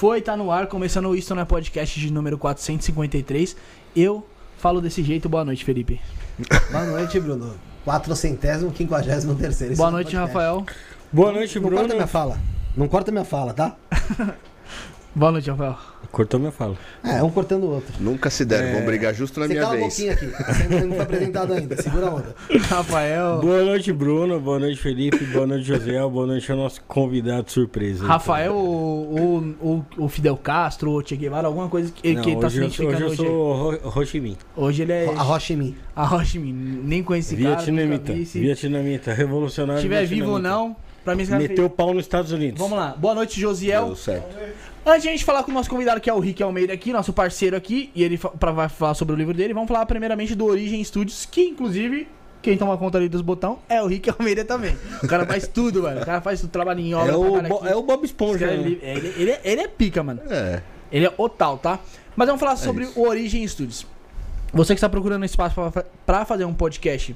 Foi, 0.00 0.22
tá 0.22 0.34
no 0.34 0.50
ar, 0.50 0.66
começando 0.66 1.10
o 1.10 1.14
Isto 1.14 1.34
não 1.34 1.42
é 1.42 1.44
podcast 1.44 2.00
de 2.00 2.10
número 2.10 2.38
453. 2.38 3.54
Eu 3.94 4.26
falo 4.56 4.80
desse 4.80 5.02
jeito. 5.02 5.28
Boa 5.28 5.44
noite, 5.44 5.62
Felipe. 5.62 6.00
Boa 6.72 6.86
noite, 6.86 7.20
Bruno. 7.20 7.54
453 7.84 9.26
terceiro. 9.34 9.76
Boa 9.76 9.90
noite, 9.90 10.16
Rafael. 10.16 10.64
Boa 11.12 11.32
noite, 11.32 11.56
Não 11.56 11.66
Bruno. 11.68 11.82
corta 11.82 11.94
minha 11.94 12.06
fala. 12.06 12.38
Não 12.74 12.88
corta 12.88 13.12
minha 13.12 13.26
fala, 13.26 13.52
tá? 13.52 13.76
Boa 15.14 15.32
noite, 15.32 15.50
Rafael. 15.50 15.76
Cortou 16.20 16.38
minha 16.38 16.52
fala. 16.52 16.76
É, 17.02 17.22
um 17.22 17.30
cortando 17.30 17.64
o 17.64 17.70
outro. 17.76 17.94
Nunca 17.98 18.28
se 18.28 18.44
deram, 18.44 18.72
vão 18.74 18.84
brigar 18.84 19.14
justo 19.14 19.40
na 19.40 19.46
Você 19.46 19.54
minha 19.54 19.62
cala 19.62 19.74
a 19.74 19.78
vez. 19.78 19.94
boquinha 19.94 20.12
aqui. 20.12 20.26
Você 20.26 20.84
não 20.84 20.90
foi 20.94 21.00
apresentado 21.00 21.52
ainda. 21.54 21.82
Segura 21.82 22.06
a 22.08 22.14
onda. 22.14 22.34
Rafael. 22.68 23.38
Boa 23.40 23.64
noite, 23.64 23.90
Bruno. 23.90 24.38
Boa 24.38 24.58
noite, 24.58 24.78
Felipe. 24.82 25.24
Boa 25.24 25.46
noite, 25.46 25.64
José. 25.64 25.98
Boa 26.06 26.26
noite 26.26 26.52
ao 26.52 26.58
nosso 26.58 26.82
convidado 26.82 27.50
surpresa. 27.50 28.04
Rafael 28.06 28.54
ou, 28.54 29.18
ou- 29.18 29.54
ou 29.60 29.84
o 29.96 30.08
Fidel 30.10 30.36
Castro, 30.36 30.90
o 30.90 31.02
Che 31.02 31.16
Guevara, 31.16 31.46
alguma 31.46 31.70
coisa 31.70 31.90
que, 31.90 32.12
Não, 32.12 32.22
que 32.22 32.30
ele 32.32 32.40
tá 32.40 32.50
se 32.50 32.60
hoje, 32.60 32.64
eu 32.66 32.70
sou, 32.70 32.84
identificando 32.84 33.10
hoje 33.12 33.20
hoje. 33.22 33.22
eu 33.22 33.80
sou 33.80 33.90
Ho- 33.96 33.98
Ho 34.00 34.04
Chi 34.06 34.20
Minh. 34.20 34.36
Hoje 34.54 34.82
ele 34.82 34.92
é 34.92 35.04
A 35.06 35.56
mim. 35.56 35.74
a 35.96 36.14
Ho 36.14 36.24
Chi 36.24 36.38
Minh. 36.38 36.52
Nem 36.84 37.02
conheci 37.02 37.34
esse 37.34 37.42
cara. 37.42 37.56
Vietnamita. 37.56 37.96
nunca 37.98 38.12
vi. 38.12 38.26
Se 38.26 38.38
Vietnamita. 38.40 39.14
Revolucionário 39.14 39.78
estiver 39.78 40.04
vivo 40.04 40.32
ou 40.32 40.34
vietnamita. 40.38 40.48
não, 40.50 40.76
pra 41.04 41.14
mim 41.14 41.24
Meteu 41.26 41.66
o 41.66 41.70
pau 41.70 41.92
nos 41.94 42.04
Estados 42.04 42.32
Unidos. 42.32 42.58
Vamos 42.58 42.78
lá. 42.78 42.94
Boa 42.96 43.14
noite, 43.14 43.40
Josiel. 43.40 43.86
Deu 43.86 43.96
certo. 43.96 44.36
Antes 44.84 45.02
de 45.02 45.08
a 45.08 45.12
gente 45.12 45.24
falar 45.24 45.42
com 45.42 45.50
o 45.50 45.54
nosso 45.54 45.68
convidado, 45.68 46.00
que 46.00 46.08
é 46.08 46.14
o 46.14 46.18
Rick 46.20 46.42
Almeida 46.42 46.72
aqui, 46.72 46.92
nosso 46.92 47.12
parceiro 47.12 47.54
aqui, 47.56 47.90
e 47.94 48.02
ele 48.02 48.16
pra, 48.18 48.50
vai 48.50 48.68
falar 48.68 48.94
sobre 48.94 49.14
o 49.14 49.16
livro 49.16 49.34
dele, 49.34 49.52
vamos 49.52 49.68
falar 49.68 49.84
primeiramente 49.86 50.34
do 50.34 50.46
Origem 50.46 50.82
Studios, 50.82 51.26
que 51.30 51.42
inclusive 51.42 52.08
quem 52.42 52.56
toma 52.56 52.78
conta 52.78 52.96
ali 52.96 53.06
dos 53.08 53.20
botão 53.20 53.58
é 53.68 53.82
o 53.82 53.86
Rick 53.86 54.08
Almeida 54.10 54.42
também. 54.44 54.74
O 55.02 55.06
cara 55.06 55.26
faz 55.26 55.46
tudo, 55.46 55.82
mano. 55.82 56.00
O 56.00 56.06
cara 56.06 56.20
faz 56.22 56.40
tudo, 56.40 56.50
trabalha 56.50 56.80
em 56.80 56.94
obra, 56.94 57.12
É 57.12 57.16
o, 57.16 57.42
Bo- 57.42 57.66
é 57.66 57.76
o 57.76 57.82
Bob 57.82 58.04
Esponja. 58.04 58.46
né? 58.46 58.76
É, 58.82 58.96
Ele, 58.96 59.14
ele 59.18 59.30
é- 59.32 59.40
ele 59.44 59.60
é 59.60 59.68
pica, 59.68 60.02
mano. 60.02 60.20
É. 60.30 60.62
Ele 60.90 61.04
é 61.06 61.12
o 61.16 61.28
tal, 61.28 61.58
tá? 61.58 61.78
Mas 62.16 62.26
vamos 62.26 62.40
falar 62.40 62.56
sobre 62.56 62.84
isso. 62.84 62.98
o 62.98 63.06
Origem 63.06 63.46
Studios. 63.46 63.86
Você 64.52 64.72
que 64.74 64.78
está 64.78 64.88
procurando 64.88 65.24
espaço 65.24 65.54
pra- 65.54 65.70
pra- 65.70 65.84
pra 66.06 66.24
fazer 66.24 66.44
um 66.46 66.54
podcast 66.54 67.14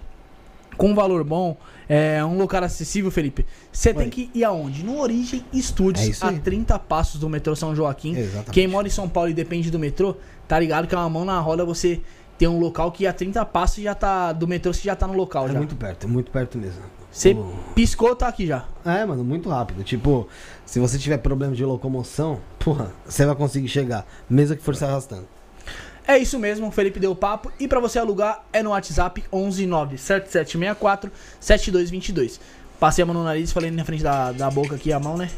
com 0.77 0.95
valor 0.95 1.23
bom, 1.25 1.57
é 1.89 2.25
um 2.25 2.39
lugar 2.39 2.63
acessível, 2.63 3.11
Felipe, 3.11 3.45
você 3.73 3.93
tem 3.95 4.09
que 4.11 4.31
ir 4.35 4.45
aonde? 4.45 4.83
No 4.85 4.99
Origem 5.01 5.45
Studios, 5.55 6.23
É 6.23 6.27
a 6.27 6.29
aí. 6.31 6.41
30 6.41 6.79
passos 6.79 7.21
do 7.21 7.29
metrô 7.29 7.55
São 7.55 7.75
Joaquim. 7.75 8.17
Exatamente. 8.17 8.51
Quem 8.51 8.67
mora 8.67 8.87
em 8.87 8.91
São 8.91 9.09
Paulo 9.09 9.31
e 9.31 9.35
depende 9.35 9.71
do 9.71 9.79
metrô, 9.79 10.17
tá 10.49 10.59
ligado 10.59 10.87
que 10.87 10.95
é 10.95 10.99
uma 10.99 11.09
mão 11.11 11.25
na 11.25 11.39
roda 11.41 11.65
você 11.65 12.01
tem 12.39 12.49
um 12.49 12.59
local 12.59 12.91
que 12.91 13.07
a 13.07 13.13
30 13.13 13.45
passos 13.47 13.83
já 13.83 13.95
tá 13.95 14.33
do 14.33 14.49
metrô, 14.49 14.73
você 14.73 14.83
já 14.83 14.97
tá 14.97 15.07
no 15.07 15.15
local 15.15 15.47
É 15.49 15.53
já. 15.53 15.59
muito 15.59 15.77
perto, 15.77 16.05
é 16.07 16.11
muito 16.11 16.31
perto 16.31 16.59
mesmo. 16.59 16.83
Você 17.11 17.33
O- 17.33 17.55
piscou, 17.77 18.17
tá 18.17 18.27
aqui 18.27 18.45
já. 18.45 18.65
É, 18.85 19.05
mano, 19.05 19.23
muito 19.23 19.49
rápido. 19.49 19.85
Tipo, 19.85 20.27
se 20.67 20.81
você 20.81 20.99
tiver 20.99 21.19
problema 21.19 21.55
de 21.55 21.65
locomoção, 21.65 22.41
porra, 22.59 22.91
você 23.07 23.25
vai 23.25 23.37
conseguir 23.37 23.69
chegar, 23.69 24.05
mesmo 24.29 24.57
que 24.57 24.63
for 24.65 24.75
se 24.75 24.85
arrastando. 24.85 25.29
É 26.07 26.19
isso 26.19 26.39
mesmo, 26.39 26.69
o 26.69 26.71
Felipe 26.71 27.01
deu 27.01 27.15
papo. 27.15 27.51
E 27.59 27.67
pra 27.67 27.81
você 27.81 27.99
alugar 27.99 28.45
é 28.53 28.63
no 28.63 28.69
WhatsApp 28.71 29.25
1197764 29.33 31.11
7222. 31.41 32.39
Passei 32.79 33.03
a 33.03 33.07
mão 33.07 33.15
no 33.15 33.25
nariz, 33.25 33.51
falei 33.53 33.71
na 33.71 33.83
frente 33.85 34.03
da, 34.03 34.33
da 34.33 34.51
boca 34.51 34.75
aqui 34.75 34.93
a 34.93 35.01
mão, 35.01 35.17
né? 35.17 35.31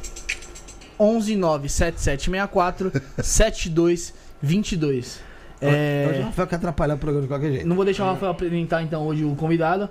1197764 0.99 3.01
7222. 3.23 5.21
É... 5.61 6.09
Hoje 6.11 6.21
o 6.21 6.25
Rafael 6.25 6.49
quer 6.49 6.57
atrapalhar 6.57 6.95
o 6.95 6.99
programa 6.99 7.23
de 7.23 7.29
qualquer 7.29 7.53
jeito. 7.53 7.69
Não 7.69 7.77
vou 7.77 7.85
deixar 7.85 8.05
o 8.05 8.09
Rafael 8.09 8.33
apresentar 8.33 8.83
então 8.83 9.07
hoje 9.07 9.25
o 9.25 9.37
convidado. 9.37 9.89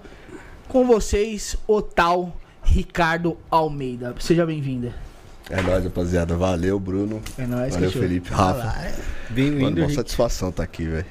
Com 0.67 0.85
vocês, 0.85 1.55
o 1.67 1.81
tal 1.81 2.35
Ricardo 2.63 3.37
Almeida. 3.49 4.13
Seja 4.19 4.45
bem-vinda. 4.45 4.93
É 5.49 5.61
nóis, 5.61 5.83
rapaziada. 5.83 6.35
Valeu, 6.35 6.79
Bruno. 6.79 7.21
É 7.37 7.45
nóis, 7.45 7.73
Valeu, 7.73 7.89
cachorro. 7.89 8.07
Felipe. 8.07 8.29
Rafa. 8.31 8.63
Mano, 8.63 8.95
Bem-vindo, 9.29 9.81
uma 9.81 9.87
Rick. 9.87 9.95
satisfação 9.95 10.51
tá 10.51 10.63
aqui, 10.63 10.85
velho. 10.85 11.05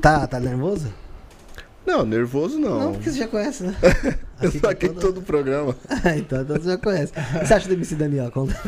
Tá, 0.00 0.26
tá 0.26 0.38
nervoso? 0.38 0.92
Não, 1.86 2.04
nervoso 2.04 2.58
não. 2.58 2.78
Não, 2.78 2.92
porque 2.92 3.10
você 3.10 3.18
já 3.18 3.26
conhece, 3.26 3.64
né? 3.64 3.74
Eu 4.40 4.48
Aqui 4.48 4.60
tá 4.60 4.68
saquei 4.68 4.88
todo- 4.90 5.00
todo 5.00 5.18
o 5.18 5.22
programa. 5.22 5.74
então, 6.16 6.42
então 6.42 6.56
você 6.56 6.70
já 6.70 6.78
conhece. 6.78 7.12
O 7.12 7.38
que 7.40 7.46
você 7.46 7.54
acha 7.54 7.68
do 7.68 7.74
MC 7.74 7.94
Daniel? 7.96 8.30
Conta. 8.30 8.54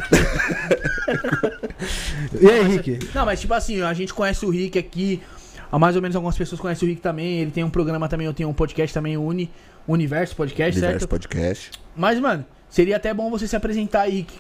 e 2.40 2.50
aí, 2.50 2.60
Henrique? 2.60 2.98
Não, 3.14 3.24
mas 3.24 3.40
tipo 3.40 3.54
assim, 3.54 3.80
a 3.82 3.94
gente 3.94 4.12
conhece 4.12 4.44
o 4.44 4.50
Rick 4.50 4.78
aqui. 4.78 5.22
Mais 5.70 5.96
ou 5.96 6.02
menos 6.02 6.14
algumas 6.14 6.36
pessoas 6.36 6.60
conhecem 6.60 6.86
o 6.86 6.90
Rick 6.90 7.00
também. 7.00 7.40
Ele 7.40 7.50
tem 7.50 7.64
um 7.64 7.70
programa 7.70 8.08
também, 8.08 8.26
eu 8.26 8.34
tenho 8.34 8.48
um 8.48 8.52
podcast 8.52 8.92
também, 8.92 9.16
o 9.16 9.22
Uni, 9.22 9.50
Universo 9.88 10.36
Podcast, 10.36 10.74
Diverso 10.74 10.98
certo? 11.00 11.08
podcast. 11.08 11.70
Mas, 11.96 12.20
mano, 12.20 12.44
seria 12.68 12.96
até 12.96 13.14
bom 13.14 13.30
você 13.30 13.48
se 13.48 13.56
apresentar 13.56 14.02
aí 14.02 14.16
Rick, 14.16 14.34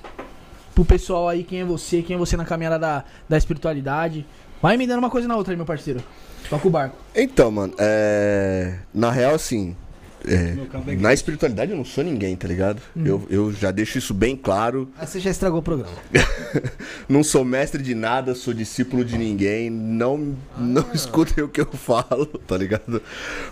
pro 0.74 0.84
pessoal 0.84 1.28
aí, 1.28 1.44
quem 1.44 1.60
é 1.60 1.64
você, 1.64 2.02
quem 2.02 2.14
é 2.14 2.18
você 2.18 2.36
na 2.36 2.44
caminhada 2.44 2.78
da, 2.78 3.04
da 3.28 3.36
espiritualidade. 3.36 4.26
Vai 4.60 4.76
me 4.76 4.86
dando 4.86 5.00
uma 5.00 5.10
coisa 5.10 5.26
na 5.26 5.36
outra 5.36 5.52
aí, 5.52 5.56
meu 5.56 5.66
parceiro. 5.66 6.02
Toca 6.48 6.68
o 6.68 6.70
barco. 6.70 6.96
Então, 7.14 7.50
mano, 7.50 7.74
é... 7.78 8.78
Na 8.94 9.10
real, 9.10 9.34
assim... 9.34 9.76
é, 10.24 10.56
é 10.92 10.96
Na 10.96 11.12
espiritualidade 11.12 11.72
eu 11.72 11.76
não 11.76 11.84
sou 11.84 12.04
ninguém, 12.04 12.36
tá 12.36 12.46
ligado? 12.46 12.80
Eu, 12.94 13.26
eu 13.28 13.52
já 13.52 13.72
deixo 13.72 13.98
isso 13.98 14.14
bem 14.14 14.36
claro. 14.36 14.88
Ah, 14.98 15.06
você 15.06 15.18
já 15.18 15.30
estragou 15.30 15.58
o 15.58 15.62
programa. 15.62 15.92
Não 17.08 17.24
sou 17.24 17.44
mestre 17.44 17.82
de 17.82 17.94
nada, 17.94 18.34
sou 18.34 18.54
discípulo 18.54 19.04
de 19.04 19.18
ninguém. 19.18 19.68
Não, 19.68 20.36
não 20.56 20.86
escutem 20.94 21.42
o 21.42 21.48
que 21.48 21.60
eu 21.60 21.66
falo, 21.66 22.26
tá 22.46 22.56
ligado? 22.56 23.02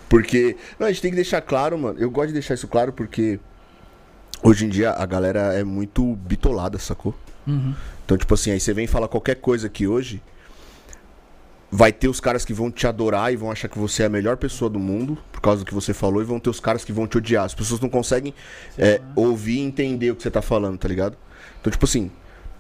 Porque. 0.09 0.57
Não, 0.79 0.87
a 0.87 0.93
gente 0.93 1.03
tem 1.03 1.11
que 1.11 1.17
deixar 1.17 1.41
claro, 1.41 1.77
mano. 1.77 1.99
Eu 1.99 2.11
gosto 2.11 2.29
de 2.29 2.35
deixar 2.35 2.55
isso 2.55 2.69
claro 2.69 2.93
porque 2.93 3.41
hoje 4.43 4.67
em 4.67 4.69
dia 4.69 4.91
a 4.93 5.07
galera 5.07 5.55
é 5.55 5.65
muito 5.65 6.17
bitolada, 6.17 6.79
sacou? 6.79 7.15
Uhum. 7.47 7.75
Então, 8.05 8.17
tipo 8.17 8.35
assim, 8.35 8.51
aí 8.51 8.61
você 8.61 8.73
vem 8.73 8.87
falar 8.87 9.09
qualquer 9.09 9.37
coisa 9.37 9.67
aqui 9.67 9.87
hoje. 9.87 10.23
Vai 11.73 11.93
ter 11.93 12.09
os 12.09 12.19
caras 12.19 12.45
que 12.45 12.53
vão 12.53 12.69
te 12.69 12.87
adorar 12.87 13.33
e 13.33 13.37
vão 13.37 13.51
achar 13.51 13.69
que 13.69 13.79
você 13.79 14.03
é 14.03 14.07
a 14.07 14.09
melhor 14.09 14.37
pessoa 14.37 14.69
do 14.69 14.81
mundo 14.81 15.17
por 15.31 15.41
causa 15.41 15.61
do 15.61 15.67
que 15.67 15.73
você 15.73 15.95
falou, 15.95 16.21
e 16.21 16.25
vão 16.25 16.41
ter 16.41 16.51
os 16.51 16.59
caras 16.59 16.85
que 16.85 16.93
vão 16.93 17.07
te 17.07 17.17
odiar. 17.17 17.45
As 17.45 17.55
pessoas 17.55 17.81
não 17.81 17.89
conseguem 17.89 18.35
é, 18.77 19.01
ouvir 19.15 19.59
e 19.59 19.61
entender 19.61 20.11
o 20.11 20.17
que 20.17 20.23
você 20.23 20.31
tá 20.31 20.43
falando, 20.43 20.77
tá 20.77 20.89
ligado? 20.89 21.17
Então, 21.61 21.71
tipo 21.71 21.85
assim, 21.85 22.11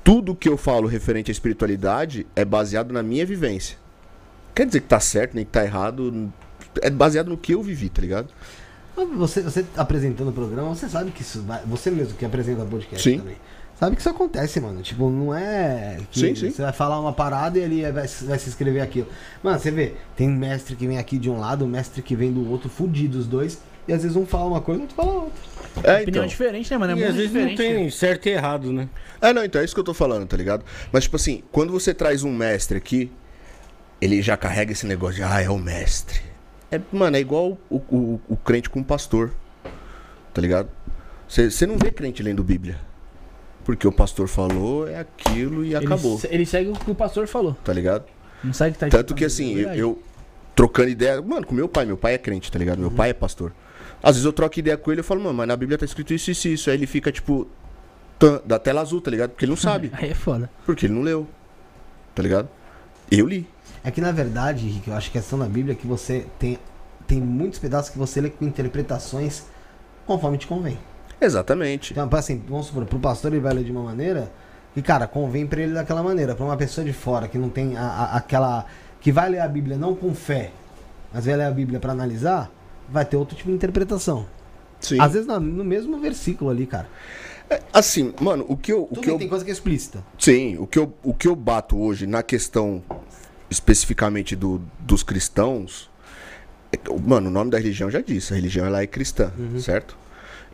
tudo 0.04 0.34
que 0.34 0.48
eu 0.48 0.56
falo 0.56 0.86
referente 0.86 1.30
à 1.30 1.32
espiritualidade 1.32 2.26
é 2.34 2.44
baseado 2.44 2.92
na 2.92 3.02
minha 3.02 3.26
vivência. 3.26 3.76
Quer 4.54 4.66
dizer 4.66 4.80
que 4.80 4.88
tá 4.88 5.00
certo, 5.00 5.34
nem 5.34 5.44
que 5.44 5.50
tá 5.50 5.64
errado. 5.64 6.32
É 6.80 6.88
baseado 6.88 7.28
no 7.28 7.36
que 7.36 7.52
eu 7.52 7.62
vivi, 7.62 7.88
tá 7.88 8.00
ligado? 8.00 8.28
Você, 9.16 9.40
você 9.42 9.64
apresentando 9.76 10.28
o 10.28 10.32
programa, 10.32 10.68
você 10.68 10.88
sabe 10.88 11.10
que 11.10 11.22
isso 11.22 11.42
vai. 11.42 11.62
Você 11.66 11.90
mesmo 11.90 12.14
que 12.14 12.24
apresenta 12.24 12.62
o 12.62 12.66
podcast 12.66 13.08
Sim. 13.08 13.18
também. 13.18 13.36
Sabe 13.78 13.96
que 13.96 14.02
isso 14.02 14.10
acontece, 14.10 14.60
mano. 14.60 14.82
Tipo, 14.82 15.08
não 15.08 15.34
é 15.34 15.98
que 16.10 16.20
Sim, 16.20 16.34
sim. 16.34 16.50
você 16.50 16.60
vai 16.60 16.72
falar 16.72 17.00
uma 17.00 17.14
parada 17.14 17.58
e 17.58 17.62
ele 17.62 17.82
vai, 17.90 18.06
vai 18.06 18.38
se 18.38 18.48
inscrever 18.48 18.82
aquilo. 18.82 19.06
Mano, 19.42 19.58
você 19.58 19.70
vê, 19.70 19.94
tem 20.14 20.28
mestre 20.28 20.76
que 20.76 20.86
vem 20.86 20.98
aqui 20.98 21.18
de 21.18 21.30
um 21.30 21.40
lado, 21.40 21.66
mestre 21.66 22.02
que 22.02 22.14
vem 22.14 22.30
do 22.30 22.46
outro, 22.50 22.68
fudido 22.68 23.18
os 23.18 23.26
dois. 23.26 23.58
E 23.88 23.92
às 23.94 24.02
vezes 24.02 24.16
um 24.18 24.26
fala 24.26 24.44
uma 24.50 24.60
coisa, 24.60 24.82
outro 24.82 24.94
fala 24.94 25.12
outra. 25.12 25.32
É, 25.82 26.02
Opinião 26.02 26.08
então. 26.08 26.26
diferente, 26.26 26.70
né, 26.70 26.76
mano? 26.76 26.92
É 26.92 26.96
E 26.96 26.98
muito 26.98 27.10
às 27.10 27.16
vezes 27.16 27.32
não 27.32 27.54
tem 27.56 27.90
certo 27.90 28.26
e 28.26 28.32
errado, 28.32 28.70
né? 28.70 28.86
É, 29.18 29.32
não, 29.32 29.42
então 29.42 29.62
é 29.62 29.64
isso 29.64 29.72
que 29.72 29.80
eu 29.80 29.84
tô 29.84 29.94
falando, 29.94 30.26
tá 30.26 30.36
ligado? 30.36 30.62
Mas, 30.92 31.04
tipo 31.04 31.16
assim, 31.16 31.42
quando 31.50 31.72
você 31.72 31.94
traz 31.94 32.22
um 32.22 32.30
mestre 32.30 32.76
aqui, 32.76 33.10
ele 33.98 34.20
já 34.20 34.36
carrega 34.36 34.72
esse 34.72 34.86
negócio 34.86 35.16
de, 35.16 35.22
ah, 35.22 35.40
é 35.40 35.48
o 35.48 35.56
mestre. 35.58 36.20
É, 36.70 36.80
mano, 36.92 37.16
é 37.16 37.20
igual 37.20 37.58
o, 37.68 37.76
o, 37.76 38.20
o 38.28 38.36
crente 38.36 38.70
com 38.70 38.80
o 38.80 38.84
pastor, 38.84 39.32
tá 40.32 40.40
ligado? 40.40 40.68
Você 41.28 41.66
não 41.66 41.76
vê 41.78 41.90
crente 41.90 42.22
lendo 42.22 42.42
Bíblia. 42.42 42.78
Porque 43.64 43.86
o 43.86 43.92
pastor 43.92 44.26
falou, 44.26 44.88
é 44.88 44.98
aquilo 44.98 45.64
e 45.64 45.74
Ele, 45.74 45.84
acabou, 45.84 46.20
ele 46.28 46.46
segue 46.46 46.70
o 46.70 46.72
que 46.72 46.90
o 46.90 46.94
pastor 46.94 47.26
falou. 47.26 47.54
tá 47.62 47.72
ligado? 47.72 48.04
Não 48.42 48.52
segue 48.52 48.76
tá 48.76 48.88
Tanto 48.88 49.14
que 49.14 49.24
assim, 49.24 49.54
eu, 49.58 49.74
eu 49.74 50.02
trocando 50.56 50.88
ideia, 50.88 51.20
mano, 51.20 51.46
com 51.46 51.54
meu 51.54 51.68
pai, 51.68 51.84
meu 51.84 51.96
pai 51.96 52.14
é 52.14 52.18
crente, 52.18 52.50
tá 52.50 52.58
ligado? 52.58 52.78
Meu 52.78 52.90
pai 52.90 53.10
é 53.10 53.12
pastor. 53.12 53.52
Às 54.02 54.12
vezes 54.16 54.24
eu 54.24 54.32
troco 54.32 54.58
ideia 54.58 54.76
com 54.78 54.90
ele 54.90 55.00
e 55.02 55.04
falo, 55.04 55.20
mano, 55.20 55.34
mas 55.34 55.46
na 55.46 55.54
Bíblia 55.56 55.76
tá 55.76 55.84
escrito 55.84 56.14
isso, 56.14 56.30
isso, 56.30 56.48
isso. 56.48 56.70
Aí 56.70 56.76
ele 56.76 56.86
fica, 56.86 57.12
tipo, 57.12 57.46
tã- 58.18 58.40
da 58.46 58.58
tela 58.58 58.80
azul, 58.80 59.00
tá 59.00 59.10
ligado? 59.10 59.30
Porque 59.30 59.44
ele 59.44 59.50
não 59.50 59.56
sabe. 59.56 59.90
Aí 59.94 60.10
é 60.10 60.14
foda. 60.14 60.50
Porque 60.64 60.86
ele 60.86 60.94
não 60.94 61.02
leu. 61.02 61.28
Tá 62.14 62.22
ligado? 62.22 62.48
Eu 63.10 63.26
li. 63.26 63.46
É 63.82 63.90
que 63.90 64.00
na 64.00 64.12
verdade, 64.12 64.66
Henrique, 64.66 64.88
eu 64.90 64.94
acho 64.96 65.10
que 65.10 65.18
a 65.18 65.20
questão 65.20 65.38
da 65.38 65.46
Bíblia 65.46 65.72
é 65.72 65.76
que 65.76 65.86
você 65.86 66.26
tem, 66.38 66.58
tem 67.06 67.20
muitos 67.20 67.58
pedaços 67.58 67.90
que 67.90 67.98
você 67.98 68.20
lê 68.20 68.30
com 68.30 68.44
interpretações 68.44 69.44
conforme 70.06 70.36
te 70.38 70.46
convém. 70.46 70.78
Exatamente. 71.20 71.92
Então, 71.92 72.08
assim, 72.18 72.42
vamos 72.48 72.66
supor, 72.66 72.84
pro 72.86 72.98
pastor 72.98 73.32
ele 73.32 73.40
vai 73.40 73.52
ler 73.54 73.64
de 73.64 73.70
uma 73.70 73.82
maneira 73.82 74.30
que, 74.74 74.80
cara, 74.82 75.06
convém 75.06 75.46
pra 75.46 75.60
ele 75.60 75.74
daquela 75.74 76.02
maneira. 76.02 76.34
Pra 76.34 76.44
uma 76.44 76.56
pessoa 76.56 76.84
de 76.84 76.92
fora 76.92 77.28
que 77.28 77.36
não 77.38 77.48
tem 77.48 77.76
a- 77.76 77.82
a- 77.82 78.16
aquela. 78.16 78.66
que 79.00 79.10
vai 79.10 79.30
ler 79.30 79.40
a 79.40 79.48
Bíblia 79.48 79.78
não 79.78 79.94
com 79.94 80.14
fé, 80.14 80.50
mas 81.12 81.24
vai 81.24 81.34
ler 81.36 81.44
a 81.44 81.50
Bíblia 81.50 81.80
pra 81.80 81.90
analisar, 81.92 82.50
vai 82.86 83.02
ter 83.04 83.16
outro 83.16 83.34
tipo 83.34 83.48
de 83.48 83.54
interpretação. 83.56 84.26
Sim. 84.78 85.00
Às 85.00 85.12
vezes 85.14 85.26
na- 85.26 85.40
no 85.40 85.64
mesmo 85.64 85.98
versículo 85.98 86.50
ali, 86.50 86.66
cara. 86.66 86.86
É, 87.48 87.60
assim, 87.72 88.12
mano, 88.20 88.44
o 88.46 88.56
que 88.58 88.70
eu. 88.72 88.82
O 88.84 88.88
Tudo 88.88 89.00
que 89.00 89.10
eu 89.10 89.16
tem 89.18 89.26
coisa 89.28 89.42
que 89.44 89.50
é 89.50 89.54
explícita. 89.54 90.04
sim, 90.18 90.56
o 90.58 90.66
que, 90.66 90.78
eu, 90.78 90.92
o 91.02 91.14
que 91.14 91.26
eu 91.28 91.34
bato 91.34 91.78
hoje 91.78 92.06
na 92.06 92.22
questão 92.22 92.82
especificamente 93.50 94.36
do, 94.36 94.62
dos 94.78 95.02
cristãos. 95.02 95.90
é 96.72 96.78
mano, 97.04 97.28
o 97.28 97.32
nome 97.32 97.50
da 97.50 97.58
religião 97.58 97.90
já 97.90 98.00
disse, 98.00 98.32
a 98.32 98.36
religião 98.36 98.64
ela 98.64 98.82
é 98.82 98.86
cristã, 98.86 99.32
certo? 99.58 99.96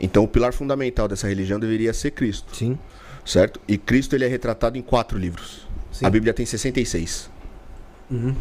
Então 0.00 0.24
o 0.24 0.28
pilar 0.28 0.52
fundamental 0.52 1.06
dessa 1.06 1.28
religião 1.28 1.60
deveria 1.60 1.92
ser 1.92 2.10
Cristo, 2.10 2.54
Sim. 2.54 2.78
certo? 3.24 3.60
E 3.68 3.78
Cristo 3.78 4.14
ele 4.14 4.24
é 4.24 4.28
retratado 4.28 4.76
em 4.76 4.82
quatro 4.82 5.18
livros, 5.18 5.66
Sim. 5.92 6.06
A 6.06 6.10
Bíblia 6.10 6.34
tem 6.34 6.44
66. 6.44 7.30
Uhum. 8.10 8.34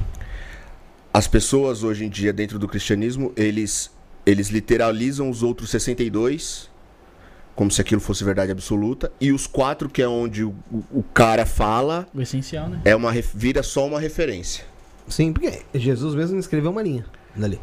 As 1.13 1.27
pessoas 1.27 1.83
hoje 1.83 2.03
em 2.03 2.09
dia, 2.09 2.33
dentro 2.33 2.59
do 2.59 2.67
cristianismo, 2.67 3.31
eles, 3.37 3.89
eles 4.25 4.49
literalizam 4.49 5.29
os 5.29 5.41
outros 5.43 5.69
62 5.69 6.69
como 7.55 7.71
se 7.71 7.79
aquilo 7.81 8.01
fosse 8.01 8.23
verdade 8.23 8.51
absoluta. 8.51 9.11
E 9.19 9.31
os 9.31 9.47
quatro, 9.47 9.87
que 9.89 10.01
é 10.01 10.07
onde 10.07 10.43
o, 10.43 10.53
o- 10.91 11.03
cara 11.13 11.45
fala, 11.45 12.07
O 12.13 12.21
essencial, 12.21 12.67
né? 12.69 12.81
é 12.83 12.95
uma, 12.95 13.11
vira 13.33 13.63
só 13.63 13.85
uma 13.87 13.99
referência. 13.99 14.65
Sim, 15.07 15.31
porque 15.31 15.61
Jesus 15.73 16.15
mesmo 16.15 16.37
escreveu 16.39 16.71
uma 16.71 16.81
linha 16.81 17.05
dali. 17.35 17.59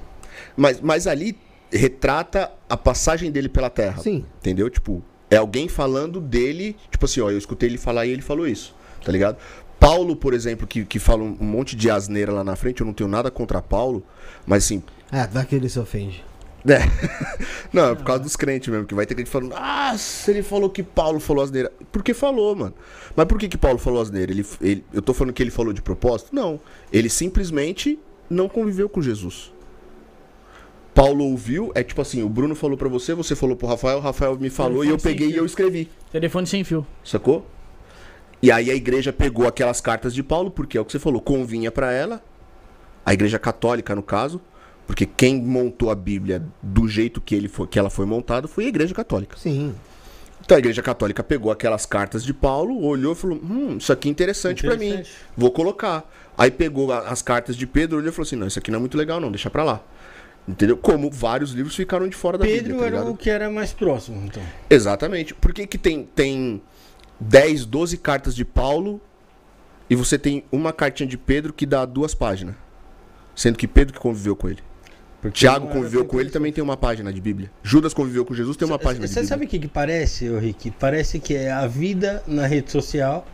Mas, 0.56 0.80
mas 0.80 1.06
ali 1.06 1.36
retrata 1.70 2.50
a 2.68 2.76
passagem 2.76 3.30
dele 3.30 3.48
pela 3.48 3.68
terra. 3.70 4.00
Sim. 4.02 4.24
Entendeu? 4.38 4.70
Tipo, 4.70 5.02
é 5.30 5.36
alguém 5.36 5.68
falando 5.68 6.20
dele, 6.20 6.76
tipo 6.90 7.04
assim, 7.04 7.20
ó, 7.20 7.30
eu 7.30 7.38
escutei 7.38 7.68
ele 7.68 7.78
falar 7.78 8.06
e 8.06 8.10
ele 8.10 8.22
falou 8.22 8.46
isso, 8.46 8.74
tá 9.04 9.10
ligado? 9.10 9.36
Paulo, 9.80 10.14
por 10.14 10.32
exemplo, 10.32 10.66
que, 10.66 10.84
que 10.84 10.98
fala 11.00 11.22
um 11.24 11.36
monte 11.40 11.74
de 11.74 11.90
asneira 11.90 12.30
lá 12.32 12.44
na 12.44 12.54
frente, 12.54 12.80
eu 12.80 12.86
não 12.86 12.92
tenho 12.94 13.08
nada 13.08 13.30
contra 13.30 13.60
Paulo, 13.60 14.04
mas 14.46 14.64
assim, 14.64 14.82
É, 15.10 15.26
daquele 15.26 15.68
se 15.68 15.78
ofende. 15.80 16.22
É. 16.66 16.80
não, 17.72 17.90
é 17.90 17.94
por 17.94 18.04
causa 18.04 18.22
dos 18.22 18.36
crentes 18.36 18.68
mesmo, 18.68 18.86
que 18.86 18.94
vai 18.94 19.06
ter 19.06 19.16
gente 19.16 19.30
falando, 19.30 19.54
ah, 19.56 19.94
se 19.98 20.30
ele 20.30 20.42
falou 20.42 20.70
que 20.70 20.82
Paulo 20.82 21.18
falou 21.18 21.42
asneira. 21.42 21.72
Porque 21.90 22.14
falou, 22.14 22.54
mano. 22.54 22.74
Mas 23.16 23.26
por 23.26 23.38
que 23.38 23.48
que 23.48 23.58
Paulo 23.58 23.78
falou 23.78 24.00
asneira? 24.00 24.30
Ele, 24.32 24.46
ele, 24.60 24.84
eu 24.92 25.02
tô 25.02 25.12
falando 25.12 25.34
que 25.34 25.42
ele 25.42 25.50
falou 25.50 25.72
de 25.72 25.82
propósito? 25.82 26.34
Não. 26.34 26.60
Ele 26.92 27.08
simplesmente 27.08 27.98
não 28.30 28.48
conviveu 28.48 28.88
com 28.88 29.02
Jesus. 29.02 29.52
Paulo 30.94 31.24
ouviu, 31.24 31.72
é 31.74 31.82
tipo 31.82 32.02
assim, 32.02 32.22
o 32.22 32.28
Bruno 32.28 32.54
falou 32.54 32.76
pra 32.76 32.88
você, 32.88 33.14
você 33.14 33.34
falou 33.34 33.56
pro 33.56 33.66
Rafael, 33.66 33.96
o 33.96 34.00
Rafael 34.00 34.36
me 34.38 34.50
falou 34.50 34.84
e 34.84 34.88
eu 34.88 34.98
Telefone 34.98 35.14
peguei 35.14 35.28
e 35.28 35.32
fio. 35.32 35.40
eu 35.40 35.46
escrevi. 35.46 35.88
Telefone 36.10 36.46
sem 36.46 36.64
fio. 36.64 36.86
Sacou? 37.02 37.46
E 38.42 38.50
aí 38.50 38.70
a 38.70 38.74
igreja 38.74 39.12
pegou 39.12 39.46
aquelas 39.46 39.80
cartas 39.80 40.12
de 40.12 40.22
Paulo, 40.22 40.50
porque 40.50 40.76
é 40.76 40.80
o 40.80 40.84
que 40.84 40.92
você 40.92 40.98
falou, 40.98 41.20
convinha 41.20 41.70
pra 41.70 41.92
ela. 41.92 42.22
A 43.06 43.14
igreja 43.14 43.38
católica, 43.38 43.94
no 43.94 44.02
caso, 44.02 44.40
porque 44.86 45.06
quem 45.06 45.40
montou 45.40 45.90
a 45.90 45.94
Bíblia 45.94 46.42
do 46.62 46.86
jeito 46.88 47.20
que, 47.20 47.34
ele 47.34 47.48
foi, 47.48 47.66
que 47.66 47.78
ela 47.78 47.90
foi 47.90 48.04
montada 48.06 48.46
foi 48.48 48.64
a 48.66 48.68
igreja 48.68 48.94
católica. 48.94 49.36
Sim. 49.38 49.74
Então 50.44 50.56
a 50.56 50.58
igreja 50.58 50.82
católica 50.82 51.22
pegou 51.22 51.52
aquelas 51.52 51.86
cartas 51.86 52.24
de 52.24 52.34
Paulo, 52.34 52.82
olhou 52.84 53.12
e 53.12 53.16
falou: 53.16 53.38
Hum, 53.42 53.76
isso 53.78 53.92
aqui 53.92 54.08
é 54.08 54.10
interessante, 54.10 54.62
pra 54.62 54.76
mim. 54.76 54.88
Interessante. 54.88 55.16
Vou 55.36 55.50
colocar. 55.52 56.10
Aí 56.36 56.50
pegou 56.50 56.92
a- 56.92 57.08
as 57.08 57.22
cartas 57.22 57.54
de 57.56 57.66
Pedro, 57.66 57.98
olhou 57.98 58.08
e 58.10 58.12
falou 58.12 58.26
assim: 58.26 58.36
Não, 58.36 58.46
isso 58.48 58.58
aqui 58.58 58.70
não 58.70 58.78
é 58.78 58.80
muito 58.80 58.98
legal, 58.98 59.20
não, 59.20 59.30
deixa 59.30 59.48
pra 59.48 59.62
lá. 59.62 59.80
Entendeu? 60.48 60.76
Como 60.76 61.08
vários 61.08 61.52
livros 61.52 61.76
ficaram 61.76 62.08
de 62.08 62.16
fora 62.16 62.36
da 62.36 62.44
Pedro 62.44 62.72
Bíblia. 62.72 62.90
tá 62.90 62.96
era 62.98 63.04
o 63.10 63.16
que 63.16 63.30
era 63.30 63.48
mais 63.48 63.72
próximo, 63.72 64.20
então. 64.26 64.42
Exatamente. 64.68 65.32
Por 65.32 65.54
que, 65.54 65.64
que 65.64 65.78
tem, 65.78 66.02
tem 66.04 66.60
10, 67.20 67.64
12 67.64 67.96
cartas 67.96 68.34
de 68.34 68.44
Paulo 68.44 69.00
e 69.88 69.94
você 69.94 70.18
tem 70.18 70.42
uma 70.50 70.72
cartinha 70.72 71.08
de 71.08 71.16
Pedro 71.16 71.52
que 71.52 71.64
dá 71.64 71.84
duas 71.84 72.12
páginas? 72.12 72.56
Sendo 73.36 73.56
que 73.56 73.68
Pedro 73.68 73.94
que 73.94 74.00
conviveu 74.00 74.34
com 74.34 74.48
ele. 74.48 74.58
Porque 75.22 75.38
Tiago 75.38 75.68
conviveu 75.68 76.04
com 76.04 76.20
ele 76.20 76.30
também 76.30 76.52
tem 76.52 76.62
uma 76.62 76.76
página 76.76 77.12
de 77.12 77.20
Bíblia. 77.20 77.48
Judas 77.62 77.94
conviveu 77.94 78.24
com 78.24 78.34
Jesus 78.34 78.56
tem 78.56 78.66
uma 78.66 78.78
página 78.78 79.06
de 79.06 79.12
Você 79.12 79.20
Bíblia. 79.20 79.28
sabe 79.28 79.44
o 79.44 79.48
que, 79.48 79.58
que 79.60 79.68
parece, 79.68 80.28
ô 80.28 80.36
Rick? 80.36 80.72
Parece 80.72 81.20
que 81.20 81.36
é 81.36 81.52
a 81.52 81.64
vida 81.64 82.24
na 82.26 82.44
rede 82.44 82.72
social, 82.72 83.24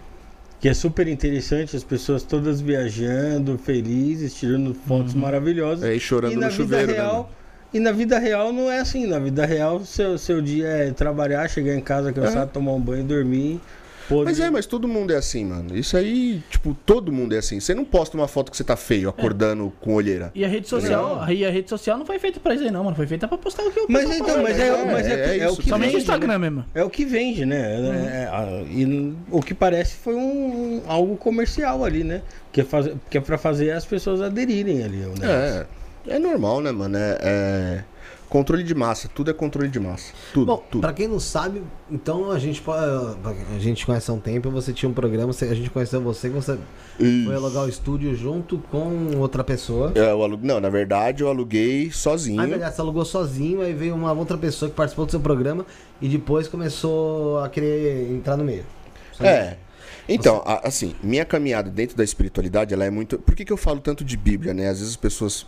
que 0.60 0.68
é 0.68 0.74
super 0.74 1.08
interessante, 1.08 1.74
as 1.74 1.82
pessoas 1.82 2.22
todas 2.22 2.60
viajando, 2.60 3.56
felizes, 3.56 4.34
tirando 4.34 4.74
fotos 4.74 5.14
maravilhosas. 5.14 5.88
É, 5.88 5.94
e 5.94 5.98
chorando 5.98 6.34
e 6.34 6.36
na 6.36 6.48
no 6.48 6.52
chuveiro, 6.52 6.88
né, 6.88 6.98
real, 6.98 7.14
mano? 7.14 7.28
E 7.72 7.80
na 7.80 7.92
vida 7.92 8.18
real 8.18 8.52
não 8.52 8.70
é 8.70 8.80
assim. 8.80 9.06
Na 9.06 9.18
vida 9.18 9.46
real, 9.46 9.82
seu, 9.82 10.18
seu 10.18 10.42
dia 10.42 10.66
é 10.66 10.90
trabalhar, 10.90 11.48
chegar 11.48 11.74
em 11.74 11.80
casa 11.80 12.12
cansado, 12.12 12.50
tomar 12.50 12.72
um 12.72 12.80
banho, 12.80 13.04
dormir. 13.04 13.60
Mas 14.24 14.40
é, 14.40 14.50
mas 14.50 14.66
todo 14.66 14.86
mundo 14.88 15.12
é 15.12 15.16
assim, 15.16 15.44
mano. 15.44 15.76
Isso 15.76 15.96
aí, 15.96 16.42
tipo, 16.50 16.74
todo 16.86 17.12
mundo 17.12 17.34
é 17.34 17.38
assim. 17.38 17.60
Você 17.60 17.74
não 17.74 17.84
posta 17.84 18.16
uma 18.16 18.26
foto 18.28 18.50
que 18.50 18.56
você 18.56 18.64
tá 18.64 18.76
feio, 18.76 19.08
acordando 19.08 19.72
com 19.80 19.94
olheira. 19.94 20.30
E 20.34 20.44
a 20.44 20.48
rede 20.48 20.68
social, 20.68 21.30
e 21.30 21.44
a 21.44 21.50
rede 21.50 21.68
social 21.68 21.98
não 21.98 22.06
foi 22.06 22.18
feita 22.18 22.40
pra 22.40 22.54
isso 22.54 22.64
aí, 22.64 22.70
não, 22.70 22.84
mano. 22.84 22.96
Foi 22.96 23.06
feita 23.06 23.26
pra 23.28 23.36
postar 23.38 23.62
o 23.64 23.70
que 23.70 23.80
o 23.80 23.86
Mas 23.88 24.10
então, 24.10 24.42
mas 24.42 24.56
né? 24.56 24.64
é, 24.64 24.68
é, 24.68 24.84
mas 24.92 25.06
é, 25.06 25.10
é 25.36 25.38
é 25.40 25.46
o 25.48 25.52
isso. 25.52 25.62
que 25.62 25.68
Somente 25.68 25.88
o 25.88 25.92
vende, 25.92 26.02
Instagram 26.02 26.32
né? 26.32 26.38
mesmo. 26.38 26.64
É 26.74 26.82
o 26.84 26.90
que 26.90 27.04
vende, 27.04 27.44
né? 27.44 27.56
É, 27.56 28.22
é, 28.22 28.28
a- 28.32 28.62
e 28.70 29.14
o 29.30 29.40
que 29.42 29.54
parece 29.54 29.96
foi 29.96 30.14
um 30.14 30.82
algo 30.86 31.16
comercial 31.16 31.84
ali, 31.84 32.04
né? 32.04 32.22
Que 32.52 32.62
é, 32.62 32.64
faz, 32.64 32.88
que 33.10 33.18
é 33.18 33.20
pra 33.20 33.36
fazer 33.38 33.70
as 33.72 33.84
pessoas 33.84 34.20
aderirem 34.22 34.82
ali. 34.82 35.02
É, 35.22 35.66
é 36.14 36.18
normal, 36.18 36.60
né, 36.60 36.72
mano? 36.72 36.96
É, 36.96 37.18
é 37.20 37.84
controle 38.28 38.62
de 38.62 38.74
massa. 38.74 39.08
Tudo 39.14 39.30
é 39.30 39.34
controle 39.34 39.68
de 39.68 39.80
massa. 39.80 40.12
Tudo, 40.34 40.46
Bom, 40.46 40.62
tudo. 40.70 40.80
pra 40.82 40.92
quem 40.92 41.08
não 41.08 41.18
sabe, 41.20 41.62
então 41.90 42.30
a 42.30 42.38
gente 42.38 42.60
pode. 42.60 42.80
A 43.54 43.58
gente 43.58 43.84
conhece 43.86 44.10
há 44.10 44.14
um 44.14 44.20
tempo, 44.20 44.50
você 44.50 44.72
tinha 44.72 44.88
um 44.88 44.92
programa, 44.92 45.32
você- 45.32 45.46
a 45.46 45.54
gente 45.54 45.70
conheceu 45.70 46.00
você, 46.02 46.28
você 46.28 46.58
foi 47.24 47.34
alugar 47.34 47.64
o 47.64 47.68
estúdio 47.68 48.14
junto 48.14 48.58
com 48.70 49.16
outra 49.18 49.42
pessoa. 49.42 49.92
É, 49.94 50.10
eu 50.10 50.22
alu- 50.22 50.38
Não, 50.42 50.60
na 50.60 50.68
verdade 50.68 51.22
eu 51.22 51.28
aluguei 51.28 51.90
sozinho. 51.90 52.40
Aí, 52.40 52.48
verdade, 52.50 52.74
você 52.74 52.80
alugou 52.80 53.04
sozinho, 53.04 53.62
aí 53.62 53.72
veio 53.72 53.94
uma 53.94 54.12
outra 54.12 54.36
pessoa 54.36 54.68
que 54.70 54.76
participou 54.76 55.04
do 55.06 55.10
seu 55.10 55.20
programa 55.20 55.64
e 56.00 56.08
depois 56.08 56.46
começou 56.48 57.38
a 57.40 57.48
querer 57.48 58.10
entrar 58.12 58.36
no 58.36 58.44
meio. 58.44 58.64
Sabe? 59.16 59.28
É. 59.30 59.58
Então, 60.08 60.42
a- 60.46 60.66
assim, 60.66 60.94
minha 61.02 61.24
caminhada 61.24 61.68
dentro 61.70 61.96
da 61.96 62.02
espiritualidade, 62.02 62.72
ela 62.72 62.84
é 62.84 62.90
muito. 62.90 63.18
Por 63.18 63.34
que, 63.34 63.44
que 63.44 63.52
eu 63.52 63.56
falo 63.58 63.78
tanto 63.80 64.02
de 64.04 64.16
Bíblia, 64.16 64.54
né? 64.54 64.68
Às 64.68 64.78
vezes 64.78 64.90
as 64.92 64.96
pessoas 64.96 65.46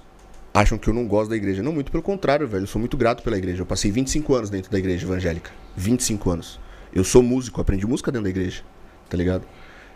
acham 0.53 0.77
que 0.79 0.89
eu 0.89 0.95
não 0.95 1.07
gosto 1.07 1.31
da 1.31 1.37
igreja. 1.37 1.63
Não, 1.63 1.73
muito 1.73 1.91
pelo 1.91 2.03
contrário, 2.03 2.47
velho. 2.49 2.63
Eu 2.65 2.67
sou 2.67 2.79
muito 2.81 2.97
grato 2.97 3.23
pela 3.23 3.37
igreja. 3.39 3.63
Eu 3.63 3.67
passei 3.67 3.91
25 3.91 4.35
anos 4.35 4.51
dentro 4.51 4.71
da 4.71 4.79
igreja 4.79 5.07
evangélica. 5.07 5.51
25 5.77 6.31
anos. 6.31 6.61
Eu 6.93 7.05
sou 7.05 7.23
músico, 7.23 7.61
aprendi 7.61 7.87
música 7.87 8.11
dentro 8.11 8.25
da 8.25 8.31
igreja. 8.31 8.63
Tá 9.09 9.17
ligado? 9.17 9.45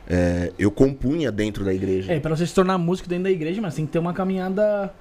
É, 0.09 0.53
eu 0.59 0.71
compunha 0.71 1.33
dentro 1.33 1.65
da 1.65 1.73
igreja. 1.75 2.13
É, 2.13 2.21
pra 2.21 2.37
você 2.37 2.47
se 2.47 2.55
tornar 2.55 2.77
músico 2.79 3.09
dentro 3.09 3.25
da 3.25 3.31
igreja, 3.31 3.61
mas 3.61 3.75
tem 3.75 3.87
que 3.87 3.93
ter 3.93 3.99
uma 3.99 4.13
caminhada 4.13 4.93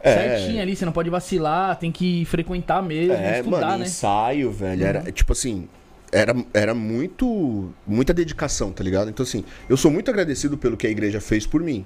É. 0.00 0.38
certinha 0.38 0.62
ali. 0.62 0.76
Você 0.76 0.84
não 0.84 0.92
pode 0.92 1.10
vacilar, 1.10 1.76
tem 1.78 1.90
que 1.90 2.24
frequentar 2.26 2.82
mesmo, 2.82 3.14
É, 3.14 3.38
estudar, 3.38 3.60
mano, 3.66 3.78
né? 3.78 3.84
ensaio, 3.86 4.50
velho. 4.52 4.84
Era, 4.84 5.10
tipo 5.12 5.32
assim, 5.32 5.66
era, 6.12 6.36
era 6.54 6.74
muito. 6.74 7.70
Muita 7.86 8.12
dedicação, 8.14 8.70
tá 8.70 8.84
ligado? 8.84 9.08
Então, 9.10 9.24
assim, 9.24 9.44
eu 9.68 9.76
sou 9.76 9.90
muito 9.90 10.10
agradecido 10.10 10.56
pelo 10.58 10.76
que 10.76 10.86
a 10.86 10.90
igreja 10.90 11.20
fez 11.20 11.46
por 11.46 11.62
mim. 11.62 11.84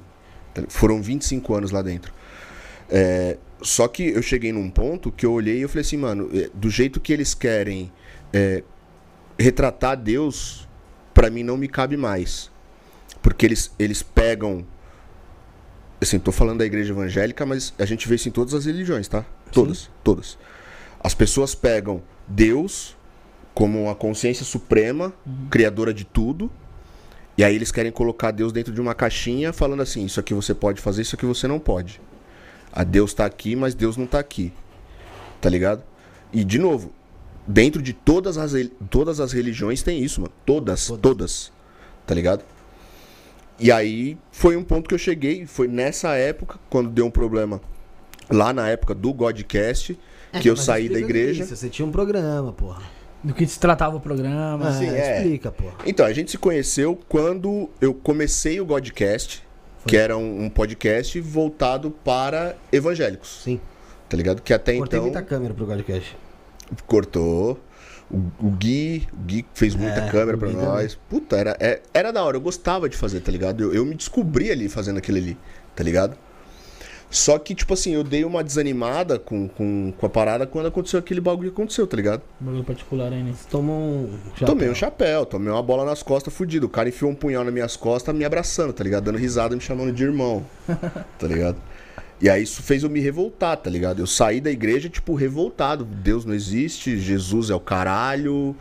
tá? 0.53 0.63
Foram 0.69 1.01
25 1.01 1.55
anos 1.55 1.71
lá 1.71 1.81
dentro. 1.81 2.13
É, 2.89 3.39
só 3.63 3.89
que 3.89 4.09
eu 4.09 4.23
cheguei 4.23 4.53
num 4.53 4.71
ponto 4.71 5.11
que 5.11 5.25
eu 5.25 5.33
olhei 5.33 5.59
e 5.59 5.63
eu 5.63 5.69
falei 5.69 5.83
assim, 5.83 5.97
mano, 5.97 6.31
é, 6.33 6.51
do 6.53 6.69
jeito 6.69 7.01
que 7.01 7.13
eles 7.13 7.35
querem 7.35 7.91
é, 8.33 8.63
retratar 9.39 9.97
Deus, 9.97 10.69
pra 11.13 11.31
mim 11.31 11.43
não 11.43 11.57
me 11.57 11.69
cabe 11.69 11.97
mais. 11.97 12.51
Porque 13.23 13.47
eles, 13.47 13.73
eles 13.79 14.03
pegam. 14.03 14.67
Assim, 16.01 16.19
tô 16.19 16.31
falando 16.31 16.59
da 16.59 16.67
igreja 16.67 16.93
evangélica, 16.93 17.47
mas 17.47 17.73
a 17.79 17.87
gente 17.87 18.07
vê 18.07 18.17
isso 18.17 18.29
em 18.29 18.33
todas 18.33 18.53
as 18.53 18.67
religiões, 18.67 19.09
tá? 19.09 19.25
Todas, 19.51 19.89
todas. 20.03 20.37
As 21.01 21.15
pessoas 21.15 21.55
pegam 21.55 22.03
Deus 22.29 22.97
como 23.55 23.85
uma 23.85 23.95
consciência 23.95 24.45
suprema, 24.45 25.15
criadora 25.49 25.95
de 25.95 26.05
tudo, 26.05 26.51
e 27.39 27.45
aí 27.45 27.55
eles 27.55 27.71
querem 27.71 27.91
colocar 27.91 28.33
Deus 28.33 28.53
dentro 28.53 28.73
de 28.73 28.81
uma 28.81 28.95
caixinha, 28.95 29.53
falando 29.53 29.81
assim: 29.81 30.05
isso 30.05 30.21
aqui 30.21 30.35
você 30.35 30.53
pode 30.53 30.81
fazer, 30.81 31.03
isso 31.03 31.15
aqui 31.15 31.25
você 31.25 31.49
não 31.49 31.59
pode. 31.59 32.01
A 32.77 32.83
Deus 32.83 33.15
tá 33.15 33.25
aqui, 33.25 33.55
mas 33.55 33.73
Deus 33.73 33.97
não 33.97 34.05
tá 34.05 34.19
aqui. 34.19 34.53
Tá 35.41 35.49
ligado? 35.49 35.85
E 36.33 36.43
de 36.43 36.59
novo, 36.59 36.93
dentro 37.47 37.81
de 37.81 37.93
todas 37.93 38.37
as, 38.37 38.53
todas 38.91 39.21
as 39.21 39.31
religiões 39.33 39.81
tem 39.81 40.03
isso, 40.03 40.21
mano. 40.21 40.33
Todas, 40.45 40.89
todas. 41.01 41.53
Tá 42.05 42.13
ligado? 42.13 42.45
E 43.61 43.71
aí 43.71 44.19
foi 44.33 44.57
um 44.57 44.65
ponto 44.65 44.89
que 44.89 44.95
eu 44.95 44.99
cheguei, 44.99 45.47
foi 45.47 45.69
nessa 45.69 46.17
época, 46.17 46.59
quando 46.69 46.91
deu 46.91 47.07
um 47.07 47.11
problema 47.11 47.61
lá 48.29 48.53
na 48.53 48.69
época 48.69 48.93
do 48.93 49.13
Godcast, 49.13 49.97
É, 50.33 50.41
que 50.41 50.51
eu 50.51 50.57
saí 50.57 50.89
da 50.89 50.95
explica 50.99 51.07
igreja. 51.07 51.45
Isso, 51.45 51.55
você 51.55 51.69
tinha 51.69 51.87
um 51.87 51.93
programa, 51.93 52.53
porra. 52.53 52.83
Do 53.23 53.33
que 53.33 53.47
se 53.47 53.61
tratava 53.61 53.97
o 53.97 54.01
programa. 54.01 54.69
Ah, 54.69 54.73
Sim, 54.73 54.89
é. 54.89 55.19
Explica, 55.19 55.53
porra. 55.53 55.77
Então, 55.87 56.05
a 56.05 56.13
gente 56.13 56.33
se 56.33 56.39
conheceu 56.39 56.99
quando 57.09 57.71
eu 57.81 57.95
comecei 57.95 58.61
o 58.61 58.67
Godcast, 58.67 59.44
que 59.87 59.97
era 59.97 60.17
um, 60.17 60.45
um 60.45 60.51
podcast 60.51 61.21
voltado 61.21 61.91
para 61.91 62.57
evangélicos, 62.73 63.41
Sim. 63.43 63.61
tá 64.09 64.17
ligado? 64.17 64.41
Que 64.43 64.53
até 64.53 64.77
Cortei 64.77 64.99
então 64.99 65.11
muita 65.11 65.23
câmera 65.23 65.53
pro 65.55 65.67
podcast. 65.67 66.17
cortou. 66.87 67.59
O, 68.11 68.19
o 68.39 68.51
Gui, 68.51 69.09
o 69.13 69.17
Gui 69.25 69.47
fez 69.55 69.75
muita 69.75 70.01
É, 70.01 70.11
câmera 70.11 70.37
Gui 70.37 70.53
nós. 70.53 70.99
Puta, 71.09 71.37
era, 71.37 71.57
é- 71.59 71.81
era 71.93 72.13
da 72.13 72.23
hora, 72.23 72.37
eu 72.37 72.41
gostava 72.41 72.89
de 72.89 72.97
fazer, 72.97 73.21
tá 73.21 73.33
ligado? 73.33 73.63
Eu, 73.63 73.75
eu 73.75 73.85
me 73.85 73.95
descobri 73.95 74.51
ali 74.51 74.69
fazendo 74.69 74.99
aquilo 74.99 75.17
ali, 75.19 75.37
tá 75.75 75.83
ligado? 75.83 76.17
Só 77.15 77.39
que, 77.39 77.55
tipo 77.55 77.73
assim, 77.73 77.93
eu 77.95 78.03
dei 78.03 78.25
uma 78.25 78.43
desanimada 78.43 79.21
com, 79.21 79.47
com, 79.47 79.95
com 79.97 80.07
a 80.07 80.09
parada 80.09 80.49
quando 80.49 80.67
aconteceu 80.67 80.99
aquele 80.99 81.21
bagulho 81.21 81.53
que 81.53 81.55
aconteceu, 81.55 81.87
tá 81.87 81.97
ligado? 81.97 82.23
Bagulho 82.41 82.65
particular 82.65 83.13
aí, 83.13 83.23
né? 83.23 83.33
Você 83.33 83.49
tomou 83.49 83.79
um. 83.79 84.19
Tomei 84.45 84.69
um 84.69 84.75
chapéu, 84.75 85.25
tomei 85.25 85.49
uma 85.53 85.63
bola 85.63 85.85
nas 85.85 86.03
costas 86.03 86.35
fudido. 86.35 86.67
O 86.67 86.69
cara 86.69 86.89
enfiou 86.89 87.09
um 87.13 87.15
punhal 87.15 87.45
nas 87.45 87.55
minhas 87.55 87.77
costas 87.77 88.13
me 88.13 88.25
abraçando, 88.25 88.73
tá 88.73 88.83
ligado? 88.83 89.05
Dando 89.05 89.19
risada, 89.19 89.55
me 89.55 89.61
chamando 89.61 89.93
de 89.93 90.03
irmão, 90.03 90.45
tá 91.17 91.29
ligado? 91.29 91.57
E 92.21 92.29
aí 92.29 92.43
isso 92.43 92.61
fez 92.65 92.83
eu 92.83 92.91
me 92.91 92.99
revoltar, 92.99 93.59
tá 93.59 93.71
ligado? 93.71 94.01
Eu 94.01 94.09
saí 94.09 94.41
da 94.41 94.51
igreja, 94.51 94.89
tipo, 94.89 95.15
revoltado. 95.15 95.85
Deus 95.85 96.25
não 96.25 96.35
existe, 96.35 96.99
Jesus 96.99 97.49
é 97.49 97.55
o 97.55 97.61
caralho, 97.61 98.57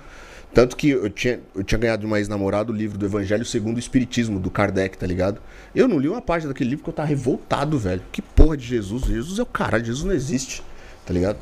Tanto 0.53 0.77
que 0.77 0.89
eu 0.89 1.09
tinha, 1.09 1.39
eu 1.55 1.63
tinha 1.63 1.79
ganhado 1.79 2.01
de 2.01 2.05
uma 2.05 2.19
ex-namorada 2.19 2.71
o 2.71 2.75
livro 2.75 2.97
do 2.97 3.05
Evangelho 3.05 3.43
segundo 3.43 3.77
o 3.77 3.79
Espiritismo, 3.79 4.39
do 4.39 4.51
Kardec, 4.51 4.97
tá 4.97 5.07
ligado? 5.07 5.41
Eu 5.73 5.87
não 5.87 5.97
li 5.97 6.07
uma 6.07 6.21
página 6.21 6.53
daquele 6.53 6.69
livro 6.69 6.83
porque 6.83 6.91
eu 6.91 6.95
tava 6.97 7.09
revoltado, 7.09 7.79
velho. 7.79 8.01
Que 8.11 8.21
porra 8.21 8.55
de 8.55 8.63
Jesus? 8.65 9.03
Jesus 9.03 9.39
é 9.39 9.41
o 9.41 9.45
caralho, 9.47 9.83
Jesus 9.83 10.05
não 10.05 10.13
existe, 10.13 10.61
tá 11.05 11.11
ligado? 11.13 11.37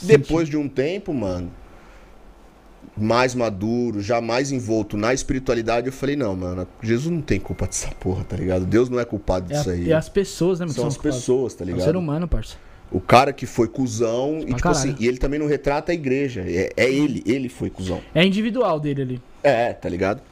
Depois 0.00 0.48
de 0.48 0.56
um 0.56 0.66
tempo, 0.66 1.12
mano, 1.12 1.50
mais 2.96 3.34
maduro, 3.34 4.00
já 4.00 4.20
mais 4.20 4.50
envolto 4.52 4.96
na 4.96 5.12
espiritualidade, 5.12 5.88
eu 5.88 5.92
falei, 5.92 6.16
não, 6.16 6.34
mano, 6.36 6.66
Jesus 6.82 7.12
não 7.12 7.20
tem 7.20 7.40
culpa 7.40 7.66
dessa 7.66 7.88
porra, 7.88 8.24
tá 8.24 8.36
ligado? 8.36 8.64
Deus 8.64 8.88
não 8.88 9.00
é 9.00 9.04
culpado 9.04 9.52
É, 9.52 9.56
disso 9.56 9.68
a- 9.68 9.72
aí. 9.72 9.90
é 9.90 9.94
as 9.94 10.08
pessoas, 10.08 10.60
né? 10.60 10.64
mano, 10.64 10.74
que 10.74 10.80
São 10.80 10.88
as 10.88 10.94
culpadas. 10.96 11.18
pessoas, 11.20 11.54
tá 11.54 11.64
É 11.64 11.66
o 11.66 11.70
ligado? 11.70 11.84
ser 11.84 11.96
humano, 11.96 12.26
parça. 12.28 12.56
O 12.94 13.00
cara 13.00 13.32
que 13.32 13.44
foi 13.44 13.66
cuzão 13.66 14.38
e 14.46 14.54
tipo 14.54 14.68
assim, 14.68 14.94
e 15.00 15.08
ele 15.08 15.18
também 15.18 15.36
não 15.36 15.48
retrata 15.48 15.90
a 15.90 15.94
igreja. 15.94 16.44
É, 16.46 16.70
é 16.76 16.88
ele, 16.88 17.24
ele 17.26 17.48
foi 17.48 17.68
cuzão. 17.68 18.00
É 18.14 18.24
individual 18.24 18.78
dele 18.78 19.02
ali. 19.02 19.22
É, 19.42 19.72
tá 19.72 19.88
ligado? 19.88 20.22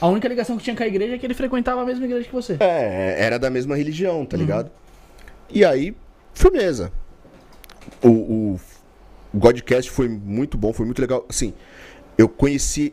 A 0.00 0.08
única 0.08 0.26
ligação 0.26 0.56
que 0.56 0.64
tinha 0.64 0.74
com 0.74 0.82
a 0.82 0.86
igreja 0.88 1.14
é 1.14 1.18
que 1.18 1.24
ele 1.24 1.32
frequentava 1.32 1.80
a 1.80 1.84
mesma 1.84 2.04
igreja 2.04 2.26
que 2.26 2.34
você. 2.34 2.56
É, 2.58 3.14
era 3.20 3.38
da 3.38 3.48
mesma 3.48 3.76
religião, 3.76 4.26
tá 4.26 4.36
ligado? 4.36 4.68
E 5.48 5.64
aí, 5.64 5.94
firmeza. 6.34 6.90
O, 8.02 8.08
o 8.08 8.60
Godcast 9.32 9.88
foi 9.88 10.08
muito 10.08 10.58
bom, 10.58 10.72
foi 10.72 10.84
muito 10.84 10.98
legal. 10.98 11.24
Assim, 11.28 11.54
eu 12.18 12.28
conheci. 12.28 12.92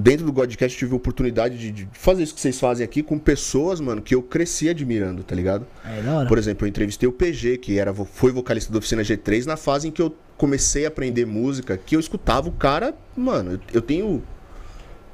Dentro 0.00 0.24
do 0.24 0.32
Godcast, 0.32 0.78
tive 0.78 0.94
a 0.94 0.96
oportunidade 0.96 1.58
de, 1.58 1.70
de 1.70 1.88
fazer 1.92 2.22
isso 2.22 2.34
que 2.34 2.40
vocês 2.40 2.58
fazem 2.58 2.82
aqui 2.82 3.02
com 3.02 3.18
pessoas, 3.18 3.80
mano, 3.80 4.00
que 4.00 4.14
eu 4.14 4.22
cresci 4.22 4.66
admirando, 4.66 5.22
tá 5.22 5.34
ligado? 5.34 5.66
É 5.84 6.00
da 6.00 6.18
hora. 6.18 6.28
Por 6.28 6.38
exemplo, 6.38 6.64
eu 6.64 6.70
entrevistei 6.70 7.06
o 7.06 7.12
PG, 7.12 7.58
que 7.58 7.78
era, 7.78 7.92
foi 7.92 8.32
vocalista 8.32 8.72
da 8.72 8.78
Oficina 8.78 9.02
G3, 9.02 9.44
na 9.44 9.58
fase 9.58 9.88
em 9.88 9.90
que 9.90 10.00
eu 10.00 10.16
comecei 10.38 10.86
a 10.86 10.88
aprender 10.88 11.26
música, 11.26 11.76
que 11.76 11.94
eu 11.94 12.00
escutava 12.00 12.48
o 12.48 12.52
cara, 12.52 12.94
mano, 13.14 13.52
eu, 13.52 13.60
eu 13.74 13.82
tenho. 13.82 14.22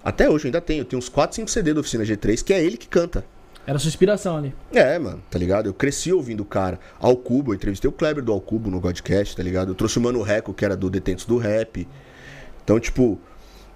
Até 0.05 0.31
hoje 0.31 0.45
eu 0.45 0.49
ainda 0.51 0.61
tenho, 0.61 0.83
eu 0.83 0.85
tenho 0.85 0.99
uns 0.99 1.09
4, 1.09 1.35
5 1.35 1.51
CD 1.51 1.75
da 1.75 1.81
Oficina 1.81 2.05
G3, 2.05 2.45
que 2.45 2.53
é 2.53 2.63
ele 2.63 2.77
que 2.77 2.87
canta. 2.87 3.25
Era 3.67 3.81
sua 3.81 3.89
inspiração 3.89 4.37
ali. 4.37 4.55
É, 4.73 4.97
mano, 5.01 5.21
tá 5.29 5.37
ligado? 5.37 5.67
Eu 5.67 5.75
cresci 5.75 6.13
ouvindo 6.13 6.43
o 6.43 6.45
cara. 6.45 6.79
Ao 7.01 7.17
Cubo, 7.17 7.51
eu 7.51 7.57
entrevistei 7.57 7.89
o 7.89 7.93
Kleber 7.93 8.23
do 8.23 8.31
Ao 8.31 8.41
Cubo 8.41 8.71
no 8.71 8.79
Godcast, 8.79 9.35
tá 9.35 9.43
ligado? 9.43 9.73
Eu 9.73 9.75
trouxe 9.75 9.99
o 9.99 10.01
Mano 10.01 10.23
Reco, 10.23 10.55
que 10.55 10.65
era 10.65 10.77
do 10.77 10.89
Detentos 10.89 11.25
do 11.25 11.37
Rap. 11.39 11.89
Então, 12.63 12.79
tipo, 12.79 13.19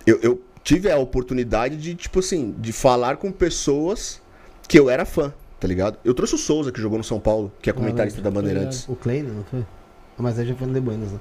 eu, 0.07 0.21
eu 0.23 0.41
tive 0.63 0.91
a 0.91 0.99
oportunidade 0.99 1.77
de, 1.77 1.95
tipo 1.95 2.19
assim, 2.19 2.55
de 2.59 2.73
falar 2.73 3.17
com 3.17 3.31
pessoas 3.33 4.21
que 4.69 4.79
eu 4.79 4.89
era 4.89 5.05
fã, 5.05 5.33
tá 5.59 5.67
ligado? 5.67 5.99
Eu 6.05 6.15
trouxe 6.15 6.35
o 6.35 6.39
Souza, 6.39 6.71
que 6.71 6.81
jogou 6.81 6.99
no 6.99 7.05
São 7.05 7.19
Paulo, 7.19 7.53
que 7.61 7.69
é 7.71 7.73
comentarista 7.73 8.21
da 8.23 8.31
Bandeirantes. 8.31 8.89
O 8.89 8.95
Kleiner, 8.95 9.33
não 9.33 9.45
foi? 9.45 9.61
Ah, 9.61 10.23
Mas 10.23 10.39
aí 10.39 10.47
já 10.47 10.55
foi 10.55 10.67
no 10.67 10.75
The 10.75 10.81
Buenas, 10.81 11.13
né? 11.13 11.19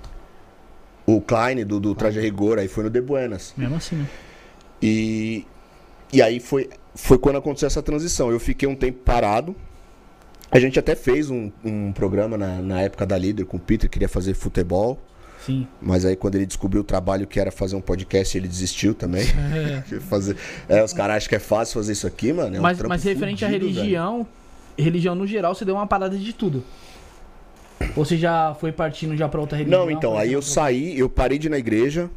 O 1.05 1.19
Klein, 1.19 1.65
do, 1.65 1.79
do 1.79 1.95
Traje 1.95 2.19
a 2.19 2.21
Rigor, 2.21 2.59
aí 2.59 2.67
foi 2.67 2.83
no 2.83 2.89
De 2.89 3.01
Buenas. 3.01 3.53
Mesmo 3.57 3.75
assim, 3.77 3.95
né? 3.95 4.07
E, 4.79 5.43
e 6.13 6.21
aí 6.21 6.39
foi, 6.39 6.69
foi 6.93 7.17
quando 7.17 7.37
aconteceu 7.37 7.65
essa 7.65 7.81
transição. 7.81 8.29
Eu 8.29 8.39
fiquei 8.39 8.67
um 8.67 8.75
tempo 8.75 8.99
parado. 8.99 9.55
A 10.51 10.59
gente 10.59 10.77
até 10.77 10.95
fez 10.95 11.31
um, 11.31 11.51
um 11.63 11.91
programa 11.91 12.37
na, 12.37 12.61
na 12.61 12.81
época 12.81 13.05
da 13.07 13.17
Líder 13.17 13.45
com 13.45 13.57
o 13.57 13.59
Peter, 13.59 13.89
queria 13.89 14.07
fazer 14.07 14.35
futebol. 14.35 14.99
Sim. 15.45 15.67
Mas 15.81 16.05
aí 16.05 16.15
quando 16.15 16.35
ele 16.35 16.45
descobriu 16.45 16.81
o 16.81 16.83
trabalho 16.83 17.25
que 17.25 17.39
era 17.39 17.51
fazer 17.51 17.75
um 17.75 17.81
podcast, 17.81 18.37
ele 18.37 18.47
desistiu 18.47 18.93
também. 18.93 19.25
fazer, 20.09 20.35
é, 20.67 20.83
os 20.83 20.93
caras 20.93 21.17
acham 21.17 21.29
que 21.29 21.35
é 21.35 21.39
fácil 21.39 21.75
fazer 21.75 21.93
isso 21.93 22.07
aqui, 22.07 22.33
mano. 22.33 22.55
É 22.55 22.59
um 22.59 22.61
mas, 22.61 22.81
mas 22.81 23.03
referente 23.03 23.45
à 23.45 23.47
fudido, 23.47 23.65
velho. 23.65 23.77
religião, 23.77 24.27
religião 24.77 25.15
no 25.15 25.25
geral, 25.25 25.55
você 25.55 25.63
deu 25.63 25.75
uma 25.75 25.87
parada 25.87 26.17
de 26.17 26.33
tudo. 26.33 26.63
Ou 27.95 28.03
você 28.03 28.17
já 28.17 28.55
foi 28.59 28.71
partindo 28.71 29.15
já 29.15 29.29
pra 29.29 29.39
outra 29.39 29.57
religião? 29.57 29.85
Não, 29.85 29.91
então, 29.91 30.17
aí 30.17 30.33
eu 30.33 30.41
saí, 30.41 30.99
eu 30.99 31.09
parei 31.09 31.37
de 31.37 31.47
ir 31.47 31.49
na 31.49 31.57
igreja, 31.57 32.09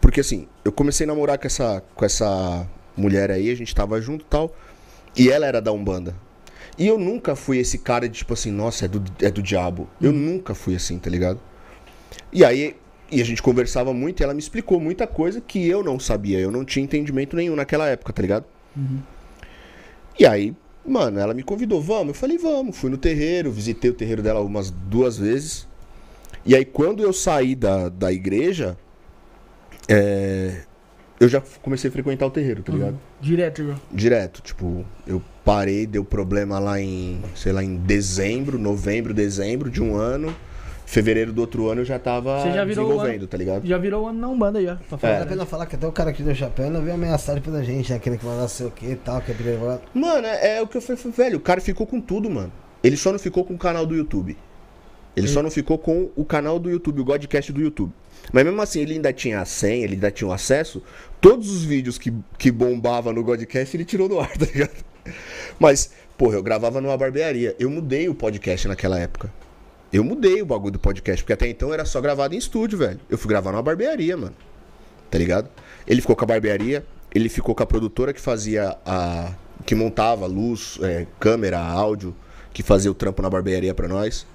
porque 0.00 0.20
assim, 0.20 0.48
eu 0.64 0.72
comecei 0.72 1.04
a 1.04 1.06
namorar 1.06 1.38
com 1.38 1.46
essa, 1.46 1.82
com 1.94 2.04
essa 2.04 2.66
mulher 2.96 3.30
aí, 3.30 3.50
a 3.50 3.54
gente 3.54 3.74
tava 3.74 4.00
junto 4.00 4.22
e 4.22 4.28
tal, 4.28 4.54
e 5.16 5.30
ela 5.30 5.46
era 5.46 5.60
da 5.60 5.72
Umbanda. 5.72 6.14
E 6.76 6.86
eu 6.86 6.98
nunca 6.98 7.34
fui 7.34 7.58
esse 7.58 7.78
cara 7.78 8.08
de 8.08 8.18
tipo 8.18 8.32
assim, 8.32 8.52
nossa, 8.52 8.84
é 8.84 8.88
do, 8.88 9.02
é 9.20 9.30
do 9.30 9.42
diabo. 9.42 9.88
Eu 10.00 10.12
nunca 10.12 10.54
fui 10.54 10.76
assim, 10.76 10.96
tá 10.98 11.10
ligado? 11.10 11.40
E 12.32 12.44
aí, 12.44 12.76
e 13.10 13.20
a 13.20 13.24
gente 13.24 13.42
conversava 13.42 13.92
muito 13.92 14.20
e 14.20 14.24
ela 14.24 14.34
me 14.34 14.40
explicou 14.40 14.78
muita 14.80 15.06
coisa 15.06 15.40
que 15.40 15.66
eu 15.66 15.82
não 15.82 15.98
sabia, 15.98 16.38
eu 16.38 16.50
não 16.50 16.64
tinha 16.64 16.84
entendimento 16.84 17.34
nenhum 17.34 17.56
naquela 17.56 17.88
época, 17.88 18.12
tá 18.12 18.22
ligado? 18.22 18.44
E 20.18 20.26
aí, 20.26 20.54
mano, 20.86 21.18
ela 21.18 21.32
me 21.32 21.42
convidou, 21.42 21.80
vamos? 21.80 22.08
Eu 22.08 22.14
falei, 22.14 22.38
vamos. 22.38 22.76
Fui 22.76 22.90
no 22.90 22.98
terreiro, 22.98 23.50
visitei 23.50 23.90
o 23.90 23.94
terreiro 23.94 24.22
dela 24.22 24.40
umas 24.40 24.70
duas 24.70 25.16
vezes. 25.16 25.66
E 26.44 26.54
aí, 26.54 26.64
quando 26.64 27.02
eu 27.02 27.12
saí 27.12 27.54
da, 27.54 27.88
da 27.88 28.12
igreja, 28.12 28.76
é, 29.88 30.62
eu 31.20 31.28
já 31.28 31.42
comecei 31.62 31.88
a 31.88 31.92
frequentar 31.92 32.26
o 32.26 32.30
terreiro, 32.30 32.62
tá 32.62 32.72
ligado? 32.72 32.98
Direto, 33.20 33.64
João. 33.64 33.80
Direto. 33.92 34.40
Tipo, 34.40 34.84
eu 35.06 35.20
parei, 35.44 35.86
deu 35.86 36.04
problema 36.04 36.58
lá 36.58 36.80
em, 36.80 37.20
sei 37.34 37.52
lá, 37.52 37.62
em 37.62 37.76
dezembro, 37.76 38.58
novembro, 38.58 39.12
dezembro 39.12 39.70
de 39.70 39.82
um 39.82 39.96
ano. 39.96 40.34
Fevereiro 40.88 41.34
do 41.34 41.42
outro 41.42 41.68
ano 41.68 41.82
eu 41.82 41.84
já 41.84 41.98
tava 41.98 42.40
Você 42.40 42.50
já 42.50 42.64
desenvolvendo, 42.64 43.18
ano- 43.18 43.26
tá 43.26 43.36
ligado? 43.36 43.66
Já 43.66 43.76
virou 43.76 44.04
o 44.04 44.08
ano 44.08 44.18
na 44.20 44.26
Umbanda 44.26 44.62
já. 44.62 44.76
Pra 44.88 44.96
falar 44.96 45.12
É. 45.12 45.16
Vale 45.18 45.24
a 45.24 45.28
pena 45.28 45.44
falar 45.44 45.66
que 45.66 45.76
até 45.76 45.86
o 45.86 45.92
cara 45.92 46.14
que 46.14 46.22
deu 46.22 46.34
chapéu 46.34 46.64
ainda 46.64 46.80
veio 46.80 46.94
ameaçar 46.94 47.34
depois 47.34 47.54
da 47.54 47.62
gente, 47.62 47.92
né? 47.92 47.98
Querendo 47.98 48.20
que 48.20 48.24
mandasse 48.24 48.54
sei 48.54 48.66
o 48.66 48.70
que 48.70 48.86
e 48.86 48.96
tal, 48.96 49.20
que 49.20 49.30
é. 49.30 49.78
Mano, 49.92 50.26
é, 50.26 50.56
é 50.56 50.62
o 50.62 50.66
que 50.66 50.78
eu 50.78 50.80
falei, 50.80 50.98
velho, 51.14 51.36
o 51.36 51.40
cara 51.42 51.60
ficou 51.60 51.86
com 51.86 52.00
tudo, 52.00 52.30
mano. 52.30 52.50
Ele 52.82 52.96
só 52.96 53.12
não 53.12 53.18
ficou 53.18 53.44
com 53.44 53.52
o 53.52 53.58
canal 53.58 53.84
do 53.84 53.94
YouTube. 53.94 54.34
Ele 55.14 55.28
só 55.28 55.42
não 55.42 55.50
ficou 55.50 55.76
com 55.76 56.08
o 56.16 56.24
canal 56.24 56.58
do 56.58 56.70
YouTube, 56.70 57.02
o 57.02 57.04
Godcast 57.04 57.52
do 57.52 57.60
YouTube. 57.60 57.92
Mas 58.32 58.44
mesmo 58.44 58.62
assim, 58.62 58.80
ele 58.80 58.94
ainda 58.94 59.12
tinha 59.12 59.42
a 59.42 59.44
senha, 59.44 59.84
ele 59.84 59.92
ainda 59.92 60.10
tinha 60.10 60.26
o 60.26 60.32
acesso. 60.32 60.82
Todos 61.20 61.50
os 61.50 61.64
vídeos 61.64 61.98
que, 61.98 62.14
que 62.38 62.50
bombava 62.50 63.12
no 63.12 63.22
Godcast, 63.22 63.76
ele 63.76 63.84
tirou 63.84 64.08
do 64.08 64.18
ar, 64.18 64.30
tá 64.38 64.46
ligado? 64.46 64.72
Mas, 65.60 65.90
porra, 66.16 66.36
eu 66.36 66.42
gravava 66.42 66.80
numa 66.80 66.96
barbearia. 66.96 67.54
Eu 67.58 67.68
mudei 67.68 68.08
o 68.08 68.14
podcast 68.14 68.66
naquela 68.68 68.98
época. 68.98 69.30
Eu 69.92 70.04
mudei 70.04 70.42
o 70.42 70.46
bagulho 70.46 70.72
do 70.72 70.78
podcast, 70.78 71.22
porque 71.22 71.32
até 71.32 71.48
então 71.48 71.72
era 71.72 71.84
só 71.84 72.00
gravado 72.00 72.34
em 72.34 72.38
estúdio, 72.38 72.78
velho. 72.78 73.00
Eu 73.08 73.16
fui 73.16 73.28
gravar 73.28 73.52
numa 73.52 73.62
barbearia, 73.62 74.16
mano. 74.16 74.34
Tá 75.10 75.16
ligado? 75.16 75.48
Ele 75.86 76.00
ficou 76.00 76.14
com 76.14 76.24
a 76.24 76.26
barbearia, 76.26 76.84
ele 77.14 77.28
ficou 77.28 77.54
com 77.54 77.62
a 77.62 77.66
produtora 77.66 78.12
que 78.12 78.20
fazia 78.20 78.76
a. 78.84 79.32
que 79.64 79.74
montava 79.74 80.26
luz, 80.26 80.78
é, 80.82 81.06
câmera, 81.18 81.58
áudio, 81.58 82.14
que 82.52 82.62
fazia 82.62 82.90
o 82.90 82.94
trampo 82.94 83.22
na 83.22 83.30
barbearia 83.30 83.72
pra 83.72 83.88
nós. 83.88 84.26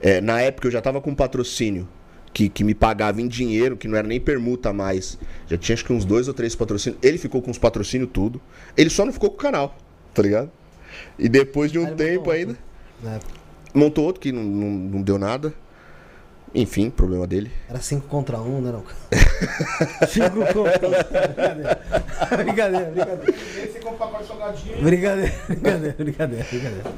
É, 0.00 0.20
na 0.20 0.40
época 0.40 0.68
eu 0.68 0.72
já 0.72 0.80
tava 0.80 1.00
com 1.00 1.10
um 1.10 1.14
patrocínio 1.14 1.86
que, 2.32 2.48
que 2.48 2.64
me 2.64 2.74
pagava 2.74 3.20
em 3.20 3.28
dinheiro, 3.28 3.76
que 3.76 3.86
não 3.86 3.98
era 3.98 4.08
nem 4.08 4.18
permuta 4.18 4.72
mais. 4.72 5.18
Já 5.46 5.58
tinha 5.58 5.74
acho 5.74 5.84
que 5.84 5.92
uns 5.92 6.06
dois 6.06 6.28
ou 6.28 6.34
três 6.34 6.54
patrocínios. 6.54 6.98
Ele 7.02 7.18
ficou 7.18 7.42
com 7.42 7.50
os 7.50 7.58
patrocínios 7.58 8.10
tudo. 8.10 8.40
Ele 8.74 8.88
só 8.88 9.04
não 9.04 9.12
ficou 9.12 9.28
com 9.28 9.36
o 9.36 9.38
canal, 9.38 9.76
tá 10.14 10.22
ligado? 10.22 10.50
E 11.18 11.28
depois 11.28 11.70
de 11.70 11.78
um 11.78 11.94
tempo 11.94 12.30
ainda. 12.30 12.56
Né? 13.02 13.20
Montou 13.74 14.04
outro 14.04 14.20
que 14.20 14.30
não, 14.32 14.42
não, 14.42 14.68
não 14.70 15.02
deu 15.02 15.18
nada. 15.18 15.52
Enfim, 16.54 16.90
problema 16.90 17.26
dele. 17.26 17.50
Era 17.66 17.80
5 17.80 18.06
contra 18.08 18.38
1, 18.38 18.56
um, 18.56 18.60
né, 18.60 18.70
não? 18.72 18.84
Cinco 20.06 20.40
contas. 20.52 20.90
brincadeira, 22.44 22.90
brincadeira. 22.90 23.24
Esse 23.64 23.78
compra 23.80 24.06
com 24.08 24.16
a 24.18 24.22
jogadinha. 24.22 24.76
Brincadeira, 24.76 25.32
brincadeira, 25.48 25.94
brincadeira, 25.98 26.46
brincadeira. 26.50 26.92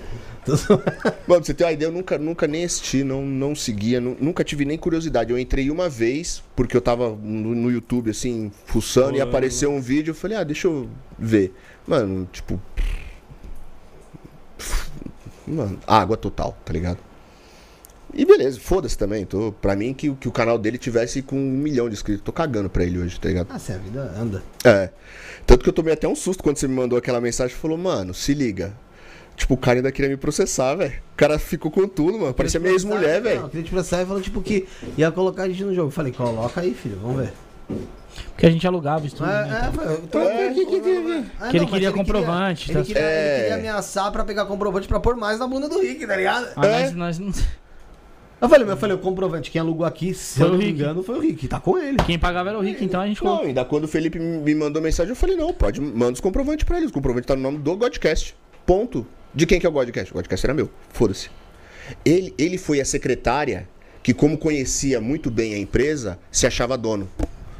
Mano, 0.59 0.83
pra 1.27 1.39
você 1.39 1.55
ter 1.55 1.65
uma 1.65 1.73
ideia, 1.73 1.89
eu 1.89 1.93
nunca, 1.93 2.19
nunca 2.19 2.49
nem 2.49 2.65
assisti, 2.65 3.05
não, 3.05 3.23
não 3.25 3.55
seguia, 3.55 4.01
nu- 4.01 4.17
nunca 4.21 4.43
tive 4.43 4.65
nem 4.65 4.77
curiosidade. 4.77 5.31
Eu 5.31 5.39
entrei 5.39 5.71
uma 5.71 5.89
vez, 5.89 6.43
porque 6.57 6.77
eu 6.77 6.81
tava 6.83 7.11
no, 7.11 7.55
no 7.55 7.71
YouTube, 7.71 8.11
assim, 8.11 8.51
fuçando, 8.67 9.17
e 9.17 9.21
apareceu 9.21 9.71
um 9.71 9.81
vídeo, 9.81 10.11
eu 10.11 10.15
falei, 10.17 10.37
ah, 10.37 10.43
deixa 10.45 10.67
eu 10.67 10.89
ver. 11.17 11.55
Mano, 11.87 12.29
tipo. 12.33 12.61
Mano, 15.47 15.79
água 15.87 16.17
total, 16.17 16.57
tá 16.65 16.73
ligado? 16.73 16.99
E 18.13 18.25
beleza, 18.25 18.61
foda-se 18.61 18.97
também. 18.97 19.25
Tô, 19.27 19.53
pra 19.61 19.75
mim, 19.75 19.93
que, 19.93 20.09
o- 20.09 20.15
que 20.15 20.29
o 20.29 20.33
canal 20.33 20.57
dele 20.57 20.79
tivesse 20.79 21.21
com 21.21 21.37
um 21.37 21.51
milhão 21.51 21.89
de 21.89 21.95
inscritos. 21.95 22.23
Tô 22.25 22.33
cagando 22.33 22.71
pra 22.71 22.85
ele 22.85 22.99
hoje, 22.99 23.19
tá 23.19 23.29
ligado? 23.29 23.49
Ah, 23.51 23.59
se 23.59 23.73
a 23.73 23.77
vida 23.79 24.03
anda. 24.17 24.43
É. 24.65 24.91
Tanto 25.47 25.63
que 25.65 25.69
eu 25.69 25.73
tomei 25.73 25.93
até 25.95 26.07
um 26.07 26.15
susto 26.15 26.43
quando 26.43 26.57
você 26.57 26.69
me 26.69 26.75
mandou 26.75 26.97
aquela 26.99 27.21
mensagem 27.21 27.57
e 27.57 27.59
falou, 27.59 27.77
mano, 27.77 28.15
se 28.15 28.33
liga. 28.33 28.73
Tipo, 29.37 29.55
o 29.55 29.57
cara 29.57 29.79
ainda 29.81 29.91
queria 29.91 30.09
me 30.09 30.17
processar, 30.17 30.77
velho. 30.77 30.93
O 31.13 31.17
cara 31.17 31.41
ficou 31.41 31.71
com 31.73 31.89
tudo, 31.89 32.19
mano. 32.21 32.33
Parecia 32.33 32.61
minha 32.61 32.73
ex-mulher, 32.73 33.21
velho. 33.21 33.49
queria 33.49 33.65
te 33.65 33.71
processar 33.71 34.03
e 34.03 34.07
falou, 34.07 34.23
tipo, 34.23 34.41
que 34.41 34.65
ia 34.97 35.11
colocar 35.11 35.43
a 35.43 35.49
gente 35.49 35.65
no 35.65 35.75
jogo. 35.75 35.91
Falei, 35.91 36.13
coloca 36.13 36.61
aí, 36.61 36.73
filho, 36.73 36.99
vamos 37.03 37.17
ver. 37.23 37.33
Porque 38.33 38.47
a 38.47 38.51
gente 38.51 38.67
alugava 38.67 39.07
isso 39.07 39.17
tudo. 39.17 39.29
É, 39.31 39.45
né, 39.47 39.73
é, 39.87 39.95
então. 40.03 40.21
É, 40.23 40.49
que- 40.53 40.67
que- 40.67 40.81
que- 40.81 41.25
Ah, 41.41 41.49
Que 41.49 41.57
ele 41.57 41.67
queria 41.67 41.93
comprovante, 41.93 42.71
Ele 42.71 42.79
tá 42.81 42.85
queria, 42.85 43.03
ele 43.03 43.11
É. 43.11 43.41
queria 43.41 43.55
ameaçar 43.57 44.11
pra 44.13 44.25
pegar 44.25 44.47
comprovante 44.47 44.87
pra 44.89 45.01
pôr 45.01 45.17
mais 45.17 45.39
na 45.39 45.47
bunda 45.47 45.69
do 45.69 45.79
Rick, 45.81 46.07
tá 46.07 46.17
ligado? 46.17 46.49
Mas 46.57 46.67
É. 46.67 46.81
nós, 46.93 46.95
nós 46.95 47.19
não... 47.19 47.33
Eu 48.41 48.49
falei, 48.49 48.69
eu 48.69 48.77
falei, 48.77 48.95
o 48.97 48.99
comprovante, 48.99 49.51
quem 49.51 49.61
alugou 49.61 49.87
aqui, 49.87 50.13
se 50.13 50.39
Foi 50.39 50.47
eu 50.47 50.51
o 50.51 50.53
não 50.53 50.59
me 50.59 50.71
engano, 50.71 51.03
foi 51.03 51.17
o 51.17 51.21
Rick. 51.21 51.49
Tá 51.49 51.59
com 51.61 51.79
ele. 51.79 51.97
Quem 52.05 52.19
pagava 52.19 52.51
era 52.51 52.59
o 52.59 52.61
Rick, 52.61 52.85
então 52.85 53.01
a 53.01 53.07
gente 53.07 53.25
Não, 53.25 53.41
ainda 53.41 53.65
quando 53.65 53.85
o 53.85 53.89
Felipe 53.89 54.19
me 54.19 54.55
mandou 54.55 54.83
mensagem, 54.83 55.11
eu 55.11 55.17
falei, 55.17 55.35
não, 55.37 55.53
pode, 55.55 55.81
manda 55.81 56.13
os 56.13 56.21
comprovantes 56.21 56.65
pra 56.65 56.77
eles. 56.77 56.91
O 56.91 56.93
comprovante 56.93 57.27
tá 57.27 57.35
no 57.35 57.41
nome 57.43 57.59
do 57.59 57.77
Godcast. 57.77 58.37
Ponto. 58.67 59.07
De 59.35 59.47
quem 59.47 59.59
que 59.59 59.65
é 59.65 59.69
o 59.69 59.73
Godcast? 59.73 60.13
O 60.13 60.15
Godcast 60.17 60.45
era 60.45 60.53
meu. 60.53 60.69
Foda-se. 60.91 61.31
Ele, 62.05 62.35
ele 62.37 62.59
foi 62.59 62.81
a 62.81 62.85
secretária 62.85 63.67
que, 64.03 64.13
como 64.13 64.37
conhecia 64.37 65.01
muito 65.01 65.31
bem 65.31 65.55
a 65.55 65.59
empresa, 65.59 66.19
se 66.31 66.47
achava 66.47 66.77
dono. 66.77 67.09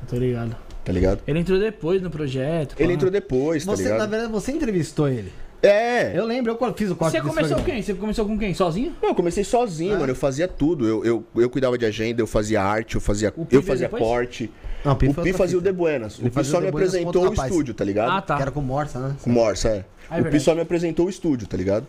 Tô 0.09 0.17
ligado. 0.17 0.57
tá 0.85 0.93
ligado? 0.93 1.21
Ele 1.27 1.39
entrou 1.39 1.59
depois 1.59 2.01
no 2.03 2.11
projeto. 2.11 2.75
Ele 2.79 2.89
pá. 2.89 2.95
entrou 2.95 3.11
depois, 3.11 3.65
tá 3.65 3.73
Você, 3.75 3.85
na 3.85 3.91
ligado? 3.93 4.11
verdade, 4.11 4.33
você 4.33 4.53
entrevistou 4.53 5.09
ele. 5.09 5.33
É. 5.63 6.13
Eu 6.19 6.27
lembro, 6.27 6.53
eu 6.61 6.75
fiz 6.75 6.91
o 6.91 6.95
corte 6.97 7.13
Você 7.13 7.21
começou 7.23 7.57
programa. 7.57 7.65
quem? 7.65 7.83
Você 7.83 7.95
começou 7.95 8.27
com 8.27 8.39
quem? 8.39 8.53
Sozinho? 8.53 8.95
Não, 9.03 9.09
eu 9.11 9.15
comecei 9.15 9.43
sozinho, 9.43 9.95
Ah. 9.95 9.99
mano. 10.01 10.13
Eu 10.13 10.17
fazia 10.17 10.47
tudo. 10.47 10.87
Eu, 10.87 11.03
eu, 11.07 11.25
eu 11.37 11.49
cuidava 11.49 11.79
de 11.79 11.87
agenda, 11.87 12.21
eu 12.21 12.27
fazia 12.27 12.63
arte, 12.63 12.97
eu 12.97 13.01
fazia, 13.01 13.33
O 13.35 13.47
Pi 13.47 13.57
eu 13.57 13.63
fazia 13.63 13.87
depois? 13.87 14.03
porte. 14.03 14.51
Não, 14.85 14.93
O 14.93 14.97
Pi 14.97 15.07
foi 15.15 15.23
outra 15.25 15.39
fazia 15.39 15.57
o. 15.57 15.63
De 15.63 15.73
Buenas. 15.73 16.19
Ele 16.19 16.29
O 16.29 16.31
Pi 16.31 16.45
só 16.45 16.59
o 16.59 16.61
me 16.61 16.71
com 16.71 16.77
apresentou 16.77 17.31
o 17.31 17.33
estúdio, 17.33 17.73
tá 17.73 17.83
ligado? 17.83 18.11
Ah, 18.11 18.21
tá. 18.21 18.37
Que 18.37 18.43
era 18.43 18.51
com 18.51 18.61
Morsa, 18.61 18.99
né? 19.01 19.17
Com 19.23 19.31
Morsa, 19.31 19.69
é. 19.71 19.85
Ah, 20.11 20.19
é 20.19 20.21
o 20.21 20.25
Pi 20.27 20.39
só 20.39 20.55
me 20.55 20.61
apresentou 20.61 21.07
o 21.07 21.09
estúdio, 21.09 21.47
tá 21.49 21.57
ligado? 21.57 21.87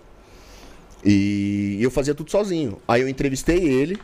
E 1.04 1.78
eu 1.82 1.92
fazia 1.92 2.16
tudo 2.16 2.32
sozinho. 2.32 2.78
Aí 2.88 3.02
eu 3.02 3.10
entrevistei 3.10 3.58
ele, 3.68 3.98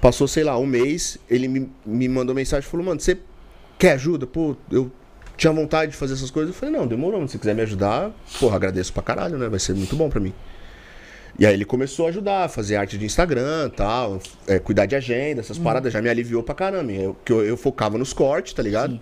passou, 0.00 0.26
sei 0.28 0.44
lá, 0.44 0.56
um 0.58 0.66
mês, 0.66 1.18
ele 1.28 1.48
me, 1.48 1.68
me 1.84 2.08
mandou 2.08 2.34
mensagem 2.34 2.66
e 2.66 2.70
falou, 2.70 2.86
mano, 2.86 3.00
você 3.00 3.18
quer 3.80 3.92
ajuda? 3.92 4.26
Pô, 4.26 4.54
eu 4.70 4.92
tinha 5.36 5.52
vontade 5.52 5.92
de 5.92 5.96
fazer 5.96 6.12
essas 6.12 6.30
coisas. 6.30 6.54
Eu 6.54 6.60
falei, 6.60 6.74
não, 6.74 6.86
demorou, 6.86 7.26
se 7.26 7.32
você 7.32 7.38
quiser 7.38 7.54
me 7.54 7.62
ajudar, 7.62 8.12
porra, 8.38 8.56
agradeço 8.56 8.92
pra 8.92 9.02
caralho, 9.02 9.38
né? 9.38 9.48
Vai 9.48 9.58
ser 9.58 9.74
muito 9.74 9.96
bom 9.96 10.10
pra 10.10 10.20
mim. 10.20 10.34
E 11.38 11.46
aí 11.46 11.54
ele 11.54 11.64
começou 11.64 12.04
a 12.04 12.08
ajudar, 12.10 12.44
a 12.44 12.48
fazer 12.48 12.76
arte 12.76 12.98
de 12.98 13.06
Instagram 13.06 13.70
tal, 13.70 14.20
é, 14.46 14.58
cuidar 14.58 14.84
de 14.84 14.94
agenda, 14.94 15.40
essas 15.40 15.56
paradas, 15.56 15.90
já 15.90 16.02
me 16.02 16.10
aliviou 16.10 16.42
pra 16.42 16.54
caramba. 16.54 16.92
Eu, 16.92 17.16
que 17.24 17.32
eu, 17.32 17.42
eu 17.42 17.56
focava 17.56 17.96
nos 17.96 18.12
cortes, 18.12 18.52
tá 18.52 18.62
ligado? 18.62 18.92
Sim. 18.94 19.00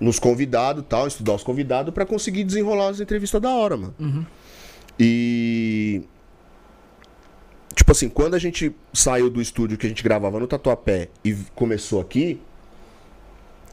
Nos 0.00 0.18
convidados 0.18 0.84
tal, 0.88 1.06
estudar 1.06 1.34
os 1.34 1.44
convidados 1.44 1.94
pra 1.94 2.04
conseguir 2.04 2.42
desenrolar 2.42 2.88
as 2.88 3.00
entrevistas 3.00 3.40
da 3.40 3.50
hora, 3.50 3.76
mano. 3.76 3.94
E. 4.98 6.02
Tipo 7.76 7.92
assim, 7.92 8.08
quando 8.08 8.34
a 8.34 8.38
gente 8.38 8.74
saiu 8.92 9.30
do 9.30 9.40
estúdio 9.40 9.78
que 9.78 9.86
a 9.86 9.88
gente 9.88 10.02
gravava 10.02 10.40
no 10.40 10.46
Tatuapé 10.48 11.08
e 11.24 11.34
começou 11.54 12.00
aqui, 12.00 12.40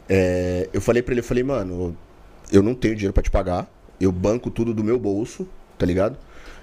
é, 0.10 0.70
eu 0.74 0.82
falei 0.82 1.02
pra 1.02 1.14
ele, 1.14 1.20
eu 1.20 1.24
falei, 1.24 1.44
mano, 1.44 1.96
eu 2.52 2.62
não 2.62 2.74
tenho 2.74 2.96
dinheiro 2.96 3.14
pra 3.14 3.24
te 3.24 3.32
pagar, 3.32 3.70
eu 4.00 4.12
banco 4.12 4.50
tudo 4.50 4.74
do 4.74 4.84
meu 4.84 5.00
bolso, 5.00 5.48
tá 5.78 5.86
ligado? 5.86 6.18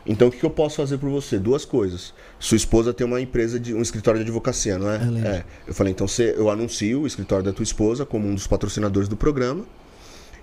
Então 0.06 0.28
o 0.28 0.30
que, 0.30 0.38
que 0.38 0.44
eu 0.44 0.50
posso 0.50 0.76
fazer 0.76 0.98
por 0.98 1.08
você? 1.08 1.38
Duas 1.38 1.64
coisas. 1.64 2.12
Sua 2.38 2.56
esposa 2.56 2.92
tem 2.92 3.06
uma 3.06 3.20
empresa 3.20 3.58
de 3.58 3.72
um 3.74 3.80
escritório 3.80 4.18
de 4.18 4.24
advocacia, 4.24 4.78
não 4.78 4.90
é? 4.90 4.96
É. 5.24 5.44
Eu 5.66 5.74
falei, 5.74 5.92
então 5.92 6.06
você, 6.06 6.34
eu 6.36 6.50
anuncio 6.50 7.02
o 7.02 7.06
escritório 7.06 7.44
da 7.44 7.52
tua 7.52 7.62
esposa 7.62 8.04
como 8.04 8.28
um 8.28 8.34
dos 8.34 8.46
patrocinadores 8.46 9.08
do 9.08 9.16
programa. 9.16 9.64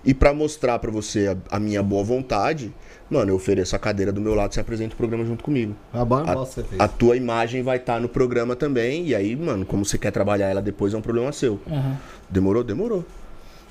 E 0.04 0.12
pra 0.12 0.34
mostrar 0.34 0.78
pra 0.78 0.90
você 0.90 1.28
a, 1.50 1.56
a 1.56 1.60
minha 1.60 1.82
boa 1.82 2.02
vontade, 2.02 2.72
mano, 3.08 3.30
eu 3.30 3.36
ofereço 3.36 3.76
a 3.76 3.78
cadeira 3.78 4.10
do 4.12 4.20
meu 4.20 4.34
lado 4.34 4.50
e 4.50 4.54
você 4.54 4.60
apresenta 4.60 4.94
o 4.94 4.96
programa 4.96 5.24
junto 5.24 5.44
comigo. 5.44 5.76
A 5.92 6.04
boa 6.04 6.22
A, 6.22 6.34
bosta 6.34 6.62
que 6.62 6.68
você 6.68 6.68
fez. 6.70 6.80
a 6.80 6.88
tua 6.88 7.16
imagem 7.16 7.62
vai 7.62 7.76
estar 7.76 8.00
no 8.00 8.08
programa 8.08 8.56
também. 8.56 9.06
E 9.06 9.14
aí, 9.14 9.36
mano, 9.36 9.64
como 9.64 9.84
você 9.84 9.96
quer 9.98 10.10
trabalhar 10.10 10.48
ela 10.48 10.60
depois 10.60 10.92
é 10.92 10.96
um 10.96 11.02
problema 11.02 11.30
seu. 11.32 11.60
Aham. 11.70 11.96
Demorou? 12.28 12.64
Demorou. 12.64 13.04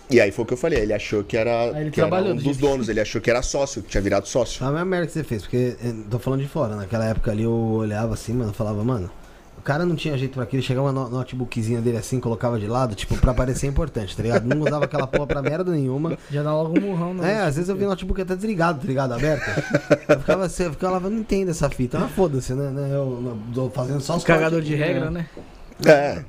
E 0.09 0.19
aí 0.19 0.29
foi 0.29 0.43
o 0.43 0.45
que 0.45 0.53
eu 0.53 0.57
falei, 0.57 0.79
ele 0.79 0.91
achou 0.91 1.23
que 1.23 1.37
era, 1.37 1.67
ele 1.79 1.89
que 1.89 2.01
era 2.01 2.13
um 2.21 2.35
do 2.35 2.43
dos 2.43 2.57
donos, 2.57 2.89
ele 2.89 2.99
achou 2.99 3.21
que 3.21 3.29
era 3.29 3.41
sócio, 3.41 3.81
que 3.81 3.87
tinha 3.87 4.01
virado 4.01 4.27
sócio. 4.27 4.61
A 4.65 4.69
mesma 4.69 4.83
merda 4.83 5.07
que 5.07 5.13
você 5.13 5.23
fez, 5.23 5.43
porque 5.43 5.77
eh, 5.81 5.93
tô 6.09 6.19
falando 6.19 6.41
de 6.41 6.49
fora, 6.49 6.75
naquela 6.75 7.05
época 7.05 7.31
ali 7.31 7.43
eu 7.43 7.53
olhava 7.53 8.13
assim, 8.13 8.33
mano, 8.33 8.51
falava, 8.51 8.83
mano, 8.83 9.09
o 9.61 9.63
cara 9.63 9.85
não 9.85 9.95
tinha 9.95 10.17
jeito 10.17 10.33
pra 10.33 10.43
aquilo, 10.43 10.63
chegava 10.63 10.91
no 10.91 11.07
notebookzinha 11.07 11.79
dele 11.81 11.97
assim, 11.97 12.19
colocava 12.19 12.59
de 12.59 12.65
lado, 12.65 12.95
tipo, 12.95 13.15
pra 13.15 13.31
parecer 13.31 13.67
importante, 13.67 14.17
tá 14.17 14.23
ligado? 14.23 14.43
Não 14.43 14.59
usava 14.59 14.85
aquela 14.85 15.05
porra 15.05 15.27
pra 15.27 15.41
merda 15.43 15.71
nenhuma. 15.71 16.17
Já 16.31 16.41
dá 16.41 16.51
logo 16.51 16.79
um 16.79 16.81
murrão, 16.81 17.13
né? 17.13 17.33
É, 17.33 17.41
às 17.41 17.57
vezes 17.57 17.69
eu 17.69 17.75
vi 17.75 17.83
o 17.83 17.87
notebook 17.87 18.19
até 18.19 18.35
desligado, 18.35 18.79
tá 18.79 18.87
ligado? 18.87 19.13
Aberto. 19.13 19.47
Eu 20.09 20.19
ficava 20.19 20.45
assim, 20.45 20.63
eu 20.63 20.71
ficava, 20.71 20.99
não 20.99 21.19
entendo 21.19 21.51
essa 21.51 21.69
fita. 21.69 21.99
Mas 21.99 22.11
foda-se, 22.11 22.55
né? 22.55 22.71
né? 22.71 22.87
Eu, 22.91 23.23
eu 23.23 23.37
tô 23.53 23.69
fazendo 23.69 24.01
só 24.01 24.17
os 24.17 24.23
Cagador 24.23 24.63
de 24.63 24.73
regra, 24.73 25.11
né? 25.11 25.27
É. 25.85 26.23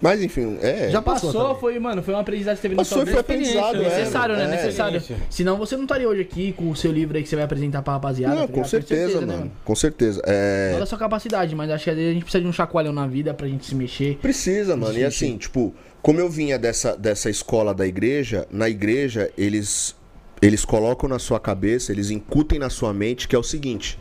Mas 0.00 0.22
enfim, 0.22 0.58
é. 0.60 0.90
Já 0.90 1.00
passou 1.00 1.32
também. 1.32 1.56
foi, 1.58 1.78
mano, 1.78 2.02
foi 2.02 2.12
uma 2.12 2.20
aprendizagem 2.20 2.56
que 2.56 2.62
teve 2.62 2.74
na 2.74 2.82
Passou 2.82 2.98
sua 2.98 3.08
e 3.08 3.10
foi 3.12 3.20
aprendizado, 3.20 3.76
é. 3.76 3.84
Necessário, 3.84 4.36
né? 4.36 4.44
É. 4.44 4.48
Necessário. 4.48 5.02
Senão 5.30 5.56
você 5.56 5.74
não 5.74 5.84
estaria 5.84 6.08
hoje 6.08 6.20
aqui 6.20 6.52
com 6.52 6.70
o 6.70 6.76
seu 6.76 6.92
livro 6.92 7.16
aí 7.16 7.22
que 7.22 7.28
você 7.28 7.36
vai 7.36 7.44
apresentar 7.44 7.80
pra 7.82 7.94
rapaziada. 7.94 8.34
Não, 8.34 8.42
tá 8.42 8.48
com 8.48 8.52
ligado? 8.54 8.70
certeza, 8.70 9.20
né, 9.22 9.36
mano. 9.36 9.52
Com 9.64 9.74
certeza. 9.74 10.20
É. 10.26 10.70
Toda 10.72 10.84
a 10.84 10.86
sua 10.86 10.98
capacidade, 10.98 11.54
mas 11.54 11.70
acho 11.70 11.84
que 11.84 11.90
a 11.90 11.94
gente 11.94 12.22
precisa 12.22 12.42
de 12.42 12.48
um 12.48 12.52
chacoalhão 12.52 12.92
na 12.92 13.06
vida 13.06 13.32
pra 13.32 13.48
gente 13.48 13.64
se 13.64 13.74
mexer. 13.74 14.18
Precisa, 14.18 14.76
mano. 14.76 14.98
E 14.98 15.04
assim, 15.04 15.38
tipo, 15.38 15.74
como 16.02 16.20
eu 16.20 16.28
vinha 16.28 16.58
dessa, 16.58 16.94
dessa 16.96 17.30
escola 17.30 17.74
da 17.74 17.86
igreja, 17.86 18.46
na 18.50 18.68
igreja 18.68 19.30
eles 19.36 19.96
eles 20.42 20.64
colocam 20.64 21.08
na 21.08 21.18
sua 21.18 21.40
cabeça, 21.40 21.90
eles 21.90 22.10
incutem 22.10 22.58
na 22.58 22.68
sua 22.68 22.92
mente 22.92 23.26
que 23.26 23.34
é 23.34 23.38
o 23.38 23.42
seguinte: 23.42 23.98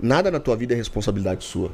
nada 0.00 0.30
na 0.30 0.38
tua 0.38 0.56
vida 0.56 0.74
é 0.74 0.76
responsabilidade 0.76 1.44
sua. 1.44 1.72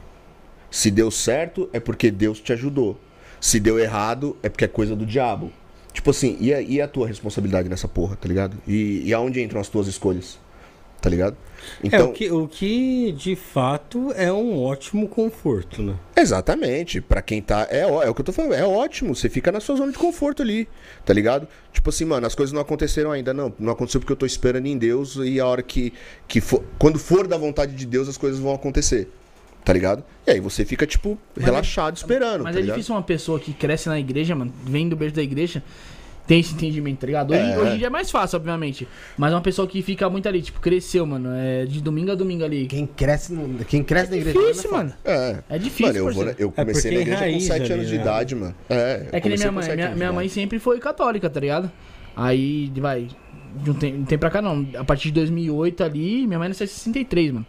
Se 0.70 0.90
deu 0.90 1.11
certo, 1.11 1.68
é 1.72 1.78
porque 1.78 2.11
Deus 2.11 2.40
te 2.40 2.52
ajudou. 2.52 2.98
Se 3.44 3.61
deu 3.61 3.78
errado, 3.78 4.38
é 4.42 4.48
porque 4.48 4.64
é 4.64 4.68
coisa 4.68 4.96
do 4.96 5.04
diabo. 5.04 5.52
Tipo 5.92 6.09
assim, 6.09 6.35
e 6.40 6.54
a, 6.54 6.62
e 6.62 6.80
a 6.80 6.88
tua 6.88 7.07
responsabilidade 7.07 7.68
nessa 7.68 7.87
porra, 7.87 8.16
tá 8.16 8.26
ligado? 8.26 8.57
E, 8.66 9.02
e 9.04 9.12
aonde 9.12 9.42
entram 9.42 9.61
as 9.61 9.68
tuas 9.68 9.87
escolhas? 9.87 10.38
Tá 10.98 11.11
ligado? 11.11 11.37
é, 11.83 11.87
Então, 11.88 12.09
o 12.09 12.12
que, 12.14 12.30
o 12.30 12.48
que 12.48 13.12
de 13.12 13.37
fato 13.37 14.11
é 14.16 14.33
um 14.33 14.59
ótimo 14.59 15.07
conforto, 15.07 15.83
né? 15.83 15.94
Exatamente. 16.16 17.02
Pra 17.02 17.20
quem 17.20 17.42
tá. 17.42 17.68
É, 17.70 17.80
é 17.80 18.09
o 18.09 18.14
que 18.14 18.22
eu 18.22 18.24
tô 18.24 18.33
falando. 18.33 18.54
É 18.54 18.64
ótimo. 18.64 19.14
Você 19.14 19.28
fica 19.28 19.52
na 19.52 19.61
sua 19.61 19.76
zona 19.76 19.92
de 19.92 19.98
conforto 19.98 20.40
ali. 20.40 20.66
Tá 21.04 21.12
ligado? 21.12 21.46
Tipo 21.70 21.90
assim, 21.90 22.07
mano, 22.07 22.26
as 22.26 22.35
coisas 22.35 22.50
não 22.54 22.62
aconteceram 22.62 23.12
ainda. 23.12 23.35
Não. 23.35 23.52
Não 23.59 23.74
aconteceu 23.74 24.00
porque 24.00 24.12
eu 24.14 24.16
tô 24.16 24.24
esperando 24.24 24.64
em 24.64 24.78
Deus. 24.78 25.16
E 25.16 25.38
a 25.38 25.46
hora 25.46 25.62
que. 25.62 25.92
que 26.26 26.40
for, 26.40 26.64
quando 26.78 26.98
for 26.98 27.26
da 27.26 27.37
vontade 27.37 27.74
de 27.74 27.85
Deus, 27.85 28.09
as 28.09 28.16
coisas 28.16 28.40
vão 28.40 28.54
acontecer. 28.54 29.07
Tá 29.64 29.72
ligado? 29.72 30.05
E 30.27 30.31
aí 30.33 30.40
você 30.40 30.64
fica, 30.64 30.87
tipo, 30.87 31.18
relaxado, 31.38 31.96
esperando. 31.96 32.42
Mas 32.44 32.53
tá 32.55 32.59
é 32.59 32.62
ligado? 32.62 32.77
difícil 32.77 32.94
uma 32.94 33.03
pessoa 33.03 33.40
que 33.40 33.53
cresce 33.55 33.88
na 33.88 33.98
igreja, 33.98 34.35
mano, 34.35 34.53
vem 34.64 34.88
do 34.88 34.94
berço 34.96 35.16
da 35.16 35.22
igreja, 35.22 35.62
tem 36.27 36.40
esse 36.40 36.53
entendimento, 36.55 37.00
tá 37.00 37.07
ligado? 37.07 37.31
Hoje, 37.33 37.40
É. 37.40 37.59
hoje 37.59 37.74
em 37.74 37.79
dia 37.79 37.87
é 37.87 37.90
mais 37.90 38.11
fácil, 38.11 38.37
obviamente. 38.37 38.87
Mas 39.16 39.33
uma 39.33 39.40
pessoa 39.40 39.66
que 39.68 39.81
fica 39.83 40.09
muito 40.11 40.27
ali, 40.29 40.42
tipo, 40.42 40.61
cresceu, 40.61 41.07
mano, 41.07 41.31
é 41.35 41.64
de 41.64 41.81
domingo 41.83 42.11
a 42.12 42.14
domingo 42.14 42.44
ali. 42.44 42.66
Quem 42.66 42.87
cresce, 42.87 43.33
no- 43.33 43.64
quem 43.64 43.83
cresce 43.83 44.11
na 44.11 44.16
É 44.16 44.20
igreja. 44.20 44.38
difícil, 44.38 44.70
não 44.70 44.79
é 44.79 44.83
mano. 44.83 44.94
É. 45.05 45.38
É 45.48 45.59
difícil, 45.59 45.87
Mano, 45.87 45.98
eu, 45.98 46.12
vou, 46.14 46.35
eu 46.38 46.53
comecei 46.53 46.92
porque 46.96 47.11
na 47.11 47.16
é 47.24 47.29
igreja 47.31 47.33
com 47.33 47.40
7 47.55 47.62
ali, 47.64 47.72
anos 47.72 47.88
de 47.88 47.96
né? 47.96 48.00
idade, 48.03 48.35
mano. 48.35 48.55
É, 48.68 49.07
É 49.12 49.20
que 49.20 49.29
nem 49.29 49.38
comecei 49.38 49.50
minha 49.50 49.53
mãe. 49.53 49.77
Minha, 49.77 49.96
minha 49.96 50.12
mãe 50.12 50.29
sempre 50.29 50.59
foi 50.59 50.79
católica, 50.79 51.29
tá 51.31 51.40
ligado? 51.40 51.70
Aí, 52.16 52.70
vai. 52.77 53.09
De 53.62 53.70
um 53.70 53.74
tempo, 53.74 53.98
um 53.98 54.05
tempo 54.05 54.20
pra 54.20 54.31
cá, 54.31 54.42
não. 54.42 54.66
A 54.77 54.83
partir 54.85 55.09
de 55.09 55.12
2008 55.14 55.85
ali, 55.85 56.27
minha 56.27 56.38
mãe 56.38 56.48
nasceu 56.48 56.64
em 56.64 56.68
63, 56.68 57.33
mano. 57.33 57.46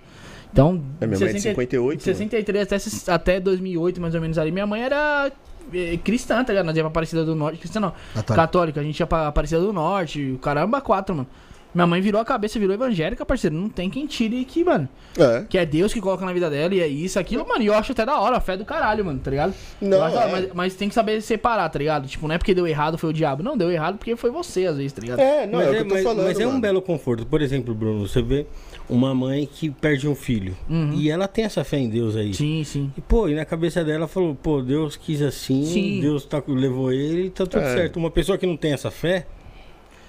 Então. 0.55 0.81
É, 1.01 1.05
minha 1.05 1.19
mãe 1.19 1.27
é 1.29 1.33
de 1.33 1.39
60 1.41 1.49
58. 1.49 1.97
De 1.97 2.03
63 2.05 2.63
até, 2.63 2.79
ses- 2.79 3.09
até 3.09 3.39
2008, 3.41 3.99
mais 3.99 4.15
ou 4.15 4.21
menos 4.21 4.37
ali. 4.37 4.51
Minha 4.53 4.65
mãe 4.65 4.81
era 4.83 5.29
eh, 5.73 5.97
cristã, 6.01 6.41
tá 6.45 6.53
ligado? 6.53 6.65
Nós 6.65 6.77
ia 6.77 6.83
pra 6.83 6.87
Aparecida 6.89 7.25
do 7.25 7.35
Norte. 7.35 7.59
Cristã 7.59 7.81
não. 7.81 7.91
Católica. 8.13 8.35
Católica. 8.35 8.79
A 8.79 8.83
gente 8.83 8.99
ia 8.99 9.05
pra 9.07 9.27
Aparecida 9.27 9.59
do 9.59 9.73
Norte. 9.73 10.31
O 10.31 10.37
caramba, 10.37 10.79
quatro, 10.79 11.13
mano. 11.13 11.27
Minha 11.73 11.85
mãe 11.85 11.99
virou 11.99 12.21
a 12.21 12.23
cabeça, 12.23 12.57
virou 12.57 12.73
evangélica, 12.73 13.25
parceiro. 13.25 13.53
Não 13.53 13.67
tem 13.67 13.89
quem 13.89 14.07
tire 14.07 14.45
que, 14.45 14.63
mano. 14.63 14.87
É. 15.19 15.43
Que 15.49 15.57
é 15.57 15.65
Deus 15.65 15.91
que 15.93 15.99
coloca 15.99 16.25
na 16.25 16.31
vida 16.31 16.49
dela 16.49 16.73
e 16.73 16.79
é 16.79 16.87
isso, 16.87 17.19
aquilo, 17.19 17.45
mano. 17.45 17.61
E 17.61 17.65
eu 17.65 17.73
acho 17.73 17.91
até 17.91 18.05
da 18.05 18.17
hora, 18.17 18.37
a 18.37 18.39
fé 18.39 18.55
do 18.55 18.63
caralho, 18.63 19.03
mano, 19.03 19.19
tá 19.19 19.29
ligado? 19.29 19.53
Não, 19.81 20.01
acho 20.01 20.15
é. 20.17 20.31
mas, 20.31 20.53
mas 20.53 20.75
tem 20.75 20.87
que 20.87 20.95
saber 20.95 21.19
separar, 21.21 21.67
tá 21.67 21.77
ligado? 21.77 22.07
Tipo, 22.07 22.29
não 22.29 22.35
é 22.35 22.37
porque 22.37 22.53
deu 22.53 22.65
errado, 22.65 22.97
foi 22.97 23.09
o 23.09 23.13
diabo. 23.13 23.43
Não, 23.43 23.57
deu 23.57 23.69
errado 23.69 23.97
porque 23.97 24.15
foi 24.15 24.31
você, 24.31 24.67
às 24.67 24.77
vezes, 24.77 24.93
tá 24.93 25.01
ligado? 25.01 25.19
É, 25.19 25.45
não, 25.45 25.59
mas 25.59 25.67
é, 25.67 25.69
o 25.69 25.73
que 25.73 25.79
eu 25.81 25.87
tô 25.89 25.93
mas- 25.95 26.03
falando. 26.05 26.25
mas 26.27 26.39
é 26.39 26.47
um 26.47 26.61
belo 26.61 26.81
conforto. 26.81 27.25
Por 27.25 27.41
exemplo, 27.41 27.75
Bruno, 27.75 28.07
você 28.07 28.21
vê 28.21 28.45
uma 28.89 29.13
mãe 29.15 29.45
que 29.51 29.69
perde 29.69 30.07
um 30.07 30.13
filho. 30.15 30.55
Uhum. 30.69 30.93
E 30.93 31.09
ela 31.09 31.27
tem 31.27 31.45
essa 31.45 31.63
fé 31.63 31.77
em 31.77 31.89
Deus 31.89 32.15
aí. 32.15 32.33
Sim, 32.33 32.63
sim. 32.63 32.91
E, 32.97 33.01
pô, 33.01 33.27
e 33.27 33.35
na 33.35 33.43
cabeça 33.45 33.83
dela 33.83 34.07
falou, 34.07 34.35
pô, 34.35 34.61
Deus 34.61 34.95
quis 34.95 35.21
assim, 35.21 35.65
Sim. 35.65 35.99
Deus 36.01 36.25
tá, 36.25 36.41
levou 36.47 36.91
ele 36.93 37.25
e 37.25 37.29
tá 37.29 37.45
tudo 37.45 37.63
É. 37.63 37.73
certo. 37.75 37.97
Uma 37.97 38.11
pessoa 38.11 38.37
que 38.37 38.45
não 38.45 38.55
tem 38.57 38.73
essa 38.73 38.91
fé, 38.91 39.25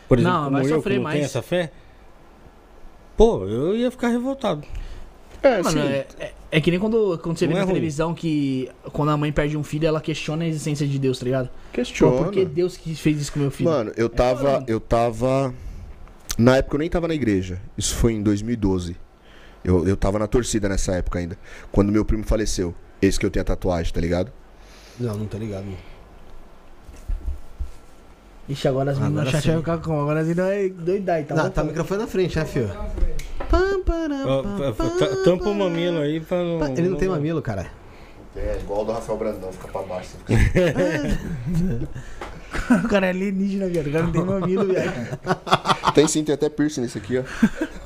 por 0.09 0.19
exemplo, 0.19 0.37
Não, 0.37 0.45
como 0.45 0.57
vai 0.59 0.67
eu, 0.67 0.69
sofrer 0.77 0.93
que 0.93 0.97
não 0.99 1.05
mais. 1.05 1.17
tem 1.17 1.25
essa 1.25 1.43
fé, 1.43 1.71
pô, 3.17 3.45
eu 3.47 3.77
ia 3.77 3.91
ficar 3.91 4.09
revoltado. 4.09 4.63
É, 5.43 5.63
Mano, 5.63 5.71
sim. 5.83 5.87
é, 5.89 6.07
é, 6.19 6.33
é 6.51 6.61
que 6.61 6.71
nem 6.71 6.81
quando, 6.81 7.19
quando 7.23 7.39
você 7.39 7.47
Não 7.47 7.53
vê 7.53 7.59
é 7.59 7.61
na 7.61 7.65
ruim. 7.67 7.75
televisão 7.75 8.15
que 8.15 8.69
quando 8.93 9.11
a 9.11 9.17
mãe 9.17 9.31
perde 9.31 9.57
um 9.57 9.63
filho, 9.63 9.87
ela 9.87 10.01
questiona 10.01 10.45
a 10.45 10.49
existência 10.49 10.87
de 10.87 10.99
Deus, 10.99 11.19
tá 11.19 11.25
ligado? 11.25 11.47
Pô, 11.49 11.53
Questiona. 11.73 12.17
por 12.17 12.33
que 12.33 12.45
Deus 12.45 12.77
que 12.77 12.95
fez 12.95 13.21
isso 13.21 13.33
com 13.33 13.41
meu 13.41 13.51
filho? 13.51 13.71
Mano, 13.71 13.93
eu 13.97 14.09
tava. 14.09 14.53
mano. 14.55 14.65
eu 14.69 14.81
tava. 14.81 15.55
Na 16.39 16.57
época 16.57 16.77
eu 16.77 16.81
nem 16.81 16.91
tava 16.91 17.09
na 17.09 17.15
igreja. 17.15 17.61
Isso 17.77 17.95
foi 17.95 18.13
em 18.13 18.23
2012. 18.23 18.97
Eu, 19.65 19.87
eu 19.89 19.97
tava 19.97 20.19
na 20.19 20.27
torcida 20.27 20.69
nessa 20.69 20.93
época 20.95 21.19
ainda. 21.19 21.37
Quando 21.73 21.91
meu 21.91 22.05
primo 22.05 22.25
faleceu. 22.25 22.75
Esse 23.01 23.19
que 23.19 23.27
eu 23.27 23.31
tenho 23.31 23.43
a 23.43 23.45
tatuagem, 23.45 23.93
tá 23.93 24.01
ligado? 24.01 24.33
Não, 24.99 25.17
não 25.17 25.27
tô 25.27 25.37
ligado. 25.39 25.65
Não. 25.65 25.77
Ixi, 28.49 28.69
agora 28.69 28.93
as 28.93 28.99
meninas 28.99 29.27
Agora 29.29 29.43
sim. 29.43 29.57
ficar 29.59 29.79
como? 29.79 30.01
Agora 30.03 30.21
as 30.21 30.27
meninas 30.29 30.49
vai 30.49 30.69
doidar, 30.71 31.21
então. 31.21 31.37
Não, 31.37 31.51
tá 31.51 31.63
o 31.63 31.67
microfone 31.67 32.01
na 32.03 32.07
frente, 32.07 32.39
né, 32.39 32.45
filho? 32.45 32.71
Pam, 33.51 33.83
param, 33.83 34.29
Ó, 34.29 34.43
pam, 34.43 34.59
fa- 34.59 34.73
pam, 34.85 34.99
ta- 34.99 35.17
Tampa 35.25 35.49
o 35.49 35.55
mamilo 35.55 35.99
aí 36.01 36.21
pra 36.21 36.39
não. 36.43 36.67
Ele 36.69 36.89
não 36.89 36.97
tem 36.97 37.09
mamilo, 37.09 37.43
cara. 37.43 37.67
É 38.37 38.59
igual 38.61 38.83
o 38.83 38.85
do 38.85 38.93
Rafael 38.93 39.19
Brandão, 39.19 39.53
fica 39.53 39.69
pra 39.69 39.83
baixo. 39.83 40.11
o 42.85 42.89
cara 42.89 43.07
é 43.07 43.11
alienígena, 43.11 43.67
viado. 43.69 43.87
O 43.89 43.93
cara 43.93 44.05
não 44.05 44.13
tem 44.13 44.25
mamilo, 44.25 44.67
viado. 44.67 45.19
tem 45.95 46.07
sim, 46.09 46.25
tem 46.25 46.35
até 46.35 46.49
piercing 46.49 46.83
nesse 46.83 46.99
aqui, 46.99 47.19
ó. 47.19 47.23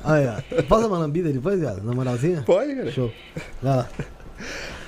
Aí, 0.03 0.25
ó. 0.27 0.61
Posso 0.63 0.81
dar 0.81 0.87
uma 0.87 0.97
lambida 0.97 1.31
depois, 1.31 1.59
viado? 1.59 1.83
Na 1.83 1.93
moralzinha? 1.93 2.43
Pode, 2.45 2.75
cara. 2.75 2.91
Show. 2.91 3.11
Vai 3.61 3.77
lá. 3.77 3.89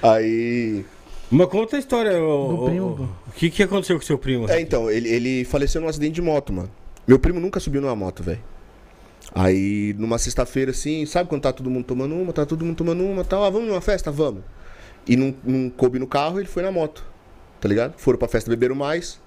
Aí. 0.02 0.86
Mas 1.32 1.48
conta 1.48 1.76
a 1.76 1.80
história, 1.80 2.22
o, 2.22 2.67
o- 2.69 3.04
o 3.28 3.32
que, 3.36 3.50
que 3.50 3.63
aconteceu 3.63 3.96
com 3.98 4.06
seu 4.06 4.17
primo? 4.17 4.50
É, 4.50 4.62
então, 4.62 4.89
ele, 4.91 5.10
ele 5.10 5.46
faleceu 5.46 5.82
num 5.82 5.88
acidente 5.88 6.13
de 6.13 6.22
moto, 6.22 6.54
mano. 6.54 6.69
Meu 7.08 7.17
primo 7.17 7.39
nunca 7.39 7.60
subiu 7.60 7.82
numa 7.82 7.96
moto, 7.96 8.22
velho. 8.22 8.39
Aí, 9.34 9.96
numa 9.98 10.19
sexta-feira, 10.19 10.69
assim, 10.72 11.06
sabe 11.08 11.28
quando 11.28 11.41
tá 11.41 11.52
todo 11.52 11.69
mundo 11.69 11.86
tomando 11.86 12.13
uma, 12.13 12.32
tá 12.32 12.46
todo 12.46 12.63
mundo 12.63 12.76
tomando 12.78 13.04
uma, 13.04 13.24
tal, 13.24 13.43
ah, 13.43 13.50
vamos 13.50 13.67
numa 13.67 13.82
festa? 13.82 14.12
Vamos. 14.12 14.43
E 15.08 15.15
não, 15.15 15.34
não 15.43 15.69
coube 15.72 15.98
no 15.98 16.06
carro, 16.06 16.39
ele 16.39 16.48
foi 16.48 16.62
na 16.62 16.72
moto, 16.72 17.04
tá 17.60 17.67
ligado? 17.67 17.93
Foram 17.98 18.19
pra 18.19 18.28
festa, 18.28 18.50
beberam 18.50 18.76
mais. 18.76 19.19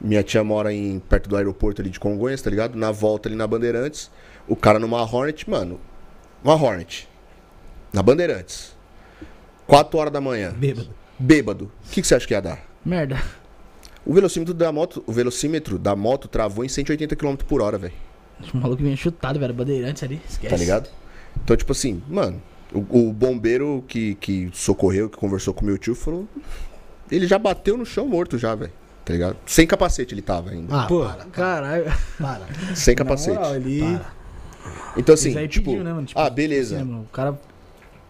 Minha 0.00 0.22
tia 0.22 0.42
mora 0.42 0.72
em, 0.72 0.98
perto 0.98 1.28
do 1.28 1.36
aeroporto 1.36 1.82
ali 1.82 1.90
de 1.90 2.00
Congonhas, 2.00 2.40
tá 2.40 2.48
ligado? 2.48 2.76
Na 2.76 2.90
volta 2.90 3.28
ali 3.28 3.36
na 3.36 3.46
Bandeirantes, 3.46 4.10
o 4.48 4.56
cara 4.56 4.78
numa 4.78 5.02
Hornet, 5.02 5.48
mano, 5.48 5.78
uma 6.42 6.54
Hornet, 6.54 7.06
na 7.92 8.02
Bandeirantes, 8.02 8.74
4 9.66 9.98
horas 9.98 10.12
da 10.12 10.20
manhã, 10.20 10.52
Bêbado. 10.52 10.88
bêbado, 11.18 11.64
o 11.86 11.90
que, 11.90 12.00
que 12.00 12.06
você 12.06 12.14
acha 12.14 12.26
que 12.26 12.32
ia 12.32 12.40
dar? 12.40 12.64
Merda. 12.84 13.22
O 14.06 14.14
velocímetro 14.14 14.54
da 14.54 14.72
moto, 14.72 15.04
o 15.06 15.12
velocímetro 15.12 15.78
da 15.78 15.94
moto 15.94 16.26
travou 16.26 16.64
em 16.64 16.68
180 16.68 17.14
km 17.14 17.36
por 17.36 17.60
hora, 17.60 17.76
velho. 17.76 17.92
O 18.54 18.56
maluco 18.56 18.82
vinha 18.82 18.96
chutado, 18.96 19.38
velho. 19.38 19.52
Bandeirantes 19.52 20.02
ali. 20.02 20.18
Esquece. 20.26 20.48
Tá 20.48 20.56
ligado? 20.56 20.88
Então, 21.44 21.54
tipo 21.54 21.70
assim, 21.72 22.02
mano, 22.08 22.42
o, 22.72 22.78
o 22.78 23.12
bombeiro 23.12 23.84
que, 23.86 24.14
que 24.14 24.48
socorreu, 24.54 25.10
que 25.10 25.18
conversou 25.18 25.52
com 25.52 25.64
meu 25.66 25.76
tio, 25.76 25.94
falou. 25.94 26.26
Ele 27.10 27.26
já 27.26 27.38
bateu 27.38 27.76
no 27.76 27.84
chão 27.84 28.08
morto 28.08 28.38
já, 28.38 28.54
velho. 28.54 28.72
Tá 29.04 29.12
ligado? 29.12 29.36
Sem 29.46 29.66
capacete 29.66 30.14
ele 30.14 30.22
tava 30.22 30.50
ainda. 30.50 30.82
Ah, 30.82 30.86
Pô. 30.86 31.00
para, 31.00 31.24
Caralho. 31.26 31.84
para. 32.18 32.46
sem 32.74 32.94
capacete. 32.94 33.36
moral, 33.36 33.56
ele... 33.56 33.80
Para. 33.80 34.20
Então, 34.96 35.14
assim, 35.14 35.32
tipo. 35.48 35.70
pediu, 35.70 35.84
né, 35.84 35.92
mano? 35.92 36.06
Tipo, 36.06 36.20
ah, 36.20 36.28
beleza. 36.28 36.76
assim, 36.76 36.84
mano? 36.84 37.02
O 37.02 37.12
cara... 37.12 37.38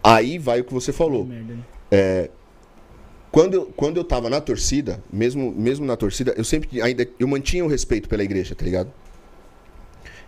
Aí 0.03 0.39
vai 0.39 0.61
o 0.61 0.65
que 0.65 0.73
você 0.73 0.93
falou. 0.93 1.25
Merda, 1.27 1.55
né? 1.55 2.29
Quando 3.31 3.55
eu, 3.55 3.67
quando 3.77 3.97
eu 3.97 4.05
tava 4.05 4.29
na 4.29 4.41
torcida, 4.41 5.03
mesmo, 5.13 5.53
mesmo 5.53 5.87
na 5.87 5.97
torcida, 5.97 6.35
eu 6.37 6.43
sempre 6.43 6.83
ainda 6.83 7.07
eu 7.19 7.29
mantinha 7.29 7.65
o 7.65 7.69
respeito 7.69 8.09
pela 8.09 8.25
igreja, 8.25 8.55
tá 8.55 8.65
ligado? 8.65 8.91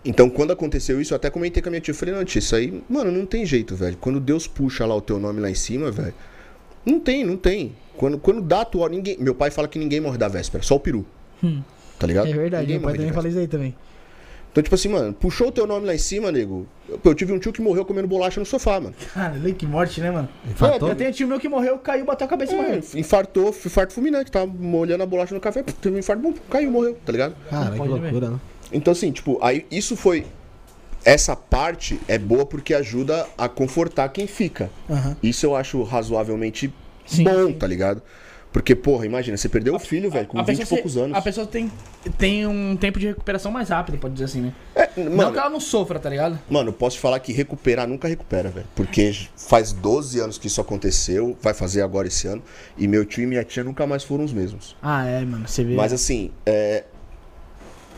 Então, 0.05 0.31
quando 0.31 0.53
aconteceu 0.53 1.01
isso, 1.01 1.13
eu 1.13 1.17
até 1.17 1.31
comentei 1.31 1.63
com 1.63 1.69
a 1.69 1.71
minha 1.71 1.81
tia, 1.81 1.93
eu 1.93 1.97
falei, 1.97 2.15
não, 2.15 2.25
tia, 2.25 2.39
isso 2.39 2.55
aí, 2.55 2.83
mano, 2.89 3.11
não 3.11 3.25
tem 3.25 3.47
jeito, 3.47 3.75
velho. 3.75 3.97
Quando 4.01 4.21
Deus 4.21 4.47
puxa 4.47 4.85
lá 4.85 4.95
o 4.95 5.01
teu 5.01 5.19
nome 5.19 5.41
lá 5.41 5.51
em 5.51 5.55
cima, 5.55 5.91
velho, 5.91 6.15
não 6.85 7.01
tem, 7.01 7.25
não 7.25 7.37
tem. 7.37 7.73
Quando, 7.97 8.19
quando 8.19 8.41
dá 8.41 8.63
a 8.63 8.65
tua 8.65 8.85
hora, 8.85 8.93
ninguém. 8.93 9.17
Meu 9.19 9.35
pai 9.35 9.51
fala 9.51 9.69
que 9.69 9.79
ninguém 9.79 10.01
morre 10.01 10.19
da 10.19 10.29
véspera, 10.29 10.63
só 10.63 10.77
o 10.77 10.81
peru. 10.81 11.05
Hum. 11.43 11.63
Tá 11.99 12.07
ligado? 12.07 12.29
É 12.29 12.33
verdade, 12.33 12.63
Ninguém 12.63 12.79
meu 12.79 12.89
pai 12.89 12.97
também 12.97 13.13
fala 13.13 13.29
isso 13.29 13.39
aí 13.39 13.47
também. 13.47 13.75
Então, 14.51 14.63
tipo 14.63 14.75
assim, 14.75 14.89
mano, 14.89 15.15
puxou 15.15 15.49
o 15.49 15.53
teu 15.53 15.67
nome 15.67 15.87
lá 15.87 15.95
em 15.95 15.99
cima, 15.99 16.31
nego. 16.31 16.67
Eu, 16.87 17.01
eu 17.03 17.15
tive 17.15 17.33
um 17.33 17.39
tio 17.39 17.53
que 17.55 17.63
morreu 17.63 17.87
comendo 17.87 18.07
bolacha 18.07 18.39
no 18.39 18.45
sofá, 18.45 18.79
mano. 18.79 18.95
Cara, 19.15 19.35
que 19.53 19.65
morte, 19.67 19.99
né, 20.03 20.11
mano? 20.11 20.29
Infartou? 20.47 20.91
Eu 20.91 20.95
tenho 20.95 21.09
um 21.09 21.13
tio 21.13 21.27
meu 21.27 21.41
que 21.41 21.49
morreu, 21.49 21.79
caiu, 21.79 22.05
bateu 22.05 22.27
a 22.27 22.29
cabeça 22.29 22.53
e 22.53 22.59
É, 22.59 22.63
morreu. 22.63 22.83
infartou, 22.97 23.49
infarto 23.49 23.95
fulminante, 23.95 24.31
tava 24.31 24.47
molhando 24.47 25.03
a 25.03 25.07
bolacha 25.07 25.35
no 25.35 25.41
café, 25.41 25.63
teve 25.63 25.97
um 25.97 25.99
infarto, 25.99 26.23
bum, 26.23 26.35
caiu, 26.51 26.71
morreu, 26.71 26.99
tá 27.03 27.13
ligado? 27.13 27.35
Cara, 27.49 27.71
que 27.71 27.89
loucura, 27.89 28.31
né? 28.31 28.41
Então, 28.71 28.93
assim, 28.93 29.11
tipo, 29.11 29.39
aí 29.43 29.65
isso 29.71 29.97
foi. 29.97 30.27
Essa 31.05 31.35
parte 31.35 31.99
é 32.07 32.19
boa 32.19 32.47
porque 32.47 32.75
ajuda 32.75 33.27
a 33.37 33.49
confortar 33.49 34.09
quem 34.11 34.27
fica. 34.27 34.71
Aham. 34.89 35.17
Isso 35.23 35.47
eu 35.47 35.57
acho 35.57 35.83
razoavelmente 35.83 36.73
Sim, 37.07 37.25
bom, 37.25 37.47
sim. 37.49 37.53
tá 37.55 37.67
ligado? 37.67 38.03
Porque, 38.53 38.75
porra, 38.77 39.07
imagina, 39.07 39.35
você 39.35 39.49
perdeu 39.49 39.75
o 39.75 39.79
filho, 39.79 40.11
velho, 40.11 40.27
com 40.27 40.45
20 40.45 40.61
e 40.61 40.67
poucos 40.67 40.99
anos. 40.99 41.17
A 41.17 41.23
pessoa 41.23 41.47
tem, 41.47 41.73
tem 42.19 42.47
um 42.47 42.77
tempo 42.77 42.99
de 43.01 43.07
recuperação 43.07 43.51
mais 43.51 43.71
rápido, 43.71 43.97
pode 43.97 44.13
dizer 44.13 44.27
assim, 44.27 44.43
né? 44.43 44.53
É, 44.75 44.91
Não 44.99 45.17
mano, 45.17 45.33
que 45.33 45.39
ela 45.39 45.49
não 45.49 45.59
sofra, 45.59 45.99
tá 45.99 46.11
ligado? 46.11 46.39
mano, 46.51 46.71
posso 46.71 46.97
te 46.97 47.01
falar 47.01 47.19
que 47.21 47.33
recuperar 47.33 47.89
nunca 47.89 48.07
recupera, 48.07 48.51
velho. 48.51 48.67
Porque 48.77 49.17
faz 49.37 49.73
12 49.73 50.21
anos 50.21 50.37
que 50.37 50.49
isso 50.49 50.61
aconteceu, 50.61 51.35
vai 51.41 51.55
fazer 51.55 51.81
agora 51.81 52.07
esse 52.09 52.27
ano, 52.29 52.43
e 52.77 52.87
meu 52.87 53.07
tio 53.07 53.23
e 53.23 53.27
minha 53.27 53.43
tia 53.43 53.65
nunca 53.65 53.87
mais 53.87 54.05
foram 54.05 54.23
os 54.23 54.35
mesmos. 54.35 54.77
Ah, 54.83 55.07
é, 55.07 55.25
mano. 55.25 55.49
Você 55.49 55.65
vê. 55.65 55.75
Mas 55.75 55.95
assim, 55.95 56.31
é. 56.45 56.85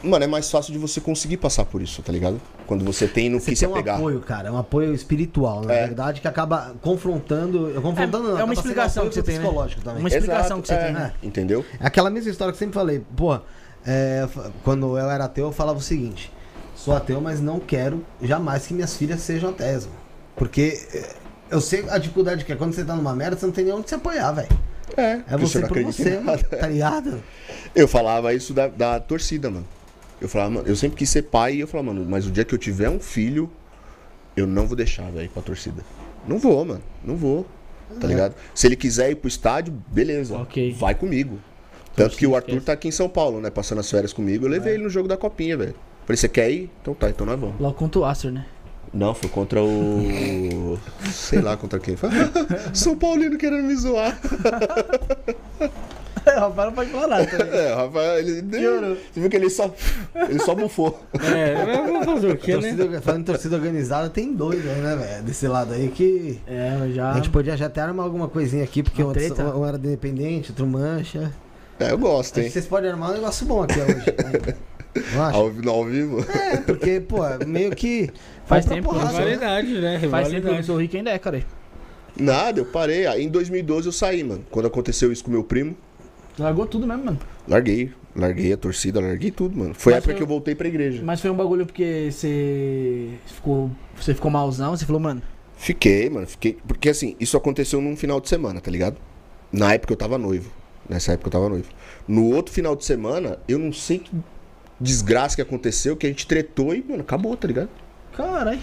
Mano, 0.05 0.25
é 0.25 0.27
mais 0.29 0.51
fácil 0.51 0.73
de 0.73 0.79
você 0.79 1.01
conseguir 1.01 1.39
passar 1.39 1.65
por 1.65 1.81
isso, 1.81 2.03
tá 2.03 2.13
ligado? 2.13 2.41
Quando 2.67 2.85
você 2.85 3.07
tem 3.09 3.29
no 3.31 3.41
Você 3.41 3.51
que 3.51 3.57
se 3.57 3.61
tem 3.65 3.69
um 3.69 3.73
apegar. 3.77 3.97
apoio, 3.97 4.21
cara. 4.21 4.49
É 4.49 4.53
um 4.53 4.59
apoio 4.59 4.95
espiritual, 4.95 5.63
na 5.65 5.73
É. 5.73 5.87
verdade, 5.87 6.21
que 6.21 6.29
acaba 6.29 6.75
confrontando. 6.83 7.73
Confrontando 7.81 8.29
É- 8.29 8.33
não, 8.33 8.39
é 8.41 8.45
uma 8.45 8.53
explicação 8.55 9.03
apoio 9.05 9.11
que 9.11 9.15
você 9.15 9.23
tem, 9.23 9.35
né? 9.39 9.41
psicológico 9.45 9.83
também. 9.83 10.01
Uma 10.01 10.09
explicação 10.09 10.59
Exato, 10.59 10.63
que 10.63 10.69
você 10.69 10.75
é, 10.75 10.85
tem, 10.85 10.93
né? 10.93 11.13
Entendeu? 11.23 11.65
É 11.81 11.87
aquela 11.87 12.11
mesma 12.11 12.31
história 12.31 12.53
que 12.53 12.57
eu 12.57 12.59
sempre 12.61 12.75
falei. 12.75 13.03
Pô, 13.17 13.39
é, 13.87 14.29
quando 14.63 14.99
eu 14.99 15.09
era 15.11 15.25
ateu, 15.25 15.47
eu 15.47 15.53
falava 15.53 15.79
o 15.79 15.83
seguinte: 15.83 16.31
sou 16.77 16.95
ateu, 16.95 17.21
mas 17.21 17.41
não 17.41 17.59
quero 17.59 18.05
jamais 18.23 18.67
que 18.67 18.75
minhas 18.75 18.97
filhas 18.97 19.21
sejam 19.21 19.51
ateias. 19.51 19.85
mano. 19.87 19.97
Porque 20.37 20.87
é, 20.93 21.15
eu 21.51 21.61
sei 21.61 21.85
a 21.89 21.97
dificuldade 21.99 22.45
que 22.45 22.53
é 22.53 22.57
quando 22.57 22.75
você 22.75 22.85
tá 22.85 22.95
numa 22.95 23.15
merda, 23.15 23.37
você 23.37 23.47
não 23.47 23.53
tem 23.53 23.65
nem 23.65 23.73
onde 23.75 23.89
se 23.89 23.95
apoiar, 23.95 24.33
velho. 24.33 24.49
É, 24.97 25.21
É 25.31 25.37
você 25.39 25.61
não 25.61 25.69
por 25.69 25.83
você, 25.83 26.11
em 26.11 26.15
mano, 26.21 26.27
nada. 26.43 26.45
tá 26.45 26.67
ligado? 26.69 27.23
Eu 27.75 27.89
falava 27.89 28.33
isso 28.35 28.53
da, 28.53 28.69
da 28.69 29.01
torcida, 29.01 29.51
mano. 29.51 29.65
Eu 30.25 30.29
falava, 30.29 30.51
mano, 30.53 30.67
eu 30.67 30.75
sempre 30.75 30.97
quis 30.97 31.11
ser 31.11 31.25
pai 31.25 31.57
e 31.57 31.61
eu 31.61 31.67
falava, 31.69 31.93
mano, 31.93 32.07
mas 32.09 32.27
o 32.27 32.31
dia 32.31 32.47
que 32.47 32.55
eu 32.55 32.59
tiver 32.59 32.89
um 32.89 32.99
filho, 32.99 33.51
eu 34.35 34.47
não 34.47 34.67
vou 34.67 34.75
deixar, 34.75 35.11
velho, 35.11 35.29
pra 35.29 35.43
torcida. 35.43 35.85
Não 36.27 36.39
vou, 36.39 36.65
mano. 36.65 36.81
Não 37.05 37.15
vou. 37.15 37.47
Tá 38.01 38.07
ligado? 38.07 38.35
Se 38.55 38.67
ele 38.67 38.75
quiser 38.75 39.11
ir 39.11 39.17
pro 39.17 39.29
estádio, 39.29 39.75
beleza. 39.89 40.35
Ok. 40.39 40.73
Vai 40.79 40.95
comigo. 40.95 41.39
Tanto 41.95 42.17
que 42.17 42.27
o 42.27 42.35
Arthur 42.35 42.63
tá 42.63 42.73
aqui 42.73 42.89
em 42.89 42.91
São 42.91 43.07
Paulo, 43.07 43.39
né? 43.39 43.51
Passando 43.51 43.81
as 43.81 43.91
férias 43.91 44.15
comigo. 44.15 44.47
Eu 44.47 44.49
levei 44.49 44.73
ele 44.73 44.83
no 44.83 44.89
jogo 44.89 45.07
da 45.07 45.17
copinha, 45.19 45.59
velho. 45.59 45.75
Falei, 46.07 46.17
você 46.17 46.29
quer 46.29 46.51
ir? 46.51 46.71
Então 46.81 46.95
tá, 46.95 47.11
então 47.11 47.27
nós 47.27 47.39
vamos. 47.39 47.61
Logo 47.61 47.75
contra 47.75 48.01
o 48.01 48.05
Aster, 48.07 48.33
né? 48.33 48.47
Não, 48.95 49.13
foi 49.13 49.29
contra 49.29 49.63
o. 49.63 50.79
Sei 51.11 51.41
lá 51.41 51.57
contra 51.57 51.81
quem. 51.81 51.97
Foi. 51.97 52.11
São 52.73 52.97
Paulino 52.97 53.37
querendo 53.37 53.65
me 53.65 53.75
zoar. 53.75 54.17
o 55.61 56.41
Rafael 56.41 56.67
não 56.69 56.73
pode 56.73 56.91
falar 56.91 57.07
nada 57.09 57.27
também. 57.27 57.61
É, 57.61 57.73
o 57.73 57.77
Rafael, 57.77 58.19
ele. 58.21 58.43
Piorou. 58.43 58.97
Você 59.13 59.21
viu 59.21 59.29
que 59.29 59.37
ele 59.37 59.51
só. 59.51 59.75
Ele 60.29 60.39
só 60.39 60.55
bufou. 60.55 61.01
É, 61.15 61.65
mas 61.67 61.77
vamos 61.77 62.05
fazer 62.07 62.31
o 62.31 62.37
quê, 62.37 62.57
né? 62.57 62.75
Torcida- 62.75 63.01
falando 63.01 63.21
em 63.21 63.25
torcida 63.25 63.57
organizada, 63.57 64.09
tem 64.09 64.33
dois 64.33 64.61
aí, 64.65 64.81
né, 64.81 64.97
velho? 64.97 65.23
Desse 65.25 65.49
lado 65.49 65.75
aí 65.75 65.89
que. 65.89 66.41
É, 66.47 66.77
eu 66.81 66.93
já. 66.93 67.11
A 67.11 67.15
gente 67.15 67.31
podia 67.31 67.57
já 67.57 67.67
até 67.67 67.81
armar 67.81 68.07
alguma 68.07 68.29
coisinha 68.29 68.63
aqui, 68.63 68.83
porque 68.83 69.03
Uma 69.03 69.13
um, 69.13 69.61
um 69.61 69.67
era 69.67 69.77
independente, 69.77 70.53
outro 70.53 70.67
mancha. 70.69 71.33
É, 71.81 71.91
eu 71.91 71.99
gosto, 71.99 72.39
hein? 72.39 72.45
que 72.45 72.51
vocês 72.53 72.67
podem 72.67 72.91
armar 72.91 73.11
um 73.11 73.15
negócio 73.15 73.45
bom 73.45 73.65
aqui 73.65 73.81
hoje. 73.81 73.95
né? 73.95 74.55
Ao, 75.33 75.53
ao 75.73 75.85
vivo. 75.85 76.21
É, 76.31 76.57
porque, 76.59 77.01
pô, 77.01 77.19
meio 77.47 77.71
que. 77.73 78.11
Faz 78.47 78.65
tempo 78.65 78.91
porrada, 78.91 79.13
né? 79.13 79.19
Rivalidade, 79.33 79.81
né? 79.81 79.99
Faz 80.09 80.29
tempo 80.29 80.31
que 80.31 80.37
eu 80.37 80.41
Rivalidade. 80.41 80.67
sou 80.67 80.77
rico 80.81 80.97
ainda 80.97 81.11
é, 81.11 81.19
cara. 81.19 81.45
Nada, 82.17 82.61
eu 82.61 82.65
parei. 82.67 83.07
Aí 83.07 83.25
em 83.25 83.29
2012 83.29 83.87
eu 83.89 83.93
saí, 83.93 84.23
mano. 84.23 84.45
Quando 84.51 84.67
aconteceu 84.67 85.11
isso 85.13 85.25
com 85.25 85.31
meu 85.31 85.43
primo, 85.45 85.77
Largou 86.39 86.67
tudo 86.67 86.87
mesmo, 86.87 87.05
mano. 87.05 87.19
larguei. 87.49 87.93
Larguei 88.17 88.53
a 88.53 88.57
torcida, 88.57 89.01
larguei 89.01 89.31
tudo, 89.33 89.57
mano. 89.59 89.75
Foi 89.75 89.95
a 89.95 89.97
época 89.97 90.13
eu- 90.13 90.17
que 90.17 90.23
eu 90.23 90.27
voltei 90.27 90.55
pra 90.55 90.69
igreja. 90.69 91.03
Mas 91.03 91.21
foi 91.21 91.31
um 91.31 91.35
bagulho 91.35 91.67
porque 91.67 92.09
você 92.13 93.09
ficou. 93.27 93.71
Você 93.97 94.15
ficou 94.15 94.31
malzão, 94.31 94.77
você 94.77 94.85
falou, 94.87 95.01
mano. 95.01 95.21
Fiquei, 95.57 96.09
mano, 96.11 96.27
fiquei. 96.27 96.57
Porque 96.67 96.89
assim, 96.89 97.17
isso 97.19 97.37
aconteceu 97.37 97.81
num 97.81 97.97
final 97.97 98.21
de 98.21 98.29
semana, 98.29 98.61
tá 98.61 98.71
ligado? 98.71 98.97
Na 99.53 99.73
época 99.75 99.93
eu 99.93 99.97
tava 99.97 100.17
noivo. 100.19 100.51
Nessa 100.89 101.13
época 101.13 101.29
eu 101.29 101.33
tava 101.33 101.49
noivo. 101.49 101.67
No 102.07 102.27
outro 102.35 102.53
final 102.53 102.77
de 102.77 102.85
semana, 102.85 103.39
eu 103.49 103.59
não 103.59 103.73
sei 103.73 103.99
que 103.99 104.11
desgraça 104.85 105.35
que 105.37 105.43
aconteceu, 105.43 105.97
que 105.97 106.07
a 106.07 106.09
gente 106.09 106.27
tretou 106.27 106.75
e, 106.75 106.83
mano, 106.83 107.03
acabou, 107.03 107.37
tá 107.37 107.49
ligado? 107.49 107.69
Caralho. 108.17 108.61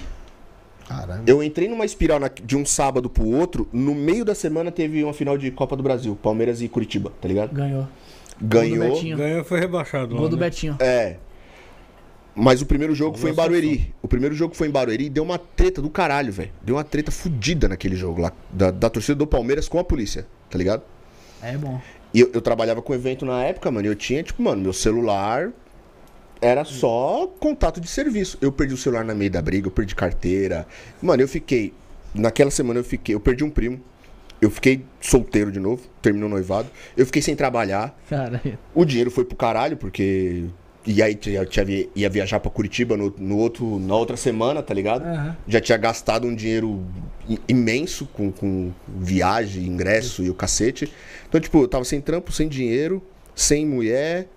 Caramba. 0.87 1.23
Eu 1.25 1.41
entrei 1.41 1.67
numa 1.67 1.85
espiral 1.85 2.19
na- 2.19 2.27
de 2.29 2.55
um 2.57 2.65
sábado 2.65 3.09
pro 3.09 3.25
outro, 3.25 3.67
no 3.71 3.95
meio 3.95 4.25
da 4.25 4.35
semana 4.35 4.71
teve 4.71 5.03
uma 5.03 5.13
final 5.13 5.37
de 5.37 5.49
Copa 5.51 5.75
do 5.75 5.83
Brasil, 5.83 6.17
Palmeiras 6.21 6.61
e 6.61 6.67
Curitiba, 6.67 7.11
tá 7.21 7.27
ligado? 7.27 7.53
Ganhou. 7.53 7.87
Ganhou. 8.41 9.01
Ganhou 9.15 9.43
foi 9.43 9.59
rebaixado. 9.59 10.15
Gol 10.15 10.23
lá, 10.25 10.29
do 10.29 10.37
né? 10.37 10.45
Betinho. 10.45 10.75
É. 10.79 11.17
Mas 12.33 12.61
o 12.61 12.65
primeiro 12.65 12.95
jogo 12.95 13.17
foi 13.17 13.31
em 13.31 13.33
Barueri. 13.33 13.93
O 14.01 14.07
primeiro 14.07 14.33
jogo 14.33 14.55
foi 14.55 14.67
em 14.67 14.71
Barueri 14.71 15.05
e 15.05 15.09
deu 15.09 15.23
uma 15.23 15.37
treta 15.37 15.81
do 15.81 15.89
caralho, 15.89 16.31
velho. 16.31 16.49
Deu 16.61 16.75
uma 16.75 16.83
treta 16.83 17.11
fudida 17.11 17.67
naquele 17.67 17.95
jogo 17.95 18.21
lá. 18.21 18.31
Da, 18.49 18.71
da 18.71 18.89
torcida 18.89 19.15
do 19.15 19.27
Palmeiras 19.27 19.67
com 19.67 19.77
a 19.79 19.83
polícia, 19.83 20.25
tá 20.49 20.57
ligado? 20.57 20.81
É 21.41 21.57
bom. 21.57 21.79
E 22.13 22.19
eu, 22.21 22.31
eu 22.33 22.41
trabalhava 22.41 22.81
com 22.81 22.93
evento 22.93 23.25
na 23.25 23.43
época, 23.43 23.69
mano. 23.69 23.85
E 23.85 23.89
eu 23.89 23.95
tinha, 23.95 24.23
tipo, 24.23 24.41
mano, 24.41 24.61
meu 24.61 24.73
celular 24.73 25.51
era 26.41 26.65
só 26.65 27.27
contato 27.39 27.79
de 27.79 27.87
serviço. 27.87 28.37
Eu 28.41 28.51
perdi 28.51 28.73
o 28.73 28.77
celular 28.77 29.05
na 29.05 29.13
meio 29.13 29.29
da 29.31 29.41
briga, 29.41 29.67
eu 29.67 29.71
perdi 29.71 29.93
carteira. 29.95 30.65
Mano, 31.01 31.21
eu 31.21 31.27
fiquei. 31.27 31.73
Naquela 32.13 32.51
semana 32.51 32.79
eu 32.79 32.83
fiquei. 32.83 33.13
Eu 33.15 33.19
perdi 33.19 33.43
um 33.43 33.49
primo. 33.49 33.79
Eu 34.41 34.49
fiquei 34.49 34.83
solteiro 34.99 35.51
de 35.51 35.59
novo, 35.59 35.83
terminou 36.01 36.27
o 36.27 36.31
noivado. 36.31 36.67
Eu 36.97 37.05
fiquei 37.05 37.21
sem 37.21 37.35
trabalhar. 37.35 37.95
Caralho. 38.09 38.57
O 38.73 38.83
dinheiro 38.83 39.11
foi 39.11 39.23
pro 39.23 39.35
caralho, 39.37 39.77
porque. 39.77 40.45
E 40.83 40.99
aí 41.03 41.13
tinha- 41.13 41.45
tinha 41.45 41.87
ia 41.95 42.09
viajar 42.09 42.39
pra 42.39 42.49
Curitiba 42.49 42.97
no, 42.97 43.13
no 43.19 43.37
outro, 43.37 43.77
na 43.77 43.95
outra 43.95 44.17
semana, 44.17 44.63
tá 44.63 44.73
ligado? 44.73 45.03
Aham. 45.05 45.37
Já 45.47 45.61
tinha 45.61 45.77
gastado 45.77 46.25
um 46.25 46.33
dinheiro 46.33 46.83
imenso 47.47 48.07
com, 48.07 48.31
com 48.31 48.71
viagem, 48.87 49.63
ingresso 49.67 50.23
e 50.23 50.29
o 50.31 50.33
cacete. 50.33 50.91
Então, 51.29 51.39
tipo, 51.39 51.59
eu 51.61 51.67
tava 51.67 51.83
sem 51.85 52.01
trampo, 52.01 52.31
sem 52.31 52.47
dinheiro, 52.47 52.99
sem 53.35 53.63
mulher. 53.63 54.27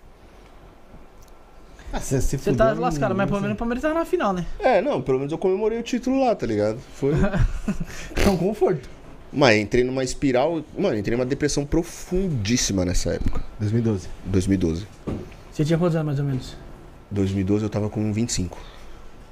Ah, 1.96 2.00
você 2.00 2.20
se 2.20 2.36
Você 2.36 2.52
tá 2.52 2.72
lascado, 2.72 3.14
mas 3.14 3.28
pelo 3.28 3.40
menos 3.40 3.54
o 3.54 3.58
Palmeiras 3.58 3.82
tá 3.82 3.94
na 3.94 4.04
final, 4.04 4.32
né? 4.32 4.44
É, 4.58 4.82
não, 4.82 5.00
pelo 5.00 5.18
menos 5.18 5.30
eu 5.32 5.38
comemorei 5.38 5.78
o 5.78 5.82
título 5.82 6.20
lá, 6.24 6.34
tá 6.34 6.44
ligado? 6.46 6.78
Foi. 6.94 7.12
É 8.26 8.28
um 8.28 8.36
conforto. 8.36 8.88
Mas 9.32 9.56
entrei 9.58 9.84
numa 9.84 10.02
espiral. 10.02 10.62
Mano, 10.78 10.96
entrei 10.96 11.16
numa 11.16 11.26
depressão 11.26 11.64
profundíssima 11.64 12.84
nessa 12.84 13.10
época. 13.14 13.42
2012. 13.60 14.08
2012. 14.26 14.86
Você 15.52 15.64
tinha 15.64 15.78
quantos 15.78 15.94
anos 15.96 16.06
mais 16.06 16.18
ou 16.18 16.24
menos? 16.24 16.56
2012 17.10 17.64
eu 17.64 17.70
tava 17.70 17.88
com 17.88 18.12
25. 18.12 18.58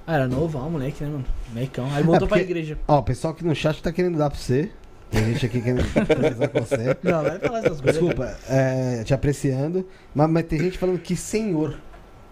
Ah, 0.06 0.14
era 0.16 0.28
novão, 0.28 0.68
moleque, 0.70 1.02
né, 1.04 1.10
mano? 1.10 1.24
Molecão. 1.52 1.86
Aí 1.92 2.02
voltou 2.02 2.26
É, 2.26 2.28
pra 2.28 2.38
porque- 2.38 2.50
igreja. 2.52 2.78
Ó, 2.88 2.98
o 2.98 3.02
pessoal 3.02 3.32
aqui 3.32 3.44
no 3.44 3.54
chat 3.54 3.80
tá 3.82 3.92
querendo 3.92 4.18
dar 4.18 4.30
pra 4.30 4.38
você. 4.38 4.70
Tem 5.10 5.24
gente 5.26 5.46
aqui 5.46 5.60
querendo 5.60 5.84
conversar 5.92 6.48
com 6.48 6.60
você. 6.60 6.96
Não, 7.02 7.22
vai 7.22 7.38
falar 7.38 7.58
essas 7.60 7.80
coisas. 7.80 8.00
Desculpa, 8.00 8.36
é, 8.48 9.02
te 9.04 9.14
apreciando. 9.14 9.86
Mas, 10.14 10.28
mas 10.30 10.44
tem 10.46 10.58
gente 10.58 10.78
falando 10.78 10.98
que 10.98 11.14
senhor. 11.16 11.76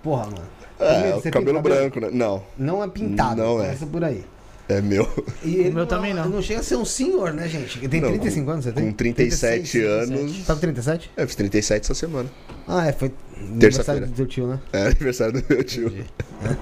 Porra, 0.03 0.25
mano. 0.27 0.43
É, 0.79 0.93
Primeiro, 0.95 1.19
o 1.19 1.31
cabelo 1.31 1.61
branco, 1.63 2.01
né? 2.01 2.09
Não, 2.13 2.43
Não 2.59 2.83
é 2.83 2.89
pintado. 2.89 3.37
Não 3.43 3.61
é. 3.61 3.67
Começa 3.67 3.87
por 3.87 4.03
aí. 4.03 4.25
é 4.69 4.81
meu. 4.81 5.07
E 5.45 5.57
ele 5.57 5.71
meu 5.73 5.85
também 5.87 6.15
não. 6.15 6.27
Não 6.29 6.41
chega 6.41 6.61
a 6.61 6.63
ser 6.63 6.77
um 6.77 6.85
senhor, 6.87 7.33
né, 7.35 7.47
gente? 7.49 7.79
Ele 7.79 7.89
tem 7.89 8.01
Não, 8.01 8.09
35 8.11 8.51
anos, 8.51 8.65
você 8.65 8.73
tem? 8.73 8.87
Com 8.87 8.93
37 8.93 9.71
36, 9.73 10.11
anos. 10.11 10.47
Tá 10.47 10.55
com 10.55 10.61
37? 10.61 11.11
Eu 11.17 11.27
fiz 11.27 11.37
37 11.37 11.85
essa 11.85 11.95
semana. 11.95 12.31
Ah, 12.67 12.87
é, 12.87 12.93
foi 12.93 13.13
Terça-feira. 13.59 14.07
aniversário 14.07 14.07
do 14.07 14.13
teu 14.15 14.27
tio, 14.27 14.47
né? 14.47 14.61
É 14.73 14.87
aniversário 14.87 15.33
do 15.35 15.45
meu 15.49 15.65
tio. 15.65 15.93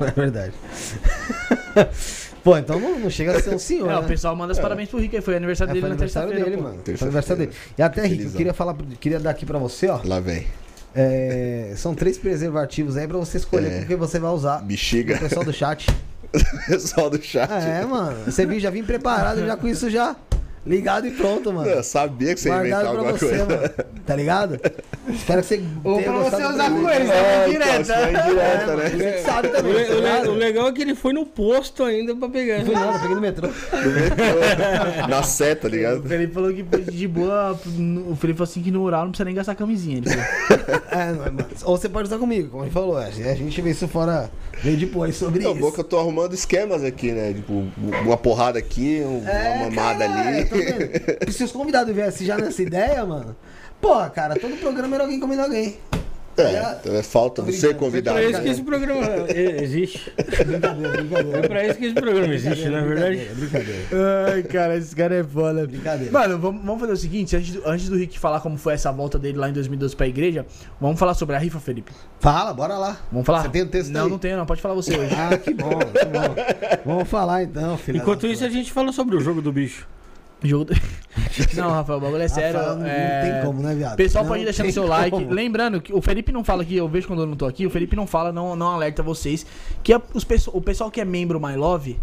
É 0.01 0.11
verdade. 0.11 0.53
Pô, 2.43 2.57
então 2.57 2.81
não, 2.81 2.99
não 2.99 3.11
chega 3.11 3.37
a 3.37 3.41
ser 3.43 3.55
um 3.55 3.59
senhor, 3.59 3.91
É, 3.91 3.95
né? 3.95 3.99
o 4.01 4.05
pessoal 4.05 4.35
manda 4.35 4.53
os 4.53 4.59
parabéns 4.59 4.89
pro 4.89 4.99
Rick 4.99 5.15
aí. 5.17 5.23
Foi 5.23 5.37
aniversário 5.37 5.71
É, 5.71 5.75
dele 5.75 5.81
foi 5.83 5.89
na 5.91 5.95
aniversário 5.95 6.29
terça-feira. 6.31 6.57
dele, 6.57 6.63
pô. 6.63 6.69
mano. 6.77 6.99
Foi 6.99 7.07
aniversário 7.07 7.47
dele. 7.47 7.57
E 7.77 7.83
até, 7.83 8.07
Rick, 8.07 8.25
eu 8.25 8.31
queria 8.33 8.55
falar, 8.55 8.77
queria 9.01 9.21
dar 9.21 9.31
aqui 9.31 9.45
pra 9.47 9.59
você, 9.59 9.89
ó. 9.89 10.01
Lá 10.05 10.19
vem. 10.19 10.47
É, 10.95 11.73
são 11.77 11.95
três 11.95 12.17
preservativos 12.19 12.97
aí 12.97 13.07
pra 13.07 13.19
você 13.19 13.37
escolher 13.37 13.71
É. 13.73 13.81
com 13.81 13.87
que 13.87 13.97
você 13.97 14.19
vai 14.19 14.31
usar. 14.31 14.59
Bexiga. 14.63 15.17
O 15.17 15.19
pessoal 15.21 15.45
do 15.45 15.53
chat. 15.53 15.87
Pessoal 16.69 17.09
do 17.09 17.23
chat. 17.23 17.51
É, 17.51 17.85
mano. 17.87 18.25
Você 18.27 18.45
viu, 18.45 18.61
já 18.61 18.69
vim 18.69 18.83
preparado 18.85 19.47
já 19.47 19.57
com 19.57 19.67
isso 19.67 19.89
já. 19.89 20.15
Ligado 20.69 21.07
e 21.07 21.11
pronto, 21.13 21.53
mano. 21.53 21.69
Eu 21.69 21.83
sabia 21.83 22.35
que 22.35 22.41
você 22.41 22.49
ia 22.51 22.59
inventar 22.59 22.87
alguma 22.87 23.13
você, 23.13 23.27
coisa. 23.29 23.45
mano. 23.47 23.71
Tá 24.07 24.15
ligado? 24.15 24.61
Espero 25.09 25.41
que 25.43 25.47
você 25.49 25.63
Ou 25.83 26.03
pra 26.03 26.13
você 26.13 26.37
usar 26.45 26.71
com 26.71 26.89
eles, 26.91 27.11
É, 27.11 27.49
né? 27.59 27.81
então, 27.81 27.97
foi 27.97 28.15
É, 28.35 28.77
né? 28.77 28.91
Você 28.91 29.13
que 29.13 29.19
sabe 29.23 29.49
O, 29.49 29.53
também. 29.53 29.73
le- 29.73 29.85
tá 29.87 29.93
o 29.93 29.95
le- 29.95 30.01
ligado? 30.03 30.31
o 30.31 30.35
legal 30.35 30.69
é 30.69 30.73
que 30.73 30.83
ele 30.83 30.95
foi 30.95 31.13
no 31.15 31.25
posto 31.25 31.83
ainda 31.85 32.15
pra 32.15 32.29
pegar. 32.29 32.63
Não 32.65 32.73
nada, 32.75 32.99
peguei 32.99 33.15
no 33.15 33.21
metrô. 33.21 33.49
Do 33.49 33.91
metrô. 33.91 35.09
Na 35.09 35.23
seta, 35.23 35.63
tá 35.63 35.69
O 35.69 35.71
ligado? 35.71 36.03
Felipe 36.03 36.35
falou 36.35 36.53
que 36.53 36.63
de 36.63 37.09
boa. 37.09 37.53
O 37.53 38.15
Felipe 38.17 38.37
falou 38.39 38.51
assim 38.51 38.63
que 38.63 38.71
no 38.71 38.83
oral 38.83 39.05
não 39.05 39.11
precisa 39.11 39.25
nem 39.25 39.35
gastar 39.35 39.55
camisinha. 39.55 39.99
Ele 39.99 40.11
falou. 40.11 40.79
É, 40.91 41.13
não 41.13 41.23
é, 41.27 41.31
mano. 41.31 41.47
Ou 41.65 41.77
você 41.77 41.89
pode 41.89 42.09
usar 42.09 42.19
comigo, 42.19 42.49
como 42.51 42.65
ele 42.65 42.71
falou. 42.71 42.97
A 42.97 43.11
gente 43.11 43.61
vê 43.63 43.71
isso 43.71 43.87
fora. 43.89 44.31
Veio 44.63 44.77
depois 44.77 45.15
sobre 45.15 45.43
Não, 45.45 45.53
isso. 45.53 45.61
bom 45.61 45.71
que 45.71 45.81
eu 45.81 45.85
tô 45.85 45.99
arrumando 45.99 46.35
esquemas 46.35 46.83
aqui, 46.83 47.13
né? 47.13 47.33
Tipo, 47.33 47.65
uma 48.05 48.17
porrada 48.17 48.59
aqui, 48.59 49.01
É, 49.01 49.55
uma 49.57 49.71
mamada 49.71 50.07
caralho, 50.09 50.49
ali. 51.21 51.33
Se 51.33 51.45
os 51.45 51.53
convidados 51.53 51.95
viessem 51.95 52.27
já 52.27 52.37
nessa 52.37 52.61
ideia, 52.63 53.05
mano. 53.05 53.37
Pô, 53.81 53.95
cara, 54.11 54.35
todo 54.35 54.57
programa 54.59 54.97
era 54.97 55.05
alguém 55.05 55.21
comendo 55.21 55.43
alguém. 55.43 55.77
É, 56.43 56.77
então 56.81 56.95
é 56.95 57.03
falta 57.03 57.43
Tô 57.43 57.51
você 57.51 57.75
convidado. 57.75 58.19
É 58.19 58.23
pra 58.23 58.31
isso 58.31 58.39
né? 58.39 58.45
que 58.45 58.51
esse 58.51 58.63
programa 58.63 59.07
existe. 59.61 60.13
Brincadeira, 60.47 61.39
É 61.45 61.49
pra 61.49 61.67
isso 61.67 61.79
que 61.79 61.85
esse 61.87 61.95
programa 61.95 62.35
existe, 62.35 62.69
na 62.69 62.81
verdade. 62.81 63.17
Brincadeira, 63.17 63.35
brincadeira. 63.35 64.33
Ai, 64.33 64.43
cara, 64.45 64.77
esse 64.77 64.95
cara 64.95 65.15
é 65.17 65.25
foda. 65.25 65.67
Brincadeira. 65.67 66.13
Mano, 66.13 66.39
vamos, 66.39 66.65
vamos 66.65 66.81
fazer 66.81 66.93
o 66.93 66.97
seguinte: 66.97 67.37
antes 67.37 67.53
do, 67.53 67.69
antes 67.69 67.89
do 67.89 67.97
Rick 67.97 68.19
falar 68.19 68.41
como 68.41 68.57
foi 68.57 68.75
essa 68.75 68.91
volta 68.93 69.19
dele 69.19 69.39
lá 69.39 69.49
em 69.49 69.53
2012 69.53 69.97
pra 69.97 70.07
igreja, 70.07 70.47
vamos 70.81 70.99
falar 70.99 71.15
sobre 71.15 71.37
a 71.37 71.39
rifa, 71.39 71.59
Felipe. 71.61 71.93
Fala, 72.21 72.53
bora 72.55 72.77
lá. 72.79 72.99
Vamos 73.11 73.27
falar? 73.27 73.43
Você 73.43 73.49
tem 73.49 73.63
o 73.63 73.67
texto 73.69 73.91
Não, 73.91 74.05
aí? 74.05 74.11
não 74.11 74.19
tenho, 74.19 74.37
não. 74.37 74.47
Pode 74.47 74.61
falar 74.61 74.75
você 74.75 74.97
hoje. 74.97 75.15
Ah, 75.15 75.37
que 75.37 75.53
bom, 75.53 75.71
que 75.71 76.05
bom. 76.07 76.35
Vamos 76.85 77.09
falar 77.09 77.43
então, 77.43 77.77
filho. 77.79 77.99
Enquanto 77.99 78.27
isso, 78.27 78.45
a 78.45 78.49
gente 78.49 78.73
fala 78.73 78.93
sobre 78.93 79.17
o 79.17 79.21
jogo 79.21 79.43
do 79.43 79.53
bicho. 79.53 79.87
Jogo 80.43 80.67
do... 80.67 80.75
Não, 81.57 81.71
Rafael, 81.71 81.99
o 81.99 82.01
bagulho 82.01 82.23
é 82.23 82.29
sério. 82.29 82.61
não, 82.61 82.87
é... 82.87 83.25
não 83.25 83.33
tem 83.33 83.45
como, 83.47 83.63
né, 83.63 83.75
viado? 83.75 83.95
O 83.95 83.97
pessoal 83.97 84.25
Não 84.25 84.31
pode 84.31 84.45
deixar 84.45 84.63
no 84.63 84.67
tem 84.67 84.73
seu 84.73 84.87
like. 84.87 85.11
como. 85.11 85.31
Lembrando 85.31 85.81
que 85.81 85.93
o 85.93 86.01
Felipe 86.01 86.31
não 86.33 86.45
fala 86.45 86.65
que 86.65 86.77
eu 86.77 86.89
vejo 86.89 87.07
quando 87.09 87.23
eu 87.23 87.27
não 87.27 87.37
tô 87.37 87.47
aqui. 87.47 87.67
O 87.67 87.71
Felipe 87.71 87.97
não 87.97 88.07
fala, 88.07 88.33
não, 88.33 88.55
não 88.55 88.69
alerta 88.69 89.03
vocês. 89.03 89.45
Que 89.83 89.93
a- 89.93 90.01
os 90.15 90.27
o 90.53 90.61
pessoal 90.61 90.91
que 90.91 91.01
é 91.01 91.05
membro 91.05 91.41
My 91.41 91.57
Love, 91.57 92.01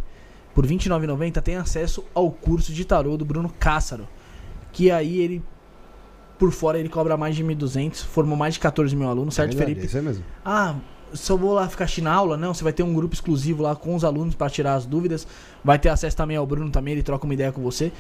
por 0.53 0.65
R$ 0.65 0.75
29,90, 0.75 1.41
tem 1.41 1.55
acesso 1.55 2.03
ao 2.13 2.29
curso 2.29 2.73
de 2.73 2.83
tarô 2.85 3.15
do 3.17 3.23
Bruno 3.25 3.51
Cássaro. 3.57 4.07
Que 4.71 4.91
aí 4.91 5.19
ele, 5.19 5.41
por 6.37 6.51
fora, 6.51 6.77
ele 6.77 6.89
cobra 6.89 7.15
mais 7.15 7.35
de 7.35 7.43
1.200. 7.43 8.03
Formou 8.03 8.37
mais 8.37 8.55
de 8.55 8.59
14 8.59 8.95
mil 8.95 9.07
alunos, 9.07 9.33
certo, 9.35 9.49
Verdade, 9.51 9.69
Felipe? 9.71 9.87
Isso 9.87 9.97
é 9.97 10.01
mesmo. 10.01 10.23
Ah, 10.43 10.75
só 11.13 11.37
vou 11.37 11.53
lá 11.53 11.67
ficar 11.69 11.85
assistindo 11.85 12.07
aula? 12.07 12.35
Não, 12.35 12.53
você 12.53 12.63
vai 12.63 12.73
ter 12.73 12.83
um 12.83 12.93
grupo 12.93 13.13
exclusivo 13.13 13.63
lá 13.63 13.75
com 13.75 13.95
os 13.95 14.03
alunos 14.03 14.35
pra 14.35 14.49
tirar 14.49 14.75
as 14.75 14.85
dúvidas. 14.85 15.25
Vai 15.63 15.79
ter 15.79 15.89
acesso 15.89 16.15
também 16.17 16.35
ao 16.35 16.45
Bruno 16.45 16.69
também, 16.69 16.93
ele 16.93 17.03
troca 17.03 17.23
uma 17.25 17.33
ideia 17.33 17.51
com 17.51 17.61
você. 17.61 17.91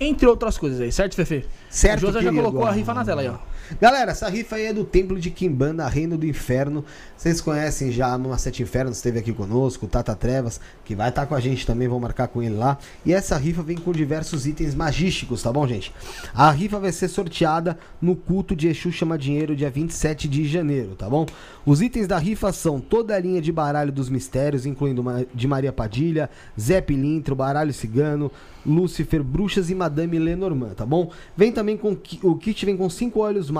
Entre 0.00 0.26
outras 0.26 0.56
coisas 0.56 0.80
aí, 0.80 0.92
certo, 0.92 1.14
Fefe? 1.16 1.44
Certo, 1.68 2.02
o 2.04 2.06
José 2.06 2.22
já 2.22 2.32
colocou 2.32 2.64
a 2.64 2.70
rifa 2.70 2.94
na 2.94 3.04
tela 3.04 3.20
aí, 3.22 3.28
ó. 3.28 3.36
Galera, 3.76 4.12
essa 4.12 4.28
rifa 4.28 4.56
aí 4.56 4.64
é 4.64 4.72
do 4.72 4.82
Templo 4.82 5.20
de 5.20 5.30
Kimbanda, 5.30 5.86
Reino 5.86 6.16
do 6.16 6.26
Inferno. 6.26 6.84
Vocês 7.16 7.40
conhecem 7.40 7.92
já 7.92 8.16
no 8.16 8.36
Sete 8.38 8.62
Infernos, 8.62 8.96
esteve 8.96 9.18
aqui 9.18 9.32
conosco, 9.32 9.84
o 9.84 9.88
Tata 9.88 10.14
Trevas, 10.14 10.58
que 10.84 10.94
vai 10.94 11.10
estar 11.10 11.26
com 11.26 11.34
a 11.34 11.40
gente 11.40 11.66
também, 11.66 11.86
vou 11.86 12.00
marcar 12.00 12.28
com 12.28 12.42
ele 12.42 12.54
lá. 12.54 12.78
E 13.04 13.12
essa 13.12 13.36
rifa 13.36 13.62
vem 13.62 13.76
com 13.76 13.92
diversos 13.92 14.46
itens 14.46 14.74
magísticos, 14.74 15.42
tá 15.42 15.52
bom, 15.52 15.66
gente? 15.66 15.92
A 16.34 16.50
rifa 16.50 16.80
vai 16.80 16.92
ser 16.92 17.08
sorteada 17.08 17.78
no 18.00 18.16
culto 18.16 18.56
de 18.56 18.68
Exu 18.68 18.90
Chama 18.90 19.18
Dinheiro, 19.18 19.54
dia 19.54 19.70
27 19.70 20.28
de 20.28 20.48
janeiro, 20.48 20.94
tá 20.94 21.08
bom? 21.08 21.26
Os 21.66 21.82
itens 21.82 22.06
da 22.06 22.16
rifa 22.16 22.50
são 22.52 22.80
toda 22.80 23.14
a 23.14 23.18
linha 23.18 23.42
de 23.42 23.52
baralho 23.52 23.92
dos 23.92 24.08
mistérios, 24.08 24.64
incluindo 24.64 25.04
de 25.34 25.46
Maria 25.46 25.72
Padilha, 25.72 26.30
Zé 26.58 26.80
Pilintro, 26.80 27.36
Baralho 27.36 27.74
Cigano, 27.74 28.32
Lúcifer, 28.64 29.22
Bruxas 29.22 29.68
e 29.68 29.74
Madame 29.74 30.18
Lenormand, 30.18 30.74
tá 30.74 30.86
bom? 30.86 31.10
Vem 31.36 31.52
também 31.52 31.76
com 31.76 31.96
o 32.22 32.36
kit 32.36 32.64
vem 32.64 32.76
com 32.76 32.88
cinco 32.88 33.20
mágicos 33.20 33.50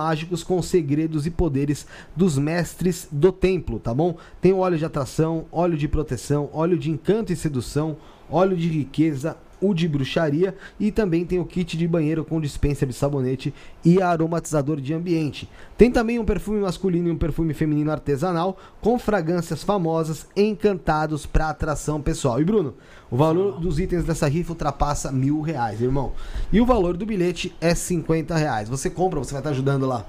com 0.45 0.63
segredos 0.63 1.27
e 1.27 1.31
poderes 1.31 1.87
dos 2.15 2.39
mestres 2.39 3.09
do 3.11 3.33
templo, 3.33 3.79
tá 3.79 3.93
bom? 3.93 4.17
Tem 4.41 4.53
óleo 4.53 4.79
de 4.79 4.85
atração, 4.85 5.47
óleo 5.51 5.77
de 5.77 5.89
proteção, 5.89 6.49
óleo 6.53 6.79
de 6.79 6.91
encanto 6.91 7.33
e 7.33 7.37
sedução, 7.37 7.97
óleo 8.31 8.57
de 8.57 8.69
riqueza, 8.69 9.37
o 9.61 9.75
de 9.75 9.89
bruxaria 9.89 10.55
e 10.79 10.91
também 10.91 11.25
tem 11.25 11.39
o 11.39 11.45
kit 11.45 11.77
de 11.77 11.87
banheiro 11.87 12.25
com 12.25 12.41
dispensa 12.41 12.87
de 12.87 12.93
sabonete 12.93 13.53
e 13.85 14.01
aromatizador 14.01 14.81
de 14.81 14.95
ambiente. 14.95 15.49
Tem 15.77 15.91
também 15.91 16.19
um 16.19 16.25
perfume 16.25 16.61
masculino 16.61 17.09
e 17.09 17.11
um 17.11 17.19
perfume 17.19 17.55
feminino 17.55 17.91
artesanal 17.91 18.57
com 18.81 18.99
fragrâncias 18.99 19.63
famosas 19.63 20.27
encantados 20.37 21.27
para 21.27 21.51
atração 21.51 22.01
pessoal. 22.01 22.41
E 22.41 22.45
Bruno, 22.45 22.75
o 23.11 23.17
valor 23.17 23.59
dos 23.61 23.79
itens 23.79 24.05
dessa 24.05 24.29
rifa 24.29 24.53
ultrapassa 24.53 25.11
mil 25.13 25.41
reais, 25.41 25.81
irmão. 25.81 26.13
E 26.53 26.61
o 26.61 26.67
valor 26.67 26.97
do 26.97 27.07
bilhete 27.07 27.55
é 27.61 27.75
50 27.75 28.37
reais. 28.37 28.69
Você 28.69 28.91
compra, 28.91 29.19
você 29.19 29.33
vai 29.33 29.41
estar 29.41 29.51
ajudando 29.51 29.87
lá 29.87 30.07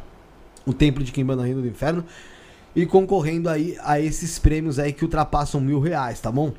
o 0.66 0.74
Templo 0.74 1.04
de 1.04 1.12
Kimbanda 1.12 1.44
Reino 1.44 1.62
do 1.62 1.68
Inferno 1.68 2.04
e 2.76 2.86
concorrendo 2.86 3.50
aí 3.50 3.78
a 3.84 4.00
esses 4.00 4.38
prêmios 4.38 4.78
aí 4.80 4.94
que 4.94 5.04
ultrapassam 5.04 5.60
mil 5.60 5.80
reais, 5.80 6.20
tá 6.20 6.32
bom? 6.32 6.54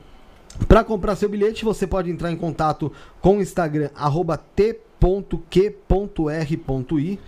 Para 0.67 0.85
comprar 0.85 1.17
seu 1.17 1.29
bilhete, 1.29 1.65
você 1.65 1.87
pode 1.87 2.11
entrar 2.11 2.31
em 2.31 2.37
contato 2.37 2.93
com 3.21 3.39
o 3.39 3.43
Instagram, 3.43 3.91
arroba 3.95 4.37
t.q.r.i, 4.37 4.81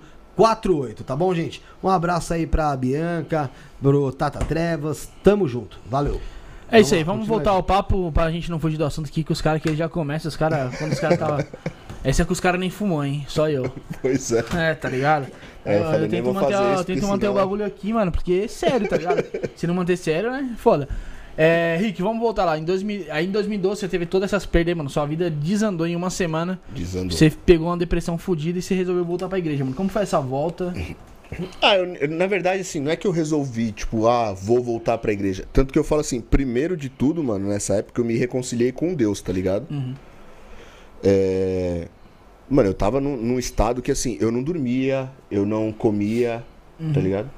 tá 1.05 1.15
bom, 1.15 1.33
gente? 1.35 1.63
Um 1.83 1.89
abraço 1.89 2.33
aí 2.35 2.47
pra 2.47 2.77
Bianca, 2.77 3.51
pro 3.81 4.11
Tata 4.13 4.45
Trevas, 4.45 5.09
tamo 5.23 5.47
junto, 5.47 5.79
valeu. 5.89 6.21
É 6.71 6.81
isso 6.81 6.95
aí, 6.95 7.05
vamos 7.05 7.27
voltar 7.27 7.51
ao 7.53 7.63
papo 7.63 8.11
pra 8.13 8.31
gente 8.31 8.51
não 8.51 8.59
fugir 8.59 8.77
do 8.77 8.85
assunto 8.85 9.07
aqui, 9.07 9.23
que 9.23 9.33
os 9.33 9.41
caras 9.41 9.63
que 9.63 9.69
ele 9.69 9.77
já 9.77 9.89
começa, 9.89 10.27
os 10.29 10.37
caras. 10.37 10.77
Quando 10.77 10.93
os 10.93 11.01
caras 11.01 11.19
tava. 11.19 11.47
Esse 12.05 12.23
é 12.23 12.25
que 12.25 12.33
os 12.33 12.39
caras 12.41 12.61
nem 12.61 12.71
fumou, 12.71 13.05
hein? 13.05 13.25
Só 13.29 13.49
eu. 13.49 13.73
Pois 14.01 14.31
é. 14.31 14.45
É, 14.55 14.75
tá 14.75 14.89
ligado? 14.89 15.27
É, 15.65 15.79
eu 15.79 15.85
falei, 15.85 16.01
nem 16.09 16.23
tento 16.23 16.33
manter, 16.33 16.55
a- 16.55 16.61
eu 16.79 16.85
tento 16.85 17.03
manter 17.07 17.27
o 17.27 17.31
senão- 17.31 17.35
bagulho 17.35 17.65
aqui, 17.65 17.93
mano, 17.93 18.13
porque 18.13 18.43
é 18.45 18.49
sério, 18.49 18.89
tá 18.89 18.97
ligado? 18.97 19.25
Se 19.57 19.67
não 19.67 19.75
manter 19.75 19.97
sério, 19.97 20.31
né? 20.31 20.55
Foda. 20.57 20.89
É, 21.37 21.77
Rick, 21.81 22.01
vamos 22.01 22.21
voltar 22.21 22.45
lá. 22.45 22.57
Em 22.59 22.65
2000, 22.65 23.07
aí 23.11 23.27
em 23.27 23.31
2012 23.31 23.81
você 23.81 23.89
teve 23.89 24.07
todas 24.07 24.29
essas 24.33 24.47
perdas, 24.47 24.69
aí, 24.71 24.75
mano. 24.77 24.89
Sua 24.89 25.05
vida 25.05 25.29
desandou 25.29 25.87
em 25.87 25.97
uma 25.97 26.09
semana. 26.11 26.59
Desandou. 26.73 27.11
Você 27.17 27.29
pegou 27.45 27.67
uma 27.69 27.77
depressão 27.77 28.17
fodida 28.17 28.59
e 28.59 28.63
você 28.63 28.75
resolveu 28.75 29.05
voltar 29.05 29.29
pra 29.29 29.39
igreja, 29.39 29.65
mano. 29.65 29.75
Como 29.77 29.89
foi 29.89 30.03
essa 30.03 30.21
volta? 30.21 30.73
Ah, 31.61 31.77
eu- 31.77 31.95
eu- 31.97 32.09
na 32.09 32.27
verdade, 32.27 32.61
assim, 32.61 32.81
não 32.81 32.91
é 32.91 32.97
que 32.97 33.07
eu 33.07 33.11
resolvi, 33.11 33.73
tipo, 33.73 34.07
ah, 34.07 34.33
vou 34.33 34.63
voltar 34.63 34.97
pra 34.99 35.13
igreja. 35.13 35.45
Tanto 35.53 35.73
que 35.73 35.79
eu 35.79 35.85
falo 35.85 36.01
assim, 36.01 36.21
primeiro 36.21 36.77
de 36.77 36.89
tudo, 36.89 37.23
mano, 37.23 37.49
nessa 37.49 37.75
época 37.77 38.01
eu 38.01 38.05
me 38.05 38.17
reconciliei 38.17 38.71
com 38.73 38.95
Deus, 38.95 39.21
tá 39.21 39.33
ligado? 39.33 39.67
Uhum. 39.71 39.95
É... 41.03 41.89
Mano, 42.49 42.69
eu 42.69 42.75
tava 42.75 43.01
num, 43.01 43.17
num 43.17 43.39
estado 43.41 43.83
que, 43.83 43.91
assim, 43.91 44.17
eu 44.21 44.31
não 44.31 44.43
dormia, 44.43 45.11
eu 45.31 45.45
não 45.45 45.73
comia, 45.73 46.45
Uhum. 46.79 46.93
tá 46.93 47.01
ligado? 47.01 47.31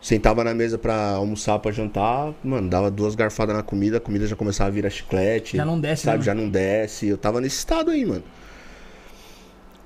Sentava 0.00 0.42
na 0.42 0.52
mesa 0.54 0.76
pra 0.78 1.10
almoçar, 1.12 1.58
pra 1.60 1.70
jantar, 1.72 2.32
mano, 2.42 2.68
dava 2.68 2.90
duas 2.90 3.14
garfadas 3.14 3.54
na 3.54 3.62
comida, 3.62 3.98
a 3.98 4.00
comida 4.00 4.26
já 4.26 4.34
começava 4.36 4.68
a 4.70 4.72
virar 4.72 4.90
chiclete. 4.90 5.56
Já 5.56 5.64
não 5.64 5.78
desce, 5.80 6.04
Sabe, 6.04 6.18
né, 6.18 6.24
já 6.24 6.34
não 6.34 6.48
desce. 6.48 7.06
Eu 7.08 7.18
tava 7.18 7.40
nesse 7.40 7.56
estado 7.58 7.90
aí, 7.90 8.04
mano. 8.04 8.22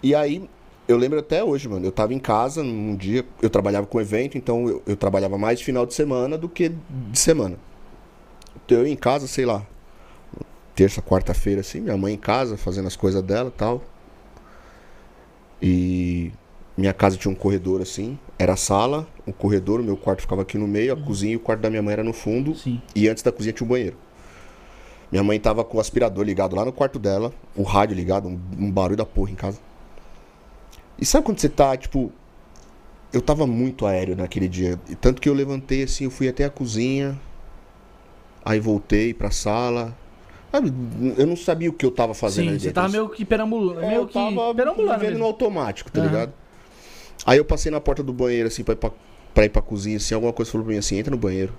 E 0.03 0.15
aí, 0.15 0.49
eu 0.87 0.97
lembro 0.97 1.19
até 1.19 1.43
hoje, 1.43 1.69
mano. 1.69 1.87
Eu 1.87 1.93
tava 1.93 2.13
em 2.13 2.19
casa 2.19 2.63
num 2.63 2.97
dia, 2.97 3.25
eu 3.41 3.49
trabalhava 3.49 3.87
com 3.87 4.01
evento, 4.01 4.37
então 4.37 4.69
eu, 4.69 4.83
eu 4.87 4.97
trabalhava 4.97 5.39
mais 5.39 5.59
de 5.59 5.65
final 5.65 5.87
de 5.87 5.95
semana 5.95 6.37
do 6.37 6.49
que 6.49 6.69
de 6.69 7.19
semana. 7.19 7.57
Então 8.65 8.79
eu 8.79 8.87
em 8.87 8.97
casa, 8.97 9.27
sei 9.27 9.45
lá, 9.47 9.67
terça, 10.75 11.01
quarta-feira, 11.01 11.61
assim, 11.61 11.81
minha 11.81 11.97
mãe 11.97 12.15
em 12.15 12.19
casa, 12.19 12.57
fazendo 12.57 12.87
as 12.89 12.97
coisas 12.97 13.23
dela 13.23 13.49
e 13.49 13.59
tal. 13.59 13.83
E 15.61 16.33
minha 16.77 16.93
casa 16.93 17.17
tinha 17.17 17.31
um 17.31 17.35
corredor 17.35 17.81
assim, 17.81 18.19
era 18.39 18.55
a 18.55 18.57
sala, 18.57 19.07
o 19.27 19.33
corredor, 19.33 19.81
o 19.81 19.85
meu 19.85 19.97
quarto 19.97 20.23
ficava 20.23 20.43
aqui 20.43 20.59
no 20.59 20.67
meio, 20.67 20.93
a 20.93 20.97
cozinha 20.97 21.35
e 21.35 21.37
o 21.37 21.41
quarto 21.41 21.61
da 21.61 21.71
minha 21.71 21.83
mãe 21.83 21.93
era 21.93 22.05
no 22.05 22.13
fundo. 22.13 22.55
Sim. 22.55 22.81
E 22.95 23.09
antes 23.09 23.23
da 23.23 23.31
cozinha 23.31 23.53
tinha 23.53 23.65
um 23.65 23.71
banheiro. 23.71 23.97
Minha 25.11 25.23
mãe 25.23 25.39
tava 25.39 25.63
com 25.63 25.77
o 25.77 25.81
aspirador 25.81 26.25
ligado 26.25 26.57
lá 26.57 26.65
no 26.65 26.73
quarto 26.73 26.99
dela, 26.99 27.33
o 27.55 27.63
rádio 27.63 27.95
ligado, 27.95 28.29
um, 28.29 28.41
um 28.59 28.71
barulho 28.71 28.97
da 28.97 29.05
porra 29.05 29.31
em 29.31 29.35
casa. 29.35 29.59
E 30.99 31.05
sabe 31.07 31.25
quando 31.27 31.39
você 31.39 31.49
tá, 31.49 31.77
tipo. 31.77 32.13
Eu 33.13 33.21
tava 33.21 33.47
muito 33.47 33.85
aéreo 33.85 34.17
naquele 34.17 34.49
dia. 34.49 34.81
Tanto 35.01 35.21
que 35.21 35.29
eu 35.29 35.35
levantei 35.35 35.83
assim, 35.83 36.05
eu 36.05 36.11
fui 36.11 36.29
até 36.29 36.45
a 36.45 36.51
cozinha. 36.51 37.19
Aí 38.45 38.59
voltei 38.59 39.13
pra 39.13 39.31
sala. 39.31 39.95
Sabe, 40.51 40.73
eu 41.17 41.27
não 41.27 41.37
sabia 41.37 41.69
o 41.71 41.73
que 41.73 41.85
eu 41.85 41.91
tava 41.91 42.15
fazendo 42.15 42.47
Sim, 42.51 42.59
você 42.59 42.67
dentro. 42.67 42.75
tava 42.75 42.89
meio 42.89 43.09
que 43.11 43.25
perambulando. 43.25 43.81
É, 43.81 43.89
meio 43.89 44.01
eu 44.03 44.07
que 44.07 44.15
tava 44.15 44.55
perambulando 44.55 44.99
vivendo 45.01 45.19
no 45.19 45.25
automático, 45.27 45.91
tá 45.91 46.01
Aham. 46.01 46.09
ligado? 46.11 46.33
Aí 47.25 47.39
eu 47.39 47.45
passei 47.45 47.71
na 47.71 47.81
porta 47.81 48.03
do 48.03 48.13
banheiro, 48.13 48.49
assim, 48.49 48.65
pra 48.65 48.73
ir 48.73 48.77
pra, 48.77 48.91
pra 49.35 49.45
ir 49.45 49.49
pra 49.51 49.63
cozinha, 49.63 49.97
assim, 49.99 50.15
alguma 50.15 50.33
coisa 50.33 50.51
falou 50.51 50.65
pra 50.65 50.73
mim 50.73 50.79
assim, 50.79 50.99
entra 50.99 51.11
no 51.11 51.17
banheiro. 51.17 51.53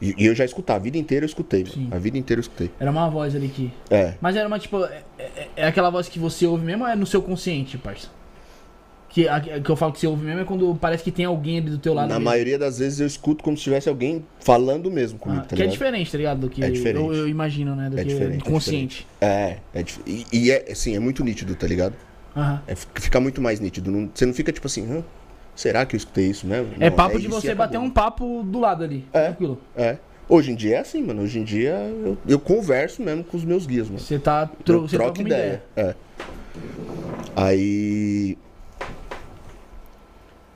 E, 0.00 0.14
e 0.18 0.26
eu 0.26 0.34
já 0.34 0.44
escutava, 0.44 0.78
a 0.80 0.82
vida 0.82 0.98
inteira 0.98 1.24
eu 1.24 1.28
escutei, 1.28 1.64
Sim. 1.66 1.88
a 1.92 1.98
vida 1.98 2.18
inteira 2.18 2.38
eu 2.40 2.42
escutei. 2.42 2.70
Era 2.80 2.90
uma 2.90 3.08
voz 3.08 3.36
ali 3.36 3.48
que. 3.48 3.72
É. 3.90 4.14
Mas 4.20 4.34
era 4.34 4.48
uma, 4.48 4.58
tipo. 4.58 4.82
É, 4.84 5.02
é- 5.18 5.48
é 5.56 5.66
aquela 5.66 5.90
voz 5.90 6.08
que 6.08 6.18
você 6.18 6.44
ouve 6.46 6.64
mesmo 6.64 6.84
ou 6.84 6.90
é 6.90 6.96
no 6.96 7.06
seu 7.06 7.22
consciente, 7.22 7.76
parça? 7.78 8.08
Que, 9.12 9.28
a, 9.28 9.38
que 9.40 9.68
eu 9.70 9.76
falo 9.76 9.92
que 9.92 10.00
você 10.00 10.06
ouve 10.06 10.24
mesmo 10.24 10.40
é 10.40 10.44
quando 10.44 10.74
parece 10.80 11.04
que 11.04 11.10
tem 11.10 11.26
alguém 11.26 11.58
ali 11.58 11.68
do 11.68 11.76
teu 11.76 11.92
lado. 11.92 12.08
Na 12.08 12.14
mesmo. 12.14 12.24
maioria 12.24 12.58
das 12.58 12.78
vezes 12.78 12.98
eu 12.98 13.06
escuto 13.06 13.44
como 13.44 13.54
se 13.58 13.62
tivesse 13.62 13.86
alguém 13.86 14.24
falando 14.40 14.90
mesmo 14.90 15.18
comigo, 15.18 15.42
Ah, 15.44 15.46
tá 15.46 15.54
que 15.54 15.62
é 15.62 15.66
diferente, 15.66 16.10
tá 16.10 16.16
ligado? 16.16 16.40
Do 16.40 16.48
que 16.48 16.64
É 16.64 16.70
diferente. 16.70 17.04
Eu, 17.06 17.14
eu 17.14 17.28
imagino, 17.28 17.76
né? 17.76 17.90
Do 17.90 17.98
É 17.98 18.02
que 18.04 18.08
diferente, 18.08 18.42
do 18.42 18.48
é 18.48 18.50
consciente. 18.50 19.06
É, 19.20 19.58
é 19.74 19.84
e, 20.06 20.24
e 20.32 20.50
é, 20.50 20.64
assim, 20.72 20.96
é 20.96 20.98
muito 20.98 21.22
nítido, 21.22 21.54
tá 21.54 21.66
ligado? 21.66 21.94
Aham. 22.34 22.62
É, 22.66 22.74
fica 22.74 23.20
muito 23.20 23.42
mais 23.42 23.60
nítido. 23.60 23.90
não- 23.90 24.08
você 24.14 24.24
não 24.24 24.32
fica 24.32 24.50
tipo 24.50 24.66
assim, 24.66 24.90
Hã? 24.90 25.02
será 25.54 25.84
que 25.84 25.94
eu 25.94 25.98
escutei 25.98 26.28
isso 26.30 26.46
mesmo? 26.46 26.68
É 26.80 26.88
Não, 26.88 26.96
papo 26.96 27.20
de 27.20 27.28
você 27.28 27.54
bater 27.54 27.78
um 27.78 27.90
papo 27.90 28.42
do 28.42 28.58
lado 28.60 28.82
ali. 28.82 29.04
É. 29.12 29.24
Tranquilo. 29.26 29.58
É. 29.76 29.98
Hoje 30.26 30.52
em 30.52 30.54
dia 30.54 30.76
é 30.76 30.78
assim, 30.78 31.02
mano. 31.02 31.20
Hoje 31.20 31.38
em 31.38 31.44
dia 31.44 31.72
eu, 32.02 32.16
eu 32.26 32.40
converso 32.40 33.02
mesmo 33.02 33.22
com 33.24 33.36
os 33.36 33.44
meus 33.44 33.66
guias, 33.66 33.88
mano. 33.88 33.98
Você 34.00 34.18
tá. 34.18 34.46
Tro 34.64 34.88
troco 34.88 34.88
troca 34.88 35.20
ideia. 35.20 35.62
ideia. 35.76 35.90
É. 35.90 35.94
Aí. 37.36 38.38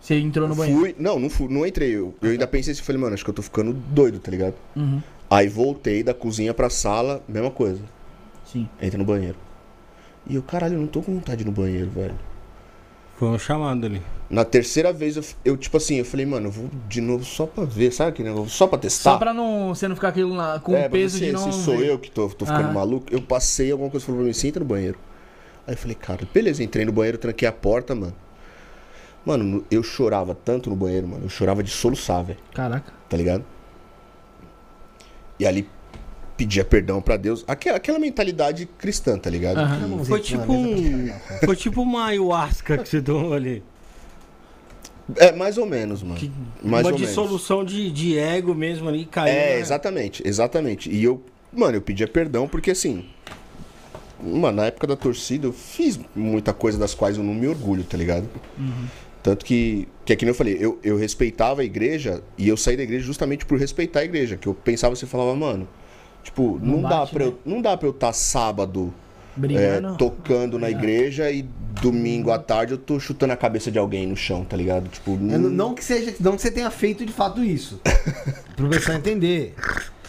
Você 0.07 0.21
entrou 0.21 0.47
no 0.47 0.55
banheiro. 0.55 0.79
Fui. 0.79 0.95
Não, 1.01 1.19
não 1.19 1.29
fui, 1.29 1.49
não 1.49 1.67
entrei. 1.67 1.91
Eu, 1.91 2.15
eu 2.23 2.31
ainda 2.31 2.47
pensei 2.47 2.73
assim, 2.73 2.81
falei, 2.81 3.03
mano, 3.03 3.15
acho 3.15 3.25
que 3.25 3.31
eu 3.31 3.35
tô 3.35 3.43
ficando 3.43 3.73
doido, 3.73 4.21
tá 4.21 4.31
ligado? 4.31 4.55
Uhum. 4.77 5.03
Aí 5.29 5.49
voltei 5.49 6.05
da 6.05 6.15
cozinha 6.15 6.55
pra 6.55 6.71
sala, 6.71 7.21
mesma 7.27 7.51
coisa. 7.51 7.83
Sim. 8.45 8.69
Entra 8.81 8.97
no 8.99 9.05
banheiro. 9.05 9.35
E 10.25 10.37
eu, 10.37 10.45
caralho, 10.45 10.75
eu 10.75 10.81
não 10.81 10.87
tô 10.87 11.03
com 11.03 11.13
vontade 11.13 11.39
de 11.39 11.43
ir 11.43 11.47
no 11.47 11.51
banheiro, 11.51 11.91
velho. 11.91 12.15
Foi 13.17 13.27
um 13.27 13.37
chamado 13.37 13.85
ali. 13.85 14.01
Na 14.31 14.45
terceira 14.45 14.93
vez, 14.93 15.17
eu, 15.17 15.25
eu, 15.45 15.57
tipo 15.57 15.77
assim, 15.77 15.97
eu 15.97 16.05
falei, 16.05 16.25
mano, 16.25 16.47
eu 16.47 16.53
vou 16.53 16.71
de 16.89 17.01
novo 17.01 17.25
só 17.25 17.45
pra 17.45 17.65
ver, 17.65 17.91
sabe 17.91 18.11
aquele 18.11 18.29
negócio? 18.29 18.51
Só 18.51 18.69
pra 18.69 18.79
testar. 18.79 19.11
Só 19.11 19.19
pra 19.19 19.35
não, 19.35 19.75
você 19.75 19.89
não 19.89 19.97
ficar 19.97 20.11
aquilo 20.11 20.37
lá, 20.37 20.61
com 20.61 20.77
é, 20.77 20.87
o 20.87 20.91
peso 20.91 21.19
ver 21.19 21.33
de 21.33 21.39
se, 21.39 21.47
não. 21.47 21.51
se 21.53 21.65
sou 21.65 21.83
eu 21.83 21.99
que 21.99 22.13
tô, 22.13 22.29
tô 22.29 22.47
ficando 22.47 22.73
maluco. 22.73 23.09
Eu 23.11 23.21
passei, 23.21 23.73
alguma 23.73 23.91
coisa 23.91 24.07
falou 24.07 24.21
pra 24.21 24.25
mim, 24.27 24.31
assim, 24.31 24.47
entra 24.47 24.61
no 24.61 24.67
banheiro. 24.67 25.01
Aí 25.67 25.75
eu 25.75 25.79
falei, 25.79 25.97
cara, 25.97 26.29
beleza, 26.33 26.63
entrei 26.63 26.85
no 26.85 26.93
banheiro, 26.93 27.19
tranquei 27.19 27.49
a 27.49 27.53
porta, 27.53 27.93
mano. 27.93 28.15
Mano, 29.27 29.43
no- 29.45 29.65
eu 29.71 29.83
chorava 29.83 30.35
tanto 30.35 30.71
no 30.71 30.77
banheiro, 30.77 31.09
mano. 31.09 31.25
Eu 31.25 31.29
chorava 31.29 31.63
de 31.63 31.71
soluçar, 31.71 32.25
velho. 32.25 32.39
Caraca. 32.55 32.93
Tá 33.09 33.17
ligado? 33.17 33.45
E 35.39 35.45
ali 35.47 35.69
pedia 36.37 36.65
perdão 36.65 37.03
pra 37.03 37.17
Deus. 37.17 37.45
Aquela, 37.49 37.77
aquela 37.77 37.99
mentalidade 37.99 38.67
cristã, 38.79 39.19
tá 39.19 39.29
ligado? 39.29 39.57
Que- 39.57 40.05
Foi 40.07 40.21
tipo 40.21 40.53
um. 40.53 41.09
Foi 41.45 41.57
tipo 41.57 41.83
uma 41.83 42.07
ayahuasca 42.07 42.79
que 42.79 42.89
você 42.89 43.03
tomou 43.03 43.35
ali. 43.35 43.63
É, 45.17 45.33
mais 45.33 45.57
ou 45.59 45.67
menos, 45.67 46.03
mano. 46.03 46.17
Que- 46.17 46.31
mais 46.63 46.85
uma 46.87 46.93
ou 46.93 46.99
menos. 46.99 47.01
dissolução 47.09 47.65
de, 47.65 47.91
de 47.91 48.19
ego 48.19 48.55
mesmo 48.55 48.89
ali, 48.89 49.07
caiu. 49.07 49.33
É, 49.33 49.55
né? 49.55 49.59
exatamente, 49.61 50.23
exatamente. 50.27 50.91
E 50.91 51.03
eu, 51.03 51.23
mano, 51.53 51.77
eu 51.77 51.83
pedia 51.83 52.07
perdão 52.09 52.47
porque 52.49 52.71
assim. 52.71 53.05
Mano, 54.23 54.57
na 54.57 54.67
época 54.67 54.87
da 54.87 54.97
torcida 54.97 55.47
eu 55.47 55.53
fiz 55.53 56.01
muita 56.15 56.53
coisa 56.55 56.79
das 56.79 56.95
quais 56.95 57.19
eu 57.19 57.23
não 57.25 57.35
me 57.35 57.47
orgulho, 57.47 57.85
tá 57.85 57.99
ligado? 57.99 58.27
Tanto 59.27 59.45
que, 59.45 59.89
que 60.05 60.13
é 60.13 60.17
que 60.17 60.25
nem 60.25 60.31
eu 60.31 60.37
falei, 60.37 60.57
eu, 60.61 60.79
eu 60.85 60.97
respeitava 60.97 61.61
a 61.63 61.65
igreja 61.65 62.23
e 62.39 62.47
eu 62.49 62.57
saí 62.57 62.77
da 62.77 62.85
igreja 62.85 63.05
justamente 63.05 63.45
por 63.45 63.59
respeitar 63.59 63.99
a 63.99 64.05
igreja. 64.05 64.37
Que 64.37 64.47
eu 64.47 64.55
pensava, 64.55 64.95
você 64.95 65.05
falava, 65.05 65.35
mano, 65.35 65.67
tipo, 66.23 66.61
Não 66.63 66.75
não, 66.77 66.83
dá 66.83 66.89
bate, 67.01 67.13
pra 67.13 67.25
né? 67.25 67.31
eu, 67.33 67.39
não 67.45 67.61
dá 67.61 67.77
pra 67.77 67.89
eu 67.89 67.91
estar 67.91 68.13
sábado 68.13 68.95
é, 69.51 69.81
tocando 69.99 70.61
na 70.61 70.71
igreja 70.71 71.29
e 71.29 71.43
domingo 71.83 72.31
à 72.31 72.39
tarde 72.39 72.75
eu 72.75 72.79
tô 72.79 73.01
chutando 73.01 73.33
a 73.33 73.37
cabeça 73.37 73.69
de 73.69 73.81
alguém 73.81 74.07
no 74.07 74.17
chão, 74.17 74.45
tá 74.45 74.57
ligado? 74.57 74.89
Tipo, 74.89 75.15
É, 75.15 75.17
não- 75.37 75.51
não 75.51 75.75
que 75.75 75.85
seja, 75.85 76.15
não 76.21 76.37
que 76.37 76.43
você 76.43 76.51
tenha 76.53 76.71
feito 76.71 77.05
de 77.05 77.13
fato 77.13 77.43
isso. 77.43 77.81
Pro 78.55 78.69
pessoal 78.69 78.97
entender. 78.97 79.57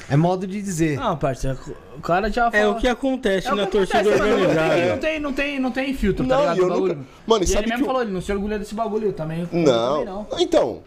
É 0.10 0.16
modo 0.16 0.47
de 0.47 0.62
dizer. 0.62 0.97
Não, 0.97 1.18
parceiro, 1.18 1.58
o 1.97 2.01
cara 2.01 2.30
já 2.32 2.49
fala. 2.49 2.64
É 2.64 2.68
o 2.68 2.76
que 2.76 2.88
acontece 2.88 3.47
É 3.47 3.53
na 3.55 3.66
que 3.66 3.72
torcida 3.74 3.99
acontece, 3.99 4.20
mano, 4.22 4.34
organizada. 4.36 4.86
Não 4.89 4.97
tem, 4.99 5.20
não 5.20 5.34
tem, 5.34 5.60
não 5.60 5.72
tem 5.72 5.93
filtro, 5.93 6.26
tá 6.26 6.36
Não, 6.36 6.41
ligado? 6.41 6.58
e 6.58 6.60
eu 6.60 6.66
do 6.68 6.74
bagulho. 6.74 6.95
nunca- 6.95 7.08
Mano, 7.28 7.43
e 7.43 7.47
sabe 7.47 7.60
ele 7.66 7.70
mesmo 7.72 7.84
eu- 7.84 7.88
falou, 7.88 8.01
ele 8.01 8.12
não 8.12 8.22
se 8.22 8.32
orgulha 8.32 8.58
desse 8.60 8.74
bagulho, 8.74 9.08
eu 9.08 9.14
também. 9.14 9.41
eu 9.41 9.47
Não. 9.51 9.89
também 9.99 10.05
não. 10.05 10.28
Então. 10.39 10.82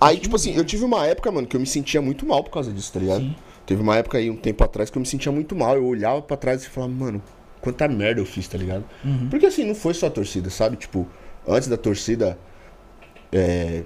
Aí, 0.00 0.18
tipo 0.18 0.34
assim, 0.36 0.54
eu 0.56 0.64
tive 0.64 0.84
uma 0.84 1.06
época, 1.06 1.30
mano, 1.30 1.46
que 1.46 1.56
eu 1.56 1.60
me 1.60 1.66
sentia 1.66 2.02
muito 2.02 2.26
mal 2.26 2.42
por 2.42 2.50
causa 2.50 2.72
disso, 2.72 2.92
tá 2.92 2.98
ligado? 2.98 3.20
Sim. 3.20 3.36
Teve 3.64 3.80
uma 3.80 3.96
época 3.96 4.18
aí, 4.18 4.28
um 4.28 4.36
tempo 4.36 4.62
atrás, 4.64 4.90
que 4.90 4.98
eu 4.98 5.00
me 5.00 5.06
sentia 5.06 5.30
muito 5.32 5.54
mal. 5.56 5.76
Eu 5.76 5.86
olhava 5.86 6.20
pra 6.20 6.36
trás 6.36 6.64
e 6.64 6.68
falava, 6.68 6.92
mano, 6.92 7.22
quanta 7.60 7.86
merda 7.88 8.20
eu 8.20 8.26
fiz, 8.26 8.46
tá 8.48 8.58
ligado? 8.58 8.84
Uhum. 9.04 9.28
Porque 9.30 9.46
assim, 9.46 9.64
não 9.64 9.74
foi 9.74 9.94
só 9.94 10.08
a 10.08 10.10
torcida, 10.10 10.50
sabe? 10.50 10.76
Tipo, 10.76 11.06
antes 11.48 11.68
da 11.68 11.76
torcida. 11.76 12.36
É. 13.32 13.84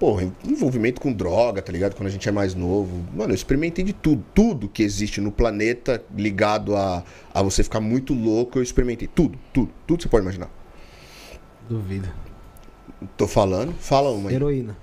Porra, 0.00 0.32
envolvimento 0.42 0.98
com 0.98 1.12
droga, 1.12 1.60
tá 1.60 1.70
ligado? 1.70 1.94
Quando 1.94 2.06
a 2.06 2.10
gente 2.10 2.26
é 2.26 2.32
mais 2.32 2.54
novo. 2.54 3.04
Mano, 3.14 3.32
eu 3.32 3.34
experimentei 3.34 3.84
de 3.84 3.92
tudo. 3.92 4.24
Tudo 4.34 4.66
que 4.66 4.82
existe 4.82 5.20
no 5.20 5.30
planeta 5.30 6.02
ligado 6.16 6.74
a, 6.74 7.04
a 7.34 7.42
você 7.42 7.62
ficar 7.62 7.80
muito 7.80 8.14
louco, 8.14 8.58
eu 8.58 8.62
experimentei. 8.62 9.06
Tudo, 9.06 9.38
tudo. 9.52 9.70
Tudo 9.86 9.98
que 9.98 10.04
você 10.04 10.08
pode 10.08 10.22
imaginar. 10.24 10.50
Duvido. 11.68 12.08
Tô 13.14 13.28
falando, 13.28 13.74
fala 13.74 14.10
uma 14.10 14.30
aí. 14.30 14.36
Heroína. 14.36 14.74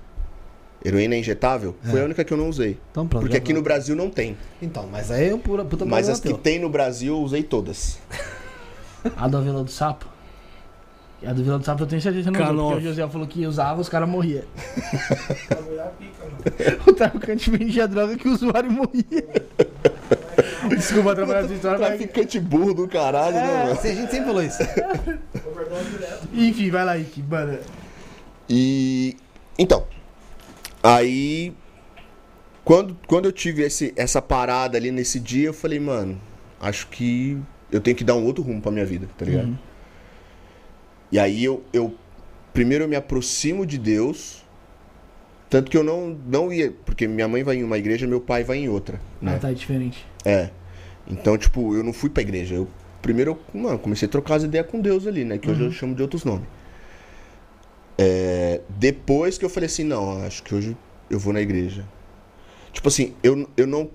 Heroína 0.84 1.16
injetável? 1.16 1.74
Foi 1.82 2.00
a 2.00 2.04
única 2.04 2.22
que 2.22 2.32
eu 2.32 2.38
não 2.38 2.48
usei. 2.48 2.78
Então 2.92 3.08
pronto. 3.08 3.22
Porque 3.22 3.36
aqui 3.36 3.52
no 3.52 3.58
vai. 3.58 3.64
Brasil 3.64 3.96
não 3.96 4.08
tem. 4.08 4.36
Então, 4.62 4.86
mas 4.86 5.10
aí 5.10 5.30
é 5.30 5.34
um 5.34 5.40
pura 5.40 5.64
puta 5.64 5.84
Mas 5.84 6.08
as 6.08 6.20
que 6.20 6.28
teu. 6.28 6.38
tem 6.38 6.60
no 6.60 6.68
Brasil 6.70 7.16
eu 7.16 7.20
usei 7.20 7.42
todas. 7.42 7.98
A 9.16 9.26
da 9.26 9.40
Vila 9.40 9.64
do 9.64 9.70
Sapo. 9.70 10.06
E 11.20 11.26
a 11.26 11.32
do 11.32 11.42
Vila 11.42 11.58
do 11.58 11.64
Sapo 11.64 11.82
eu 11.82 11.86
tenho 11.86 12.00
certeza 12.00 12.30
que 12.30 12.38
não 12.38 12.54
usou, 12.54 12.70
porque 12.70 12.86
o 12.86 12.90
José 12.90 13.08
falou 13.08 13.26
que 13.26 13.46
usava, 13.46 13.80
os 13.80 13.88
caras 13.88 14.08
morriam. 14.08 14.44
o 16.86 16.92
traficante 16.92 17.50
vendia 17.50 17.88
droga 17.88 18.16
que 18.16 18.28
o 18.28 18.32
usuário 18.32 18.70
morria. 18.70 19.26
Desculpa 20.68 21.12
atrapalhar 21.12 21.44
essa 21.44 21.54
história, 21.54 21.78
mas... 21.78 21.88
Traficante 21.88 22.38
burro 22.38 22.72
do 22.72 22.86
caralho, 22.86 23.34
né, 23.34 23.46
mano? 23.46 23.72
Assim, 23.72 23.88
a 23.88 23.94
gente 23.94 24.10
sempre 24.10 24.26
falou 24.26 24.42
isso. 24.42 24.62
Enfim, 26.32 26.70
vai 26.70 26.84
lá, 26.84 26.96
Ike, 26.96 27.22
mano. 27.22 27.58
E. 28.48 29.16
Então. 29.58 29.84
Aí. 30.82 31.52
Quando, 32.64 32.96
quando 33.06 33.24
eu 33.24 33.32
tive 33.32 33.62
esse, 33.62 33.94
essa 33.96 34.20
parada 34.20 34.76
ali 34.76 34.92
nesse 34.92 35.18
dia, 35.18 35.46
eu 35.46 35.54
falei, 35.54 35.80
mano, 35.80 36.20
acho 36.60 36.86
que 36.88 37.38
eu 37.72 37.80
tenho 37.80 37.96
que 37.96 38.04
dar 38.04 38.14
um 38.14 38.24
outro 38.24 38.44
rumo 38.44 38.60
pra 38.60 38.70
minha 38.70 38.84
vida, 38.84 39.08
tá 39.16 39.24
ligado? 39.24 39.46
Uhum. 39.46 39.58
E 41.10 41.18
aí 41.18 41.44
eu, 41.44 41.62
eu. 41.72 41.94
Primeiro 42.52 42.84
eu 42.84 42.88
me 42.88 42.96
aproximo 42.96 43.64
de 43.64 43.78
Deus. 43.78 44.44
Tanto 45.48 45.70
que 45.70 45.76
eu 45.76 45.84
não, 45.84 46.18
não 46.26 46.52
ia. 46.52 46.72
Porque 46.84 47.06
minha 47.06 47.26
mãe 47.26 47.42
vai 47.42 47.56
em 47.56 47.64
uma 47.64 47.78
igreja, 47.78 48.06
meu 48.06 48.20
pai 48.20 48.44
vai 48.44 48.58
em 48.58 48.68
outra. 48.68 49.00
Né? 49.20 49.34
Ah, 49.36 49.38
tá, 49.38 49.50
é 49.50 49.54
diferente. 49.54 50.04
É. 50.24 50.50
Então, 51.10 51.38
tipo, 51.38 51.74
eu 51.74 51.82
não 51.82 51.92
fui 51.92 52.10
pra 52.10 52.22
igreja. 52.22 52.54
Eu 52.54 52.68
primeiro, 53.00 53.38
eu, 53.54 53.60
mano, 53.60 53.78
comecei 53.78 54.06
a 54.06 54.10
trocar 54.10 54.36
as 54.36 54.42
ideias 54.42 54.66
com 54.66 54.80
Deus 54.80 55.06
ali, 55.06 55.24
né? 55.24 55.38
Que 55.38 55.50
hoje 55.50 55.62
eu 55.62 55.72
chamo 55.72 55.94
de 55.94 56.02
outros 56.02 56.24
nomes. 56.24 56.46
É, 57.96 58.60
depois 58.68 59.38
que 59.38 59.44
eu 59.44 59.48
falei 59.48 59.66
assim, 59.66 59.84
não, 59.84 60.22
acho 60.22 60.42
que 60.42 60.54
hoje 60.54 60.76
eu 61.10 61.18
vou 61.18 61.32
na 61.32 61.40
igreja. 61.40 61.84
Tipo 62.72 62.88
assim, 62.88 63.14
eu, 63.22 63.48
eu 63.56 63.66
não 63.66 63.90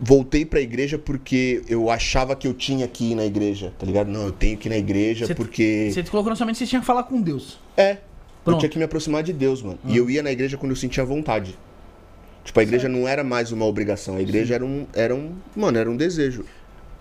voltei 0.00 0.44
pra 0.44 0.60
igreja 0.60 0.98
porque 0.98 1.62
eu 1.68 1.90
achava 1.90 2.34
que 2.34 2.46
eu 2.48 2.54
tinha 2.54 2.86
que 2.88 3.12
ir 3.12 3.14
na 3.14 3.24
igreja, 3.24 3.72
tá 3.78 3.84
ligado? 3.86 4.08
Não, 4.08 4.22
eu 4.26 4.32
tenho 4.32 4.56
que 4.56 4.68
ir 4.68 4.70
na 4.70 4.76
igreja 4.78 5.26
Você- 5.26 5.34
porque. 5.34 5.90
Você 5.92 6.02
colocou 6.04 6.30
na 6.30 6.36
sua 6.36 6.46
mente 6.46 6.54
que 6.56 6.64
você 6.64 6.66
tinha 6.70 6.80
que 6.80 6.86
falar 6.86 7.02
com 7.04 7.20
Deus. 7.20 7.58
É. 7.76 7.92
Eu 7.92 7.98
Pronto. 8.44 8.60
tinha 8.60 8.70
que 8.70 8.78
me 8.78 8.84
aproximar 8.84 9.22
de 9.22 9.32
Deus, 9.34 9.62
mano. 9.62 9.78
E 9.84 9.96
eu 9.96 10.08
ia 10.08 10.22
na 10.22 10.32
igreja 10.32 10.56
quando 10.56 10.70
eu 10.72 10.76
sentia 10.76 11.04
vontade. 11.04 11.58
Tipo, 12.42 12.58
a 12.58 12.62
igreja 12.62 12.88
não 12.88 13.06
era 13.06 13.22
mais 13.22 13.52
uma 13.52 13.66
obrigação. 13.66 14.16
A 14.16 14.22
igreja 14.22 14.54
era 14.54 14.64
um, 14.64 14.86
era 14.94 15.14
um. 15.14 15.32
Mano, 15.54 15.76
era 15.76 15.90
um 15.90 15.96
desejo. 15.96 16.44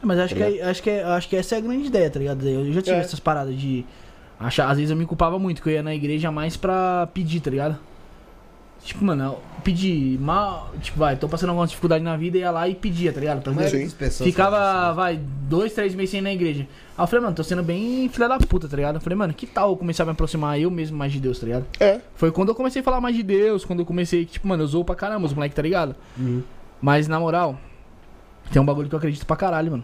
Mas 0.01 0.19
acho 0.19 0.35
Tá 0.35 0.45
que, 0.45 0.59
é- 0.59 0.63
acho, 0.63 0.83
que, 0.83 0.89
é- 0.89 1.03
acho 1.03 1.29
que 1.29 1.35
essa 1.37 1.55
é 1.55 1.57
a 1.57 1.61
grande 1.61 1.87
ideia, 1.87 2.09
tá 2.09 2.19
ligado? 2.19 2.47
Eu 2.47 2.71
já 2.73 2.81
tive 2.81 2.97
É. 2.97 2.99
essas 2.99 3.19
paradas 3.21 3.57
de. 3.57 3.85
Acha, 4.37 4.65
às 4.65 4.75
vezes 4.77 4.91
eu 4.91 4.97
me 4.97 5.05
culpava 5.05 5.39
muito, 5.39 5.61
que 5.61 5.69
eu 5.69 5.73
ia 5.73 5.83
na 5.83 5.95
igreja 5.95 6.29
mais 6.31 6.55
pra 6.57 7.07
pedir, 7.13 7.39
tá 7.39 7.49
ligado? 7.49 7.77
Tipo, 8.83 9.03
mano, 9.03 9.23
eu 9.23 9.39
pedir 9.63 10.19
mal. 10.19 10.71
Tipo, 10.81 10.99
vai, 10.99 11.15
tô 11.15 11.27
passando 11.27 11.49
alguma 11.49 11.67
dificuldade 11.67 12.03
na 12.03 12.15
vida, 12.15 12.37
ia 12.37 12.49
lá 12.49 12.67
e 12.67 12.75
pedia, 12.75 13.11
tá 13.11 13.19
ligado? 13.19 13.41
Pra 13.41 13.53
pessoas 13.93 14.29
Ficava, 14.29 14.57
faz 14.57 14.95
vai, 14.95 15.19
dois, 15.47 15.73
três 15.73 15.93
meses 15.93 16.11
sem 16.11 16.19
ir 16.19 16.23
na 16.23 16.33
igreja. 16.33 16.67
Aí 16.97 17.03
eu 17.03 17.07
falei, 17.07 17.23
mano, 17.23 17.35
tô 17.35 17.43
sendo 17.43 17.63
bem 17.63 18.09
filha 18.09 18.27
da 18.27 18.37
puta, 18.39 18.67
tá 18.67 18.75
ligado? 18.75 18.95
Eu 18.95 19.01
falei, 19.01 19.17
mano, 19.17 19.33
que 19.33 19.45
tal 19.45 19.69
eu 19.69 19.77
começar 19.77 20.03
a 20.03 20.05
me 20.05 20.11
aproximar 20.13 20.59
eu 20.59 20.71
mesmo 20.71 20.97
mais 20.97 21.11
de 21.11 21.19
Deus, 21.19 21.39
tá 21.39 21.45
ligado? 21.45 21.65
É. 21.79 21.99
Foi 22.15 22.31
quando 22.31 22.49
eu 22.49 22.55
comecei 22.55 22.81
a 22.81 22.83
falar 22.83 23.01
mais 23.01 23.15
de 23.15 23.23
Deus, 23.23 23.65
quando 23.65 23.79
eu 23.79 23.85
comecei, 23.85 24.25
tipo, 24.25 24.47
mano, 24.47 24.63
eu 24.63 24.67
zoo 24.67 24.85
pra 24.85 24.95
caramba 24.95 25.25
os 25.25 25.33
moleques, 25.33 25.55
tá 25.55 25.61
ligado? 25.61 25.95
Uhum. 26.17 26.41
Mas 26.81 27.07
na 27.07 27.19
moral, 27.19 27.59
tem 28.51 28.61
um 28.61 28.65
bagulho 28.65 28.87
que 28.87 28.95
eu 28.95 28.97
acredito 28.97 29.25
pra 29.25 29.35
caralho, 29.35 29.71
mano. 29.71 29.83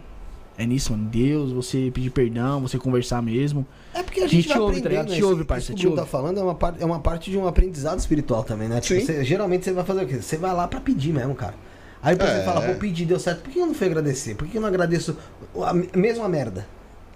É 0.58 0.64
nisso, 0.64 0.92
mano. 0.92 1.08
Deus, 1.10 1.52
você 1.52 1.90
pedir 1.92 2.10
perdão, 2.10 2.60
você 2.62 2.78
conversar 2.78 3.20
mesmo. 3.22 3.66
É 3.92 4.02
porque 4.02 4.20
a 4.20 4.24
A 4.24 4.26
gente, 4.26 4.42
gente 4.42 4.48
vai 4.48 4.58
ouve, 4.58 4.72
tá 4.74 4.78
aprendendo, 4.88 4.90
ligado? 5.02 5.10
né? 5.10 5.16
Te 5.16 5.24
ouve, 5.24 5.44
parça, 5.44 5.62
Isso 5.64 5.72
que 5.74 5.80
te 5.80 5.86
o 5.86 5.94
tá 5.94 6.06
falando 6.06 6.40
é 6.40 6.42
uma, 6.42 6.54
parte, 6.54 6.82
é 6.82 6.86
uma 6.86 7.00
parte 7.00 7.30
de 7.30 7.36
um 7.36 7.46
aprendizado 7.46 7.98
espiritual 7.98 8.42
também, 8.42 8.68
né? 8.68 8.80
Tipo, 8.80 9.00
Sim. 9.00 9.06
você- 9.06 9.24
geralmente 9.24 9.64
você 9.64 9.72
vai 9.72 9.84
fazer 9.84 10.04
o 10.04 10.06
quê? 10.06 10.16
Você 10.16 10.36
vai 10.38 10.54
lá 10.54 10.66
pra 10.66 10.80
pedir 10.80 11.12
mesmo, 11.12 11.34
cara. 11.34 11.54
Aí 12.02 12.14
depois 12.14 12.30
É. 12.32 12.38
você 12.38 12.44
fala, 12.44 12.60
pô, 12.62 12.74
pedi, 12.74 13.04
deu 13.04 13.18
certo. 13.18 13.42
Por 13.42 13.52
que 13.52 13.58
eu 13.58 13.66
não 13.66 13.74
fui 13.74 13.86
agradecer? 13.86 14.34
Por 14.34 14.46
que 14.48 14.56
eu 14.56 14.60
não 14.60 14.68
agradeço 14.68 15.16
a 15.62 15.74
mesma 15.98 16.24
a 16.24 16.28
merda? 16.28 16.66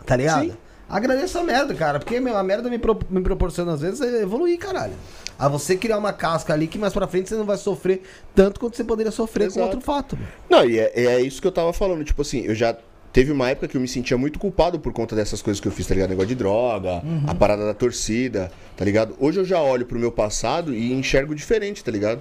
Tá 0.04 0.16
ligado? 0.16 0.44
Sim. 0.44 0.52
Agradeço 0.88 1.38
a 1.38 1.44
merda, 1.44 1.72
cara. 1.74 1.98
Porque 2.00 2.18
meu, 2.18 2.36
a 2.36 2.42
merda 2.42 2.68
me, 2.68 2.78
pro- 2.78 2.98
me 3.08 3.20
proporciona, 3.22 3.72
às 3.74 3.80
vezes, 3.80 4.00
é 4.00 4.22
evoluir, 4.22 4.58
caralho. 4.58 4.94
A 5.38 5.48
você 5.48 5.76
criar 5.76 5.96
uma 5.98 6.12
casca 6.12 6.52
ali 6.52 6.66
que 6.66 6.76
mais 6.78 6.92
pra 6.92 7.06
frente 7.06 7.28
você 7.28 7.36
não 7.36 7.44
vai 7.44 7.56
sofrer 7.56 8.02
tanto 8.34 8.58
quanto 8.58 8.76
você 8.76 8.82
poderia 8.82 9.12
sofrer 9.12 9.44
com 9.44 9.52
Exato. 9.60 9.66
outro 9.66 9.80
fato. 9.80 10.18
Não, 10.48 10.64
e 10.64 10.78
é, 10.78 10.92
é 10.94 11.20
isso 11.22 11.40
que 11.40 11.46
eu 11.46 11.52
tava 11.52 11.72
falando. 11.72 12.02
Tipo 12.04 12.22
assim, 12.22 12.40
eu 12.40 12.54
já. 12.54 12.76
Teve 13.12 13.32
uma 13.32 13.50
época 13.50 13.66
que 13.66 13.76
eu 13.76 13.80
me 13.80 13.88
sentia 13.88 14.16
muito 14.16 14.38
culpado 14.38 14.78
por 14.78 14.92
conta 14.92 15.16
dessas 15.16 15.42
coisas 15.42 15.60
que 15.60 15.66
eu 15.66 15.72
fiz, 15.72 15.86
tá 15.86 15.94
ligado? 15.94 16.10
Negócio 16.10 16.28
de 16.28 16.36
droga, 16.36 17.02
a 17.26 17.34
parada 17.34 17.66
da 17.66 17.74
torcida, 17.74 18.52
tá 18.76 18.84
ligado? 18.84 19.16
Hoje 19.18 19.40
eu 19.40 19.44
já 19.44 19.60
olho 19.60 19.84
pro 19.84 19.98
meu 19.98 20.12
passado 20.12 20.72
e 20.72 20.92
enxergo 20.92 21.34
diferente, 21.34 21.82
tá 21.82 21.90
ligado? 21.90 22.20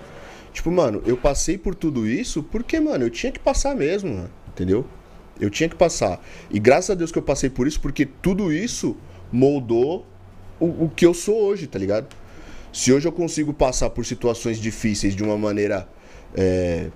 Tipo, 0.52 0.72
mano, 0.72 1.04
eu 1.06 1.16
passei 1.16 1.60
por 1.60 1.76
tudo 1.76 2.08
isso 2.08 2.42
porque, 2.42 2.80
mano, 2.80 3.06
eu 3.06 3.10
tinha 3.12 3.32
que 3.32 3.40
passar 3.40 3.76
mesmo, 3.76 4.10
mano, 4.16 4.32
entendeu? 4.48 4.84
Eu 5.40 5.52
tinha 5.52 5.70
que 5.70 5.76
passar. 5.76 6.20
E 6.50 6.60
graças 6.60 6.90
a 6.90 6.96
Deus 6.96 7.12
que 7.12 7.20
eu 7.20 7.24
passei 7.24 7.52
por 7.52 7.68
isso, 7.68 7.80
porque 7.80 8.06
tudo 8.06 8.52
isso 8.52 8.98
moldou 9.32 10.08
o, 10.60 10.86
o 10.86 10.92
que 10.96 11.06
eu 11.06 11.14
sou 11.14 11.40
hoje, 11.40 11.68
tá 11.68 11.78
ligado? 11.78 12.08
Se 12.74 12.92
hoje 12.92 13.08
eu 13.08 13.12
consigo 13.12 13.54
passar 13.54 13.92
por 13.92 14.06
situações 14.06 14.58
difíceis 14.60 15.16
de 15.16 15.24
uma 15.24 15.38
maneira 15.38 15.88
é, 16.36 16.88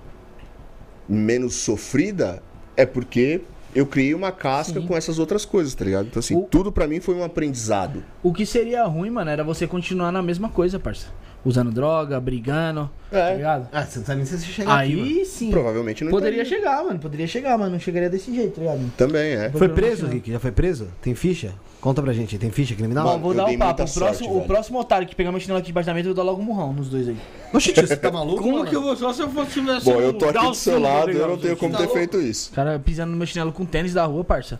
menos 1.08 1.54
sofrida, 1.54 2.42
é 2.76 2.84
porque 2.84 3.40
eu 3.74 3.86
criei 3.86 4.14
uma 4.14 4.30
casca 4.32 4.80
Sim. 4.80 4.86
com 4.86 4.96
essas 4.96 5.18
outras 5.18 5.44
coisas, 5.44 5.74
tá 5.74 5.84
ligado? 5.84 6.06
Então, 6.06 6.20
assim, 6.20 6.36
O- 6.36 6.42
tudo 6.42 6.70
pra 6.70 6.86
mim 6.86 7.00
foi 7.00 7.14
um 7.14 7.24
aprendizado. 7.24 8.02
O 8.22 8.32
que 8.32 8.46
seria 8.46 8.84
ruim, 8.84 9.10
mano, 9.10 9.30
era 9.30 9.42
você 9.42 9.66
continuar 9.66 10.12
na 10.12 10.22
mesma 10.22 10.48
coisa, 10.48 10.78
parça. 10.78 11.06
Usando 11.44 11.70
droga, 11.70 12.18
brigando, 12.18 12.90
tá 13.10 13.18
É. 13.18 13.36
ligado? 13.36 13.68
Ah, 13.70 13.82
você 13.84 13.98
não 13.98 14.06
sabe 14.06 14.16
nem 14.18 14.26
se 14.26 14.38
você 14.38 14.46
chegar 14.46 14.80
aqui. 14.80 14.92
Aí 14.94 15.24
sim. 15.26 15.50
Provavelmente 15.50 16.02
não 16.02 16.10
Poderia 16.10 16.40
estaria. 16.42 16.62
chegar, 16.62 16.82
mano. 16.82 16.98
Poderia 16.98 17.26
chegar, 17.26 17.58
mas 17.58 17.70
não 17.70 17.78
chegaria 17.78 18.08
desse 18.08 18.34
jeito, 18.34 18.54
tá 18.54 18.60
ligado? 18.62 18.92
Também, 18.96 19.34
é. 19.34 19.50
Foi 19.50 19.68
preso. 19.68 20.06
Rick? 20.06 20.32
Já 20.32 20.40
foi 20.40 20.50
preso? 20.52 20.88
Tem 21.02 21.14
ficha? 21.14 21.52
Conta 21.82 22.00
pra 22.00 22.14
gente, 22.14 22.38
tem 22.38 22.50
ficha 22.50 22.74
criminal? 22.74 23.06
Ó, 23.06 23.18
vou 23.18 23.32
eu 23.32 23.36
dar 23.36 23.44
um 23.44 23.58
papo. 23.58 23.82
O 23.84 23.92
próximo, 23.92 24.38
o 24.38 24.46
próximo 24.46 24.78
otário 24.80 25.06
que 25.06 25.14
pegar 25.14 25.30
meu 25.30 25.38
chinelo 25.38 25.58
aqui 25.58 25.66
debaixo 25.66 25.86
da 25.86 25.92
mesa, 25.92 26.08
eu 26.08 26.14
vou 26.14 26.24
dar 26.24 26.30
logo 26.30 26.40
um 26.40 26.44
murrão 26.46 26.72
nos 26.72 26.88
dois 26.88 27.08
aí. 27.10 27.16
Oxi, 27.52 27.74
tio, 27.74 27.86
você 27.86 27.94
tá 27.94 28.08
maluco? 28.10 28.42
Como 28.42 28.56
mano? 28.60 28.70
que 28.70 28.74
eu 28.74 28.80
vou 28.80 28.96
só 28.96 29.12
se 29.12 29.20
eu 29.20 29.28
fosse 29.28 29.50
tivesse 29.52 29.84
Bom, 29.84 30.00
eu 30.00 30.14
tô 30.14 30.24
aqui 30.30 30.38
do 30.38 30.54
seu 30.54 30.74
syndrome, 30.76 30.86
lado, 30.86 31.10
eu 31.10 31.28
não 31.28 31.36
tenho 31.36 31.56
como 31.58 31.72
Tá 31.72 31.78
ter 31.80 31.84
louco? 31.84 31.98
feito 31.98 32.18
isso. 32.22 32.50
O 32.52 32.54
cara 32.54 32.78
pisando 32.78 33.10
no 33.10 33.18
meu 33.18 33.26
chinelo 33.26 33.52
com 33.52 33.66
tênis 33.66 33.92
da 33.92 34.06
rua, 34.06 34.24
parça. 34.24 34.58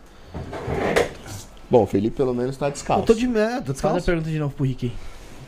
Bom, 1.67 1.81
o 1.81 1.87
Felipe 1.87 2.15
pelo 2.15 2.33
menos 2.33 2.55
tá 2.57 2.67
Eu 2.67 2.71
descalço. 2.73 3.05
tô 3.07 3.13
de 3.15 3.27
merda, 3.27 3.61
tô 3.61 3.65
Faz 3.65 3.67
a 3.67 3.71
descalço. 3.97 4.05
pergunta 4.05 4.29
de 4.29 4.37
novo 4.37 4.53
pro 4.53 4.63
Rick 4.65 4.85
aí. 4.85 4.91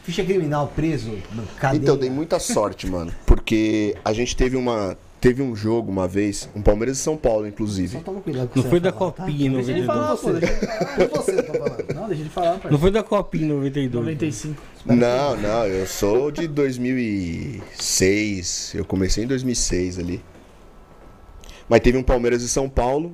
Ficha 0.07 0.23
criminal, 0.23 0.71
preso, 0.73 1.11
cadeia. 1.59 1.81
Então, 1.81 1.97
dei 1.97 2.09
muita 2.09 2.39
sorte, 2.39 2.87
mano. 2.87 3.13
Porque 3.25 3.93
a 4.05 4.13
gente 4.13 4.37
teve 4.37 4.55
uma. 4.55 4.97
Teve 5.19 5.41
um 5.41 5.53
jogo 5.53 5.91
uma 5.91 6.07
vez, 6.07 6.47
um 6.55 6.61
Palmeiras 6.61 6.97
e 6.97 7.01
São 7.01 7.17
Paulo, 7.17 7.41
Só 7.41 7.47
inclusive. 7.49 7.99
toma 7.99 8.21
cuidado 8.21 8.47
com 8.47 8.61
Não 8.61 8.69
foi 8.69 8.79
da 8.79 8.93
falar, 8.93 9.11
tá? 9.11 9.25
Copinha 9.25 9.47
em 9.47 9.51
Deixa 9.51 9.71
ele 9.71 9.81
92. 9.81 9.85
falar, 9.85 10.15
pô. 10.15 10.31
Deixa 10.31 10.53
ele 10.53 10.65
falar. 11.09 11.23
Você 11.23 11.35
que 11.35 11.43
tá 11.43 11.53
falando. 11.53 11.93
Não, 11.93 12.07
deixa 12.07 12.21
ele 12.21 12.29
falar. 12.29 12.61
Não 12.71 12.79
foi 12.79 12.91
da 12.91 13.03
Copinha 13.03 13.43
em 13.43 13.49
92. 13.49 14.05
95. 14.05 14.61
Não, 14.85 15.35
não, 15.35 15.67
eu 15.67 15.85
sou 15.85 16.31
de 16.31 16.47
2006. 16.47 18.75
Eu 18.75 18.85
comecei 18.85 19.25
em 19.25 19.27
2006 19.27 19.99
ali. 19.99 20.23
Mas 21.67 21.81
teve 21.81 21.97
um 21.97 22.03
Palmeiras 22.03 22.41
e 22.43 22.47
São 22.47 22.69
Paulo. 22.69 23.13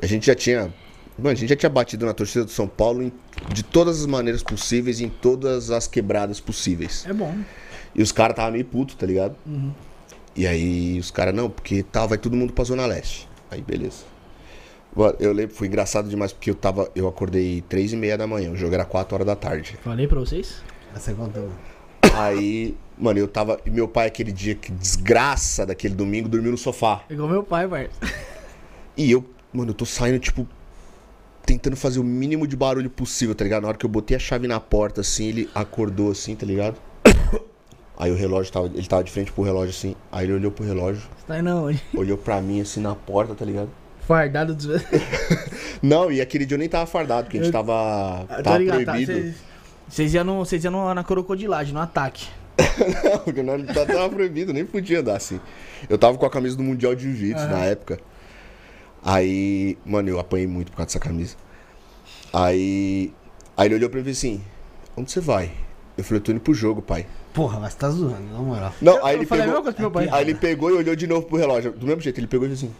A 0.00 0.06
gente 0.06 0.24
já 0.24 0.34
tinha. 0.34 0.72
Mano, 1.16 1.30
a 1.30 1.34
gente 1.34 1.48
já 1.48 1.56
tinha 1.56 1.70
batido 1.70 2.04
na 2.06 2.12
torcida 2.12 2.44
do 2.44 2.50
São 2.50 2.66
Paulo 2.66 3.02
em- 3.02 3.12
de 3.52 3.62
todas 3.62 4.00
as 4.00 4.06
maneiras 4.06 4.42
possíveis, 4.42 5.00
em 5.00 5.08
todas 5.08 5.70
as 5.70 5.86
quebradas 5.86 6.40
possíveis. 6.40 7.04
É 7.08 7.12
bom. 7.12 7.36
E 7.94 8.02
os 8.02 8.10
caras 8.10 8.32
estavam 8.32 8.52
meio 8.52 8.64
puto, 8.64 8.96
tá 8.96 9.06
ligado? 9.06 9.36
E 10.34 10.46
aí 10.46 10.98
os 10.98 11.12
caras, 11.12 11.32
não, 11.32 11.48
porque 11.48 11.84
tal, 11.84 12.08
vai 12.08 12.18
todo 12.18 12.36
mundo 12.36 12.52
pra 12.52 12.64
Zona 12.64 12.84
Leste. 12.86 13.28
Aí, 13.50 13.62
beleza. 13.62 13.98
Mano, 14.96 15.14
Eu 15.20 15.32
lembro, 15.32 15.54
foi 15.54 15.68
engraçado 15.68 16.08
demais, 16.08 16.32
porque 16.32 16.50
eu 16.50 16.54
tava. 16.56 16.90
Eu 16.94 17.06
acordei 17.06 17.62
três 17.68 17.92
e 17.92 17.96
meia 17.96 18.18
da 18.18 18.26
manhã, 18.26 18.50
o 18.50 18.56
jogo 18.56 18.74
era 18.74 18.84
4 18.84 19.14
horas 19.14 19.26
da 19.26 19.36
tarde. 19.36 19.78
Falei 19.82 20.08
pra 20.08 20.18
vocês. 20.18 20.62
É 21.06 21.12
conta. 21.12 21.44
Aí, 22.16 22.76
mano, 22.98 23.18
eu 23.18 23.26
tava. 23.28 23.60
e 23.66 23.70
Meu 23.70 23.86
pai, 23.88 24.06
aquele 24.08 24.30
dia, 24.32 24.54
que 24.54 24.70
desgraça 24.72 25.64
daquele 25.66 25.94
domingo, 25.94 26.28
dormiu 26.28 26.50
no 26.52 26.58
sofá. 26.58 27.02
Igual 27.10 27.28
meu 27.28 27.42
pai, 27.42 27.66
parça. 27.68 27.90
E 28.96 29.10
eu, 29.10 29.24
mano, 29.52 29.70
eu 29.70 29.74
tô 29.74 29.84
saindo, 29.84 30.18
tipo, 30.20 30.46
tentando 31.46 31.76
fazer 31.76 31.98
o 32.00 32.04
mínimo 32.04 32.46
de 32.46 32.56
barulho 32.56 32.88
possível, 32.90 33.34
tá 33.34 33.44
ligado? 33.44 33.62
Na 33.62 33.68
hora 33.68 33.76
que 33.78 33.84
eu 33.86 33.90
botei 33.90 34.16
a 34.16 34.20
chave 34.20 34.46
na 34.48 34.58
porta, 34.60 35.00
assim, 35.00 35.26
ele 35.28 35.50
acordou 35.54 36.10
assim, 36.10 36.34
tá 36.34 36.44
ligado? 36.46 36.76
Aí 37.96 38.10
o 38.10 38.16
relógio 38.16 38.52
tava. 38.52 38.66
Ele 38.74 38.86
tava 38.86 39.04
de 39.04 39.10
frente 39.12 39.30
pro 39.30 39.44
relógio 39.44 39.70
assim. 39.70 39.94
Aí 40.10 40.26
ele 40.26 40.32
olhou 40.32 40.50
pro 40.50 40.64
relógio, 40.64 41.02
Você 41.16 41.26
tá 41.28 41.34
aí 41.34 41.42
não, 41.42 41.66
onde? 41.66 41.80
olhou 41.94 42.18
pra 42.18 42.40
mim 42.40 42.60
assim 42.60 42.80
na 42.80 42.94
porta, 42.94 43.34
tá 43.34 43.44
ligado? 43.44 43.70
Fardado 44.06 44.54
dos. 44.54 44.66
Não, 45.80 46.10
e 46.10 46.20
aquele 46.20 46.44
dia 46.44 46.56
eu 46.56 46.58
nem 46.58 46.68
tava 46.68 46.86
fardado, 46.86 47.24
porque 47.24 47.38
a 47.38 47.40
gente 47.42 47.48
Eu- 47.48 47.52
tava. 47.52 48.26
Tô 48.36 48.42
Tava 48.42 48.58
ligado, 48.58 48.84
tá? 48.84 48.92
proibido. 48.92 49.12
Vocês- 49.12 49.34
Vocês 49.88 50.14
iam, 50.14 50.26
iam 50.64 50.70
no- 50.72 50.94
na 50.94 51.04
crocodilagem, 51.04 51.72
no 51.72 51.80
ataque. 51.80 52.26
Não, 53.04 53.18
porque 53.20 53.42
não 53.42 53.64
tava, 53.64 54.08
proibido, 54.10 54.52
nem 54.52 54.64
podia 54.64 55.00
andar 55.00 55.16
assim. 55.16 55.40
Eu 55.88 55.96
tava 55.98 56.16
com 56.18 56.24
a 56.26 56.30
camisa 56.30 56.56
do 56.56 56.62
Mundial 56.62 56.94
de 56.94 57.02
Jiu-Jitsu 57.04 57.46
na 57.48 57.64
época. 57.64 57.98
Aí, 59.04 59.76
mano, 59.84 60.08
eu 60.08 60.18
apanhei 60.18 60.46
muito 60.46 60.70
por 60.70 60.78
causa 60.78 60.86
dessa 60.88 60.98
camisa. 60.98 61.36
Aí. 62.32 63.12
Aí 63.56 63.68
ele 63.68 63.74
olhou 63.76 63.90
pra 63.90 64.00
mim 64.00 64.10
e 64.10 64.14
falou 64.14 64.34
assim: 64.36 64.44
Onde 64.96 65.10
você 65.12 65.20
vai? 65.20 65.52
Eu 65.96 66.02
falei, 66.02 66.18
eu 66.18 66.24
tô 66.24 66.32
indo 66.32 66.40
pro 66.40 66.54
jogo, 66.54 66.80
pai. 66.82 67.06
Porra, 67.32 67.60
mas 67.60 67.74
tá 67.74 67.88
zoando, 67.90 68.32
na 68.32 68.38
moral. 68.38 68.72
Não, 68.80 68.96
Eu- 68.96 69.06
aí 69.06 69.14
eu 69.14 69.20
ele 69.20 69.26
pegou. 69.26 69.62
coisa 69.62 69.78
meu 69.78 69.90
pai. 69.90 70.08
Aí 70.10 70.24
ele 70.24 70.34
pegou 70.34 70.70
e 70.70 70.74
olhou 70.74 70.96
de 70.96 71.06
novo 71.06 71.26
pro 71.26 71.36
relógio. 71.36 71.72
Do 71.72 71.86
mesmo 71.86 72.00
jeito, 72.00 72.18
ele 72.18 72.26
pegou 72.26 72.46
e 72.46 72.50
disse 72.50 72.64
assim. 72.66 72.74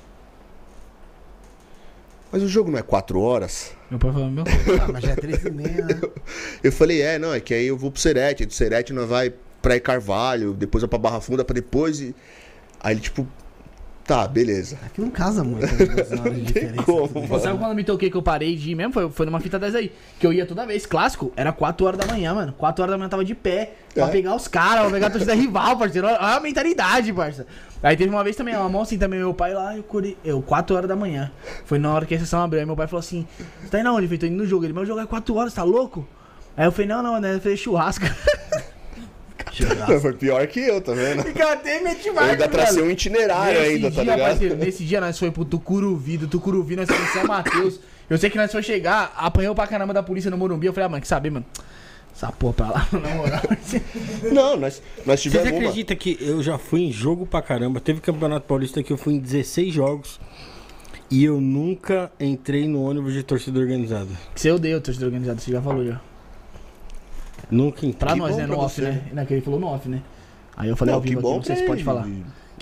Mas 2.32 2.42
o 2.42 2.48
jogo 2.48 2.70
não 2.70 2.78
é 2.78 2.82
4 2.82 3.20
horas? 3.20 3.72
Meu 3.90 3.98
pai 4.00 4.12
falou, 4.12 4.28
meu. 4.30 4.42
Ah, 4.82 4.90
mas 4.92 5.04
já 5.04 5.12
é 5.12 5.14
três 5.16 5.44
e 5.44 5.50
meia, 5.50 5.84
né? 5.84 6.00
Eu 6.64 6.72
falei, 6.72 7.00
é, 7.00 7.16
não, 7.18 7.32
é 7.32 7.38
que 7.38 7.54
aí 7.54 7.66
eu 7.66 7.76
vou 7.76 7.92
pro 7.92 8.00
Serete, 8.00 8.42
aí 8.42 8.46
do 8.46 8.52
Serete 8.52 8.92
nós 8.92 9.08
vai 9.08 9.32
pra 9.62 9.78
Carvalho, 9.78 10.52
depois 10.52 10.82
vai 10.82 10.88
pra 10.88 10.98
Barra 10.98 11.20
Funda, 11.20 11.44
pra 11.44 11.54
depois 11.54 12.00
e... 12.00 12.14
Aí 12.80 12.94
ele, 12.94 13.00
tipo, 13.00 13.26
tá, 14.06 14.26
beleza. 14.28 14.78
Aqui 14.84 15.00
não 15.00 15.10
casa 15.10 15.42
muito, 15.42 15.66
né? 15.66 16.30
De 16.30 16.40
diferença. 16.42 16.82
como, 16.82 17.40
sabe 17.40 17.58
quando 17.58 17.70
eu 17.70 17.74
me 17.74 17.84
toquei 17.84 18.10
que 18.10 18.16
eu 18.16 18.22
parei 18.22 18.54
de 18.56 18.70
ir 18.70 18.74
mesmo? 18.74 18.92
Foi, 18.92 19.10
foi 19.10 19.26
numa 19.26 19.40
fita 19.40 19.58
dessa 19.58 19.78
aí. 19.78 19.90
Que 20.18 20.26
eu 20.26 20.32
ia 20.32 20.44
toda 20.46 20.66
vez. 20.66 20.86
Clássico, 20.86 21.32
era 21.36 21.52
4 21.52 21.86
horas 21.86 21.98
da 21.98 22.06
manhã, 22.06 22.34
mano. 22.34 22.52
4 22.56 22.82
horas 22.82 22.92
da 22.92 22.98
manhã 22.98 23.06
eu 23.06 23.10
tava 23.10 23.24
de 23.24 23.34
pé. 23.34 23.74
Pra 23.94 24.06
É. 24.08 24.10
pegar 24.10 24.34
os 24.34 24.48
caras, 24.48 24.82
pra 24.82 24.90
pegar 24.90 25.06
a 25.06 25.10
torcida 25.10 25.34
rival, 25.34 25.76
parceiro. 25.78 26.06
Olha 26.06 26.18
a 26.18 26.40
mentalidade, 26.40 27.12
parça. 27.12 27.46
Aí 27.82 27.96
teve 27.96 28.10
uma 28.10 28.24
vez 28.24 28.34
também, 28.34 28.56
uma 28.56 28.68
mão 28.68 28.82
assim 28.82 28.98
também, 28.98 29.18
meu 29.20 29.32
pai 29.34 29.52
lá, 29.54 29.74
eu 29.74 29.80
acordei. 29.80 30.16
Eu, 30.24 30.42
4 30.42 30.74
horas 30.76 30.88
da 30.88 30.96
manhã. 30.96 31.30
Foi 31.64 31.78
na 31.78 31.92
hora 31.92 32.04
que 32.06 32.14
a 32.14 32.18
sessão 32.18 32.42
abriu. 32.42 32.60
Aí 32.60 32.66
meu 32.66 32.76
pai 32.76 32.86
falou 32.86 33.00
assim: 33.00 33.26
Você 33.62 33.68
tá 33.70 33.80
indo 33.80 33.88
aonde, 33.88 34.06
Vitor? 34.06 34.28
Tô 34.28 34.34
indo 34.34 34.42
no 34.42 34.46
jogo. 34.48 34.64
Ele, 34.64 34.72
o 34.78 34.84
jogo 34.84 35.00
é 35.00 35.06
4 35.06 35.34
horas, 35.34 35.54
tá 35.54 35.62
louco? 35.62 36.06
Aí 36.56 36.66
eu 36.66 36.72
falei, 36.72 36.86
não, 36.88 37.02
não, 37.02 37.20
né? 37.20 37.34
Eu 37.34 37.40
falei 37.40 37.56
churrasco. 37.56 38.04
Foi 40.00 40.12
pior 40.14 40.46
que 40.46 40.60
eu, 40.60 40.80
tá 40.80 40.92
vendo? 40.92 41.22
Fica 41.22 41.52
até 41.52 41.80
meti 41.80 42.08
Eu 42.08 42.18
ainda 42.18 42.48
tracei 42.48 42.82
um 42.82 42.90
itinerário 42.90 43.60
Nesse 43.60 43.72
ainda, 43.72 43.90
dia, 43.90 43.96
tá 43.96 44.02
ligado? 44.02 44.28
parceiro, 44.28 44.56
nesse 44.56 44.84
dia 44.84 45.00
nós 45.00 45.18
foi 45.18 45.30
pro 45.30 45.44
Tucuruvi, 45.44 46.16
do 46.16 46.28
Tucuruvi 46.28 46.76
nós 46.76 46.88
fomos 46.88 47.08
em 47.08 47.12
São 47.12 47.24
Mateus. 47.24 47.80
Eu 48.08 48.18
sei 48.18 48.28
que 48.30 48.36
nós 48.36 48.52
foi 48.52 48.62
chegar, 48.62 49.12
apanhou 49.16 49.54
pra 49.54 49.66
caramba 49.66 49.94
da 49.94 50.02
polícia 50.02 50.30
no 50.30 50.36
Morumbi. 50.36 50.66
Eu 50.66 50.72
falei, 50.72 50.86
ah, 50.86 50.88
mano, 50.90 51.00
que 51.00 51.08
saber, 51.08 51.30
mano? 51.30 51.46
Essa 52.14 52.30
porra 52.30 52.52
pra 52.52 52.70
lá, 52.70 52.88
na 52.92 53.08
moral. 53.16 53.42
Não, 54.30 54.56
nós, 54.56 54.80
nós 55.04 55.20
tivemos 55.20 55.48
uma... 55.48 55.58
acreditam 55.58 55.96
que 55.96 56.16
eu 56.20 56.42
já 56.42 56.58
fui 56.58 56.82
em 56.82 56.92
jogo 56.92 57.26
pra 57.26 57.42
caramba? 57.42 57.80
Teve 57.80 58.00
Campeonato 58.00 58.46
Paulista 58.46 58.82
que 58.82 58.92
eu 58.92 58.96
fui 58.96 59.14
em 59.14 59.18
16 59.18 59.74
jogos 59.74 60.20
e 61.10 61.24
eu 61.24 61.40
nunca 61.40 62.12
entrei 62.20 62.68
no 62.68 62.82
ônibus 62.82 63.12
de 63.12 63.22
torcida 63.22 63.58
organizada. 63.58 64.10
você 64.34 64.50
odeia 64.50 64.76
o 64.76 64.80
torcedor 64.80 65.08
organizado, 65.08 65.40
você 65.40 65.50
já 65.50 65.60
falou 65.60 65.84
já. 65.84 66.00
Nunca. 67.50 67.86
Pra 67.98 68.12
Que 68.12 68.18
nós, 68.18 68.36
né, 68.36 68.46
no 68.46 68.58
off, 68.58 68.74
você. 68.74 68.82
né? 68.82 69.02
Naquele 69.12 69.40
falou 69.40 69.60
no 69.60 69.66
off, 69.68 69.88
né? 69.88 70.00
Aí 70.56 70.68
eu 70.68 70.76
falei 70.76 70.92
Não, 70.92 70.98
ao 70.98 71.02
que 71.02 71.08
vivo 71.10 71.20
bom 71.20 71.28
aqui, 71.30 71.36
não 71.38 71.44
sei 71.44 71.56
se 71.56 71.62
pra 71.62 71.68
pode 71.68 71.80
ele. 71.80 71.84
falar. 71.84 72.08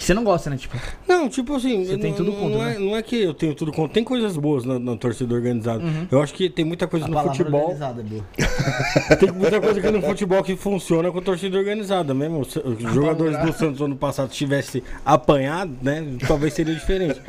Que 0.02 0.06
você 0.06 0.14
não 0.14 0.24
gosta, 0.24 0.50
né? 0.50 0.56
Tipo, 0.56 0.76
Não, 1.06 1.28
tipo 1.28 1.54
assim, 1.54 1.84
Você 1.84 1.96
tem 1.96 2.12
tudo 2.12 2.32
contra, 2.32 2.58
não, 2.58 2.64
é, 2.64 2.72
né? 2.72 2.78
não 2.80 2.96
é 2.96 3.02
que 3.04 3.22
eu 3.22 3.32
tenho 3.32 3.54
tudo 3.54 3.70
contra. 3.70 3.94
Tem 3.94 4.02
coisas 4.02 4.36
boas 4.36 4.64
na, 4.64 4.76
na 4.76 4.96
torcida 4.96 5.32
organizada. 5.32 5.78
Uhum. 5.80 6.08
Eu 6.10 6.20
acho 6.20 6.34
que 6.34 6.50
tem 6.50 6.64
muita 6.64 6.88
coisa 6.88 7.06
A 7.06 7.08
no 7.08 7.22
futebol. 7.22 7.60
organizada, 7.60 8.02
Bu. 8.02 8.24
Tem 9.20 9.30
muita 9.30 9.60
coisa 9.60 9.78
aqui 9.78 9.90
no 9.92 10.02
futebol 10.02 10.42
que 10.42 10.56
funciona 10.56 11.12
com 11.12 11.22
torcida 11.22 11.56
organizada 11.56 12.12
mesmo. 12.12 12.44
Se 12.44 12.58
os 12.58 12.80
jogadores 12.92 13.38
do 13.38 13.52
Santos 13.52 13.80
ano 13.80 13.94
passado 13.94 14.30
tivessem 14.30 14.82
apanhado, 15.04 15.72
né? 15.80 16.04
Talvez 16.26 16.52
seria 16.52 16.74
diferente. 16.74 17.20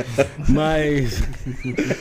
Mas. 0.50 1.22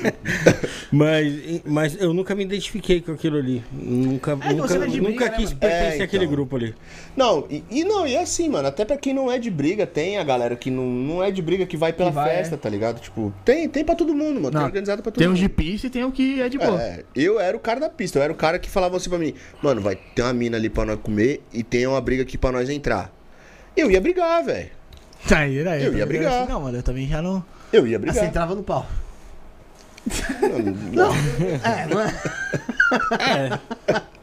mas, 0.91 1.61
mas 1.67 2.01
eu 2.01 2.15
nunca 2.15 2.35
me 2.35 2.45
identifiquei 2.45 3.03
com 3.03 3.13
aquilo 3.13 3.37
ali. 3.37 3.63
Nunca, 3.71 4.33
É, 4.41 4.53
nunca, 4.55 4.69
você 4.69 4.79
não 4.79 4.85
é 4.85 4.89
nunca 4.89 5.01
briga, 5.03 5.31
né, 5.31 5.37
quis 5.37 5.53
pertencer 5.53 6.01
É, 6.01 6.05
àquele 6.05 6.25
então. 6.25 6.35
grupo 6.35 6.57
ali. 6.57 6.75
Não, 7.15 7.47
e, 7.51 7.63
e 7.71 7.85
não, 7.85 8.07
e 8.07 8.15
é 8.15 8.23
assim, 8.23 8.49
mano, 8.49 8.69
até 8.69 8.87
pra 8.87 8.97
quem 8.97 9.13
não 9.13 9.31
é 9.31 9.39
de 9.39 9.51
briga, 9.51 9.87
tem 9.87 10.17
a 10.17 10.25
galera 10.25 10.57
que 10.63 10.71
não, 10.71 10.85
não 10.87 11.23
é 11.23 11.31
de 11.31 11.43
briga 11.43 11.67
que 11.67 11.77
vai 11.77 11.93
pela 11.93 12.11
vai, 12.11 12.31
festa, 12.31 12.57
tá 12.57 12.69
ligado? 12.69 13.01
Tipo, 13.01 13.33
tem, 13.45 13.69
tem 13.69 13.85
pra 13.85 13.95
todo 13.95 14.15
mundo, 14.15 14.35
mano. 14.35 14.51
Tem 14.51 14.59
Não, 14.61 14.65
organizado 14.67 15.03
pra 15.03 15.11
todo 15.13 15.19
tem 15.19 15.29
um 15.29 15.33
mundo. 15.33 15.41
de 15.41 15.49
pista 15.49 15.87
e 15.87 15.91
tem 15.91 16.05
o 16.05 16.13
que 16.13 16.41
é 16.41 16.49
de 16.49 16.59
boa. 16.59 16.81
É, 16.81 17.05
eu 17.15 17.39
era 17.41 17.57
o 17.57 17.61
cara 17.61 17.81
da 17.81 17.89
pista, 17.91 18.19
eu 18.19 18.23
era 18.23 18.33
o 18.33 18.37
cara 18.37 18.59
que 18.59 18.71
falava 18.71 18.97
assim 18.97 19.11
pra 19.11 19.19
mim, 19.19 19.35
mano, 19.63 19.81
vai 19.81 19.97
ter 19.97 20.23
uma 20.23 20.33
mina 20.33 20.57
ali 20.57 20.71
pra 20.71 20.85
nós 20.85 20.99
comer 21.03 21.43
e 21.53 21.63
tem 21.63 21.87
uma 21.87 22.01
briga 22.01 22.23
aqui 22.23 22.39
pra 22.39 22.53
nós 22.53 22.69
entrar. 22.71 23.13
Eu 23.77 23.91
ia 23.91 24.01
brigar, 24.01 24.45
velho. 24.45 24.71
Aí, 25.35 25.59
era, 25.59 25.71
Eu 25.77 25.81
ia 25.81 25.85
também 25.85 25.97
era 26.01 26.07
brigar. 26.07 26.43
assim, 26.43 26.53
não, 26.53 26.61
mano, 26.61 26.79
eu 26.79 26.83
também 26.83 27.07
já 27.09 27.21
não. 27.23 27.45
Eu 27.73 27.87
ia 27.87 27.97
Assim, 27.97 28.07
brigar. 28.07 28.25
entrava 28.27 28.55
no 28.55 28.63
pau. 28.63 28.87
Não, 30.93 31.11
É, 31.63 31.87
não 31.91 32.01
é? 32.01 32.13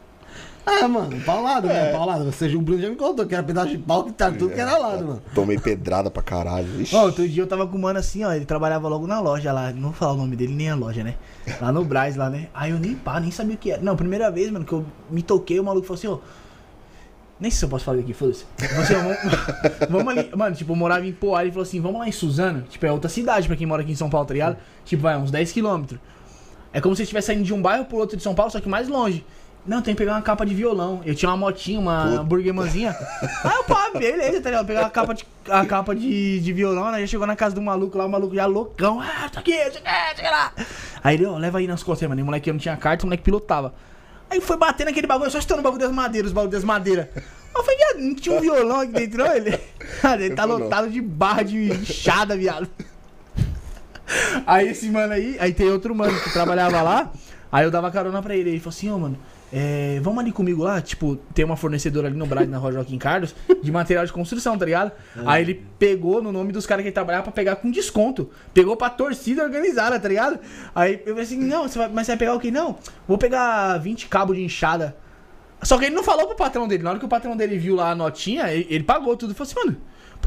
Ah, 0.82 0.88
mano, 0.88 1.20
paulado, 1.20 1.66
né? 1.66 1.90
Paulado. 1.92 2.26
Ou 2.26 2.32
seja, 2.32 2.56
o 2.56 2.60
Bruno 2.60 2.80
já 2.80 2.88
me 2.88 2.96
contou 2.96 3.26
que 3.26 3.34
era 3.34 3.42
pedaço 3.42 3.70
de 3.70 3.78
pau 3.78 4.04
que 4.04 4.12
tá 4.12 4.30
tudo 4.30 4.50
que 4.50 4.60
era 4.60 4.78
lado, 4.78 5.04
mano. 5.04 5.22
Tomei 5.34 5.58
pedrada 5.58 6.10
pra 6.10 6.22
caralho. 6.22 6.80
Ixi. 6.80 6.94
Ó, 6.94 7.04
outro 7.04 7.28
dia 7.28 7.42
eu 7.42 7.46
tava 7.46 7.66
com 7.66 7.76
um 7.76 7.80
mano 7.80 7.98
assim, 7.98 8.24
ó, 8.24 8.32
ele 8.32 8.44
trabalhava 8.44 8.88
logo 8.88 9.06
na 9.06 9.20
loja 9.20 9.52
lá, 9.52 9.72
não 9.72 9.82
vou 9.82 9.92
falar 9.92 10.12
o 10.12 10.16
nome 10.16 10.36
dele 10.36 10.54
nem 10.54 10.70
a 10.70 10.74
loja, 10.74 11.02
né? 11.02 11.16
Lá 11.60 11.72
no 11.72 11.84
Braz, 11.84 12.16
lá, 12.16 12.30
né? 12.30 12.48
Aí 12.54 12.70
eu 12.70 12.78
nem 12.78 12.94
pá, 12.94 13.18
nem 13.18 13.30
sabia 13.30 13.54
o 13.54 13.58
que 13.58 13.72
era. 13.72 13.82
Não, 13.82 13.96
primeira 13.96 14.30
vez, 14.30 14.50
mano, 14.50 14.64
que 14.64 14.72
eu 14.72 14.84
me 15.10 15.22
toquei, 15.22 15.58
o 15.58 15.64
maluco 15.64 15.86
falou 15.86 15.98
assim, 15.98 16.08
ó. 16.08 16.18
Nem 17.40 17.50
sei 17.50 17.60
se 17.60 17.64
eu 17.64 17.68
posso 17.70 17.86
falar 17.86 18.00
aqui, 18.00 18.12
foda-se. 18.12 18.44
Assim, 18.78 18.94
vamos, 18.94 19.16
vamos 19.88 20.08
ali. 20.08 20.30
Mano, 20.36 20.54
tipo, 20.54 20.72
eu 20.72 20.76
morava 20.76 21.06
em 21.06 21.12
Poá, 21.12 21.42
ele 21.42 21.50
falou 21.50 21.62
assim, 21.62 21.80
vamos 21.80 21.98
lá 21.98 22.06
em 22.06 22.12
Suzano, 22.12 22.62
tipo, 22.68 22.84
é 22.84 22.92
outra 22.92 23.08
cidade 23.08 23.48
pra 23.48 23.56
quem 23.56 23.66
mora 23.66 23.82
aqui 23.82 23.92
em 23.92 23.96
São 23.96 24.10
Paulo, 24.10 24.26
tá 24.26 24.34
ligado? 24.34 24.58
Tipo, 24.84 25.02
vai, 25.02 25.16
uns 25.16 25.30
10 25.30 25.50
quilômetros. 25.50 25.98
É 26.72 26.80
como 26.80 26.94
se 26.94 26.98
você 26.98 27.02
estivesse 27.04 27.26
saindo 27.28 27.42
de 27.42 27.52
um 27.52 27.60
bairro 27.60 27.84
pro 27.86 27.96
outro 27.96 28.16
de 28.16 28.22
São 28.22 28.34
Paulo, 28.34 28.52
só 28.52 28.60
que 28.60 28.68
mais 28.68 28.88
longe. 28.88 29.24
Não, 29.66 29.82
tem 29.82 29.94
que 29.94 29.98
pegar 29.98 30.12
uma 30.12 30.22
capa 30.22 30.44
de 30.46 30.54
violão. 30.54 31.00
Eu 31.04 31.14
tinha 31.14 31.30
uma 31.30 31.36
motinha, 31.36 31.78
uma 31.78 32.24
burguemanzinha. 32.24 32.96
Aí 33.44 33.56
eu, 33.56 33.64
pá, 33.64 33.90
beleza, 33.92 34.40
tá 34.40 34.50
ligado? 34.50 34.66
Pegar 34.66 34.86
a 34.86 34.90
capa 34.90 35.14
de, 35.14 35.26
a 35.48 35.66
capa 35.66 35.94
de, 35.94 36.40
de 36.40 36.52
violão, 36.52 36.90
né? 36.90 37.00
Já 37.00 37.06
chegou 37.06 37.26
na 37.26 37.36
casa 37.36 37.54
do 37.54 37.60
maluco 37.60 37.96
lá, 37.96 38.06
o 38.06 38.08
maluco 38.08 38.34
já 38.34 38.46
loucão. 38.46 39.00
Ah, 39.00 39.28
tá 39.28 39.40
aqui, 39.40 39.56
tá 39.56 39.80
aqui, 40.08 40.22
tá 40.22 40.30
lá. 40.30 40.52
Aí 41.04 41.16
ele, 41.16 41.26
ó, 41.26 41.36
leva 41.36 41.58
aí 41.58 41.66
nas 41.66 41.82
costas, 41.82 42.08
mano. 42.08 42.20
E 42.20 42.22
o 42.22 42.26
moleque 42.26 42.50
não 42.50 42.58
tinha 42.58 42.76
carta, 42.76 43.04
o 43.04 43.06
moleque 43.06 43.22
pilotava. 43.22 43.74
Aí 44.30 44.40
foi 44.40 44.56
batendo 44.56 44.88
aquele 44.88 45.06
bagulho, 45.06 45.30
só 45.30 45.38
estourando 45.38 45.66
o 45.66 45.70
bagulho 45.70 45.86
das 45.86 45.94
madeiras, 45.94 46.30
os 46.30 46.34
bagulho 46.34 46.52
das 46.52 46.64
madeiras. 46.64 47.08
Eu 47.54 47.62
falei, 47.62 47.76
viado, 47.76 47.98
não 47.98 48.14
tinha 48.14 48.36
um 48.36 48.40
violão 48.40 48.80
aqui 48.80 48.92
dentro, 48.92 49.24
não? 49.24 49.34
Ele, 49.34 49.58
cara, 50.00 50.24
ele 50.24 50.34
tá 50.34 50.44
lotado 50.44 50.88
de 50.88 51.00
barra 51.00 51.42
de 51.42 51.72
enxada, 51.72 52.36
viado. 52.36 52.68
Aí 54.46 54.68
esse 54.68 54.88
mano 54.88 55.12
aí, 55.12 55.36
aí 55.38 55.52
tem 55.52 55.68
outro 55.70 55.94
mano 55.94 56.18
que 56.20 56.32
trabalhava 56.32 56.82
lá, 56.82 57.12
aí 57.50 57.64
eu 57.64 57.70
dava 57.70 57.90
carona 57.90 58.22
pra 58.22 58.34
ele. 58.34 58.50
Ele 58.50 58.60
falou 58.60 58.70
assim, 58.70 58.90
ô 58.90 58.98
mano, 58.98 59.18
é, 59.52 59.98
vamos 60.00 60.20
ali 60.20 60.30
comigo 60.30 60.62
lá, 60.62 60.80
tipo, 60.80 61.16
tem 61.34 61.44
uma 61.44 61.56
fornecedora 61.56 62.06
ali 62.06 62.16
no 62.16 62.24
Brás, 62.24 62.48
na 62.48 62.58
Rua 62.58 62.72
Joaquim 62.72 62.98
Carlos, 62.98 63.34
de 63.62 63.72
material 63.72 64.06
de 64.06 64.12
construção, 64.12 64.56
tá 64.56 64.64
ligado? 64.64 64.92
Aí 65.26 65.42
ele 65.42 65.66
pegou 65.78 66.22
no 66.22 66.30
nome 66.30 66.52
dos 66.52 66.66
caras 66.66 66.82
que 66.82 66.88
ele 66.88 66.94
trabalhava 66.94 67.24
pra 67.24 67.32
pegar 67.32 67.56
com 67.56 67.70
desconto. 67.70 68.30
Pegou 68.54 68.76
pra 68.76 68.88
torcida 68.88 69.42
organizada, 69.42 69.98
tá 69.98 70.08
ligado? 70.08 70.38
Aí 70.74 70.94
eu 71.04 71.14
falei 71.14 71.22
assim, 71.22 71.38
não, 71.38 71.68
você 71.68 71.78
vai, 71.78 71.88
mas 71.88 72.06
você 72.06 72.12
vai 72.12 72.18
pegar 72.18 72.34
o 72.34 72.40
quê? 72.40 72.50
Não, 72.50 72.76
vou 73.08 73.18
pegar 73.18 73.76
20 73.78 74.08
cabos 74.08 74.36
de 74.36 74.42
enxada. 74.42 74.96
Só 75.62 75.76
que 75.76 75.86
ele 75.86 75.94
não 75.94 76.02
falou 76.02 76.26
pro 76.26 76.36
patrão 76.36 76.66
dele. 76.66 76.82
Na 76.82 76.90
hora 76.90 76.98
que 76.98 77.04
o 77.04 77.08
patrão 77.08 77.36
dele 77.36 77.58
viu 77.58 77.74
lá 77.74 77.90
a 77.90 77.94
notinha, 77.94 78.52
ele, 78.52 78.66
ele 78.70 78.84
pagou 78.84 79.16
tudo. 79.16 79.34
Falou 79.34 79.50
assim, 79.50 79.66
mano, 79.66 79.76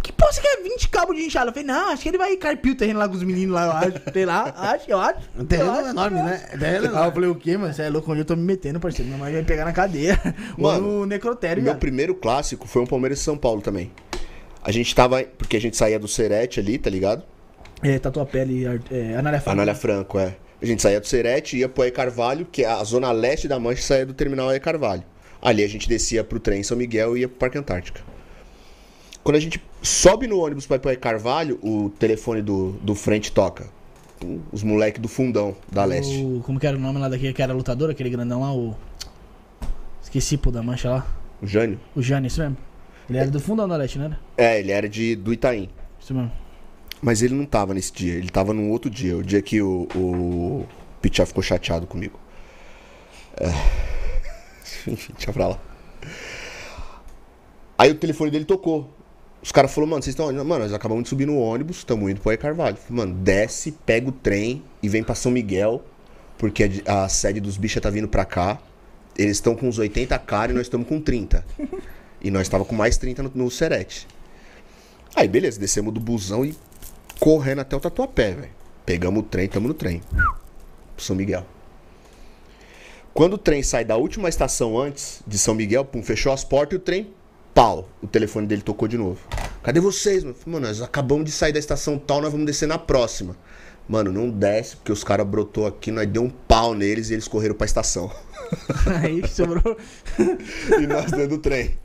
que 0.01 0.11
porra 0.11 0.31
você 0.33 0.41
quer 0.41 0.61
20 0.63 0.89
cabos 0.89 1.15
de 1.15 1.23
enxada? 1.23 1.49
Eu 1.49 1.53
falei, 1.53 1.67
não, 1.67 1.91
acho 1.91 2.01
que 2.03 2.09
ele 2.09 2.17
vai 2.17 2.35
carpir 2.37 2.71
o 2.73 2.75
terreno 2.75 2.99
lá 2.99 3.07
com 3.07 3.15
os 3.15 3.23
meninos 3.23 3.53
lá, 3.53 3.65
eu 3.65 3.71
acho. 3.71 4.13
Sei 4.13 4.25
lá, 4.25 4.53
acho, 4.57 4.91
eu 4.91 4.99
acho. 4.99 5.19
O 5.37 5.43
terreno 5.45 5.69
é 5.71 5.79
acho, 5.79 5.89
enorme, 5.89 6.21
né? 6.21 6.37
terreno 6.59 6.85
é 6.97 7.07
eu 7.07 7.11
falei, 7.11 7.29
o 7.29 7.35
quê, 7.35 7.57
mano? 7.57 7.73
Você 7.73 7.83
é 7.83 7.89
louco 7.89 8.11
onde 8.11 8.21
eu 8.21 8.25
tô 8.25 8.35
me 8.35 8.43
metendo, 8.43 8.79
parceiro? 8.79 9.07
Minha 9.09 9.19
mãe 9.19 9.33
vai 9.33 9.43
pegar 9.43 9.65
na 9.65 9.71
cadeia. 9.73 10.19
Mano, 10.57 10.85
Ou 10.85 10.99
no 10.99 11.05
necrotério, 11.05 11.63
Meu 11.63 11.75
primeiro 11.75 12.15
clássico 12.15 12.67
foi 12.67 12.81
um 12.81 12.85
Palmeiras 12.85 13.19
e 13.19 13.23
São 13.23 13.37
Paulo 13.37 13.61
também. 13.61 13.91
A 14.63 14.71
gente 14.71 14.93
tava. 14.95 15.23
Porque 15.23 15.57
a 15.57 15.61
gente 15.61 15.75
saía 15.77 15.99
do 15.99 16.07
Serete 16.07 16.59
ali, 16.59 16.77
tá 16.77 16.89
ligado? 16.89 17.23
É, 17.81 17.99
Tatuapé 17.99 18.41
Ar- 18.41 18.79
é, 18.91 19.15
Anália 19.17 19.39
Franco. 19.41 19.49
Anália 19.51 19.75
Franco, 19.75 20.19
é. 20.19 20.35
A 20.61 20.65
gente 20.65 20.81
saía 20.81 21.01
do 21.01 21.07
Serete, 21.07 21.57
ia 21.57 21.67
pro 21.67 21.83
E 21.83 21.91
Carvalho, 21.91 22.47
que 22.49 22.63
é 22.63 22.67
a 22.67 22.81
zona 22.85 23.11
leste 23.11 23.47
da 23.47 23.59
Mancha, 23.59 23.81
saía 23.81 24.05
do 24.05 24.13
terminal 24.13 24.53
E 24.53 24.59
Carvalho. 24.59 25.03
Ali 25.41 25.61
a 25.63 25.67
gente 25.67 25.89
descia 25.89 26.23
pro 26.23 26.39
trem 26.39 26.61
em 26.61 26.63
São 26.63 26.77
Miguel 26.77 27.17
e 27.17 27.21
ia 27.21 27.27
pro 27.27 27.37
Parque 27.37 27.57
Antártica. 27.57 27.99
Quando 29.23 29.37
a 29.37 29.39
gente 29.39 29.63
sobe 29.81 30.27
no 30.27 30.39
ônibus 30.39 30.65
pra 30.65 30.93
ir 30.93 30.97
Carvalho, 30.97 31.57
o 31.61 31.89
telefone 31.97 32.41
do, 32.41 32.71
do 32.81 32.93
frente 32.93 33.31
toca. 33.31 33.67
Os 34.51 34.63
moleques 34.63 35.01
do 35.01 35.07
fundão 35.07 35.55
da 35.71 35.85
leste. 35.85 36.23
O, 36.23 36.41
como 36.45 36.59
que 36.59 36.67
era 36.67 36.77
o 36.77 36.79
nome 36.79 36.99
lá 36.99 37.09
daquele 37.09 37.33
que 37.33 37.41
era 37.41 37.53
lutador, 37.53 37.89
aquele 37.89 38.09
grandão 38.09 38.41
lá, 38.41 38.53
o... 38.53 38.75
Esqueci, 40.01 40.37
pô, 40.37 40.51
da 40.51 40.61
mancha 40.61 40.89
lá. 40.89 41.07
O 41.41 41.47
Jânio? 41.47 41.79
O 41.95 42.01
Jane, 42.01 42.27
isso 42.27 42.39
mesmo. 42.39 42.57
Ele 43.09 43.17
era 43.17 43.29
do 43.29 43.39
fundão 43.39 43.67
da 43.67 43.75
Leste, 43.75 43.97
não 43.97 44.05
era? 44.05 44.19
É, 44.37 44.59
ele 44.59 44.71
era 44.71 44.87
de, 44.87 45.15
do 45.15 45.33
Itaim. 45.33 45.69
Isso 45.99 46.13
mesmo. 46.13 46.31
Mas 47.01 47.21
ele 47.21 47.33
não 47.33 47.45
tava 47.45 47.73
nesse 47.73 47.91
dia, 47.91 48.13
ele 48.13 48.29
tava 48.29 48.53
num 48.53 48.71
outro 48.71 48.89
dia, 48.89 49.17
o 49.17 49.21
dia 49.21 49.41
que 49.41 49.61
o, 49.61 49.89
o 49.93 50.65
Pichá 51.01 51.25
ficou 51.25 51.43
chateado 51.43 51.85
comigo. 51.85 52.17
É. 53.35 53.49
Enfim, 54.89 55.13
deixa 55.13 55.33
pra 55.33 55.49
lá. 55.49 55.59
Aí 57.77 57.91
o 57.91 57.95
telefone 57.95 58.31
dele 58.31 58.45
tocou. 58.45 58.89
Os 59.43 59.51
caras 59.51 59.73
falaram, 59.73 59.89
mano, 59.91 60.01
vocês 60.01 60.13
estão? 60.13 60.31
Mano, 60.31 60.63
nós 60.63 60.73
acabamos 60.73 61.03
de 61.03 61.09
subir 61.09 61.25
no 61.25 61.37
ônibus, 61.37 61.77
estamos 61.79 62.09
indo 62.09 62.21
pro 62.21 62.29
Air 62.29 62.39
Carvalho. 62.39 62.77
Falei, 62.77 63.05
Mano, 63.05 63.13
desce, 63.15 63.73
pega 63.85 64.07
o 64.07 64.11
trem 64.11 64.63
e 64.81 64.87
vem 64.87 65.03
pra 65.03 65.13
São 65.13 65.29
Miguel, 65.29 65.83
porque 66.37 66.81
a, 66.85 67.09
sede 67.09 67.41
dos 67.41 67.57
bichos 67.57 67.81
tá 67.81 67.89
vindo 67.89 68.07
pra 68.07 68.23
cá. 68.23 68.57
Eles 69.17 69.37
estão 69.37 69.53
com 69.53 69.67
uns 69.67 69.77
80 69.77 70.17
caras 70.19 70.51
e 70.51 70.53
nós 70.57 70.67
estamos 70.67 70.87
com 70.87 70.99
30. 70.99 71.45
E 72.21 72.31
nós 72.31 72.47
tava 72.47 72.63
com 72.63 72.73
mais 72.73 72.95
30 72.95 73.23
no, 73.23 73.31
no 73.35 73.51
Serete. 73.51 74.07
Aí, 75.13 75.27
beleza, 75.27 75.59
descemos 75.59 75.93
do 75.93 75.99
busão 75.99 76.45
e 76.45 76.55
correndo 77.19 77.59
até 77.59 77.75
o 77.75 77.81
Tatuapé, 77.81 78.31
velho. 78.31 78.51
Pegamos 78.85 79.19
o 79.19 79.23
trem, 79.23 79.49
tamo 79.49 79.67
no 79.67 79.73
trem. 79.73 80.01
São 80.97 81.17
Miguel. 81.17 81.45
Quando 83.13 83.33
o 83.33 83.37
trem 83.37 83.61
sai 83.61 83.83
da 83.83 83.97
última 83.97 84.29
estação 84.29 84.79
antes 84.79 85.21
de 85.27 85.37
São 85.37 85.53
Miguel, 85.53 85.83
pum, 85.83 86.01
fechou 86.01 86.31
as 86.31 86.45
portas 86.45 86.77
e 86.77 86.77
o 86.77 86.79
trem, 86.79 87.13
pau. 87.53 87.87
O 88.01 88.07
telefone 88.07 88.47
dele 88.47 88.61
tocou 88.61 88.87
de 88.87 88.97
novo. 88.97 89.19
Cadê 89.61 89.79
vocês, 89.79 90.23
mano? 90.23 90.35
Falei, 90.35 90.53
Mano, 90.53 90.67
nós 90.67 90.81
acabamos 90.81 91.25
de 91.25 91.31
sair 91.31 91.53
da 91.53 91.59
estação 91.59 91.97
tal, 91.97 92.21
nós 92.21 92.31
vamos 92.31 92.45
descer 92.45 92.67
na 92.67 92.77
próxima. 92.77 93.35
Mano, 93.87 94.11
não 94.13 94.29
desce, 94.29 94.77
porque 94.77 94.91
os 94.91 95.03
caras 95.03 95.27
brotou 95.27 95.67
aqui, 95.67 95.91
nós 95.91 96.07
deu 96.07 96.23
um 96.23 96.29
pau 96.29 96.73
neles 96.73 97.09
e 97.09 97.13
eles 97.13 97.27
correram 97.27 97.53
pra 97.55 97.65
estação. 97.65 98.09
Aí 99.01 99.27
sobrou. 99.27 99.77
e 100.81 100.87
nós 100.87 101.11
dentro 101.11 101.27
do 101.29 101.37
trem. 101.37 101.75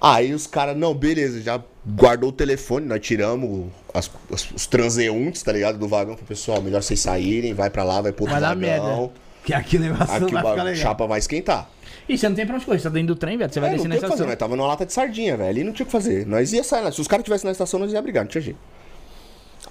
Aí 0.00 0.32
os 0.34 0.46
caras, 0.46 0.76
não, 0.76 0.94
beleza, 0.94 1.40
já 1.40 1.60
guardou 1.86 2.28
o 2.28 2.32
telefone, 2.32 2.86
nós 2.86 3.00
tiramos 3.00 3.70
as- 3.94 4.10
as- 4.32 4.50
os 4.52 4.66
transeuntes, 4.66 5.42
tá 5.42 5.52
ligado? 5.52 5.78
Do 5.78 5.88
vagão. 5.88 6.14
Falei, 6.14 6.28
pessoal, 6.28 6.60
melhor 6.60 6.82
vocês 6.82 7.00
saírem, 7.00 7.54
vai 7.54 7.70
pra 7.70 7.82
lá, 7.82 8.00
vai 8.02 8.12
pro 8.12 8.24
outro 8.24 8.38
Vai 8.38 8.40
dar 8.40 8.54
vagão. 8.56 9.12
Que 9.42 9.54
aqui 9.54 9.76
o 9.78 9.80
negócio 9.80 10.04
Aqui 10.14 10.20
não 10.20 10.28
o 10.28 10.32
vai 10.32 10.42
ba- 10.42 10.50
ficar 10.50 10.62
legal. 10.64 10.82
chapa 10.82 11.06
vai 11.06 11.18
esquentar. 11.18 11.70
E 12.08 12.16
você 12.16 12.28
não 12.28 12.36
tem 12.36 12.46
pra 12.46 12.54
onde 12.56 12.64
correr, 12.64 12.78
você 12.78 12.84
tá 12.84 12.90
dentro 12.90 13.08
do 13.14 13.16
trem, 13.18 13.36
velho. 13.36 13.52
Você 13.52 13.58
vai 13.58 13.70
É, 13.70 13.72
descer 13.72 13.88
não 13.88 13.94
na 13.94 13.96
tinha 13.96 14.06
o 14.08 14.10
que 14.12 14.16
fazer, 14.18 14.22
estação. 14.22 14.26
nós 14.28 14.38
tava 14.38 14.56
numa 14.56 14.68
lata 14.68 14.86
de 14.86 14.92
sardinha, 14.92 15.36
velho. 15.36 15.48
Ali 15.50 15.64
não 15.64 15.72
tinha 15.72 15.84
o 15.84 15.86
que 15.86 15.92
fazer. 15.92 16.24
Nós 16.26 16.52
ia 16.52 16.62
sair 16.62 16.82
lá. 16.82 16.92
Se 16.92 17.00
os 17.00 17.08
caras 17.08 17.24
tivessem 17.24 17.46
na 17.46 17.52
estação, 17.52 17.80
nós 17.80 17.92
ia 17.92 18.00
brigar, 18.00 18.24
não 18.24 18.30
tinha 18.30 18.42
jeito. 18.42 18.58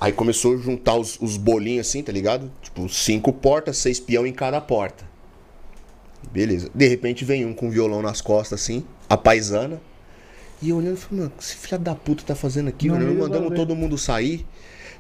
Aí 0.01 0.11
começou 0.11 0.55
a 0.55 0.57
juntar 0.57 0.95
os, 0.95 1.17
os 1.21 1.38
bolinhos 1.38 1.88
assim, 1.88 2.03
tá 2.03 2.11
ligado? 2.11 2.51
Tipo, 2.61 2.89
cinco 2.89 3.31
portas, 3.31 3.77
seis 3.77 3.99
peão 3.99 4.27
em 4.27 4.33
cada 4.33 4.59
porta. 4.59 5.05
Beleza. 6.31 6.69
De 6.75 6.88
repente 6.88 7.23
vem 7.23 7.45
um 7.45 7.53
com 7.53 7.69
violão 7.69 8.01
nas 8.01 8.19
costas, 8.19 8.59
assim, 8.61 8.83
a 9.09 9.15
paisana. 9.15 9.79
E 10.61 10.69
eu 10.69 10.77
olhando, 10.77 10.97
falei, 10.97 11.19
mano, 11.19 11.31
o 11.33 11.38
que 11.38 11.43
esse 11.45 11.55
filho 11.55 11.79
da 11.79 11.95
puta 11.95 12.23
tá 12.25 12.36
fazendo 12.36 12.67
aqui, 12.67 12.88
Não 12.89 12.95
mano? 12.99 13.13
Mandamos 13.15 13.55
todo 13.55 13.75
mundo 13.75 13.97
sair. 13.97 14.45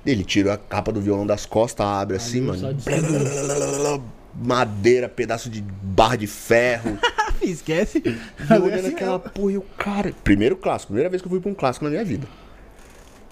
Ele 0.05 0.23
tira 0.23 0.53
a 0.53 0.57
capa 0.57 0.91
do 0.91 1.01
violão 1.01 1.25
das 1.25 1.45
costas, 1.45 1.85
abre 1.85 2.15
assim, 2.15 2.39
mano. 2.39 2.61
Madeira, 4.35 5.07
pedaço 5.07 5.49
de 5.49 5.61
barra 5.61 6.15
de 6.15 6.27
ferro. 6.27 6.97
Esquece. 7.41 8.01
E 8.05 8.53
eu 8.53 8.63
olhando 8.63 8.87
aquela 8.87 9.19
porra, 9.19 9.51
e 9.53 9.57
o 9.57 9.61
cara. 9.61 10.13
Primeiro 10.23 10.55
clássico, 10.57 10.87
primeira 10.91 11.09
vez 11.09 11.21
que 11.21 11.27
eu 11.27 11.31
fui 11.31 11.39
pra 11.39 11.49
um 11.51 11.53
clássico 11.53 11.85
na 11.85 11.91
minha 11.91 12.03
vida. 12.03 12.27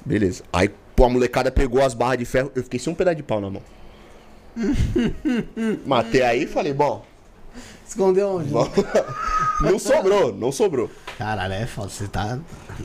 Beleza. 0.06 0.44
Aí, 0.52 0.70
pô, 0.96 1.06
a 1.06 1.10
molecada 1.10 1.52
pegou 1.52 1.82
as 1.84 1.94
barras 1.94 2.18
de 2.20 2.26
ferro, 2.26 2.52
eu 2.56 2.64
fiquei 2.64 2.80
sem 2.80 2.92
um 2.92 2.96
pedaço 2.96 3.18
de 3.18 3.24
pau 3.24 3.42
na 3.42 3.50
mão. 3.50 3.62
Matei 5.86 6.22
aí 6.22 6.44
e 6.44 6.48
falei, 6.48 6.74
bom, 6.74 7.06
Escondeu 7.88 8.30
onde? 8.38 8.50
vamos- 8.50 8.70
não 9.62 9.78
sobrou, 9.78 10.34
não 10.34 10.52
sobrou. 10.52 10.90
Caralho, 11.18 11.54
é 11.54 11.66
foda. 11.68 11.90
Você 11.90 12.08
tá. 12.08 12.40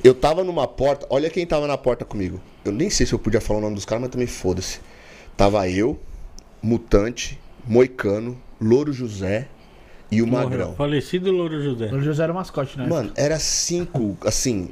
Eu 0.04 0.14
tava 0.14 0.44
numa 0.44 0.66
porta, 0.66 1.06
olha 1.08 1.30
quem 1.30 1.46
tava 1.46 1.66
na 1.66 1.78
porta 1.78 2.04
comigo. 2.04 2.40
Eu 2.64 2.72
nem 2.72 2.90
sei 2.90 3.06
se 3.06 3.12
eu 3.14 3.18
podia 3.18 3.40
falar 3.40 3.58
o 3.60 3.62
nome 3.62 3.74
dos 3.74 3.84
caras, 3.84 4.02
mas 4.02 4.10
também 4.10 4.26
foda-se. 4.26 4.80
Tava 5.36 5.68
eu, 5.68 5.98
Mutante, 6.62 7.38
Moicano, 7.68 8.40
Louro 8.60 8.92
José 8.92 9.46
e 10.10 10.22
o 10.22 10.26
Morreu. 10.26 10.48
Magrão. 10.48 10.74
Falecido 10.74 11.30
Louro 11.30 11.62
José. 11.62 11.92
O 11.92 12.00
José 12.00 12.22
era 12.22 12.32
o 12.32 12.34
mascote, 12.34 12.78
né? 12.78 12.86
Mano, 12.86 13.12
era 13.14 13.38
cinco, 13.38 14.16
assim, 14.24 14.70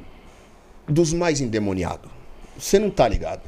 dos 0.87 1.13
mais 1.13 1.39
endemoniados. 1.39 2.09
Você 2.57 2.79
não 2.79 2.89
tá 2.89 3.07
ligado. 3.07 3.41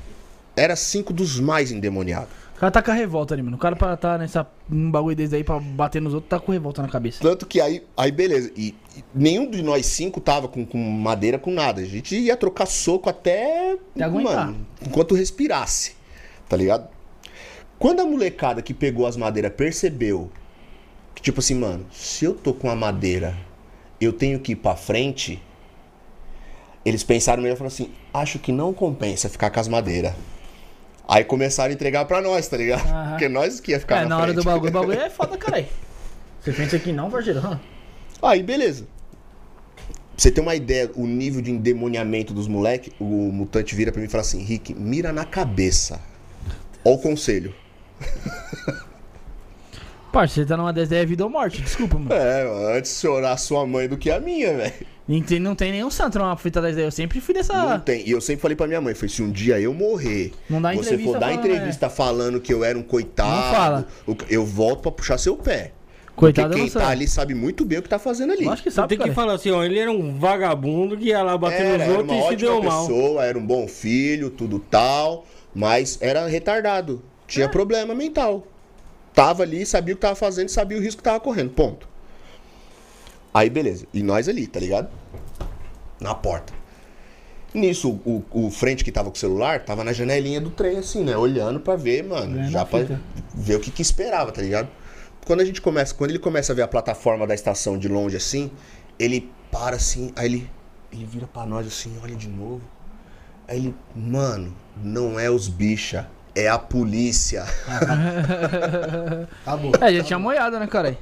Era 0.55 0.75
cinco 0.75 1.11
dos 1.11 1.39
mais 1.39 1.71
endemoniados. 1.71 2.29
O 2.55 2.59
cara 2.59 2.71
tá 2.71 2.81
com 2.81 2.91
a 2.91 2.93
revolta 2.93 3.33
ali, 3.33 3.41
mano. 3.41 3.55
O 3.55 3.59
cara 3.59 3.75
pra 3.75 3.95
tá 3.95 4.17
nessa, 4.17 4.45
num 4.67 4.91
bagulho 4.91 5.15
desse 5.15 5.33
aí 5.33 5.45
pra 5.45 5.59
bater 5.59 6.01
nos 6.01 6.13
outros, 6.13 6.29
tá 6.29 6.39
com 6.39 6.51
revolta 6.51 6.81
na 6.81 6.89
cabeça. 6.89 7.19
Tanto 7.21 7.45
que 7.45 7.61
aí, 7.61 7.81
aí 7.95 8.11
beleza. 8.11 8.51
E, 8.55 8.75
e 8.97 9.03
nenhum 9.15 9.49
de 9.49 9.63
nós 9.63 9.85
cinco 9.85 10.19
tava 10.19 10.49
com, 10.49 10.65
com 10.65 10.77
madeira, 10.77 11.39
com 11.39 11.51
nada. 11.51 11.81
A 11.81 11.85
gente 11.85 12.15
ia 12.17 12.35
trocar 12.35 12.65
soco 12.65 13.09
até. 13.09 13.77
Até 13.95 14.03
aguentar. 14.03 14.47
Mano, 14.47 14.67
enquanto 14.85 15.15
respirasse. 15.15 15.93
Tá 16.49 16.57
ligado? 16.57 16.89
Quando 17.79 18.01
a 18.01 18.05
molecada 18.05 18.61
que 18.61 18.73
pegou 18.73 19.07
as 19.07 19.15
madeiras 19.15 19.53
percebeu 19.55 20.29
que, 21.15 21.21
tipo 21.21 21.39
assim, 21.39 21.55
mano, 21.55 21.85
se 21.91 22.25
eu 22.25 22.33
tô 22.35 22.53
com 22.53 22.69
a 22.69 22.75
madeira, 22.75 23.35
eu 23.99 24.11
tenho 24.13 24.39
que 24.39 24.51
ir 24.51 24.55
pra 24.57 24.75
frente. 24.75 25.41
Eles 26.85 27.03
pensaram 27.03 27.41
melhor 27.41 27.55
e 27.55 27.57
falaram 27.57 27.73
assim: 27.73 27.89
acho 28.13 28.37
que 28.39 28.51
não 28.51 28.73
compensa 28.73 29.29
ficar 29.29 29.49
com 29.49 29.59
as 29.59 29.67
madeiras. 29.67 30.13
Aí 31.07 31.23
começaram 31.23 31.71
a 31.71 31.73
entregar 31.73 32.05
pra 32.05 32.21
nós, 32.21 32.47
tá 32.47 32.57
ligado? 32.57 32.85
Aham. 32.87 33.09
Porque 33.11 33.27
nós 33.29 33.59
que 33.59 33.71
ia 33.71 33.79
ficar 33.79 33.97
É, 33.97 34.01
na, 34.03 34.09
na 34.09 34.17
hora 34.17 34.25
frente. 34.25 34.35
do 34.35 34.43
bagulho, 34.43 34.69
o 34.69 34.73
bagulho 34.73 34.99
é 34.99 35.09
foda, 35.09 35.37
caralho. 35.37 35.65
Você 36.41 36.53
pensa 36.53 36.77
que 36.79 36.91
não, 36.93 37.09
parceiro? 37.09 37.39
Hã? 37.39 37.59
Aí, 38.21 38.43
beleza. 38.43 38.83
Pra 38.85 40.23
você 40.23 40.31
ter 40.31 40.41
uma 40.41 40.53
ideia, 40.55 40.91
o 40.95 41.05
nível 41.07 41.41
de 41.41 41.49
endemoniamento 41.51 42.33
dos 42.33 42.47
moleques, 42.47 42.93
o 42.99 43.03
mutante 43.05 43.73
vira 43.73 43.91
pra 43.91 44.01
mim 44.01 44.07
e 44.07 44.11
fala 44.11 44.21
assim: 44.21 44.43
Rick, 44.43 44.73
mira 44.73 45.11
na 45.13 45.25
cabeça. 45.25 45.99
Ó 46.83 46.93
o 46.93 46.97
conselho. 46.97 47.53
Parceiro, 50.11 50.47
você 50.47 50.53
tá 50.53 50.57
numa 50.57 50.73
dessa 50.73 50.95
é 50.95 51.05
vida 51.05 51.23
ou 51.23 51.29
morte, 51.29 51.61
desculpa, 51.61 51.99
mano. 51.99 52.11
É, 52.13 52.77
antes 52.77 52.99
chorar 52.99 53.33
a 53.33 53.37
sua 53.37 53.65
mãe 53.67 53.87
do 53.87 53.95
que 53.95 54.09
a 54.09 54.19
minha, 54.19 54.57
velho. 54.57 54.73
Não 55.07 55.21
tem, 55.21 55.39
não 55.39 55.55
tem 55.55 55.71
nenhum 55.71 55.89
santo 55.89 56.17
numa 56.19 56.35
fita 56.35 56.61
dessa. 56.61 56.79
Eu 56.79 56.91
sempre 56.91 57.19
fui 57.21 57.33
Não 57.33 57.41
dessa. 57.41 57.79
tem. 57.79 58.07
E 58.07 58.11
eu 58.11 58.21
sempre 58.21 58.41
falei 58.41 58.55
pra 58.55 58.67
minha 58.67 58.81
mãe: 58.81 58.93
foi 58.95 59.07
se 59.09 59.21
um 59.23 59.31
dia 59.31 59.59
eu 59.59 59.73
morrer, 59.73 60.31
Não 60.49 60.61
dá 60.61 60.73
você 60.73 60.97
for 60.97 61.13
dar 61.13 61.27
falando, 61.29 61.39
entrevista 61.45 61.89
falando 61.89 62.41
que 62.41 62.53
eu 62.53 62.63
era 62.63 62.77
um 62.77 62.83
coitado, 62.83 63.29
Não 63.29 63.51
fala. 63.53 63.87
eu 64.29 64.45
volto 64.45 64.81
pra 64.81 64.91
puxar 64.91 65.17
seu 65.17 65.35
pé. 65.35 65.71
Coitado, 66.15 66.49
Porque 66.49 66.63
quem 66.65 66.73
não 66.73 66.81
tá 66.81 66.89
ali 66.89 67.07
sabe 67.07 67.33
muito 67.33 67.63
bem 67.63 67.79
o 67.79 67.81
que 67.81 67.87
tá 67.89 67.97
fazendo 67.97 68.33
ali. 68.33 68.43
Eu 68.45 68.51
acho 68.51 68.61
que 68.61 68.69
sabe, 68.69 68.89
tem 68.97 69.07
que 69.07 69.13
falar 69.13 69.33
assim, 69.33 69.51
ó, 69.51 69.63
ele 69.63 69.79
era 69.79 69.91
um 69.91 70.17
vagabundo 70.19 70.97
que 70.97 71.05
ia 71.05 71.23
lá 71.23 71.37
bater 71.37 71.61
Era, 71.61 71.77
nos 71.77 71.81
era 71.87 71.97
outros 71.97 72.17
e 72.17 72.27
se 72.29 72.35
deu 72.35 72.61
mal. 72.63 72.81
pessoa, 72.87 73.25
era 73.25 73.37
um 73.37 73.45
bom 73.45 73.67
filho, 73.67 74.29
tudo 74.29 74.59
tal, 74.59 75.25
mas 75.55 75.97
era 76.01 76.27
retardado. 76.27 77.01
Tinha 77.29 77.47
problema 77.47 77.93
mental. 77.93 78.45
Tava 79.13 79.43
ali, 79.43 79.65
sabia 79.65 79.93
o 79.93 79.97
que 79.97 80.01
tava 80.01 80.15
fazendo, 80.15 80.49
sabia 80.49 80.77
o 80.77 80.81
risco 80.81 80.97
que 80.97 81.03
tava 81.03 81.19
correndo. 81.19 81.51
Ponto. 81.51 81.87
Aí, 83.33 83.49
beleza. 83.49 83.85
E 83.93 84.01
nós 84.01 84.27
ali, 84.27 84.47
tá 84.47 84.59
ligado? 84.59 84.89
Na 85.99 86.15
porta. 86.15 86.53
Nisso, 87.53 87.99
o, 88.05 88.23
o 88.31 88.51
frente 88.51 88.83
que 88.83 88.91
tava 88.91 89.09
com 89.09 89.15
o 89.15 89.19
celular 89.19 89.63
tava 89.63 89.83
na 89.83 89.93
janelinha 89.93 90.41
do 90.41 90.49
trem, 90.49 90.77
assim, 90.77 91.03
né? 91.03 91.15
Olhando 91.15 91.59
pra 91.59 91.75
ver, 91.75 92.03
mano. 92.03 92.49
Já 92.49 92.65
pra 92.65 92.79
fita. 92.79 93.01
ver 93.33 93.55
o 93.55 93.59
que, 93.59 93.71
que 93.71 93.81
esperava, 93.81 94.31
tá 94.31 94.41
ligado? 94.41 94.67
Quando 95.25 95.41
a 95.41 95.45
gente 95.45 95.61
começa, 95.61 95.93
quando 95.93 96.09
ele 96.11 96.19
começa 96.19 96.51
a 96.51 96.55
ver 96.55 96.63
a 96.63 96.67
plataforma 96.67 97.27
da 97.27 97.35
estação 97.35 97.77
de 97.77 97.87
longe 97.87 98.17
assim, 98.17 98.51
ele 98.97 99.31
para 99.51 99.75
assim, 99.75 100.11
aí 100.15 100.25
ele, 100.25 100.49
ele 100.91 101.05
vira 101.05 101.27
pra 101.27 101.45
nós 101.45 101.67
assim, 101.67 101.95
olha 102.03 102.15
de 102.15 102.27
novo. 102.27 102.61
Aí 103.47 103.57
ele, 103.57 103.75
mano, 103.95 104.55
não 104.77 105.19
é 105.19 105.29
os 105.29 105.47
bicha, 105.47 106.09
é 106.35 106.47
a 106.47 106.57
polícia. 106.57 107.43
Acabou. 109.45 109.71
É, 109.81 109.93
já 109.93 110.03
tinha 110.03 110.19
moiado, 110.19 110.59
né, 110.59 110.67
cara? 110.67 110.97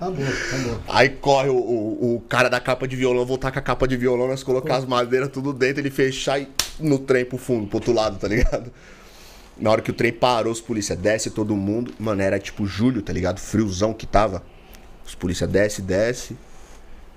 Acabou, 0.00 0.24
acabou. 0.24 0.80
Aí 0.88 1.08
corre 1.10 1.48
o, 1.48 1.56
o, 1.56 2.16
o 2.16 2.20
cara 2.22 2.48
da 2.48 2.60
capa 2.60 2.88
de 2.88 2.96
violão, 2.96 3.24
voltar 3.24 3.52
com 3.52 3.58
a 3.58 3.62
capa 3.62 3.86
de 3.86 3.96
violão, 3.96 4.28
nós 4.28 4.42
colocar 4.42 4.76
as 4.76 4.84
madeiras 4.84 5.28
tudo 5.28 5.52
dentro, 5.52 5.80
ele 5.80 5.90
fechar 5.90 6.40
e 6.40 6.48
no 6.80 6.98
trem 6.98 7.24
pro 7.24 7.38
fundo, 7.38 7.68
pro 7.68 7.76
outro 7.76 7.92
lado, 7.92 8.18
tá 8.18 8.26
ligado? 8.26 8.72
Na 9.56 9.70
hora 9.70 9.80
que 9.80 9.90
o 9.90 9.94
trem 9.94 10.12
parou, 10.12 10.52
os 10.52 10.60
polícia 10.60 10.96
desce 10.96 11.30
todo 11.30 11.54
mundo. 11.54 11.94
Mano, 11.98 12.20
era 12.20 12.38
tipo 12.38 12.66
julho, 12.66 13.02
tá 13.02 13.12
ligado? 13.12 13.38
Friozão 13.38 13.94
que 13.94 14.06
tava. 14.06 14.42
Os 15.06 15.14
polícia 15.14 15.46
desce, 15.46 15.82
desce. 15.82 16.36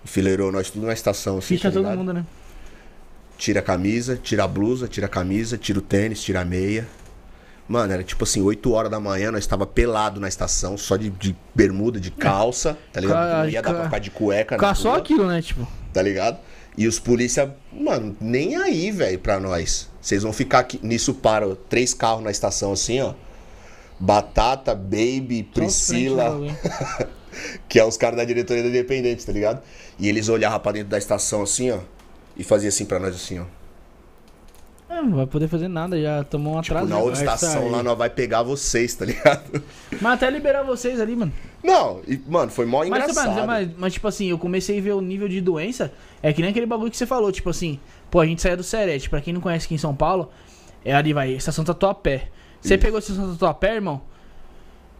Enfileirou 0.03 0.51
nós 0.51 0.69
tudo 0.69 0.85
na 0.85 0.93
estação 0.93 1.39
assim. 1.39 1.55
Ficha 1.55 1.71
tá 1.71 1.81
todo 1.81 1.97
mundo, 1.97 2.13
né? 2.13 2.25
Tira 3.37 3.61
a 3.61 3.63
camisa, 3.63 4.19
tira 4.21 4.43
a 4.43 4.47
blusa, 4.47 4.87
tira 4.87 5.07
a 5.07 5.09
camisa, 5.09 5.57
tira 5.57 5.79
o 5.79 5.81
tênis, 5.81 6.21
tira 6.21 6.41
a 6.41 6.45
meia. 6.45 6.87
Mano, 7.67 7.91
era 7.93 8.03
tipo 8.03 8.23
assim, 8.23 8.41
8 8.41 8.71
horas 8.71 8.91
da 8.91 8.99
manhã, 8.99 9.31
nós 9.31 9.47
tava 9.47 9.65
pelado 9.65 10.19
na 10.19 10.27
estação, 10.27 10.77
só 10.77 10.95
de, 10.97 11.09
de 11.09 11.35
bermuda, 11.55 11.99
de 11.99 12.11
calça, 12.11 12.77
tá 12.93 12.99
ligado? 13.01 13.17
Ca- 13.17 13.37
Não 13.43 13.49
ia 13.49 13.61
dar 13.61 13.69
pra 13.69 13.77
ca- 13.79 13.83
ficar 13.85 13.99
de 13.99 14.11
cueca, 14.11 14.55
Ficar 14.55 14.75
só 14.75 14.89
rua, 14.91 14.97
aquilo, 14.99 15.25
né? 15.27 15.41
Tipo. 15.41 15.67
tá 15.91 16.01
ligado? 16.01 16.37
E 16.77 16.87
os 16.87 16.99
polícia, 16.99 17.55
mano, 17.73 18.15
nem 18.21 18.55
aí, 18.57 18.91
velho, 18.91 19.17
pra 19.17 19.39
nós. 19.39 19.89
Vocês 20.01 20.21
vão 20.21 20.31
ficar 20.33 20.59
aqui. 20.59 20.79
Nisso 20.83 21.13
para 21.15 21.55
três 21.69 21.93
carros 21.93 22.23
na 22.23 22.29
estação 22.29 22.73
assim, 22.73 23.01
ó. 23.01 23.13
Batata, 23.99 24.75
Baby, 24.75 25.49
Priscila, 25.53 26.37
que 27.69 27.79
é 27.79 27.85
os 27.85 27.97
caras 27.97 28.17
da 28.17 28.25
diretoria 28.25 28.61
da 28.63 28.69
Independente, 28.69 29.25
tá 29.25 29.31
ligado? 29.31 29.61
E 29.97 30.07
eles 30.09 30.27
olhavam 30.29 30.59
pra 30.59 30.73
dentro 30.73 30.89
da 30.89 30.97
estação 30.97 31.41
assim, 31.41 31.71
ó. 31.71 31.79
E 32.37 32.43
fazia 32.43 32.69
assim 32.69 32.85
pra 32.85 32.99
nós 32.99 33.15
assim, 33.15 33.39
ó. 33.39 33.45
É, 34.95 35.01
não 35.01 35.17
vai 35.17 35.27
poder 35.27 35.47
fazer 35.49 35.67
nada, 35.67 35.99
já 36.01 36.23
tomou 36.23 36.57
um 36.57 36.61
Tipo, 36.61 36.75
atraso. 36.75 36.89
na 36.89 36.95
né? 36.97 37.01
outra 37.03 37.19
estação 37.19 37.69
lá 37.69 37.83
nós 37.83 37.97
vai 37.97 38.09
pegar 38.09 38.43
vocês, 38.43 38.95
tá 38.95 39.03
ligado? 39.05 39.61
Mas 39.99 40.13
até 40.13 40.29
liberar 40.29 40.63
vocês 40.63 41.01
ali, 41.01 41.15
mano. 41.15 41.33
Não, 41.61 41.99
e, 42.07 42.17
mano, 42.27 42.49
foi 42.51 42.65
mó 42.65 42.79
Mas, 42.79 42.87
engraçado. 42.87 43.35
mas, 43.35 43.45
mas, 43.45 43.69
mas, 43.77 43.93
tipo 43.93 44.07
assim, 44.07 44.27
eu 44.29 44.37
comecei 44.37 44.77
a 44.77 44.81
ver 44.81 44.93
o 44.93 45.01
nível 45.01 45.27
de 45.27 45.41
doença. 45.41 45.91
É 46.21 46.31
que 46.31 46.41
nem 46.41 46.51
aquele 46.51 46.65
bagulho 46.65 46.91
que 46.91 46.95
você 46.97 47.05
falou, 47.07 47.31
tipo 47.31 47.49
assim, 47.49 47.79
pô, 48.09 48.21
a 48.21 48.25
gente 48.25 48.41
saía 48.41 48.55
do 48.55 48.63
Serete. 48.63 49.09
Pra 49.09 49.19
quem 49.19 49.33
não 49.33 49.41
conhece 49.41 49.65
aqui 49.65 49.73
em 49.73 49.79
São 49.79 49.95
Paulo, 49.95 50.29
é 50.83 50.93
ali, 50.93 51.11
vai, 51.11 51.31
estação 51.31 51.65
Tatuapé. 51.65 52.29
Você 52.61 52.75
Isso. 52.75 52.83
pegou 52.83 52.97
a 52.97 52.99
estação 52.99 53.31
Tatuapé, 53.31 53.75
irmão? 53.75 54.01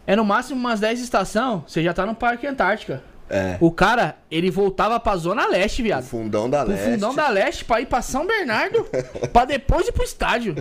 É 0.06 0.14
no 0.16 0.24
máximo 0.24 0.58
umas 0.60 0.80
10 0.80 1.00
estações, 1.00 1.62
você 1.66 1.82
já 1.82 1.94
tá 1.94 2.04
no 2.04 2.14
Parque 2.14 2.46
Antártica. 2.46 3.02
É. 3.28 3.56
O 3.60 3.72
cara, 3.72 4.16
ele 4.30 4.50
voltava 4.50 5.00
pra 5.00 5.16
Zona 5.16 5.48
Leste, 5.48 5.82
O 5.82 5.84
viado. 5.84 6.04
fundão 6.04 6.48
da 6.48 6.62
Pro 6.64 6.72
Leste. 6.72 6.90
fundão 6.92 7.14
da 7.14 7.28
Leste 7.28 7.64
pra 7.64 7.80
ir 7.80 7.86
pra 7.86 8.00
São 8.00 8.24
Bernardo, 8.26 8.84
pra 9.32 9.44
depois 9.44 9.88
ir 9.88 9.92
pro 9.92 10.04
estádio. 10.04 10.54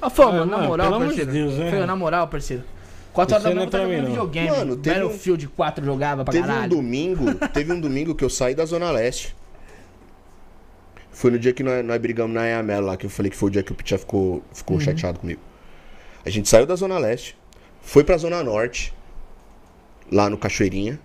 Eu 0.00 0.08
falei, 0.10 0.32
Ah, 0.40 0.44
mano, 0.46 0.50
na 0.56 0.66
moral, 0.66 0.88
pelo 0.92 1.04
parceiro. 1.06 1.30
de 1.30 1.38
Deus, 1.38 1.54
né? 1.58 1.70
Falei, 1.70 1.86
na 1.86 1.94
moral, 1.96 2.26
parceiro. 2.28 2.64
4 3.12 3.34
horas 3.34 3.44
da 3.44 3.50
manhã 3.50 3.66
eu 3.66 3.70
tava 3.70 3.84
jogando 3.84 4.06
videogame. 4.08 4.50
Mano, 4.50 4.76
teve 4.76 4.98
um- 4.98 5.02
Battlefield 5.02 5.48
4 5.48 5.84
jogava 5.84 6.24
pra 6.24 6.32
Teve 6.32 6.44
um 6.44 6.48
caralho. 6.52 6.70
domingo, 6.70 7.34
teve 7.52 7.72
um 7.72 7.80
domingo 7.80 8.14
que 8.14 8.24
eu 8.24 8.30
saí 8.30 8.54
da 8.54 8.64
Zona 8.64 8.90
Leste. 8.90 9.34
Foi 11.10 11.30
no 11.30 11.38
dia 11.38 11.52
que 11.52 11.62
nós, 11.62 11.84
nós 11.84 11.98
brigamos 12.00 12.34
na 12.34 12.46
Eamelo 12.46 12.86
lá, 12.86 12.96
que 12.96 13.06
eu 13.06 13.10
falei 13.10 13.30
que 13.30 13.36
foi 13.36 13.48
o 13.48 13.52
dia 13.52 13.62
que 13.62 13.72
o 13.72 13.74
Pichá 13.74 13.96
ficou, 13.98 14.42
ficou 14.52 14.78
chateado 14.80 15.18
comigo. 15.18 15.40
A 16.24 16.30
gente 16.30 16.48
saiu 16.48 16.66
da 16.66 16.74
Zona 16.76 16.98
Leste, 16.98 17.36
foi 17.80 18.04
pra 18.04 18.16
Zona 18.18 18.42
Norte, 18.42 18.92
lá 20.12 20.28
no 20.28 20.36
Cachoeirinha. 20.36 20.98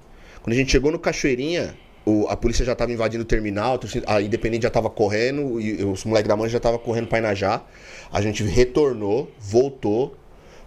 Quando 0.43 0.53
a 0.53 0.57
gente 0.57 0.71
chegou 0.71 0.91
no 0.91 0.99
Cachoeirinha, 0.99 1.75
o- 2.05 2.27
a 2.27 2.35
polícia 2.35 2.65
já 2.65 2.75
tava 2.75 2.91
invadindo 2.91 3.23
o 3.23 3.25
terminal, 3.25 3.79
a 4.07 4.15
a 4.15 4.21
Independente 4.21 4.63
já 4.63 4.69
tava 4.69 4.89
correndo, 4.89 5.59
e 5.61 5.83
os 5.83 6.03
moleques 6.03 6.27
da 6.27 6.35
mãe 6.35 6.49
já 6.49 6.59
tava 6.59 6.79
correndo 6.79 7.07
pra 7.07 7.19
Inajá. 7.19 7.61
A 8.11 8.21
gente 8.21 8.43
retornou, 8.43 9.31
voltou, 9.39 10.15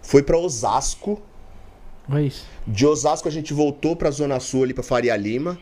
foi 0.01 0.23
pra 0.23 0.37
Osasco. 0.37 1.21
É 2.13 2.21
isso. 2.21 2.45
De 2.67 2.85
Osasco 2.85 3.27
a 3.27 3.31
gente 3.31 3.53
voltou 3.53 3.95
pra 3.95 4.11
Zona 4.11 4.39
Sul 4.39 4.63
ali 4.63 4.73
pra 4.73 4.83
Faria 4.83 5.15
Lima. 5.17 5.57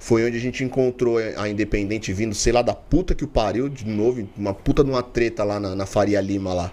Foi 0.00 0.24
onde 0.24 0.36
a 0.36 0.40
gente 0.40 0.62
encontrou 0.62 1.18
a 1.36 1.48
Independente 1.48 2.12
vindo, 2.12 2.32
sei 2.34 2.52
lá, 2.52 2.62
da 2.62 2.72
puta 2.72 3.16
que 3.16 3.24
o 3.24 3.28
pariu, 3.28 3.68
de 3.68 3.84
novo, 3.84 4.28
uma 4.36 4.54
puta 4.54 4.84
de 4.84 4.90
uma 4.90 5.02
treta 5.02 5.42
lá 5.42 5.58
na, 5.58 5.74
na 5.74 5.86
Faria 5.86 6.20
Lima 6.20 6.54
lá. 6.54 6.72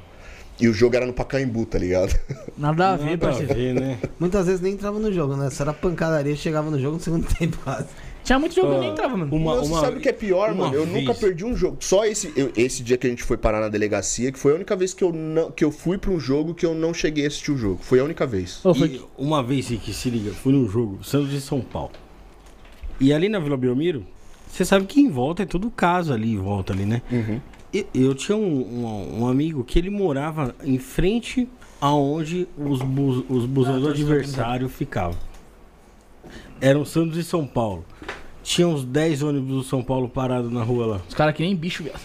E 0.60 0.68
o 0.70 0.74
jogo 0.74 0.96
era 0.96 1.06
no 1.06 1.12
Pacaembu, 1.14 1.66
tá 1.66 1.78
ligado? 1.78 2.18
Nada 2.58 2.94
a 2.94 2.96
ver, 2.96 3.04
Nada 3.12 3.28
a 3.28 3.30
parceiro. 3.30 3.54
ver, 3.54 3.74
né? 3.74 4.00
Muitas 4.20 4.46
vezes 4.46 4.62
nem 4.62 4.74
entrava 4.74 4.98
no 5.00 5.12
jogo, 5.12 5.36
né? 5.36 5.50
Só 5.50 5.64
era 5.64 5.74
pancadaria, 5.74 6.36
chegava 6.36 6.72
no 6.72 6.80
jogo 6.80 6.96
no 6.96 7.02
segundo 7.04 7.28
tempo 7.36 7.58
quase. 7.64 7.88
Tinha 8.24 8.40
muito 8.40 8.56
jogo 8.56 8.72
eu 8.74 8.80
nem 8.80 8.90
entrava, 8.92 9.16
mano. 9.16 9.36
Uma, 9.36 9.58
Você 9.58 9.70
uma- 9.72 9.82
sabe 9.82 9.98
o 9.98 10.00
que 10.02 10.10
é 10.10 10.14
pior, 10.14 10.56
mano? 10.56 10.74
Eu 10.74 10.86
vez. 10.88 10.98
nunca 10.98 11.14
perdi 11.14 11.46
um 11.46 11.56
jogo. 11.56 11.78
Só 11.82 12.06
esse, 12.06 12.34
eu- 12.36 12.52
esse 12.58 12.82
dia 12.82 12.98
que 12.98 13.06
a 13.06 13.10
gente 13.10 13.22
foi 13.22 13.38
parar 13.38 13.60
na 13.60 13.68
delegacia, 13.70 14.32
que 14.32 14.40
foi 14.40 14.54
a 14.54 14.56
única 14.56 14.76
vez 14.76 14.94
que 14.96 15.04
eu, 15.04 15.12
não, 15.14 15.52
que 15.52 15.64
eu 15.64 15.70
fui 15.72 15.98
pra 15.98 16.10
um 16.10 16.20
jogo 16.20 16.56
que 16.56 16.66
eu 16.66 16.74
não 16.74 16.92
cheguei 16.94 17.26
a 17.26 17.28
assistir 17.28 17.52
o 17.52 17.58
jogo. 17.58 17.80
Foi 17.84 18.00
a 18.00 18.04
única 18.04 18.26
vez. 18.26 18.66
Ô, 18.66 18.74
foi- 18.74 18.88
E 18.96 19.02
uma 19.18 19.44
vez 19.44 19.68
que 19.68 19.94
se 19.94 20.10
liga, 20.10 20.32
fui 20.32 20.54
num 20.54 20.68
jogo, 20.68 21.04
Santos 21.04 21.34
e 21.34 21.42
São 21.42 21.62
Paulo. 21.62 21.92
E 23.00 23.14
ali 23.14 23.30
na 23.30 23.38
Vila 23.40 23.58
Belmiro, 23.58 24.06
você 24.50 24.64
sabe 24.66 24.86
que 24.86 25.00
em 25.02 25.10
volta 25.10 25.44
é 25.44 25.46
tudo 25.46 25.70
casa 25.70 26.14
ali, 26.16 26.32
em 26.34 26.38
volta 26.40 26.74
ali, 26.74 26.86
né? 26.86 27.02
E- 27.12 27.40
Eu 27.94 28.14
tinha 28.16 28.38
um, 28.38 28.42
um- 28.42 29.22
um 29.24 29.28
amigo 29.28 29.64
que 29.64 29.80
ele 29.80 29.90
morava 29.90 30.54
em 30.64 30.78
frente 30.78 31.48
aonde 31.82 32.48
os, 32.58 32.82
bus, 32.82 33.24
os 33.30 33.46
busões 33.46 33.82
do 33.82 33.90
adversário 33.90 34.70
ficavam. 34.70 35.18
Eram 36.62 36.86
Santos 36.86 37.18
e 37.18 37.24
São 37.24 37.46
Paulo. 37.46 37.84
Tinha 38.44 38.68
uns 38.68 38.84
10 38.84 39.24
ônibus 39.24 39.50
do 39.58 39.64
São 39.64 39.84
Paulo 39.84 40.08
parados 40.08 40.52
na 40.52 40.64
rua 40.64 40.86
lá. 40.86 41.02
Os 41.08 41.14
caras 41.14 41.36
que 41.36 41.44
nem 41.44 41.56
bicho, 41.56 41.84
viado. 41.84 42.00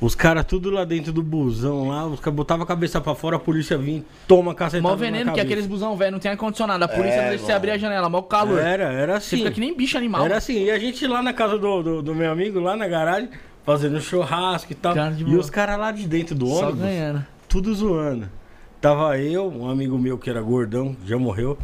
Os 0.00 0.16
caras 0.16 0.44
tudo 0.44 0.68
lá 0.68 0.84
dentro 0.84 1.12
do 1.12 1.22
busão 1.22 1.88
lá, 1.88 2.04
os 2.06 2.18
caras 2.18 2.34
botavam 2.34 2.64
a 2.64 2.66
cabeça 2.66 3.00
pra 3.00 3.14
fora, 3.14 3.36
a 3.36 3.38
polícia 3.38 3.78
vinha, 3.78 4.04
toma 4.26 4.52
cacetada 4.52 4.82
Mó 4.88 4.96
veneno, 4.96 5.26
que 5.26 5.36
cabeça. 5.36 5.44
aqueles 5.46 5.66
busão 5.66 5.96
velho 5.96 6.10
não 6.12 6.18
tem 6.18 6.28
ar-condicionado. 6.32 6.82
A 6.84 6.88
polícia 6.88 7.18
É, 7.18 7.22
não 7.22 7.28
deixa 7.28 7.44
você 7.44 7.52
abrir 7.52 7.70
a 7.70 7.78
janela, 7.78 8.08
mó 8.08 8.20
calor. 8.22 8.58
Era, 8.58 8.84
era 8.92 9.20
Você 9.20 9.26
assim. 9.36 9.36
fica 9.44 9.52
que 9.52 9.60
nem 9.60 9.76
bicho 9.76 9.96
animal. 9.96 10.24
Era 10.24 10.38
assim, 10.38 10.64
e 10.64 10.70
a 10.72 10.78
gente 10.78 11.06
lá 11.06 11.22
na 11.22 11.32
casa 11.32 11.56
do, 11.56 11.82
do, 11.84 12.02
do 12.02 12.14
meu 12.16 12.32
amigo, 12.32 12.58
lá 12.58 12.76
na 12.76 12.88
garagem, 12.88 13.28
fazendo 13.64 14.00
churrasco 14.00 14.72
e 14.72 14.74
tal. 14.74 14.94
E 15.18 15.36
os 15.36 15.48
caras 15.50 15.78
lá 15.78 15.92
de 15.92 16.06
dentro 16.06 16.34
do 16.34 16.46
Só 16.48 16.64
ônibus, 16.64 16.80
ganhando. 16.80 17.26
tudo 17.48 17.74
zoando. 17.74 18.28
Tava 18.80 19.18
eu, 19.18 19.48
um 19.48 19.68
amigo 19.68 19.96
meu 19.98 20.18
que 20.18 20.28
era 20.28 20.40
gordão, 20.42 20.96
já 21.06 21.16
morreu. 21.16 21.56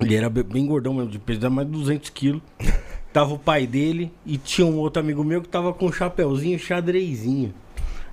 Ele 0.00 0.14
era 0.14 0.28
be- 0.28 0.42
bem 0.42 0.66
gordão 0.66 0.92
mesmo, 0.94 1.10
de 1.10 1.18
peso, 1.18 1.48
mais 1.50 1.66
de 1.66 1.72
200 1.72 2.10
quilos. 2.10 2.42
Tava 3.12 3.32
o 3.32 3.38
pai 3.38 3.64
dele 3.66 4.12
e 4.26 4.36
tinha 4.36 4.66
um 4.66 4.76
outro 4.78 5.00
amigo 5.00 5.22
meu 5.22 5.40
que 5.40 5.46
tava 5.48 5.72
com 5.72 5.86
um 5.86 5.92
chapeuzinho 5.92 6.58
xadrezinho. 6.58 7.54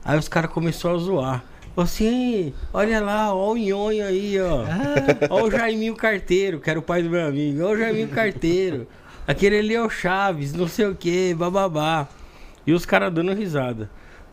Aí 0.05 0.17
os 0.17 0.27
caras 0.27 0.51
começaram 0.51 0.95
a 0.95 0.99
zoar. 0.99 1.43
Falou 1.73 1.85
assim, 1.85 2.53
olha 2.71 3.01
lá, 3.01 3.33
ó 3.33 3.51
o 3.53 3.57
nhonho 3.57 4.05
aí, 4.05 4.39
ó. 4.39 4.63
Ó 5.31 5.43
o 5.45 5.49
Jaiminho 5.49 5.95
Carteiro, 5.95 6.59
que 6.59 6.69
era 6.69 6.77
o 6.77 6.83
pai 6.83 7.01
do 7.01 7.09
meu 7.09 7.25
amigo. 7.25 7.63
Ó 7.63 7.71
o 7.71 7.77
Jaiminho 7.77 8.09
Carteiro. 8.09 8.87
Aquele 9.27 9.57
ali 9.57 9.73
é 9.73 9.81
o 9.81 9.89
Chaves, 9.89 10.53
não 10.53 10.67
sei 10.67 10.85
o 10.85 10.93
que, 10.95 11.33
bababá. 11.33 12.07
E 12.65 12.73
os 12.73 12.85
caras 12.85 13.13
dando 13.13 13.33
risada. 13.33 13.89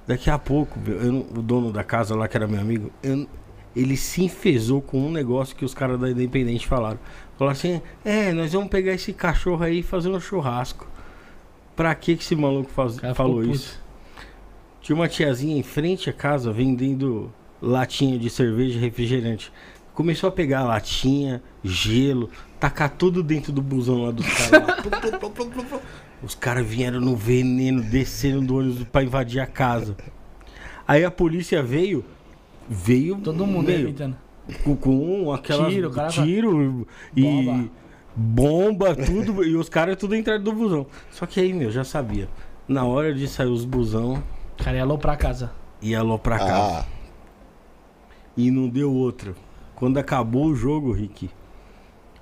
Daqui 0.06 0.30
a 0.30 0.38
pouco, 0.38 0.78
não- 0.86 1.20
o 1.36 1.42
dono 1.42 1.70
da 1.72 1.84
casa 1.84 2.14
lá, 2.16 2.26
que 2.28 2.36
era 2.36 2.46
meu 2.46 2.60
amigo, 2.60 2.90
eu 3.02 3.26
ele 3.76 3.96
se 3.96 4.24
enfesou 4.24 4.80
com 4.82 4.98
um 5.06 5.12
negócio 5.12 5.54
que 5.54 5.64
os 5.64 5.72
caras 5.72 6.00
da 6.00 6.10
Independente 6.10 6.66
falaram. 6.66 6.98
Falaram 7.38 7.52
assim, 7.52 7.80
é, 8.04 8.32
nós 8.32 8.52
vamos 8.52 8.68
pegar 8.70 8.92
esse 8.92 9.12
cachorro 9.12 9.62
aí 9.62 9.80
e 9.80 9.82
fazer 9.84 10.08
um 10.08 10.18
churrasco. 10.18 10.88
Pra 11.76 11.94
que 11.94 12.16
que 12.16 12.22
esse 12.24 12.34
maluco 12.34 12.70
faz- 12.70 12.96
falou 13.14 13.44
isso? 13.44 13.80
Tinha 14.80 14.96
uma 14.96 15.06
tiazinha 15.06 15.56
em 15.56 15.62
frente 15.62 16.10
à 16.10 16.12
casa 16.12 16.50
vendendo 16.52 17.30
latinha 17.62 18.18
de 18.18 18.28
cerveja 18.30 18.78
e 18.78 18.80
refrigerante. 18.80 19.52
Começou 19.94 20.28
a 20.28 20.32
pegar 20.32 20.64
latinha, 20.64 21.40
gelo, 21.62 22.30
tacar 22.58 22.90
tudo 22.90 23.22
dentro 23.22 23.52
do 23.52 23.62
busão 23.62 24.02
lá 24.06 24.10
dos 24.10 24.26
caras. 24.26 24.76
Os 26.22 26.34
caras 26.34 26.66
vieram 26.66 27.00
no 27.00 27.14
veneno, 27.14 27.82
descendo 27.82 28.40
do 28.46 28.56
ônibus 28.56 28.84
pra 28.84 29.02
invadir 29.04 29.40
a 29.40 29.46
casa. 29.46 29.96
Aí 30.86 31.04
a 31.04 31.10
polícia 31.10 31.62
veio, 31.62 32.04
veio 32.68 33.16
Todo 33.16 33.46
mundo 33.46 33.66
meio, 33.66 33.78
arrebentando. 33.78 34.16
com, 34.64 34.74
com 34.76 35.32
aquelas 35.32 35.72
Tiro, 35.72 35.90
cara, 35.90 36.08
tiro 36.08 36.86
e 37.14 37.22
Bomba. 37.22 37.70
bomba, 38.16 38.94
tudo, 38.96 39.44
e 39.44 39.54
os 39.54 39.68
caras 39.68 39.96
tudo 39.96 40.16
entraram 40.16 40.42
do 40.42 40.52
busão. 40.52 40.86
Só 41.10 41.24
que 41.26 41.38
aí, 41.40 41.52
meu, 41.52 41.70
já 41.70 41.84
sabia. 41.84 42.28
Na 42.66 42.84
hora 42.84 43.14
de 43.14 43.28
sair 43.28 43.46
os 43.48 43.64
busão, 43.64 44.22
Cara, 44.56 44.76
ia 44.76 44.82
alô 44.82 44.98
pra 44.98 45.16
casa. 45.16 45.52
ia 45.80 46.02
lá 46.02 46.18
pra 46.18 46.38
casa. 46.38 46.80
Ah, 46.80 46.86
E 48.36 48.50
não 48.50 48.68
deu 48.68 48.92
outra. 48.92 49.34
Quando 49.76 49.98
acabou 49.98 50.46
o 50.46 50.54
jogo, 50.56 50.90
Rick, 50.92 51.30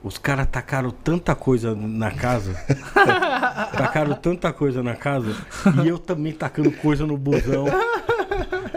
os 0.07 0.18
caras 0.18 0.46
tacaram 0.46 0.92
tanta 0.92 1.34
coisa 1.34 1.74
na 1.74 2.12
casa. 2.12 2.54
tacaram 3.76 4.14
tanta 4.14 4.52
coisa 4.52 4.80
na 4.80 4.94
casa. 4.94 5.34
E 5.82 5.88
eu 5.88 5.98
também 5.98 6.32
tacando 6.32 6.70
coisa 6.70 7.04
no 7.04 7.18
busão. 7.18 7.66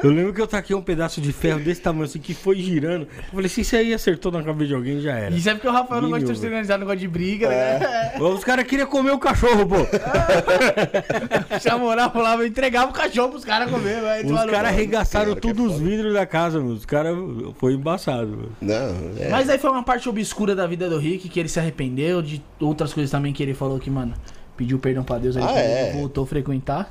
Eu 0.04 0.12
lembro 0.12 0.34
que 0.34 0.42
eu 0.42 0.48
taquei 0.48 0.76
um 0.76 0.82
pedaço 0.82 1.20
de 1.20 1.34
ferro 1.34 1.60
desse 1.60 1.82
tamanho 1.82 2.06
assim 2.06 2.20
que 2.20 2.34
foi 2.34 2.58
girando. 2.58 3.04
Eu 3.04 3.24
falei, 3.34 3.50
se 3.50 3.62
isso 3.62 3.76
aí 3.76 3.94
acertou 3.94 4.32
na 4.32 4.42
cabeça 4.44 4.68
de 4.70 4.76
alguém, 4.76 5.02
já 5.02 5.14
era. 5.16 5.36
Isso 5.36 5.50
é 5.50 5.54
porque 5.54 5.68
o 5.68 5.72
Rafael 5.72 6.02
não 6.02 6.10
gosta 6.10 6.22
de 6.22 6.26
torcida 6.28 6.48
organizada, 6.48 6.80
não 6.80 6.86
gosta 6.86 7.00
de 7.00 7.08
briga, 7.08 7.48
É. 7.48 7.80
né? 7.80 8.14
Os 8.20 8.44
caras 8.44 8.66
queriam 8.66 8.88
comer 8.88 9.12
o 9.12 9.20
cachorro, 9.20 9.66
pô. 9.68 9.76
Lá, 12.00 12.10
falava, 12.10 12.46
entregava 12.48 12.92
o 12.92 12.94
cachorro 12.94 13.30
pros 13.32 13.44
caras 13.44 13.70
comer, 13.70 14.00
velho. 14.02 14.34
Os 14.34 14.46
caras 14.46 14.70
arregaçaram 14.70 15.36
Cara, 15.36 15.38
é 15.38 15.42
todos 15.42 15.74
os 15.76 15.80
vidros 15.82 16.14
da 16.14 16.26
casa, 16.26 16.60
meu. 16.60 16.70
Os 16.74 16.86
caras 16.86 17.16
foi 17.58 17.74
embaçado, 17.74 18.28
meu. 18.28 18.50
não, 18.62 18.96
é. 19.20 19.30
Mas 19.30 19.50
aí 19.50 19.58
foi 19.58 19.70
uma 19.72 19.84
parte 19.84 20.08
obscura 20.08 20.56
da 20.56 20.66
vida 20.68 20.90
do 20.90 20.98
Rick, 20.98 21.28
que 21.30 21.40
ele 21.40 21.50
se 21.50 21.60
arrependeu, 21.60 22.22
de 22.22 22.42
outras 22.60 22.94
coisas 22.94 23.12
também 23.12 23.34
que 23.34 23.42
ele 23.44 23.54
falou 23.54 23.80
que, 23.80 23.90
mano, 23.90 24.14
pediu 24.56 24.80
perdão 24.80 25.04
pra 25.04 25.18
Deus, 25.18 25.36
aí 25.36 25.44
Ah, 25.44 25.60
é. 25.60 25.90
ele 25.90 25.98
voltou 26.00 26.24
a 26.24 26.28
frequentar. 26.28 26.90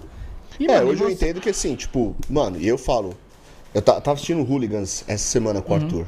E, 0.59 0.67
É, 0.67 0.75
mano, 0.77 0.89
hoje 0.91 1.03
eu 1.03 1.09
você- 1.09 1.15
entendo 1.15 1.41
que 1.41 1.49
assim, 1.51 1.75
tipo, 1.75 2.15
mano, 2.29 2.59
e 2.61 2.67
eu 2.67 2.77
falo. 2.79 3.15
Eu 3.75 3.83
ta- 3.83 4.01
tava 4.01 4.15
assistindo 4.15 4.43
Hooligans 4.43 5.05
essa 5.07 5.25
semana 5.25 5.61
com 5.63 5.73
o 5.73 5.77
Arthur. 5.77 6.07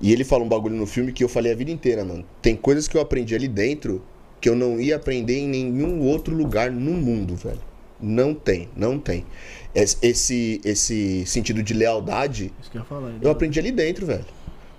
E 0.00 0.12
ele 0.12 0.24
fala 0.24 0.44
um 0.44 0.48
bagulho 0.48 0.76
no 0.76 0.86
filme 0.86 1.12
que 1.12 1.22
eu 1.24 1.28
falei 1.28 1.52
a 1.52 1.54
vida 1.54 1.70
inteira, 1.70 2.04
mano. 2.04 2.24
Tem 2.40 2.54
coisas 2.56 2.86
que 2.88 2.96
eu 2.96 3.00
aprendi 3.00 3.34
ali 3.34 3.48
dentro 3.48 4.02
que 4.40 4.48
eu 4.48 4.54
não 4.56 4.80
ia 4.80 4.96
aprender 4.96 5.38
em 5.38 5.48
nenhum 5.48 6.00
outro 6.06 6.34
lugar 6.34 6.70
no 6.70 6.92
mundo, 6.92 7.34
velho. 7.36 7.60
Não 8.00 8.32
tem, 8.34 8.68
não 8.74 8.98
tem. 8.98 9.26
Es- 9.74 9.98
Esse, 10.00 10.60
esse 10.64 11.24
sentido 11.26 11.62
de 11.62 11.74
lealdade, 11.74 12.50
Isso 12.60 12.70
que 12.70 12.78
eu 12.78 12.80
ia 12.80 12.86
falar. 12.86 13.12
eu 13.20 13.30
aprendi 13.30 13.58
ali 13.58 13.70
dentro, 13.70 14.06
velho. 14.06 14.24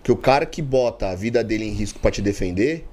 Que 0.03 0.11
o 0.11 0.15
cara 0.15 0.45
que 0.45 0.61
bota 0.61 1.09
a 1.09 1.15
vida 1.15 1.43
dele 1.43 1.65
em 1.65 1.71
risco 1.73 1.99
pra 1.99 2.09
te 2.09 2.21
defender, 2.21 2.85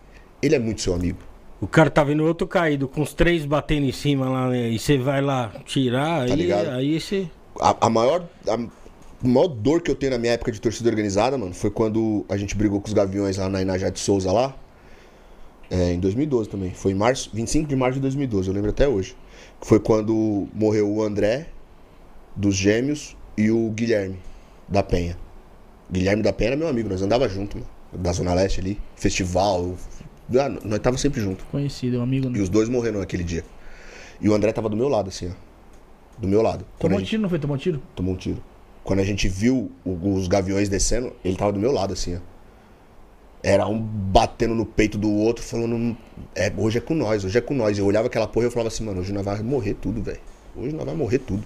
ele 0.42 0.54
é 0.54 0.58
muito 0.58 0.82
seu 0.82 0.92
amigo. 0.94 1.18
O 1.60 1.66
cara 1.66 1.90
tá 1.90 2.04
vendo 2.04 2.24
outro 2.24 2.46
caído, 2.46 2.86
com 2.86 3.02
os 3.02 3.12
três 3.12 3.44
batendo 3.44 3.84
em 3.84 3.92
cima 3.92 4.28
lá, 4.28 4.48
né? 4.48 4.68
E 4.70 4.78
você 4.78 4.96
vai 4.96 5.20
lá 5.20 5.52
tirar, 5.64 6.22
aí, 6.22 6.28
Tá 6.28 6.36
ligado? 6.36 6.68
aí 6.70 7.00
você. 7.00 7.28
A, 7.60 7.86
a 7.86 7.90
maior. 7.90 8.24
A 8.48 9.26
maior 9.26 9.48
dor 9.48 9.82
que 9.82 9.90
eu 9.90 9.96
tenho 9.96 10.12
na 10.12 10.18
minha 10.18 10.34
época 10.34 10.52
de 10.52 10.60
torcida 10.60 10.88
organizada, 10.88 11.36
mano, 11.36 11.52
foi 11.52 11.70
quando 11.70 12.24
a 12.28 12.36
gente 12.36 12.54
brigou 12.54 12.80
com 12.80 12.86
os 12.86 12.92
Gaviões 12.92 13.36
lá 13.36 13.48
na 13.48 13.60
Inajá 13.60 13.90
de 13.90 13.98
Souza 13.98 14.30
lá. 14.30 14.54
É, 15.70 15.92
em 15.92 15.98
2012 15.98 16.48
também. 16.48 16.70
Foi 16.70 16.92
em 16.92 16.94
março, 16.94 17.30
25 17.34 17.68
de 17.68 17.76
março 17.76 17.94
de 17.94 18.00
2012, 18.02 18.48
eu 18.48 18.54
lembro 18.54 18.70
até 18.70 18.86
hoje. 18.88 19.16
Foi 19.60 19.80
quando 19.80 20.48
morreu 20.54 20.88
o 20.88 21.02
André, 21.02 21.48
dos 22.34 22.54
Gêmeos, 22.54 23.16
e 23.36 23.50
o 23.50 23.70
Guilherme, 23.70 24.18
da 24.66 24.82
Penha. 24.82 25.18
Guilherme 25.90 26.22
da 26.22 26.32
Penha 26.32 26.50
era 26.50 26.56
meu 26.56 26.68
amigo, 26.68 26.88
nós 26.88 27.02
andava 27.02 27.28
junto, 27.28 27.56
mano. 27.58 27.68
Da 27.92 28.12
Zona 28.12 28.34
Leste 28.34 28.60
ali, 28.60 28.78
festival. 28.96 29.74
Ah, 30.36 30.48
nós 30.64 30.78
tava 30.80 30.98
sempre 30.98 31.20
junto. 31.20 31.44
Conhecido, 31.46 31.98
um 31.98 32.02
amigo. 32.02 32.36
E 32.36 32.40
os 32.40 32.48
dois 32.48 32.68
morreram 32.68 33.00
naquele 33.00 33.24
dia. 33.24 33.44
E 34.20 34.28
o 34.28 34.34
André 34.34 34.52
tava 34.52 34.68
do 34.68 34.76
meu 34.76 34.88
lado, 34.88 35.08
assim, 35.08 35.28
ó. 35.28 35.32
Do 36.20 36.26
meu 36.28 36.42
lado. 36.42 36.64
Tomou 36.78 36.98
gente- 36.98 37.08
tiro, 37.10 37.22
não 37.22 37.28
foi? 37.28 37.38
Tomou 37.38 37.56
tiro? 37.56 37.82
tomou 37.94 38.14
um 38.14 38.16
tiro. 38.16 38.42
Quando 38.84 39.00
a 39.00 39.04
gente 39.04 39.28
viu 39.28 39.70
os 39.84 40.26
gaviões 40.28 40.68
descendo, 40.68 41.12
ele 41.24 41.36
tava 41.36 41.52
do 41.52 41.60
meu 41.60 41.70
lado, 41.72 41.92
assim, 41.92 42.16
ó. 42.16 42.18
Era 43.42 43.66
um 43.68 43.78
batendo 43.78 44.54
no 44.54 44.66
peito 44.66 44.98
do 44.98 45.10
outro, 45.10 45.44
falando, 45.44 45.96
é, 46.34 46.52
hoje 46.56 46.78
é 46.78 46.80
com 46.80 46.94
nós, 46.94 47.24
hoje 47.24 47.38
é 47.38 47.40
com 47.40 47.54
nós. 47.54 47.78
Eu 47.78 47.86
olhava 47.86 48.08
aquela 48.08 48.26
porra 48.26 48.44
e 48.44 48.48
eu 48.48 48.50
falava 48.50 48.68
assim, 48.68 48.84
mano, 48.84 49.00
hoje 49.00 49.12
nós 49.12 49.24
vai 49.24 49.40
morrer 49.42 49.74
tudo, 49.74 50.02
velho. 50.02 50.18
Hoje 50.56 50.74
nós 50.74 50.84
vai 50.84 50.94
morrer 50.94 51.18
tudo. 51.20 51.44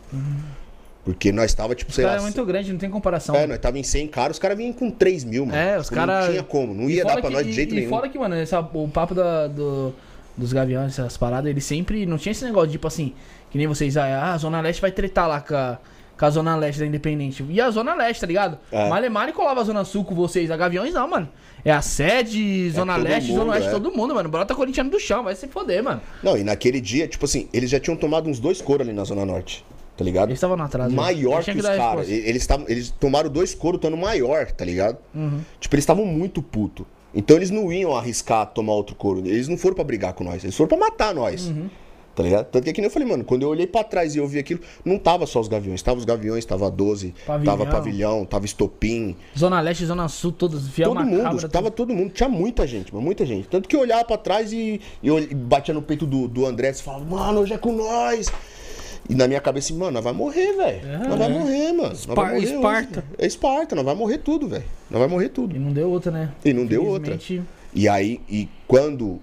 Porque 1.05 1.33
nós 1.33 1.53
tava, 1.53 1.75
tipo, 1.75 1.91
O 1.91 1.95
sei 1.95 2.05
cara 2.05 2.17
lá. 2.17 2.21
é 2.21 2.23
muito 2.23 2.45
grande, 2.45 2.71
não 2.73 2.79
tem 2.79 2.89
comparação. 2.89 3.35
É, 3.35 3.45
nós 3.47 3.59
tava 3.59 3.77
em 3.79 3.83
100 3.83 4.07
caras, 4.07 4.37
os 4.37 4.41
caras 4.41 4.57
vinham 4.57 4.73
com 4.73 4.89
3 4.91 5.25
mil, 5.25 5.45
mano. 5.47 5.59
É, 5.59 5.77
os 5.79 5.87
Tipo, 5.87 5.97
caras. 5.97 6.25
Não 6.27 6.31
tinha 6.33 6.43
como, 6.45 6.73
não 6.75 6.89
E 6.89 6.95
ia 6.95 7.05
dar 7.05 7.15
pra 7.15 7.23
que- 7.23 7.31
nós 7.31 7.45
de 7.45 7.51
e- 7.51 7.55
jeito 7.55 7.73
e 7.73 7.77
nenhum. 7.79 7.89
fora 7.89 8.09
que, 8.09 8.17
mano, 8.19 8.35
essa- 8.37 8.61
o 8.61 8.89
papo 8.89 9.13
da, 9.15 9.49
do- 9.49 9.93
dos 10.37 10.53
gaviões, 10.53 10.93
essas 10.93 11.17
paradas, 11.17 11.51
ele 11.51 11.61
sempre. 11.61 12.07
Não 12.07 12.19
tinha 12.19 12.31
esse 12.31 12.45
negócio, 12.45 12.71
tipo 12.71 12.87
assim, 12.87 13.13
que 13.51 13.59
nem 13.59 13.67
vocês, 13.67 13.97
ah, 13.97 14.33
a 14.33 14.39
Zona 14.39 14.61
Leste 14.61 14.81
vai 14.81 14.93
tretar 14.93 15.27
lá 15.29 15.41
com 15.41 15.55
a, 15.57 15.79
com 16.17 16.25
a 16.25 16.31
Zona 16.31 16.55
Leste 16.55 16.79
da 16.79 16.87
Independente. 16.87 17.45
E 17.51 17.61
a 17.61 17.69
Zona 17.71 17.95
Leste, 17.97 18.21
tá 18.21 18.27
ligado? 18.29 18.57
É. 18.71 18.89
Malemar 18.89 19.29
e 19.29 19.33
colava 19.33 19.61
a 19.61 19.65
Zona 19.65 19.85
Sul 19.85 20.05
com 20.05 20.15
vocês. 20.15 20.53
A 20.53 20.57
Gaviões 20.57 20.95
não, 20.95 21.09
mano. 21.09 21.29
É 21.65 21.73
a 21.73 21.83
sede, 21.83 22.71
Zona 22.71 22.95
todo 22.95 23.05
Leste, 23.05 23.29
mundo, 23.31 23.39
Zona 23.41 23.53
Oeste, 23.53 23.69
é. 23.69 23.73
todo 23.73 23.91
mundo, 23.93 24.15
mano. 24.15 24.29
Brota 24.29 24.55
corintiano 24.55 24.89
do 24.91 25.01
chão, 25.01 25.25
vai 25.25 25.35
se 25.35 25.49
foder, 25.49 25.83
mano. 25.83 26.01
Não, 26.23 26.37
e 26.39 26.45
naquele 26.45 26.81
dia, 26.81 27.09
tipo 27.09 27.25
assim, 27.25 27.49
eles 27.53 27.69
já 27.71 27.81
tinham 27.81 27.97
tomado 27.97 28.29
uns 28.31 28.39
dois 28.39 28.61
coros 28.61 28.87
ali 28.87 28.97
na 28.97 29.05
Zona 29.05 29.25
Norte, 29.25 29.65
tá 30.03 30.05
ligado? 30.05 30.29
Eles 30.29 30.39
estavam 30.39 30.57
no 30.57 30.65
atraso. 30.65 30.91
né? 30.91 30.97
maior 30.97 31.39
que 31.45 31.53
tinham 31.53 31.59
os 31.59 31.77
caras. 31.77 32.09
Eles, 32.11 32.47
tavam- 32.47 32.67
eles 32.69 32.91
tomaram 32.91 33.31
dois 33.31 33.55
coros 33.55 33.79
estando 33.79 33.97
maior, 33.97 34.51
tá 34.51 34.65
ligado? 34.65 34.99
Uhum. 35.15 35.41
Tipo, 35.61 35.75
eles 35.77 35.83
estavam 35.85 36.05
muito 36.05 36.43
puto. 36.43 36.85
Então 37.15 37.37
eles 37.37 37.51
não 37.51 37.73
iam 37.73 37.95
arriscar 37.95 38.47
tomar 38.47 38.73
outro 38.73 38.95
couro. 38.97 39.21
Eles 39.21 39.47
não 39.49 39.57
foram 39.57 39.75
pra 39.75 39.85
brigar 39.85 40.13
com 40.15 40.25
nós, 40.25 40.43
eles 40.43 40.57
foram 40.57 40.69
pra 40.69 40.79
matar 40.79 41.15
nós. 41.15 41.47
Uhum. 41.49 41.69
Tá 42.15 42.23
ligado? 42.23 42.45
Tanto 42.51 42.65
que, 42.65 42.69
é 42.71 42.73
que 42.75 42.81
nem 42.83 42.89
eu 42.89 42.93
falei, 42.93 43.09
mano, 43.09 43.25
quando 43.25 43.41
eu 43.43 43.49
olhei 43.49 43.67
pra 43.67 43.83
trás 43.83 44.15
e 44.15 44.19
eu 44.19 44.29
vi 44.29 44.39
aquilo, 44.39 44.61
não 44.85 44.99
tava 44.99 45.25
só 45.27 45.41
os 45.41 45.49
gaviões, 45.49 45.81
tava 45.81 45.99
os 45.99 46.05
gaviões, 46.05 46.45
tava 46.45 46.71
12, 46.71 47.15
Pavilhão. 47.27 47.57
tava 47.59 47.71
pavilhão, 47.71 48.25
tava 48.27 48.45
estopim, 48.45 49.17
Zona 49.39 49.59
Leste, 49.63 49.87
Zona 49.87 50.07
Sul, 50.09 50.31
todos. 50.31 50.67
Via 50.69 50.85
todo 50.85 51.01
mundo, 51.03 51.23
macabra, 51.23 51.49
tava 51.49 51.71
todo 51.71 51.95
mundo, 51.95 52.11
tinha 52.13 52.29
muita 52.29 52.67
gente, 52.67 52.93
mano, 52.93 53.03
muita 53.07 53.25
gente. 53.25 53.49
Tanto 53.49 53.67
que 53.67 53.75
eu 53.75 53.81
olhava 53.81 54.05
pra 54.05 54.19
trás 54.19 54.53
e, 54.53 54.79
e 55.03 55.09
eu 55.09 55.27
batia 55.37 55.73
no 55.73 55.81
peito 55.81 56.05
do, 56.05 56.29
do 56.29 56.45
André 56.45 56.69
e 56.69 56.75
falava, 56.75 57.03
mano, 57.03 57.41
hoje 57.41 57.55
é 57.55 57.57
com 57.59 57.73
nós. 57.73 58.31
E 59.09 59.15
na 59.15 59.27
minha 59.27 59.41
cabeça, 59.41 59.69
assim, 59.73 59.79
mano, 59.79 59.93
nós 59.93 60.05
vai 60.05 60.13
morrer, 60.13 60.53
velho. 60.55 60.89
É, 60.89 61.09
nós 61.09 61.19
vai 61.19 61.29
morrer, 61.29 61.73
mano. 61.73 61.83
Vai 61.83 61.93
Espar- 61.93 62.17
morrer 62.27 62.37
hoje, 62.39 62.55
Esparta. 62.55 63.01
velho. 63.01 63.07
é 63.19 63.27
Esparta, 63.27 63.75
nós 63.77 63.85
vai 63.85 63.95
morrer 63.95 64.19
tudo, 64.19 64.49
velho. 64.49 64.65
Nós 64.91 65.01
vai 65.01 65.09
morrer 65.09 65.29
tudo. 65.31 65.57
E 65.57 65.59
não 65.59 65.73
deu 65.73 65.91
outra, 65.91 66.11
né? 66.13 66.31
E 66.45 66.53
não 66.53 66.65
deu 66.65 66.85
outra. 66.87 67.19
E 67.75 67.89
aí, 67.89 68.21
e 68.29 68.49
quando. 68.67 69.21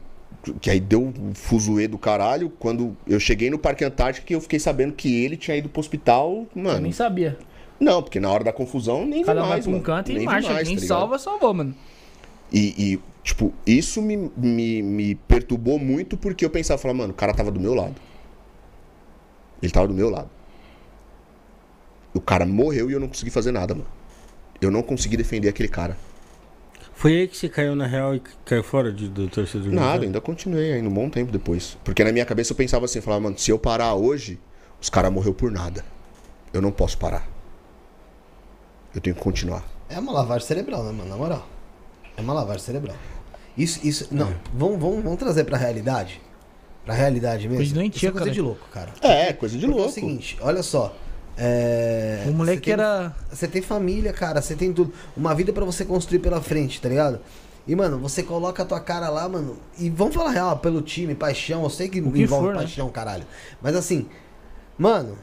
Que 0.62 0.70
aí 0.70 0.80
deu 0.80 1.02
um 1.02 1.34
fuzuê 1.34 1.88
do 1.88 1.98
caralho, 1.98 2.50
quando 2.60 2.96
eu 3.08 3.20
cheguei 3.20 3.50
no 3.50 3.60
Parque 3.60 3.84
Antártico 3.84 4.26
que 4.26 4.34
eu 4.36 4.40
fiquei 4.42 4.58
sabendo 4.60 4.94
que 4.94 5.24
ele 5.24 5.36
tinha 5.36 5.56
ido 5.58 5.68
pro 5.68 5.80
hospital, 5.82 6.46
Eu 6.56 6.62
mano. 6.64 6.80
nem 6.82 6.92
sabia. 6.94 7.38
Não, 7.80 8.02
porque 8.02 8.20
na 8.20 8.30
hora 8.32 8.44
da 8.44 8.52
confusão 8.54 9.06
nem 9.06 9.20
vi 9.20 9.26
Cada 9.26 9.42
vai 9.42 9.50
mais, 9.50 9.66
pra 9.68 9.76
um 9.76 9.80
canto 9.82 10.12
e 10.12 10.20
vi 10.20 10.26
marcha. 10.26 10.54
mais, 10.54 10.68
Quem 10.68 10.78
tá 10.78 10.86
salva, 10.86 11.20
salvou, 11.20 11.54
mano. 11.54 11.76
E, 12.52 12.74
e, 12.94 13.00
Tipo, 13.22 13.54
isso 13.68 14.02
me, 14.02 14.32
me, 14.36 14.82
me 14.82 15.16
perturbou 15.16 15.78
muito 15.78 16.18
porque 16.18 16.44
eu 16.44 16.50
pensava, 16.50 16.82
falava, 16.82 17.00
mano, 17.00 17.12
o 17.12 17.16
cara 17.16 17.34
tava 17.34 17.52
do 17.52 17.60
meu 17.60 17.76
lado. 17.76 17.96
Ele 19.62 19.72
tava 19.72 19.88
do 19.88 19.94
meu 19.94 20.10
lado. 20.10 20.30
O 22.14 22.22
cara 22.22 22.46
morreu 22.46 22.90
e 22.90 22.94
eu 22.94 23.00
não 23.00 23.08
consegui 23.08 23.30
fazer 23.30 23.52
nada, 23.52 23.76
mano. 23.76 23.88
Eu 24.62 24.72
não 24.72 24.82
consegui 24.82 25.16
defender 25.16 25.48
aquele 25.50 25.70
cara. 25.70 25.96
Foi 26.94 27.16
aí 27.16 27.28
que 27.30 27.38
você 27.38 27.48
caiu 27.48 27.76
na 27.76 27.88
real 27.88 28.14
e 28.14 28.22
caiu 28.44 28.62
fora 28.62 28.92
de, 28.92 29.08
do 29.08 29.30
torcedor 29.30 29.72
Nada, 29.72 30.04
ainda 30.04 30.20
continuei 30.20 30.74
ainda 30.74 30.90
um 30.90 30.94
bom 30.94 31.10
tempo 31.10 31.32
depois. 31.32 31.78
Porque 31.82 32.04
na 32.04 32.12
minha 32.12 32.26
cabeça 32.26 32.52
eu 32.52 32.58
pensava 32.58 32.84
assim, 32.84 33.00
eu 33.00 33.04
falava, 33.04 33.22
mano, 33.22 33.38
se 33.38 33.50
eu 33.50 33.58
parar 33.58 33.94
hoje, 33.94 34.38
os 34.82 34.90
caras 34.90 35.12
morreu 35.12 35.34
por 35.34 35.50
nada. 35.50 35.86
Eu 36.52 36.62
não 36.62 36.72
posso 36.72 36.98
parar. 36.98 37.26
Eu 38.94 39.00
tenho 39.00 39.16
que 39.16 39.22
continuar. 39.22 39.64
É 39.88 39.98
uma 39.98 40.12
lavagem 40.12 40.46
cerebral, 40.46 40.84
né, 40.84 40.92
mano? 40.92 41.10
Na 41.10 41.16
moral. 41.16 41.48
É 42.18 42.22
uma 42.22 42.34
lavagem 42.34 42.64
cerebral. 42.64 42.98
Isso, 43.58 43.80
isso. 43.88 44.08
Não, 44.12 44.34
vamos, 44.54 44.80
vamos, 44.80 45.04
vamos 45.04 45.20
trazer 45.20 45.46
pra 45.46 45.58
realidade. 45.58 46.22
Pra 46.90 46.98
realidade 46.98 47.44
mesmo. 47.48 47.58
Coisa 47.58 47.74
doentia, 47.76 47.98
Isso 47.98 48.08
é 48.08 48.12
coisa 48.12 48.26
cara. 48.26 48.34
de 48.34 48.42
louco, 48.42 48.68
cara. 48.74 48.90
É, 49.02 49.32
coisa 49.34 49.56
de 49.58 49.62
Porque 49.66 49.76
louco. 49.78 49.90
É 49.90 49.92
o 49.92 49.94
seguinte, 49.94 50.38
olha 50.42 50.64
só. 50.64 50.96
É, 51.38 52.24
O 52.28 52.32
moleque 52.32 52.58
você 52.58 52.64
tem- 52.66 52.74
era. 52.74 53.16
Você 53.32 53.48
tem 53.48 53.62
família, 53.62 54.12
cara, 54.12 54.42
você 54.42 54.56
tem 54.56 54.74
tudo. 54.74 54.92
Uma 55.16 55.34
vida 55.36 55.54
pra 55.54 55.64
você 55.64 55.86
construir 55.86 56.20
pela 56.20 56.42
frente, 56.42 56.82
tá 56.82 56.90
ligado? 56.90 57.20
E, 57.68 57.76
mano, 57.76 58.00
você 58.00 58.24
coloca 58.24 58.64
a 58.64 58.66
tua 58.66 58.80
cara 58.80 59.10
lá, 59.10 59.30
mano. 59.30 59.58
E 59.78 59.90
vamos 59.90 60.16
falar 60.16 60.32
real, 60.32 60.58
pelo 60.58 60.82
time, 60.82 61.14
paixão. 61.14 61.64
Eu 61.64 61.70
sei 61.70 61.88
que, 61.88 62.02
O 62.02 62.12
que 62.12 62.24
envolve 62.24 62.48
for, 62.48 62.54
né? 62.56 62.60
paixão, 62.62 62.90
caralho. 62.90 63.24
Mas 63.62 63.76
assim, 63.76 64.08
mano, 64.78 65.16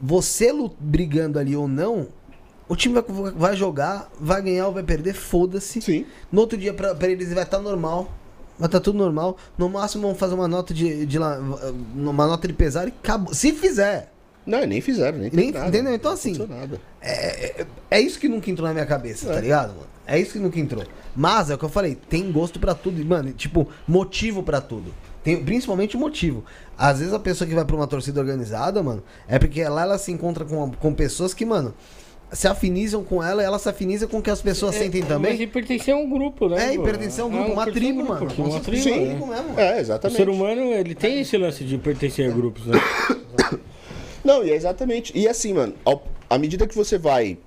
você 0.00 0.52
brigando 0.78 1.38
ali 1.38 1.56
ou 1.56 1.66
não, 1.66 2.08
o 2.68 2.76
time 2.76 3.00
vai, 3.00 3.32
vai 3.32 3.56
jogar, 3.56 4.10
vai 4.20 4.42
ganhar 4.42 4.66
ou 4.66 4.74
vai 4.74 4.82
perder, 4.82 5.14
foda-se. 5.14 5.80
Sim. 5.80 6.04
No 6.30 6.42
outro 6.42 6.58
dia, 6.58 6.74
pra, 6.74 6.94
pra 6.94 7.08
eles 7.08 7.32
vai 7.32 7.42
estar 7.44 7.58
normal. 7.58 8.12
Vai 8.58 8.66
estar 8.66 8.80
tudo 8.80 8.98
normal. 8.98 9.36
No 9.58 9.68
máximo, 9.68 10.06
vão 10.06 10.14
fazer 10.14 10.34
uma 10.34 10.48
nota 10.48 10.72
de, 10.72 11.04
de 11.06 11.18
la- 11.18 11.38
uma 11.94 12.26
nota 12.26 12.46
de 12.48 12.54
pesar 12.54 12.86
e 12.86 12.88
acabou. 12.88 13.34
Se 13.34 13.52
fizer. 13.52 14.10
Não, 14.46 14.64
nem 14.64 14.80
fizeram, 14.80 15.18
nem, 15.18 15.30
Nem- 15.32 15.50
nada. 15.52 15.68
entendeu? 15.68 15.92
Então, 15.94 16.12
assim, 16.12 16.34
aconteceu 16.34 16.56
nada. 16.56 16.80
É 17.90 18.00
isso 18.00 18.18
que 18.18 18.28
nunca 18.28 18.50
entrou 18.50 18.66
na 18.68 18.72
minha 18.74 18.86
cabeça, 18.86 19.26
tá 19.28 19.38
É. 19.38 19.40
ligado, 19.40 19.68
mano? 19.70 19.86
É 20.06 20.18
isso 20.20 20.32
que 20.34 20.38
nunca 20.38 20.58
entrou. 20.60 20.84
Mas 21.14 21.50
é 21.50 21.54
o 21.54 21.58
que 21.58 21.64
eu 21.64 21.68
falei, 21.68 21.96
tem 21.96 22.30
gosto 22.30 22.60
pra 22.60 22.74
tudo, 22.74 23.00
e, 23.00 23.04
mano, 23.04 23.32
tipo, 23.32 23.66
motivo 23.88 24.42
pra 24.42 24.60
tudo. 24.60 24.94
Tem 25.24 25.42
principalmente 25.44 25.96
motivo. 25.96 26.44
Às 26.78 27.00
vezes 27.00 27.12
a 27.12 27.18
pessoa 27.18 27.48
que 27.48 27.54
vai 27.54 27.64
pra 27.64 27.74
uma 27.74 27.86
torcida 27.88 28.20
organizada, 28.20 28.80
mano, 28.82 29.02
é 29.26 29.38
porque 29.38 29.64
lá 29.64 29.82
ela 29.82 29.98
se 29.98 30.12
encontra 30.12 30.44
com, 30.44 30.70
com 30.70 30.94
pessoas 30.94 31.34
que, 31.34 31.44
mano, 31.44 31.74
se 32.32 32.48
afinizam 32.48 33.04
com 33.04 33.22
ela 33.22 33.40
e 33.42 33.44
ela 33.44 33.58
se 33.58 33.68
afiniza 33.68 34.06
com 34.06 34.18
o 34.18 34.22
que 34.22 34.30
as 34.30 34.42
pessoas 34.42 34.74
sentem 34.74 35.00
Mas 35.00 35.08
também. 35.08 35.32
ele 35.34 35.46
pertence 35.46 35.90
a 35.90 35.96
um 35.96 36.08
grupo, 36.10 36.48
né? 36.48 36.70
É, 36.70 36.74
e 36.74 36.78
pertencer 36.78 37.22
a 37.22 37.26
um 37.26 37.30
grupo, 37.30 37.52
uma 37.52 37.64
pertence 37.64 37.78
a 37.78 37.92
tribo, 37.92 38.04
grupo, 38.04 38.12
mano. 38.36 38.50
Uma 38.52 38.60
tribo, 38.60 38.82
se- 38.82 38.90
né? 38.90 39.06
tribo 39.06 39.26
mesmo. 39.26 39.60
É, 39.60 39.76
O 39.76 39.78
exatamente. 39.78 40.16
ser 40.16 40.28
humano, 40.28 40.60
ele 40.72 40.94
tem 40.94 41.20
esse 41.20 41.36
lance 41.38 41.64
de 41.64 41.78
pertencer 41.78 42.28
a 42.30 42.34
grupos, 42.34 42.66
né? 42.66 42.78
Não, 44.24 44.44
e 44.44 44.50
é 44.50 44.54
exatamente. 44.56 45.16
E 45.16 45.28
assim, 45.28 45.52
mano, 45.52 45.74
ao- 45.84 46.02
à 46.28 46.36
medida 46.38 46.66
que 46.66 46.74
você 46.74 46.98
vai. 46.98 47.38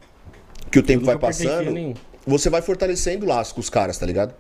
Que 0.72 0.80
o 0.80 0.84
tempo 0.84 1.04
vai 1.06 1.18
passando, 1.18 1.96
você 2.26 2.50
vai 2.50 2.62
fortalecendo 2.62 3.26
o 3.26 3.30
laço 3.30 3.56
com 3.56 3.60
os 3.60 3.70
caras, 3.70 3.98
tá 3.98 4.06
ligado? 4.06 4.34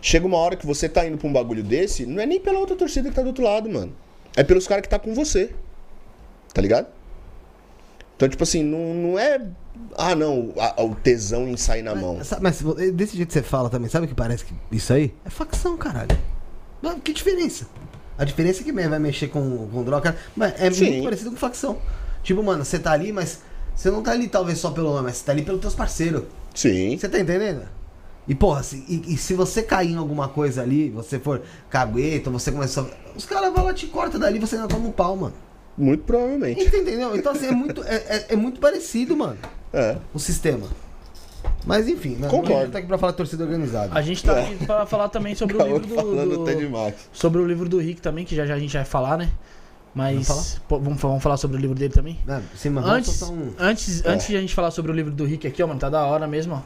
Chega 0.00 0.24
uma 0.26 0.38
hora 0.38 0.54
que 0.56 0.64
você 0.66 0.88
tá 0.88 1.04
indo 1.06 1.18
pra 1.18 1.26
um 1.28 1.32
bagulho 1.32 1.62
desse, 1.62 2.06
não 2.06 2.22
é 2.22 2.26
nem 2.26 2.38
pela 2.40 2.58
outra 2.60 2.76
torcida 2.76 3.08
que 3.08 3.14
tá 3.14 3.22
do 3.22 3.28
outro 3.28 3.42
lado, 3.44 3.68
mano. 3.68 3.92
É 4.36 4.42
pelos 4.44 4.66
caras 4.68 4.82
que 4.82 4.88
tá 4.88 4.98
com 4.98 5.12
você. 5.14 5.50
Tá 6.52 6.62
ligado? 6.62 6.86
Então, 8.16 8.28
tipo 8.28 8.42
assim, 8.42 8.62
não, 8.62 8.94
não 8.94 9.18
é. 9.18 9.40
Ah, 9.96 10.14
não, 10.14 10.52
a- 10.58 10.82
o 10.82 10.94
tesão 10.94 11.48
em 11.48 11.56
sair 11.56 11.82
na 11.82 11.94
mão. 11.94 12.16
Mas, 12.16 12.26
sabe- 12.28 12.42
mas 12.42 12.60
desse 12.94 13.16
jeito 13.16 13.28
que 13.28 13.34
você 13.34 13.42
fala 13.42 13.68
também, 13.70 13.88
sabe 13.88 14.06
o 14.06 14.08
que 14.08 14.14
parece 14.14 14.44
que 14.44 14.54
isso 14.72 14.92
aí? 14.92 15.14
É 15.24 15.30
facção, 15.30 15.76
caralho. 15.76 16.16
Que 17.02 17.12
diferença? 17.12 17.66
A 18.18 18.24
diferença 18.24 18.60
é 18.60 18.64
que 18.64 18.72
vai 18.72 18.98
mexer 18.98 19.28
com, 19.28 19.68
com 19.72 19.82
droga, 19.82 20.16
mas 20.36 20.54
é 20.60 20.70
Sim. 20.70 20.90
muito 20.90 21.04
parecido 21.04 21.30
com 21.30 21.36
facção. 21.36 21.78
Tipo, 22.22 22.42
mano, 22.42 22.64
você 22.64 22.78
tá 22.78 22.92
ali, 22.92 23.12
mas 23.12 23.40
você 23.74 23.90
não 23.90 24.02
tá 24.02 24.12
ali 24.12 24.28
talvez 24.28 24.58
só 24.58 24.70
pelo 24.70 24.90
nome, 24.90 25.04
mas 25.04 25.16
você 25.16 25.24
tá 25.24 25.32
ali 25.32 25.42
pelos 25.42 25.60
teus 25.60 25.74
parceiros. 25.74 26.24
Sim. 26.54 26.96
Você 26.96 27.08
tá 27.08 27.18
entendendo? 27.18 27.62
E 28.26 28.34
porra, 28.34 28.62
se, 28.62 28.76
e, 28.88 29.14
e 29.14 29.16
se 29.18 29.34
você 29.34 29.62
cair 29.62 29.92
em 29.92 29.96
alguma 29.96 30.28
coisa 30.28 30.62
ali, 30.62 30.88
você 30.90 31.18
for 31.18 31.42
cagueta, 31.68 32.30
você 32.30 32.50
começar. 32.52 32.86
Os 33.16 33.26
caras 33.26 33.52
vão 33.52 33.64
lá 33.64 33.74
te 33.74 33.86
corta 33.86 34.18
dali 34.18 34.38
você 34.38 34.56
ainda 34.56 34.68
toma 34.68 34.88
um 34.88 34.92
pau, 34.92 35.16
mano. 35.16 35.34
Muito 35.76 36.04
provavelmente. 36.04 36.64
Entendeu? 36.64 37.16
Então 37.16 37.32
assim, 37.32 37.46
é 37.48 37.52
muito, 37.52 37.82
é, 37.84 37.94
é- 37.96 38.26
é 38.30 38.36
muito 38.36 38.60
parecido, 38.60 39.16
mano, 39.16 39.36
É. 39.74 39.96
o 40.14 40.18
sistema. 40.18 40.66
Mas 41.66 41.88
enfim, 41.88 42.16
né? 42.16 42.28
Concordo. 42.28 42.54
A 42.56 42.60
gente 42.62 42.72
tá 42.72 42.78
aqui 42.78 42.86
pra 42.88 42.98
falar 42.98 43.12
de 43.12 43.16
torcida 43.18 43.44
organizada. 43.44 43.90
A 43.94 44.00
gente 44.02 44.22
tá 44.24 44.38
aqui 44.38 44.64
pra 44.66 44.86
falar 44.86 45.08
também 45.08 45.34
sobre 45.34 45.54
o 45.54 45.58
Caô 45.58 45.68
livro 45.78 45.86
do. 45.86 45.94
falando 45.94 46.36
do- 46.36 46.42
até 46.42 46.54
demais. 46.54 46.94
Sobre 47.12 47.40
o 47.40 47.46
livro 47.46 47.68
do 47.68 47.78
Rick 47.78 48.00
também, 48.00 48.24
que 48.24 48.34
já 48.36 48.46
já 48.46 48.54
a 48.54 48.58
gente 48.58 48.74
vai 48.76 48.84
falar, 48.84 49.16
né? 49.18 49.30
Mas. 49.94 50.12
Vamos 50.14 50.28
falar? 50.28 50.60
pô, 50.68 50.78
vamos, 50.80 51.00
vamos 51.00 51.22
falar 51.22 51.36
sobre 51.36 51.56
o 51.56 51.60
livro 51.60 51.76
dele 51.76 51.92
também? 51.92 52.18
Sim, 52.54 52.74
Antes, 52.78 53.12
soltar 53.14 53.36
um 53.36 53.50
antes, 53.58 54.04
antes 54.04 54.26
de 54.26 54.36
a 54.36 54.40
gente 54.40 54.54
falar 54.54 54.70
sobre 54.70 54.90
o 54.90 54.94
livro 54.94 55.12
do 55.12 55.24
Rick 55.24 55.46
aqui, 55.46 55.62
ó, 55.62 55.66
mano, 55.66 55.78
tá 55.80 55.88
da 55.90 56.04
hora 56.04 56.26
mesmo, 56.26 56.54
ó. 56.54 56.60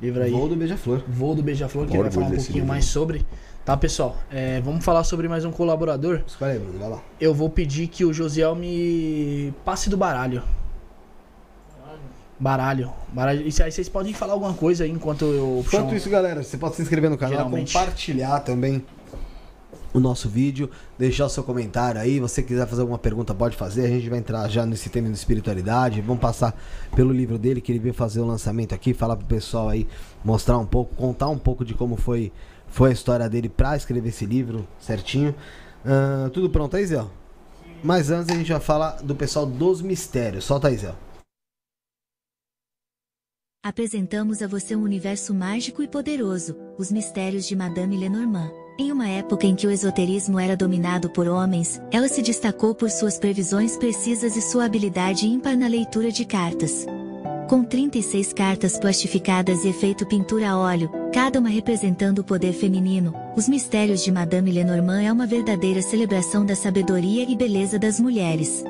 Livro 0.00 0.22
aí. 0.22 0.30
voo 0.30 0.48
do 0.48 0.56
Beija-Flor. 0.56 1.02
Voo 1.08 1.34
do 1.34 1.42
Beija-Flor, 1.42 1.86
que 1.86 1.94
ele 1.94 2.02
vai 2.02 2.10
falar 2.12 2.26
um 2.26 2.30
pouquinho 2.30 2.52
livro. 2.54 2.68
mais 2.68 2.84
sobre. 2.84 3.24
Tá, 3.64 3.76
pessoal? 3.76 4.16
É, 4.30 4.60
vamos 4.60 4.84
falar 4.84 5.04
sobre 5.04 5.26
mais 5.28 5.44
um 5.44 5.50
colaborador. 5.50 6.20
Escolhe 6.26 6.52
aí, 6.52 6.58
Bruno, 6.58 6.78
vai 6.78 6.90
lá. 6.90 7.00
Eu 7.18 7.32
vou 7.32 7.48
pedir 7.48 7.86
que 7.86 8.04
o 8.04 8.12
Josiel 8.12 8.54
me 8.54 9.54
passe 9.64 9.88
do 9.88 9.96
baralho. 9.96 10.42
Baralho. 12.38 12.92
Baralho. 13.12 13.46
Isso 13.46 13.62
aí 13.62 13.70
vocês 13.70 13.88
podem 13.88 14.12
falar 14.12 14.32
alguma 14.32 14.54
coisa 14.54 14.84
aí 14.84 14.90
enquanto 14.90 15.24
eu 15.24 15.64
Enquanto 15.66 15.94
isso, 15.94 16.10
galera, 16.10 16.42
você 16.42 16.56
pode 16.56 16.76
se 16.76 16.82
inscrever 16.82 17.08
no 17.10 17.16
canal, 17.16 17.36
Geralmente. 17.36 17.72
compartilhar 17.72 18.40
também 18.40 18.84
o 19.92 20.00
nosso 20.00 20.28
vídeo, 20.28 20.68
deixar 20.98 21.26
o 21.26 21.28
seu 21.28 21.44
comentário 21.44 22.00
aí. 22.00 22.18
você 22.18 22.42
quiser 22.42 22.66
fazer 22.66 22.80
alguma 22.80 22.98
pergunta, 22.98 23.32
pode 23.32 23.56
fazer. 23.56 23.84
A 23.84 23.88
gente 23.88 24.08
vai 24.10 24.18
entrar 24.18 24.48
já 24.48 24.66
nesse 24.66 24.90
tema 24.90 25.08
de 25.08 25.14
espiritualidade. 25.14 26.00
Vamos 26.00 26.20
passar 26.20 26.60
pelo 26.96 27.12
livro 27.12 27.38
dele, 27.38 27.60
que 27.60 27.70
ele 27.70 27.78
veio 27.78 27.94
fazer 27.94 28.20
o 28.20 28.26
lançamento 28.26 28.74
aqui, 28.74 28.92
falar 28.92 29.16
pro 29.16 29.26
pessoal 29.26 29.68
aí, 29.68 29.86
mostrar 30.24 30.58
um 30.58 30.66
pouco, 30.66 30.96
contar 30.96 31.28
um 31.28 31.38
pouco 31.38 31.64
de 31.64 31.74
como 31.74 31.96
foi, 31.96 32.32
foi 32.66 32.90
a 32.90 32.92
história 32.92 33.28
dele 33.28 33.48
pra 33.48 33.76
escrever 33.76 34.08
esse 34.08 34.26
livro 34.26 34.66
certinho. 34.80 35.32
Ah, 35.86 36.28
tudo 36.32 36.50
pronto 36.50 36.76
aí, 36.76 36.84
Zé? 36.84 37.04
Mas 37.82 38.10
antes 38.10 38.34
a 38.34 38.38
gente 38.38 38.50
vai 38.50 38.60
falar 38.60 39.02
do 39.02 39.14
pessoal 39.14 39.46
dos 39.46 39.80
mistérios. 39.80 40.44
Solta 40.44 40.68
aí, 40.68 40.76
Zé. 40.76 40.92
Apresentamos 43.64 44.42
a 44.42 44.46
você 44.46 44.76
um 44.76 44.82
universo 44.82 45.32
mágico 45.32 45.82
e 45.82 45.88
poderoso, 45.88 46.54
os 46.76 46.92
mistérios 46.92 47.48
de 47.48 47.56
Madame 47.56 47.96
Lenormand. 47.96 48.52
Em 48.78 48.92
uma 48.92 49.08
época 49.08 49.46
em 49.46 49.54
que 49.54 49.66
o 49.66 49.70
esoterismo 49.70 50.38
era 50.38 50.54
dominado 50.54 51.08
por 51.08 51.26
homens, 51.26 51.80
ela 51.90 52.06
se 52.06 52.20
destacou 52.20 52.74
por 52.74 52.90
suas 52.90 53.18
previsões 53.18 53.74
precisas 53.78 54.36
e 54.36 54.42
sua 54.42 54.66
habilidade 54.66 55.26
ímpar 55.26 55.56
na 55.56 55.66
leitura 55.66 56.12
de 56.12 56.26
cartas. 56.26 56.84
Com 57.48 57.64
36 57.64 58.34
cartas 58.34 58.78
plastificadas 58.78 59.64
e 59.64 59.68
efeito 59.68 60.04
pintura 60.04 60.50
a 60.50 60.58
óleo, 60.58 60.90
cada 61.10 61.40
uma 61.40 61.48
representando 61.48 62.18
o 62.18 62.24
poder 62.24 62.52
feminino, 62.52 63.14
os 63.34 63.48
mistérios 63.48 64.04
de 64.04 64.12
Madame 64.12 64.52
Lenormand 64.52 65.00
é 65.00 65.10
uma 65.10 65.26
verdadeira 65.26 65.80
celebração 65.80 66.44
da 66.44 66.54
sabedoria 66.54 67.24
e 67.26 67.34
beleza 67.34 67.78
das 67.78 67.98
mulheres. 67.98 68.62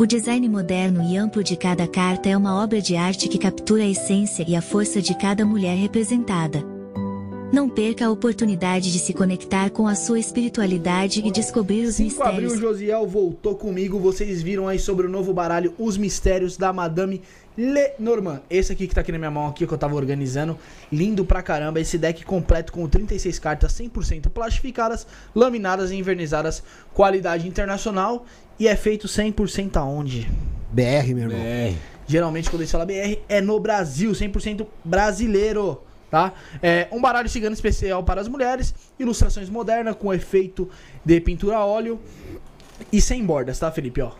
O 0.00 0.06
design 0.06 0.48
moderno 0.48 1.02
e 1.02 1.18
amplo 1.18 1.44
de 1.44 1.54
cada 1.54 1.86
carta 1.86 2.26
é 2.26 2.34
uma 2.34 2.58
obra 2.58 2.80
de 2.80 2.96
arte 2.96 3.28
que 3.28 3.36
captura 3.36 3.82
a 3.82 3.86
essência 3.86 4.42
e 4.48 4.56
a 4.56 4.62
força 4.62 5.02
de 5.02 5.14
cada 5.14 5.44
mulher 5.44 5.76
representada. 5.76 6.64
Não 7.52 7.68
perca 7.68 8.06
a 8.06 8.10
oportunidade 8.10 8.90
de 8.90 8.98
se 8.98 9.12
conectar 9.12 9.68
com 9.68 9.86
a 9.86 9.94
sua 9.94 10.18
espiritualidade 10.18 11.20
e 11.22 11.30
descobrir 11.30 11.84
os 11.84 11.96
5 11.96 12.14
de 12.14 12.22
abril, 12.22 12.32
mistérios. 12.48 12.58
Josiel 12.58 13.06
voltou 13.06 13.54
comigo. 13.54 13.98
Vocês 13.98 14.40
viram 14.40 14.68
aí 14.68 14.78
sobre 14.78 15.06
o 15.06 15.10
novo 15.10 15.34
baralho 15.34 15.74
Os 15.78 15.98
Mistérios 15.98 16.56
da 16.56 16.72
Madame 16.72 17.20
Lenormand. 17.58 18.40
Esse 18.48 18.72
aqui 18.72 18.86
que 18.86 18.94
tá 18.94 19.02
aqui 19.02 19.12
na 19.12 19.18
minha 19.18 19.30
mão 19.30 19.48
aqui 19.48 19.66
que 19.66 19.74
eu 19.74 19.76
tava 19.76 19.96
organizando. 19.96 20.56
Lindo 20.90 21.26
pra 21.26 21.42
caramba. 21.42 21.78
Esse 21.78 21.98
deck 21.98 22.24
completo 22.24 22.72
com 22.72 22.88
36 22.88 23.38
cartas 23.38 23.72
100% 23.74 24.30
plastificadas, 24.30 25.06
laminadas 25.34 25.90
e 25.90 25.96
envernizadas. 25.96 26.62
Qualidade 26.94 27.46
internacional. 27.46 28.24
E 28.60 28.68
é 28.68 28.76
feito 28.76 29.08
100% 29.08 29.78
aonde? 29.78 30.30
BR, 30.70 31.14
meu 31.14 31.30
irmão. 31.30 31.38
É. 31.38 31.72
Geralmente 32.06 32.50
quando 32.50 32.60
eles 32.60 32.70
falam 32.70 32.86
BR 32.86 33.18
é 33.26 33.40
no 33.40 33.58
Brasil, 33.58 34.12
100% 34.12 34.66
brasileiro, 34.84 35.80
tá? 36.10 36.34
É 36.62 36.86
um 36.92 37.00
baralho 37.00 37.28
cigano 37.30 37.54
especial 37.54 38.04
para 38.04 38.20
as 38.20 38.28
mulheres, 38.28 38.74
ilustrações 38.98 39.48
modernas 39.48 39.96
com 39.96 40.12
efeito 40.12 40.68
de 41.02 41.18
pintura 41.22 41.56
a 41.56 41.64
óleo 41.64 41.98
e 42.92 43.00
sem 43.00 43.24
bordas, 43.24 43.58
tá, 43.58 43.72
Felipe, 43.72 44.02
ó. 44.02 44.12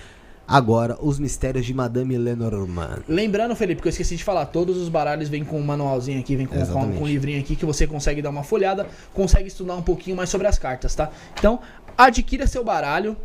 agora, 0.47 0.97
os 1.01 1.17
mistérios 1.19 1.65
de 1.65 1.73
Madame 1.73 2.17
Lenormand. 2.17 3.03
Lembrando, 3.07 3.55
Felipe, 3.55 3.81
que 3.81 3.87
eu 3.87 3.91
esqueci 3.91 4.15
de 4.15 4.23
falar, 4.23 4.45
todos 4.47 4.77
os 4.77 4.89
baralhos 4.89 5.29
vêm 5.29 5.43
com 5.43 5.59
um 5.59 5.63
manualzinho 5.63 6.19
aqui, 6.19 6.35
vem 6.35 6.45
com, 6.45 6.55
com, 6.65 6.91
com 6.93 7.03
um 7.03 7.07
livrinho 7.07 7.39
aqui 7.39 7.55
que 7.55 7.65
você 7.65 7.87
consegue 7.87 8.21
dar 8.21 8.29
uma 8.29 8.43
folhada, 8.43 8.85
consegue 9.13 9.47
estudar 9.47 9.75
um 9.75 9.81
pouquinho 9.81 10.15
mais 10.17 10.29
sobre 10.29 10.45
as 10.47 10.57
cartas, 10.59 10.93
tá? 10.95 11.09
Então, 11.37 11.59
adquira 11.97 12.45
seu 12.47 12.63
baralho. 12.63 13.15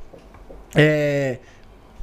É. 0.75 1.39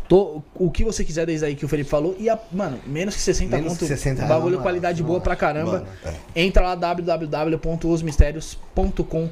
to- 0.07 0.41
o 0.55 0.70
que 0.72 0.84
você 0.84 1.03
quiser 1.05 1.26
desde 1.26 1.45
aí 1.45 1.55
que 1.55 1.66
o 1.66 1.68
Felipe 1.68 1.89
falou. 1.89 2.16
E, 2.20 2.30
a, 2.30 2.38
mano, 2.51 2.78
menos 2.86 3.16
que 3.16 3.22
60 3.22 3.55
Menos 3.55 3.70
conto. 3.74 3.80
que 3.80 3.86
60 3.88 4.22
reais, 4.24 4.30
bagulho 4.36 4.59
qualidade 4.59 5.01
boa 5.03 5.18
não 5.20 5.24
pra 5.24 5.36
caramba. 5.36 5.72
Mano, 5.72 5.88
é. 6.36 6.41
Entra 6.43 6.63
lá 6.63 6.76
www.osmistérios.com.br. 6.76 9.30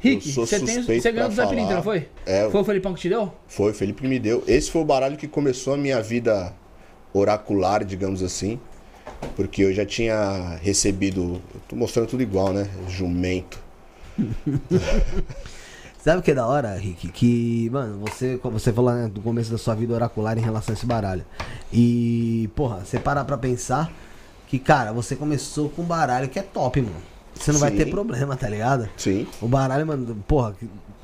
Rick, 0.00 0.28
Eu 0.28 0.34
sou 0.34 0.46
você 0.46 0.60
tem 0.60 0.82
você 0.82 1.12
ganhou 1.12 1.26
pra 1.26 1.28
do 1.28 1.34
Zé 1.34 1.42
falar. 1.42 1.48
Pirintra, 1.48 1.74
não 1.76 1.82
foi? 1.82 2.08
É, 2.26 2.48
Foi 2.50 2.60
o 2.60 2.64
Felipão 2.64 2.94
que 2.94 3.00
te 3.00 3.08
deu? 3.08 3.32
Foi 3.46 3.70
o 3.70 3.74
Felipe 3.74 4.02
que 4.02 4.08
me 4.08 4.18
deu. 4.18 4.42
Esse 4.46 4.70
foi 4.70 4.82
o 4.82 4.84
baralho 4.84 5.16
que 5.16 5.28
começou 5.28 5.74
a 5.74 5.76
minha 5.76 6.02
vida 6.02 6.52
oracular, 7.12 7.84
digamos 7.84 8.22
assim. 8.22 8.58
Porque 9.34 9.62
eu 9.62 9.72
já 9.72 9.86
tinha 9.86 10.58
recebido. 10.62 11.40
Eu 11.54 11.60
tô 11.68 11.76
mostrando 11.76 12.08
tudo 12.08 12.22
igual, 12.22 12.52
né? 12.52 12.68
Jumento. 12.88 13.58
Sabe 16.02 16.20
o 16.20 16.22
que 16.22 16.30
é 16.30 16.34
da 16.34 16.46
hora, 16.46 16.74
Rick? 16.76 17.08
Que, 17.08 17.68
mano, 17.70 17.98
você, 17.98 18.38
como 18.38 18.58
você 18.60 18.72
falou 18.72 18.92
né, 18.94 19.08
do 19.08 19.20
começo 19.20 19.50
da 19.50 19.58
sua 19.58 19.74
vida 19.74 19.92
oracular 19.92 20.38
em 20.38 20.40
relação 20.40 20.72
a 20.72 20.76
esse 20.76 20.86
baralho. 20.86 21.24
E, 21.72 22.48
porra, 22.54 22.84
você 22.84 22.98
parar 22.98 23.24
pra 23.24 23.36
pensar 23.36 23.92
que, 24.46 24.58
cara, 24.58 24.92
você 24.92 25.16
começou 25.16 25.68
com 25.68 25.82
um 25.82 25.84
baralho 25.84 26.28
que 26.28 26.38
é 26.38 26.42
top, 26.42 26.80
mano. 26.80 26.94
Você 27.38 27.52
não 27.52 27.60
vai 27.60 27.70
Sim. 27.70 27.76
ter 27.76 27.86
problema, 27.86 28.36
tá 28.36 28.48
ligado? 28.48 28.88
Sim. 28.96 29.26
O 29.40 29.46
baralho, 29.46 29.86
mano, 29.86 30.16
porra, 30.26 30.56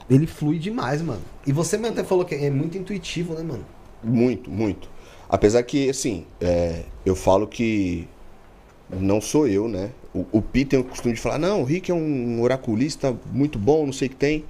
ele 0.08 0.26
flui 0.26 0.58
demais, 0.58 1.02
mano. 1.02 1.20
E 1.46 1.52
você 1.52 1.76
mesmo 1.76 1.92
até 1.92 2.04
falou 2.04 2.24
que 2.24 2.34
é 2.34 2.50
muito 2.50 2.76
intuitivo, 2.76 3.34
né, 3.34 3.42
mano? 3.42 3.64
Muito, 4.02 4.50
muito. 4.50 4.88
Apesar 5.28 5.62
que, 5.62 5.88
assim, 5.88 6.26
é, 6.40 6.82
eu 7.06 7.14
falo 7.14 7.46
que 7.46 8.08
não 8.90 9.20
sou 9.20 9.46
eu, 9.46 9.68
né? 9.68 9.90
O, 10.14 10.26
o 10.32 10.42
Pi 10.42 10.64
tem 10.64 10.78
o 10.78 10.84
costume 10.84 11.14
de 11.14 11.20
falar, 11.20 11.38
não, 11.38 11.62
o 11.62 11.64
Rick 11.64 11.90
é 11.90 11.94
um 11.94 12.42
oraculista 12.42 13.16
muito 13.32 13.58
bom, 13.58 13.86
não 13.86 13.92
sei 13.92 14.08
o 14.08 14.10
que 14.10 14.16
tem. 14.16 14.44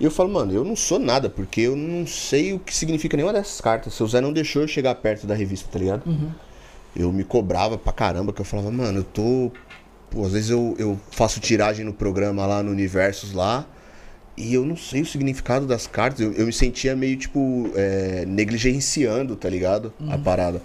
E 0.00 0.04
eu 0.04 0.10
falo, 0.10 0.28
mano, 0.28 0.52
eu 0.52 0.64
não 0.64 0.76
sou 0.76 0.98
nada, 0.98 1.28
porque 1.28 1.62
eu 1.62 1.74
não 1.76 2.06
sei 2.06 2.52
o 2.52 2.58
que 2.58 2.74
significa 2.74 3.16
nenhuma 3.16 3.32
dessas 3.32 3.60
cartas. 3.60 3.94
Seu 3.94 4.06
Zé 4.06 4.20
não 4.20 4.32
deixou 4.32 4.62
eu 4.62 4.68
chegar 4.68 4.94
perto 4.96 5.26
da 5.26 5.34
revista, 5.34 5.68
tá 5.70 5.78
ligado? 5.78 6.02
Eu 6.94 7.12
me 7.12 7.24
cobrava 7.24 7.76
pra 7.76 7.92
caramba, 7.92 8.32
que 8.32 8.40
eu 8.40 8.44
falava, 8.44 8.70
mano, 8.70 9.00
eu 9.00 9.04
tô. 9.04 9.52
Pô, 10.10 10.24
às 10.24 10.32
vezes 10.32 10.50
eu, 10.50 10.74
eu 10.78 10.98
faço 11.10 11.40
tiragem 11.40 11.84
no 11.84 11.92
programa 11.92 12.46
lá 12.46 12.62
no 12.62 12.70
Universos 12.70 13.32
lá. 13.32 13.66
E 14.36 14.54
eu 14.54 14.64
não 14.64 14.76
sei 14.76 15.02
o 15.02 15.06
significado 15.06 15.66
das 15.66 15.86
cartas. 15.86 16.20
Eu, 16.20 16.32
eu 16.32 16.46
me 16.46 16.52
sentia 16.52 16.94
meio, 16.94 17.16
tipo, 17.16 17.70
é, 17.74 18.24
negligenciando, 18.26 19.34
tá 19.34 19.48
ligado? 19.48 19.92
A 20.08 20.16
parada. 20.16 20.62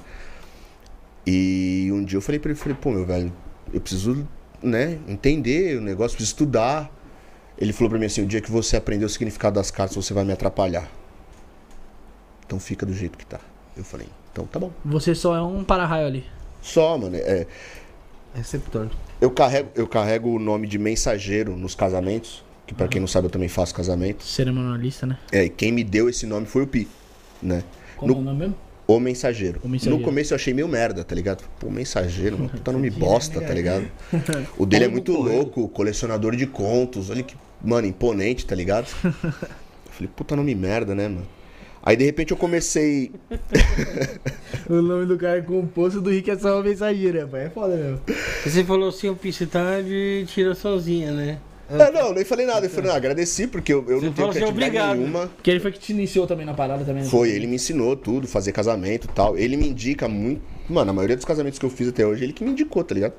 E 1.25 1.89
um 1.91 2.03
dia 2.03 2.17
eu 2.17 2.21
falei 2.21 2.39
pra 2.39 2.51
ele, 2.51 2.59
falei, 2.59 2.77
pô, 2.79 2.91
meu 2.91 3.05
velho, 3.05 3.31
eu 3.73 3.79
preciso, 3.79 4.27
né, 4.61 4.99
entender 5.07 5.77
o 5.77 5.81
negócio, 5.81 6.17
preciso 6.17 6.35
estudar. 6.35 6.91
Ele 7.57 7.71
falou 7.71 7.89
pra 7.89 7.97
mim 7.97 8.05
assim, 8.05 8.21
o 8.21 8.25
dia 8.25 8.41
que 8.41 8.51
você 8.51 8.75
aprender 8.75 9.05
o 9.05 9.09
significado 9.09 9.55
das 9.55 9.71
cartas, 9.71 9.95
você 9.95 10.13
vai 10.13 10.25
me 10.25 10.33
atrapalhar. 10.33 10.89
Então 12.45 12.59
fica 12.59 12.85
do 12.85 12.93
jeito 12.93 13.17
que 13.17 13.25
tá. 13.25 13.39
Eu 13.75 13.83
falei, 13.83 14.07
então 14.31 14.45
tá 14.45 14.59
bom. 14.59 14.71
Você 14.83 15.15
só 15.15 15.35
é 15.35 15.41
um 15.41 15.63
para-raio 15.63 16.07
ali. 16.07 16.25
Só, 16.61 16.97
mano, 16.97 17.15
é, 17.15 17.47
Receptor. 18.34 18.88
eu 19.21 19.29
carrego, 19.31 19.69
eu 19.75 19.88
carrego 19.88 20.29
o 20.29 20.39
nome 20.39 20.67
de 20.67 20.77
mensageiro 20.77 21.55
nos 21.55 21.75
casamentos, 21.75 22.43
que 22.65 22.73
pra 22.73 22.88
quem 22.88 22.99
não 22.99 23.07
sabe 23.07 23.27
eu 23.27 23.31
também 23.31 23.49
faço 23.49 23.73
casamento. 23.75 24.23
Cerimonialista, 24.23 25.05
né? 25.05 25.17
É, 25.31 25.43
e 25.45 25.49
quem 25.49 25.71
me 25.71 25.84
deu 25.84 26.09
esse 26.09 26.25
nome 26.25 26.45
foi 26.45 26.63
o 26.63 26.67
Pi, 26.67 26.88
né? 27.41 27.63
Como 27.97 28.11
No- 28.13 28.19
é 28.19 28.21
o 28.21 28.25
nome 28.25 28.39
mesmo? 28.39 28.55
O 28.86 28.99
mensageiro. 28.99 29.61
O 29.63 29.69
Mensageiro. 29.69 29.97
No 29.99 30.03
começo 30.03 30.34
eu 30.34 30.36
achei 30.36 30.53
meio 30.53 30.67
merda, 30.67 31.05
tá 31.05 31.15
ligado? 31.15 31.43
Pô, 31.57 31.69
mensageiro, 31.69 32.38
mano, 32.38 32.49
puta 32.49 32.71
nome 32.71 32.89
bosta, 32.91 33.39
tá 33.39 33.53
ligado? 33.53 33.86
O 34.57 34.65
dele 34.65 34.86
é 34.86 34.88
muito 34.89 35.13
louco, 35.13 35.69
colecionador 35.69 36.36
de 36.36 36.45
contos, 36.45 37.09
olha 37.09 37.23
que, 37.23 37.36
mano, 37.63 37.88
imponente, 37.88 38.45
tá 38.45 38.53
ligado? 38.55 38.88
Eu 39.03 39.91
falei, 39.91 40.09
puta 40.13 40.36
nome 40.36 40.53
merda, 40.53 40.93
né, 40.93 41.07
mano? 41.07 41.25
Aí 41.86 41.97
de 41.97 42.05
repente 42.05 42.31
eu 42.31 42.38
comecei. 42.38 43.11
O 44.69 44.81
nome 44.81 45.05
do 45.05 45.17
cara 45.17 45.39
é 45.39 45.41
composto 45.41 45.99
do 45.99 46.09
Rick 46.09 46.31
é 46.31 46.38
só 46.38 46.55
uma 46.55 46.63
mensageira, 46.63 47.27
pai. 47.27 47.45
É 47.47 47.49
foda 47.49 47.75
mesmo. 47.75 47.99
Você 48.45 48.63
falou 48.63 48.88
assim, 48.88 49.09
o 49.09 49.15
Pi, 49.15 49.34
você 49.34 49.45
tá 49.45 49.81
de 49.81 50.23
tiraçãozinha, 50.27 51.11
né? 51.11 51.38
É, 51.69 51.91
não, 51.91 52.13
nem 52.13 52.23
falei 52.23 52.45
nada. 52.45 52.65
Eu 52.65 52.69
falei, 52.69 52.89
não, 52.89 52.95
agradeci, 52.95 53.45
porque 53.45 53.73
eu, 53.73 53.84
eu 53.89 53.95
não 53.95 53.99
tenho 53.99 54.13
falou 54.13 54.29
assim, 54.29 54.39
criatividade 54.39 54.69
obrigado. 54.69 54.97
nenhuma. 54.97 55.29
Que 55.43 55.51
ele 55.51 55.59
foi 55.59 55.71
que 55.73 55.79
te 55.79 55.91
iniciou 55.91 56.25
também 56.25 56.45
na 56.45 56.53
parada 56.53 56.86
também. 56.86 57.03
né? 57.03 57.09
Foi, 57.09 57.29
ele 57.29 57.45
me 57.45 57.55
ensinou 57.55 57.95
tudo, 57.97 58.25
fazer 58.25 58.53
casamento 58.53 59.05
e 59.05 59.09
tal. 59.09 59.38
Ele 59.38 59.57
me 59.57 59.67
indica 59.67 60.07
muito. 60.07 60.41
Mano, 60.69 60.91
a 60.91 60.93
maioria 60.93 61.17
dos 61.17 61.25
casamentos 61.25 61.59
que 61.59 61.65
eu 61.65 61.69
fiz 61.69 61.89
até 61.89 62.05
hoje, 62.07 62.23
ele 62.23 62.31
que 62.31 62.43
me 62.43 62.51
indicou, 62.51 62.84
tá 62.86 62.95
ligado? 62.95 63.13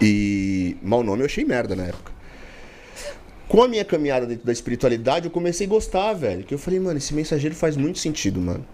E 0.00 0.76
mau 0.82 1.02
nome 1.02 1.20
eu 1.22 1.26
achei 1.26 1.44
merda 1.44 1.76
na 1.76 1.84
época. 1.84 2.12
Com 3.50 3.64
a 3.64 3.66
minha 3.68 3.84
caminhada 3.84 4.26
dentro 4.26 4.46
da 4.46 4.52
espiritualidade, 4.52 5.24
eu 5.26 5.30
comecei 5.30 5.66
a 5.66 5.68
gostar, 5.70 6.12
velho. 6.12 6.44
Que 6.44 6.54
eu 6.54 6.58
falei, 6.58 6.78
mano, 6.78 6.98
esse 6.98 7.12
mensageiro 7.12 7.52
faz 7.56 7.76
muito 7.76 7.98
sentido, 7.98 8.40
mano. 8.40 8.64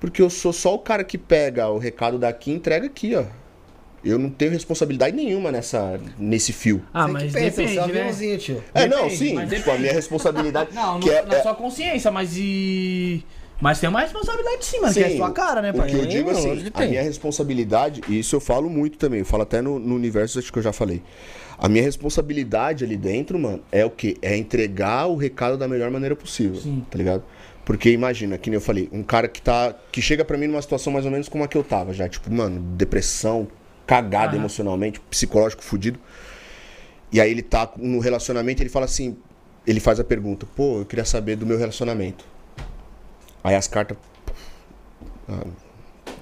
Porque 0.00 0.20
eu 0.20 0.28
sou 0.28 0.52
só 0.52 0.74
o 0.74 0.80
cara 0.80 1.04
que 1.04 1.16
pega 1.16 1.68
o 1.68 1.78
recado 1.78 2.18
daqui 2.18 2.50
e 2.50 2.54
entrega 2.54 2.86
aqui, 2.86 3.14
ó. 3.14 3.22
Eu 4.04 4.18
não 4.18 4.28
tenho 4.28 4.50
responsabilidade 4.50 5.14
nenhuma 5.14 5.52
nessa, 5.52 6.00
nesse 6.18 6.52
fio. 6.52 6.82
Ah, 6.92 7.06
Você 7.06 7.12
mas 7.12 7.22
que 7.24 7.32
pensa, 7.38 7.44
depende, 7.62 7.72
você 7.74 7.78
é 7.78 7.82
um 7.82 7.86
né? 7.86 7.98
aviãozinho, 8.00 8.38
tio. 8.38 8.64
É, 8.74 8.88
não, 8.88 9.02
Depende, 9.04 9.16
sim. 9.16 9.34
mas 9.34 9.50
Tipo, 9.50 9.70
a 9.70 9.78
minha 9.78 9.92
responsabilidade. 9.92 10.70
Não, 10.74 10.94
no- 10.94 11.00
que 11.00 11.10
é- 11.10 11.22
na 11.26 11.34
é- 11.36 11.42
sua 11.42 11.54
consciência, 11.54 12.10
mas 12.10 12.32
e. 12.36 13.24
Mas 13.60 13.78
tem 13.78 13.90
uma 13.90 14.00
responsabilidade 14.00 14.64
sim, 14.64 14.80
mano, 14.80 14.94
que 14.94 15.00
é 15.00 15.04
a 15.06 15.10
Sim, 15.10 15.16
sua 15.18 15.30
cara, 15.32 15.60
né, 15.60 15.68
O 15.68 15.74
que 15.74 15.78
pai? 15.80 15.94
eu 15.94 16.06
digo 16.06 16.32
Não, 16.32 16.38
assim, 16.38 16.70
a 16.72 16.86
minha 16.86 17.02
responsabilidade, 17.02 18.00
e 18.08 18.18
isso 18.18 18.34
eu 18.34 18.40
falo 18.40 18.70
muito 18.70 18.96
também, 18.96 19.20
eu 19.20 19.26
falo 19.26 19.42
até 19.42 19.60
no, 19.60 19.78
no 19.78 19.94
universo, 19.94 20.38
acho 20.38 20.50
que 20.50 20.58
eu 20.58 20.62
já 20.62 20.72
falei. 20.72 21.02
A 21.60 21.68
minha 21.68 21.82
responsabilidade 21.84 22.84
ali 22.84 22.96
dentro, 22.96 23.38
mano, 23.38 23.62
é 23.70 23.84
o 23.84 23.90
quê? 23.90 24.16
É 24.22 24.34
entregar 24.34 25.06
o 25.06 25.14
recado 25.14 25.58
da 25.58 25.68
melhor 25.68 25.90
maneira 25.90 26.16
possível, 26.16 26.58
Sim. 26.58 26.84
tá 26.90 26.96
ligado? 26.96 27.22
Porque 27.66 27.90
imagina, 27.90 28.38
que 28.38 28.48
nem 28.48 28.54
eu 28.54 28.62
falei, 28.62 28.88
um 28.90 29.02
cara 29.02 29.28
que 29.28 29.42
tá. 29.42 29.74
que 29.92 30.00
chega 30.00 30.24
pra 30.24 30.38
mim 30.38 30.46
numa 30.46 30.62
situação 30.62 30.90
mais 30.90 31.04
ou 31.04 31.10
menos 31.10 31.28
como 31.28 31.44
a 31.44 31.48
que 31.48 31.58
eu 31.58 31.62
tava 31.62 31.92
já, 31.92 32.08
tipo, 32.08 32.32
mano, 32.32 32.58
depressão, 32.76 33.46
cagado 33.86 34.32
Aham. 34.32 34.38
emocionalmente, 34.38 34.98
psicológico 35.00 35.62
fudido. 35.62 35.98
E 37.12 37.20
aí 37.20 37.30
ele 37.30 37.42
tá 37.42 37.70
no 37.76 37.98
relacionamento, 37.98 38.62
ele 38.62 38.70
fala 38.70 38.86
assim, 38.86 39.18
ele 39.66 39.80
faz 39.80 40.00
a 40.00 40.04
pergunta, 40.04 40.46
pô, 40.56 40.78
eu 40.78 40.86
queria 40.86 41.04
saber 41.04 41.36
do 41.36 41.44
meu 41.44 41.58
relacionamento. 41.58 42.24
Aí 43.44 43.54
as 43.54 43.68
cartas. 43.68 43.98
Ah, 45.28 45.44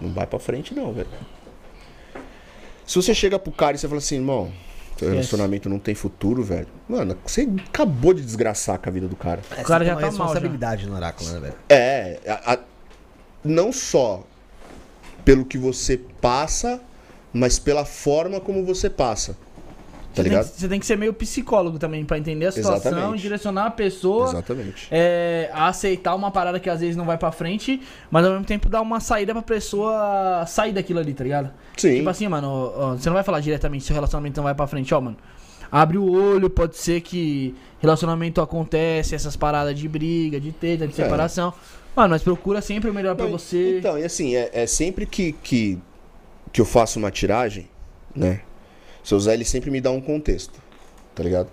não 0.01 0.13
vai 0.13 0.27
pra 0.27 0.41
frente, 0.41 0.75
não, 0.75 0.93
velho. 0.93 1.09
Se 2.85 2.97
você 2.97 3.15
chega 3.15 3.39
pro 3.39 3.53
cara 3.53 3.77
e 3.77 3.79
você 3.79 3.87
fala 3.87 3.99
assim, 3.99 4.17
irmão, 4.17 4.51
teu 4.99 5.11
relacionamento 5.11 5.69
não 5.69 5.79
tem 5.79 5.95
futuro, 5.95 6.43
velho. 6.43 6.67
Mano, 6.89 7.17
você 7.25 7.49
acabou 7.69 8.13
de 8.13 8.23
desgraçar 8.23 8.79
com 8.79 8.89
a 8.89 8.93
vida 8.93 9.07
do 9.09 9.17
cara. 9.17 9.41
É, 9.57 9.61
O 9.61 9.65
cara 9.65 9.85
já 9.85 9.95
tem 9.97 10.05
uma 10.05 10.11
tá 10.13 10.19
mal, 10.19 10.29
já. 10.29 10.35
responsabilidade 10.35 10.87
no 10.87 10.95
oráculo, 10.97 11.31
né, 11.31 11.41
velho? 11.41 11.55
É, 11.69 12.19
a- 12.27 12.55
a- 12.55 12.59
não 13.45 13.73
só 13.73 14.25
pelo 15.25 15.45
que 15.45 15.57
você 15.59 15.97
passa, 16.21 16.81
mas 17.33 17.59
pela 17.59 17.85
forma 17.85 18.41
como 18.41 18.65
você 18.65 18.91
passa. 18.91 19.37
Você 20.19 20.23
Tá 20.23 20.29
tem, 20.29 20.31
ligado? 20.39 20.53
que, 20.53 20.61
você 20.61 20.69
tem 20.69 20.81
que 20.81 20.87
ser 20.87 20.97
meio 20.97 21.13
psicólogo 21.15 21.79
também 21.79 22.05
pra 22.05 22.19
entender 22.19 22.47
a 22.47 22.53
situação 22.53 22.91
Exatamente. 22.93 23.19
e 23.19 23.23
direcionar 23.23 23.67
a 23.67 23.71
pessoa 23.71 24.29
Exatamente. 24.29 24.89
é, 24.91 25.51
a 25.53 25.69
aceitar 25.69 26.15
uma 26.15 26.31
parada 26.31 26.59
que 26.59 26.69
às 26.69 26.81
vezes 26.81 26.97
não 26.97 27.05
vai 27.05 27.17
pra 27.17 27.31
frente, 27.33 27.81
mas 28.11 28.25
ao 28.25 28.33
mesmo 28.33 28.45
tempo 28.45 28.69
dar 28.69 28.81
uma 28.81 29.01
saída 29.01 29.33
pra 29.33 29.43
pessoa 29.43 30.45
sair 30.47 30.73
daquilo 30.73 30.99
ali, 31.01 31.15
tá 31.15 31.25
ligado? 31.25 31.51
Sim. 31.77 31.97
Tipo 31.97 32.09
assim, 32.11 32.27
mano, 32.29 32.73
ó, 32.75 32.91
você 32.97 33.09
não 33.09 33.15
vai 33.15 33.23
falar 33.25 33.41
diretamente 33.41 33.85
se 33.85 33.91
o 33.93 33.95
relacionamento 33.95 34.37
não 34.39 34.45
vai 34.45 34.55
pra 34.55 34.67
frente, 34.67 34.93
ó, 34.95 35.01
mano. 35.01 35.17
Abre 35.71 35.99
o 35.99 36.11
olho, 36.11 36.49
pode 36.49 36.77
ser 36.79 37.03
que 37.03 37.55
relacionamento 37.79 38.41
acontece, 38.41 39.15
essas 39.15 39.37
paradas 39.37 39.79
de 39.79 39.87
briga, 39.89 40.41
de 40.41 40.51
treta, 40.51 40.87
de 40.87 40.93
É. 40.99 41.05
separação. 41.05 41.53
Mano, 41.95 42.11
mas 42.11 42.23
procura 42.23 42.61
sempre 42.63 42.89
o 42.91 42.95
melhor 42.95 43.15
pra 43.15 43.27
Não, 43.27 43.33
você. 43.33 43.79
Então, 43.79 43.99
e 43.99 44.05
assim, 44.05 44.35
é, 44.35 44.49
é 44.53 44.67
sempre 44.67 45.05
que, 45.05 45.33
que, 45.43 45.79
que 46.53 46.61
eu 46.61 46.65
faço 46.65 46.99
uma 46.99 47.11
tiragem, 47.11 47.69
né? 48.17 48.41
Seu 49.09 49.19
Zé, 49.19 49.33
ele 49.33 49.45
sempre 49.45 49.71
me 49.71 49.81
dá 49.81 49.91
um 49.91 50.03
contexto, 50.03 50.61
tá 51.15 51.23
ligado? 51.23 51.49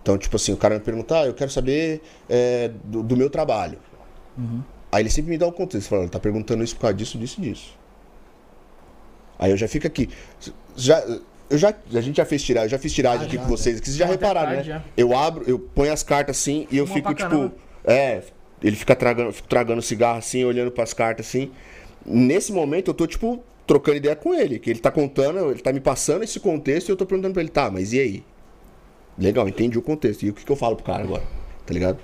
Então, 0.00 0.16
tipo 0.16 0.36
assim, 0.36 0.52
o 0.52 0.56
cara 0.56 0.76
me 0.76 0.80
pergunta, 0.80 1.18
ah, 1.22 1.26
eu 1.26 1.34
quero 1.34 1.50
saber 1.50 2.00
é, 2.28 2.70
do, 2.84 3.02
do 3.02 3.16
meu 3.16 3.28
trabalho. 3.28 3.78
Aí 4.92 5.02
ele 5.02 5.10
sempre 5.10 5.30
me 5.32 5.36
dá 5.36 5.48
um 5.48 5.50
contexto, 5.50 5.88
fala, 5.88 6.02
ele 6.02 6.10
tá 6.10 6.20
perguntando 6.20 6.62
isso 6.62 6.76
por 6.76 6.82
causa 6.82 6.94
disso, 6.94 7.18
disso, 7.18 7.40
disso. 7.40 7.76
Aí 9.40 9.50
eu 9.50 9.56
já 9.56 9.66
fico 9.66 9.88
aqui. 9.88 10.08
Já, 10.76 11.00
eu 11.50 11.58
já, 11.58 11.74
a 11.94 12.00
gente 12.00 12.16
já 12.16 12.24
fez 12.24 12.44
tiragem, 12.44 12.66
eu 12.66 12.70
já 12.70 12.78
fiz 12.78 12.92
tiragem 12.92 13.22
Ah, 13.22 13.26
aqui 13.26 13.36
já, 13.36 13.42
com 13.42 13.48
vocês, 13.48 13.80
que 13.80 13.86
vocês 13.86 13.96
já 13.96 14.04
Até 14.04 14.14
repararam, 14.14 14.50
né? 14.50 14.54
tarde, 14.56 14.68
já. 14.68 14.84
Eu 14.96 15.16
abro, 15.16 15.42
eu 15.48 15.58
ponho 15.58 15.92
as 15.92 16.04
cartas 16.04 16.36
assim 16.38 16.68
e 16.70 16.78
eu 16.78 16.84
Uma 16.84 16.94
fico, 16.94 17.12
tipo. 17.12 17.28
caramba. 17.28 17.54
É, 17.84 18.22
ele 18.62 18.76
fica 18.76 18.94
tragando, 18.94 19.32
fica 19.32 19.48
tragando 19.48 19.82
cigarro 19.82 20.18
assim, 20.18 20.44
olhando 20.44 20.70
pras 20.70 20.92
cartas 20.94 21.26
assim. 21.26 21.50
Nesse 22.06 22.52
momento 22.52 22.88
eu 22.92 22.94
tô, 22.94 23.04
tipo, 23.04 23.42
trocando 23.68 23.98
ideia 23.98 24.16
com 24.16 24.34
ele, 24.34 24.58
que 24.58 24.70
ele 24.70 24.80
tá 24.80 24.90
contando, 24.90 25.50
ele 25.50 25.60
tá 25.60 25.72
me 25.72 25.78
passando 25.78 26.24
esse 26.24 26.40
contexto 26.40 26.88
e 26.88 26.92
eu 26.92 26.96
tô 26.96 27.04
perguntando 27.04 27.34
pra 27.34 27.42
ele, 27.42 27.50
tá, 27.50 27.70
mas 27.70 27.92
e 27.92 28.00
aí? 28.00 28.24
Legal, 29.18 29.46
entendi 29.46 29.76
o 29.78 29.82
contexto. 29.82 30.24
E 30.24 30.30
o 30.30 30.32
que, 30.32 30.42
que 30.42 30.50
eu 30.50 30.56
falo 30.56 30.74
pro 30.74 30.86
cara 30.86 31.04
agora? 31.04 31.22
Tá 31.66 31.74
ligado? 31.74 31.98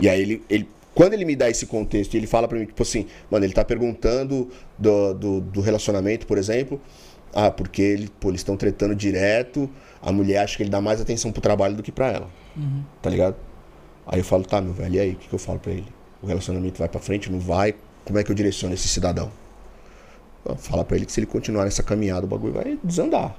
E 0.00 0.08
aí 0.08 0.22
ele, 0.22 0.42
ele. 0.48 0.68
Quando 0.94 1.12
ele 1.12 1.26
me 1.26 1.36
dá 1.36 1.50
esse 1.50 1.66
contexto 1.66 2.14
e 2.14 2.16
ele 2.16 2.26
fala 2.26 2.48
pra 2.48 2.58
mim, 2.58 2.64
tipo 2.64 2.82
assim, 2.82 3.06
mano, 3.30 3.44
ele 3.44 3.52
tá 3.52 3.62
perguntando 3.62 4.50
do, 4.78 5.12
do, 5.12 5.40
do 5.42 5.60
relacionamento, 5.60 6.26
por 6.26 6.38
exemplo. 6.38 6.80
Ah, 7.34 7.50
porque 7.50 7.82
ele, 7.82 8.08
pô, 8.18 8.30
eles 8.30 8.40
estão 8.40 8.56
tretando 8.56 8.94
direto, 8.94 9.68
a 10.00 10.10
mulher 10.10 10.38
acha 10.38 10.56
que 10.56 10.62
ele 10.62 10.70
dá 10.70 10.80
mais 10.80 10.98
atenção 10.98 11.30
pro 11.30 11.42
trabalho 11.42 11.76
do 11.76 11.82
que 11.82 11.92
pra 11.92 12.10
ela. 12.10 12.30
Tá 13.02 13.10
ligado? 13.10 13.36
Aí 14.06 14.20
eu 14.20 14.24
falo, 14.24 14.44
tá, 14.44 14.58
meu 14.62 14.72
velho, 14.72 14.94
e 14.94 15.00
aí? 15.00 15.12
O 15.12 15.16
que, 15.16 15.28
que 15.28 15.34
eu 15.34 15.38
falo 15.38 15.58
pra 15.58 15.72
ele? 15.72 15.88
O 16.22 16.26
relacionamento 16.26 16.78
vai 16.78 16.88
pra 16.88 17.00
frente, 17.00 17.30
não 17.30 17.38
vai? 17.38 17.74
Como 18.06 18.18
é 18.18 18.24
que 18.24 18.30
eu 18.30 18.34
direciono 18.34 18.72
esse 18.72 18.88
cidadão? 18.88 19.30
Eu 20.48 20.56
falo 20.56 20.84
pra 20.84 20.96
ele 20.96 21.06
que 21.06 21.12
se 21.12 21.20
ele 21.20 21.26
continuar 21.26 21.64
nessa 21.64 21.82
caminhada, 21.82 22.24
o 22.24 22.28
bagulho 22.28 22.52
vai 22.52 22.78
desandar. 22.82 23.36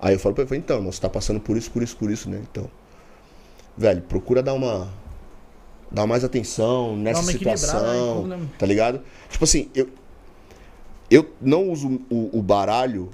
Aí 0.00 0.14
eu 0.14 0.18
falo 0.18 0.34
pra 0.34 0.44
ele, 0.44 0.56
então, 0.56 0.76
irmão, 0.76 0.92
você 0.92 1.00
tá 1.00 1.08
passando 1.08 1.40
por 1.40 1.56
isso, 1.56 1.70
por 1.70 1.82
isso, 1.82 1.96
por 1.96 2.10
isso, 2.10 2.28
né? 2.28 2.42
Então, 2.50 2.70
velho, 3.76 4.02
procura 4.02 4.42
dar 4.42 4.54
uma. 4.54 4.88
dar 5.90 6.06
mais 6.06 6.22
atenção 6.24 6.96
nessa 6.96 7.20
aí, 7.20 7.26
situação, 7.26 8.26
né? 8.26 8.40
tá 8.58 8.66
ligado? 8.66 9.00
Tipo 9.28 9.44
assim, 9.44 9.70
eu. 9.74 9.88
Eu 11.08 11.30
não 11.40 11.70
uso 11.70 12.00
o, 12.10 12.36
o 12.36 12.42
baralho 12.42 13.10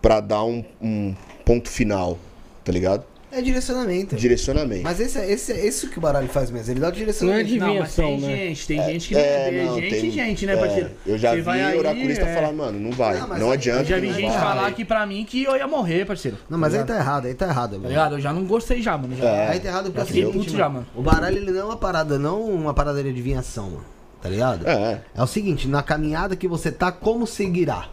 pra 0.00 0.20
dar 0.20 0.42
um, 0.44 0.64
um 0.80 1.14
ponto 1.44 1.68
final, 1.68 2.18
tá 2.64 2.72
ligado? 2.72 3.04
É 3.36 3.42
direcionamento. 3.42 4.14
Direcionamento. 4.16 4.82
Mas 4.84 5.00
esse, 5.00 5.18
é- 5.18 5.30
esse, 5.30 5.52
é 5.52 5.66
isso 5.66 5.88
que 5.88 5.98
o 5.98 6.00
baralho 6.00 6.28
faz 6.28 6.50
mesmo. 6.50 6.72
Ele 6.72 6.80
dá 6.80 6.86
o 6.86 6.90
Não 6.90 6.96
é 6.96 6.98
direcionamento. 6.98 7.46
de- 7.48 7.58
Não, 7.58 7.66
mas 7.80 7.94
tem 7.94 8.04
Adivinhação, 8.04 8.30
né? 8.30 8.36
gente, 8.46 8.66
tem 8.66 8.84
gente 8.84 9.08
que 9.08 9.14
É, 9.16 9.50
não 9.50 9.64
não, 9.72 9.78
é 9.78 9.80
gente 9.82 9.90
tem- 10.00 10.08
e 10.08 10.10
gente, 10.12 10.46
né, 10.46 10.52
é, 10.52 10.56
parceiro? 10.56 10.90
Eu 11.06 11.18
já 11.18 11.30
Você 11.30 11.40
vi 11.42 11.50
aí, 11.50 11.78
oraculista 11.78 12.24
é. 12.24 12.34
falar, 12.34 12.52
mano, 12.52 12.78
não 12.80 12.90
vai, 12.92 13.18
Não, 13.18 13.26
não, 13.28 13.46
aí- 13.48 13.52
adianta. 13.54 13.80
Eu 13.80 13.84
já 13.86 13.98
vi 13.98 14.12
gente 14.12 14.30
vai. 14.30 14.38
falar 14.40 14.66
aqui 14.68 14.84
pra 14.84 15.04
mim 15.06 15.24
que 15.24 15.42
eu 15.44 15.56
ia 15.56 15.66
morrer, 15.66 16.04
parceiro. 16.06 16.38
Não, 16.48 16.56
mas 16.58 16.72
tá 16.72 16.78
aí 16.80 16.84
tá 16.86 16.96
errado, 16.96 17.26
aí 17.26 17.34
tá 17.34 17.46
errado. 17.46 17.70
Tá 17.72 17.76
mano. 17.78 17.88
ligado? 17.88 18.14
Eu 18.14 18.20
já 18.20 18.32
não 18.32 18.44
gostei 18.44 18.80
já, 18.80 18.96
mano. 18.96 19.16
Já. 19.16 19.24
É. 19.28 19.48
Aí 19.48 19.60
tá 19.60 19.68
errado 19.68 19.84
porque 19.86 20.00
é 20.00 20.02
o 20.02 20.06
fiquei 20.06 20.24
seguinte, 20.26 20.44
puto 20.46 20.56
já, 20.56 20.68
mano. 20.68 20.86
O 20.94 21.02
baralho 21.02 21.36
ele 21.36 21.50
não 21.50 21.60
é 21.60 21.64
uma 21.64 21.76
parada, 21.76 22.18
não 22.18 22.42
uma 22.42 22.72
parada 22.72 23.02
de 23.02 23.08
adivinhação, 23.08 23.64
mano. 23.70 23.84
Tá 24.22 24.28
ligado? 24.28 24.66
É, 24.66 25.00
É 25.14 25.22
o 25.22 25.26
seguinte, 25.26 25.68
na 25.68 25.82
caminhada 25.82 26.34
que 26.36 26.48
você 26.48 26.70
tá, 26.72 26.90
como 26.90 27.26
seguirá? 27.26 27.88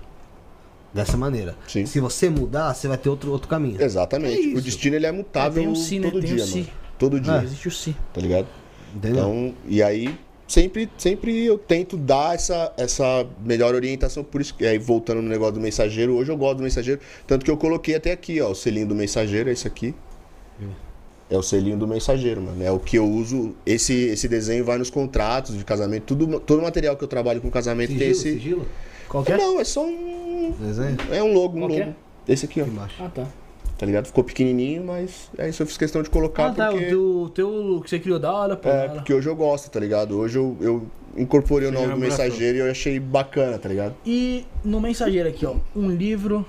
Dessa 0.94 1.16
maneira. 1.16 1.56
Sim. 1.68 1.86
Se 1.86 2.00
você 2.00 2.30
mudar, 2.30 2.74
você 2.74 2.88
vai 2.88 2.98
ter 2.98 3.10
outro, 3.10 3.32
outro 3.32 3.48
caminho. 3.48 3.82
exatamente. 3.82 4.54
É 4.54 4.58
o 4.58 4.62
destino 4.62 4.96
ele 4.96 5.06
é 5.06 5.12
mutável 5.12 5.62
É, 5.62 5.66
tem 5.66 5.72
um 5.72 5.76
si, 5.76 6.00
né? 6.00 6.10
todo 6.12 6.22
Tem 6.22 6.32
um 6.32 6.36
dia, 6.36 6.46
si. 6.46 6.56
mano. 6.60 6.68
Todo 7.00 7.20
dia, 7.20 7.34
É. 7.34 7.44
Existe 7.44 7.68
o 7.68 7.72
si. 7.72 7.96
tá 8.14 8.20
ligado? 8.22 8.48
Entendeu? 8.96 9.18
Então, 9.24 9.54
e 9.68 9.82
aí 9.82 10.14
sempre, 10.48 10.90
sempre 10.98 11.46
eu 11.46 11.58
tento 11.58 11.96
dar 11.96 12.36
essa, 12.36 12.74
essa 12.76 13.26
melhor 13.44 13.74
orientação, 13.74 14.22
por 14.22 14.42
isso 14.42 14.54
que 14.54 14.66
aí 14.66 14.78
voltando 14.78 15.22
no 15.22 15.30
negócio 15.30 15.54
do 15.54 15.62
mensageiro, 15.62 16.14
hoje 16.16 16.30
eu 16.30 16.36
gosto 16.38 16.58
do 16.58 16.64
mensageiro, 16.64 17.00
tanto 17.26 17.46
que 17.46 17.50
eu 17.50 17.56
coloquei 17.56 17.96
até 17.96 18.12
aqui, 18.12 18.42
ó, 18.42 18.52
o 18.52 18.56
selinho 18.56 18.86
do 18.88 18.94
mensageiro, 18.94 19.48
é 19.50 19.54
esse 19.54 19.66
aqui. 19.66 19.96
É 21.30 21.38
o 21.38 21.42
selinho 21.42 21.78
do 21.78 21.88
mensageiro, 21.88 22.42
mano. 22.42 22.62
É 22.62 22.70
o 22.70 22.78
que 22.78 22.98
eu 22.98 23.08
uso. 23.10 23.56
Esse, 23.66 23.94
esse 23.94 24.28
desenho 24.28 24.66
vai 24.66 24.78
nos 24.78 24.90
contratos 24.90 25.58
de 25.58 25.64
casamento. 25.64 26.04
Tudo, 26.14 26.42
todo 26.42 26.62
material 26.62 26.98
que 26.98 27.04
eu 27.06 27.08
trabalho 27.08 27.40
com 27.40 27.50
casamento 27.50 27.88
sigilo, 27.94 28.00
tem 28.04 28.12
esse. 28.12 28.34
sigilo? 28.34 28.68
Qual 29.12 29.26
que 29.26 29.34
é? 29.34 29.38
Não, 29.38 29.60
é 29.60 29.64
só 29.66 29.86
um. 29.86 30.54
Desenho? 30.58 30.98
É 31.12 31.22
um 31.22 31.34
logo, 31.34 31.58
um 31.58 31.62
Qual 31.62 31.70
que 31.70 31.82
é? 31.82 31.86
logo. 31.86 31.96
Esse 32.28 32.46
aqui, 32.46 32.62
ó. 32.62 32.64
Aqui 32.64 32.72
embaixo. 32.72 32.96
Ah, 33.04 33.10
tá. 33.14 33.28
Tá 33.78 33.86
ligado? 33.86 34.06
Ficou 34.06 34.24
pequenininho, 34.24 34.86
mas 34.86 35.30
é 35.38 35.50
isso 35.50 35.62
eu 35.62 35.68
fiz 35.68 35.76
questão 35.76 36.02
de 36.02 36.10
colocar 36.10 36.48
Ah, 36.48 36.52
tá. 36.54 36.70
porque. 36.72 36.96
O 36.96 37.28
teu, 37.30 37.32
teu 37.34 37.82
que 37.84 37.90
você 37.90 38.00
criou 38.00 38.18
da 38.20 38.32
hora, 38.32 38.56
pô. 38.56 38.70
É, 38.70 38.72
da 38.72 38.80
hora. 38.84 38.92
porque 38.94 39.14
hoje 39.14 39.28
eu 39.28 39.36
gosto, 39.36 39.70
tá 39.70 39.80
ligado? 39.82 40.18
Hoje 40.18 40.38
eu, 40.38 40.56
eu 40.62 40.88
incorporei 41.18 41.68
o 41.68 41.72
nome 41.74 41.88
do 41.94 41.98
mensageiro 42.00 42.58
e 42.58 42.62
eu 42.62 42.72
achei 42.72 43.00
bacana, 43.00 43.58
tá 43.60 43.68
ligado? 43.68 43.96
E 44.06 44.46
no 44.64 44.80
mensageiro 44.80 45.28
aqui, 45.28 45.46
ó, 45.46 45.56
um 45.76 45.90
livro 45.90 46.46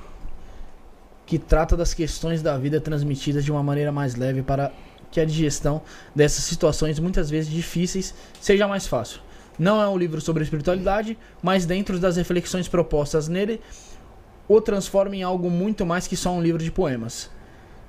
que 1.26 1.38
trata 1.38 1.76
das 1.76 1.92
questões 1.94 2.42
da 2.42 2.56
vida 2.58 2.80
transmitidas 2.80 3.44
de 3.44 3.50
uma 3.50 3.62
maneira 3.62 3.90
mais 3.90 4.14
leve 4.14 4.42
para 4.42 4.70
que 5.10 5.20
a 5.20 5.24
digestão 5.24 5.82
dessas 6.14 6.44
situações 6.44 6.98
muitas 6.98 7.28
vezes 7.28 7.50
difíceis 7.50 8.14
seja 8.40 8.68
mais 8.68 8.86
fácil. 8.86 9.20
Não 9.58 9.80
é 9.80 9.88
um 9.88 9.96
livro 9.96 10.20
sobre 10.20 10.42
espiritualidade, 10.42 11.18
mas 11.42 11.66
dentro 11.66 11.98
das 11.98 12.16
reflexões 12.16 12.68
propostas 12.68 13.28
nele, 13.28 13.60
o 14.48 14.60
transforma 14.60 15.16
em 15.16 15.22
algo 15.22 15.50
muito 15.50 15.84
mais 15.84 16.06
que 16.06 16.16
só 16.16 16.30
um 16.32 16.42
livro 16.42 16.62
de 16.62 16.70
poemas. 16.70 17.30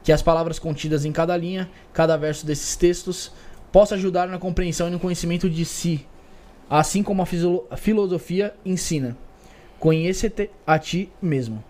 Que 0.04 0.12
as 0.12 0.22
palavras 0.22 0.60
contidas 0.60 1.06
em 1.06 1.12
cada 1.12 1.36
linha, 1.38 1.70
cada 1.94 2.18
verso 2.18 2.46
desses 2.46 2.76
textos, 2.76 3.32
possa 3.72 3.96
ajudar 3.96 4.28
na 4.28 4.38
compreensão 4.38 4.88
e 4.88 4.92
no 4.92 5.00
conhecimento 5.00 5.50
de 5.50 5.66
si, 5.66 6.06
assim 6.70 7.02
como 7.02 7.24
a 7.72 7.78
filosofia 7.78 8.54
ensina. 8.66 9.18
Conheça-te 9.80 10.50
a 10.66 10.78
ti 10.78 11.10
mesmo, 11.22 11.64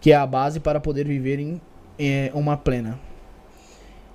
que 0.00 0.10
é 0.12 0.16
a 0.16 0.26
base 0.26 0.58
para 0.58 0.80
poder 0.80 1.06
viver 1.06 1.38
em 1.38 1.60
eh, 1.98 2.30
uma 2.34 2.56
plena. 2.56 2.98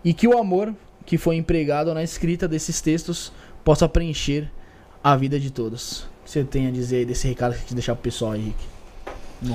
E 0.03 0.13
que 0.13 0.27
o 0.27 0.37
amor 0.37 0.73
que 1.05 1.17
foi 1.17 1.35
empregado 1.35 1.93
na 1.93 2.03
escrita 2.03 2.47
desses 2.47 2.81
textos 2.81 3.31
possa 3.63 3.87
preencher 3.87 4.49
a 5.03 5.15
vida 5.15 5.39
de 5.39 5.51
todos. 5.51 6.01
O 6.21 6.25
que 6.25 6.31
você 6.31 6.43
tem 6.43 6.67
a 6.67 6.71
dizer 6.71 6.97
aí 6.97 7.05
desse 7.05 7.27
recado 7.27 7.53
que 7.55 7.67
você 7.69 7.73
deixar 7.73 7.95
pro 7.95 8.03
pessoal 8.03 8.33
aí, 8.33 8.41
Rick? 8.45 8.57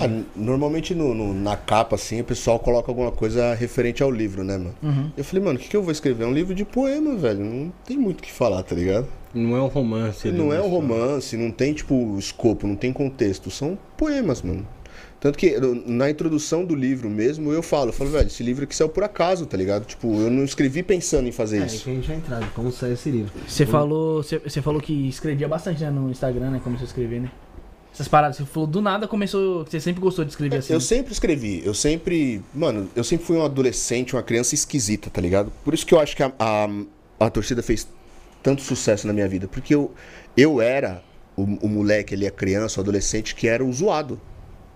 Ah, 0.01 0.07
n- 0.09 0.25
normalmente 0.35 0.95
no, 0.95 1.15
no- 1.15 1.35
na 1.35 1.57
capa, 1.57 1.95
assim, 1.97 2.21
o 2.21 2.25
pessoal 2.25 2.59
coloca 2.59 2.91
alguma 2.91 3.13
coisa 3.13 3.55
referente 3.55 4.03
ao 4.03 4.11
livro, 4.11 4.43
né, 4.43 4.57
mano? 4.57 4.75
Uhum. 4.83 5.11
Eu 5.17 5.23
falei, 5.25 5.45
mano, 5.45 5.59
o 5.59 5.63
que, 5.63 5.69
que 5.69 5.77
eu 5.77 5.83
vou 5.83 5.93
escrever? 5.93 6.25
É 6.25 6.27
um 6.27 6.33
livro 6.33 6.55
de 6.55 6.65
poema, 6.65 7.15
velho. 7.17 7.45
Não 7.45 7.73
tem 7.85 7.97
muito 7.99 8.21
o 8.21 8.23
que 8.23 8.33
falar, 8.33 8.63
tá 8.63 8.75
ligado? 8.75 9.07
Não 9.35 9.55
é 9.57 9.61
um 9.61 9.67
romance. 9.67 10.31
não 10.31 10.53
é 10.53 10.57
né, 10.57 10.63
um 10.63 10.65
só. 10.65 10.69
romance, 10.71 11.37
não 11.37 11.51
tem, 11.51 11.75
tipo, 11.75 12.17
escopo, 12.19 12.67
não 12.67 12.77
tem 12.77 12.93
contexto. 12.95 13.51
São 13.51 13.77
poemas, 13.97 14.41
mano. 14.41 14.67
Tanto 15.25 15.39
que 15.39 15.57
na 15.87 16.11
introdução 16.11 16.67
do 16.67 16.75
livro 16.75 17.09
mesmo, 17.09 17.51
eu 17.51 17.63
falo, 17.63 17.89
eu 17.89 17.93
falo, 17.95 18.11
velho, 18.11 18.27
esse 18.27 18.43
livro 18.43 18.65
aqui 18.65 18.77
saiu 18.77 18.91
por 18.91 19.03
acaso, 19.03 19.47
tá 19.47 19.57
ligado? 19.57 19.87
Tipo, 19.87 20.21
eu 20.21 20.31
não 20.31 20.45
escrevi 20.45 20.83
pensando 20.83 21.27
em 21.27 21.33
fazer 21.33 21.61
É, 21.61 21.63
aí 21.63 21.67
isso. 21.67 21.85
que 21.85 21.91
a 21.91 21.95
gente 21.95 22.07
vai 22.07 22.17
entrar, 22.19 22.41
de 22.41 22.51
como 22.51 22.71
saiu 22.71 22.93
esse 22.93 23.11
livro. 23.11 23.33
Você 23.49 23.65
falou, 23.65 24.23
você, 24.23 24.61
falou 24.61 24.83
que 24.83 25.09
escrevia 25.09 25.49
bastante 25.49 25.83
né, 25.83 25.89
no 25.89 26.11
Instagram, 26.11 26.51
né? 26.51 26.61
Começou 26.63 26.85
a 26.85 26.89
escrever, 26.89 27.23
né? 27.23 27.31
Essas 27.91 28.07
paradas, 28.07 28.37
você 28.37 28.45
falou 28.45 28.67
do 28.67 28.83
nada 28.83 29.09
começou. 29.09 29.65
Você 29.65 29.81
sempre 29.81 30.03
gostou 30.03 30.27
de 30.27 30.33
escrever 30.33 30.59
assim. 30.59 30.75
Eu 30.75 30.79
né? 30.79 30.85
sempre 30.85 31.15
escrevi, 31.15 31.63
eu 31.65 31.73
sempre. 31.73 32.43
Mano, 32.53 32.91
eu 32.95 33.03
sempre 33.03 33.25
fui 33.25 33.39
um 33.39 33.45
adolescente, 33.47 34.15
uma 34.15 34.23
criança 34.23 34.55
esquisita, 34.55 35.09
tá 35.09 35.23
ligado? 35.23 35.51
Por 35.65 35.73
isso 35.73 35.87
que 35.87 35.95
eu 35.95 36.01
acho 36.01 36.15
que 36.15 36.23
a, 36.23 36.31
a, 36.39 36.69
a 37.19 37.31
torcida 37.31 37.63
fez 37.63 37.89
tanto 38.43 38.61
sucesso 38.61 39.07
na 39.07 39.15
minha 39.15 39.27
vida. 39.27 39.49
Porque 39.49 39.75
eu, 39.75 39.91
eu 40.37 40.61
era 40.61 41.03
o, 41.35 41.45
o 41.45 41.69
moleque 41.71 42.15
ali, 42.15 42.27
a 42.27 42.31
criança, 42.31 42.79
o 42.79 42.83
adolescente 42.83 43.35
que 43.35 43.49
era 43.49 43.65
o 43.65 43.73
zoado. 43.73 44.21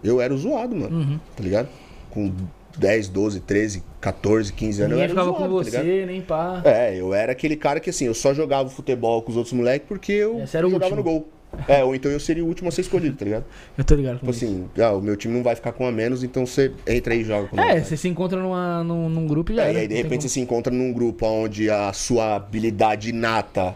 Eu 0.03 0.21
era 0.21 0.35
zoado, 0.37 0.75
mano. 0.77 0.97
Uhum. 0.97 1.21
Tá 1.37 1.43
ligado? 1.43 1.69
Com 2.11 2.33
10, 2.79 3.09
12, 3.09 3.41
13, 3.41 3.83
14, 4.01 4.53
15 4.53 4.83
anos. 4.83 4.91
Ninguém 4.91 4.99
eu 4.99 5.05
era 5.05 5.09
ficava 5.11 5.27
zoado, 5.29 5.55
com 5.55 5.65
tá 5.65 5.79
você, 5.81 6.07
nem 6.07 6.21
pá. 6.21 6.63
É, 6.65 6.95
eu 6.95 7.13
era 7.13 7.33
aquele 7.33 7.57
cara 7.57 7.81
que 7.81 7.91
assim, 7.91 8.07
eu 8.07 8.15
só 8.15 8.33
jogava 8.33 8.69
futebol 8.69 9.23
com 9.23 9.31
os 9.31 9.37
outros 9.37 9.53
moleques 9.53 9.89
porque 9.89 10.13
eu 10.13 10.47
jogava 10.47 10.85
último. 10.85 10.97
no 10.97 11.03
gol. 11.03 11.29
É, 11.67 11.83
ou 11.83 11.95
então 11.95 12.11
eu 12.13 12.21
seria 12.21 12.45
o 12.45 12.47
último 12.47 12.69
a 12.69 12.71
ser 12.71 12.83
escolhido, 12.83 13.17
tá 13.17 13.25
ligado? 13.25 13.45
Eu 13.77 13.83
tô 13.83 13.95
ligado. 13.95 14.19
Tipo 14.19 14.31
assim, 14.31 14.69
ah, 14.79 14.93
o 14.93 15.01
meu 15.01 15.17
time 15.17 15.33
não 15.35 15.43
vai 15.43 15.55
ficar 15.55 15.73
com 15.73 15.87
a 15.87 15.91
menos, 15.91 16.23
então 16.23 16.45
você 16.45 16.71
entra 16.87 17.15
aí 17.15 17.23
e 17.23 17.25
joga 17.25 17.49
com 17.49 17.59
É, 17.59 17.81
você 17.83 17.97
se 17.97 18.07
encontra 18.07 18.39
numa, 18.39 18.85
num, 18.85 19.09
num 19.09 19.27
grupo 19.27 19.53
e 19.53 19.55
já 19.57 19.65
É, 19.65 19.71
era, 19.71 19.79
e 19.79 19.81
aí 19.81 19.89
de 19.89 19.95
repente 19.95 20.25
você 20.25 20.29
se 20.29 20.41
encontra 20.41 20.71
num 20.71 20.93
grupo 20.93 21.25
onde 21.27 21.71
a 21.71 21.91
sua 21.95 22.37
habilidade 22.37 23.09
inata 23.09 23.75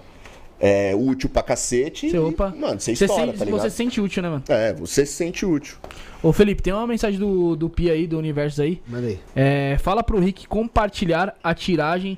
é 0.61 0.95
útil 0.95 1.31
pra 1.31 1.43
cacete. 1.43 2.11
Você, 2.11 2.17
e, 2.17 2.21
opa. 2.21 2.55
Mano, 2.57 2.79
você 2.79 2.95
Você, 2.95 3.07
estoura, 3.07 3.27
sente, 3.27 3.39
tá 3.39 3.45
ligado? 3.47 3.61
você 3.63 3.71
se 3.71 3.77
sente 3.77 4.01
útil, 4.03 4.23
né, 4.23 4.29
mano? 4.29 4.45
É, 4.49 4.73
você 4.75 5.07
se 5.07 5.15
sente 5.15 5.47
útil. 5.47 5.77
Ô, 6.23 6.33
Felipe, 6.33 6.63
tem 6.63 6.73
uma 6.73 6.87
mensagem 6.87 7.19
do, 7.19 7.57
do 7.57 7.69
Pia 7.69 7.93
aí, 7.93 8.07
do 8.07 8.17
universo 8.17 8.63
aí. 8.63 8.81
Manda 8.87 9.09
aí. 9.09 9.19
É, 9.35 9.77
fala 9.83 10.03
pro 10.03 10.21
Rick 10.21 10.47
compartilhar 10.47 11.35
a 11.43 11.55
tiragem 11.55 12.17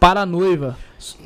para 0.00 0.22
a 0.22 0.26
noiva 0.26 0.76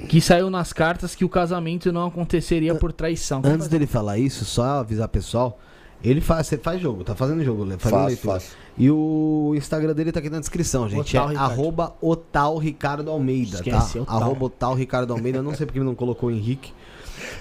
que 0.08 0.20
saiu 0.20 0.50
nas 0.50 0.72
cartas 0.72 1.14
que 1.14 1.24
o 1.24 1.28
casamento 1.28 1.90
não 1.92 2.06
aconteceria 2.06 2.74
por 2.74 2.92
traição. 2.92 3.40
Antes 3.44 3.66
dele 3.68 3.86
falar 3.86 4.18
isso, 4.18 4.44
só 4.44 4.80
avisar 4.80 5.08
pessoal, 5.08 5.58
ele 6.02 6.20
faz, 6.20 6.46
você 6.46 6.58
faz 6.58 6.80
jogo, 6.80 7.02
tá 7.02 7.14
fazendo 7.14 7.42
jogo, 7.42 7.64
fazendo 7.64 7.80
Faço, 7.80 8.06
leitura. 8.06 8.34
faço. 8.34 8.56
E 8.76 8.88
o 8.90 9.52
Instagram 9.56 9.94
dele 9.94 10.12
tá 10.12 10.20
aqui 10.20 10.30
na 10.30 10.38
descrição, 10.38 10.88
gente. 10.88 11.16
Otal 11.16 11.28
é 11.28 11.32
Ricardo. 11.32 11.52
arroba 11.52 11.96
Otal 12.00 12.58
Ricardo 12.58 13.10
Almeida, 13.10 13.56
Esquece, 13.56 13.98
tá? 13.98 14.02
Otal. 14.02 14.22
Arroba 14.22 14.44
Otal 14.44 14.74
Ricardo 14.74 15.12
Almeida. 15.12 15.38
Eu 15.38 15.42
não 15.42 15.54
sei 15.54 15.66
porque 15.66 15.78
ele 15.78 15.86
não 15.86 15.96
colocou 15.96 16.28
o 16.28 16.32
Henrique. 16.32 16.72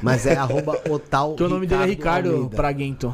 Mas 0.02 0.26
é 0.26 0.36
arroba 0.36 0.80
Otal 0.90 1.36
Teu 1.36 1.48
nome 1.48 1.68
dele 1.68 1.84
é 1.84 1.86
Ricardo 1.86 2.30
Almeida. 2.30 2.56
Praguento. 2.56 3.14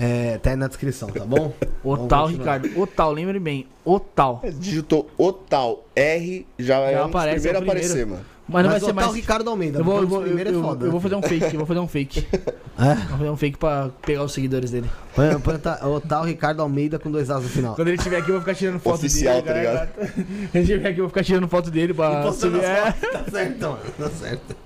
É, 0.00 0.38
tá 0.38 0.50
aí 0.50 0.56
na 0.56 0.68
descrição, 0.68 1.08
tá 1.08 1.24
bom? 1.24 1.52
Otal. 1.82 2.26
Ricardo. 2.28 2.70
Otal, 2.80 3.10
lembre 3.12 3.38
bem. 3.40 3.66
Otal. 3.84 4.40
É, 4.44 4.50
Digitou 4.50 5.10
Otal 5.18 5.84
R, 5.96 6.46
já, 6.58 6.76
é 6.78 6.94
aparece, 6.98 7.40
primeiros 7.40 7.44
é 7.44 7.48
a 7.48 7.50
o 7.50 7.54
primeiro. 7.64 7.70
aparecer, 7.88 8.06
mano. 8.06 8.24
Mas 8.50 8.64
não 8.64 8.70
Mas 8.70 8.80
vai 8.80 8.88
ser 8.88 8.96
Otal 8.96 9.04
mais. 9.08 9.16
Ricardo 9.16 9.50
Almeida. 9.50 9.78
Eu 9.80 9.84
vou, 9.84 9.94
eu, 9.94 10.08
porque 10.08 10.14
vou, 10.14 10.22
os 10.22 10.30
eu, 10.30 10.38
é 10.38 10.50
eu- 10.56 10.62
foda. 10.62 10.86
eu 10.86 10.90
vou 10.90 11.00
fazer 11.00 11.14
um 11.16 11.22
fake, 11.22 11.44
eu 11.46 11.58
vou 11.58 11.66
fazer 11.66 11.80
um 11.80 11.88
fake. 11.88 12.26
É? 12.80 12.94
Vou 12.94 13.18
fazer 13.18 13.30
um 13.30 13.36
fake 13.36 13.58
pra 13.58 13.90
pegar 14.06 14.22
os 14.22 14.32
seguidores 14.32 14.70
dele. 14.70 14.88
Põe, 15.12 15.36
põe 15.40 15.58
tá- 15.58 15.84
Otal 15.84 16.22
Ricardo 16.24 16.62
Almeida 16.62 16.96
com 16.96 17.10
dois 17.10 17.28
As 17.28 17.42
no 17.42 17.48
final. 17.48 17.74
Quando 17.74 17.88
ele 17.88 17.96
estiver 17.96 18.18
aqui, 18.18 18.28
eu 18.28 18.34
vou 18.34 18.40
ficar 18.40 18.54
tirando 18.54 18.78
foto 18.78 18.94
Oficial, 18.94 19.42
dele. 19.42 19.46
tá 19.48 19.52
ligado? 19.54 19.88
Quando 19.98 20.14
ele 20.54 20.60
estiver 20.62 20.88
aqui, 20.90 21.00
eu 21.00 21.04
vou 21.04 21.08
ficar 21.08 21.24
tirando 21.24 21.48
foto 21.48 21.70
dele 21.72 21.92
pra 21.92 22.30
subir. 22.32 22.58
as 22.60 22.64
É. 22.64 22.92
fotos, 22.92 23.10
Tá 23.24 23.30
certo, 23.32 23.60
mano. 23.62 23.78
Tá 23.98 24.10
certo. 24.10 24.56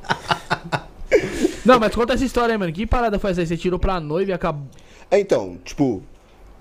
Não, 1.65 1.79
mas 1.81 1.95
conta 1.95 2.13
essa 2.15 2.25
história 2.25 2.53
aí, 2.55 2.59
mano. 2.59 2.73
Que 2.73 2.87
parada 2.87 3.19
foi 3.19 3.31
essa 3.31 3.41
aí? 3.41 3.47
Você 3.47 3.57
tirou 3.57 3.79
pra 3.79 3.99
noiva 3.99 4.31
e 4.31 4.35
acabou. 4.35 4.67
É, 5.13 5.21
então, 5.21 5.59
tipo, 5.63 6.03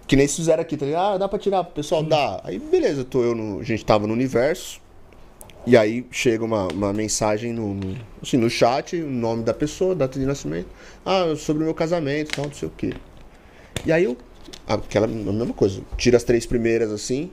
que 0.06 0.18
nem 0.18 0.28
se 0.28 0.36
fizeram 0.36 0.62
aqui, 0.62 0.76
tá 0.76 0.86
ligado? 0.86 1.16
Ah, 1.16 1.18
dá 1.18 1.30
pra 1.30 1.40
tirar, 1.40 1.64
pessoal, 1.64 2.04
dá. 2.04 2.42
Aí, 2.44 2.60
beleza, 2.60 3.06
tô 3.06 3.24
eu 3.24 3.34
no. 3.34 3.62
A 3.62 3.64
gente 3.64 3.86
tava 3.86 4.06
no 4.06 4.12
universo. 4.12 4.82
E 5.66 5.78
aí 5.78 6.06
chega 6.12 6.44
uma, 6.44 6.68
uma 6.68 6.92
mensagem 6.92 7.54
no, 7.54 7.74
no, 7.74 7.98
assim, 8.22 8.36
no 8.36 8.50
chat, 8.50 8.98
o 8.98 9.10
nome 9.10 9.44
da 9.44 9.54
pessoa, 9.54 9.96
data 9.96 10.20
de 10.20 10.26
nascimento. 10.26 10.68
Ah, 11.06 11.34
sobre 11.38 11.64
o 11.64 11.66
meu 11.66 11.74
casamento, 11.74 12.36
tal, 12.36 12.48
não 12.48 12.54
sei 12.54 12.68
o 12.68 12.72
quê. 12.76 12.94
E 13.86 13.92
aí 13.92 14.04
eu. 14.04 14.18
Aquela 14.68 15.06
a 15.06 15.10
mesma 15.10 15.54
coisa. 15.54 15.82
Tira 15.96 16.18
as 16.18 16.24
três 16.26 16.46
primeiras 16.46 16.92
assim. 16.92 17.32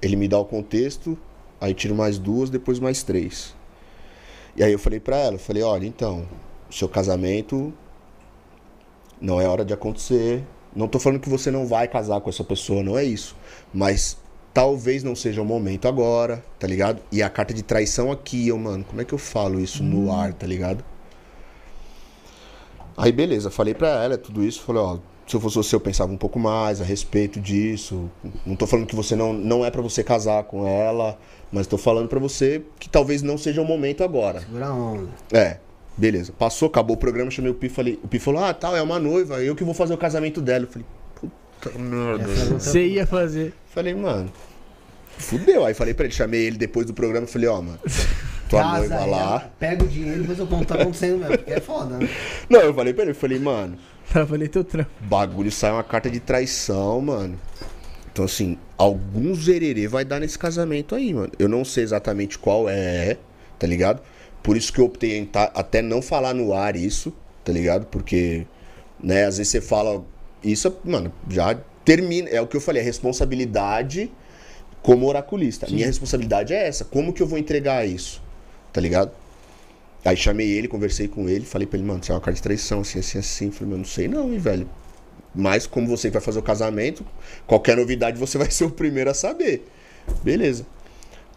Ele 0.00 0.14
me 0.14 0.28
dá 0.28 0.38
o 0.38 0.44
contexto. 0.44 1.18
Aí 1.60 1.74
tiro 1.74 1.96
mais 1.96 2.16
duas, 2.16 2.48
depois 2.48 2.78
mais 2.78 3.02
três. 3.02 3.56
E 4.54 4.62
aí 4.62 4.72
eu 4.72 4.78
falei 4.78 5.00
pra 5.00 5.16
ela, 5.16 5.34
eu 5.34 5.40
falei, 5.40 5.64
olha, 5.64 5.84
então, 5.84 6.28
seu 6.70 6.88
casamento 6.88 7.74
não 9.22 9.40
é 9.40 9.46
hora 9.46 9.64
de 9.64 9.72
acontecer. 9.72 10.44
Não 10.74 10.88
tô 10.88 10.98
falando 10.98 11.20
que 11.20 11.28
você 11.28 11.50
não 11.50 11.66
vai 11.66 11.86
casar 11.86 12.20
com 12.20 12.28
essa 12.28 12.42
pessoa, 12.42 12.82
não 12.82 12.98
é 12.98 13.04
isso. 13.04 13.36
Mas 13.72 14.18
talvez 14.52 15.02
não 15.02 15.14
seja 15.14 15.40
o 15.40 15.44
momento 15.44 15.86
agora, 15.86 16.44
tá 16.58 16.66
ligado? 16.66 17.00
E 17.10 17.22
a 17.22 17.30
carta 17.30 17.54
de 17.54 17.62
traição 17.62 18.10
aqui, 18.10 18.48
eu, 18.48 18.58
mano, 18.58 18.84
como 18.84 19.00
é 19.00 19.04
que 19.04 19.12
eu 19.12 19.18
falo 19.18 19.60
isso 19.60 19.82
no 19.82 20.12
ar, 20.12 20.32
tá 20.34 20.46
ligado? 20.46 20.84
Aí 22.96 23.12
beleza, 23.12 23.50
falei 23.50 23.72
pra 23.72 24.04
ela 24.04 24.18
tudo 24.18 24.44
isso, 24.44 24.62
falei, 24.62 24.82
ó, 24.82 24.98
se 25.26 25.36
eu 25.36 25.40
fosse 25.40 25.56
você 25.56 25.74
eu 25.74 25.80
pensava 25.80 26.12
um 26.12 26.16
pouco 26.16 26.38
mais 26.38 26.80
a 26.80 26.84
respeito 26.84 27.40
disso. 27.40 28.10
Não 28.44 28.54
tô 28.54 28.66
falando 28.66 28.86
que 28.86 28.94
você 28.94 29.16
não, 29.16 29.32
não 29.32 29.64
é 29.64 29.70
pra 29.70 29.80
você 29.80 30.02
casar 30.02 30.44
com 30.44 30.66
ela, 30.66 31.18
mas 31.50 31.66
tô 31.66 31.78
falando 31.78 32.08
pra 32.08 32.18
você 32.18 32.62
que 32.78 32.88
talvez 32.88 33.22
não 33.22 33.38
seja 33.38 33.62
o 33.62 33.64
momento 33.64 34.04
agora. 34.04 34.40
Segura 34.40 34.66
a 34.66 34.74
onda. 34.74 35.08
É, 35.32 35.58
beleza. 35.96 36.32
Passou, 36.32 36.68
acabou 36.68 36.96
o 36.96 36.98
programa, 36.98 37.30
chamei 37.30 37.50
o 37.50 37.54
Pi, 37.54 37.68
falei, 37.68 37.98
o 38.02 38.08
Pi 38.08 38.18
falou: 38.18 38.44
"Ah, 38.44 38.52
tal, 38.54 38.76
é 38.76 38.82
uma 38.82 38.98
noiva, 38.98 39.42
eu 39.42 39.54
que 39.54 39.64
vou 39.64 39.74
fazer 39.74 39.94
o 39.94 39.98
casamento 39.98 40.40
dela". 40.40 40.64
Eu 40.64 40.68
falei: 40.68 40.86
"Puta 41.14 41.78
merda". 41.78 42.26
Luta- 42.26 42.58
Você 42.60 42.86
ia 42.86 43.06
fazer. 43.06 43.54
Falei: 43.66 43.94
"Mano, 43.94 44.30
fudeu". 45.18 45.64
Aí 45.64 45.74
falei 45.74 45.94
pra 45.94 46.04
ele, 46.06 46.14
chamei 46.14 46.40
ele 46.46 46.56
depois 46.58 46.86
do 46.86 46.94
programa, 46.94 47.26
falei: 47.26 47.48
"Ó, 47.48 47.60
mano, 47.62 47.78
tua 48.48 48.62
Casa 48.62 48.78
noiva 48.78 49.04
lá". 49.06 49.50
Pega 49.58 49.84
o 49.84 49.88
dinheiro 49.88 50.18
e 50.18 50.20
depois 50.20 50.38
eu 50.38 50.46
conto 50.46 50.62
o 50.62 50.66
que 50.66 50.66
tá 50.66 50.74
acontecendo 50.82 51.18
mesmo, 51.18 51.38
porque 51.38 51.52
é 51.52 51.60
foda, 51.60 51.98
né? 51.98 52.08
Não, 52.48 52.60
eu 52.60 52.74
falei 52.74 52.92
pra 52.92 53.02
ele, 53.02 53.12
eu 53.12 53.16
falei: 53.16 53.38
"Mano, 53.38 53.76
valer 54.28 54.48
teu 54.48 54.64
trampo. 54.64 54.90
bagulho 55.00 55.50
sai 55.50 55.70
uma 55.72 55.84
carta 55.84 56.10
de 56.10 56.20
traição, 56.20 57.00
mano. 57.00 57.38
Então, 58.12 58.26
assim, 58.26 58.58
algum 58.76 59.34
zererê 59.34 59.88
vai 59.88 60.04
dar 60.04 60.20
nesse 60.20 60.38
casamento 60.38 60.94
aí, 60.94 61.14
mano. 61.14 61.32
Eu 61.38 61.48
não 61.48 61.64
sei 61.64 61.82
exatamente 61.82 62.38
qual 62.38 62.68
é, 62.68 63.16
tá 63.58 63.66
ligado? 63.66 64.02
Por 64.42 64.56
isso 64.56 64.72
que 64.72 64.80
eu 64.80 64.84
optei 64.86 65.16
em 65.18 65.24
tá- 65.24 65.50
até 65.54 65.80
não 65.82 66.02
falar 66.02 66.34
no 66.34 66.52
ar 66.52 66.76
isso, 66.76 67.12
tá 67.44 67.52
ligado? 67.52 67.86
Porque, 67.86 68.46
né, 69.02 69.24
às 69.24 69.38
vezes 69.38 69.50
você 69.52 69.60
fala 69.60 70.04
isso, 70.42 70.74
mano, 70.84 71.12
já 71.28 71.54
termina. 71.84 72.28
É 72.28 72.40
o 72.40 72.46
que 72.46 72.56
eu 72.56 72.60
falei, 72.60 72.82
a 72.82 72.84
responsabilidade 72.84 74.10
como 74.82 75.06
oraculista. 75.06 75.66
Minha 75.70 75.86
responsabilidade 75.86 76.52
é 76.52 76.66
essa. 76.66 76.84
Como 76.84 77.12
que 77.12 77.22
eu 77.22 77.26
vou 77.26 77.38
entregar 77.38 77.86
isso? 77.86 78.20
Tá 78.72 78.80
ligado? 78.80 79.12
Aí 80.04 80.16
chamei 80.16 80.50
ele, 80.50 80.66
conversei 80.66 81.06
com 81.06 81.28
ele, 81.28 81.44
falei 81.44 81.66
pra 81.66 81.78
ele, 81.78 81.86
mano, 81.86 82.02
você 82.02 82.10
é 82.10 82.14
uma 82.14 82.20
carta 82.20 82.36
de 82.36 82.42
traição, 82.42 82.80
assim, 82.80 82.98
assim, 82.98 83.18
assim. 83.18 83.50
Falei, 83.52 83.70
mano, 83.70 83.78
não 83.78 83.84
sei 83.88 84.08
não, 84.08 84.32
hein, 84.32 84.38
velho. 84.38 84.68
Mas 85.32 85.66
como 85.66 85.86
você 85.86 86.10
vai 86.10 86.20
fazer 86.20 86.40
o 86.40 86.42
casamento, 86.42 87.06
qualquer 87.46 87.76
novidade 87.76 88.18
você 88.18 88.36
vai 88.38 88.50
ser 88.50 88.64
o 88.64 88.70
primeiro 88.70 89.10
a 89.10 89.14
saber. 89.14 89.64
Beleza. 90.24 90.66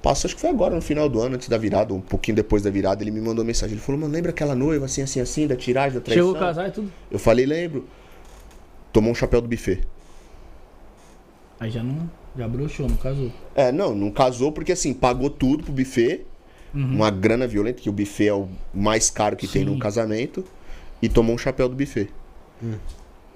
Passou, 0.05 0.27
acho 0.27 0.35
que 0.35 0.41
foi 0.41 0.51
agora, 0.51 0.75
no 0.75 0.83
final 0.83 1.09
do 1.09 1.19
ano, 1.19 1.33
antes 1.33 1.49
da 1.49 1.57
virada, 1.57 1.91
um 1.91 1.99
pouquinho 1.99 2.35
depois 2.35 2.61
da 2.61 2.69
virada, 2.69 3.01
ele 3.03 3.09
me 3.09 3.19
mandou 3.19 3.43
mensagem. 3.43 3.73
Ele 3.73 3.81
falou, 3.81 3.99
mano, 3.99 4.13
lembra 4.13 4.29
aquela 4.29 4.53
noiva, 4.53 4.85
assim, 4.85 5.01
assim, 5.01 5.19
assim, 5.19 5.47
da 5.47 5.55
tiragem, 5.55 5.97
da 5.97 5.99
traição? 5.99 6.27
Chegou 6.27 6.39
a 6.39 6.45
casar 6.45 6.67
e 6.67 6.71
tudo. 6.71 6.93
Eu 7.09 7.17
falei, 7.17 7.43
lembro. 7.43 7.87
Tomou 8.93 9.11
um 9.11 9.15
chapéu 9.15 9.41
do 9.41 9.47
buffet. 9.47 9.81
Aí 11.59 11.71
já 11.71 11.81
não. 11.81 12.07
Já 12.37 12.47
broxou, 12.47 12.87
não 12.87 12.97
casou. 12.97 13.31
É, 13.55 13.71
não, 13.71 13.95
não 13.95 14.11
casou 14.11 14.51
porque 14.51 14.73
assim, 14.73 14.93
pagou 14.93 15.27
tudo 15.27 15.63
pro 15.63 15.73
buffet. 15.73 16.23
Uma 16.71 17.09
grana 17.09 17.47
violenta, 17.47 17.81
que 17.81 17.89
o 17.89 17.91
buffet 17.91 18.27
é 18.27 18.33
o 18.35 18.47
mais 18.71 19.09
caro 19.09 19.35
que 19.35 19.47
tem 19.47 19.63
Sim. 19.63 19.71
no 19.71 19.79
casamento. 19.79 20.45
E 21.01 21.09
tomou 21.09 21.33
um 21.33 21.37
chapéu 21.39 21.67
do 21.67 21.75
buffet. 21.75 22.09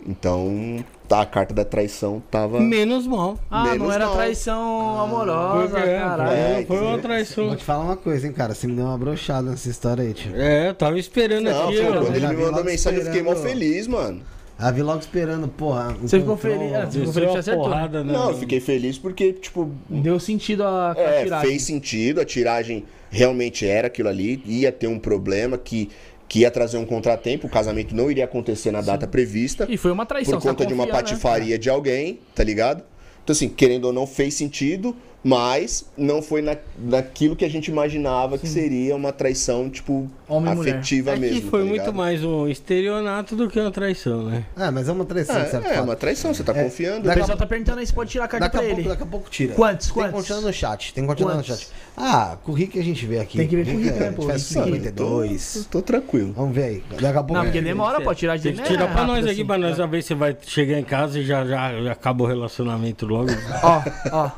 Então, 0.05 0.85
tá, 1.09 1.21
a 1.21 1.25
carta 1.25 1.53
da 1.53 1.65
traição 1.65 2.21
tava. 2.31 2.59
Menos 2.61 3.05
mal. 3.07 3.37
Ah, 3.51 3.65
não 3.65 3.71
Menos 3.73 3.95
era 3.95 4.05
mal. 4.05 4.15
traição 4.15 4.99
amorosa, 5.01 5.67
Porque, 5.75 5.89
é, 5.89 5.99
caralho. 5.99 6.31
É, 6.31 6.65
foi 6.65 6.77
uma 6.77 6.89
Vou 6.91 6.99
traição. 6.99 7.55
te 7.55 7.63
falar 7.63 7.83
uma 7.83 7.97
coisa, 7.97 8.27
hein, 8.27 8.31
cara. 8.33 8.53
Você 8.53 8.67
me 8.67 8.73
deu 8.75 8.85
uma 8.85 8.97
brochada 8.97 9.49
nessa 9.49 9.69
história 9.69 10.03
aí, 10.03 10.13
tio. 10.13 10.31
É, 10.35 10.69
eu 10.69 10.73
tava 10.75 10.97
esperando 10.99 11.45
Não, 11.49 11.67
aqui, 11.67 11.77
foi 11.77 11.85
ó. 11.87 12.01
quando 12.03 12.15
ele 12.15 12.27
me 12.27 12.35
mandou 12.35 12.63
mensagem, 12.63 12.99
eu 12.99 13.05
fiquei 13.05 13.23
mó 13.23 13.35
feliz, 13.35 13.87
mano. 13.87 14.21
A 14.57 14.71
vi 14.71 14.81
logo 14.83 14.99
esperando, 14.99 15.47
porra. 15.47 15.95
Você 16.01 16.19
ficou 16.19 16.35
feliz? 16.35 16.73
É, 16.73 16.85
você 16.85 16.99
ficou 16.99 17.13
feliz 17.13 17.29
que 17.31 17.35
a 17.37 17.39
acertou. 17.39 17.63
né? 17.69 17.73
porrada, 17.75 18.03
né? 18.03 18.11
Não, 18.13 18.29
eu 18.31 18.37
fiquei 18.37 18.59
feliz 18.59 18.97
porque, 18.97 19.31
tipo, 19.33 19.71
Deu 19.89 20.19
sentido 20.19 20.63
a, 20.63 20.91
a 20.91 20.99
É, 20.99 21.23
tiragem. 21.23 21.49
fez 21.49 21.61
sentido, 21.63 22.19
a 22.19 22.25
tiragem 22.25 22.83
realmente 23.09 23.65
era 23.65 23.87
aquilo 23.87 24.09
ali, 24.09 24.43
ia 24.45 24.71
ter 24.71 24.87
um 24.87 24.99
problema 24.99 25.57
que, 25.57 25.89
que 26.29 26.41
ia 26.41 26.51
trazer 26.51 26.77
um 26.77 26.85
contratempo, 26.85 27.47
o 27.47 27.49
casamento 27.49 27.95
não 27.95 28.09
iria 28.09 28.23
acontecer 28.23 28.71
na 28.71 28.81
data 28.81 29.07
prevista, 29.07 29.65
E 29.67 29.75
foi 29.75 29.91
uma 29.91 30.05
traição. 30.05 30.39
por 30.39 30.47
conta 30.47 30.63
de 30.63 30.73
uma 30.73 30.85
né? 30.85 30.91
patifaria 30.91 31.57
de 31.57 31.69
alguém, 31.71 32.19
tá 32.35 32.43
ligado? 32.43 32.83
Então, 33.23 33.33
assim, 33.33 33.49
querendo 33.49 33.85
ou 33.85 33.93
não, 33.93 34.05
fez 34.05 34.35
sentido, 34.35 34.95
mas 35.23 35.85
não 35.97 36.21
foi 36.21 36.41
na, 36.41 36.55
naquilo 36.77 37.35
que 37.35 37.43
a 37.43 37.49
gente 37.49 37.69
imaginava 37.69 38.37
que 38.37 38.47
seria 38.47 38.95
uma 38.95 39.11
traição, 39.11 39.69
tipo, 39.69 40.09
Homem 40.27 40.55
mulher. 40.55 40.75
afetiva 40.75 41.11
É 41.11 41.13
que 41.15 41.19
mesmo. 41.19 41.49
foi 41.49 41.61
tá 41.63 41.65
muito 41.69 41.93
mais 41.93 42.23
um 42.23 42.47
estelionato 42.47 43.35
do 43.35 43.49
que 43.49 43.59
uma 43.59 43.71
traição, 43.71 44.23
né? 44.23 44.45
É, 44.57 44.71
mas 44.71 44.87
é 44.87 44.91
uma 44.91 45.03
traição, 45.05 45.35
É, 45.37 45.75
é 45.75 45.81
uma 45.81 45.95
traição, 45.95 46.33
você 46.33 46.43
tá 46.43 46.55
É, 46.55 46.63
confiando. 46.63 47.09
O 47.09 47.13
pessoal 47.13 47.37
tá 47.37 47.45
perguntando 47.45 47.79
aí 47.79 47.85
se 47.87 47.93
pode 47.93 48.09
tirar 48.11 48.25
a 48.25 48.27
carta 48.27 48.45
Daqui 48.45 48.57
a, 48.57 48.59
pra 48.59 48.67
pouco, 48.69 48.81
ele. 48.81 48.89
daqui 48.89 49.03
a 49.03 49.05
pouco 49.05 49.29
tira. 49.29 49.53
Quantos, 49.55 49.87
Tem 49.87 49.93
quantos? 49.95 50.11
que 50.11 50.17
continuar 50.17 50.41
no 50.41 50.53
chat. 50.53 50.93
Tem 50.93 51.03
que 51.03 51.07
continuar 51.09 51.35
no 51.35 51.43
chat. 51.43 51.67
Ah, 51.97 52.37
com 52.43 52.51
o 52.53 52.55
Rick 52.55 52.79
a 52.79 52.83
gente 52.83 53.05
vê 53.05 53.19
aqui. 53.19 53.37
Tem 53.37 53.47
que 53.47 53.55
ver 53.57 53.65
com 53.65 53.73
o 53.73 53.77
Rick, 53.79 53.89
é, 53.89 53.99
né, 53.99 54.11
pô? 54.11 54.21
faz 54.23 54.49
Rick. 54.49 54.63
52. 54.65 55.67
Tô 55.69 55.81
tranquilo. 55.81 56.31
Vamos 56.33 56.55
ver 56.55 56.63
aí. 56.63 56.83
Daqui 56.91 57.05
a 57.07 57.13
pouco. 57.23 57.33
Não, 57.33 57.43
porque 57.43 57.61
demora, 57.61 57.99
pode 58.01 58.19
tirar 58.19 58.37
de 58.37 58.43
Tem 58.43 58.53
que 58.53 58.63
tirar 58.63 58.87
né? 58.87 58.93
pra 58.93 59.05
nós 59.05 59.25
aqui, 59.25 59.31
assim. 59.33 59.45
pra 59.45 59.57
nós 59.57 59.75
saber 59.75 60.01
se 60.01 60.13
vai 60.13 60.35
chegar 60.41 60.79
em 60.79 60.83
casa 60.83 61.19
e 61.19 61.25
já, 61.25 61.45
já, 61.45 61.81
já 61.83 61.91
acaba 61.91 62.23
o 62.23 62.27
relacionamento 62.27 63.05
logo. 63.05 63.29
Ó, 63.63 63.81
ó. 64.13 64.31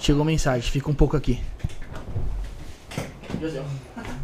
Chegou 0.00 0.24
mensagem, 0.24 0.62
fica 0.70 0.90
um 0.90 0.94
pouco 0.94 1.14
aqui. 1.14 1.44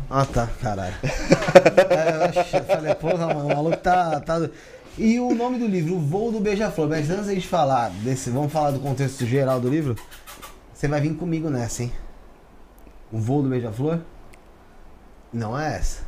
Ah, 0.08 0.24
tá, 0.24 0.46
caralho. 0.60 0.94
é, 1.04 2.58
eu 2.58 2.64
falei, 2.64 2.94
porra, 2.94 3.26
mano, 3.26 3.44
o 3.44 3.48
maluco 3.48 3.76
tá, 3.76 4.18
tá. 4.20 4.48
E 4.96 5.20
o 5.20 5.34
nome 5.34 5.58
do 5.58 5.66
livro, 5.66 5.96
O 5.96 6.00
Voo 6.00 6.32
do 6.32 6.40
Beija-Flor. 6.40 6.88
Mas 6.88 7.10
antes 7.10 7.26
da 7.26 7.34
gente 7.34 7.46
falar 7.46 7.90
desse, 7.90 8.30
vamos 8.30 8.50
falar 8.50 8.70
do 8.70 8.80
contexto 8.80 9.26
geral 9.26 9.60
do 9.60 9.68
livro. 9.68 9.94
Você 10.72 10.88
vai 10.88 10.98
vir 10.98 11.14
comigo 11.14 11.50
nessa, 11.50 11.82
hein? 11.82 11.92
O 13.12 13.18
Voo 13.18 13.42
do 13.42 13.50
Beija-Flor? 13.50 14.00
Não 15.30 15.58
é 15.58 15.76
essa. 15.76 16.04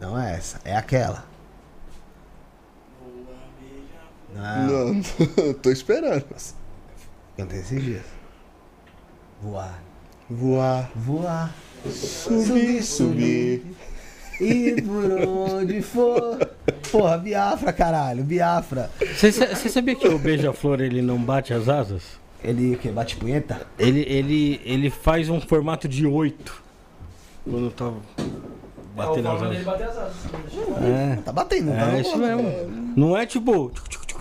Não 0.00 0.20
é 0.20 0.34
essa, 0.34 0.60
é 0.64 0.74
aquela. 0.74 1.24
Não, 4.34 4.94
Não, 4.94 5.02
tô 5.62 5.70
esperando. 5.70 6.24
cantei 7.36 7.60
esses 7.60 7.80
dias. 7.80 8.23
Voar. 9.44 9.78
Voar, 10.30 10.90
Voar. 10.96 11.54
subir, 11.90 12.82
subir. 12.82 13.62
E 14.40 14.80
por 14.82 15.04
onde 15.28 15.82
for. 15.82 16.38
Porra, 16.90 17.18
Biafra, 17.18 17.72
caralho, 17.72 18.24
Biafra. 18.24 18.90
Você 19.14 19.30
sa- 19.30 19.54
você 19.54 19.68
sabia 19.68 19.94
que 19.94 20.08
o 20.08 20.18
beija-flor 20.18 20.80
ele 20.80 21.02
não 21.02 21.18
bate 21.18 21.52
as 21.52 21.68
asas? 21.68 22.02
Ele 22.42 22.74
o 22.74 22.78
quê? 22.78 22.88
Bate 22.88 23.16
punheta? 23.16 23.60
Ele, 23.78 24.00
ele, 24.08 24.60
ele 24.64 24.88
faz 24.90 25.28
um 25.28 25.40
formato 25.40 25.86
de 25.86 26.06
oito. 26.06 26.62
Quando 27.48 27.70
tá 27.70 27.92
batendo 28.96 29.28
as 29.28 29.42
asas. 29.42 29.66
É, 30.82 31.16
Tá 31.22 31.32
batendo, 31.32 31.66
não 31.66 31.76
tá? 31.76 31.82
é 31.88 31.92
não? 31.92 32.00
isso 32.00 32.16
mesmo. 32.16 32.92
Não 32.96 33.16
é 33.16 33.26
tipo. 33.26 33.70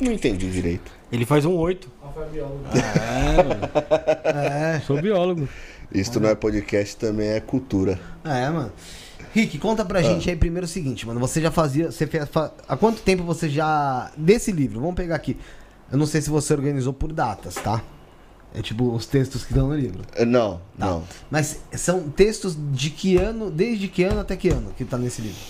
Não 0.02 0.12
entendi 0.12 0.52
direito. 0.52 0.92
Ele 1.12 1.26
faz 1.26 1.46
um 1.46 1.56
oito. 1.56 1.90
É, 2.16 3.44
mano. 3.44 3.70
É, 4.24 4.80
Sou 4.86 5.02
biólogo. 5.02 5.48
Isto 5.92 6.20
não 6.20 6.30
é 6.30 6.36
podcast, 6.36 6.96
também 6.98 7.30
é 7.30 7.40
cultura. 7.40 8.00
é, 8.24 8.50
mano. 8.50 8.72
Rick, 9.34 9.58
conta 9.58 9.84
pra 9.84 10.00
gente 10.04 10.30
aí 10.30 10.36
primeiro 10.36 10.66
o 10.66 10.70
seguinte, 10.70 11.08
mano. 11.08 11.20
Você 11.20 11.42
já 11.42 11.50
fazia. 11.50 11.92
Você 11.92 12.06
fez, 12.06 12.30
fa- 12.30 12.52
há 12.68 12.78
quanto 12.78 13.02
tempo 13.02 13.24
você 13.24 13.50
já. 13.50 14.12
Desse 14.16 14.52
livro, 14.52 14.80
vamos 14.80 14.96
pegar 14.96 15.16
aqui. 15.16 15.38
Eu 15.92 15.98
não 15.98 16.06
sei 16.06 16.22
se 16.22 16.30
você 16.30 16.54
organizou 16.54 16.94
por 16.94 17.12
datas, 17.12 17.56
tá? 17.56 17.82
É 18.54 18.62
tipo 18.62 18.94
os 18.94 19.08
textos 19.08 19.44
que 19.44 19.52
estão 19.52 19.70
no 19.70 19.76
livro. 19.76 20.04
Eh, 20.16 20.26
Não, 20.26 20.62
Tá. 20.78 20.86
não. 20.86 21.04
Mas 21.32 21.62
são 21.74 22.08
textos 22.10 22.56
de 22.72 22.92
que 22.92 23.18
ano, 23.18 23.50
desde 23.50 23.88
que 23.88 24.04
ano 24.04 24.20
até 24.20 24.36
que 24.36 24.50
ano 24.50 24.72
que 24.78 24.86
tá 24.86 25.00
nesse 25.00 25.24
livro? 25.24 25.42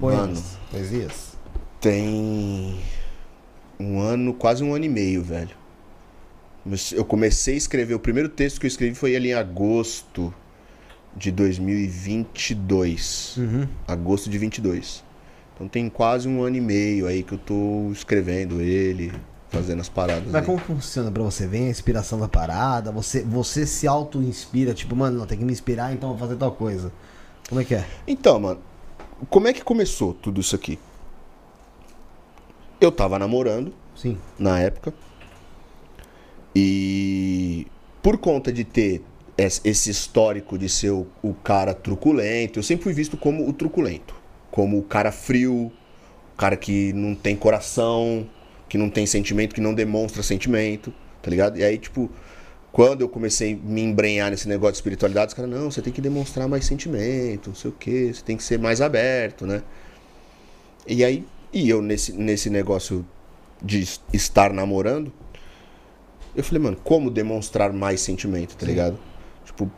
Poemas, 0.00 0.26
Mano. 0.28 0.42
poesias. 0.70 1.36
Tem 1.78 2.78
um 3.78 4.00
ano, 4.00 4.32
quase 4.32 4.64
um 4.64 4.74
ano 4.74 4.86
e 4.86 4.88
meio, 4.88 5.22
velho. 5.22 5.50
Eu 6.92 7.04
comecei 7.04 7.54
a 7.54 7.58
escrever, 7.58 7.94
o 7.94 8.00
primeiro 8.00 8.28
texto 8.28 8.58
que 8.58 8.66
eu 8.66 8.68
escrevi 8.68 8.94
foi 8.94 9.14
ali 9.14 9.30
em 9.30 9.34
agosto 9.34 10.34
de 11.16 11.30
2022. 11.30 13.36
Uhum. 13.38 13.68
Agosto 13.86 14.28
de 14.28 14.36
22. 14.36 15.04
Então 15.54 15.68
tem 15.68 15.88
quase 15.88 16.28
um 16.28 16.42
ano 16.42 16.56
e 16.56 16.60
meio 16.60 17.06
aí 17.06 17.22
que 17.22 17.32
eu 17.32 17.38
tô 17.38 17.90
escrevendo 17.90 18.60
ele, 18.60 19.12
fazendo 19.48 19.80
as 19.80 19.88
paradas. 19.88 20.26
Mas 20.26 20.34
aí. 20.34 20.42
como 20.42 20.58
funciona 20.58 21.10
pra 21.10 21.22
você? 21.22 21.46
Vem 21.46 21.66
a 21.66 21.70
inspiração 21.70 22.18
da 22.18 22.28
parada? 22.28 22.92
Você, 22.92 23.22
você 23.22 23.64
se 23.64 23.86
auto-inspira? 23.86 24.74
Tipo, 24.74 24.94
mano, 24.94 25.18
não, 25.18 25.26
tem 25.26 25.38
que 25.38 25.44
me 25.44 25.52
inspirar, 25.52 25.94
então 25.94 26.10
vou 26.10 26.18
fazer 26.18 26.36
tal 26.36 26.52
coisa. 26.52 26.92
Como 27.48 27.60
é 27.60 27.64
que 27.64 27.74
é? 27.74 27.86
Então, 28.06 28.38
mano, 28.38 28.60
como 29.30 29.48
é 29.48 29.52
que 29.52 29.62
começou 29.62 30.12
tudo 30.12 30.40
isso 30.40 30.54
aqui? 30.54 30.78
Eu 32.78 32.92
tava 32.92 33.18
namorando 33.18 33.72
Sim. 33.94 34.18
na 34.38 34.58
época. 34.58 34.92
E 36.58 37.66
por 38.02 38.16
conta 38.16 38.50
de 38.50 38.64
ter 38.64 39.02
es- 39.36 39.60
esse 39.62 39.90
histórico 39.90 40.56
de 40.56 40.70
ser 40.70 40.90
o, 40.90 41.06
o 41.22 41.34
cara 41.34 41.74
truculento, 41.74 42.58
eu 42.58 42.62
sempre 42.62 42.84
fui 42.84 42.94
visto 42.94 43.14
como 43.18 43.46
o 43.46 43.52
truculento. 43.52 44.14
Como 44.50 44.78
o 44.78 44.82
cara 44.82 45.12
frio, 45.12 45.70
o 46.32 46.36
cara 46.38 46.56
que 46.56 46.94
não 46.94 47.14
tem 47.14 47.36
coração, 47.36 48.26
que 48.70 48.78
não 48.78 48.88
tem 48.88 49.04
sentimento, 49.04 49.54
que 49.54 49.60
não 49.60 49.74
demonstra 49.74 50.22
sentimento, 50.22 50.94
tá 51.20 51.28
ligado? 51.30 51.58
E 51.58 51.62
aí, 51.62 51.76
tipo, 51.76 52.10
quando 52.72 53.02
eu 53.02 53.08
comecei 53.10 53.52
a 53.52 53.56
me 53.56 53.82
embrenhar 53.82 54.30
nesse 54.30 54.48
negócio 54.48 54.72
de 54.72 54.78
espiritualidade, 54.78 55.28
os 55.28 55.34
caras, 55.34 55.50
não, 55.50 55.70
você 55.70 55.82
tem 55.82 55.92
que 55.92 56.00
demonstrar 56.00 56.48
mais 56.48 56.64
sentimento, 56.64 57.48
não 57.50 57.54
sei 57.54 57.70
o 57.70 57.74
quê, 57.74 58.12
você 58.14 58.22
tem 58.22 58.34
que 58.34 58.42
ser 58.42 58.58
mais 58.58 58.80
aberto, 58.80 59.46
né? 59.46 59.62
E 60.86 61.04
aí, 61.04 61.24
e 61.52 61.68
eu 61.68 61.82
nesse, 61.82 62.12
nesse 62.12 62.48
negócio 62.50 63.04
de 63.62 63.80
es- 63.80 64.00
estar 64.12 64.52
namorando, 64.52 65.12
eu 66.36 66.44
falei, 66.44 66.62
mano, 66.62 66.76
como 66.84 67.10
demonstrar 67.10 67.72
mais 67.72 68.00
sentimento, 68.00 68.56
tá 68.56 68.66
ligado? 68.66 68.98
Tipo, 69.44 69.70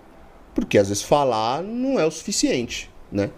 porque 0.54 0.76
às 0.76 0.88
vezes 0.88 1.02
falar 1.02 1.62
não 1.62 2.00
é 2.00 2.04
o 2.04 2.10
suficiente, 2.10 2.90
né? 3.12 3.30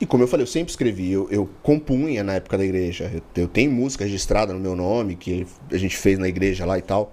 E 0.00 0.06
como 0.06 0.22
eu 0.22 0.28
falei, 0.28 0.44
eu 0.44 0.46
sempre 0.46 0.70
escrevi, 0.70 1.12
eu, 1.12 1.28
eu 1.30 1.48
compunha 1.62 2.24
na 2.24 2.34
época 2.34 2.56
da 2.56 2.64
igreja. 2.64 3.10
Eu, 3.12 3.42
eu 3.42 3.48
tenho 3.48 3.70
música 3.70 4.04
registrada 4.04 4.54
no 4.54 4.58
meu 4.58 4.74
nome, 4.74 5.14
que 5.14 5.46
a 5.70 5.76
gente 5.76 5.94
fez 5.94 6.18
na 6.18 6.26
igreja 6.26 6.64
lá 6.64 6.78
e 6.78 6.82
tal. 6.82 7.12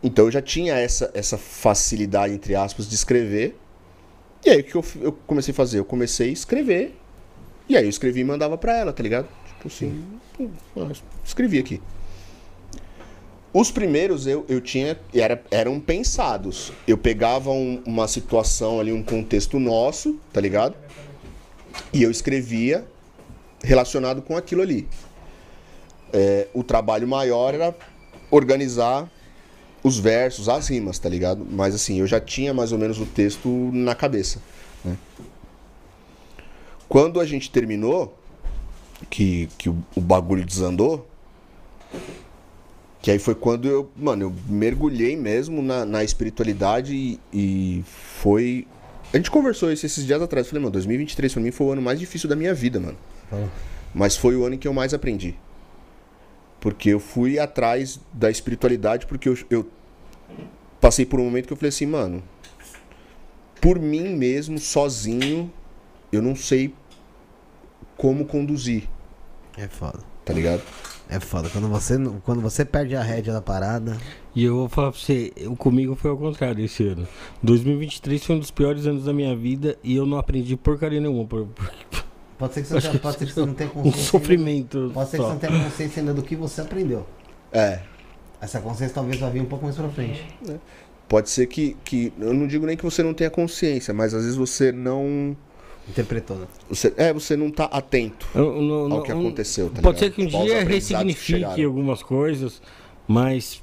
Então 0.00 0.26
eu 0.26 0.30
já 0.30 0.40
tinha 0.40 0.74
essa, 0.74 1.10
essa 1.14 1.36
facilidade, 1.36 2.32
entre 2.32 2.54
aspas, 2.54 2.88
de 2.88 2.94
escrever. 2.94 3.56
E 4.44 4.50
aí 4.50 4.60
o 4.60 4.64
que 4.64 4.74
eu, 4.76 4.84
eu 5.00 5.12
comecei 5.26 5.50
a 5.50 5.54
fazer? 5.54 5.80
Eu 5.80 5.84
comecei 5.84 6.28
a 6.28 6.32
escrever. 6.32 6.96
E 7.68 7.76
aí 7.76 7.84
eu 7.84 7.90
escrevi 7.90 8.20
e 8.20 8.24
mandava 8.24 8.56
pra 8.56 8.76
ela, 8.76 8.92
tá 8.92 9.02
ligado? 9.02 9.26
Tipo 9.48 9.66
assim, 9.66 10.04
escrevi 11.24 11.58
aqui. 11.58 11.80
Os 13.52 13.70
primeiros 13.70 14.26
eu, 14.26 14.46
eu 14.48 14.60
tinha. 14.60 14.98
Era, 15.14 15.42
eram 15.50 15.78
pensados. 15.78 16.72
Eu 16.86 16.96
pegava 16.96 17.50
um- 17.50 17.82
uma 17.86 18.08
situação 18.08 18.80
ali, 18.80 18.92
um 18.92 19.02
contexto 19.02 19.58
nosso, 19.58 20.18
tá 20.32 20.40
ligado? 20.40 20.74
E 21.92 22.02
eu 22.02 22.10
escrevia 22.10 22.86
relacionado 23.62 24.22
com 24.22 24.36
aquilo 24.36 24.62
ali. 24.62 24.88
É, 26.12 26.48
o 26.54 26.62
trabalho 26.64 27.06
maior 27.06 27.54
era 27.54 27.74
organizar 28.30 29.10
os 29.84 29.98
versos, 29.98 30.48
as 30.48 30.68
rimas, 30.68 30.98
tá 30.98 31.08
ligado? 31.08 31.46
Mas 31.50 31.74
assim, 31.74 31.98
eu 32.00 32.06
já 32.06 32.20
tinha 32.20 32.54
mais 32.54 32.72
ou 32.72 32.78
menos 32.78 32.98
o 33.00 33.06
texto 33.06 33.48
na 33.72 33.94
cabeça. 33.94 34.40
né? 34.84 34.96
Quando 36.88 37.20
a 37.20 37.24
gente 37.26 37.50
terminou, 37.50 38.16
que, 39.10 39.48
que 39.58 39.68
o, 39.68 39.76
o 39.96 40.00
bagulho 40.00 40.44
desandou, 40.44 41.08
que 43.02 43.10
aí 43.10 43.18
foi 43.18 43.34
quando 43.34 43.66
eu, 43.68 43.90
mano, 43.96 44.22
eu 44.22 44.34
mergulhei 44.48 45.16
mesmo 45.16 45.60
na, 45.60 45.84
na 45.84 46.02
espiritualidade 46.04 46.94
e, 46.94 47.20
e 47.32 47.84
foi. 47.86 48.66
A 49.12 49.16
gente 49.16 49.30
conversou 49.30 49.70
isso 49.72 49.84
esses 49.84 50.06
dias 50.06 50.22
atrás. 50.22 50.46
Eu 50.46 50.50
falei, 50.50 50.62
mano, 50.62 50.72
2023 50.72 51.32
pra 51.34 51.42
mim 51.42 51.50
foi 51.50 51.66
o 51.66 51.72
ano 51.72 51.82
mais 51.82 51.98
difícil 51.98 52.28
da 52.28 52.36
minha 52.36 52.54
vida, 52.54 52.78
mano. 52.80 52.96
Fala. 53.28 53.50
Mas 53.92 54.16
foi 54.16 54.36
o 54.36 54.44
ano 54.44 54.54
em 54.54 54.58
que 54.58 54.66
eu 54.68 54.72
mais 54.72 54.94
aprendi. 54.94 55.34
Porque 56.60 56.90
eu 56.90 57.00
fui 57.00 57.38
atrás 57.40 57.98
da 58.12 58.30
espiritualidade, 58.30 59.04
porque 59.06 59.28
eu, 59.28 59.36
eu 59.50 59.68
passei 60.80 61.04
por 61.04 61.18
um 61.20 61.24
momento 61.24 61.48
que 61.48 61.52
eu 61.52 61.56
falei 61.56 61.70
assim, 61.70 61.86
mano, 61.86 62.22
por 63.60 63.78
mim 63.80 64.14
mesmo, 64.16 64.58
sozinho, 64.58 65.52
eu 66.12 66.22
não 66.22 66.36
sei 66.36 66.72
como 67.96 68.24
conduzir, 68.24 68.84
É 69.56 69.66
foda. 69.68 69.98
tá 70.24 70.32
ligado? 70.32 70.62
É 71.14 71.20
foda. 71.20 71.48
Quando 71.50 71.68
você, 71.68 71.96
quando 72.24 72.40
você 72.40 72.64
perde 72.64 72.96
a 72.96 73.02
rédea 73.02 73.32
da 73.34 73.42
parada. 73.42 73.98
E 74.34 74.44
eu 74.44 74.54
vou 74.56 74.68
falar 74.68 74.92
pra 74.92 75.00
você, 75.00 75.30
eu, 75.36 75.54
comigo 75.54 75.94
foi 75.94 76.10
ao 76.10 76.16
contrário 76.16 76.64
esse 76.64 76.86
ano. 76.86 77.06
2023 77.42 78.24
foi 78.24 78.36
um 78.36 78.38
dos 78.38 78.50
piores 78.50 78.86
anos 78.86 79.04
da 79.04 79.12
minha 79.12 79.36
vida 79.36 79.76
e 79.84 79.94
eu 79.94 80.06
não 80.06 80.16
aprendi 80.18 80.56
porcaria 80.56 81.00
nenhuma. 81.00 81.26
Por, 81.26 81.46
por 81.46 81.70
Pode 82.38 82.54
ser 82.54 82.62
que 82.62 82.68
você, 82.70 82.74
não 82.74 82.80
tenha- 82.80 82.98
pode 83.00 83.18
ser 83.18 83.26
que 83.26 83.32
você 83.32 83.40
não 83.46 83.54
tenha 83.54 83.68
um 83.70 83.72
consciência. 83.74 83.98
ainda- 83.98 84.10
sofrimento. 84.10 84.90
Pode 84.94 85.10
ser 85.10 85.16
que 85.18 85.22
você 85.22 85.28
só. 85.28 85.32
não 85.34 85.38
tenha 85.38 85.64
consciência 85.64 86.00
ainda 86.00 86.14
do 86.14 86.22
que 86.22 86.34
você 86.34 86.60
aprendeu. 86.62 87.06
É, 87.52 87.80
Essa 88.40 88.60
consciência 88.60 88.94
talvez 88.94 89.20
vai 89.20 89.30
vir 89.30 89.42
um 89.42 89.46
pouco 89.46 89.64
mais 89.66 89.76
pra 89.76 89.88
frente. 89.90 90.24
pode 91.08 91.28
ser 91.28 91.46
que, 91.46 91.76
que. 91.84 92.10
Eu 92.18 92.32
não 92.32 92.46
digo 92.46 92.64
nem 92.64 92.76
que 92.76 92.82
você 92.84 93.02
não 93.02 93.12
tenha 93.12 93.28
consciência, 93.30 93.92
mas 93.92 94.14
às 94.14 94.22
vezes 94.22 94.36
você 94.36 94.72
não. 94.72 95.36
Interpretou, 95.88 96.36
né? 96.36 96.46
Você, 96.68 96.94
é, 96.96 97.12
você 97.12 97.36
não 97.36 97.50
tá 97.50 97.64
atento 97.64 98.26
não- 98.34 98.44
ao 98.44 98.88
não- 98.88 99.02
que 99.02 99.10
aconteceu, 99.10 99.68
tá 99.68 99.82
Pode 99.82 99.98
ligado? 100.00 100.14
ser 100.16 100.28
que 100.28 100.36
um 100.36 100.44
dia 100.44 100.64
ressignifique 100.64 101.64
algumas 101.64 102.02
coisas, 102.02 102.62
mas 103.06 103.62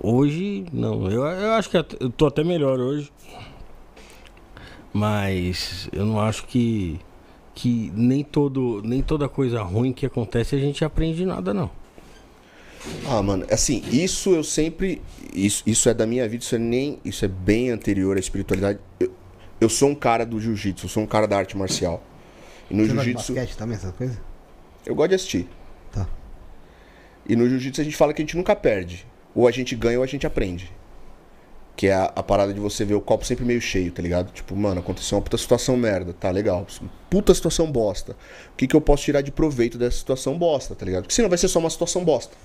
hoje 0.00 0.64
não. 0.72 1.08
Eu, 1.10 1.22
eu 1.24 1.52
acho 1.52 1.70
que 1.70 1.76
eu 1.76 2.10
tô 2.10 2.26
até 2.26 2.42
melhor 2.42 2.80
hoje. 2.80 3.10
Mas 4.92 5.88
eu 5.92 6.04
não 6.04 6.20
acho 6.20 6.44
que 6.46 7.00
que 7.54 7.92
nem 7.94 8.22
todo 8.24 8.80
nem 8.84 9.02
toda 9.02 9.28
coisa 9.28 9.62
ruim 9.62 9.92
que 9.92 10.04
acontece 10.06 10.54
a 10.56 10.58
gente 10.58 10.84
aprende 10.84 11.24
nada 11.24 11.54
não. 11.54 11.70
Ah, 13.08 13.22
mano, 13.22 13.46
assim, 13.50 13.82
isso 13.92 14.30
eu 14.34 14.42
sempre. 14.42 15.00
Isso, 15.32 15.62
isso 15.66 15.88
é 15.88 15.94
da 15.94 16.04
minha 16.04 16.28
vida, 16.28 16.42
isso 16.42 16.54
é 16.56 16.58
nem. 16.58 16.98
Isso 17.04 17.24
é 17.24 17.28
bem 17.28 17.70
anterior 17.70 18.16
à 18.16 18.20
espiritualidade. 18.20 18.80
Eu, 18.98 19.10
eu 19.62 19.68
sou 19.68 19.90
um 19.90 19.94
cara 19.94 20.26
do 20.26 20.40
jiu-jitsu, 20.40 20.86
eu 20.86 20.90
sou 20.90 21.02
um 21.02 21.06
cara 21.06 21.26
da 21.26 21.36
arte 21.36 21.56
marcial. 21.56 22.02
E 22.70 22.74
no 22.74 22.84
jiu-jitsu. 22.84 23.34
basquete 23.34 23.56
também, 23.56 23.76
essas 23.76 23.94
coisas? 23.94 24.18
Eu 24.84 24.94
gosto 24.94 25.10
de 25.10 25.14
assistir. 25.14 25.48
Tá. 25.92 26.06
E 27.28 27.36
no 27.36 27.48
jiu-jitsu 27.48 27.80
a 27.80 27.84
gente 27.84 27.96
fala 27.96 28.12
que 28.12 28.20
a 28.20 28.24
gente 28.24 28.36
nunca 28.36 28.56
perde. 28.56 29.06
Ou 29.34 29.46
a 29.46 29.50
gente 29.50 29.76
ganha 29.76 29.98
ou 29.98 30.04
a 30.04 30.06
gente 30.06 30.26
aprende. 30.26 30.72
Que 31.76 31.86
é 31.86 31.94
a, 31.94 32.04
a 32.16 32.22
parada 32.22 32.52
de 32.52 32.60
você 32.60 32.84
ver 32.84 32.94
o 32.94 33.00
copo 33.00 33.24
sempre 33.24 33.44
meio 33.44 33.60
cheio, 33.60 33.92
tá 33.92 34.02
ligado? 34.02 34.32
Tipo, 34.32 34.54
mano, 34.56 34.80
aconteceu 34.80 35.16
uma 35.16 35.22
puta 35.22 35.38
situação 35.38 35.76
merda, 35.76 36.12
tá 36.12 36.30
legal. 36.30 36.66
Puta 37.08 37.32
situação 37.32 37.70
bosta. 37.70 38.16
O 38.52 38.56
que, 38.56 38.66
que 38.66 38.74
eu 38.74 38.80
posso 38.80 39.04
tirar 39.04 39.22
de 39.22 39.30
proveito 39.30 39.78
dessa 39.78 39.96
situação 39.96 40.36
bosta, 40.36 40.74
tá 40.74 40.84
ligado? 40.84 41.04
Porque 41.04 41.14
senão 41.14 41.28
vai 41.28 41.38
ser 41.38 41.48
só 41.48 41.60
uma 41.60 41.70
situação 41.70 42.04
bosta. 42.04 42.36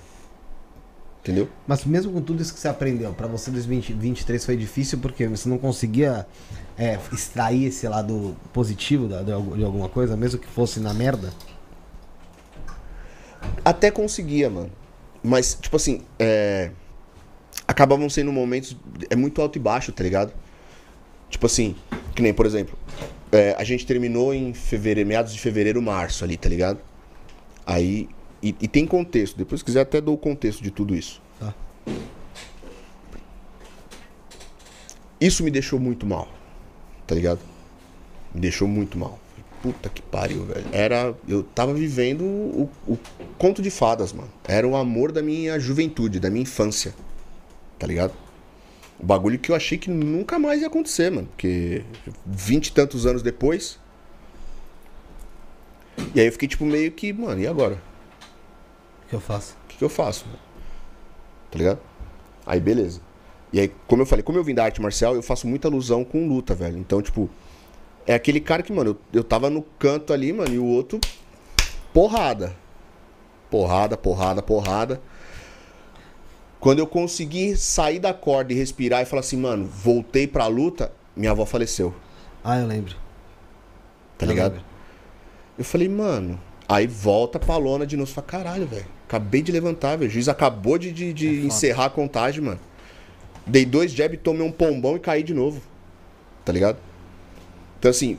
Entendeu? 1.28 1.46
Mas 1.66 1.84
mesmo 1.84 2.10
com 2.10 2.22
tudo 2.22 2.40
isso 2.40 2.54
que 2.54 2.58
você 2.58 2.68
aprendeu, 2.68 3.12
pra 3.12 3.26
você 3.26 3.50
2023 3.50 4.46
foi 4.46 4.56
difícil 4.56 4.96
porque 4.98 5.28
você 5.28 5.46
não 5.46 5.58
conseguia 5.58 6.26
é, 6.78 6.98
extrair 7.12 7.66
esse 7.66 7.86
lado 7.86 8.34
positivo 8.50 9.06
da- 9.06 9.22
de 9.22 9.30
alguma 9.30 9.90
coisa, 9.90 10.16
mesmo 10.16 10.40
que 10.40 10.46
fosse 10.46 10.80
na 10.80 10.94
merda? 10.94 11.30
Até 13.62 13.90
conseguia, 13.90 14.48
mano. 14.48 14.70
Mas, 15.22 15.54
tipo 15.60 15.76
assim, 15.76 16.00
é... 16.18 16.70
acabavam 17.66 18.08
sendo 18.08 18.32
momentos. 18.32 18.74
É 19.10 19.14
muito 19.14 19.42
alto 19.42 19.56
e 19.56 19.60
baixo, 19.60 19.92
tá 19.92 20.02
ligado? 20.02 20.32
Tipo 21.28 21.44
assim, 21.44 21.76
que 22.14 22.22
nem, 22.22 22.32
por 22.32 22.46
exemplo, 22.46 22.74
é, 23.30 23.54
a 23.58 23.64
gente 23.64 23.84
terminou 23.84 24.32
em 24.32 24.54
fevereiro, 24.54 25.06
meados 25.06 25.34
de 25.34 25.40
fevereiro, 25.40 25.82
março 25.82 26.24
ali, 26.24 26.38
tá 26.38 26.48
ligado? 26.48 26.78
Aí. 27.66 28.08
E, 28.42 28.54
e 28.60 28.68
tem 28.68 28.86
contexto, 28.86 29.36
depois 29.36 29.60
se 29.60 29.64
quiser 29.64 29.80
até 29.80 30.00
dou 30.00 30.14
o 30.14 30.18
contexto 30.18 30.62
de 30.62 30.70
tudo 30.70 30.94
isso. 30.94 31.20
Tá. 31.40 31.54
Isso 35.20 35.42
me 35.42 35.50
deixou 35.50 35.80
muito 35.80 36.06
mal, 36.06 36.28
tá 37.06 37.14
ligado? 37.14 37.40
Me 38.32 38.40
deixou 38.40 38.68
muito 38.68 38.96
mal. 38.96 39.18
Puta 39.60 39.88
que 39.88 40.00
pariu, 40.00 40.44
velho. 40.44 40.64
Era. 40.70 41.12
Eu 41.26 41.42
tava 41.42 41.74
vivendo 41.74 42.22
o, 42.22 42.70
o 42.86 42.96
conto 43.36 43.60
de 43.60 43.70
fadas, 43.70 44.12
mano. 44.12 44.30
Era 44.44 44.68
o 44.68 44.76
amor 44.76 45.10
da 45.10 45.20
minha 45.20 45.58
juventude, 45.58 46.20
da 46.20 46.30
minha 46.30 46.42
infância. 46.42 46.94
Tá 47.76 47.84
ligado? 47.84 48.12
O 49.00 49.04
bagulho 49.04 49.36
que 49.36 49.50
eu 49.50 49.56
achei 49.56 49.76
que 49.76 49.90
nunca 49.90 50.38
mais 50.38 50.60
ia 50.60 50.68
acontecer, 50.68 51.10
mano. 51.10 51.26
Porque 51.26 51.82
vinte 52.24 52.68
e 52.68 52.72
tantos 52.72 53.04
anos 53.04 53.20
depois. 53.20 53.80
E 56.14 56.20
aí 56.20 56.26
eu 56.26 56.32
fiquei 56.32 56.46
tipo 56.46 56.64
meio 56.64 56.92
que, 56.92 57.12
mano, 57.12 57.40
e 57.40 57.46
agora? 57.48 57.82
O 59.08 59.10
que 59.10 59.16
eu 59.16 59.20
faço? 59.20 59.56
O 59.64 59.68
que, 59.68 59.76
que 59.78 59.84
eu 59.84 59.88
faço? 59.88 60.26
mano? 60.26 60.38
Tá 61.50 61.58
ligado? 61.58 61.78
Aí 62.46 62.60
beleza. 62.60 63.00
E 63.52 63.58
aí, 63.60 63.72
como 63.86 64.02
eu 64.02 64.06
falei, 64.06 64.22
como 64.22 64.38
eu 64.38 64.44
vim 64.44 64.54
da 64.54 64.64
arte 64.64 64.80
marcial, 64.82 65.14
eu 65.14 65.22
faço 65.22 65.46
muita 65.46 65.68
alusão 65.68 66.04
com 66.04 66.28
luta, 66.28 66.54
velho. 66.54 66.76
Então, 66.78 67.00
tipo, 67.00 67.30
é 68.06 68.14
aquele 68.14 68.40
cara 68.40 68.62
que, 68.62 68.70
mano, 68.72 68.90
eu, 68.90 69.20
eu 69.20 69.24
tava 69.24 69.48
no 69.48 69.62
canto 69.62 70.12
ali, 70.12 70.32
mano, 70.32 70.52
e 70.54 70.58
o 70.58 70.66
outro. 70.66 71.00
Porrada. 71.92 72.54
Porrada, 73.50 73.96
porrada, 73.96 74.42
porrada. 74.42 75.00
Quando 76.60 76.80
eu 76.80 76.86
consegui 76.86 77.56
sair 77.56 77.98
da 77.98 78.12
corda 78.12 78.52
e 78.52 78.56
respirar 78.56 79.00
e 79.00 79.06
falar 79.06 79.20
assim, 79.20 79.38
mano, 79.38 79.64
voltei 79.64 80.26
pra 80.26 80.46
luta, 80.46 80.92
minha 81.16 81.30
avó 81.30 81.46
faleceu, 81.46 81.94
Ah, 82.44 82.58
eu 82.58 82.66
lembro. 82.66 82.94
tá 84.18 84.26
Eu 84.26 84.28
ligado? 84.28 84.52
lembro. 84.52 84.66
Eu 85.56 85.64
falei, 85.64 85.88
mano. 85.88 86.38
Aí 86.68 86.86
volta 86.86 87.38
pra 87.38 87.56
lona 87.56 87.86
de 87.86 87.96
novo. 87.96 88.10
Fala, 88.12 88.26
caralho, 88.26 88.66
velho. 88.66 88.97
Acabei 89.08 89.40
de 89.40 89.50
levantar, 89.50 89.96
velho. 89.96 90.10
O 90.10 90.12
juiz 90.12 90.28
acabou 90.28 90.76
de, 90.76 90.92
de, 90.92 91.14
de 91.14 91.46
encerrar 91.46 91.86
a 91.86 91.90
contagem, 91.90 92.42
mano. 92.42 92.60
Dei 93.46 93.64
dois 93.64 93.90
jab, 93.90 94.14
tomei 94.18 94.46
um 94.46 94.52
pombão 94.52 94.96
e 94.96 95.00
caí 95.00 95.22
de 95.22 95.32
novo. 95.32 95.62
Tá 96.44 96.52
ligado? 96.52 96.76
Então, 97.78 97.90
assim, 97.90 98.18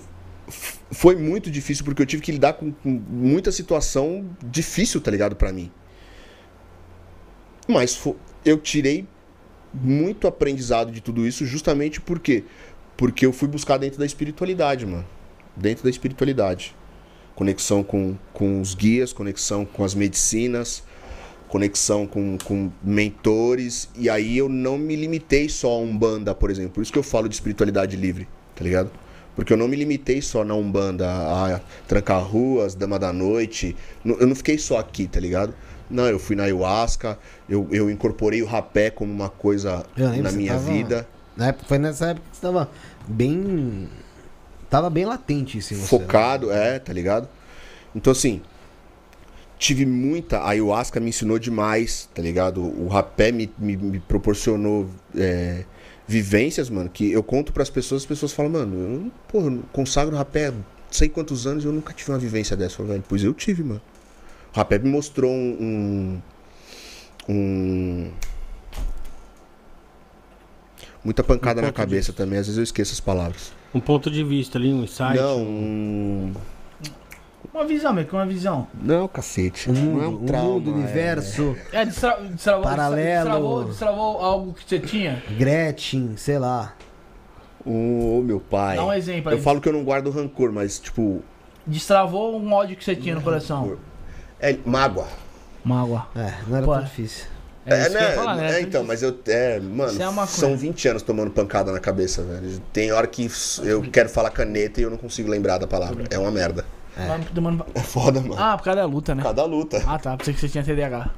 foi 0.92 1.16
muito 1.16 1.52
difícil 1.52 1.86
porque 1.86 2.02
eu 2.02 2.08
tive 2.08 2.24
que 2.24 2.32
lidar 2.32 2.54
com, 2.54 2.72
com 2.72 2.90
muita 2.90 3.52
situação 3.52 4.28
difícil, 4.44 5.00
tá 5.00 5.12
ligado? 5.12 5.36
Pra 5.36 5.54
mim. 5.54 5.72
Mas 7.68 8.02
eu 8.44 8.58
tirei 8.58 9.08
muito 9.72 10.28
aprendizado 10.28 10.92
de 10.92 11.02
tudo 11.02 11.28
isso 11.28 11.46
justamente 11.46 12.02
por 12.02 12.20
quê? 12.20 12.44
Porque 12.98 13.28
eu 13.28 13.32
fui 13.32 13.48
buscar 13.48 13.78
dentro 13.78 14.00
da 14.00 14.08
espiritualidade, 14.08 14.88
mano. 14.88 15.06
Dentro 15.56 15.84
da 15.84 15.90
espiritualidade 15.92 16.76
conexão 17.40 17.82
com, 17.82 18.18
com 18.34 18.60
os 18.60 18.76
guias, 18.76 19.14
conexão 19.14 19.64
com 19.64 19.86
as 19.86 19.96
medicinas, 19.96 20.84
conexão 21.48 22.06
com, 22.06 22.38
com 22.44 22.70
mentores. 22.84 23.88
E 23.96 24.10
aí 24.10 24.38
eu 24.38 24.50
não 24.50 24.78
me 24.78 24.94
limitei 24.94 25.48
só 25.48 25.70
a 25.70 25.78
Umbanda, 25.78 26.36
por 26.36 26.52
exemplo. 26.52 26.72
Por 26.72 26.82
isso 26.84 26.92
que 26.92 27.00
eu 27.00 27.04
falo 27.04 27.30
de 27.30 27.36
espiritualidade 27.36 27.96
livre, 27.96 28.28
tá 28.54 28.62
ligado? 28.62 28.92
Porque 29.38 29.54
eu 29.54 29.58
não 29.58 29.70
me 29.70 29.78
limitei 29.78 30.22
só 30.22 30.44
na 30.44 30.54
Umbanda, 30.54 31.10
a 31.10 31.62
trancar 31.88 32.22
ruas, 32.22 32.76
Dama 32.76 33.00
da 33.00 33.14
Noite. 33.14 33.74
Eu 34.04 34.28
não 34.28 34.36
fiquei 34.36 34.58
só 34.58 34.78
aqui, 34.78 35.08
tá 35.08 35.22
ligado? 35.22 35.54
Não, 35.90 36.08
eu 36.08 36.20
fui 36.20 36.36
na 36.36 36.44
ayahuasca, 36.44 37.18
eu, 37.48 37.66
eu 37.72 37.90
incorporei 37.90 38.42
o 38.44 38.46
rapé 38.46 38.90
como 38.90 39.14
uma 39.14 39.30
coisa 39.30 39.86
na 39.96 40.30
minha 40.34 40.56
tava- 40.56 40.72
vida. 40.74 41.08
Na 41.38 41.48
época, 41.48 41.66
foi 41.70 41.78
nessa 41.78 42.08
época 42.08 42.28
que 42.30 42.36
você 42.36 42.42
tava 42.42 42.70
bem. 43.08 43.88
Tava 44.70 44.90
bem 44.90 45.06
latente 45.06 45.58
isso 45.58 45.74
em 45.74 45.78
você. 45.78 45.82
né? 45.84 45.88
focado, 46.04 46.52
é, 46.52 46.78
tá 46.80 46.94
ligado? 46.94 47.28
Então, 47.96 48.12
assim, 48.12 48.42
tive 49.58 49.86
muita. 49.86 50.38
A 50.40 50.50
ayahuasca 50.50 51.00
me 51.00 51.10
ensinou 51.10 51.40
demais, 51.40 52.08
tá 52.14 52.22
ligado? 52.22 52.62
O 52.62 52.88
rapé 52.88 53.32
me, 53.32 53.52
me, 53.58 53.76
me 53.76 54.00
proporcionou 54.00 54.88
é, 55.18 55.66
vivências, 56.08 56.70
mano, 56.70 56.90
que 56.90 57.12
eu 57.12 57.24
conto 57.24 57.52
pras 57.52 57.70
pessoas, 57.70 58.04
as 58.04 58.06
pessoas 58.08 58.32
falam, 58.32 58.52
mano, 58.52 58.76
eu, 59.06 59.12
porra, 59.28 59.48
eu 59.52 59.64
consagro 59.74 60.16
rapé 60.16 60.48
há 60.48 60.54
sei 60.92 61.08
quantos 61.10 61.46
anos 61.48 61.64
e 61.64 61.68
eu 61.68 61.72
nunca 61.74 61.94
tive 61.94 62.12
uma 62.12 62.18
vivência 62.20 62.56
dessa. 62.56 62.74
Eu 62.74 62.78
falo, 62.78 62.90
velho, 62.90 63.04
pois 63.08 63.24
eu 63.24 63.34
tive, 63.34 63.64
mano. 63.64 63.82
O 64.54 64.58
rapé 64.58 64.78
me 64.80 64.90
mostrou 64.90 65.32
um. 65.32 66.22
um, 67.28 67.34
um- 67.34 68.12
Muita 71.04 71.24
pancada 71.24 71.62
Um 71.62 71.66
na 71.66 71.72
cabeça 71.72 72.12
também, 72.12 72.38
às 72.40 72.48
vezes 72.48 72.58
eu 72.58 72.64
esqueço 72.64 72.92
as 72.94 73.00
palavras. 73.00 73.54
Um 73.74 73.80
ponto 73.80 74.10
de 74.10 74.24
vista 74.24 74.58
ali, 74.58 74.74
um 74.74 74.84
insight. 74.84 75.16
Não, 75.16 75.38
um. 75.42 76.34
Uma 77.54 77.66
visão, 77.66 77.94
meio 77.94 78.06
que 78.08 78.14
uma 78.14 78.26
visão. 78.26 78.68
Não, 78.82 79.08
cacete. 79.08 79.70
Um 79.70 79.74
não 79.74 79.82
mundo, 79.82 80.04
é 80.04 80.08
um 80.08 80.12
um 80.14 80.26
trauma. 80.26 80.50
mundo, 80.50 80.72
universo, 80.74 81.56
É, 81.72 81.84
destra, 81.86 82.18
destravou, 82.22 82.64
Paralelo. 82.64 83.24
Destravou, 83.24 83.64
destravou 83.66 84.18
algo 84.20 84.54
que 84.54 84.64
você 84.68 84.80
tinha. 84.80 85.24
Gretchen, 85.38 86.16
sei 86.16 86.38
lá. 86.40 86.74
É... 87.66 87.70
Ô, 87.70 88.22
meu 88.22 88.40
pai. 88.40 88.76
Dá 88.78 88.86
um 88.86 88.94
exemplo 88.94 89.30
aí. 89.32 89.38
Eu 89.38 89.42
falo 89.42 89.60
que 89.60 89.68
eu 89.68 89.74
não 89.74 89.84
guardo 89.84 90.10
rancor, 90.10 90.52
mas, 90.52 90.80
tipo. 90.80 91.22
Destravou 91.66 92.40
um 92.40 92.52
ódio 92.54 92.76
que 92.76 92.84
você 92.84 92.96
tinha 92.96 93.16
no 93.16 93.22
coração. 93.22 93.78
É 94.40 94.58
mágoa. 94.66 95.08
Mágoa. 95.64 96.08
É, 96.16 96.34
não 96.48 96.58
era 96.58 96.66
Pô, 96.66 96.74
tão 96.74 96.84
difícil. 96.84 97.26
É, 97.66 97.82
isso 97.82 97.90
que 97.92 97.96
eu 97.98 98.02
né? 98.02 98.12
falar, 98.14 98.36
né? 98.36 98.58
É, 98.58 98.62
então, 98.62 98.84
mas 98.84 99.04
eu. 99.04 99.18
É, 99.28 99.60
mano, 99.60 100.02
é 100.02 100.08
uma 100.10 100.26
são 100.26 100.50
coisa. 100.50 100.62
20 100.64 100.88
anos 100.88 101.04
tomando 101.04 101.30
pancada 101.32 101.72
na 101.72 101.80
cabeça, 101.80 102.24
velho. 102.24 102.60
Tem 102.74 102.92
hora 102.92 103.06
que 103.06 103.30
eu 103.64 103.82
quero 103.82 104.10
falar 104.10 104.32
caneta 104.32 104.80
e 104.80 104.84
eu 104.84 104.90
não 104.90 104.98
consigo 104.98 105.30
lembrar 105.30 105.58
da 105.58 105.68
palavra. 105.68 106.04
É 106.10 106.18
uma 106.18 106.32
merda. 106.32 106.66
Demorando- 107.34 107.66
É 107.76 107.80
foda, 107.80 108.20
mano. 108.20 108.36
Ah, 108.38 108.58
por 108.58 108.64
causa 108.66 108.82
da 108.82 108.86
luta, 108.86 109.16
né? 109.16 109.24
Cada 109.24 109.46
luta. 109.46 109.82
Ah, 109.88 109.98
tá. 109.98 110.18
Pensei 110.18 110.34
que 110.34 110.40
você 110.40 110.50
tinha 110.50 110.64
TDAH. 110.64 111.10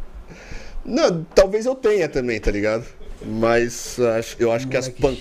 Não, 0.84 1.24
talvez 1.36 1.66
eu 1.66 1.76
tenha 1.76 2.10
também, 2.10 2.40
tá 2.40 2.52
ligado? 2.52 2.84
Mas 3.26 4.00
acho- 4.18 4.36
eu 4.40 4.52
acho 4.52 4.68
que 4.68 4.76
as, 4.76 4.90
pan- 4.90 5.14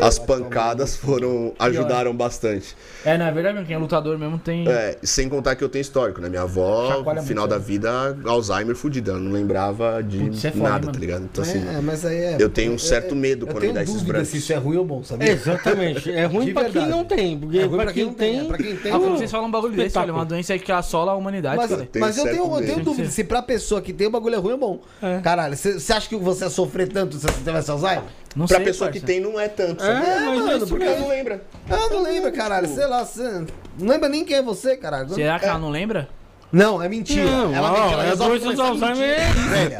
as 0.00 0.18
pancadas 0.18 0.96
foram. 0.96 1.52
ajudaram 1.58 2.14
bastante. 2.14 2.76
É, 3.04 3.16
na 3.18 3.30
verdade, 3.30 3.54
mesmo, 3.54 3.66
quem 3.66 3.76
é 3.76 3.78
lutador 3.78 4.18
mesmo 4.18 4.38
tem. 4.38 4.68
É, 4.68 4.96
sem 5.02 5.28
contar 5.28 5.56
que 5.56 5.64
eu 5.64 5.68
tenho 5.68 5.80
histórico, 5.82 6.20
né? 6.20 6.28
Minha 6.28 6.42
avó, 6.42 7.02
no 7.02 7.22
final 7.22 7.44
muito, 7.46 7.48
da 7.48 7.58
vida, 7.58 8.16
Alzheimer 8.24 8.76
fudida. 8.76 9.12
Ela 9.12 9.20
não 9.20 9.32
lembrava 9.32 10.02
de 10.02 10.28
é 10.46 10.50
foda, 10.50 10.62
nada, 10.62 10.80
mano. 10.86 10.92
tá 10.92 10.98
ligado? 10.98 11.24
Então, 11.24 11.42
assim, 11.42 11.58
É, 11.68 11.80
mas 11.80 12.04
aí 12.04 12.16
é. 12.16 12.36
eu 12.38 12.48
tenho 12.48 12.72
um 12.72 12.78
certo 12.78 13.16
medo 13.16 13.46
eu 13.46 13.52
quando 13.52 13.60
tenho 13.62 13.72
me 13.72 13.78
dá 13.78 13.82
esses 13.82 14.02
brancos. 14.02 14.28
se 14.28 14.36
isso 14.38 14.52
é 14.52 14.56
ruim 14.56 14.76
ou 14.76 14.84
bom, 14.84 15.02
sabia? 15.02 15.30
Exatamente. 15.32 16.10
É 16.12 16.26
ruim 16.26 16.46
De 16.46 16.52
pra 16.52 16.64
quem 16.64 16.72
verdade. 16.72 16.90
não 16.90 17.04
tem. 17.04 17.38
Porque 17.38 17.58
É 17.58 17.64
ruim 17.64 17.80
pra, 17.80 17.92
quem, 17.92 18.12
tem. 18.12 18.40
é 18.40 18.44
pra 18.44 18.56
quem 18.58 18.76
tem. 18.76 18.92
Ah, 18.92 18.98
vocês 18.98 19.30
falam 19.30 19.48
um 19.48 19.50
bagulho 19.50 19.74
desse, 19.74 19.98
olha, 19.98 20.12
uma 20.12 20.24
doença 20.24 20.56
que 20.58 20.70
assola 20.70 21.12
a 21.12 21.14
humanidade, 21.16 21.56
Mas, 21.56 21.70
eu 22.18 22.24
tenho, 22.24 22.44
eu 22.44 22.50
medo. 22.50 22.66
tenho 22.66 22.84
dúvida 22.84 23.08
se 23.08 23.24
pra 23.24 23.42
pessoa 23.42 23.80
que 23.80 23.92
tem 23.92 24.06
o 24.06 24.10
bagulho 24.10 24.34
é 24.34 24.38
ruim 24.38 24.52
ou 24.52 24.58
bom. 24.58 24.80
É. 25.02 25.18
Caralho, 25.20 25.56
você 25.56 25.92
acha 25.92 26.08
que 26.08 26.16
você 26.16 26.44
ia 26.44 26.50
sofrer 26.50 26.88
tanto 26.88 26.99
se 27.10 27.18
você 27.18 27.32
tivesse 27.32 27.70
Alzheimer? 27.70 28.04
Não 28.36 28.46
Pra 28.46 28.56
sei, 28.58 28.64
pessoa 28.66 28.88
parça. 28.90 29.00
que 29.00 29.06
tem, 29.06 29.20
não 29.20 29.38
é 29.40 29.48
tanto. 29.48 29.82
É, 29.82 29.86
sabe? 29.86 30.06
mas 30.06 30.38
mano, 30.38 30.64
é 30.64 30.66
porque 30.66 30.84
Ela 30.84 30.98
não 30.98 31.08
lembra. 31.08 31.42
Eu 31.68 31.90
não 31.90 32.02
lembro, 32.02 32.32
caralho. 32.32 32.68
Sei 32.68 32.86
lá, 32.86 33.04
você 33.04 33.44
não 33.78 33.88
lembra 33.88 34.08
nem 34.08 34.24
quem 34.24 34.36
é 34.36 34.42
você, 34.42 34.76
caralho. 34.76 35.08
Será 35.14 35.38
que 35.38 35.46
ela 35.46 35.58
não 35.58 35.70
lembra? 35.70 36.08
Não, 36.52 36.82
é 36.82 36.88
mentira. 36.88 37.24
Não, 37.24 37.54
ela, 37.54 37.72
ó, 37.72 37.92
ela 37.92 38.04
é 38.04 38.08
resolve 38.10 38.40
começar 38.40 38.62
a 38.64 38.68
Alzheimer. 38.68 39.32
velha. 39.50 39.78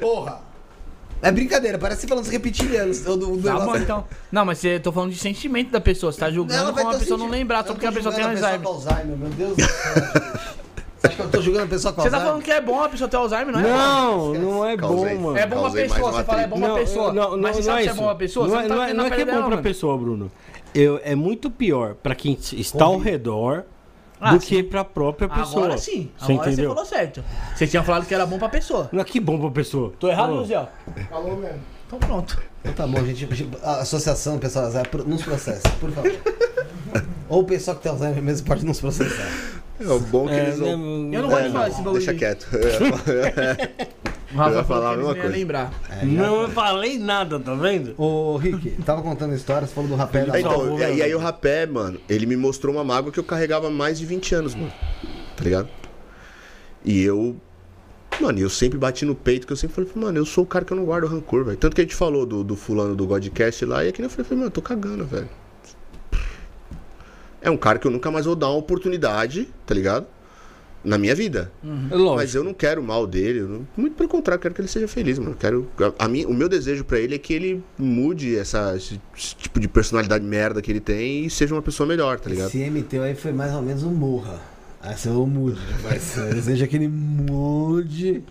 Porra. 0.00 0.40
É 1.22 1.32
brincadeira, 1.32 1.78
parece 1.78 2.02
você 2.02 2.06
falando 2.06 2.26
repetiliano. 2.26 2.92
Do, 2.92 3.16
do 3.16 3.42
Tá 3.42 3.58
bom, 3.60 3.76
então. 3.76 4.04
Não, 4.30 4.44
mas 4.44 4.62
eu 4.62 4.78
tô 4.78 4.92
falando 4.92 5.10
de 5.10 5.18
sentimento 5.18 5.70
da 5.70 5.80
pessoa. 5.80 6.12
Você 6.12 6.20
tá 6.20 6.30
julgando 6.30 6.60
Ela 6.64 6.72
como 6.74 6.88
a 6.88 6.92
ter 6.92 6.98
pessoa 6.98 7.16
não 7.16 7.24
sentido. 7.26 7.38
lembrar, 7.38 7.60
Eu 7.60 7.66
só 7.66 7.72
porque 7.72 7.86
a 7.86 7.92
pessoa 7.92 8.14
tem 8.14 8.24
Alzheimer. 8.24 8.60
com 8.60 8.68
Alzheimer, 8.68 9.16
meu 9.16 9.30
Deus 9.30 9.56
do 9.56 9.62
céu. 9.64 9.94
acha 11.06 11.16
que 11.16 11.22
eu 11.22 11.30
tô 11.30 11.40
julgando 11.42 11.64
a 11.64 11.68
pessoa 11.68 11.92
com 11.94 12.02
Você 12.02 12.10
tá 12.10 12.20
falando 12.20 12.42
que 12.42 12.50
é 12.50 12.60
bom 12.60 12.82
a 12.82 12.88
pessoa 12.88 13.08
ter 13.08 13.16
Alzheimer, 13.16 13.52
não 13.52 13.60
é? 13.60 13.62
Não, 13.62 14.34
não 14.34 14.64
é 14.66 14.76
Causei. 14.76 15.14
bom, 15.16 15.22
mano. 15.22 15.38
É 15.38 15.46
bom 15.46 15.56
Causei 15.62 15.80
mais 15.82 15.92
pessoa, 15.92 16.10
uma 16.10 16.18
você 16.18 16.24
fala 16.24 16.42
é 16.42 16.46
bom 16.46 16.56
uma 16.56 16.74
pessoa. 16.74 17.12
Não, 17.12 17.30
não, 17.32 17.38
mas 17.38 17.56
você 17.56 17.62
não 17.62 17.66
sabe 17.66 17.78
é 17.78 17.82
se 17.82 17.88
é 17.88 17.92
isso. 17.92 18.00
bom 18.00 18.06
uma 18.08 18.14
pessoa? 18.16 18.46
Não 18.48 18.54
você 18.54 18.64
é, 18.64 18.68
tá 18.68 18.74
não 18.74 18.82
é, 18.82 18.86
vendo 18.86 18.96
não 18.96 19.02
na 19.04 19.06
é 19.06 19.10
que 19.10 19.14
é 19.14 19.18
pele 19.18 19.24
bom 19.30 19.36
dela, 19.36 19.46
pra 19.46 19.56
mano. 19.56 19.62
pessoa, 19.62 19.98
Bruno. 19.98 20.32
Eu, 20.74 21.00
é 21.04 21.14
muito 21.14 21.50
pior 21.50 21.94
pra 21.94 22.14
quem 22.14 22.36
está 22.52 22.84
ao 22.84 22.98
redor 22.98 23.64
Ah, 24.20 24.34
do 24.34 24.40
sim. 24.40 24.46
que 24.48 24.62
pra 24.62 24.84
própria 24.84 25.28
pessoa. 25.28 25.64
Agora 25.66 25.78
sim. 25.78 26.10
Você 26.18 26.32
Agora 26.32 26.44
você 26.44 26.50
entendeu? 26.52 26.70
falou 26.70 26.84
certo. 26.84 27.24
Você 27.54 27.66
tinha 27.66 27.82
falado 27.82 28.06
que 28.06 28.14
era 28.14 28.26
bom 28.26 28.38
pra 28.38 28.48
pessoa. 28.48 28.88
Não 28.92 29.00
é 29.00 29.04
que 29.04 29.20
bom 29.20 29.38
pra 29.38 29.50
pessoa. 29.50 29.92
Tô 29.98 30.08
errado. 30.08 30.32
Luziel? 30.34 30.68
Falou 31.10 31.36
mesmo. 31.36 31.60
Então 31.86 31.98
pronto. 31.98 32.42
Então 32.60 32.72
tá 32.72 32.86
bom, 32.86 33.04
gente. 33.04 33.48
A 33.62 33.76
associação, 33.82 34.38
pessoal, 34.38 34.64
Alzheimer, 34.64 34.88
pro- 34.90 35.04
nos 35.06 35.22
processa, 35.22 35.68
por 35.78 35.90
favor. 35.92 36.12
Ou 37.28 37.40
o 37.40 37.44
pessoal 37.44 37.76
que 37.76 37.82
tem 37.82 37.92
Alzheimer 37.92 38.22
mesmo 38.22 38.46
pode 38.46 38.64
nos 38.66 38.80
processar. 38.80 39.28
É 39.80 39.86
o 39.88 39.98
bom 40.00 40.26
que 40.26 40.32
É, 40.34 40.44
eles 40.44 40.58
né, 40.58 40.66
vão. 40.70 41.12
Eu 41.12 41.22
não 41.22 41.28
É, 41.30 41.32
gosto 41.32 41.44
de 41.46 41.52
falar 41.52 41.68
esse 41.68 41.76
bagulho. 41.78 41.94
Deixa 41.94 42.12
de- 42.12 42.18
quieto. 42.18 42.48
O 44.32 44.36
Rafa 44.36 44.56
ia 44.56 44.64
falou 44.64 44.82
falar 44.82 44.92
a 44.94 44.96
mesma 44.96 45.12
não 45.14 45.20
coisa. 45.20 45.36
lembrar. 45.36 45.72
Não 46.02 46.42
eu 46.42 46.48
falei 46.48 46.98
nada, 46.98 47.38
tá 47.38 47.54
vendo? 47.54 47.94
Ô, 47.96 48.36
Rick, 48.36 48.82
tava 48.82 49.00
contando 49.00 49.32
história, 49.32 49.64
você 49.64 49.72
falou 49.72 49.88
do 49.90 49.94
rapé 49.94 50.24
da 50.24 50.36
É, 50.36 50.40
então, 50.40 50.76
e 50.76 50.82
aí, 50.82 50.96
né? 50.96 51.04
aí 51.04 51.14
o 51.14 51.18
rapé, 51.20 51.66
mano, 51.66 52.00
ele 52.08 52.26
me 52.26 52.36
mostrou 52.36 52.74
uma 52.74 52.82
mágoa 52.82 53.12
que 53.12 53.20
eu 53.20 53.22
carregava 53.22 53.68
há 53.68 53.70
mais 53.70 53.96
de 53.96 54.04
20 54.06 54.34
anos, 54.34 54.56
mano. 54.56 54.72
Tá 55.36 55.44
ligado? 55.44 55.68
E 56.84 57.00
eu. 57.04 57.36
Mano, 58.20 58.40
eu 58.40 58.50
sempre 58.50 58.76
bati 58.76 59.04
no 59.04 59.14
peito, 59.14 59.46
que 59.46 59.52
eu 59.52 59.56
sempre 59.56 59.76
falei, 59.76 59.90
mano, 59.94 60.18
eu 60.18 60.26
sou 60.26 60.42
o 60.42 60.46
cara 60.48 60.64
que 60.64 60.72
eu 60.72 60.76
não 60.76 60.84
guardo 60.84 61.06
rancor, 61.06 61.44
velho. 61.44 61.56
Tanto 61.56 61.76
que 61.76 61.80
a 61.82 61.84
gente 61.84 61.94
falou 61.94 62.26
do, 62.26 62.42
do 62.42 62.56
fulano 62.56 62.96
do 62.96 63.06
Godcast 63.06 63.64
lá, 63.64 63.84
e 63.84 63.88
aqui 63.88 64.02
eu 64.02 64.10
falei, 64.10 64.26
mano, 64.32 64.44
eu 64.46 64.50
tô 64.50 64.62
cagando, 64.62 65.04
velho. 65.04 65.28
É 67.44 67.50
um 67.50 67.56
cara 67.56 67.78
que 67.78 67.86
eu 67.86 67.90
nunca 67.90 68.10
mais 68.10 68.24
vou 68.26 68.34
dar 68.34 68.48
uma 68.48 68.58
oportunidade, 68.58 69.48
tá 69.66 69.72
ligado? 69.74 70.06
Na 70.82 70.98
minha 70.98 71.14
vida. 71.14 71.50
É 71.90 71.94
lógico. 71.94 72.16
Mas 72.16 72.34
eu 72.34 72.42
não 72.44 72.52
quero 72.52 72.80
o 72.80 72.84
mal 72.84 73.06
dele. 73.06 73.38
eu 73.40 73.48
não- 73.48 73.68
muito 73.76 73.94
pelo 73.96 74.08
contrário, 74.08 74.38
eu 74.38 74.42
quero 74.42 74.54
que 74.54 74.60
ele 74.60 74.68
seja 74.68 74.86
feliz, 74.88 75.18
mano. 75.18 75.30
Eu 75.32 75.36
quero, 75.36 75.68
a, 75.98 76.04
a 76.04 76.08
mim, 76.08 76.24
o 76.26 76.34
meu 76.34 76.48
desejo 76.48 76.84
pra 76.84 76.98
ele 76.98 77.14
é 77.14 77.18
que 77.18 77.32
ele 77.32 77.62
mude 77.78 78.36
essa, 78.36 78.74
esse, 78.76 79.00
esse 79.16 79.34
tipo 79.36 79.60
de 79.60 79.68
personalidade 79.68 80.24
merda 80.24 80.60
que 80.60 80.70
ele 80.72 80.80
tem 80.80 81.24
e 81.24 81.30
seja 81.30 81.54
uma 81.54 81.62
pessoa 81.62 81.86
melhor, 81.86 82.18
tá 82.20 82.28
ligado? 82.28 82.48
Esse 82.48 82.58
MT 82.58 82.98
aí 82.98 83.14
foi 83.14 83.32
mais 83.32 83.54
ou 83.54 83.62
menos 83.62 83.82
um 83.82 83.92
morra. 83.94 84.40
Aí 84.82 84.94
você 84.96 85.08
falou 85.08 85.26
mude, 85.26 85.58
mas 85.82 86.16
deseja 86.34 86.66
que 86.66 86.76
ele 86.76 86.88
mude. 86.88 88.22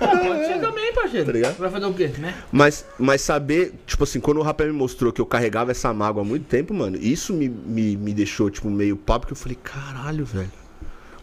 Ah, 0.00 0.16
pode 0.18 0.46
ser 0.46 0.60
também, 0.60 0.92
parceiro. 0.94 1.26
Tá 1.26 1.32
ligado? 1.32 1.56
Vai 1.58 1.70
fazer 1.70 1.86
o 1.86 1.92
quê, 1.94 2.08
né? 2.18 2.34
Mas, 2.52 2.84
mas 2.98 3.20
saber, 3.22 3.74
tipo 3.86 4.04
assim, 4.04 4.20
quando 4.20 4.38
o 4.38 4.42
rapé 4.42 4.64
me 4.66 4.72
mostrou 4.72 5.12
que 5.12 5.20
eu 5.20 5.26
carregava 5.26 5.70
essa 5.72 5.92
mágoa 5.92 6.22
há 6.22 6.24
muito 6.24 6.44
tempo, 6.46 6.72
mano, 6.72 6.96
isso 7.00 7.32
me, 7.32 7.48
me, 7.48 7.96
me 7.96 8.14
deixou, 8.14 8.48
tipo, 8.50 8.70
meio 8.70 8.96
papo, 8.96 9.20
porque 9.26 9.32
eu 9.32 9.36
falei, 9.36 9.58
caralho, 9.62 10.24
velho. 10.24 10.50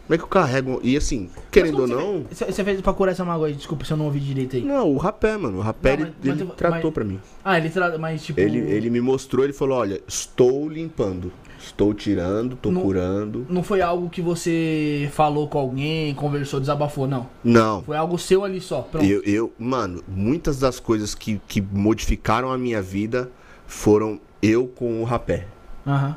Como 0.06 0.14
é 0.14 0.18
que 0.18 0.24
eu 0.24 0.28
carrego? 0.28 0.80
E 0.82 0.98
assim, 0.98 1.30
querendo 1.50 1.80
ou 1.80 1.88
Mas 1.88 1.96
não. 1.96 2.26
Você 2.30 2.44
fez, 2.44 2.56
fez 2.60 2.80
pra 2.82 2.92
curar 2.92 3.12
essa 3.12 3.24
mágoa 3.24 3.46
aí? 3.46 3.54
Desculpa 3.54 3.86
se 3.86 3.92
eu 3.94 3.96
não 3.96 4.04
ouvi 4.04 4.20
direito 4.20 4.54
aí. 4.56 4.62
Não, 4.62 4.86
o 4.92 4.98
rapé, 4.98 5.34
mano. 5.38 5.56
O 5.56 5.60
rapé, 5.62 5.96
Não, 5.96 6.02
ele, 6.04 6.04
mas- 6.04 6.14
mas 6.28 6.40
ele 6.40 6.50
eu- 6.50 6.54
tratou 6.54 6.80
mas- 6.82 6.92
pra 6.92 7.04
mim. 7.04 7.20
Ah, 7.42 7.56
ele 7.56 7.70
trata, 7.70 7.96
mas 7.96 8.22
tipo. 8.22 8.38
Ele, 8.38 8.58
ele 8.58 8.90
me 8.90 9.00
mostrou, 9.00 9.44
ele 9.44 9.54
falou, 9.54 9.78
olha, 9.78 10.02
estou 10.06 10.68
limpando. 10.68 11.32
Estou 11.64 11.94
tirando, 11.94 12.56
tô 12.56 12.70
Não- 12.70 12.82
curando. 12.82 13.46
Não 13.48 13.62
foi 13.62 13.80
algo 13.80 14.10
que 14.10 14.20
você 14.20 15.08
falou 15.12 15.48
com 15.48 15.58
alguém, 15.58 16.14
conversou, 16.14 16.60
desabafou, 16.60 17.06
não. 17.06 17.26
Não. 17.42 17.82
Foi 17.82 17.96
algo 17.96 18.18
seu 18.18 18.44
ali 18.44 18.60
só. 18.60 18.82
Pronto. 18.82 19.04
Eu, 19.04 19.22
eu, 19.22 19.52
mano, 19.58 20.02
muitas 20.06 20.58
das 20.58 20.78
coisas 20.78 21.14
que, 21.14 21.40
que 21.48 21.60
modificaram 21.62 22.52
a 22.52 22.58
minha 22.58 22.82
vida 22.82 23.30
foram 23.66 24.20
eu 24.42 24.66
com 24.66 25.00
o 25.00 25.04
rapé. 25.04 25.46
Aham. 25.86 26.16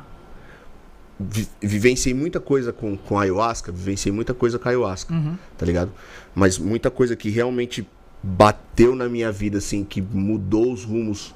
Vi- 1.18 1.48
vivenciei 1.60 2.14
muita 2.14 2.38
coisa 2.38 2.72
com, 2.72 2.96
com 2.96 3.18
ayahuasca, 3.18 3.72
vivenciei 3.72 4.12
muita 4.12 4.32
coisa 4.34 4.58
com 4.58 4.68
ayahuasca, 4.68 5.12
Uhum. 5.12 5.36
tá 5.56 5.66
ligado? 5.66 5.90
Mas 6.34 6.58
muita 6.58 6.90
coisa 6.90 7.16
que 7.16 7.28
realmente 7.30 7.88
bateu 8.22 8.94
na 8.94 9.08
minha 9.08 9.32
vida, 9.32 9.58
assim, 9.58 9.82
que 9.82 10.00
mudou 10.00 10.72
os 10.72 10.84
rumos 10.84 11.34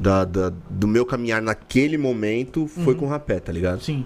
da, 0.00 0.24
da- 0.24 0.52
do 0.70 0.88
meu 0.88 1.04
caminhar 1.04 1.40
naquele 1.42 1.96
momento 1.98 2.66
foi 2.66 2.94
com 2.94 3.04
o 3.04 3.08
rapé, 3.08 3.38
tá 3.38 3.52
ligado? 3.52 3.82
Sim. 3.82 4.04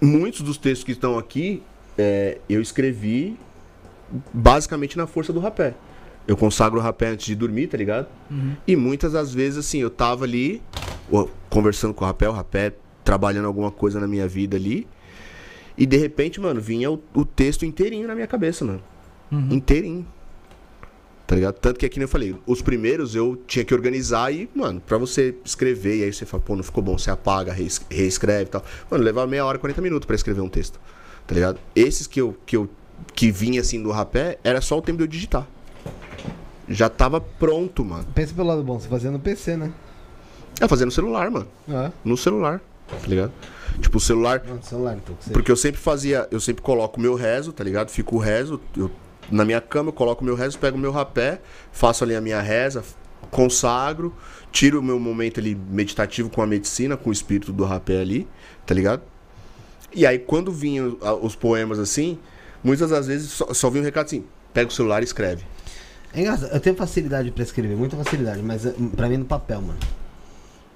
Muitos 0.00 0.42
dos 0.42 0.56
textos 0.58 0.84
que 0.84 0.92
estão 0.92 1.18
aqui, 1.18 1.62
é, 1.96 2.38
eu 2.48 2.60
escrevi 2.60 3.36
basicamente 4.32 4.96
na 4.96 5.06
força 5.06 5.32
do 5.32 5.40
rapé. 5.40 5.74
Eu 6.26 6.36
consagro 6.36 6.78
o 6.78 6.82
rapé 6.82 7.08
antes 7.08 7.26
de 7.26 7.34
dormir, 7.34 7.66
tá 7.66 7.76
ligado? 7.76 8.06
E 8.66 8.76
muitas 8.76 9.12
das 9.12 9.32
vezes, 9.32 9.58
assim, 9.58 9.78
eu 9.78 9.90
tava 9.90 10.24
ali, 10.24 10.62
conversando 11.50 11.92
com 11.92 12.04
o 12.04 12.06
rapé, 12.06 12.28
o 12.28 12.32
rapé 12.32 12.72
trabalhando 13.04 13.46
alguma 13.46 13.70
coisa 13.70 14.00
na 14.00 14.06
minha 14.06 14.26
vida 14.26 14.56
ali. 14.56 14.86
E 15.76 15.84
de 15.84 15.96
repente, 15.96 16.40
mano, 16.40 16.60
vinha 16.60 16.90
o, 16.90 17.02
o 17.12 17.24
texto 17.24 17.66
inteirinho 17.66 18.06
na 18.06 18.14
minha 18.14 18.26
cabeça, 18.26 18.64
mano. 18.64 18.80
Inteirinho. 19.52 20.06
Tá 21.26 21.34
ligado? 21.34 21.54
Tanto 21.54 21.78
que 21.80 21.86
aqui 21.86 21.98
nem 21.98 22.04
eu 22.04 22.08
falei, 22.08 22.36
os 22.46 22.60
primeiros 22.60 23.14
eu 23.14 23.34
tinha 23.46 23.64
que 23.64 23.72
organizar 23.72 24.30
e, 24.32 24.48
mano, 24.54 24.80
pra 24.80 24.98
você 24.98 25.34
escrever, 25.44 25.96
e 26.00 26.04
aí 26.04 26.12
você 26.12 26.26
fala, 26.26 26.42
pô, 26.42 26.54
não 26.54 26.62
ficou 26.62 26.82
bom, 26.82 26.98
você 26.98 27.10
apaga, 27.10 27.50
rees- 27.52 27.80
reescreve 27.90 28.42
e 28.42 28.46
tal. 28.46 28.64
Mano, 28.90 29.02
levava 29.02 29.26
meia 29.26 29.44
hora, 29.44 29.58
40 29.58 29.80
minutos 29.80 30.06
pra 30.06 30.14
escrever 30.14 30.42
um 30.42 30.48
texto. 30.50 30.78
Tá 31.26 31.34
ligado? 31.34 31.58
Esses 31.74 32.06
que 32.06 32.20
eu, 32.20 32.36
que 32.44 32.56
eu 32.56 32.68
que 33.14 33.30
vinha 33.30 33.60
assim 33.62 33.82
do 33.82 33.90
rapé, 33.90 34.38
era 34.44 34.60
só 34.60 34.78
o 34.78 34.82
tempo 34.82 34.98
de 34.98 35.04
eu 35.04 35.08
digitar. 35.08 35.46
Já 36.68 36.88
tava 36.88 37.20
pronto, 37.20 37.84
mano. 37.84 38.04
Pensa 38.14 38.32
pelo 38.34 38.48
lado 38.48 38.62
bom, 38.62 38.78
você 38.78 38.88
fazia 38.88 39.10
no 39.10 39.18
PC, 39.18 39.56
né? 39.56 39.72
É 40.60 40.68
fazer 40.68 40.84
no 40.84 40.90
celular, 40.90 41.30
mano. 41.30 41.46
É. 41.68 41.90
No 42.04 42.16
celular, 42.16 42.60
tá 42.86 43.06
ligado? 43.06 43.32
Tipo, 43.80 43.96
o 43.98 44.00
celular. 44.00 44.42
Não, 44.46 44.56
no 44.56 44.62
celular, 44.62 44.96
então. 44.96 45.16
Porque 45.32 45.50
eu 45.50 45.56
sempre 45.56 45.80
fazia, 45.80 46.28
eu 46.30 46.38
sempre 46.40 46.62
coloco 46.62 46.98
o 46.98 47.02
meu 47.02 47.14
rezo, 47.14 47.52
tá 47.52 47.64
ligado? 47.64 47.88
Fico 47.90 48.16
o 48.16 48.18
rezo, 48.18 48.60
eu, 48.76 48.90
na 49.30 49.44
minha 49.44 49.60
cama 49.60 49.88
eu 49.88 49.92
coloco 49.92 50.22
o 50.22 50.24
meu 50.24 50.34
rezo, 50.34 50.58
pego 50.58 50.76
o 50.76 50.80
meu 50.80 50.90
rapé, 50.92 51.40
faço 51.72 52.04
ali 52.04 52.14
a 52.14 52.20
minha 52.20 52.40
reza, 52.40 52.82
consagro, 53.30 54.14
tiro 54.52 54.80
o 54.80 54.82
meu 54.82 54.98
momento 55.00 55.40
ali 55.40 55.54
meditativo 55.54 56.28
com 56.30 56.42
a 56.42 56.46
medicina, 56.46 56.96
com 56.96 57.10
o 57.10 57.12
espírito 57.12 57.52
do 57.52 57.64
rapé 57.64 58.00
ali, 58.00 58.28
tá 58.66 58.74
ligado? 58.74 59.02
E 59.94 60.06
aí 60.06 60.18
quando 60.18 60.52
vinham 60.52 60.96
a- 61.00 61.14
os 61.14 61.34
poemas 61.34 61.78
assim, 61.78 62.18
muitas 62.62 62.90
das 62.90 63.06
vezes 63.06 63.30
só, 63.30 63.52
só 63.54 63.70
vinha 63.70 63.82
um 63.82 63.84
recado 63.84 64.06
assim, 64.06 64.24
pega 64.52 64.68
o 64.68 64.72
celular 64.72 65.00
e 65.02 65.04
escreve. 65.04 65.44
É 66.12 66.20
engraçado, 66.20 66.52
eu 66.52 66.60
tenho 66.60 66.76
facilidade 66.76 67.30
pra 67.32 67.42
escrever, 67.42 67.76
muita 67.76 67.96
facilidade, 67.96 68.40
mas 68.42 68.64
é, 68.66 68.74
pra 68.94 69.08
mim 69.08 69.16
no 69.16 69.24
papel, 69.24 69.60
mano. 69.60 69.78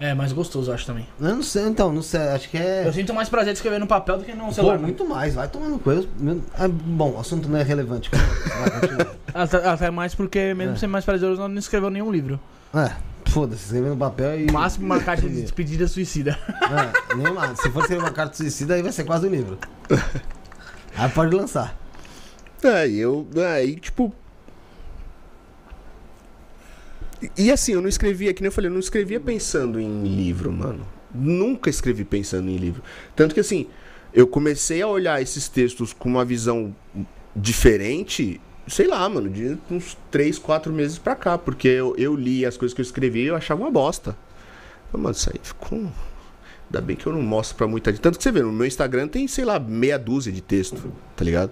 É, 0.01 0.15
mais 0.15 0.33
gostoso, 0.33 0.71
eu 0.71 0.75
acho 0.75 0.87
também. 0.87 1.07
Eu 1.21 1.35
não 1.35 1.43
sei, 1.43 1.65
então, 1.67 1.93
não 1.93 2.03
sei, 2.03 2.21
acho 2.21 2.49
que 2.49 2.57
é. 2.57 2.87
Eu 2.87 2.93
sinto 2.93 3.13
mais 3.13 3.29
prazer 3.29 3.53
de 3.53 3.59
escrever 3.59 3.81
no 3.81 3.87
papel 3.87 4.19
do 4.19 4.25
que 4.25 4.33
no 4.33 4.45
Pô, 4.47 4.53
celular. 4.53 4.79
muito 4.79 5.05
mais, 5.05 5.35
vai 5.35 5.49
tomando 5.49 5.77
coisa. 5.81 6.07
meu- 6.21 6.41
ah, 6.57 6.69
bom, 6.69 7.15
o 7.17 7.21
assunto 7.21 7.49
não 7.49 7.59
é 7.59 7.63
relevante. 7.65 8.09
Até, 9.35 9.57
até 9.69 9.91
mais 9.91 10.15
porque, 10.15 10.55
mesmo 10.55 10.75
É. 10.75 10.77
sendo 10.77 10.91
mais 10.91 11.05
prazeroso, 11.05 11.47
não 11.47 11.59
escreveu 11.59 11.91
nenhum 11.91 12.11
livro. 12.11 12.41
É, 12.75 12.93
foda-se, 13.27 13.65
escrever 13.65 13.91
no 13.91 13.97
papel 13.97 14.41
e. 14.41 14.51
Máximo, 14.51 14.87
uma 14.87 15.01
carta 15.01 15.29
de 15.29 15.43
despedida 15.43 15.87
suicida. 15.87 16.39
É, 16.49 17.15
nem 17.15 17.33
mais. 17.33 17.61
Se 17.61 17.71
for 17.71 17.81
escrever 17.83 18.03
uma 18.03 18.11
carta 18.11 18.37
suicida, 18.37 18.75
aí 18.75 18.83
vai 18.83 18.91
ser 18.91 19.05
quase 19.05 19.27
um 19.27 19.31
livro. 19.31 19.59
Aí 20.97 21.09
pode 21.11 21.35
lançar. 21.37 21.77
É, 22.65 22.89
e 22.89 22.99
eu. 22.99 23.27
Aí, 23.55 23.77
tipo. 23.77 24.13
E- 27.37 27.51
assim, 27.51 27.73
eu 27.73 27.81
não 27.83 27.89
escrevia, 27.89 28.33
que 28.33 28.43
nem 28.43 28.49
eu 28.49 28.53
falei, 28.53 28.69
eu 28.69 28.73
não 28.73 28.81
escrevia 28.81 29.19
pensando 29.21 29.81
em 29.81 30.03
livro, 30.05 30.53
mano. 30.53 30.87
Nunca 31.15 31.71
escrevi 31.71 32.05
pensando 32.05 32.49
em 32.51 32.57
livro. 32.57 32.83
Tanto 33.17 33.35
que 33.35 33.41
assim, 33.41 33.67
eu 34.13 34.27
comecei 34.27 34.83
a 34.83 34.87
olhar 34.87 35.21
esses 35.21 35.49
textos 35.49 35.93
com 35.93 36.09
uma 36.09 36.25
visão 36.25 36.75
diferente, 37.35 38.41
sei 38.67 38.87
lá, 38.87 39.09
mano, 39.09 39.29
de 39.31 39.57
uns 39.71 39.97
3, 40.11 40.39
4 40.39 40.73
meses 40.73 40.99
pra 40.99 41.15
cá. 41.17 41.39
Porque 41.39 41.69
eu, 41.69 41.95
eu 41.97 42.15
li 42.15 42.45
as 42.45 42.57
coisas 42.57 42.75
que 42.75 42.81
eu 42.81 42.85
escrevi 42.85 43.21
e 43.23 43.27
eu 43.27 43.37
achava 43.37 43.63
uma 43.63 43.71
bosta. 43.71 44.17
Falei, 44.91 45.03
Mano, 45.05 45.15
isso 45.15 45.31
aí 45.33 45.41
ficou. 45.43 45.79
Ainda 46.67 46.81
bem 46.83 46.97
que 46.97 47.07
eu 47.07 47.13
não 47.13 47.23
mostro 47.23 47.57
pra 47.57 47.67
muita 47.67 47.91
gente. 47.91 48.01
Tanto 48.03 48.19
que 48.19 48.23
você 48.23 48.31
vê, 48.31 48.43
no 48.43 48.53
meu 48.53 48.67
Instagram 48.67 49.09
tem, 49.09 49.27
sei 49.27 49.45
lá, 49.45 49.59
meia 49.59 49.99
dúzia 49.99 50.31
de 50.33 50.43
texto, 50.43 50.93
tá 51.17 51.25
ligado? 51.25 51.51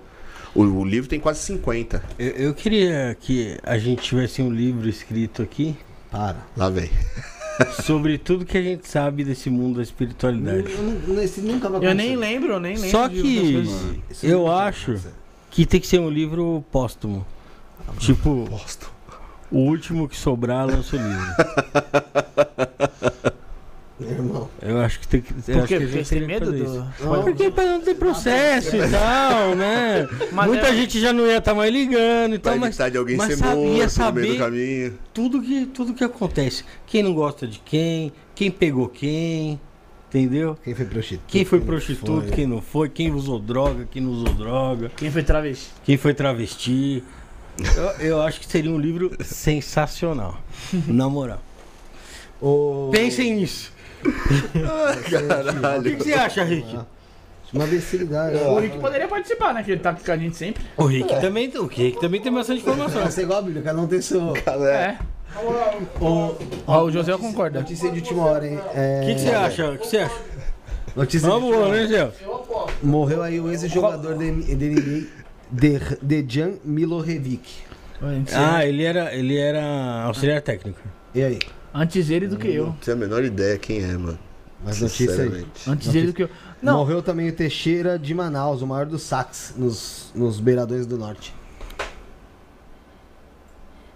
O, 0.57 0.63
o 0.63 0.85
livro 0.85 1.09
tem 1.09 1.21
quase 1.21 1.41
50. 1.41 2.03
Eu, 2.19 2.29
eu 2.31 2.55
queria 2.55 3.17
que 3.21 3.59
a 3.63 3.77
gente 3.77 4.03
tivesse 4.03 4.41
um 4.41 4.51
livro 4.51 4.89
escrito 4.89 5.43
aqui 5.43 5.77
Para. 6.11 6.39
Lá 6.57 6.71
vem. 6.71 6.91
sobre 7.85 8.19
tudo 8.19 8.45
que 8.45 8.57
a 8.57 8.63
gente 8.63 8.89
sabe 8.89 9.23
desse 9.25 9.51
mundo 9.51 9.77
da 9.77 9.83
espiritualidade. 9.83 10.65
Eu 11.07 11.23
Esse 11.23 11.41
nunca 11.41 11.69
vai 11.69 11.87
Eu 11.87 11.95
nem 11.95 12.17
lembro, 12.17 12.55
eu 12.55 12.61
nem 12.61 12.75
lembro. 12.75 12.91
Só 12.91 13.09
que- 13.09 13.65
Eu 14.23 14.51
acho-. 14.51 14.99
Que 15.51 15.65
tem 15.67 15.81
que 15.81 15.87
ser 15.87 15.99
um 16.01 16.11
livro 16.11 16.65
póstumo. 16.71 17.27
Tipo, 17.99 18.47
Bosta. 18.51 18.87
o 19.51 19.59
último 19.59 20.09
que 20.09 20.17
sobrar 20.17 20.67
lança 20.67 20.97
o 20.97 20.99
livro. 20.99 21.27
Meu 23.99 24.11
irmão. 24.11 24.51
Eu 24.61 24.79
acho 24.81 25.01
que 25.01 25.09
tem 25.09 25.21
que. 25.23 25.33
Por 25.33 25.67
quê? 25.67 25.81
Porque 25.81 26.03
tem 26.05 26.27
medo 26.27 26.53
do. 26.53 26.57
isso. 26.65 26.87
Não, 27.01 27.23
Porque 27.23 27.51
pra 27.51 27.65
não 27.65 27.81
ter 27.81 27.95
processo 27.95 28.77
e 28.77 28.81
tal, 28.91 29.55
né? 29.55 30.07
Mas 30.33 30.47
Muita 30.49 30.67
é- 30.69 30.75
gente 30.75 31.01
já 31.01 31.15
não 31.15 31.27
ia 31.27 31.39
estar 31.39 31.55
mais 31.55 31.73
ligando 31.73 32.35
e 32.35 32.39
tal, 32.39 32.59
mas 32.59 32.77
de 32.77 32.99
alguém 32.99 33.17
mas 33.17 33.29
ser 33.29 33.37
sabia 33.39 33.55
morto 33.55 33.67
no 33.67 33.73
meio 33.73 33.87
do 33.87 33.91
saber- 33.91 34.39
caminho. 34.39 34.99
tudo 35.15 35.41
que, 35.41 35.65
tudo 35.67 35.95
que 35.95 36.05
acontece. 36.05 36.63
Quem 36.87 37.03
não 37.03 37.15
gosta 37.15 37.47
de 37.47 37.59
quem, 37.61 38.13
quem 38.35 38.51
pegou 38.51 38.87
quem, 38.87 39.59
entendeu? 40.11 40.59
Quem 40.63 40.75
foi 40.75 40.85
prostituta? 40.85 41.25
Quem 41.29 41.45
foi 41.47 41.59
não 41.59 41.67
prostituto, 41.67 42.21
foi. 42.27 42.31
quem 42.37 42.47
não 42.47 42.61
foi, 42.61 42.89
quem 42.91 43.11
usou 43.13 43.39
droga, 43.39 43.89
quem 43.91 44.03
não 44.03 44.11
usou 44.11 44.35
droga, 44.35 44.91
Quem 44.95 45.11
foi 45.11 45.23
travesti? 45.23 45.71
quem 45.85 45.97
foi 45.97 46.13
travesti. 46.13 47.03
Eu, 47.75 48.09
eu 48.09 48.21
acho 48.21 48.39
que 48.41 48.47
seria 48.47 48.71
um 48.71 48.79
livro 48.79 49.11
sensacional. 49.25 50.39
Na 50.87 51.09
moral. 51.09 51.43
Ô, 52.39 52.91
Pensem 52.93 53.35
nisso. 53.37 53.73
O 54.05 55.83
que, 55.83 55.97
que 55.97 56.05
você 56.05 56.15
acha, 56.15 56.45
Rick? 56.45 56.79
Uma 57.53 57.65
imbecilidade. 57.65 58.37
O 58.37 58.59
Rick 58.59 58.79
poderia 58.79 59.09
participar, 59.09 59.55
né? 59.55 59.63
Que 59.63 59.73
ele 59.73 59.81
tá 59.81 59.91
aqui 59.91 60.05
com 60.05 60.13
a 60.13 60.17
gente 60.17 60.37
sempre. 60.37 60.65
O 60.77 60.85
Rick 60.85 61.21
também, 61.21 61.51
o 61.57 61.67
Rick 61.67 62.01
também 62.01 62.21
tem 62.21 62.33
bastante 62.33 62.61
informação. 62.61 63.03
Vai 63.03 63.11
ser 63.11 63.23
igual 63.23 63.39
a 63.39 63.43
Bíblia, 63.43 63.63
cada 63.63 63.81
um 63.81 63.87
tem 63.87 64.01
seu. 64.01 64.35
É. 64.37 64.99
Ô, 66.01 66.35
Ó, 66.67 66.85
o 66.85 66.91
José 66.91 67.17
concorda. 67.17 67.61
Notícia 67.61 67.91
de 67.91 68.01
última 68.01 68.25
hora, 68.25 68.47
hein? 68.47 68.59
É... 68.75 69.01
O 69.03 69.07
que, 69.07 69.15
que 69.15 69.21
você 69.21 69.31
acha? 69.31 69.71
O 69.71 69.79
que 69.79 69.87
você 69.87 69.99
acha? 69.99 70.15
Notícia 70.95 71.29
Uma 71.29 71.39
de 71.39 71.45
última 71.45 71.67
hora. 71.67 71.77
né, 71.77 71.87
Zé? 71.87 72.11
Morreu 72.83 73.23
aí 73.23 73.39
o 73.39 73.51
ex-jogador 73.51 74.17
de, 74.17 74.31
NBA, 74.31 75.07
de, 75.51 75.79
Dejan 76.01 76.55
Milojevic. 76.65 77.67
Ah, 78.35 78.65
ele 78.65 78.83
era, 78.83 79.15
ele 79.15 79.37
era 79.37 80.05
auxiliar 80.05 80.41
técnico. 80.41 80.81
E 81.15 81.23
aí? 81.23 81.39
Antes 81.77 82.09
ele 82.09 82.27
do 82.27 82.39
que 82.39 82.49
eu. 82.49 82.67
Não 82.67 82.73
tenho 82.73 82.97
a 82.97 83.01
menor 83.01 83.23
ideia 83.23 83.59
quem 83.59 83.85
é, 83.85 83.93
mano. 83.99 84.19
Mais 84.65 84.81
notícia 84.81 85.11
aí. 85.11 85.17
Sinceramente. 85.17 85.71
Antes 85.71 85.95
ele 85.95 86.07
do 86.07 86.13
que 86.15 86.23
eu. 86.23 86.31
Não, 86.63 86.79
Morreu 86.79 87.03
também 87.03 87.29
o 87.29 87.33
Teixeira 87.33 87.99
de 87.99 88.15
Manaus, 88.15 88.63
o 88.63 88.67
maior 88.67 88.87
dos 88.87 89.03
saques 89.03 89.53
nos, 89.55 90.11
nos 90.15 90.41
beiradões 90.41 90.87
do 90.87 90.97
norte. 90.97 91.35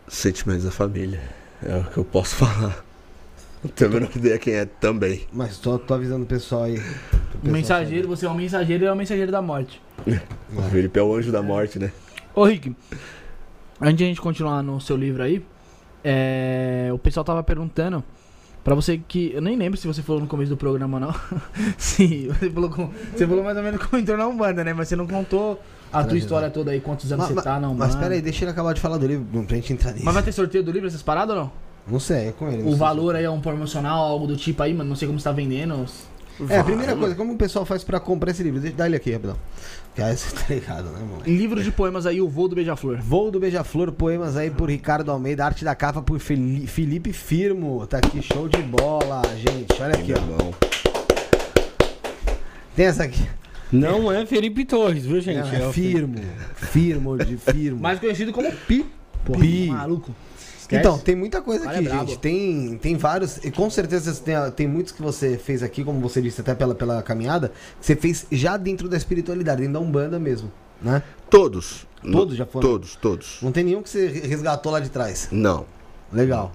Sentimentos 0.07 0.65
da 0.65 0.71
família. 0.71 1.23
É 1.63 1.77
o 1.79 1.85
que 1.85 1.97
eu 1.97 2.05
posso 2.05 2.37
falar. 2.45 2.85
Não 3.65 3.71
tenho 3.71 3.91
a 3.91 3.95
menor 3.95 4.11
ideia 4.15 4.39
quem 4.39 4.55
é 4.55 4.67
também. 4.67 5.27
Mas 5.33 5.57
tô, 5.57 5.79
tô 5.79 5.95
avisando 5.95 6.25
o 6.25 6.27
pessoal 6.27 6.65
aí. 6.65 6.79
o 7.43 7.49
mensageiro, 7.49 8.09
você 8.09 8.27
é 8.27 8.31
um 8.31 8.35
mensageiro 8.35 8.85
e 8.85 8.87
é 8.87 8.93
o 8.93 8.97
mensageiro 8.97 9.33
da 9.33 9.41
morte. 9.41 9.81
O 10.55 10.63
Felipe 10.63 10.99
é 10.99 11.03
o 11.03 11.15
anjo 11.15 11.31
da 11.31 11.41
morte, 11.41 11.79
né? 11.79 11.93
Ô, 12.35 12.45
Rick, 12.45 12.75
antes 13.81 13.97
de 13.97 14.05
a 14.05 14.07
gente 14.09 14.21
continuar 14.21 14.63
no 14.63 14.81
seu 14.81 14.97
livro 14.97 15.23
aí, 15.23 15.45
é, 16.05 16.91
o 16.93 16.99
pessoal 16.99 17.25
tava 17.25 17.43
perguntando 17.43 18.03
pra 18.65 18.75
você 18.75 18.99
que. 18.99 19.33
Eu 19.35 19.43
nem 19.43 19.57
lembro 19.57 19.79
se 19.79 19.87
você 19.87 20.03
falou 20.03 20.21
no 20.21 20.27
começo 20.27 20.51
do 20.51 20.57
programa 20.57 20.97
ou 20.99 21.01
não. 21.01 21.15
Sim, 21.79 22.29
você 22.29 22.51
falou, 22.51 22.71
com- 22.71 22.91
você 23.15 23.27
falou 23.27 23.45
mais 23.45 23.57
ou 23.57 23.63
menos 23.63 23.83
como 23.85 24.01
entrou 24.01 24.17
na 24.19 24.27
Umbanda, 24.27 24.65
né? 24.65 24.73
Mas 24.73 24.89
você 24.89 24.97
não 24.97 25.07
contou 25.07 25.61
a 25.93 26.05
tua 26.05 26.17
história 26.19 26.49
toda 26.51 26.71
aí, 26.71 26.81
quantos 26.81 27.11
anos 27.13 27.29
Ma- 27.29 27.35
você 27.35 27.43
tá 27.43 27.59
na 27.61 27.69
Mas 27.69 27.73
Umbanda. 27.91 27.97
pera 27.99 28.15
aí, 28.15 28.23
deixa 28.23 28.45
ele 28.45 28.51
acabar 28.53 28.73
de 28.75 28.81
falar 28.81 28.97
do 28.99 29.07
livro 29.07 29.27
pra 29.45 29.57
gente 29.57 29.73
entrar 29.73 29.93
nisso. 29.93 30.05
Mas 30.05 30.15
vai 30.15 30.23
ter 30.23 30.33
sorteio 30.33 30.63
do 30.65 30.71
livro, 30.71 30.87
essas 30.89 31.03
paradas 31.03 31.35
ou 31.37 31.43
não? 31.43 31.53
Não 31.89 31.99
sei, 31.99 32.29
é 32.29 32.33
com 32.33 32.49
ele. 32.49 32.63
O 32.63 32.77
valor 32.77 33.17
aí 33.17 33.25
é 33.25 33.31
um 33.31 33.41
promocional, 33.41 34.03
algo 34.05 34.27
do 34.27 34.37
tipo 34.37 34.63
aí, 34.63 34.73
mano. 34.73 34.91
Não 34.91 34.97
sei 34.97 35.09
como 35.09 35.19
você 35.19 35.25
tá 35.25 35.33
vendendo. 35.33 35.85
É, 36.49 36.59
a 36.59 36.65
primeira 36.65 36.97
coisa, 36.97 37.15
como 37.15 37.33
o 37.33 37.37
pessoal 37.37 37.65
faz 37.67 37.85
pra 37.85 38.01
comprar 38.01 38.31
esse 38.31 38.43
livro? 38.43 38.61
Deixa 38.61 38.75
eu 38.75 38.79
dar 38.79 38.87
ele 38.87 38.97
aqui, 38.97 39.13
rapidão. 39.13 39.37
Que 39.95 40.03
aí 40.03 40.17
você 40.17 40.35
tá 40.35 40.43
ligado, 40.55 40.85
né, 40.91 41.01
moleque? 41.09 41.31
Livro 41.31 41.63
de 41.63 41.71
poemas 41.73 42.07
aí, 42.07 42.21
o 42.21 42.29
voo 42.29 42.49
do 42.49 42.55
Beija-Flor. 42.55 42.99
Voo 43.03 43.31
do 43.31 43.41
Beija-Flor, 43.41 43.93
poemas 43.93 44.37
aí 44.37 44.51
por 44.51 44.71
Ricardo 44.71 45.11
Almeida, 45.11 45.45
arte 45.45 45.65
da 45.65 45.75
capa 45.75 46.01
por 46.01 46.19
Feli- 46.21 46.67
Felipe 46.67 47.13
Firmo. 47.13 47.87
Tá 47.87 47.99
aqui, 47.99 48.23
show 48.23 48.49
de 48.49 48.63
bola, 48.63 49.23
gente. 49.37 49.83
Olha 49.83 49.95
aqui, 49.95 50.13
ó. 50.15 50.71
Tem 52.77 52.87
essa 52.87 53.05
aqui. 53.05 53.23
Não 53.73 54.11
é 54.11 54.25
Felipe 54.27 54.65
Torres, 54.65 55.05
viu, 55.05 55.21
gente? 55.21 55.49
Não, 55.49 55.55
é 55.55 55.69
o- 55.69 55.73
firmo. 55.73 56.17
Firmo 56.57 57.17
de 57.19 57.37
firmo. 57.37 57.81
Mais 57.81 57.99
conhecido 58.01 58.33
como 58.33 58.51
Pi. 58.67 58.87
Porra, 59.25 59.41
Pi. 59.41 59.67
maluco. 59.69 60.15
Esquece. 60.71 60.81
Então, 60.89 60.99
tem 60.99 61.17
muita 61.17 61.43
coisa 61.43 61.69
aqui, 61.69 61.87
é 61.87 61.91
gente. 61.91 62.19
Tem, 62.19 62.79
tem 62.79 62.97
vários. 62.97 63.39
E 63.39 63.51
com 63.51 63.69
certeza 63.69 64.15
tem, 64.23 64.35
tem 64.55 64.69
muitos 64.69 64.93
que 64.93 65.03
você 65.03 65.37
fez 65.37 65.63
aqui, 65.65 65.83
como 65.83 65.99
você 66.01 66.23
disse 66.23 66.41
até 66.41 66.55
pela, 66.55 66.75
pela 66.75 67.03
caminhada, 67.03 67.49
que 67.81 67.87
você 67.87 67.97
fez 67.97 68.25
já 68.31 68.57
dentro 68.57 68.89
da 68.89 68.97
espiritualidade, 68.97 69.61
dentro 69.63 69.75
da 69.75 69.81
Umbanda 69.81 70.19
mesmo. 70.19 70.51
Né? 70.81 71.03
Todos. 71.29 71.87
Todos 72.01 72.37
já 72.37 72.47
foram? 72.47 72.69
Todos, 72.69 72.97
todos. 72.97 73.39
Não 73.43 73.53
tem 73.53 73.65
nenhum 73.65 73.83
que 73.83 73.91
você 73.91 74.07
resgatou 74.09 74.73
lá 74.73 74.81
de 74.81 74.89
trás. 74.89 75.29
Não. 75.31 75.67
Legal. 76.13 76.53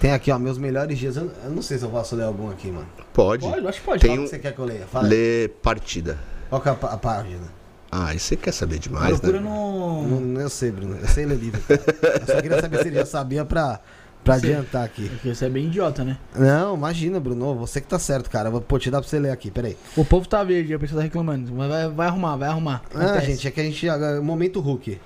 Tem 0.00 0.12
aqui, 0.12 0.30
ó, 0.30 0.38
meus 0.38 0.56
melhores 0.56 0.98
dias. 0.98 1.16
Eu, 1.16 1.30
não 1.50 1.60
sei 1.60 1.78
se 1.78 1.84
eu 1.84 1.90
posso 1.90 2.14
ler 2.16 2.24
algum 2.24 2.48
aqui, 2.50 2.70
mano. 2.70 2.86
Pode. 3.12 3.44
Pode, 3.44 3.66
acho 3.66 3.80
que 3.80 3.84
pode. 3.84 4.00
Tem 4.00 4.10
Qual 4.10 4.20
um- 4.20 4.24
que 4.24 4.30
você 4.30 4.38
quer 4.38 4.54
que 4.54 4.58
eu 4.58 4.64
leia? 4.64 4.86
Fala. 4.86 5.04
aí. 5.06 5.10
Lê 5.10 5.48
partida. 5.48 6.18
Qual 6.48 6.60
que 6.60 6.68
é 6.68 6.72
a, 6.72 6.74
a 6.74 6.96
página? 6.96 7.57
Ah, 7.90 8.14
e 8.14 8.18
você 8.18 8.36
quer 8.36 8.52
saber 8.52 8.78
demais, 8.78 9.18
Procura 9.18 9.40
né? 9.40 9.48
no. 9.48 10.20
Não, 10.20 10.40
eu 10.40 10.50
sei, 10.50 10.70
Bruno. 10.70 10.96
Eu 11.00 11.08
sei 11.08 11.24
ler 11.24 11.36
livro. 11.38 11.60
Eu 11.68 12.26
só 12.34 12.40
queria 12.42 12.60
saber 12.60 12.82
se 12.82 12.88
ele 12.88 12.96
já 12.96 13.06
sabia 13.06 13.44
pra, 13.46 13.80
pra 14.22 14.34
adiantar 14.34 14.84
aqui. 14.84 15.08
Porque 15.08 15.34
você 15.34 15.46
é 15.46 15.48
bem 15.48 15.66
idiota, 15.66 16.04
né? 16.04 16.18
Não, 16.36 16.74
imagina, 16.74 17.18
Bruno. 17.18 17.54
Você 17.54 17.80
que 17.80 17.86
tá 17.88 17.98
certo, 17.98 18.28
cara. 18.28 18.50
Vou 18.50 18.60
pô, 18.60 18.78
te 18.78 18.90
dar 18.90 19.00
pra 19.00 19.08
você 19.08 19.18
ler 19.18 19.30
aqui, 19.30 19.50
peraí. 19.50 19.74
O 19.96 20.04
povo 20.04 20.28
tá 20.28 20.44
verde, 20.44 20.74
a 20.74 20.78
pessoa 20.78 20.98
tá 20.98 21.04
reclamando. 21.04 21.50
Mas 21.54 21.68
vai, 21.68 21.88
vai 21.88 22.06
arrumar, 22.08 22.36
vai 22.36 22.48
arrumar. 22.50 22.82
Ah, 22.94 23.04
Acontece. 23.04 23.26
gente, 23.32 23.48
é 23.48 23.50
que 23.50 23.60
a 23.60 23.64
gente. 23.64 23.88
agora, 23.88 24.20
Momento 24.20 24.60
Hulk. 24.60 25.00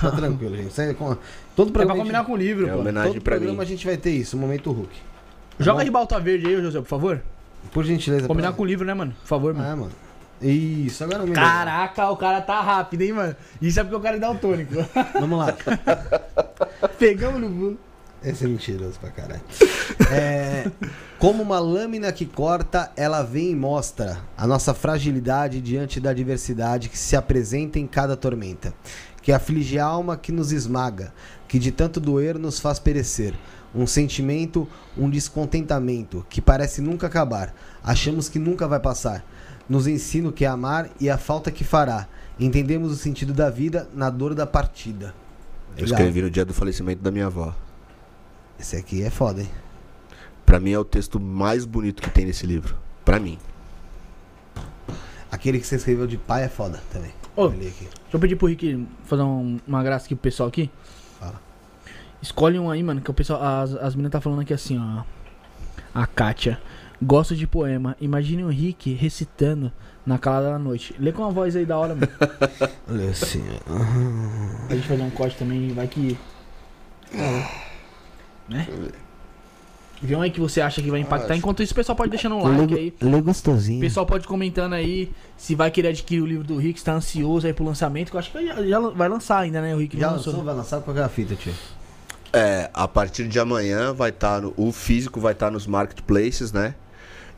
Tá 0.00 0.10
tranquilo, 0.14 0.56
gente. 0.56 0.72
Você- 0.72 0.94
com- 0.94 1.16
todo 1.56 1.70
É 1.70 1.72
programa. 1.72 1.74
pra 1.74 1.94
a 1.94 1.96
combinar 1.98 2.24
com 2.24 2.32
o 2.32 2.36
livro, 2.36 2.68
É 2.68 2.72
pô. 2.72 2.78
homenagem 2.78 3.12
todo 3.14 3.22
pra 3.22 3.32
programa 3.34 3.58
mim. 3.58 3.62
a 3.64 3.66
gente 3.68 3.84
vai 3.84 3.96
ter 3.96 4.10
isso, 4.10 4.36
Momento 4.36 4.70
Hulk. 4.70 4.90
Joga 5.58 5.80
bom? 5.80 5.84
de 5.84 5.90
balta 5.90 6.20
verde 6.20 6.46
aí, 6.46 6.62
José, 6.62 6.78
por 6.80 6.86
favor. 6.88 7.20
Por 7.72 7.84
gentileza. 7.84 8.26
Combinar 8.28 8.48
pra- 8.50 8.56
com 8.56 8.62
o 8.62 8.66
livro, 8.66 8.86
né, 8.86 8.94
mano? 8.94 9.12
Por 9.22 9.26
favor, 9.28 9.52
mano. 9.54 9.68
Ah, 9.68 9.76
mano. 9.76 9.92
Isso, 10.42 11.04
agora 11.04 11.24
me 11.24 11.32
Caraca, 11.32 12.10
o 12.10 12.16
cara 12.16 12.40
tá 12.40 12.60
rápido, 12.60 13.02
hein, 13.02 13.12
mano? 13.12 13.36
Isso 13.60 13.78
é 13.78 13.84
porque 13.84 13.96
o 13.96 14.00
cara 14.00 14.16
é 14.16 14.20
daltônico. 14.20 14.74
Vamos 15.18 15.38
lá. 15.38 15.56
Pegamos 16.98 17.40
no 17.40 17.48
pulo. 17.48 17.78
Esse 18.24 18.44
é 18.44 18.48
mentiroso 18.48 18.98
pra 19.00 19.10
caralho. 19.10 19.40
É, 20.12 20.70
como 21.18 21.42
uma 21.42 21.58
lâmina 21.58 22.12
que 22.12 22.24
corta, 22.24 22.92
ela 22.96 23.22
vem 23.22 23.50
e 23.50 23.56
mostra 23.56 24.20
a 24.36 24.46
nossa 24.46 24.72
fragilidade 24.72 25.60
diante 25.60 25.98
da 25.98 26.10
adversidade 26.10 26.88
que 26.88 26.96
se 26.96 27.16
apresenta 27.16 27.80
em 27.80 27.86
cada 27.86 28.16
tormenta. 28.16 28.72
Que 29.20 29.32
aflige 29.32 29.78
a 29.78 29.84
alma 29.84 30.16
que 30.16 30.30
nos 30.30 30.52
esmaga, 30.52 31.12
que 31.48 31.58
de 31.58 31.72
tanto 31.72 31.98
doer 31.98 32.38
nos 32.38 32.60
faz 32.60 32.78
perecer. 32.78 33.34
Um 33.74 33.86
sentimento, 33.86 34.68
um 34.96 35.10
descontentamento 35.10 36.24
que 36.28 36.40
parece 36.40 36.80
nunca 36.80 37.08
acabar. 37.08 37.54
Achamos 37.82 38.28
que 38.28 38.38
nunca 38.38 38.68
vai 38.68 38.78
passar. 38.78 39.24
Nos 39.68 39.86
ensina 39.86 40.28
o 40.28 40.32
que 40.32 40.44
é 40.44 40.48
amar 40.48 40.90
e 41.00 41.08
a 41.08 41.16
falta 41.16 41.50
que 41.50 41.64
fará. 41.64 42.06
Entendemos 42.38 42.90
o 42.92 42.96
sentido 42.96 43.32
da 43.32 43.48
vida 43.50 43.88
na 43.94 44.10
dor 44.10 44.34
da 44.34 44.46
partida. 44.46 45.14
Eu 45.76 45.84
Legal. 45.84 45.98
escrevi 46.00 46.22
no 46.22 46.30
dia 46.30 46.44
do 46.44 46.52
falecimento 46.52 47.02
da 47.02 47.10
minha 47.10 47.26
avó. 47.26 47.54
Esse 48.58 48.76
aqui 48.76 49.02
é 49.02 49.10
foda, 49.10 49.40
hein? 49.42 49.50
Pra 50.44 50.60
mim 50.60 50.72
é 50.72 50.78
o 50.78 50.84
texto 50.84 51.18
mais 51.20 51.64
bonito 51.64 52.02
que 52.02 52.10
tem 52.10 52.26
nesse 52.26 52.46
livro. 52.46 52.76
Pra 53.04 53.18
mim. 53.18 53.38
Aquele 55.30 55.58
que 55.58 55.66
você 55.66 55.76
escreveu 55.76 56.06
de 56.06 56.18
pai 56.18 56.44
é 56.44 56.48
foda 56.48 56.80
também. 56.92 57.10
Ô. 57.34 57.46
Aqui. 57.46 57.58
Deixa 57.60 57.88
eu 58.12 58.20
pedir 58.20 58.36
pro 58.36 58.48
Rick 58.48 58.86
fazer 59.04 59.22
um- 59.22 59.58
uma 59.66 59.82
graça 59.82 60.04
aqui 60.04 60.14
pro 60.14 60.22
pessoal 60.22 60.48
aqui. 60.48 60.70
Fala. 61.18 61.40
Escolhe 62.20 62.58
um 62.58 62.70
aí, 62.70 62.82
mano, 62.82 63.00
que 63.00 63.10
o 63.10 63.14
pessoal. 63.14 63.42
As, 63.42 63.74
as 63.74 63.94
meninas 63.94 64.12
tá 64.12 64.20
falando 64.20 64.40
aqui 64.42 64.52
assim, 64.52 64.78
ó. 64.78 65.02
A 65.94 66.06
Kátia. 66.06 66.60
Gosto 67.02 67.34
de 67.34 67.46
poema. 67.46 67.96
Imagine 68.00 68.44
o 68.44 68.48
Rick 68.48 68.92
recitando 68.94 69.72
na 70.06 70.18
calada 70.18 70.50
da 70.50 70.58
noite. 70.58 70.94
Lê 70.98 71.10
com 71.12 71.22
uma 71.22 71.30
voz 71.32 71.56
aí 71.56 71.64
da 71.66 71.76
hora, 71.76 71.94
mano. 71.94 72.08
Olha 72.88 73.10
assim. 73.10 73.42
Pra 74.66 74.76
gente 74.76 74.86
fazer 74.88 75.02
um 75.02 75.10
corte 75.10 75.36
também, 75.36 75.72
vai 75.72 75.86
que. 75.88 76.16
Né? 78.48 78.68
Vê 80.00 80.16
um 80.16 80.20
aí 80.22 80.30
que 80.30 80.40
você 80.40 80.60
acha 80.60 80.82
que 80.82 80.90
vai 80.90 81.00
impactar. 81.00 81.36
Enquanto 81.36 81.62
isso, 81.62 81.72
o 81.72 81.76
pessoal 81.76 81.94
pode 81.96 82.10
deixando 82.10 82.36
um 82.36 82.42
like 82.58 82.74
aí. 82.74 82.94
Lê 83.00 83.16
O 83.16 83.22
gostosinho. 83.22 83.80
pessoal 83.80 84.04
pode 84.04 84.26
comentando 84.26 84.72
aí 84.72 85.12
se 85.36 85.54
vai 85.54 85.70
querer 85.70 85.88
adquirir 85.88 86.22
o 86.22 86.26
livro 86.26 86.44
do 86.44 86.56
Rick, 86.56 86.78
se 86.78 86.84
tá 86.84 86.92
ansioso 86.92 87.46
aí 87.46 87.52
pro 87.52 87.64
lançamento. 87.64 88.10
Que 88.10 88.16
eu 88.16 88.20
acho 88.20 88.30
que 88.32 88.46
já, 88.46 88.62
já 88.64 88.80
vai 88.80 89.08
lançar 89.08 89.38
ainda, 89.38 89.60
né? 89.60 89.74
O 89.74 89.78
Rick 89.78 89.98
Já 89.98 90.10
lançou. 90.10 90.32
lançou? 90.32 90.44
Vai 90.44 90.54
lançar 90.54 90.80
qual 90.80 90.94
que 90.94 91.00
é 91.00 91.04
a 91.04 91.08
fita, 91.08 91.34
tio? 91.36 91.52
É, 92.32 92.70
a 92.72 92.88
partir 92.88 93.28
de 93.28 93.38
amanhã 93.38 93.92
vai 93.92 94.10
estar 94.10 94.40
no. 94.40 94.52
O 94.56 94.72
físico 94.72 95.20
vai 95.20 95.32
estar 95.32 95.50
nos 95.50 95.66
marketplaces, 95.66 96.50
né? 96.52 96.74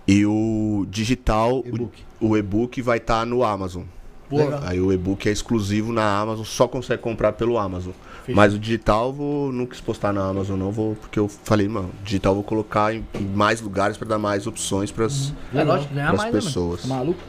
E 0.07 0.27
o 0.27 0.87
digital, 0.91 1.61
o- 1.61 1.67
E-book. 1.69 2.03
o 2.21 2.37
e-book 2.37 2.83
vai 2.83 2.99
estar 2.99 3.25
no 3.25 3.43
Amazon. 3.43 3.85
Legal. 4.31 4.61
Aí 4.65 4.81
o 4.81 4.93
e-book 4.93 5.29
é 5.29 5.33
exclusivo 5.33 5.93
na 5.93 6.19
Amazon, 6.19 6.45
só 6.45 6.67
consegue 6.67 7.01
comprar 7.01 7.33
pelo 7.35 7.57
Amazon. 7.57 7.93
Fechou. 8.25 8.35
Mas 8.35 8.53
o 8.55 8.59
digital 8.59 9.07
eu 9.09 9.13
vou, 9.13 9.53
não 9.53 9.65
quis 9.67 9.81
postar 9.81 10.13
na 10.13 10.27
Amazon 10.27 10.59
não, 10.59 10.73
vou, 10.73 10.97
porque 10.97 11.19
eu 11.19 11.29
falei, 11.29 11.69
mano, 11.69 11.91
digital 12.03 12.33
eu 12.33 12.37
vou 12.37 12.45
colocar 12.45 12.93
em, 12.95 13.05
em 13.15 13.23
mais 13.25 13.61
lugares 13.61 13.97
pra 13.97 14.09
dar 14.09 14.19
mais 14.19 14.47
opções 14.47 14.91
pras 14.91 15.33
É 15.55 15.63
lógico, 15.63 15.95
ganhar 15.95 16.09
pras 16.09 16.21
mais, 16.23 16.35
né, 16.35 16.41
pessoas. 16.41 16.83
Tá 16.83 16.89
maluco? 16.89 17.21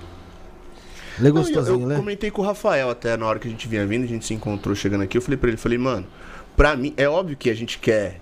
Lê 1.19 1.29
eu, 1.29 1.33
gostosinho, 1.33 1.81
eu 1.81 1.85
lê. 1.87 1.95
comentei 1.95 2.31
com 2.31 2.41
o 2.41 2.45
Rafael 2.45 2.89
até 2.89 3.15
na 3.15 3.25
hora 3.25 3.39
que 3.39 3.47
a 3.47 3.51
gente 3.51 3.67
vinha 3.67 3.85
vindo, 3.85 4.03
a 4.03 4.07
gente 4.07 4.25
se 4.25 4.33
encontrou 4.33 4.73
chegando 4.75 5.01
aqui, 5.03 5.17
eu 5.17 5.21
falei 5.21 5.37
pra 5.37 5.49
ele, 5.49 5.57
falei, 5.57 5.77
mano, 5.77 6.05
pra 6.57 6.75
mim, 6.75 6.93
é 6.97 7.07
óbvio 7.07 7.37
que 7.37 7.49
a 7.49 7.53
gente 7.55 7.77
quer 7.77 8.19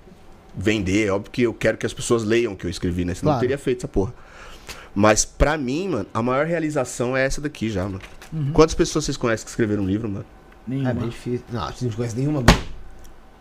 vender, 0.55 1.07
é 1.07 1.11
óbvio 1.11 1.31
que 1.31 1.43
eu 1.43 1.53
quero 1.53 1.77
que 1.77 1.85
as 1.85 1.93
pessoas 1.93 2.23
leiam 2.23 2.53
o 2.53 2.55
que 2.55 2.65
eu 2.65 2.69
escrevi, 2.69 3.05
né? 3.05 3.13
Senão 3.13 3.31
eu 3.31 3.33
Claro. 3.35 3.41
teria 3.41 3.57
feito 3.57 3.79
essa 3.79 3.87
porra. 3.87 4.13
Mas 4.95 5.25
pra 5.25 5.57
mim, 5.57 5.89
mano, 5.89 6.05
a 6.13 6.21
maior 6.21 6.45
realização 6.45 7.15
é 7.17 7.25
essa 7.25 7.41
daqui 7.41 7.69
já, 7.69 7.83
mano. 7.83 7.99
Uhum. 8.31 8.51
Quantas 8.53 8.75
pessoas 8.75 9.05
vocês 9.05 9.17
conhecem 9.17 9.43
que 9.45 9.49
escreveram 9.49 9.83
um 9.83 9.87
livro, 9.87 10.07
mano? 10.09 10.25
Nenhuma. 10.67 10.89
É 10.89 10.93
bem 10.93 11.09
difícil. 11.09 11.45
Não, 11.51 11.63
a 11.63 11.71
gente 11.71 11.85
não 11.85 11.91
conhece 11.91 12.15
nenhuma, 12.17 12.41
Bruno. 12.41 12.61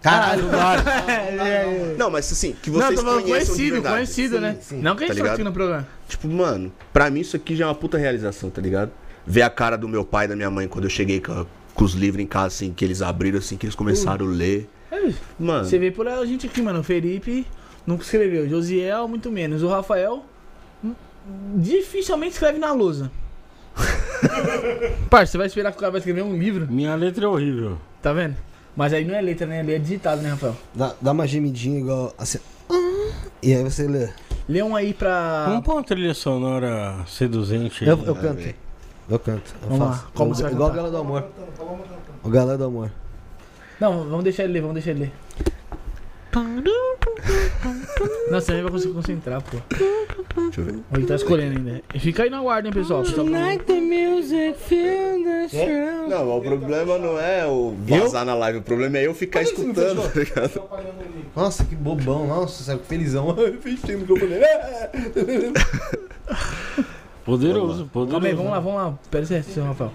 Caralho, 0.02 0.44
Não, 1.96 2.10
mas 2.10 2.30
assim, 2.32 2.56
que 2.60 2.70
Não, 2.70 2.80
vocês 2.80 2.98
tô 2.98 3.06
falando 3.06 3.22
conheçam 3.22 3.40
de 3.40 3.46
conhecido, 3.46 3.72
verdade. 3.74 3.94
conhecido, 3.94 4.34
Sim, 4.36 4.40
né? 4.40 4.56
sim. 4.60 4.78
Não 4.80 4.96
que 4.96 5.04
a 5.04 5.06
Tá 5.06 5.12
gente 5.14 5.18
tá 5.18 5.22
ligado? 5.22 5.26
assistindo 5.34 5.50
o 5.50 5.52
programa. 5.52 5.88
Tipo, 6.08 6.28
mano, 6.28 6.72
pra 6.92 7.08
mim 7.10 7.20
isso 7.20 7.36
aqui 7.36 7.54
já 7.54 7.64
é 7.64 7.68
uma 7.68 7.74
puta 7.74 7.96
realização, 7.98 8.50
tá 8.50 8.60
ligado? 8.60 8.90
Ver 9.24 9.42
a 9.42 9.50
cara 9.50 9.76
do 9.76 9.86
meu 9.88 10.04
pai 10.04 10.24
e 10.24 10.28
da 10.28 10.34
minha 10.36 10.50
mãe 10.50 10.66
quando 10.66 10.84
eu 10.84 10.90
cheguei 10.90 11.20
com, 11.20 11.46
com 11.74 11.84
os 11.84 11.92
livros 11.94 12.20
em 12.22 12.26
casa, 12.26 12.48
assim, 12.48 12.72
que 12.72 12.84
eles 12.84 13.00
abriram, 13.00 13.38
assim, 13.38 13.56
que 13.56 13.64
eles 13.66 13.76
começaram 13.76 14.26
a 14.26 14.28
ler. 14.28 14.68
É, 14.90 15.12
Mano, 15.38 15.64
Você 15.64 15.78
vê 15.78 15.90
por 15.92 16.08
a 16.08 16.24
gente 16.26 16.46
aqui, 16.46 16.60
mano. 16.60 16.80
O 16.80 16.82
Felipe 16.82 17.46
nunca 17.86 18.02
escreveu. 18.02 18.48
Josiel, 18.48 19.06
muito 19.06 19.30
menos. 19.30 19.62
O 19.62 19.68
Rafael 19.68 20.24
dificilmente 21.56 22.32
escreve 22.32 22.58
na 22.58 22.72
lousa. 22.72 23.10
Parça, 25.10 25.32
você 25.32 25.38
vai 25.38 25.46
esperar 25.46 25.70
que 25.72 25.76
o 25.78 25.80
cara 25.80 25.90
vai 25.92 25.98
escrever 25.98 26.22
um 26.22 26.36
livro, 26.36 26.66
Minha 26.70 26.94
letra 26.94 27.24
é 27.24 27.28
horrível. 27.28 27.78
tá 28.00 28.12
vendo? 28.12 28.36
Mas 28.76 28.92
aí 28.92 29.04
não 29.04 29.14
é 29.14 29.20
letra, 29.20 29.46
né? 29.46 29.60
Ali 29.60 29.74
é 29.74 29.78
digitado, 29.78 30.22
né, 30.22 30.30
Rafael? 30.30 30.56
dá, 30.74 30.94
dá 31.00 31.12
uma 31.12 31.26
gemidinha 31.26 31.78
igual 31.78 32.14
assim. 32.16 32.38
E 33.42 33.54
aí 33.54 33.62
você 33.62 33.86
lê. 33.86 34.08
Lê 34.48 34.62
um 34.62 34.74
aí 34.74 34.94
pra. 34.94 35.46
Vamos 35.46 35.64
pôr 35.64 35.72
uma 35.74 35.82
trilha 35.82 36.14
sonora 36.14 36.96
seduzente 37.06 37.84
aí. 37.84 37.90
Eu, 37.90 37.98
eu 38.04 38.14
canto. 38.14 38.54
Eu 39.10 39.18
canto. 39.18 39.54
Eu 39.62 39.68
Vamos 39.68 39.78
lá. 39.86 39.92
faço. 39.92 40.08
Como 40.14 40.30
Eu- 40.30 40.34
você 40.34 40.46
igual 40.46 40.70
a 40.70 40.72
cantar? 40.72 40.76
Gala 40.76 40.90
do 40.90 40.96
Amor. 40.96 41.24
O 42.22 42.28
Galã 42.30 42.56
do 42.56 42.64
Amor. 42.64 42.90
Não, 43.80 44.04
vamos 44.08 44.24
deixar 44.24 44.44
ele 44.44 44.54
ler, 44.54 44.60
vamos 44.60 44.74
deixar 44.74 44.90
ele 44.92 45.00
ler. 45.00 45.12
Nossa, 48.30 48.54
nem 48.54 48.62
vai 48.62 48.72
conseguir 48.72 48.94
concentrar, 48.94 49.42
pô. 49.42 49.58
deixa 49.68 50.60
eu 50.60 50.64
ver. 50.64 50.80
Ele 50.94 51.06
tá 51.06 51.14
escolhendo 51.14 51.58
ainda. 51.58 51.82
Fica 51.98 52.22
aí 52.22 52.30
na 52.30 52.40
guarda, 52.40 52.68
hein, 52.68 52.72
pessoal. 52.72 53.02
Pessoal, 53.02 53.26
the 53.26 53.80
music, 53.80 54.58
feel 54.58 55.22
the 55.22 55.48
sound. 55.48 56.08
Não, 56.08 56.38
o 56.38 56.40
problema 56.40 56.96
não 56.98 57.20
é 57.20 57.46
o 57.46 57.74
vazar 57.86 58.24
na 58.24 58.34
live, 58.34 58.60
o 58.60 58.62
problema 58.62 58.96
é 58.96 59.06
eu 59.06 59.14
ficar 59.14 59.42
escutando, 59.42 60.02
tá 60.10 60.18
ligado? 60.18 60.62
Nossa, 61.36 61.64
que 61.64 61.76
bobão. 61.76 62.26
Nossa, 62.26 62.64
sério, 62.64 62.80
felizão. 62.82 63.36
Fechei 63.60 63.96
o 63.96 63.98
microfone. 63.98 64.32
Poderoso, 67.24 67.86
poderoso. 67.86 68.10
Calma 68.10 68.26
aí, 68.26 68.34
vamos 68.34 68.50
lá, 68.50 68.58
vamos 68.58 68.82
lá. 68.82 68.98
Pera 69.08 69.24
aí, 69.30 69.42
seu 69.44 69.62
Rafael. 69.64 69.92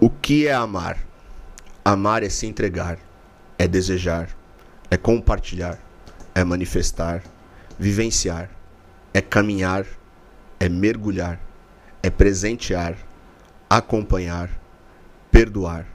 O 0.00 0.08
que 0.08 0.46
é 0.46 0.54
amar? 0.54 0.98
Amar 1.84 2.22
é 2.22 2.30
se 2.30 2.46
entregar, 2.46 2.98
é 3.58 3.68
desejar, 3.68 4.30
é 4.92 4.96
compartilhar, 4.98 5.78
é 6.34 6.44
manifestar, 6.44 7.22
vivenciar, 7.78 8.50
é 9.14 9.22
caminhar, 9.22 9.86
é 10.60 10.68
mergulhar, 10.68 11.40
é 12.02 12.10
presentear, 12.10 12.94
acompanhar, 13.70 14.50
perdoar. 15.30 15.86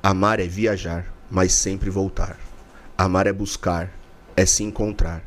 Amar 0.00 0.38
é 0.38 0.46
viajar, 0.46 1.12
mas 1.28 1.52
sempre 1.52 1.90
voltar. 1.90 2.38
Amar 2.96 3.26
é 3.26 3.32
buscar, 3.32 3.90
é 4.36 4.46
se 4.46 4.62
encontrar, 4.62 5.24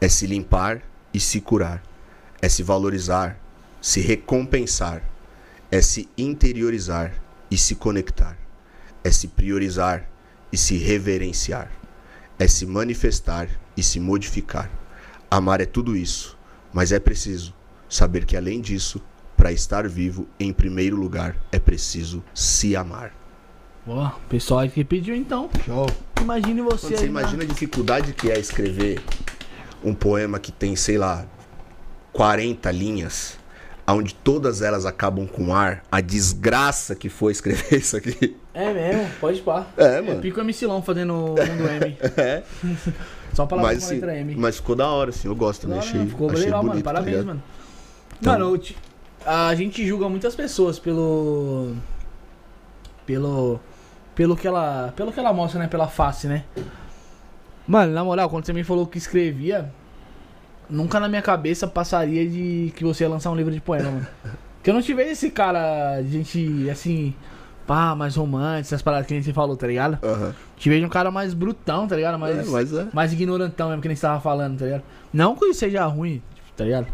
é 0.00 0.08
se 0.08 0.26
limpar 0.26 0.82
e 1.14 1.20
se 1.20 1.40
curar, 1.40 1.80
é 2.40 2.48
se 2.48 2.64
valorizar, 2.64 3.38
se 3.80 4.00
recompensar, 4.00 5.00
é 5.70 5.80
se 5.80 6.08
interiorizar 6.18 7.12
e 7.48 7.56
se 7.56 7.76
conectar, 7.76 8.36
é 9.04 9.12
se 9.12 9.28
priorizar 9.28 10.10
e 10.50 10.58
se 10.58 10.76
reverenciar, 10.76 11.70
é 12.42 12.48
se 12.48 12.66
manifestar 12.66 13.48
e 13.76 13.82
se 13.82 14.00
modificar. 14.00 14.68
Amar 15.30 15.60
é 15.60 15.66
tudo 15.66 15.96
isso, 15.96 16.36
mas 16.72 16.90
é 16.92 16.98
preciso 16.98 17.54
saber 17.88 18.24
que 18.24 18.36
além 18.36 18.60
disso, 18.60 19.00
Para 19.36 19.50
estar 19.50 19.88
vivo, 19.88 20.28
em 20.38 20.52
primeiro 20.52 20.94
lugar, 20.94 21.34
é 21.50 21.58
preciso 21.58 22.22
se 22.32 22.76
amar. 22.76 23.12
Ó, 23.84 24.06
o 24.06 24.20
pessoal 24.28 24.60
aí 24.60 24.68
que 24.68 24.84
pediu 24.84 25.16
então. 25.16 25.50
Show. 25.64 25.86
Imagine 26.20 26.60
você 26.62 26.86
Quando 26.86 26.96
você 26.98 27.04
na- 27.06 27.20
imagina 27.20 27.42
a 27.42 27.46
dificuldade 27.46 28.12
que 28.12 28.30
é 28.30 28.38
escrever 28.38 29.02
um 29.82 29.94
poema 29.94 30.38
que 30.38 30.52
tem, 30.52 30.76
sei 30.76 30.96
lá, 30.96 31.26
40 32.12 32.70
linhas, 32.70 33.36
onde 33.88 34.14
todas 34.14 34.62
elas 34.62 34.86
acabam 34.86 35.26
com 35.26 35.54
ar, 35.54 35.82
a 35.90 36.00
desgraça 36.00 36.94
que 36.94 37.08
foi 37.08 37.32
escrever 37.32 37.74
isso 37.80 37.96
aqui. 37.96 38.36
É 38.54 38.72
mesmo, 38.72 39.10
pode 39.20 39.40
pá. 39.42 39.66
É, 39.76 40.00
mano. 40.00 40.20
Pico 40.20 40.40
MC 40.40 40.66
Long 40.66 40.82
fazendo 40.82 41.12
o 41.14 41.28
mundo 41.30 41.38
M. 41.68 41.96
É. 42.16 42.42
Só 43.34 43.46
palavras 43.46 43.74
Mas, 43.76 43.82
com 43.84 43.86
assim, 43.86 43.94
letra 43.96 44.16
M. 44.18 44.36
mas 44.36 44.56
ficou 44.56 44.76
da 44.76 44.88
hora, 44.88 45.10
assim, 45.10 45.26
eu 45.28 45.34
gosto 45.34 45.66
hora, 45.68 45.78
achei, 45.78 46.06
ficou 46.06 46.30
achei 46.30 46.44
legal, 46.44 46.60
bonito, 46.60 46.72
mano. 46.74 46.82
tá 46.84 46.90
Parabéns, 46.92 47.10
ligado? 47.16 47.26
mano. 47.26 47.42
Então- 48.20 48.32
Mano, 48.34 48.58
te- 48.58 48.76
a 49.26 49.54
gente 49.54 49.86
julga 49.86 50.08
muitas 50.08 50.34
pessoas 50.34 50.78
pelo. 50.78 51.74
Pelo. 53.06 53.58
Pelo 54.14 54.36
que 54.36 54.46
ela. 54.46 54.92
Pelo 54.94 55.12
que 55.12 55.18
ela 55.18 55.32
mostra, 55.32 55.58
né? 55.60 55.66
Pela 55.66 55.88
face, 55.88 56.26
né? 56.28 56.44
Mano, 57.66 57.92
na 57.92 58.04
moral, 58.04 58.28
quando 58.28 58.44
você 58.44 58.52
me 58.52 58.62
falou 58.64 58.86
que 58.86 58.98
escrevia, 58.98 59.72
nunca 60.72 60.98
na 60.98 61.08
minha 61.08 61.22
cabeça 61.22 61.66
passaria 61.66 62.28
de 62.28 62.72
que 62.74 62.84
você 62.84 63.04
ia 63.04 63.08
lançar 63.10 63.30
um 63.30 63.36
livro 63.36 63.52
de 63.52 63.60
poema, 63.60 63.90
mano. 63.90 64.06
Porque 64.56 64.70
eu 64.70 64.74
não 64.74 64.82
te 64.82 64.94
vejo 64.94 65.10
esse 65.10 65.30
cara, 65.30 66.00
gente, 66.02 66.68
assim, 66.70 67.14
pá, 67.66 67.94
mais 67.94 68.16
romântico, 68.16 68.60
essas 68.68 68.82
paradas 68.82 69.06
que 69.06 69.12
nem 69.14 69.22
você 69.22 69.32
falou, 69.32 69.56
tá 69.56 69.66
ligado? 69.66 69.98
Te 70.56 70.68
vejo 70.68 70.86
um 70.86 70.88
cara 70.88 71.10
mais 71.10 71.34
brutão, 71.34 71.86
tá 71.86 71.96
ligado? 71.96 72.18
Mais, 72.18 72.38
É, 72.38 72.50
mas 72.50 72.72
é. 72.72 72.86
mais 72.92 73.12
ignorantão 73.12 73.68
mesmo, 73.68 73.82
que 73.82 73.88
nem 73.88 73.96
você 73.96 74.02
tava 74.02 74.20
falando, 74.20 74.58
tá 74.58 74.64
ligado? 74.64 74.82
Não 75.12 75.34
que 75.34 75.46
isso 75.46 75.60
seja 75.60 75.84
ruim, 75.86 76.22
tá 76.56 76.64
ligado? 76.64 76.86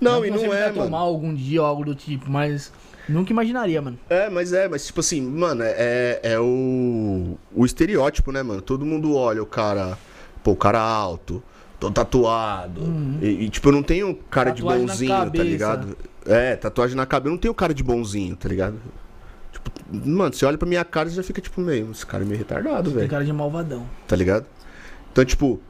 Não, 0.00 0.20
que 0.20 0.28
e 0.28 0.30
não 0.30 0.52
é, 0.52 0.72
mano. 0.72 0.90
mal 0.90 1.06
algum 1.08 1.34
dia 1.34 1.60
ou 1.60 1.66
algo 1.66 1.84
do 1.84 1.94
tipo, 1.94 2.30
mas 2.30 2.72
nunca 3.08 3.32
imaginaria, 3.32 3.80
mano. 3.82 3.98
É, 4.08 4.28
mas 4.30 4.52
é, 4.52 4.68
mas 4.68 4.86
tipo 4.86 5.00
assim, 5.00 5.20
mano, 5.20 5.62
é, 5.64 6.20
é 6.22 6.38
o, 6.40 7.36
o 7.54 7.64
estereótipo, 7.64 8.32
né, 8.32 8.42
mano? 8.42 8.60
Todo 8.62 8.84
mundo 8.86 9.16
olha 9.16 9.42
o 9.42 9.46
cara, 9.46 9.98
pô, 10.42 10.52
o 10.52 10.56
cara 10.56 10.80
alto, 10.80 11.42
todo 11.82 11.92
tatuado. 11.94 12.80
E, 13.20 13.26
e, 13.44 13.48
tipo, 13.48 13.68
eu 13.68 13.72
não 13.72 13.82
tenho 13.82 14.14
cara 14.30 14.50
Uhum. 14.50 14.56
Tatuagem 14.56 14.86
de 14.86 14.86
bonzinho, 14.92 15.30
tá 15.32 15.42
ligado? 15.42 15.96
É, 16.24 16.54
tatuagem 16.54 16.96
na 16.96 17.04
cabeça, 17.04 17.28
eu 17.28 17.32
não 17.32 17.38
tenho 17.38 17.52
cara 17.54 17.74
de 17.74 17.82
bonzinho, 17.82 18.36
tá 18.36 18.48
ligado? 18.48 18.78
Tipo, 19.50 19.70
mano, 20.08 20.32
você 20.32 20.46
olha 20.46 20.56
pra 20.56 20.68
minha 20.68 20.84
cara 20.84 21.08
e 21.08 21.12
já 21.12 21.22
fica 21.24 21.40
tipo 21.40 21.60
meio, 21.60 21.90
esse 21.90 22.06
cara 22.06 22.22
é 22.22 22.26
meio 22.26 22.38
retardado, 22.38 22.84
Tem 22.90 22.98
velho. 23.00 23.10
cara 23.10 23.24
de 23.24 23.32
malvadão. 23.32 23.84
tá 24.06 24.14
ligado? 24.14 24.46
Então, 25.10 25.24
tipo, 25.24 25.60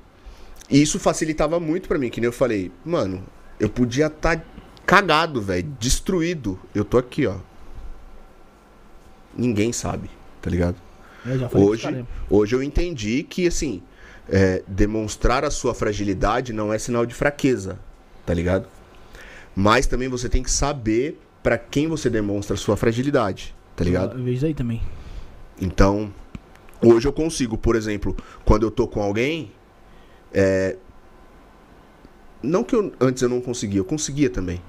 isso 0.70 0.98
facilitava 0.98 1.58
muito 1.58 1.88
pra 1.88 1.98
mim, 1.98 2.10
que 2.10 2.20
nem 2.20 2.26
eu 2.28 2.32
falei, 2.32 2.70
mano, 2.84 3.22
eu 3.58 3.70
podia 3.70 4.06
estar 4.08 4.44
cagado, 4.84 5.40
velho, 5.40 5.66
destruído. 5.80 6.58
Eu 6.74 6.84
tô 6.84 6.98
aqui, 6.98 7.26
ó. 7.26 7.36
Ninguém 9.36 9.72
sabe, 9.72 10.10
tá 10.42 10.50
ligado? 10.50 10.76
Falei 11.22 11.66
Hoje, 11.66 12.04
hoje 12.28 12.54
eu 12.54 12.62
entendi 12.62 13.22
que, 13.22 13.46
assim, 13.46 13.82
é, 14.28 14.62
demonstrar 14.66 15.44
a 15.44 15.50
sua 15.50 15.74
fragilidade 15.74 16.52
não 16.52 16.72
é 16.72 16.78
sinal 16.78 17.04
de 17.04 17.14
fraqueza, 17.14 17.78
tá 18.24 18.32
ligado? 18.32 18.66
Mas 19.54 19.86
também 19.86 20.08
você 20.08 20.28
tem 20.28 20.42
que 20.42 20.50
saber 20.50 21.20
pra 21.42 21.58
quem 21.58 21.88
você 21.88 22.08
demonstra 22.08 22.54
a 22.54 22.56
sua 22.56 22.76
fragilidade, 22.76 23.54
tá 23.76 23.84
ligado? 23.84 24.18
Eu 24.18 24.24
vejo 24.24 24.46
aí 24.46 24.54
também. 24.54 24.80
Então, 25.60 26.12
hoje 26.80 27.06
eu 27.06 27.12
consigo, 27.12 27.58
por 27.58 27.76
exemplo, 27.76 28.16
quando 28.44 28.62
eu 28.64 28.70
tô 28.70 28.86
com 28.88 29.02
alguém, 29.02 29.52
é... 30.32 30.76
não 32.42 32.64
que 32.64 32.74
eu, 32.74 32.92
antes 33.00 33.22
eu 33.22 33.28
não 33.28 33.40
conseguia, 33.40 33.80
eu 33.80 33.84
conseguia 33.84 34.30
também. 34.30 34.62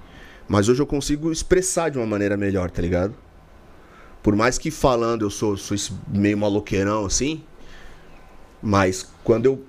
Mas 0.47 0.67
hoje 0.67 0.81
eu 0.81 0.87
consigo 0.87 1.31
expressar 1.31 1.89
de 1.89 1.97
uma 1.97 2.05
maneira 2.05 2.35
melhor, 2.35 2.69
tá 2.69 2.81
ligado? 2.81 3.15
Por 4.21 4.35
mais 4.35 4.57
que 4.57 4.69
falando 4.71 5.23
eu 5.23 5.29
sou, 5.29 5.55
sou 5.55 5.77
meio 6.07 6.37
maloqueirão 6.37 7.05
assim, 7.05 7.43
mas 8.63 9.07
quando 9.23 9.45
eu 9.45 9.61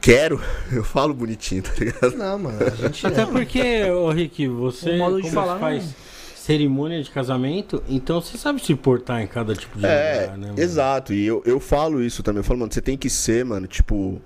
quero, 0.00 0.40
eu 0.72 0.84
falo 0.84 1.14
bonitinho, 1.14 1.62
tá 1.62 1.72
ligado? 1.78 2.16
Não, 2.16 2.38
mano, 2.38 2.58
a 2.66 2.70
gente 2.70 3.06
Até 3.06 3.22
é. 3.22 3.26
porque, 3.26 3.84
ô 3.90 4.10
Rick, 4.10 4.46
você 4.48 4.96
modo 4.98 5.16
de 5.16 5.22
como 5.22 5.32
falar 5.34 5.58
faz 5.58 5.84
não- 5.84 5.92
cerimônia 6.36 7.02
de 7.02 7.10
casamento, 7.10 7.82
então 7.88 8.20
você 8.20 8.36
sabe 8.36 8.62
se 8.62 8.74
portar 8.74 9.22
em 9.22 9.26
cada 9.26 9.54
tipo 9.56 9.78
de 9.78 9.86
É, 9.86 10.20
lugar, 10.24 10.36
né? 10.38 10.46
mano? 10.48 10.60
exato. 10.60 11.14
E 11.14 11.24
eu, 11.24 11.42
eu 11.46 11.58
falo 11.58 12.02
isso 12.02 12.22
também. 12.22 12.40
Eu 12.40 12.44
falo, 12.44 12.60
mano, 12.60 12.70
você 12.72 12.82
tem 12.82 12.98
que 12.98 13.08
ser, 13.08 13.44
mano, 13.46 13.66
tipo. 13.66 14.20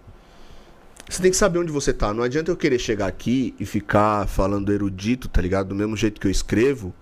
Você 1.08 1.22
tem 1.22 1.30
que 1.30 1.36
saber 1.36 1.58
onde 1.60 1.70
você 1.72 1.92
tá. 1.92 2.12
Não 2.12 2.22
adianta 2.24 2.50
eu 2.50 2.56
querer 2.56 2.78
chegar 2.78 3.06
aqui 3.06 3.54
e 3.58 3.64
ficar 3.64 4.26
falando 4.26 4.70
erudito, 4.72 5.26
tá 5.28 5.40
ligado? 5.40 5.68
Do 5.68 5.74
mesmo 5.74 5.96
jeito 5.96 6.20
que 6.20 6.26
eu 6.26 6.30
escrevo. 6.30 6.92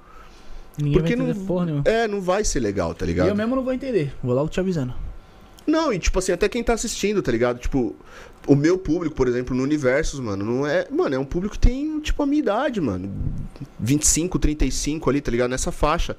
Ninguém 0.79 0.93
Porque 0.93 1.17
vai 1.17 1.25
não. 1.25 1.31
entender 1.33 1.47
porra 1.47 1.65
nenhuma. 1.67 1.83
É, 1.87 2.07
não 2.07 2.21
vai 2.21 2.45
ser 2.45 2.61
legal, 2.61 2.95
tá 2.95 3.05
E 3.05 3.09
ligado? 3.09 3.29
eu 3.29 3.35
mesmo 3.35 3.57
não 3.57 3.65
vou 3.65 3.73
entender. 3.73 4.13
Vou 4.23 4.35
logo 4.35 4.49
te 4.51 4.61
avisando. 4.61 4.95
Não, 5.67 5.93
e 5.93 5.99
tipo 5.99 6.19
assim, 6.19 6.33
até 6.33 6.49
quem 6.49 6.63
tá 6.63 6.75
assistindo, 6.75 7.23
tá 7.23 7.33
ligado? 7.33 7.59
Tipo, 7.59 7.97
o 8.47 8.55
meu 8.55 8.79
público, 8.79 9.15
por 9.15 9.27
exemplo, 9.27 9.55
no 9.55 9.63
Universos, 9.63 10.21
mano, 10.21 10.45
não 10.45 10.67
é. 10.67 10.87
Mano, 10.91 11.15
é 11.15 11.19
um 11.19 11.25
público 11.25 11.55
que 11.55 11.61
tem, 11.61 11.99
tipo, 12.01 12.23
a 12.23 12.27
minha 12.27 12.41
idade, 12.41 12.81
mano. 12.81 13.13
25, 13.81 14.39
35 14.39 15.11
ali, 15.11 15.21
tá 15.21 15.31
ligado? 15.31 15.51
Nessa 15.51 15.73
faixa. 15.73 16.17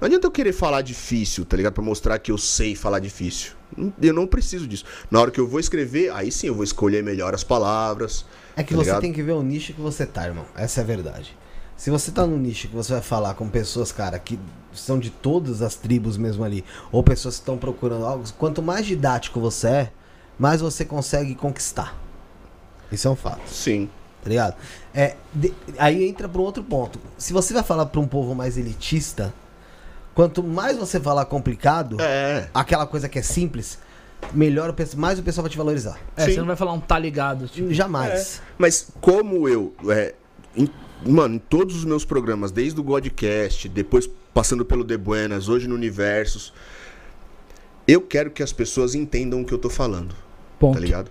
Não 0.00 0.06
adianta 0.06 0.26
eu 0.26 0.30
querer 0.30 0.52
falar 0.52 0.80
difícil, 0.82 1.44
tá 1.44 1.56
ligado? 1.56 1.72
Pra 1.72 1.82
mostrar 1.82 2.18
que 2.18 2.30
eu 2.30 2.38
sei 2.38 2.76
falar 2.76 3.00
difícil. 3.00 3.52
Eu 4.00 4.14
não 4.14 4.26
preciso 4.26 4.66
disso. 4.66 4.84
Na 5.10 5.20
hora 5.20 5.30
que 5.30 5.40
eu 5.40 5.46
vou 5.46 5.58
escrever, 5.58 6.10
aí 6.12 6.30
sim 6.30 6.46
eu 6.46 6.54
vou 6.54 6.62
escolher 6.62 7.02
melhor 7.02 7.34
as 7.34 7.42
palavras. 7.42 8.24
É 8.56 8.62
que 8.62 8.70
tá 8.70 8.76
você 8.76 8.84
ligado? 8.84 9.00
tem 9.00 9.12
que 9.12 9.22
ver 9.22 9.32
o 9.32 9.42
nicho 9.42 9.72
que 9.72 9.80
você 9.80 10.06
tá, 10.06 10.24
irmão. 10.26 10.46
Essa 10.56 10.80
é 10.80 10.82
a 10.84 10.86
verdade. 10.86 11.36
Se 11.76 11.90
você 11.90 12.10
tá 12.10 12.26
no 12.26 12.36
nicho 12.38 12.68
que 12.68 12.74
você 12.74 12.92
vai 12.92 13.02
falar 13.02 13.34
com 13.34 13.48
pessoas, 13.48 13.92
cara, 13.92 14.18
que 14.18 14.38
são 14.80 14.98
de 14.98 15.10
todas 15.10 15.62
as 15.62 15.74
tribos 15.74 16.16
mesmo 16.16 16.44
ali, 16.44 16.64
ou 16.92 17.02
pessoas 17.02 17.36
que 17.36 17.40
estão 17.42 17.56
procurando 17.58 18.04
algo, 18.04 18.24
quanto 18.38 18.62
mais 18.62 18.86
didático 18.86 19.40
você 19.40 19.68
é, 19.68 19.92
mais 20.38 20.60
você 20.60 20.84
consegue 20.84 21.34
conquistar. 21.34 21.96
Isso 22.90 23.06
é 23.08 23.10
um 23.10 23.16
fato, 23.16 23.40
Sim. 23.48 23.88
tá 24.22 24.28
ligado? 24.30 24.56
É, 24.94 25.16
de- 25.34 25.52
aí 25.78 26.08
entra 26.08 26.28
para 26.28 26.40
um 26.40 26.44
outro 26.44 26.62
ponto. 26.62 26.98
Se 27.18 27.32
você 27.32 27.52
vai 27.52 27.62
falar 27.62 27.86
para 27.86 28.00
um 28.00 28.06
povo 28.06 28.34
mais 28.34 28.56
elitista, 28.56 29.32
quanto 30.14 30.42
mais 30.42 30.76
você 30.78 30.98
falar 30.98 31.24
complicado, 31.26 31.96
É. 32.00 32.48
aquela 32.54 32.86
coisa 32.86 33.08
que 33.08 33.18
é 33.18 33.22
simples, 33.22 33.78
melhor 34.32 34.74
mais 34.96 35.18
o 35.18 35.22
pessoal 35.22 35.42
vai 35.42 35.50
te 35.50 35.56
valorizar. 35.58 35.98
É, 36.16 36.24
você 36.24 36.38
não 36.38 36.46
vai 36.46 36.56
falar 36.56 36.72
um 36.72 36.80
tá 36.80 36.98
ligado. 36.98 37.46
Tipo, 37.46 37.72
Jamais. 37.72 38.40
Mas 38.56 38.88
como 39.00 39.48
eu. 39.48 39.72
é, 39.90 40.14
mano, 41.04 41.36
em 41.36 41.38
todos 41.38 41.76
os 41.76 41.84
meus 41.84 42.04
programas, 42.04 42.50
desde 42.50 42.78
o 42.80 42.82
Godcast, 42.82 43.68
depois 43.68 44.08
passando 44.32 44.64
pelo 44.64 44.84
The 44.84 44.96
Buenas, 44.96 45.48
hoje 45.48 45.66
no 45.66 45.74
Universos, 45.74 46.52
eu 47.86 48.00
quero 48.00 48.30
que 48.30 48.42
as 48.42 48.52
pessoas 48.52 48.94
entendam 48.94 49.40
o 49.40 49.44
que 49.44 49.52
eu 49.52 49.58
tô 49.58 49.70
falando, 49.70 50.14
ponto. 50.58 50.74
tá 50.74 50.80
ligado? 50.80 51.10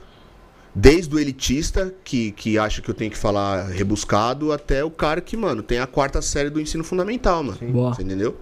Desde 0.73 1.13
o 1.15 1.19
elitista, 1.19 1.93
que, 2.03 2.31
que 2.31 2.57
acha 2.59 2.81
que 2.81 2.89
eu 2.89 2.93
tenho 2.93 3.09
que 3.09 3.17
falar 3.17 3.63
rebuscado, 3.63 4.51
até 4.51 4.83
o 4.83 4.91
cara 4.91 5.19
que, 5.19 5.35
mano, 5.35 5.63
tem 5.63 5.79
a 5.79 5.87
quarta 5.87 6.21
série 6.21 6.51
do 6.51 6.61
ensino 6.61 6.83
fundamental, 6.83 7.43
mano. 7.43 7.57
Boa. 7.71 7.95
Você 7.95 8.03
entendeu? 8.03 8.37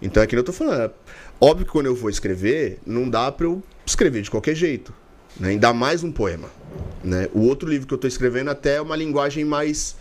Então 0.00 0.22
é 0.22 0.26
que 0.26 0.34
eu 0.34 0.42
tô 0.42 0.52
falando. 0.52 0.80
é 0.80 0.90
Óbvio 1.40 1.66
que 1.66 1.72
quando 1.72 1.86
eu 1.86 1.94
vou 1.94 2.08
escrever, 2.08 2.78
não 2.86 3.08
dá 3.08 3.30
pra 3.30 3.46
eu 3.46 3.62
escrever 3.84 4.22
de 4.22 4.30
qualquer 4.30 4.54
jeito. 4.54 4.94
Né? 5.38 5.50
Ainda 5.50 5.72
mais 5.72 6.02
um 6.02 6.12
poema. 6.12 6.48
Né? 7.02 7.28
O 7.34 7.40
outro 7.40 7.68
livro 7.68 7.86
que 7.86 7.94
eu 7.94 7.98
tô 7.98 8.06
escrevendo 8.06 8.50
até 8.50 8.76
é 8.76 8.80
uma 8.80 8.96
linguagem 8.96 9.44
mais, 9.44 9.96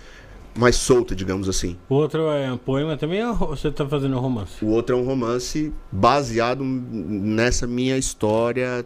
mais 0.56 0.76
solta, 0.76 1.16
digamos 1.16 1.50
assim. 1.50 1.78
O 1.90 1.96
outro 1.96 2.30
é 2.30 2.52
um 2.52 2.58
poema 2.58 2.96
também 2.98 3.26
ou 3.26 3.36
você 3.36 3.72
tá 3.72 3.86
fazendo 3.88 4.16
um 4.16 4.20
romance? 4.20 4.64
O 4.64 4.68
outro 4.70 4.96
é 4.96 5.00
um 5.00 5.04
romance 5.06 5.74
baseado 5.92 6.64
nessa 6.64 7.66
minha 7.68 7.98
história. 7.98 8.86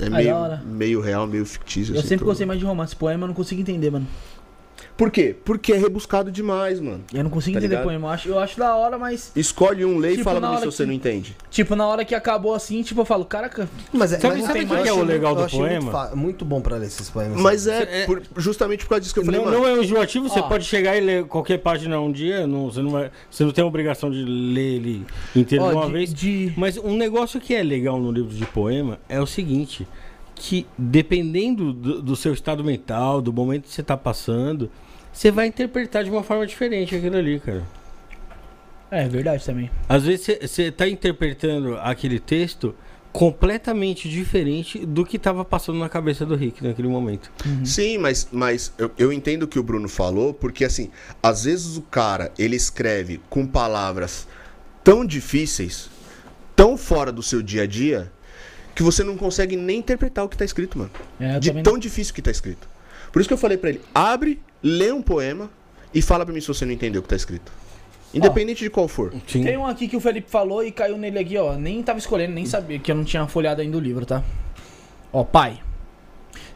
É 0.00 0.08
da 0.08 0.16
meio, 0.16 0.34
meio 0.64 1.00
real, 1.00 1.26
meio 1.26 1.44
fictício. 1.44 1.92
Eu 1.94 1.98
assim, 1.98 2.08
sempre 2.08 2.24
tô- 2.24 2.30
gostei 2.30 2.46
mais 2.46 2.60
de 2.60 2.64
romance. 2.64 2.94
Poema 2.94 3.24
eu 3.24 3.28
não 3.28 3.34
consigo 3.34 3.60
entender, 3.60 3.90
mano. 3.90 4.06
Por 4.98 5.12
quê? 5.12 5.34
Porque 5.44 5.72
é 5.72 5.76
rebuscado 5.78 6.28
demais, 6.30 6.80
mano. 6.80 7.02
Eu 7.14 7.22
não 7.22 7.30
consigo 7.30 7.54
Tá 7.54 7.60
entender 7.60 7.76
ligado? 7.76 7.84
poema. 7.84 8.08
Eu 8.08 8.12
acho, 8.12 8.28
eu 8.30 8.38
acho 8.40 8.58
da 8.58 8.74
hora, 8.74 8.98
mas. 8.98 9.30
Escolhe 9.36 9.84
um, 9.84 9.96
lê 9.96 10.08
e 10.08 10.12
Tipo, 10.12 10.24
fala 10.24 10.40
na 10.40 10.48
pra 10.48 10.56
mim 10.56 10.60
se 10.62 10.66
você 10.76 10.84
não 10.84 10.92
entende. 10.92 11.36
Tipo, 11.48 11.76
na 11.76 11.86
hora 11.86 12.04
que 12.04 12.16
acabou 12.16 12.52
assim, 12.52 12.82
tipo, 12.82 13.00
eu 13.00 13.04
falo, 13.04 13.24
caraca. 13.24 13.68
Mas, 13.92 14.12
é, 14.12 14.18
Sabe- 14.18 14.38
mas 14.38 14.46
sabe 14.46 14.64
o 14.64 14.68
que 14.82 14.88
é 14.88 14.92
o 14.92 15.04
legal 15.04 15.36
muito- 15.36 15.50
do 15.52 15.56
Muito, 15.56 15.68
poema? 15.68 15.92
fa- 15.92 16.16
muito 16.16 16.44
bom 16.44 16.60
pra 16.60 16.76
ler 16.76 16.86
esses 16.88 17.08
poemas. 17.08 17.40
Mas 17.40 17.68
é, 17.68 18.02
É- 18.02 18.06
por- 18.06 18.22
justamente 18.36 18.82
por 18.84 18.88
causa 18.90 19.02
disso 19.02 19.14
que 19.14 19.20
eu 19.20 19.24
falei, 19.24 19.38
não, 19.40 19.46
mano. 19.48 19.58
não 19.60 19.68
é 19.68 19.84
enjoativo, 19.84 20.28
você 20.28 20.40
Ó. 20.40 20.48
pode 20.48 20.64
chegar 20.64 20.96
e 20.96 21.00
ler 21.00 21.24
qualquer 21.26 21.58
página 21.58 22.00
um 22.00 22.10
dia, 22.10 22.44
não, 22.44 22.68
você, 22.68 22.82
não 22.82 22.90
vai, 22.90 23.08
você 23.30 23.44
não 23.44 23.52
tem 23.52 23.62
a 23.62 23.66
obrigação 23.68 24.10
de 24.10 24.24
ler 24.24 24.74
ele 24.78 25.06
inteiro 25.36 25.62
Ó, 25.64 25.70
de 25.70 25.76
uma 25.76 25.86
de- 25.86 25.92
vez. 25.92 26.12
de- 26.12 26.52
Mas 26.56 26.76
um 26.76 26.96
negócio 26.96 27.40
que 27.40 27.54
é 27.54 27.62
legal 27.62 28.00
no 28.00 28.10
livro 28.10 28.34
de 28.34 28.44
poema 28.46 28.98
é 29.08 29.20
o 29.20 29.26
seguinte, 29.26 29.86
que 30.34 30.66
dependendo 30.76 31.72
do, 31.72 32.02
do 32.02 32.16
seu 32.16 32.32
estado 32.32 32.64
mental, 32.64 33.20
do 33.22 33.32
momento 33.32 33.62
que 33.64 33.72
você 33.72 33.80
está 33.80 33.96
passando, 33.96 34.68
você 35.18 35.32
vai 35.32 35.48
interpretar 35.48 36.04
de 36.04 36.10
uma 36.10 36.22
forma 36.22 36.46
diferente 36.46 36.94
aquilo 36.94 37.16
ali, 37.16 37.40
cara. 37.40 37.64
É 38.88 39.08
verdade 39.08 39.44
também. 39.44 39.68
Às 39.88 40.04
vezes 40.04 40.38
você- 40.48 40.62
está 40.68 40.88
interpretando 40.88 41.76
aquele 41.78 42.20
texto 42.20 42.72
completamente 43.12 44.08
diferente 44.08 44.86
do 44.86 45.04
que 45.04 45.18
tava 45.18 45.44
passando 45.44 45.80
na 45.80 45.88
cabeça 45.88 46.24
do 46.24 46.36
Rick 46.36 46.62
naquele 46.62 46.86
momento. 46.86 47.32
Sim, 47.64 47.98
mas, 47.98 48.28
mas 48.30 48.72
eu, 48.78 48.92
eu 48.96 49.12
entendo 49.12 49.42
o 49.42 49.48
que 49.48 49.58
o 49.58 49.62
Bruno 49.62 49.88
falou, 49.88 50.32
porque 50.32 50.64
assim, 50.64 50.88
às 51.20 51.42
vezes 51.42 51.76
o 51.76 51.82
cara, 51.82 52.30
ele 52.38 52.54
escreve 52.54 53.20
com 53.28 53.44
palavras 53.44 54.28
tão 54.84 55.04
difíceis, 55.04 55.90
tão 56.54 56.78
fora 56.78 57.10
do 57.10 57.24
seu 57.24 57.42
dia 57.42 57.64
a 57.64 57.66
dia, 57.66 58.12
que 58.72 58.84
você 58.84 59.02
não 59.02 59.16
consegue 59.16 59.56
nem 59.56 59.80
interpretar 59.80 60.24
o 60.24 60.28
que 60.28 60.36
tá 60.36 60.44
escrito, 60.44 60.78
mano. 60.78 60.90
É, 61.18 61.40
de 61.40 61.60
tão 61.60 61.76
difícil 61.76 62.14
que 62.14 62.22
tá 62.22 62.30
escrito. 62.30 62.68
Por 63.10 63.18
isso 63.18 63.28
que 63.28 63.34
eu 63.34 63.38
falei 63.38 63.58
pra 63.58 63.70
ele, 63.70 63.80
abre, 63.92 64.40
lê 64.62 64.92
um 64.92 65.02
poema 65.02 65.50
e 65.94 66.02
fala 66.02 66.24
pra 66.24 66.34
mim 66.34 66.40
se 66.40 66.48
você 66.48 66.64
não 66.64 66.72
entendeu 66.72 67.00
o 67.00 67.02
que 67.02 67.08
tá 67.08 67.16
escrito. 67.16 67.52
Independente 68.12 68.64
de 68.64 68.70
qual 68.70 68.88
for. 68.88 69.12
Sim. 69.26 69.44
Tem 69.44 69.56
um 69.56 69.66
aqui 69.66 69.86
que 69.86 69.96
o 69.96 70.00
Felipe 70.00 70.30
falou 70.30 70.64
e 70.64 70.72
caiu 70.72 70.96
nele 70.96 71.18
aqui, 71.18 71.36
ó. 71.36 71.54
Nem 71.54 71.82
tava 71.82 71.98
escolhendo, 71.98 72.32
nem 72.32 72.46
sabia 72.46 72.78
que 72.78 72.90
eu 72.90 72.96
não 72.96 73.04
tinha 73.04 73.26
folhado 73.26 73.60
ainda 73.60 73.76
o 73.76 73.80
livro, 73.80 74.06
tá? 74.06 74.22
Ó, 75.12 75.24
pai. 75.24 75.60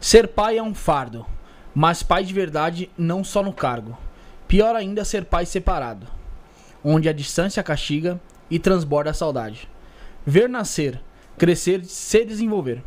Ser 0.00 0.28
pai 0.28 0.58
é 0.58 0.62
um 0.62 0.74
fardo, 0.74 1.26
mas 1.74 2.02
pai 2.02 2.24
de 2.24 2.32
verdade 2.32 2.90
não 2.96 3.22
só 3.22 3.42
no 3.42 3.52
cargo. 3.52 3.96
Pior 4.48 4.74
ainda 4.74 5.04
ser 5.04 5.24
pai 5.26 5.46
separado, 5.46 6.06
onde 6.82 7.08
a 7.08 7.12
distância 7.12 7.62
castiga 7.62 8.20
e 8.50 8.58
transborda 8.58 9.10
a 9.10 9.14
saudade. 9.14 9.68
Ver 10.26 10.48
nascer, 10.48 11.00
crescer, 11.38 11.84
se 11.84 12.24
desenvolver. 12.24 12.82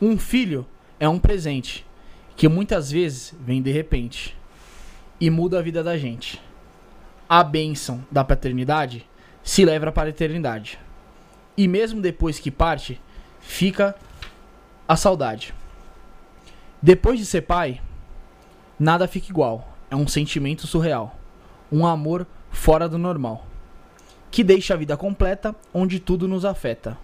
Um 0.00 0.18
filho 0.18 0.66
é 0.98 1.08
um 1.08 1.18
presente 1.18 1.86
que 2.36 2.48
muitas 2.48 2.90
vezes 2.90 3.34
vem 3.40 3.62
de 3.62 3.70
repente 3.70 4.36
e 5.20 5.30
muda 5.30 5.58
a 5.58 5.62
vida 5.62 5.82
da 5.82 5.96
gente 5.96 6.40
a 7.28 7.42
bênção 7.42 8.04
da 8.10 8.22
paternidade 8.22 9.06
se 9.42 9.64
leva 9.64 9.90
para 9.90 10.08
a 10.08 10.10
eternidade. 10.10 10.78
E 11.56 11.66
mesmo 11.66 12.00
depois 12.00 12.38
que 12.38 12.50
parte, 12.50 13.00
fica 13.40 13.94
a 14.86 14.96
saudade. 14.96 15.54
Depois 16.80 17.18
de 17.18 17.26
ser 17.26 17.42
pai, 17.42 17.80
nada 18.78 19.08
fica 19.08 19.30
igual. 19.30 19.76
É 19.90 19.96
um 19.96 20.06
sentimento 20.06 20.66
surreal. 20.66 21.18
Um 21.70 21.86
amor 21.86 22.26
fora 22.50 22.88
do 22.88 22.98
normal. 22.98 23.46
Que 24.30 24.44
deixa 24.44 24.74
a 24.74 24.76
vida 24.76 24.96
completa, 24.96 25.54
onde 25.72 26.00
tudo 26.00 26.28
nos 26.28 26.44
afeta. 26.44 26.98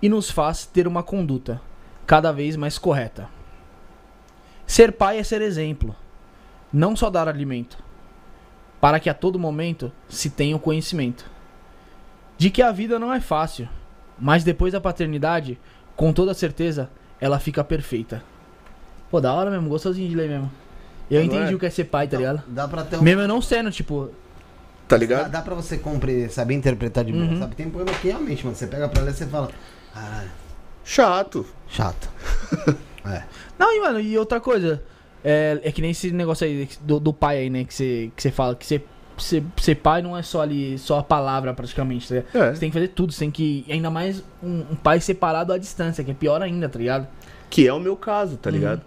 E 0.00 0.08
nos 0.08 0.30
faz 0.30 0.66
ter 0.66 0.86
uma 0.86 1.02
conduta 1.02 1.60
cada 2.06 2.30
vez 2.30 2.56
mais 2.56 2.78
correta. 2.78 3.28
Ser 4.66 4.92
pai 4.92 5.18
é 5.18 5.22
ser 5.22 5.42
exemplo. 5.42 5.94
Não 6.72 6.96
só 6.96 7.10
dar 7.10 7.28
alimento 7.28 7.78
para 8.80 8.98
que 9.00 9.08
a 9.08 9.14
todo 9.14 9.38
momento 9.38 9.92
se 10.08 10.28
tenha 10.28 10.56
o 10.56 10.60
conhecimento 10.60 11.24
de 12.36 12.50
que 12.50 12.60
a 12.60 12.72
vida 12.72 12.98
não 12.98 13.12
é 13.12 13.20
fácil, 13.20 13.68
mas 14.18 14.42
depois 14.44 14.72
da 14.72 14.80
paternidade, 14.80 15.58
com 15.96 16.12
toda 16.12 16.34
certeza, 16.34 16.90
ela 17.20 17.38
fica 17.38 17.62
perfeita. 17.62 18.22
Pô, 19.10 19.20
da 19.20 19.32
hora 19.32 19.50
mesmo, 19.50 19.68
gostosinho 19.68 20.08
de 20.08 20.14
ler 20.16 20.28
mesmo. 20.28 20.50
Eu 21.10 21.20
Não 21.20 21.26
entendi 21.26 21.54
o 21.54 21.58
que 21.58 21.66
é 21.66 21.70
ser 21.70 21.84
pai, 21.84 22.08
tá 22.08 22.16
ligado? 22.16 22.42
Dá 22.48 22.66
pra 22.66 22.82
ter 22.82 22.96
um. 22.96 23.02
Mesmo 23.02 23.20
eu 23.22 23.28
não 23.28 23.40
sendo, 23.40 23.70
tipo, 23.70 24.10
Tá 24.88 24.96
Dá, 24.96 24.98
ligado? 24.98 25.30
dá 25.30 25.40
pra 25.40 25.54
você 25.54 25.78
compreender, 25.78 26.30
saber 26.30 26.54
interpretar 26.54 27.04
de 27.04 27.12
boa, 27.12 27.24
Uhum. 27.24 27.38
sabe? 27.38 27.54
Tem 27.54 27.70
poema 27.70 27.90
que 27.92 28.08
realmente, 28.08 28.44
mano, 28.44 28.54
você 28.56 28.66
pega 28.66 28.86
pra 28.88 29.02
ler 29.02 29.12
e 29.12 29.14
você 29.14 29.26
fala. 29.26 29.50
Caralho, 29.94 30.30
Chato. 30.84 31.46
chato. 31.68 32.08
é. 33.06 33.22
Não, 33.58 33.72
e 33.76 33.80
mano, 33.80 34.00
e 34.00 34.16
outra 34.18 34.40
coisa, 34.40 34.82
é, 35.24 35.60
é 35.62 35.72
que 35.72 35.80
nem 35.80 35.90
esse 35.92 36.10
negócio 36.10 36.46
aí 36.46 36.68
do, 36.80 36.98
do 37.00 37.12
pai 37.12 37.38
aí, 37.38 37.50
né, 37.50 37.64
que 37.64 37.72
você, 37.74 38.10
que 38.16 38.22
você 38.22 38.30
fala, 38.30 38.54
que 38.54 38.66
você, 38.66 38.82
ser, 39.16 39.42
ser 39.56 39.76
pai 39.76 40.02
não 40.02 40.16
é 40.16 40.22
só 40.22 40.40
ali, 40.42 40.76
só 40.78 40.98
a 40.98 41.02
palavra 41.02 41.54
praticamente, 41.54 42.08
tá 42.08 42.14
ligado? 42.16 42.36
É. 42.36 42.54
Você 42.54 42.60
tem 42.60 42.70
que 42.70 42.74
fazer 42.74 42.88
tudo, 42.88 43.12
você 43.12 43.20
tem 43.20 43.30
que, 43.30 43.64
ainda 43.68 43.90
mais 43.90 44.22
um, 44.42 44.64
um 44.72 44.76
pai 44.76 45.00
separado 45.00 45.52
à 45.52 45.58
distância, 45.58 46.02
que 46.02 46.10
é 46.10 46.14
pior 46.14 46.42
ainda, 46.42 46.68
tá 46.68 46.78
ligado? 46.78 47.06
Que 47.48 47.66
é 47.66 47.72
o 47.72 47.78
meu 47.80 47.96
caso, 47.96 48.32
Uhum. 48.32 48.38
tá 48.38 48.50
ligado? 48.50 48.82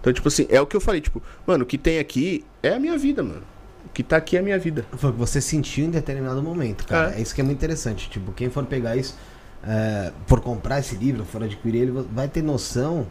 Então, 0.00 0.12
tipo 0.12 0.28
assim, 0.28 0.46
é 0.50 0.60
o 0.60 0.66
que 0.66 0.76
eu 0.76 0.80
falei, 0.80 1.00
tipo, 1.00 1.22
mano, 1.46 1.62
o 1.64 1.66
que 1.66 1.78
tem 1.78 1.98
aqui 1.98 2.44
é 2.62 2.74
a 2.74 2.78
minha 2.78 2.98
vida, 2.98 3.22
mano. 3.22 3.42
O 3.86 3.88
que 3.94 4.02
tá 4.02 4.16
aqui 4.16 4.36
é 4.36 4.40
a 4.40 4.42
minha 4.42 4.58
vida. 4.58 4.84
Foi 4.96 5.10
o 5.10 5.12
que 5.12 5.18
você 5.18 5.40
sentiu 5.40 5.84
em 5.84 5.90
determinado 5.90 6.42
momento, 6.42 6.86
cara. 6.86 7.14
É. 7.14 7.18
É, 7.18 7.22
isso 7.22 7.34
que 7.34 7.40
é 7.40 7.44
muito 7.44 7.58
interessante. 7.58 8.10
Tipo, 8.10 8.32
quem 8.32 8.50
for 8.50 8.64
pegar 8.66 8.96
isso, 8.96 9.16
é, 9.64 10.10
for 10.26 10.40
comprar 10.40 10.80
esse 10.80 10.96
livro, 10.96 11.24
for 11.24 11.42
adquirir 11.42 11.82
ele, 11.82 11.92
vai 12.12 12.26
ter 12.28 12.42
noção 12.42 13.06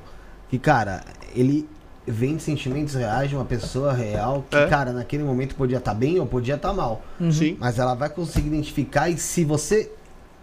que, 0.52 0.60
cara, 0.60 1.02
ele 1.34 1.68
vem 2.06 2.36
de 2.36 2.44
sentimentos 2.44 2.94
reais 2.94 3.30
de 3.30 3.36
uma 3.36 3.46
pessoa 3.46 3.94
real 3.94 4.44
que, 4.50 4.58
É. 4.58 4.68
cara, 4.68 4.92
naquele 4.92 5.24
momento 5.24 5.56
podia 5.56 5.78
estar 5.78 5.94
bem 5.94 6.20
ou 6.20 6.26
podia 6.28 6.56
estar 6.56 6.74
mal. 6.74 7.02
Sim. 7.32 7.58
Mas 7.60 7.80
ela 7.80 7.96
vai 7.96 8.10
conseguir 8.10 8.48
identificar 8.50 9.10
e 9.10 9.18
se 9.18 9.44
você 9.46 9.92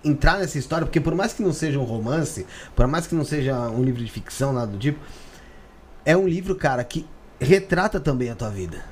entrar 0.04 0.38
nessa 0.38 0.56
história, 0.58 0.86
porque 0.86 1.00
por 1.00 1.14
mais 1.14 1.32
que 1.32 1.42
não 1.42 1.52
seja 1.52 1.78
um 1.78 1.84
romance, 1.84 2.46
por 2.74 2.86
mais 2.86 3.06
que 3.06 3.14
não 3.14 3.24
seja 3.24 3.54
um 3.68 3.82
livro 3.82 4.02
de 4.02 4.10
ficção, 4.10 4.52
nada 4.52 4.68
do 4.68 4.78
tipo, 4.78 4.98
é 6.04 6.16
um 6.16 6.26
livro, 6.26 6.54
cara, 6.56 6.82
que 6.84 7.04
retrata 7.40 8.00
também 8.00 8.30
a 8.30 8.34
tua 8.34 8.48
vida. 8.48 8.82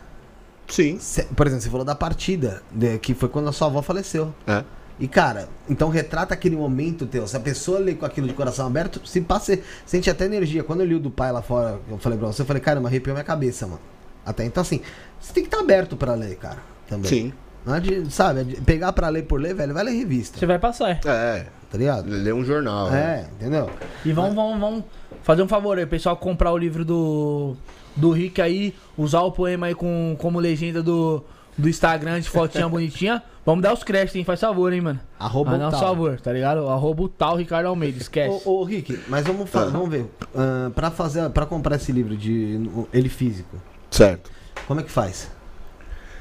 Sim. 0.68 0.98
Por 1.36 1.46
exemplo, 1.46 1.62
você 1.62 1.70
falou 1.70 1.84
da 1.86 1.94
partida, 1.94 2.62
de- 2.72 2.98
que 2.98 3.14
foi 3.14 3.28
quando 3.28 3.48
a 3.48 3.52
sua 3.52 3.68
avó 3.68 3.80
faleceu. 3.80 4.34
É. 4.46 4.64
E, 4.98 5.06
cara, 5.06 5.48
então 5.68 5.90
retrata 5.90 6.32
aquele 6.32 6.56
momento 6.56 7.06
teu. 7.06 7.26
Se 7.26 7.36
a 7.36 7.40
pessoa 7.40 7.78
lê 7.78 7.94
com 7.94 8.06
aquilo 8.06 8.26
de 8.26 8.32
coração 8.32 8.66
aberto, 8.66 9.06
se 9.06 9.20
passa, 9.20 9.58
sente 9.84 10.08
até 10.08 10.24
energia. 10.24 10.64
Quando 10.64 10.80
eu 10.80 10.86
li 10.86 10.94
o 10.94 11.00
do 11.00 11.10
pai 11.10 11.30
lá 11.30 11.42
fora, 11.42 11.78
eu 11.88 11.98
falei 11.98 12.18
pra 12.18 12.28
você, 12.28 12.42
eu 12.42 12.46
falei, 12.46 12.62
caramba, 12.62 12.88
arrepiou 12.88 13.14
minha 13.14 13.24
cabeça, 13.24 13.66
mano. 13.66 13.80
Até 14.24 14.44
então, 14.44 14.62
assim, 14.62 14.80
você 15.20 15.32
tem 15.32 15.42
que 15.42 15.48
estar 15.48 15.60
aberto 15.60 15.96
pra 15.96 16.14
ler, 16.14 16.36
cara. 16.36 16.58
Também. 16.88 17.08
Sim. 17.08 17.32
Não 17.64 17.74
é 17.74 17.80
de, 17.80 18.10
sabe, 18.10 18.40
é 18.40 18.44
de 18.44 18.60
pegar 18.60 18.92
pra 18.92 19.08
ler 19.08 19.24
por 19.24 19.40
ler, 19.40 19.54
velho, 19.54 19.74
vai 19.74 19.84
ler 19.84 19.92
revista. 19.92 20.38
Você 20.38 20.46
vai 20.46 20.58
passar. 20.58 21.00
É. 21.04 21.46
Tá 21.70 21.76
ligado? 21.76 22.08
Ler 22.08 22.32
um 22.32 22.44
jornal. 22.44 22.92
É, 22.94 23.26
entendeu? 23.34 23.68
E 24.04 24.12
vamos, 24.12 24.34
vamos, 24.34 24.60
vamos 24.60 24.84
fazer 25.22 25.42
um 25.42 25.48
favor 25.48 25.76
aí, 25.76 25.84
o 25.84 25.88
pessoal 25.88 26.16
comprar 26.16 26.52
o 26.52 26.56
livro 26.56 26.84
do, 26.84 27.56
do 27.94 28.12
Rick 28.12 28.40
aí, 28.40 28.72
usar 28.96 29.22
o 29.22 29.32
poema 29.32 29.66
aí 29.66 29.74
com, 29.74 30.16
como 30.18 30.38
legenda 30.38 30.80
do, 30.80 31.24
do 31.56 31.68
Instagram 31.68 32.20
de 32.20 32.28
fotinha 32.28 32.68
bonitinha. 32.68 33.22
Vamos 33.44 33.62
dar 33.62 33.72
os 33.72 33.84
créditos, 33.84 34.16
hein? 34.16 34.24
Faz 34.24 34.40
favor, 34.40 34.72
hein, 34.72 34.80
mano. 34.80 35.00
Arroba 35.18 35.56
dá 35.56 35.66
o 35.66 35.68
um 35.68 35.70
tal. 35.70 35.80
favor, 35.80 36.20
tá 36.20 36.32
ligado? 36.32 36.68
Arroba 36.68 37.02
o 37.04 37.08
tal 37.08 37.36
Ricardo 37.36 37.66
Almeida, 37.66 37.98
esquece. 37.98 38.42
Ô, 38.44 38.60
ô, 38.60 38.64
Rick, 38.64 38.98
mas 39.08 39.24
vamos, 39.24 39.48
fa- 39.48 39.62
Ah. 39.62 39.66
vamos 39.66 39.88
ver. 39.88 40.06
ah, 40.34 40.70
pra, 40.74 40.90
fazer, 40.90 41.30
pra 41.30 41.46
comprar 41.46 41.76
esse 41.76 41.92
livro, 41.92 42.16
de 42.16 42.60
ele 42.92 43.08
físico, 43.08 43.56
Certo. 43.90 44.30
como 44.66 44.80
é 44.80 44.82
que 44.82 44.90
faz? 44.90 45.30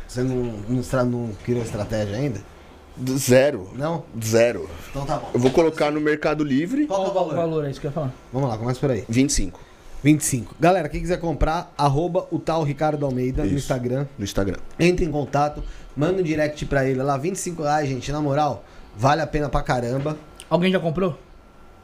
Você 0.08 0.22
não, 0.22 0.36
não, 0.70 0.80
estra- 0.80 1.04
não 1.04 1.32
criou 1.44 1.64
estratégia 1.64 2.16
ainda? 2.16 2.40
D- 2.96 3.18
Zero. 3.18 3.72
Não? 3.76 4.04
Zero. 4.24 4.70
Então 4.92 5.06
tá 5.06 5.18
bom. 5.18 5.30
Eu 5.34 5.40
vou 5.40 5.52
colocar 5.52 5.92
no 5.92 6.00
Mercado 6.00 6.44
Livre 6.44 6.86
Qual 6.86 7.02
que 7.02 7.08
é 7.08 7.12
o 7.12 7.14
valor? 7.14 7.36
valor 7.36 7.66
é 7.66 7.72
isso 7.72 7.82
que 7.82 7.88
eu 7.88 7.90
ia 7.90 7.94
falar? 7.94 8.14
Vamos 8.32 8.48
lá, 8.50 8.58
começa 8.58 8.80
por 8.80 8.92
aí. 8.92 9.04
25 9.10 9.60
25. 10.04 10.56
Galera, 10.60 10.88
quem 10.90 11.02
quiser 11.02 11.20
comprar, 11.20 11.74
arroba 11.78 12.28
o 12.32 12.38
tal 12.40 12.64
Ricardo 12.64 13.06
Almeida 13.06 13.42
no 13.44 13.48
Isso. 13.48 13.58
Instagram. 13.58 14.06
no 14.18 14.24
Instagram. 14.24 14.58
Entre 14.80 15.04
em 15.06 15.12
contato, 15.12 15.64
manda 15.96 16.20
um 16.22 16.24
direct 16.24 16.64
pra 16.66 16.86
ele 16.88 17.02
lá, 17.02 17.18
25 17.18 17.64
reais, 17.64 17.90
gente, 17.90 18.12
na 18.12 18.22
moral, 18.22 18.64
vale 18.96 19.22
a 19.22 19.28
pena 19.28 19.50
pra 19.50 19.62
caramba. 19.62 20.18
Alguém 20.50 20.72
já 20.72 20.80
comprou? 20.80 21.18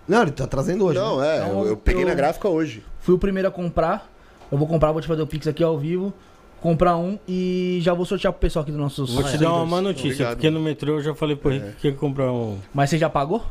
Não, 0.07 0.21
ele 0.23 0.31
tá 0.31 0.45
trazendo 0.45 0.85
hoje. 0.85 0.99
Não, 0.99 1.19
né? 1.19 1.37
é, 1.37 1.37
Então, 1.47 1.61
eu, 1.61 1.67
eu 1.69 1.77
peguei 1.77 2.03
eu- 2.03 2.07
na 2.07 2.13
gráfica 2.13 2.47
hoje. 2.47 2.83
Fui 2.99 3.15
o 3.15 3.17
primeiro 3.17 3.47
a 3.47 3.51
comprar. 3.51 4.09
Eu 4.51 4.57
vou 4.57 4.67
comprar, 4.67 4.91
vou 4.91 5.01
te 5.01 5.07
fazer 5.07 5.21
o 5.21 5.27
Pix 5.27 5.47
aqui 5.47 5.63
ao 5.63 5.77
vivo. 5.77 6.13
Comprar 6.59 6.95
um 6.97 7.17
e 7.27 7.79
já 7.81 7.91
vou 7.93 8.05
sortear 8.05 8.31
pro 8.31 8.39
pessoal 8.39 8.61
aqui 8.61 8.71
dos 8.71 8.79
nossos 8.79 9.15
Vou 9.15 9.23
te 9.23 9.35
dar 9.37 9.51
uma 9.53 9.65
má 9.65 9.81
notícia, 9.81 10.09
Obrigado. 10.11 10.35
porque 10.35 10.49
no 10.51 10.59
metrô 10.59 10.97
eu 10.97 11.01
já 11.01 11.15
falei 11.15 11.35
pro 11.35 11.49
Rick 11.49 11.71
que 11.79 11.87
ia 11.87 11.93
comprar 11.95 12.31
um. 12.31 12.59
Mas 12.71 12.91
você 12.91 12.99
já 12.99 13.09
pagou? 13.09 13.43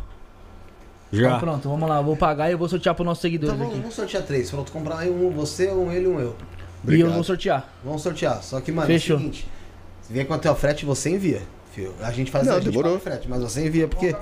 Já. 1.12 1.26
Então 1.28 1.40
pronto, 1.40 1.68
vamos 1.68 1.88
lá, 1.88 2.00
vou 2.00 2.16
pagar 2.16 2.48
e 2.48 2.52
eu 2.52 2.58
vou 2.58 2.68
sortear 2.68 2.94
pros 2.94 3.04
nossos 3.06 3.22
seguidores 3.22 3.54
Então 3.54 3.58
vamos, 3.58 3.72
aqui. 3.74 3.82
vamos 3.82 3.96
sortear 3.96 4.22
três. 4.22 4.50
Falou, 4.50 4.64
tu 4.64 4.72
comprar 4.72 4.98
aí 4.98 5.10
um 5.10 5.30
você, 5.30 5.70
um 5.70 5.90
ele 5.90 6.04
e 6.06 6.08
um 6.08 6.20
eu. 6.20 6.28
E 6.28 6.28
eu 6.28 6.34
Obrigado. 6.84 7.12
vou 7.14 7.24
sortear. 7.24 7.68
Vamos 7.84 8.02
sortear. 8.02 8.42
Só 8.42 8.60
que, 8.60 8.70
mano, 8.70 8.86
Fechou. 8.86 9.14
é 9.14 9.18
o 9.18 9.20
seguinte: 9.20 9.48
se 10.02 10.12
vier 10.12 10.26
quanto 10.26 10.46
é 10.46 10.50
o 10.50 10.54
frete, 10.54 10.84
você 10.84 11.10
envia. 11.10 11.42
Fio. 11.72 11.94
A 12.00 12.10
gente 12.10 12.30
faz 12.30 12.46
Não, 12.46 12.54
a 12.54 12.56
gente 12.60 12.70
demorou. 12.70 12.96
o 12.96 13.00
frete, 13.00 13.28
mas 13.28 13.40
você 13.42 13.66
envia 13.66 13.86
porque 13.86 14.14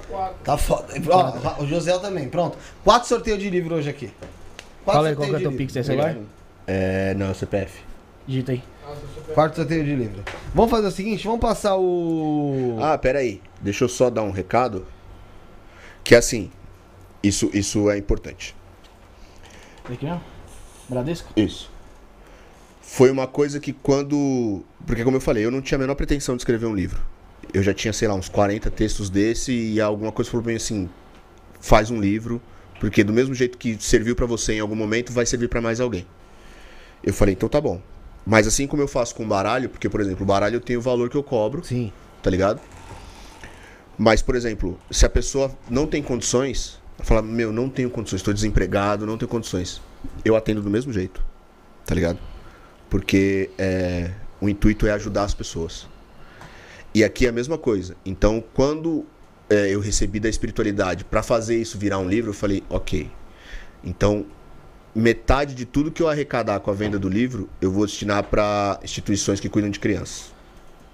tá 0.45 0.57
foda. 0.59 0.87
Ó, 1.11 1.63
o 1.63 1.67
José 1.67 1.97
também, 1.99 2.29
pronto. 2.29 2.59
Quatro 2.85 3.09
sorteios 3.09 3.39
de 3.39 3.49
livro 3.49 3.75
hoje 3.75 3.89
aqui. 3.89 4.11
Quatro 4.85 4.99
Fala 4.99 5.09
aí 5.09 5.15
qual 5.15 5.29
que 5.29 5.35
é 5.37 5.39
sorteios 5.39 5.43
teu 5.43 5.67
Pix, 5.67 5.77
é 5.77 5.83
celular? 5.83 6.17
É, 6.67 7.15
não, 7.15 7.33
CPF. 7.33 7.81
Digita 8.27 8.53
aí. 8.53 8.63
Quarto 9.35 9.57
sorteio 9.57 9.85
de 9.85 9.95
livro. 9.95 10.23
Vamos 10.55 10.71
fazer 10.71 10.87
o 10.89 10.91
seguinte, 10.91 11.25
vamos 11.25 11.41
passar 11.41 11.77
o. 11.77 12.77
Ah, 12.81 12.97
pera 12.99 13.21
aí. 13.21 13.41
Deixa 13.61 13.85
eu 13.85 13.89
só 13.89 14.11
dar 14.11 14.23
um 14.23 14.31
recado. 14.31 14.87
Que 16.05 16.15
é 16.15 16.19
assim, 16.19 16.51
isso, 17.23 17.51
isso 17.53 17.91
é 17.91 17.99
importante. 17.99 18.55
Aqui 19.85 20.05
mesmo? 20.05 20.23
Bradesco? 20.89 21.33
Isso. 21.37 21.71
Foi 22.81 23.11
uma 23.11 23.27
coisa 23.27 23.61
que 23.61 23.73
quando. 23.73 24.63
Porque, 24.87 25.05
como 25.05 25.17
eu 25.17 25.21
falei, 25.21 25.45
eu 25.45 25.51
não 25.51 25.61
tinha 25.61 25.77
a 25.77 25.81
menor 25.81 25.95
pretensão 25.95 26.37
de 26.37 26.41
escrever 26.41 26.67
um 26.67 26.75
livro. 26.75 27.03
Eu 27.53 27.63
já 27.63 27.75
tinha, 27.75 27.93
sei 27.93 28.09
lá, 28.09 28.15
uns 28.15 28.29
40 28.29 28.71
textos 28.71 29.11
desse 29.11 29.53
e 29.53 29.81
alguma 29.81 30.13
coisa 30.13 30.31
falou 30.31 30.43
pra 30.43 30.51
mim 30.51 30.57
assim: 30.57 30.89
faz 31.61 31.91
um 31.91 32.01
livro, 32.01 32.41
porque 32.81 33.05
do 33.05 33.13
mesmo 33.13 33.35
jeito 33.35 33.59
que 33.59 33.77
serviu 33.81 34.17
pra 34.17 34.27
você 34.27 34.55
em 34.55 34.61
algum 34.61 34.75
momento, 34.75 35.13
vai 35.13 35.27
servir 35.27 35.49
pra 35.49 35.61
mais 35.61 35.81
alguém. 35.81 36.07
Eu 37.03 37.13
falei: 37.13 37.35
então 37.35 37.49
tá 37.49 37.61
bom. 37.61 37.81
Mas 38.27 38.47
assim 38.47 38.67
como 38.67 38.83
eu 38.83 38.89
faço 38.89 39.15
com 39.15 39.27
baralho, 39.27 39.69
porque, 39.69 39.89
por 39.89 40.01
exemplo, 40.01 40.23
o 40.23 40.27
baralho 40.27 40.57
eu 40.57 40.61
tenho 40.61 40.81
o 40.81 40.83
valor 40.83 41.09
que 41.09 41.17
eu 41.17 41.23
cobro, 41.23 41.65
Sim. 41.65 41.93
tá 42.23 42.31
ligado? 42.31 42.61
Mas, 43.97 44.23
por 44.23 44.37
exemplo, 44.37 44.79
se 44.91 45.05
a 45.05 45.11
pessoa 45.11 45.51
não 45.69 45.87
tem 45.87 46.03
condições, 46.03 46.78
Fala, 47.01 47.23
meu, 47.23 47.53
não 47.53 47.69
tenho 47.69 47.91
condições, 47.91 48.21
estou 48.21 48.35
desempregado, 48.35 49.07
não 49.07 49.17
tenho 49.17 49.29
condições. 49.29 49.81
Eu 50.25 50.37
atendo 50.37 50.61
do 50.61 50.71
mesmo 50.71 50.93
jeito, 50.93 51.23
tá 51.87 51.95
ligado? 51.95 52.19
Porque 52.91 53.51
é, 53.57 54.11
o 54.41 54.49
intuito 54.49 54.87
é 54.87 54.91
ajudar 54.93 55.25
as 55.25 55.35
pessoas. 55.35 55.87
E 56.95 57.05
aqui 57.05 57.27
é 57.27 57.29
a 57.29 57.33
mesma 57.33 57.57
coisa. 57.57 57.95
Então, 58.05 58.43
quando 58.53 59.07
é, 59.49 59.75
eu 59.75 59.81
recebi 59.81 60.19
da 60.19 60.29
espiritualidade 60.29 61.05
para 61.05 61.23
fazer 61.23 61.57
isso 61.57 61.79
virar 61.79 61.99
um 61.99 62.09
livro, 62.09 62.31
eu 62.31 62.35
falei, 62.35 62.63
ok. 62.69 63.11
Então, 63.85 64.27
metade 64.95 65.55
de 65.55 65.65
tudo 65.65 65.91
que 65.91 66.03
eu 66.03 66.09
arrecadar 66.09 66.61
com 66.61 66.71
a 66.71 66.75
venda 66.75 66.99
do 66.99 67.09
livro, 67.09 67.49
eu 67.61 67.71
vou 67.71 67.87
destinar 67.87 68.25
para 68.25 68.81
instituições 68.83 69.39
que 69.39 69.49
cuidam 69.49 69.71
de 69.71 69.79
crianças. 69.79 70.33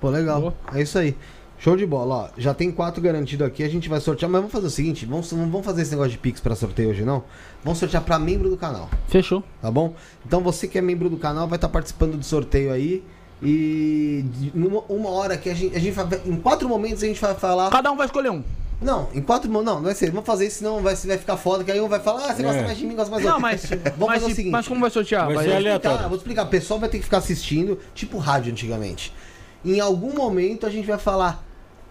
Pô, 0.01 0.11
legal. 0.11 0.41
Boa. 0.41 0.55
É 0.75 0.83
isso 0.83 0.99
aí. 0.99 1.17
Show 1.59 1.77
de 1.77 1.87
bola, 1.87 2.15
ó. 2.15 2.29
Já 2.37 2.53
tem 2.53 2.71
quatro 2.71 3.01
garantidos 3.01 3.47
aqui, 3.47 3.63
a 3.63 3.69
gente 3.69 3.89
vai 3.89 4.01
sortear, 4.01 4.31
mas 4.31 4.41
vamos 4.41 4.53
fazer 4.53 4.67
o 4.67 4.71
seguinte, 4.71 5.07
vamos, 5.07 5.33
não 5.33 5.49
vamos 5.51 5.65
fazer 5.65 5.83
esse 5.83 5.93
negócio 5.93 6.13
de 6.13 6.19
Pix 6.19 6.41
pra 6.41 6.55
sorteio 6.55 6.91
hoje, 6.91 7.05
não. 7.05 7.23
Vamos 7.63 7.79
sortear 7.79 8.03
pra 8.03 8.19
membro 8.19 8.51
do 8.51 8.57
canal, 8.57 8.89
Fechou. 9.09 9.43
tá 9.63 9.71
bom? 9.71 9.95
Então 10.27 10.41
você 10.43 10.69
que 10.69 10.77
é 10.77 10.83
membro 10.83 11.09
do 11.09 11.17
canal 11.17 11.49
vai 11.49 11.57
estar 11.57 11.69
participando 11.69 12.17
do 12.19 12.25
sorteio 12.25 12.73
aí. 12.73 13.03
E 13.43 14.25
numa, 14.55 14.81
uma 14.89 15.11
hora 15.11 15.37
que 15.37 15.51
a 15.51 15.55
gente, 15.55 15.75
a 15.77 15.79
gente 15.79 15.93
vai. 15.93 16.07
Em 16.25 16.37
quatro 16.37 16.69
momentos 16.69 17.03
a 17.03 17.07
gente 17.07 17.21
vai 17.21 17.35
falar. 17.35 17.71
Cada 17.71 17.91
um 17.93 17.97
vai 17.97 18.07
escolher 18.07 18.31
um. 18.31 18.43
Não, 18.81 19.09
em 19.15 19.21
quatro 19.21 19.51
momentos. 19.51 19.67
Não, 19.75 19.81
não 19.81 19.85
vai 19.87 19.95
ser. 19.95 20.11
Vamos 20.11 20.27
fazer 20.27 20.47
isso, 20.47 20.59
senão 20.59 20.81
vai, 20.83 20.95
vai 20.95 21.19
ficar 21.19 21.37
foda. 21.37 21.63
Que 21.65 21.71
aí 21.71 21.81
um 21.81 21.89
vai 21.89 22.01
falar, 22.01 22.31
ah, 22.31 22.35
você 22.35 22.43
gosta 22.43 22.61
É. 22.61 22.65
mais 22.65 22.79
de 22.79 22.87
mim, 22.87 22.95
gosta 22.95 23.11
mais 23.11 23.23
de 23.23 23.29
Não, 23.29 23.39
mas, 23.41 23.65
Vamos 23.65 23.81
mas, 23.99 24.21
fazer 24.21 24.33
o 24.33 24.37
seguinte. 24.37 24.53
mas 24.53 24.69
como 24.69 24.81
vai 24.81 24.91
sortear? 24.91 25.27
Vai 25.27 25.35
Vai- 25.37 25.45
ser 25.45 25.51
Vou 25.51 25.59
aleatório. 25.59 25.91
explicar, 25.95 26.09
vou 26.09 26.17
explicar. 26.19 26.43
O 26.45 26.49
pessoal 26.49 26.81
vai 26.81 26.89
ter 26.89 26.99
que 26.99 27.05
ficar 27.05 27.19
assistindo, 27.19 27.79
tipo 27.95 28.19
rádio 28.19 28.53
antigamente. 28.53 29.13
Em 29.65 29.81
algum 29.81 30.15
momento 30.15 30.67
a 30.67 30.71
gente 30.71 30.87
vai 30.87 30.99
falar, 30.99 31.45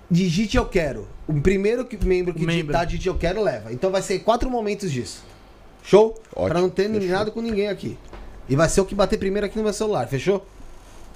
digite 0.10 0.58
eu 0.58 0.66
quero. 0.66 1.08
O 1.28 1.40
primeiro 1.42 1.86
que, 1.86 1.98
membro 2.06 2.34
que 2.34 2.46
Membro. 2.46 2.64
digitar 2.64 2.86
digite 2.86 3.08
eu 3.08 3.16
quero 3.16 3.42
leva. 3.42 3.72
Então 3.74 3.90
vai 3.90 4.02
ser 4.02 4.20
quatro 4.20 4.50
momentos 4.50 4.92
disso. 4.92 5.24
Show? 5.84 6.20
Ótimo, 6.36 6.50
pra 6.50 6.62
não 6.62 6.70
ter 6.70 6.90
fechou. 6.90 7.10
nada 7.10 7.32
com 7.32 7.42
ninguém 7.42 7.68
aqui. 7.68 7.98
E 8.48 8.56
vai 8.56 8.70
ser 8.70 8.82
o 8.82 8.86
que 8.86 8.94
bater 8.94 9.18
primeiro 9.18 9.46
aqui 9.46 9.58
no 9.58 9.64
meu 9.64 9.74
celular, 9.74 10.08
fechou? 10.08 10.46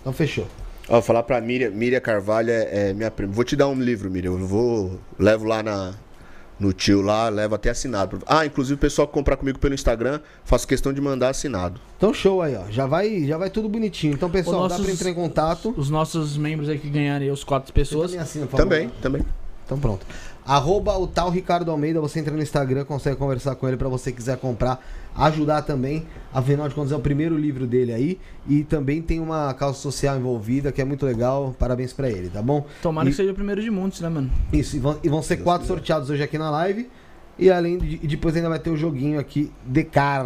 Então 0.01 0.13
fechou. 0.13 0.47
Ó, 0.89 0.93
vou 0.93 1.01
falar 1.01 1.23
pra 1.23 1.39
Miriam, 1.41 1.69
Miriam 1.71 1.99
Carvalho 1.99 2.49
é, 2.49 2.89
é 2.89 2.93
minha 2.93 3.11
prima. 3.11 3.31
Vou 3.33 3.43
te 3.43 3.55
dar 3.55 3.67
um 3.67 3.79
livro, 3.79 4.09
Miriam. 4.09 4.31
Eu 4.31 4.47
vou. 4.47 4.99
Levo 5.19 5.45
lá 5.45 5.61
na, 5.61 5.93
no 6.59 6.73
tio 6.73 7.01
lá, 7.01 7.29
levo 7.29 7.55
até 7.55 7.69
assinado. 7.69 8.19
Ah, 8.25 8.45
inclusive 8.45 8.75
o 8.75 8.77
pessoal 8.77 9.07
que 9.07 9.13
comprar 9.13 9.37
comigo 9.37 9.59
pelo 9.59 9.73
Instagram, 9.73 10.19
faço 10.43 10.67
questão 10.67 10.91
de 10.91 10.99
mandar 10.99 11.29
assinado. 11.29 11.79
Então 11.97 12.13
show 12.13 12.41
aí, 12.41 12.55
ó. 12.55 12.63
Já 12.71 12.85
vai, 12.85 13.23
já 13.25 13.37
vai 13.37 13.49
tudo 13.49 13.69
bonitinho. 13.69 14.13
Então, 14.13 14.29
pessoal, 14.29 14.63
Os 14.63 14.69
dá 14.69 14.75
nossos- 14.75 14.85
pra 14.85 14.93
entrar 14.93 15.09
em 15.09 15.13
contato. 15.13 15.73
Os 15.77 15.89
nossos 15.89 16.35
membros 16.37 16.69
aí 16.69 16.79
que 16.79 16.89
ganharem 16.89 17.29
os 17.31 17.43
quatro 17.43 17.71
pessoas. 17.73 18.11
também 18.11 18.23
assina. 18.23 18.47
Também, 18.47 18.89
também. 19.01 19.21
Então 19.65 19.77
pronto. 19.79 20.05
Arroba 20.45 20.97
o 20.97 21.05
tal 21.05 21.29
Ricardo 21.29 21.69
Almeida, 21.69 21.99
você 21.99 22.19
entra 22.21 22.33
no 22.33 22.41
Instagram, 22.41 22.85
consegue 22.85 23.17
conversar 23.17 23.55
com 23.55 23.67
ele 23.67 23.75
pra 23.75 23.89
você 23.89 24.13
quiser 24.13 24.37
comprar, 24.37 24.81
ajudar 25.17 25.61
também. 25.63 26.05
Afinal 26.33 26.69
de 26.69 26.75
contas, 26.75 26.91
é 26.91 26.95
o 26.95 26.99
primeiro 26.99 27.37
livro 27.37 27.65
dele 27.65 27.93
aí. 27.93 28.19
E 28.47 28.63
também 28.63 29.01
tem 29.01 29.19
uma 29.19 29.53
causa 29.53 29.77
social 29.79 30.17
envolvida, 30.17 30.71
que 30.71 30.81
é 30.81 30.85
muito 30.85 31.05
legal. 31.05 31.55
Parabéns 31.57 31.91
pra 31.93 32.09
ele, 32.09 32.29
tá 32.29 32.41
bom? 32.41 32.65
Tomara 32.81 33.07
E- 33.07 33.11
que 33.11 33.17
seja 33.17 33.31
o 33.31 33.35
primeiro 33.35 33.61
de 33.61 33.71
muitos, 33.71 33.99
né, 34.01 34.09
mano? 34.09 34.29
Isso, 34.53 34.75
e 34.75 34.79
vão, 34.79 34.97
e 35.03 35.09
vão 35.09 35.21
ser 35.21 35.37
quatro 35.37 35.65
sorteados 35.67 36.09
hoje 36.09 36.21
aqui 36.23 36.37
na 36.37 36.49
live. 36.51 36.89
E 37.39 37.51
além 37.51 37.77
de, 37.77 37.99
e 38.01 38.07
depois 38.07 38.35
ainda 38.35 38.49
vai 38.49 38.57
ter 38.57 38.71
o 38.71 38.75
joguinho 38.75 39.19
aqui 39.19 39.51
de 39.63 39.83
cara. 39.83 40.25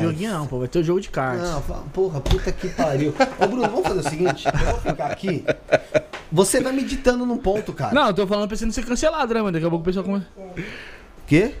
Joguinho 0.00 0.30
não, 0.32 0.46
pô. 0.46 0.60
Vai 0.60 0.68
ter 0.68 0.78
o 0.78 0.84
jogo 0.84 1.00
de 1.00 1.08
cartas. 1.10 1.50
Não, 1.50 1.60
porra, 1.92 2.20
puta 2.20 2.52
que 2.52 2.68
pariu. 2.68 3.12
Ô 3.42 3.46
Bruno, 3.48 3.62
vamos 3.68 3.82
fazer 3.88 4.00
o 4.00 4.08
seguinte, 4.08 4.46
eu 4.46 4.70
vou 4.70 4.80
ficar 4.80 5.06
aqui. 5.06 5.44
Você 6.30 6.60
vai 6.60 6.72
meditando 6.72 7.26
num 7.26 7.38
ponto, 7.38 7.72
cara. 7.72 7.92
Não, 7.92 8.06
eu 8.06 8.14
tô 8.14 8.24
falando 8.26 8.46
pra 8.46 8.56
você 8.56 8.64
não 8.64 8.72
ser 8.72 8.84
cancelado, 8.84 9.34
né, 9.34 9.40
mano? 9.40 9.52
Daqui 9.52 9.66
a 9.66 9.68
pouco 9.70 9.82
o 9.82 9.84
pessoal 9.84 10.04
começa. 10.04 10.26
Quê? 11.26 11.54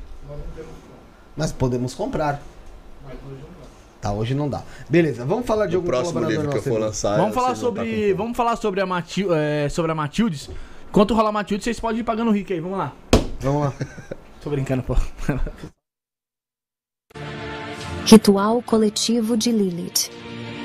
Mas 1.36 1.50
podemos 1.50 1.92
comprar. 1.94 2.40
Tá, 4.04 4.12
hoje 4.12 4.34
não 4.34 4.50
dá. 4.50 4.62
Beleza, 4.86 5.24
vamos 5.24 5.46
falar 5.46 5.64
de 5.64 5.72
No 5.72 5.78
algum 5.78 5.88
próximo 5.88 6.12
colaborador 6.20 6.44
livro 6.44 6.62
que 6.62 6.68
eu 6.68 6.72
for 6.74 6.78
lançar. 6.78 7.16
Vamos 7.16 7.34
falar 7.34 7.48
tá 7.48 7.54
sobre. 7.54 8.10
com- 8.10 8.16
Vamos 8.18 8.36
falar 8.36 8.56
sobre 8.56 8.80
a, 8.82 8.86
Matil, 8.86 9.34
é, 9.34 9.66
sobre 9.70 9.92
a 9.92 9.94
Matildes. 9.94 10.50
Enquanto 10.90 11.14
rolar 11.14 11.32
Matildes, 11.32 11.64
vocês 11.64 11.80
podem 11.80 12.00
ir 12.00 12.04
pagando 12.04 12.28
o 12.28 12.32
Rick 12.34 12.52
aí. 12.52 12.60
Vamos 12.60 12.76
lá. 12.76 12.92
Vamos 13.40 13.62
lá. 13.64 13.72
Tô 14.44 14.50
brincando, 14.50 14.82
pô. 14.82 14.94
Ritual 18.04 18.60
coletivo 18.60 19.38
de 19.38 19.50
Lilith. 19.50 20.10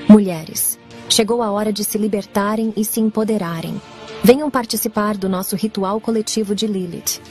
Mulheres, 0.10 0.78
chegou 1.07 1.41
a 1.41 1.49
hora 1.49 1.72
de 1.72 1.86
se 1.86 1.98
libertarem 1.98 2.74
e 2.76 2.84
se 2.84 2.99
empoderarem. 2.99 3.82
Venham 4.22 4.52
participar 4.52 5.16
do 5.16 5.30
nosso 5.30 5.56
ritual 5.56 6.02
coletivo 6.02 6.53
de 6.53 6.68
Lilith. 6.68 7.22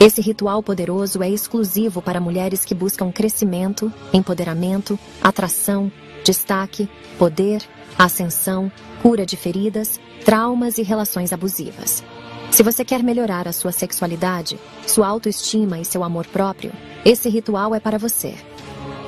Esse 0.00 0.20
ritual 0.20 0.62
poderoso 0.62 1.24
é 1.24 1.28
exclusivo 1.28 2.00
para 2.00 2.20
mulheres 2.20 2.64
que 2.64 2.72
buscam 2.72 3.10
crescimento, 3.10 3.92
empoderamento, 4.12 4.96
atração, 5.20 5.90
destaque, 6.24 6.88
poder, 7.18 7.62
ascensão, 7.98 8.70
cura 9.02 9.26
de 9.26 9.36
feridas, 9.36 9.98
traumas 10.24 10.78
e 10.78 10.84
relações 10.84 11.32
abusivas. 11.32 12.04
Se 12.52 12.62
você 12.62 12.84
quer 12.84 13.02
melhorar 13.02 13.48
a 13.48 13.52
sua 13.52 13.72
sexualidade, 13.72 14.56
sua 14.86 15.08
autoestima 15.08 15.80
e 15.80 15.84
seu 15.84 16.04
amor 16.04 16.26
próprio, 16.28 16.72
esse 17.04 17.28
ritual 17.28 17.74
é 17.74 17.80
para 17.80 17.98
você. 17.98 18.36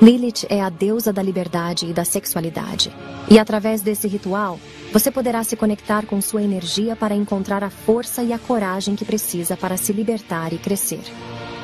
Lilith 0.02 0.47
é 0.48 0.62
a 0.62 0.70
deusa 0.70 1.12
da 1.12 1.22
liberdade 1.22 1.85
e 1.85 1.93
da 1.93 2.06
sexualidade. 2.06 2.90
E 3.31 3.39
através 3.39 3.82
desse 3.82 4.09
ritual, 4.09 4.59
você 4.90 5.10
poderá 5.10 5.44
se 5.44 5.56
conectar 5.56 6.06
com 6.06 6.22
sua 6.22 6.43
energia 6.43 6.97
para 6.97 7.14
encontrar 7.14 7.62
a 7.62 7.68
força 7.68 8.22
e 8.22 8.32
a 8.32 8.39
coragem 8.39 8.97
que 8.97 9.05
precisa 9.05 9.59
para 9.59 9.77
se 9.77 9.93
libertar 9.93 10.55
e 10.55 10.59
crescer. 10.59 11.02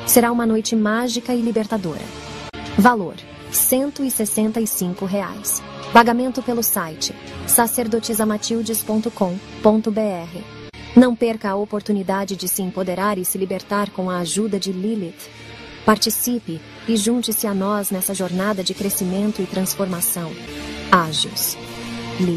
Será 0.05 0.31
uma 0.31 0.45
noite 0.45 0.75
mágica 0.75 1.33
e 1.33 1.41
libertadora. 1.41 2.03
Valor: 2.77 3.15
165 3.51 5.03
reais. 5.05 5.63
Pagamento 5.91 6.43
pelo 6.43 6.61
site 6.61 7.15
sacerdotisamatildes.com.br. 7.47 10.41
Não 10.95 11.15
perca 11.15 11.49
a 11.49 11.55
oportunidade 11.55 12.35
de 12.35 12.47
se 12.47 12.61
empoderar 12.61 13.17
e 13.17 13.25
se 13.25 13.39
libertar 13.39 13.89
com 13.89 14.11
a 14.11 14.19
ajuda 14.19 14.59
de 14.59 14.71
Lilith. 14.71 15.27
Participe 15.83 16.61
e 16.87 16.95
junte-se 16.95 17.45
a 17.45 17.53
nós 17.53 17.91
nessa 17.91 18.13
jornada 18.13 18.63
de 18.63 18.73
crescimento 18.73 19.41
e 19.41 19.45
transformação. 19.45 20.31
Ágios. 20.91 21.57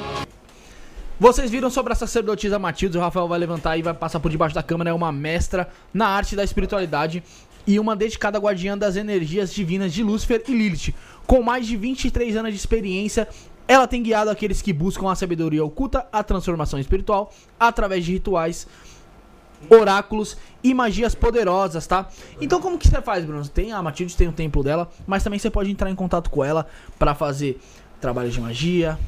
Vocês 1.19 1.51
viram 1.51 1.69
sobre 1.69 1.93
a 1.93 1.97
sacerdotisa 1.97 2.61
Matildes, 2.61 2.97
o 2.97 3.01
Rafael 3.01 3.27
vai 3.27 3.39
levantar 3.41 3.77
e 3.77 3.83
vai 3.83 3.93
passar 3.93 4.21
por 4.21 4.31
debaixo 4.31 4.55
da 4.55 4.63
câmera, 4.63 4.91
é 4.91 4.93
uma 4.93 5.11
mestra 5.11 5.69
na 5.93 6.07
arte 6.07 6.37
da 6.37 6.45
espiritualidade 6.45 7.25
e 7.67 7.81
uma 7.81 7.97
dedicada 7.97 8.39
guardiã 8.39 8.79
das 8.79 8.97
energias 8.97 9.53
divinas 9.53 9.93
de 9.93 10.03
Lúcifer 10.03 10.45
e 10.47 10.53
Lilith. 10.53 10.95
Com 11.27 11.43
mais 11.43 11.67
de 11.67 11.77
23 11.77 12.37
anos 12.37 12.53
de 12.53 12.59
experiência, 12.59 13.27
ela 13.69 13.87
tem 13.87 14.03
guiado 14.03 14.31
aqueles 14.31 14.63
que 14.63 14.73
buscam 14.73 15.11
a 15.11 15.15
sabedoria 15.15 15.63
oculta, 15.63 16.07
a 16.11 16.25
transformação 16.25 16.81
espiritual, 16.81 17.31
através 17.61 18.05
de 18.05 18.13
rituais, 18.13 18.67
oráculos 19.69 20.39
e 20.65 20.73
magias 20.73 21.15
poderosas, 21.15 21.87
tá? 21.87 22.09
Então 22.41 22.61
como 22.61 22.79
que 22.79 22.89
você 22.89 23.03
faz, 23.03 23.25
Bruno? 23.25 23.47
Tem 23.47 23.73
a 23.73 23.83
Matilde, 23.83 24.17
tem 24.17 24.27
o 24.27 24.33
templo 24.33 24.65
dela, 24.65 24.91
mas 25.07 25.23
também 25.23 25.39
você 25.39 25.51
pode 25.51 25.71
entrar 25.71 25.91
em 25.91 25.95
contato 25.95 26.31
com 26.31 26.43
ela 26.43 26.67
pra 26.99 27.15
fazer 27.15 27.61
trabalhos 28.01 28.33
de 28.33 28.41
magia. 28.41 28.99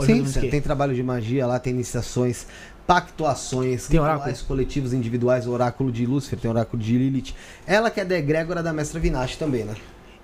Sim, 0.00 0.24
tem 0.50 0.60
trabalho 0.60 0.94
de 0.94 1.02
magia 1.02 1.46
lá, 1.46 1.60
tem 1.60 1.72
iniciações 1.72 2.46
pactuações, 2.86 3.86
Tem 3.86 4.00
rituais 4.00 4.42
coletivos, 4.42 4.92
individuais, 4.92 5.46
oráculo 5.46 5.92
de 5.92 6.04
Lúcifer, 6.04 6.38
tem 6.38 6.50
oráculo 6.50 6.82
de 6.82 6.98
Lilith. 6.98 7.34
Ela 7.66 7.90
que 7.90 8.00
é 8.00 8.04
da 8.04 8.16
egrégora 8.16 8.62
da 8.62 8.72
Mestra 8.72 8.98
Vinache 8.98 9.38
também, 9.38 9.64
né? 9.64 9.76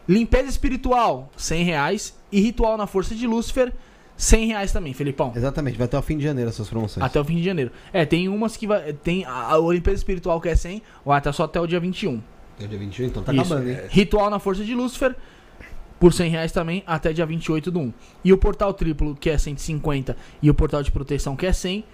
Limpeza 0.09 0.49
espiritual, 0.49 1.29
100 1.37 1.63
reais. 1.63 2.17
E 2.31 2.41
ritual 2.41 2.75
na 2.75 2.87
força 2.87 3.13
de 3.13 3.27
Lúcifer, 3.27 3.71
100 4.17 4.47
reais 4.47 4.71
também, 4.71 4.93
Felipão. 4.93 5.31
Exatamente, 5.35 5.77
vai 5.77 5.85
até 5.85 5.97
o 5.97 6.01
fim 6.01 6.17
de 6.17 6.23
janeiro 6.23 6.49
essas 6.49 6.67
promoções. 6.67 7.05
Até 7.05 7.19
o 7.19 7.23
fim 7.23 7.35
de 7.35 7.43
janeiro. 7.43 7.71
É, 7.93 8.03
tem 8.03 8.27
umas 8.27 8.57
que 8.57 8.65
vai. 8.65 8.93
Tem 8.93 9.23
a, 9.25 9.53
a 9.53 9.57
limpeza 9.59 9.97
espiritual 9.97 10.41
que 10.41 10.49
é 10.49 10.55
100, 10.55 10.81
vai 11.05 11.19
até 11.19 11.31
só 11.31 11.43
até 11.43 11.61
o 11.61 11.67
dia 11.67 11.79
21. 11.79 12.19
É 12.59 12.65
dia 12.65 12.79
21, 12.79 13.05
então 13.05 13.21
tá 13.23 13.31
Isso. 13.31 13.41
acabando, 13.53 13.69
hein? 13.69 13.77
Ritual 13.89 14.29
na 14.31 14.39
Força 14.39 14.63
de 14.63 14.73
Lúcifer, 14.73 15.15
por 15.99 16.13
100 16.13 16.31
reais 16.31 16.51
também, 16.51 16.83
até 16.87 17.13
dia 17.13 17.27
28 17.27 17.69
do 17.69 17.79
1. 17.79 17.93
E 18.25 18.33
o 18.33 18.37
portal 18.39 18.73
triplo, 18.73 19.15
que 19.15 19.29
é 19.29 19.37
150, 19.37 20.17
e 20.41 20.49
o 20.49 20.53
portal 20.55 20.81
de 20.81 20.91
proteção, 20.91 21.35
que 21.35 21.45
é 21.45 21.53
100, 21.53 21.85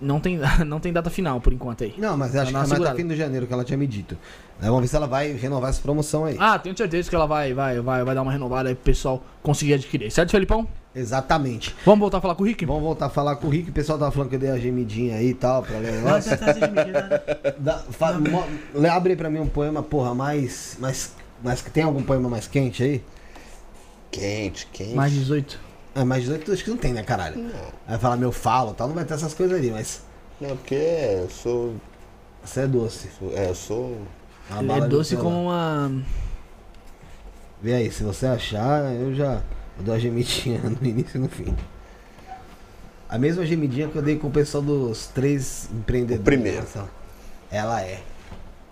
não 0.00 0.20
tem, 0.20 0.38
não 0.66 0.78
tem 0.80 0.92
data 0.92 1.10
final 1.10 1.40
por 1.40 1.52
enquanto 1.52 1.84
aí. 1.84 1.94
Não, 1.98 2.16
mas 2.16 2.32
Tá 2.32 2.42
acho 2.42 2.50
que 2.50 2.56
é 2.56 2.78
mais 2.78 2.96
fim 2.96 3.06
de 3.06 3.16
janeiro 3.16 3.46
que 3.46 3.52
ela 3.52 3.64
tinha 3.64 3.76
me 3.76 3.86
dito. 3.86 4.16
Aí 4.60 4.66
vamos 4.66 4.80
ver 4.82 4.88
se 4.88 4.96
ela 4.96 5.06
vai 5.06 5.32
renovar 5.32 5.70
essa 5.70 5.80
promoção 5.80 6.24
aí. 6.24 6.36
Ah, 6.38 6.58
tenho 6.58 6.76
certeza 6.76 7.08
que 7.08 7.14
ela 7.14 7.26
vai, 7.26 7.54
vai, 7.54 7.80
vai, 7.80 8.02
vai 8.04 8.14
dar 8.14 8.22
uma 8.22 8.32
renovada 8.32 8.68
aí 8.68 8.74
pro 8.74 8.84
pessoal 8.84 9.22
conseguir 9.42 9.74
adquirir. 9.74 10.10
Certo, 10.10 10.30
Felipão? 10.30 10.66
Exatamente. 10.94 11.76
Vamos 11.84 12.00
voltar 12.00 12.18
a 12.18 12.20
falar 12.20 12.34
com 12.34 12.42
o 12.42 12.46
Rick? 12.46 12.66
Vamos 12.66 12.82
voltar 12.82 13.06
a 13.06 13.10
falar 13.10 13.36
com 13.36 13.46
o 13.46 13.50
Rick. 13.50 13.70
O 13.70 13.72
pessoal 13.72 13.96
tava 13.98 14.10
falando 14.10 14.30
que 14.30 14.34
eu 14.34 14.40
dei 14.40 14.50
a 14.50 14.58
gemidinha 14.58 15.16
aí 15.16 15.28
e 15.28 15.34
tal, 15.34 15.62
pra 15.62 15.78
ler 15.78 15.90
o 15.92 15.96
negócio. 15.96 16.32
Dá- 17.58 17.78
fa- 17.90 18.18
mo- 18.18 18.44
lê- 18.74 18.88
abre 18.88 19.12
aí 19.12 19.16
pra 19.16 19.30
mim 19.30 19.38
um 19.38 19.46
poema, 19.48 19.80
porra, 19.82 20.12
mais, 20.14 20.76
mais, 20.80 21.12
mais. 21.42 21.62
Tem 21.62 21.84
algum 21.84 22.02
poema 22.02 22.28
mais 22.28 22.48
quente 22.48 22.82
aí? 22.82 23.02
Quente, 24.10 24.66
quente. 24.72 24.94
Mais 24.94 25.12
18. 25.12 25.60
É, 26.00 26.04
mais 26.04 26.22
18 26.22 26.52
acho 26.52 26.64
que 26.64 26.70
não 26.70 26.76
tem, 26.76 26.92
né, 26.92 27.02
caralho? 27.02 27.50
Aí 27.86 27.98
falar 27.98 28.16
meu 28.16 28.30
falo 28.30 28.70
e 28.72 28.74
tal, 28.74 28.86
não 28.88 28.94
vai 28.94 29.04
ter 29.04 29.14
essas 29.14 29.34
coisas 29.34 29.58
ali, 29.58 29.70
mas 29.70 30.02
Não, 30.40 30.56
porque 30.56 30.74
eu 30.74 31.28
sou. 31.30 31.74
você 32.44 32.60
é 32.60 32.66
doce. 32.66 33.08
sou- 33.18 33.32
É, 33.36 33.48
eu 33.50 33.54
sou. 33.54 34.00
Uma 34.50 34.58
Ele 34.60 34.68
bala 34.68 34.84
é 34.86 34.88
doce 34.88 35.16
como 35.16 35.42
uma. 35.44 35.90
Vê 37.60 37.74
aí, 37.74 37.90
se 37.90 38.02
você 38.04 38.26
achar, 38.26 38.84
eu 38.94 39.12
já 39.14 39.42
eu 39.78 39.84
dou 39.84 39.94
a 39.94 39.98
gemidinha 39.98 40.60
no 40.80 40.86
início 40.86 41.16
e 41.18 41.20
no 41.20 41.28
fim. 41.28 41.54
A 43.08 43.18
mesma 43.18 43.44
gemidinha 43.44 43.88
que 43.88 43.96
eu 43.96 44.02
dei 44.02 44.16
com 44.16 44.28
o 44.28 44.30
pessoal 44.30 44.62
dos 44.62 45.06
três 45.08 45.68
empreendedores. 45.72 46.20
O 46.20 46.24
primeiro. 46.24 46.58
Marcelo. 46.58 46.88
Ela 47.50 47.80
é. 47.82 48.02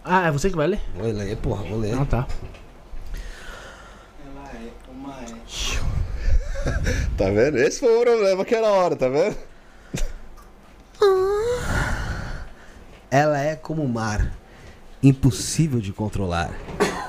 Ah, 0.05 0.29
é 0.29 0.31
você 0.31 0.49
que 0.51 0.57
vai 0.57 0.67
ler? 0.69 0.81
Vou 0.95 1.07
ler, 1.11 1.37
porra, 1.39 1.65
vou 1.65 1.79
ler. 1.79 1.95
Ah, 1.99 2.05
tá. 2.05 2.27
Tá 7.17 7.31
vendo? 7.31 7.59
Esse 7.59 7.81
foi 7.81 7.97
o 7.97 8.01
problema 8.01 8.45
que 8.45 8.55
era 8.55 8.69
a 8.69 8.73
hora, 8.73 8.97
tá 8.97 9.09
vendo? 9.09 9.37
Ela 13.11 13.41
é 13.41 13.55
como 13.57 13.83
o 13.83 13.89
mar, 13.89 14.33
impossível 15.03 15.81
de 15.81 15.93
controlar. 15.93 16.51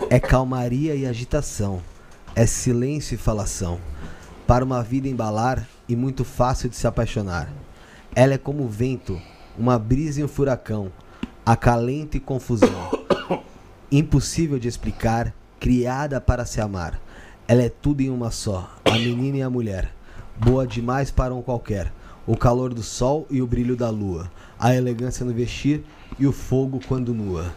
É 0.09 0.19
calmaria 0.19 0.95
e 0.95 1.05
agitação, 1.05 1.81
é 2.35 2.45
silêncio 2.45 3.15
e 3.15 3.17
falação. 3.17 3.79
Para 4.45 4.63
uma 4.63 4.81
vida 4.81 5.09
embalar 5.09 5.67
e 5.89 5.95
muito 5.95 6.23
fácil 6.23 6.69
de 6.69 6.75
se 6.75 6.87
apaixonar. 6.87 7.51
Ela 8.15 8.35
é 8.35 8.37
como 8.37 8.63
o 8.63 8.69
vento, 8.69 9.21
uma 9.57 9.77
brisa 9.77 10.21
e 10.21 10.23
um 10.23 10.27
furacão, 10.27 10.91
acalento 11.45 12.15
e 12.15 12.19
confusão. 12.19 12.89
Impossível 13.91 14.59
de 14.59 14.67
explicar, 14.67 15.33
criada 15.59 16.21
para 16.21 16.45
se 16.45 16.61
amar. 16.61 16.99
Ela 17.49 17.63
é 17.63 17.69
tudo 17.69 18.01
em 18.01 18.09
uma 18.09 18.29
só, 18.29 18.69
a 18.83 18.91
menina 18.91 19.37
e 19.37 19.41
a 19.41 19.49
mulher. 19.49 19.89
Boa 20.35 20.67
demais 20.67 21.11
para 21.11 21.33
um 21.33 21.41
qualquer. 21.41 21.93
O 22.25 22.35
calor 22.35 22.73
do 22.73 22.83
sol 22.83 23.25
e 23.29 23.41
o 23.41 23.47
brilho 23.47 23.77
da 23.77 23.89
lua. 23.89 24.29
A 24.59 24.75
elegância 24.75 25.25
no 25.25 25.33
vestir 25.33 25.81
e 26.19 26.27
o 26.27 26.33
fogo 26.33 26.81
quando 26.89 27.13
nua. 27.13 27.55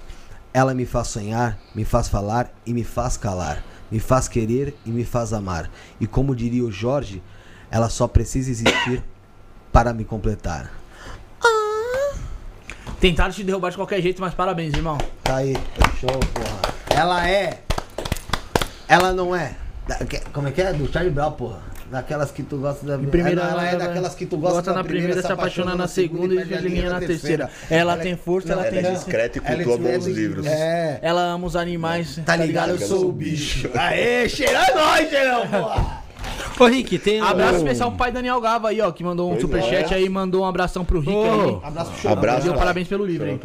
Ela 0.55 0.75
me 0.75 0.87
faz 0.87 1.09
sonhar, 1.09 1.59
me 1.75 1.85
faz 1.85 2.09
falar 2.09 2.53
e 2.65 2.73
me 2.73 2.85
faz 2.85 3.17
calar. 3.17 3.65
Me 3.91 3.99
faz 3.99 4.29
querer 4.29 4.77
e 4.87 4.91
me 4.91 5.05
faz 5.05 5.33
amar. 5.33 5.69
E 6.01 6.07
como 6.07 6.37
diria 6.37 6.65
o 6.65 6.71
Jorge, 6.71 7.21
ela 7.69 7.89
só 7.89 8.07
precisa 8.07 8.49
existir 8.49 9.03
para 9.73 9.93
me 9.93 10.05
completar. 10.05 10.71
Tentaram 13.01 13.33
te 13.33 13.43
derrubar 13.43 13.71
de 13.71 13.77
qualquer 13.77 14.01
jeito, 14.01 14.21
mas 14.21 14.35
parabéns, 14.35 14.73
irmão. 14.73 14.99
Tá 15.25 15.37
aí, 15.37 15.55
show, 15.99 16.11
porra. 16.33 16.75
Ela 16.91 17.29
é. 17.29 17.65
Ela 18.87 19.13
não 19.13 19.35
é. 19.35 19.57
Da- 19.99 20.05
que- 20.07 20.21
como 20.33 20.49
é 20.49 20.51
que 20.53 20.63
é? 20.63 20.73
Do 20.73 20.91
Charlie 20.93 21.13
Brown, 21.13 21.33
porra. 21.33 21.59
Daquelas 21.91 22.31
que 22.31 22.45
tu 22.45 22.57
gosta 22.59 22.87
da 22.87 22.97
Primeira, 22.97 23.41
ela, 23.43 23.51
ela 23.51 23.67
é 23.67 23.77
daquelas 23.77 24.15
que 24.15 24.25
tu 24.25 24.37
gosta, 24.39 24.73
na 24.73 24.85
primeira, 24.85 25.21
se 25.21 25.33
apaixona 25.33 25.75
na 25.75 25.89
segunda 25.89 26.35
e 26.35 26.37
perde 26.47 26.55
a 26.55 26.61
linha 26.61 26.91
na 26.91 27.01
terceira. 27.01 27.51
Ela 27.69 27.97
tem 27.97 28.17
força, 28.17 28.53
ela 28.53 28.63
Ela 28.63 28.71
tem 28.71 28.79
é 28.79 28.83
disciplina. 28.93 29.29
discreta 29.29 29.39
e 29.39 29.43
Ela 29.55 29.65
cultua 29.65 29.91
bons 29.93 30.07
é- 30.07 30.11
livros. 30.11 30.47
É. 30.47 30.99
Ela 31.03 31.23
ama 31.23 31.47
os 31.49 31.57
animais. 31.57 32.21
Tá 32.25 32.37
ligado? 32.37 32.71
Eu 32.71 32.79
sou 32.79 33.09
o 33.09 33.13
bicho. 33.13 33.69
Aê, 33.75 34.29
cheira 34.29 34.61
nós, 34.73 35.09
cheirão, 35.11 35.49
porra. 35.49 36.01
Ô, 36.61 36.67
Rick, 36.67 36.97
tem 36.99 37.21
Abraço 37.21 37.57
especial 37.57 37.89
pro 37.91 37.99
pai 37.99 38.13
Daniel 38.13 38.41
Gava 38.41 38.69
aí, 38.69 38.81
ó, 38.81 38.93
que 38.93 39.03
mandou 39.03 39.27
um 39.29 39.31
Pois 39.31 39.41
superchat 39.43 39.93
é. 39.93 39.97
aí, 39.97 40.09
mandou 40.09 40.43
um 40.43 40.47
abração 40.47 40.85
pro 40.85 41.01
Rick 41.01 41.11
Ô, 41.13 41.23
aí. 41.25 41.59
Abraço 41.69 41.91
pro 41.91 42.01
chorão. 42.03 42.17
Abraço. 42.19 42.43
Deu 42.45 42.55
parabéns 42.55 42.87
pelo 42.87 43.05
livro 43.05 43.27
aí. 43.27 43.41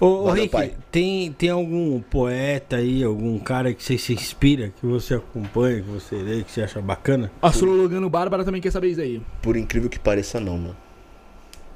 Ô, 0.00 0.06
ô 0.06 0.24
Valeu, 0.24 0.44
Rick, 0.44 0.52
pai. 0.52 0.72
tem, 0.90 1.30
tem 1.30 1.50
algum 1.50 2.00
poeta 2.00 2.76
aí, 2.76 3.04
algum 3.04 3.38
cara 3.38 3.74
que 3.74 3.84
você 3.84 3.98
se 3.98 4.14
inspira, 4.14 4.72
que 4.80 4.86
você 4.86 5.14
acompanha, 5.14 5.82
que 5.82 5.88
você 5.90 6.16
lê, 6.16 6.42
que 6.42 6.50
você 6.50 6.62
acha 6.62 6.80
bacana? 6.80 7.30
Astrologando 7.42 8.08
Bárbara 8.08 8.42
também 8.42 8.62
quer 8.62 8.70
saber 8.70 8.88
isso 8.88 9.00
aí. 9.02 9.20
Por 9.42 9.58
incrível 9.58 9.90
que 9.90 9.98
pareça, 9.98 10.40
não, 10.40 10.56
mano. 10.56 10.76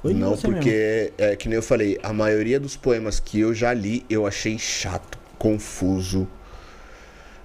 Foi 0.00 0.14
não, 0.14 0.36
porque, 0.36 1.12
é 1.18 1.36
que 1.36 1.48
nem 1.48 1.56
eu 1.56 1.62
falei, 1.62 1.98
a 2.02 2.12
maioria 2.12 2.58
dos 2.58 2.76
poemas 2.76 3.20
que 3.20 3.40
eu 3.40 3.54
já 3.54 3.74
li, 3.74 4.04
eu 4.08 4.26
achei 4.26 4.58
chato, 4.58 5.18
confuso. 5.38 6.26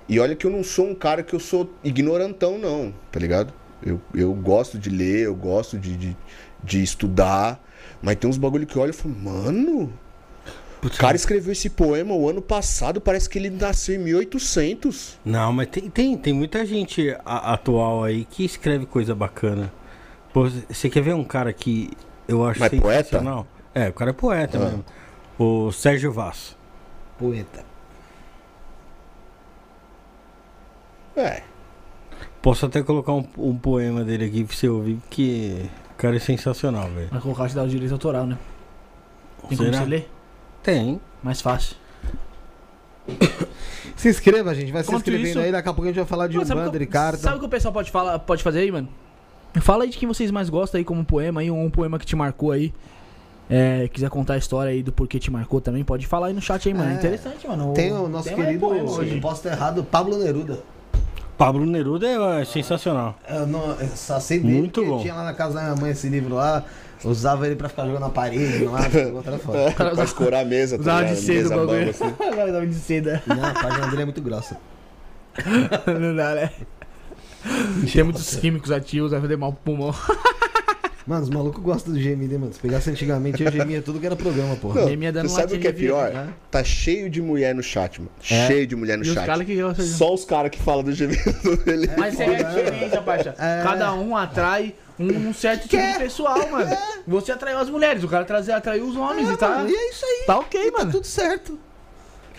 E 0.07 0.19
olha 0.19 0.35
que 0.35 0.45
eu 0.45 0.51
não 0.51 0.63
sou 0.63 0.89
um 0.89 0.95
cara 0.95 1.23
que 1.23 1.33
eu 1.33 1.39
sou 1.39 1.73
ignorantão, 1.83 2.57
não, 2.57 2.93
tá 3.11 3.19
ligado? 3.19 3.53
Eu, 3.85 4.01
eu 4.13 4.33
gosto 4.33 4.77
de 4.77 4.89
ler, 4.89 5.25
eu 5.25 5.35
gosto 5.35 5.77
de, 5.77 5.95
de, 5.95 6.17
de 6.63 6.83
estudar, 6.83 7.61
mas 8.01 8.15
tem 8.15 8.29
uns 8.29 8.37
bagulho 8.37 8.65
que 8.65 8.75
eu 8.75 8.81
olho 8.81 8.91
e 8.91 8.93
falo, 8.93 9.15
mano, 9.15 9.93
o 10.81 10.89
cara 10.89 11.15
escreveu 11.15 11.51
esse 11.51 11.69
poema 11.69 12.13
o 12.13 12.29
ano 12.29 12.41
passado, 12.41 13.01
parece 13.01 13.29
que 13.29 13.37
ele 13.37 13.49
nasceu 13.49 13.95
em 13.95 13.99
1800. 13.99 15.19
Não, 15.25 15.51
mas 15.51 15.67
tem, 15.67 15.89
tem, 15.89 16.17
tem 16.17 16.33
muita 16.33 16.65
gente 16.65 17.09
a- 17.25 17.53
atual 17.53 18.03
aí 18.03 18.25
que 18.25 18.45
escreve 18.45 18.85
coisa 18.85 19.13
bacana. 19.13 19.71
Pô, 20.33 20.47
você 20.69 20.89
quer 20.89 21.01
ver 21.01 21.13
um 21.15 21.23
cara 21.23 21.51
que 21.51 21.89
eu 22.27 22.45
acho 22.45 22.59
Mas 22.59 22.69
poeta? 22.79 23.03
sensacional? 23.03 23.47
É, 23.73 23.89
o 23.89 23.93
cara 23.93 24.11
é 24.11 24.13
poeta 24.13 24.57
Ah. 24.57 24.61
mesmo. 24.65 24.85
O 25.37 25.71
Sérgio 25.71 26.11
Vaz. 26.11 26.55
Poeta. 27.17 27.63
É, 31.15 31.41
Posso 32.41 32.65
até 32.65 32.81
colocar 32.81 33.11
um, 33.11 33.27
um 33.37 33.57
poema 33.57 34.01
dele 34.05 34.23
aqui 34.25 34.45
pra 34.45 34.55
você 34.55 34.69
ouvir, 34.69 34.95
porque 34.95 35.65
o 35.91 35.95
cara 35.97 36.15
é 36.15 36.19
sensacional, 36.19 36.89
velho. 36.89 37.09
Vai 37.11 37.19
colocar 37.19 37.49
te 37.49 37.55
dar 37.55 37.63
o 37.63 37.67
direito 37.67 37.91
autoral, 37.91 38.25
né? 38.25 38.37
Tem 39.49 39.57
como 39.57 39.69
Será? 39.71 39.83
você 39.83 39.89
ler? 39.89 40.09
Tem. 40.69 41.01
Mais 41.23 41.41
fácil. 41.41 41.75
Se 43.95 44.09
inscreva, 44.09 44.53
gente. 44.55 44.71
Vai 44.71 44.83
se 44.83 44.89
Enquanto 44.89 45.01
inscrevendo 45.07 45.27
isso- 45.29 45.39
aí. 45.39 45.51
Daqui 45.51 45.67
a 45.67 45.73
pouco 45.73 45.83
a 45.83 45.87
gente 45.87 45.97
vai 45.97 46.05
falar 46.05 46.27
de 46.27 46.35
Mano, 46.35 46.47
sabe 46.47 46.59
Umbanda, 46.61 46.69
o 46.69 46.79
que- 46.79 46.85
Ricardo. 46.85 47.17
Sabe 47.17 47.35
o 47.37 47.39
que 47.39 47.45
o 47.45 47.49
pessoal 47.49 47.73
pode, 47.73 47.91
falar, 47.91 48.19
pode 48.19 48.43
fazer 48.43 48.59
aí, 48.59 48.71
mano? 48.71 48.87
Fala 49.61 49.83
aí 49.83 49.89
de 49.89 49.97
quem 49.97 50.07
vocês 50.07 50.29
mais 50.31 50.47
gostam 50.49 50.77
aí 50.77 50.85
como 50.85 51.03
poema 51.03 51.41
aí, 51.41 51.49
ou 51.51 51.57
um 51.57 51.69
poema 51.69 51.97
que 51.99 52.05
te 52.05 52.15
marcou 52.15 52.51
aí. 52.51 52.73
É, 53.49 53.87
quiser 53.91 54.09
contar 54.11 54.35
a 54.35 54.37
história 54.37 54.71
aí 54.71 54.83
do 54.83 54.91
porquê 54.91 55.17
te 55.17 55.31
marcou 55.31 55.59
também, 55.59 55.83
pode 55.83 56.05
falar 56.05 56.27
aí 56.27 56.33
no 56.33 56.41
chat 56.41 56.67
aí, 56.67 56.73
mano. 56.73 56.91
É 56.91 56.93
É. 56.93 56.97
interessante, 56.97 57.47
mano. 57.47 57.73
Tem 57.73 57.91
o 57.91 58.07
nosso 58.07 58.29
tema 58.29 58.43
é 58.43 58.45
querido, 58.45 58.67
poema 58.67 58.89
hoje. 58.91 59.19
posso 59.19 59.37
estar 59.37 59.51
errado, 59.53 59.83
Pablo 59.83 60.19
Neruda. 60.19 60.59
Pablo 61.35 61.65
Neruda 61.65 62.05
é, 62.07 62.41
é 62.41 62.45
sensacional. 62.45 63.17
Eu, 63.27 63.47
não, 63.47 63.71
eu 63.71 63.87
só 63.95 64.19
sei 64.19 64.39
dele 64.39 64.53
Muito 64.59 64.81
porque 64.81 64.89
bom. 64.89 65.01
tinha 65.01 65.15
lá 65.15 65.23
na 65.23 65.33
casa 65.33 65.55
da 65.55 65.61
minha 65.63 65.75
mãe 65.77 65.91
esse 65.91 66.07
livro 66.09 66.35
lá. 66.35 66.63
Usava 67.03 67.45
ele 67.45 67.55
pra 67.55 67.69
ficar 67.69 67.85
jogando 67.85 68.01
na 68.01 68.09
parede 68.09 68.65
lá, 68.65 68.81
outra 69.13 69.39
foda. 69.39 69.71
pra 69.95 70.03
escorar 70.03 70.41
a 70.41 70.45
mesa, 70.45 70.77
tá 70.77 70.81
Usava 70.81 71.05
de 71.05 71.15
seda 71.15 71.47
o 71.47 71.67
bagulho. 71.67 71.89
assim. 71.89 72.05
Agora 72.19 72.51
dá 72.51 72.65
de 72.65 72.75
seda. 72.75 73.23
Não, 73.25 73.43
a 73.43 73.53
página 73.53 73.87
dele 73.87 74.01
é 74.01 74.05
muito 74.05 74.21
grossa. 74.21 74.57
Não 75.99 76.15
dá, 76.15 76.35
né? 76.35 76.51
Tem 77.93 78.03
muitos 78.03 78.35
químicos 78.35 78.69
ativos, 78.71 79.11
vai 79.11 79.21
fazer 79.21 79.37
mal 79.37 79.53
pro 79.53 79.61
pulmão. 79.73 79.95
Mano, 81.09 81.23
os 81.23 81.29
malucos 81.31 81.63
gostam 81.63 81.91
do 81.91 81.99
GMD, 81.99 82.37
mano. 82.37 82.53
Se 82.53 82.59
pegasse 82.59 82.87
antigamente, 82.87 83.41
eu 83.43 83.51
gemia 83.51 83.81
tudo 83.81 83.99
que 83.99 84.05
era 84.05 84.15
programa, 84.15 84.55
porra. 84.57 84.81
Não, 84.81 84.89
Gemia 84.89 85.11
dando 85.11 85.27
você 85.27 85.41
sabe 85.41 85.55
o 85.55 85.59
que 85.59 85.67
é 85.67 85.71
pior? 85.73 86.11
né? 86.13 86.29
Tá 86.51 86.63
cheio 86.63 87.09
de 87.09 87.19
mulher 87.19 87.55
no 87.55 87.63
chat, 87.63 87.99
mano. 87.99 88.11
É. 88.29 88.45
Cheio 88.45 88.67
de 88.67 88.75
mulher 88.75 88.95
no 88.95 89.03
E 89.03 89.07
os 89.07 89.13
chat. 89.15 89.43
que 89.43 89.55
de- 89.55 89.87
Só 89.87 90.13
os 90.13 90.23
caras 90.23 90.51
que 90.51 90.61
falam 90.61 90.83
do 90.83 90.93
gemido. 90.93 91.19
Mas 91.97 92.19
é 92.19 92.25
a 92.35 92.43
diferença, 92.43 93.01
parça. 93.01 93.33
É. 93.39 93.63
Cada 93.63 93.91
um 93.95 94.15
atrai 94.15 94.75
um, 94.99 95.29
um 95.29 95.33
certo 95.33 95.67
tipo 95.67 95.81
de 95.81 95.97
pessoal, 95.97 96.47
mano. 96.51 96.77
Você 97.07 97.31
atraiu 97.31 97.57
as 97.57 97.71
mulheres, 97.71 98.03
o 98.03 98.07
cara 98.07 98.23
trazer, 98.23 98.51
atraiu 98.51 98.85
os 98.85 98.95
homens 98.95 99.31
e 99.31 99.35
tá. 99.35 99.49
Mano, 99.49 99.67
e 99.71 99.75
é 99.75 99.89
isso 99.89 100.05
aí. 100.05 100.23
Tá 100.27 100.37
ok, 100.37 100.71
Tá 100.71 100.77
mano. 100.77 100.91
tudo 100.91 101.07
certo. 101.07 101.57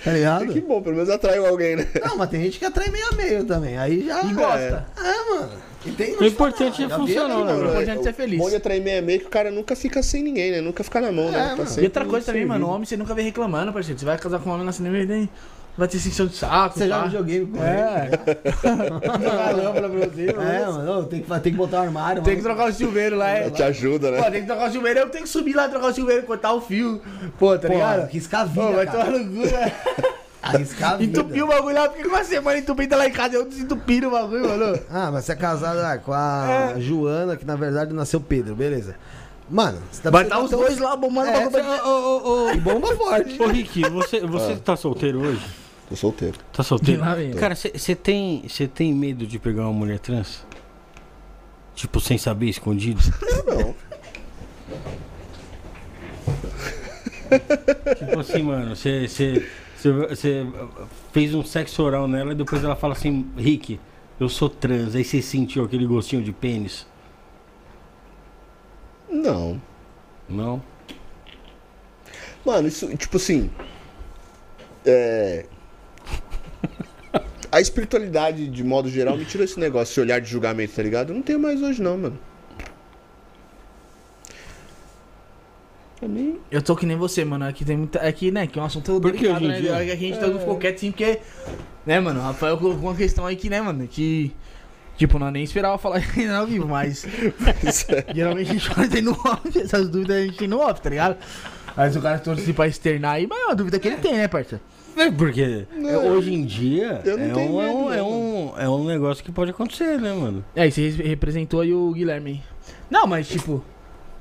Tá 0.04 0.12
ligado? 0.12 0.46
Que 0.46 0.60
bom, 0.60 0.80
pelo 0.80 0.94
menos 0.94 1.10
atraiu 1.10 1.44
alguém, 1.44 1.74
né? 1.74 1.88
Não, 2.06 2.16
mas 2.16 2.30
tem 2.30 2.40
gente 2.44 2.60
que 2.60 2.64
atrai 2.64 2.88
meio 2.88 3.06
a 3.08 3.12
meio 3.16 3.44
também. 3.44 3.76
Aí 3.76 4.06
já. 4.06 4.22
E 4.22 4.32
gosta. 4.32 4.86
É, 4.96 5.30
mano. 5.34 5.69
E 5.84 5.90
tem 5.92 6.14
O 6.16 6.24
importante 6.24 6.84
é 6.84 6.88
funcionar, 6.88 7.28
né, 7.38 7.44
mano. 7.44 7.58
bro? 7.60 7.68
importante 7.70 8.00
é 8.00 8.02
ser 8.02 8.12
feliz. 8.12 8.38
Bom 8.38 8.50
de 8.50 8.56
atrair 8.56 8.82
meio 8.82 8.98
a 8.98 9.02
meio 9.02 9.20
que 9.20 9.26
o 9.26 9.30
cara 9.30 9.50
nunca 9.50 9.74
fica 9.74 10.02
sem 10.02 10.22
ninguém, 10.22 10.50
né? 10.50 10.60
Nunca 10.60 10.84
fica 10.84 11.00
na 11.00 11.10
mão, 11.10 11.28
É, 11.28 11.32
né? 11.32 11.38
Tá 11.50 11.56
mano. 11.56 11.66
sempre 11.66 11.82
E 11.82 11.86
outra 11.86 12.04
coisa 12.04 12.26
também, 12.26 12.44
mano, 12.44 12.66
o 12.66 12.70
homem 12.70 12.84
você 12.84 12.96
nunca 12.96 13.14
vê 13.14 13.22
reclamando, 13.22 13.72
parceiro. 13.72 13.98
Você 13.98 14.04
vai 14.04 14.18
casar 14.18 14.38
com 14.40 14.50
um 14.50 14.52
homem 14.52 14.66
na 14.66 14.72
cinema 14.72 14.98
e 14.98 15.06
nem 15.06 15.28
vai 15.78 15.88
ter 15.88 15.98
sensação 15.98 16.26
de 16.26 16.36
saco. 16.36 16.78
Você 16.78 16.86
joga 16.86 17.00
pá. 17.00 17.06
videogame 17.06 17.46
com 17.46 17.64
É. 17.64 18.10
Ele. 18.12 20.32
mano. 20.32 20.50
É, 20.50 20.66
mano. 20.66 21.04
Tem 21.06 21.20
que, 21.22 21.40
tem 21.40 21.52
que 21.52 21.58
botar 21.58 21.78
um 21.78 21.82
armário. 21.84 22.22
Tem 22.22 22.36
que 22.36 22.42
trocar 22.42 22.68
o 22.68 22.72
chuveiro 22.72 23.16
lá, 23.16 23.30
é. 23.30 23.48
Te 23.50 23.62
ajuda, 23.62 24.08
Pô, 24.12 24.20
né? 24.20 24.30
tem 24.30 24.40
que 24.42 24.46
trocar 24.46 24.68
o 24.68 24.72
chuveiro, 24.72 25.00
eu 25.00 25.08
tenho 25.08 25.24
que 25.24 25.30
subir 25.30 25.54
lá, 25.54 25.68
trocar 25.68 25.86
o 25.86 25.94
chuveiro, 25.94 26.22
cortar 26.24 26.52
o 26.52 26.60
fio. 26.60 27.00
Pô, 27.38 27.56
tá 27.58 27.68
Pô, 27.68 27.74
ligado? 27.74 28.00
arriscar 28.02 28.42
a 28.42 28.44
vida, 28.44 28.66
Pô, 28.66 28.72
vai 28.72 28.86
cara. 28.86 29.04
tomar 29.04 29.18
no 29.18 29.24
cu, 29.24 29.46
né? 29.46 29.72
Arriscar 30.56 30.92
a 30.92 30.96
vida. 30.96 31.20
Entupiu 31.20 31.44
o 31.44 31.48
bagulho 31.48 31.74
lá, 31.74 31.88
com 31.88 32.08
uma 32.08 32.24
semana 32.24 32.58
entupindo 32.58 32.96
lá 32.96 33.06
em 33.06 33.12
casa, 33.12 33.34
eu 33.36 33.44
desentupindo 33.48 34.08
o 34.08 34.10
bagulho, 34.10 34.48
mano. 34.48 34.78
Ah, 34.90 35.10
mas 35.12 35.24
você 35.24 35.32
é 35.32 35.36
casado 35.36 35.78
ah, 35.78 35.98
com 35.98 36.12
a 36.12 36.72
É. 36.76 36.80
Joana, 36.80 37.36
que 37.36 37.44
na 37.44 37.56
verdade 37.56 37.92
nasceu 37.92 38.20
Pedro, 38.20 38.54
beleza. 38.54 38.94
Mano, 39.48 39.82
você 39.90 40.00
tá 40.02 40.10
Vai 40.10 40.22
estar 40.24 40.38
os 40.38 40.48
ter 40.50 40.56
um- 40.56 40.60
dois 40.60 40.78
lá 40.78 40.94
bombando 40.96 41.28
o 41.28 41.34
É, 41.34 41.48
bagulho. 41.50 41.64
pra- 41.64 41.84
Ô, 41.88 41.90
ô, 41.90 42.44
ô, 42.46 42.50
E 42.52 42.56
bomba 42.58 42.94
forte. 42.96 43.42
ô, 43.42 43.46
Rick, 43.48 43.82
você, 43.90 44.20
você 44.20 44.56
tá 44.56 44.76
solteiro 44.76 45.20
hoje? 45.20 45.44
Tô 45.88 45.96
solteiro. 45.96 46.38
Tá 46.52 46.62
solteiro? 46.62 47.02
Cara, 47.38 47.56
você 47.56 47.96
tem, 47.96 48.44
cê 48.48 48.68
tem 48.68 48.94
medo 48.94 49.26
de 49.26 49.40
pegar 49.40 49.62
uma 49.62 49.72
mulher 49.72 49.98
trans? 49.98 50.46
Tipo, 51.74 52.00
sem 52.00 52.16
saber, 52.16 52.48
escondido? 52.48 53.00
Não. 53.46 53.74
tipo 57.96 58.20
assim, 58.20 58.42
mano, 58.42 58.74
você 58.76 59.06
fez 61.12 61.34
um 61.34 61.44
sexo 61.44 61.82
oral 61.82 62.06
nela 62.06 62.32
e 62.32 62.34
depois 62.34 62.62
ela 62.62 62.76
fala 62.76 62.92
assim, 62.92 63.26
Rick, 63.36 63.80
eu 64.18 64.28
sou 64.28 64.48
trans. 64.48 64.94
Aí 64.94 65.04
você 65.04 65.22
sentiu 65.22 65.64
aquele 65.64 65.86
gostinho 65.86 66.22
de 66.22 66.32
pênis? 66.32 66.86
Não. 69.08 69.60
Não? 70.28 70.62
Mano, 72.44 72.68
isso, 72.68 72.94
tipo 72.96 73.16
assim. 73.16 73.50
É. 74.84 75.46
A 77.52 77.60
espiritualidade, 77.60 78.46
de 78.46 78.62
modo 78.62 78.88
geral, 78.88 79.16
me 79.16 79.24
tirou 79.24 79.44
esse 79.44 79.58
negócio, 79.58 79.92
esse 79.92 80.00
olhar 80.00 80.20
de 80.20 80.30
julgamento, 80.30 80.74
tá 80.74 80.82
ligado? 80.82 81.10
Eu 81.10 81.16
não 81.16 81.22
tenho 81.22 81.40
mais 81.40 81.60
hoje, 81.60 81.82
não, 81.82 81.98
mano. 81.98 82.18
Pra 86.00 86.08
mim. 86.08 86.38
Eu 86.50 86.62
tô 86.62 86.74
que 86.74 86.86
nem 86.86 86.96
você, 86.96 87.24
mano. 87.24 87.44
Aqui 87.44 87.62
tem 87.62 87.76
muita. 87.76 88.00
Aqui, 88.00 88.30
né? 88.30 88.46
Que 88.46 88.58
é 88.58 88.62
um 88.62 88.64
assunto 88.64 88.98
Por 89.00 89.12
que 89.12 89.18
delicado, 89.18 89.36
hoje 89.36 89.44
em 89.44 89.48
né? 89.48 89.60
dia? 89.60 89.76
Aqui 89.76 89.90
a 89.92 89.96
gente 89.96 90.18
todo 90.18 90.38
ficou 90.38 90.56
quieto 90.56 90.76
assim, 90.76 90.90
porque. 90.90 91.20
Né, 91.84 92.00
mano? 92.00 92.20
O 92.20 92.22
Rafael 92.22 92.56
colocou 92.56 92.88
uma 92.88 92.96
questão 92.96 93.26
aí 93.26 93.36
que, 93.36 93.50
né, 93.50 93.60
mano? 93.60 93.86
Que. 93.86 94.32
Tipo, 94.96 95.18
não 95.18 95.30
nem 95.30 95.44
esperava 95.44 95.76
falar 95.76 96.02
ainda 96.16 96.38
ao 96.38 96.46
vivo, 96.46 96.66
mas. 96.66 97.06
Geralmente 98.14 98.50
a 98.50 98.52
gente 98.54 98.68
fala 98.68 98.88
tem 98.88 99.02
no 99.02 99.12
off, 99.12 99.58
essas 99.58 99.88
dúvidas 99.90 100.16
a 100.16 100.22
gente 100.22 100.38
tem 100.38 100.48
no 100.48 100.58
off, 100.58 100.80
tá 100.80 100.88
ligado? 100.88 101.18
Mas 101.76 101.94
o 101.94 102.00
cara 102.00 102.18
torce 102.18 102.52
pra 102.52 102.66
externar 102.66 103.12
aí, 103.12 103.26
mas 103.26 103.38
é 103.38 103.44
uma 103.44 103.54
dúvida 103.54 103.78
que 103.78 103.86
ele 103.86 103.98
tem, 103.98 104.14
né, 104.14 104.26
parça? 104.26 104.60
É 104.96 105.10
porque 105.10 105.66
é, 105.72 105.96
hoje 105.96 106.34
em 106.34 106.44
dia 106.44 107.00
Eu 107.04 107.16
não 107.16 107.24
é 107.24 107.28
um, 107.28 107.32
é, 107.32 107.36
medo, 107.36 107.40
um, 107.40 107.84
não, 107.84 107.92
é, 107.92 108.02
um, 108.02 108.52
é 108.58 108.68
um 108.68 108.84
negócio 108.84 109.22
que 109.22 109.30
pode 109.30 109.50
acontecer, 109.50 109.98
né, 110.00 110.12
mano? 110.12 110.44
É, 110.54 110.66
e 110.66 110.72
você 110.72 110.90
representou 110.90 111.60
aí 111.60 111.72
o 111.72 111.92
Guilherme. 111.92 112.42
Não, 112.90 113.06
mas 113.06 113.28
tipo. 113.28 113.64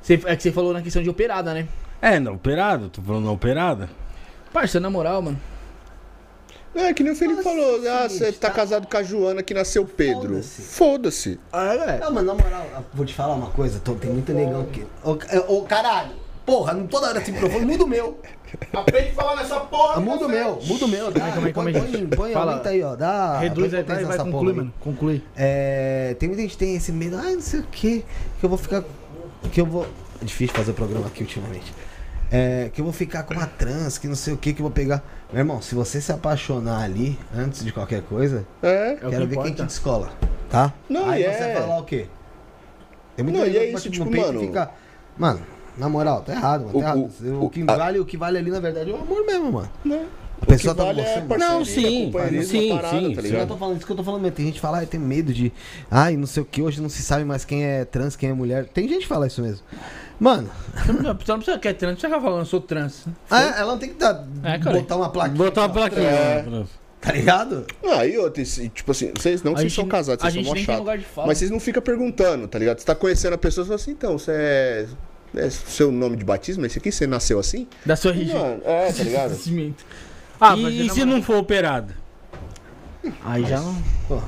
Você, 0.10 0.20
é 0.26 0.36
que 0.36 0.42
você 0.42 0.52
falou 0.52 0.74
na 0.74 0.82
questão 0.82 1.04
de 1.04 1.10
operada, 1.10 1.54
né? 1.54 1.68
É, 2.02 2.18
na 2.20 2.32
operada, 2.32 2.90
tô 2.90 3.00
falando 3.00 3.26
na 3.26 3.32
operada. 3.32 3.88
Parça, 4.52 4.80
na 4.80 4.90
moral, 4.90 5.22
mano. 5.22 5.40
É, 6.74 6.92
que 6.96 7.04
nem 7.04 7.14
o 7.14 7.16
Felipe 7.16 7.44
Fala 7.44 7.56
falou. 7.56 7.76
assim, 7.76 7.88
Ah, 7.88 8.10
você 8.10 8.32
tá 8.32 8.48
tá? 8.48 8.54
casado 8.56 8.88
com 8.88 8.98
a 8.98 9.04
Joana 9.04 9.44
que 9.44 9.54
nasceu 9.54 9.86
Pedro. 9.86 10.30
Foda-se. 10.30 10.62
Foda-se. 10.64 11.40
Ah, 11.54 11.76
é, 11.76 12.00
Não, 12.00 12.12
mas 12.12 12.26
na 12.26 12.34
moral, 12.34 12.66
vou 12.92 13.06
te 13.06 13.14
falar 13.14 13.36
uma 13.36 13.52
coisa, 13.52 13.80
tô- 13.80 13.94
tem 13.94 14.10
muito 14.10 14.34
negão 14.34 14.62
aqui. 14.62 14.84
Ô, 15.04 15.12
ô, 15.48 15.62
caralho, 15.62 16.10
porra, 16.44 16.74
não 16.74 16.88
toda 16.88 17.10
hora 17.10 17.20
esse 17.22 17.32
microfone, 17.32 17.66
muda 17.66 17.84
o 17.84 17.88
meu. 17.88 18.20
Aprende 18.74 19.10
a 19.10 19.14
falar 19.14 19.36
nessa 19.36 19.60
porra. 19.60 19.94
Ah, 19.98 20.00
muda 20.00 20.26
o 20.26 20.30
meu, 20.30 20.60
muda 20.66 20.86
o 20.86 20.88
meu. 20.88 21.12
Dá, 21.12 21.20
Calma 21.20 21.48
aí, 21.48 21.54
calma 21.54 21.70
aí, 21.70 21.74
põe, 21.76 21.86
gente. 21.92 21.98
põe, 22.08 22.08
põe 22.18 22.34
Fala. 22.34 22.52
aumenta 22.54 22.70
aí, 22.70 22.82
ó. 22.82 22.96
Dá, 22.96 23.38
Reduz 23.38 23.70
põe 23.70 23.96
aí, 23.96 24.04
vai, 24.06 24.18
conclui, 24.18 24.32
porra 24.32 24.54
mano. 24.56 24.74
Conclui. 24.80 25.24
É, 25.38 26.16
tem 26.18 26.28
muita 26.30 26.42
gente 26.42 26.52
que 26.54 26.58
tem 26.58 26.76
esse 26.76 26.92
medo, 26.92 27.16
ai, 27.16 27.34
não 27.36 27.42
sei 27.42 27.60
o 27.60 27.64
que, 27.64 28.04
que 28.40 28.44
eu 28.44 28.50
vou 28.50 28.58
ficar. 28.58 28.84
Que 29.52 29.62
eu 29.62 29.66
vou. 29.66 29.88
É 30.22 30.26
difícil 30.26 30.54
fazer 30.56 30.72
o 30.72 30.74
programa 30.74 31.08
aqui 31.08 31.22
ultimamente. 31.24 31.74
É, 32.32 32.70
que 32.74 32.80
eu 32.82 32.86
vou 32.86 32.94
ficar 32.94 33.24
com 33.24 33.34
uma 33.34 33.48
trans, 33.48 33.98
que 33.98 34.08
não 34.08 34.16
sei 34.16 34.34
o 34.34 34.38
que, 34.38 34.54
que 34.54 34.60
eu 34.62 34.64
vou 34.64 34.72
pegar. 34.72 35.02
Meu 35.32 35.40
irmão, 35.40 35.62
se 35.62 35.74
você 35.74 36.00
se 36.00 36.12
apaixonar 36.12 36.84
ali, 36.84 37.18
antes 37.36 37.64
de 37.64 37.72
qualquer 37.72 38.04
coisa, 38.04 38.46
É. 38.62 38.92
É 38.92 38.94
o 38.94 38.96
que 38.98 39.10
quero 39.10 39.28
ver 39.28 39.36
quem 39.38 39.46
importa. 39.46 39.52
te 39.64 39.66
descola, 39.66 40.10
tá? 40.50 40.74
Não, 40.88 41.10
Aí 41.10 41.22
e 41.22 41.26
você 41.26 41.30
é- 41.44 41.54
vai 41.54 41.62
falar 41.64 41.80
o 41.80 41.84
quê? 41.86 42.06
Tem 43.16 43.24
muita 43.24 43.40
Não, 43.40 43.46
gente 43.48 43.56
e 43.56 43.60
é 43.60 43.72
isso, 43.72 43.90
tipo, 43.90 44.06
peito 44.06 44.28
mano, 44.28 44.40
fica- 44.42 44.70
Mano, 45.18 45.42
na 45.78 45.90
moral, 45.90 46.22
tá 46.22 46.34
errado, 46.34 46.62
mano. 46.68 46.72
Tá 46.72 46.78
O- 46.78 46.82
errado. 46.82 47.00
o- 47.24 47.46
O, 47.46 47.50
que 47.50 47.62
a- 47.68 47.76
vale, 47.78 48.00
o 48.00 48.06
que 48.06 48.16
vale 48.18 48.38
ali, 48.38 48.52
na 48.52 48.60
verdade, 48.60 48.92
é 48.92 48.94
o 48.94 48.98
amor 49.02 49.26
mesmo, 49.26 49.52
mano. 49.52 49.70
Não. 49.84 50.06
A 50.42 50.46
pessoa 50.46 50.74
tá 50.76 50.84
vale 50.86 51.02
é. 51.02 51.24
Não, 51.38 51.66
sim, 51.66 52.12
sim, 52.44 52.72
a 52.72 52.78
parada, 52.78 53.00
sim, 53.00 53.14
tá 53.16 53.22
sim. 53.22 53.28
Eu 53.28 53.34
ligado? 53.34 53.48
tô 53.50 53.58
falando 53.58 53.78
isso 53.78 53.86
que 53.86 53.92
eu 53.92 53.96
tô 53.98 54.04
falando 54.04 54.22
mesmo. 54.22 54.36
Tem 54.36 54.46
gente 54.46 54.56
que 54.56 54.62
fala, 54.62 54.78
ai, 54.80 54.86
tem 54.86 55.00
medo 55.00 55.34
de. 55.34 55.52
Ai, 55.92 56.16
não 56.18 56.26
sei 56.28 56.44
o 56.44 56.46
que, 56.46 56.62
hoje 56.62 56.82
não 56.82 56.90
se 56.90 57.02
sabe 57.04 57.24
mais 57.26 57.44
quem 57.46 57.64
é 57.66 57.86
trans, 57.86 58.16
quem 58.16 58.30
é 58.30 58.34
mulher. 58.34 58.66
Tem 58.68 58.88
gente 58.88 59.02
que 59.02 59.08
fala 59.08 59.28
isso 59.28 59.42
mesmo. 59.42 59.62
Mano, 60.20 60.50
Você 60.76 60.92
não, 60.92 61.02
você 61.16 61.32
não 61.32 61.38
precisa 61.40 61.58
que 61.60 61.68
é 61.68 61.74
trans, 61.74 61.90
não 61.92 61.96
precisa 61.96 62.14
ficar 62.14 62.22
falando, 62.22 62.40
eu 62.42 62.46
sou 62.46 62.60
trans. 62.62 63.06
ah, 63.30 63.42
ela 63.58 63.72
não 63.74 63.80
tem 63.80 63.90
que 63.90 63.96
dar, 63.96 64.28
É, 64.44 64.58
botar 64.58 64.96
uma 64.98 65.10
plaquinha. 65.10 65.38
Botar 65.38 65.62
uma 65.62 65.70
plaquinha. 65.70 66.02
É. 66.10 66.44
né? 66.44 66.66
Tá 67.00 67.14
ligado? 67.14 67.66
Ah, 67.82 68.06
e 68.06 68.18
outra, 68.18 68.44
tipo 68.44 68.92
assim, 68.92 69.14
vocês 69.16 69.42
não 69.42 69.54
vocês 69.56 69.74
são 69.74 69.88
casados, 69.88 70.24
a 70.26 70.30
vocês 70.30 70.46
são 70.46 70.54
gente 70.56 70.68
mó 70.68 70.74
chato. 70.74 70.80
lugar 70.80 70.98
de 70.98 71.06
fala. 71.06 71.28
Mas 71.28 71.38
vocês 71.38 71.50
não 71.50 71.60
ficam 71.60 71.82
perguntando, 71.82 72.46
tá 72.48 72.60
ligado? 72.60 72.80
Você 72.80 72.86
tá 72.86 72.94
conhecendo 72.94 73.34
a 73.36 73.38
pessoa 73.38 73.64
e 73.64 73.68
fala 73.68 73.76
assim, 73.80 73.92
então, 73.92 74.18
você 74.18 74.32
é. 74.34 74.86
É 75.36 75.48
seu 75.50 75.92
nome 75.92 76.18
de 76.18 76.26
batismo? 76.26 76.64
É 76.64 76.68
esse 76.68 76.80
aqui? 76.80 76.92
Você 76.92 77.06
nasceu 77.06 77.38
assim? 77.40 77.68
Da 77.86 77.96
sua 77.96 78.12
região. 78.12 78.60
É, 78.66 78.92
tá 78.92 79.04
ligado? 79.04 79.38
Ah, 80.40 80.56
e, 80.56 80.86
e 80.86 80.90
se 80.90 81.04
não 81.06 81.22
for 81.22 81.38
operado? 81.38 81.94
Aí 83.24 83.44
já 83.46 83.60
não. 83.60 83.76
Pô. 84.08 84.22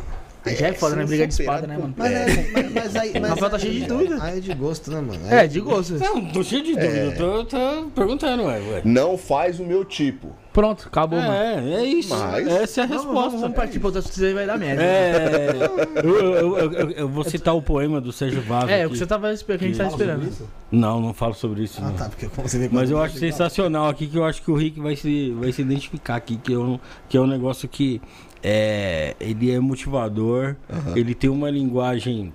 Aí 0.43 0.55
já 0.55 0.67
é 0.67 0.73
foda, 0.73 0.93
se 0.93 0.99
né? 0.99 1.05
Briga 1.05 1.27
de 1.27 1.33
espada, 1.33 1.67
né, 1.67 1.77
mano? 1.77 1.93
Mas, 1.95 2.11
é, 2.11 2.25
mas, 2.51 2.73
mas 2.73 2.95
aí. 2.95 3.19
Mas 3.19 3.29
Rafael 3.29 3.51
tá 3.51 3.59
cheio 3.59 3.73
de 3.73 3.85
dúvida. 3.85 4.17
Aí 4.23 4.37
é 4.37 4.41
de 4.41 4.53
gosto, 4.53 4.91
né, 4.91 5.01
mano? 5.01 5.19
Aí 5.27 5.45
É, 5.45 5.47
de 5.47 5.59
gosto. 5.59 5.99
Não, 5.99 6.25
tô 6.31 6.43
cheio 6.43 6.63
de 6.63 6.73
dúvida. 6.73 6.97
Eu 6.97 7.15
tô, 7.15 7.45
tô 7.45 7.91
perguntando, 7.93 8.43
ué. 8.43 8.59
ué. 8.59 8.81
Não 8.83 9.17
faz 9.17 9.59
o 9.59 9.63
meu 9.63 9.85
tipo. 9.85 10.35
Pronto, 10.53 10.87
acabou, 10.87 11.17
mano. 11.17 11.31
É, 11.33 11.75
é 11.75 11.85
isso. 11.85 12.13
Mas- 12.13 12.45
Essa 12.45 12.81
é 12.81 12.83
a 12.83 12.87
resposta. 12.87 13.13
vamos, 13.13 13.39
vamos 13.41 13.55
partir 13.55 13.79
outra 13.83 13.99
assunto, 13.99 14.13
você 14.15 14.33
vai 14.33 14.45
dar 14.45 14.57
merda. 14.57 14.83
É, 14.83 15.51
eu, 16.03 16.19
eu- 16.19 16.57
eu- 16.57 16.71
eu- 16.73 16.91
eu 16.91 17.07
vou 17.07 17.23
citar 17.23 17.55
o 17.55 17.61
poema 17.61 18.01
do 18.01 18.11
Sérgio 18.11 18.41
Vaz. 18.41 18.69
É, 18.69 18.85
o 18.85 18.89
que 18.89 18.97
você 18.97 19.05
tava 19.07 19.31
esperando, 19.31 19.59
que 19.59 19.65
a 19.65 19.67
gente 19.69 19.77
tava 19.77 19.89
esperando. 19.91 20.49
Não, 20.69 20.99
não 20.99 21.13
falo 21.13 21.33
sobre 21.35 21.63
isso. 21.63 21.79
Ah, 21.81 21.87
não. 21.87 21.93
tá, 21.93 22.09
porque 22.09 22.27
como 22.27 22.49
você 22.49 22.59
vê 22.59 22.67
Mas 22.69 22.91
eu 22.91 23.01
acho 23.01 23.17
sensacional 23.17 23.87
aqui 23.87 24.07
que 24.07 24.17
eu 24.17 24.25
acho 24.25 24.41
que 24.41 24.51
o 24.51 24.55
Rick 24.55 24.77
vai 24.79 24.95
se, 24.97 25.31
vai 25.39 25.53
se 25.53 25.61
identificar 25.61 26.15
aqui, 26.17 26.35
que 26.35 26.53
é 26.53 26.57
um, 26.57 26.77
que 27.07 27.15
é 27.15 27.21
um 27.21 27.27
negócio 27.27 27.69
que 27.69 28.01
é, 28.43 29.15
ele 29.21 29.51
é 29.51 29.59
motivador, 29.59 30.55
ele 30.95 31.15
tem 31.15 31.29
uma 31.29 31.49
linguagem 31.49 32.33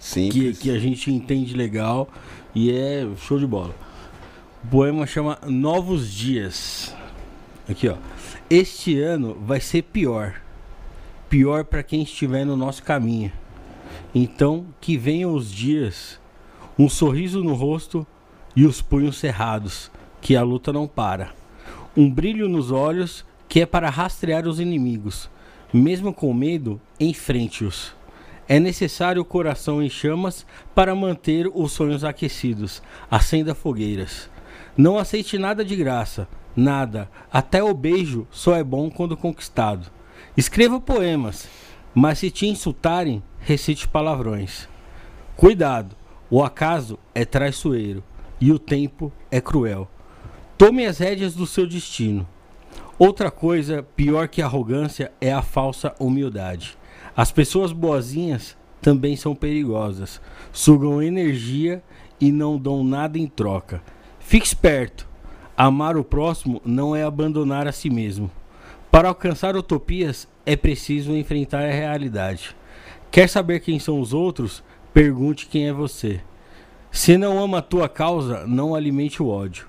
que, 0.00 0.52
que 0.54 0.70
a 0.70 0.78
gente 0.80 1.12
entende 1.12 1.54
legal 1.54 2.08
e 2.54 2.72
é 2.72 3.06
show 3.18 3.38
de 3.38 3.46
bola. 3.46 3.74
O 4.64 4.68
poema 4.68 5.06
chama 5.06 5.38
Novos 5.46 6.10
Dias. 6.12 6.92
Aqui, 7.68 7.88
ó. 7.88 7.96
Este 8.48 9.00
ano 9.00 9.34
vai 9.40 9.60
ser 9.60 9.82
pior. 9.82 10.40
Pior 11.28 11.64
para 11.64 11.82
quem 11.82 12.02
estiver 12.02 12.44
no 12.46 12.56
nosso 12.56 12.82
caminho. 12.82 13.32
Então, 14.14 14.66
que 14.80 14.96
venham 14.96 15.34
os 15.34 15.50
dias, 15.50 16.20
um 16.78 16.88
sorriso 16.88 17.42
no 17.42 17.54
rosto 17.54 18.06
e 18.54 18.64
os 18.64 18.80
punhos 18.80 19.18
cerrados, 19.18 19.90
que 20.20 20.36
a 20.36 20.42
luta 20.42 20.72
não 20.72 20.86
para. 20.86 21.34
Um 21.96 22.10
brilho 22.10 22.48
nos 22.48 22.70
olhos 22.70 23.24
que 23.48 23.60
é 23.60 23.66
para 23.66 23.90
rastrear 23.90 24.46
os 24.46 24.60
inimigos. 24.60 25.28
Mesmo 25.72 26.12
com 26.12 26.32
medo, 26.32 26.80
enfrente-os. 27.00 27.94
É 28.48 28.60
necessário 28.60 29.20
o 29.20 29.24
coração 29.24 29.82
em 29.82 29.90
chamas 29.90 30.46
para 30.74 30.94
manter 30.94 31.50
os 31.52 31.72
sonhos 31.72 32.04
aquecidos. 32.04 32.80
Acenda 33.10 33.54
fogueiras. 33.54 34.30
Não 34.76 34.98
aceite 34.98 35.36
nada 35.36 35.64
de 35.64 35.74
graça, 35.74 36.28
nada. 36.56 37.10
Até 37.30 37.62
o 37.62 37.74
beijo 37.74 38.26
só 38.30 38.56
é 38.56 38.64
bom 38.64 38.90
quando 38.90 39.16
conquistado. 39.16 39.90
Escreva 40.36 40.80
poemas, 40.80 41.48
mas 41.94 42.18
se 42.18 42.30
te 42.30 42.46
insultarem, 42.46 43.22
recite 43.38 43.86
palavrões. 43.86 44.68
Cuidado, 45.36 45.94
o 46.30 46.42
acaso 46.42 46.98
é 47.14 47.24
traiçoeiro 47.24 48.02
e 48.40 48.50
o 48.50 48.58
tempo 48.58 49.12
é 49.30 49.40
cruel. 49.40 49.88
Tome 50.58 50.86
as 50.86 50.98
rédeas 50.98 51.34
do 51.34 51.46
seu 51.46 51.66
destino. 51.66 52.26
Outra 52.98 53.30
coisa 53.30 53.82
pior 53.94 54.26
que 54.26 54.40
arrogância 54.40 55.12
é 55.20 55.30
a 55.30 55.42
falsa 55.42 55.94
humildade. 56.00 56.78
As 57.14 57.30
pessoas 57.30 57.70
boazinhas 57.70 58.56
também 58.80 59.16
são 59.16 59.34
perigosas. 59.34 60.20
Sugam 60.52 61.02
energia 61.02 61.82
e 62.20 62.32
não 62.32 62.58
dão 62.58 62.82
nada 62.82 63.18
em 63.18 63.26
troca. 63.26 63.82
Fique 64.18 64.46
esperto. 64.46 65.06
Amar 65.56 65.96
o 65.96 66.04
próximo 66.04 66.60
não 66.64 66.94
é 66.94 67.02
abandonar 67.02 67.66
a 67.66 67.72
si 67.72 67.88
mesmo. 67.88 68.30
Para 68.90 69.08
alcançar 69.08 69.56
utopias 69.56 70.28
é 70.44 70.54
preciso 70.54 71.16
enfrentar 71.16 71.64
a 71.64 71.72
realidade. 71.72 72.54
Quer 73.10 73.28
saber 73.28 73.60
quem 73.60 73.78
são 73.78 73.98
os 74.00 74.12
outros? 74.12 74.62
Pergunte 74.92 75.46
quem 75.46 75.68
é 75.68 75.72
você. 75.72 76.20
Se 76.92 77.16
não 77.16 77.42
ama 77.42 77.58
a 77.58 77.62
tua 77.62 77.88
causa, 77.88 78.46
não 78.46 78.74
alimente 78.74 79.22
o 79.22 79.28
ódio. 79.28 79.66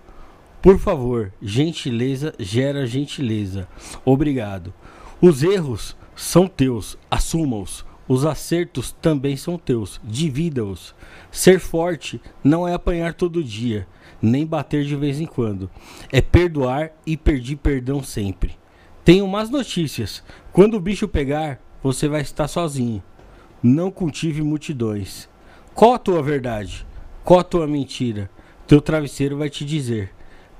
Por 0.61 0.77
favor, 0.77 1.31
gentileza 1.41 2.33
gera 2.37 2.85
gentileza. 2.85 3.67
Obrigado. 4.03 4.73
Os 5.21 5.41
erros 5.41 5.95
são 6.15 6.47
teus, 6.47 6.97
assuma-os. 7.09 7.85
Os 8.07 8.25
acertos 8.25 8.91
também 9.01 9.35
são 9.35 9.57
teus, 9.57 9.99
divida-os. 10.03 10.95
Ser 11.31 11.59
forte 11.59 12.21
não 12.43 12.67
é 12.67 12.73
apanhar 12.73 13.13
todo 13.13 13.43
dia, 13.43 13.87
nem 14.21 14.45
bater 14.45 14.83
de 14.83 14.95
vez 14.95 15.19
em 15.19 15.25
quando. 15.25 15.69
É 16.11 16.21
perdoar 16.21 16.91
e 17.05 17.15
pedir 17.15 17.57
perdão 17.57 18.01
sempre. 18.03 18.57
Tenho 19.03 19.27
más 19.27 19.49
notícias. 19.49 20.23
Quando 20.51 20.75
o 20.75 20.81
bicho 20.81 21.07
pegar, 21.07 21.61
você 21.81 22.07
vai 22.07 22.21
estar 22.21 22.47
sozinho. 22.47 23.01
Não 23.61 23.89
cultive 23.89 24.41
multidões. 24.41 25.29
Qual 25.73 25.93
a 25.93 25.99
tua 25.99 26.21
verdade? 26.21 26.85
Qual 27.23 27.39
a 27.39 27.43
tua 27.43 27.67
mentira? 27.67 28.29
Teu 28.65 28.81
travesseiro 28.81 29.37
vai 29.37 29.49
te 29.49 29.63
dizer. 29.63 30.11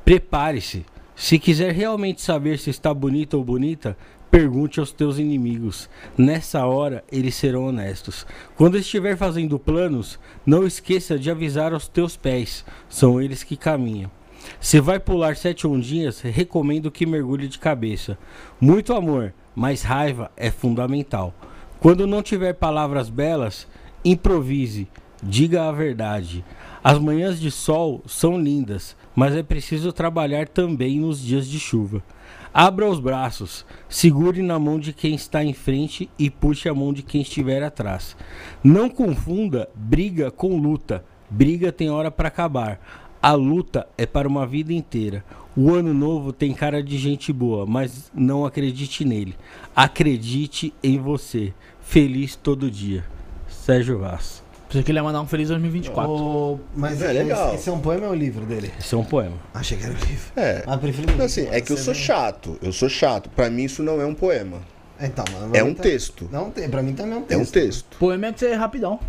Prepare-se. 0.05 0.85
Se 1.15 1.39
quiser 1.39 1.73
realmente 1.73 2.21
saber 2.21 2.59
se 2.59 2.69
está 2.69 2.93
bonita 2.93 3.35
ou 3.35 3.43
bonita, 3.43 3.97
pergunte 4.37 4.79
aos 4.79 4.91
teus 4.91 5.17
inimigos. 5.17 5.89
Nessa 6.15 6.63
hora, 6.63 7.03
eles 7.11 7.33
serão 7.33 7.65
honestos. 7.65 8.23
Quando 8.55 8.77
estiver 8.77 9.17
fazendo 9.17 9.57
planos, 9.57 10.19
não 10.45 10.63
esqueça 10.63 11.17
de 11.17 11.31
avisar 11.31 11.73
aos 11.73 11.87
teus 11.87 12.15
pés. 12.15 12.63
São 12.87 13.19
eles 13.19 13.41
que 13.41 13.57
caminham. 13.57 14.11
Se 14.61 14.79
vai 14.79 14.99
pular 14.99 15.35
sete 15.35 15.65
ondinhas, 15.65 16.21
recomendo 16.21 16.91
que 16.91 17.03
mergulhe 17.03 17.47
de 17.47 17.57
cabeça. 17.57 18.15
Muito 18.61 18.93
amor, 18.93 19.33
mas 19.55 19.81
raiva 19.81 20.29
é 20.37 20.51
fundamental. 20.51 21.33
Quando 21.79 22.05
não 22.05 22.21
tiver 22.21 22.53
palavras 22.53 23.09
belas, 23.09 23.67
improvise, 24.05 24.87
diga 25.23 25.67
a 25.67 25.71
verdade. 25.71 26.45
As 26.83 26.99
manhãs 26.99 27.39
de 27.39 27.49
sol 27.49 28.03
são 28.05 28.39
lindas, 28.39 28.95
mas 29.15 29.35
é 29.35 29.41
preciso 29.41 29.91
trabalhar 29.91 30.47
também 30.47 30.99
nos 30.99 31.19
dias 31.19 31.47
de 31.47 31.59
chuva. 31.59 32.03
Abra 32.59 32.89
os 32.89 32.99
braços, 32.99 33.63
segure 33.87 34.41
na 34.41 34.57
mão 34.57 34.79
de 34.79 34.91
quem 34.91 35.13
está 35.13 35.43
em 35.43 35.53
frente 35.53 36.09
e 36.17 36.27
puxe 36.27 36.67
a 36.67 36.73
mão 36.73 36.91
de 36.91 37.03
quem 37.03 37.21
estiver 37.21 37.61
atrás. 37.61 38.17
Não 38.63 38.89
confunda 38.89 39.69
briga 39.75 40.31
com 40.31 40.57
luta. 40.57 41.05
Briga 41.29 41.71
tem 41.71 41.91
hora 41.91 42.09
para 42.09 42.29
acabar. 42.29 42.79
A 43.21 43.33
luta 43.33 43.87
é 43.95 44.07
para 44.07 44.27
uma 44.27 44.47
vida 44.47 44.73
inteira. 44.73 45.23
O 45.55 45.71
ano 45.71 45.93
novo 45.93 46.33
tem 46.33 46.51
cara 46.51 46.81
de 46.81 46.97
gente 46.97 47.31
boa, 47.31 47.63
mas 47.67 48.11
não 48.11 48.43
acredite 48.43 49.05
nele. 49.05 49.35
Acredite 49.75 50.73
em 50.81 50.97
você. 50.97 51.53
Feliz 51.79 52.35
todo 52.35 52.71
dia. 52.71 53.05
Sérgio 53.47 53.99
Vaz. 53.99 54.43
Pensei 54.67 54.83
que 54.83 54.91
ele 54.91 54.99
ia 54.99 55.03
mandar 55.03 55.21
um 55.21 55.27
feliz 55.27 55.47
2024. 55.47 56.11
Ô, 56.11 56.59
mas 56.75 57.01
É, 57.01 57.05
esse, 57.05 57.13
legal. 57.13 57.55
esse 57.55 57.69
é 57.69 57.71
um 57.71 57.79
poema 57.79 58.07
ou 58.07 58.13
é 58.13 58.15
um 58.15 58.19
livro 58.19 58.45
dele? 58.45 58.71
Esse 58.77 58.93
é 58.93 58.97
um 58.97 59.03
poema. 59.03 59.37
Achei 59.53 59.77
que 59.77 59.83
era 59.85 59.93
um 59.93 59.97
livro. 59.97 60.31
É. 60.35 60.63
Mas 60.67 60.79
prefiro 60.81 61.07
livro. 61.07 61.23
Assim, 61.23 61.47
é 61.49 61.61
que 61.61 61.71
eu 61.71 61.77
sou 61.77 61.93
vê- 61.93 61.99
chato. 61.99 62.57
Eu 62.61 62.73
sou 62.73 62.89
chato. 62.89 63.29
Pra 63.29 63.49
mim 63.49 63.63
isso 63.63 63.81
não 63.81 64.01
é 64.01 64.05
um 64.05 64.13
poema. 64.13 64.59
Então, 64.99 65.23
mas 65.31 65.53
É 65.53 65.63
um 65.63 65.73
tá- 65.73 65.83
texto. 65.83 66.27
Não 66.31 66.49
tem, 66.51 66.69
pra 66.69 66.81
mim 66.83 66.93
também 66.93 67.13
é 67.13 67.17
um 67.17 67.21
É 67.21 67.25
texto. 67.25 67.41
um 67.41 67.51
texto. 67.51 67.97
Poema 67.97 68.27
é 68.27 68.33
que 68.33 68.39
você 68.39 68.47
é 68.47 68.55
rapidão. 68.55 68.99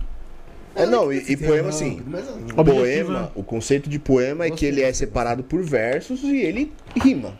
É, 0.76 0.86
não, 0.86 1.12
e, 1.12 1.24
e 1.32 1.36
poema 1.36 1.66
um- 1.66 1.70
assim. 1.70 2.02
Poema, 2.54 3.20
né? 3.22 3.28
o 3.34 3.42
conceito 3.42 3.88
de 3.90 3.98
poema 3.98 4.44
é 4.44 4.50
que 4.50 4.64
ele 4.64 4.80
é 4.82 4.92
separado 4.92 5.42
por 5.42 5.60
versos 5.62 6.22
e 6.22 6.36
ele 6.36 6.72
rima. 7.02 7.32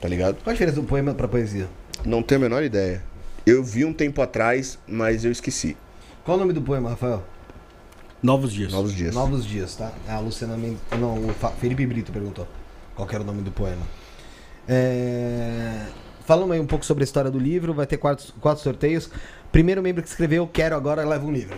Tá 0.00 0.08
ligado? 0.08 0.36
Qual 0.42 0.50
a 0.50 0.52
diferença 0.52 0.78
do 0.80 0.86
poema 0.86 1.14
pra 1.14 1.26
poesia? 1.26 1.68
Não 2.04 2.22
tenho 2.22 2.40
a 2.42 2.42
menor 2.42 2.62
ideia. 2.62 3.02
Eu 3.46 3.62
vi 3.64 3.84
um 3.84 3.92
tempo 3.92 4.20
atrás, 4.20 4.78
mas 4.86 5.24
eu 5.24 5.30
esqueci. 5.32 5.74
Qual 6.24 6.36
o 6.36 6.40
nome 6.40 6.52
do 6.52 6.62
poema, 6.62 6.90
Rafael? 6.90 7.22
Novos 8.22 8.52
dias. 8.52 8.72
Novos 8.72 8.94
dias. 8.94 9.14
Novos 9.14 9.44
Dias, 9.44 9.76
tá? 9.76 9.92
A 10.08 10.18
Luciana 10.18 10.56
Mendes. 10.56 10.78
Não, 10.98 11.26
o 11.28 11.34
Fa- 11.34 11.50
Felipe 11.50 11.84
Brito 11.86 12.10
perguntou 12.10 12.48
qual 12.94 13.06
era 13.10 13.20
o 13.22 13.24
nome 13.26 13.42
do 13.42 13.50
poema. 13.50 13.82
É... 14.66 15.82
Falando 16.24 16.54
aí 16.54 16.60
um 16.60 16.66
pouco 16.66 16.86
sobre 16.86 17.02
a 17.02 17.04
história 17.04 17.30
do 17.30 17.38
livro, 17.38 17.74
vai 17.74 17.86
ter 17.86 17.98
quatro, 17.98 18.32
quatro 18.40 18.62
sorteios. 18.62 19.10
Primeiro 19.52 19.82
membro 19.82 20.02
que 20.02 20.08
escreveu 20.08 20.44
Eu 20.44 20.48
Quero 20.48 20.74
Agora 20.74 21.04
leva 21.04 21.26
um 21.26 21.30
livro. 21.32 21.54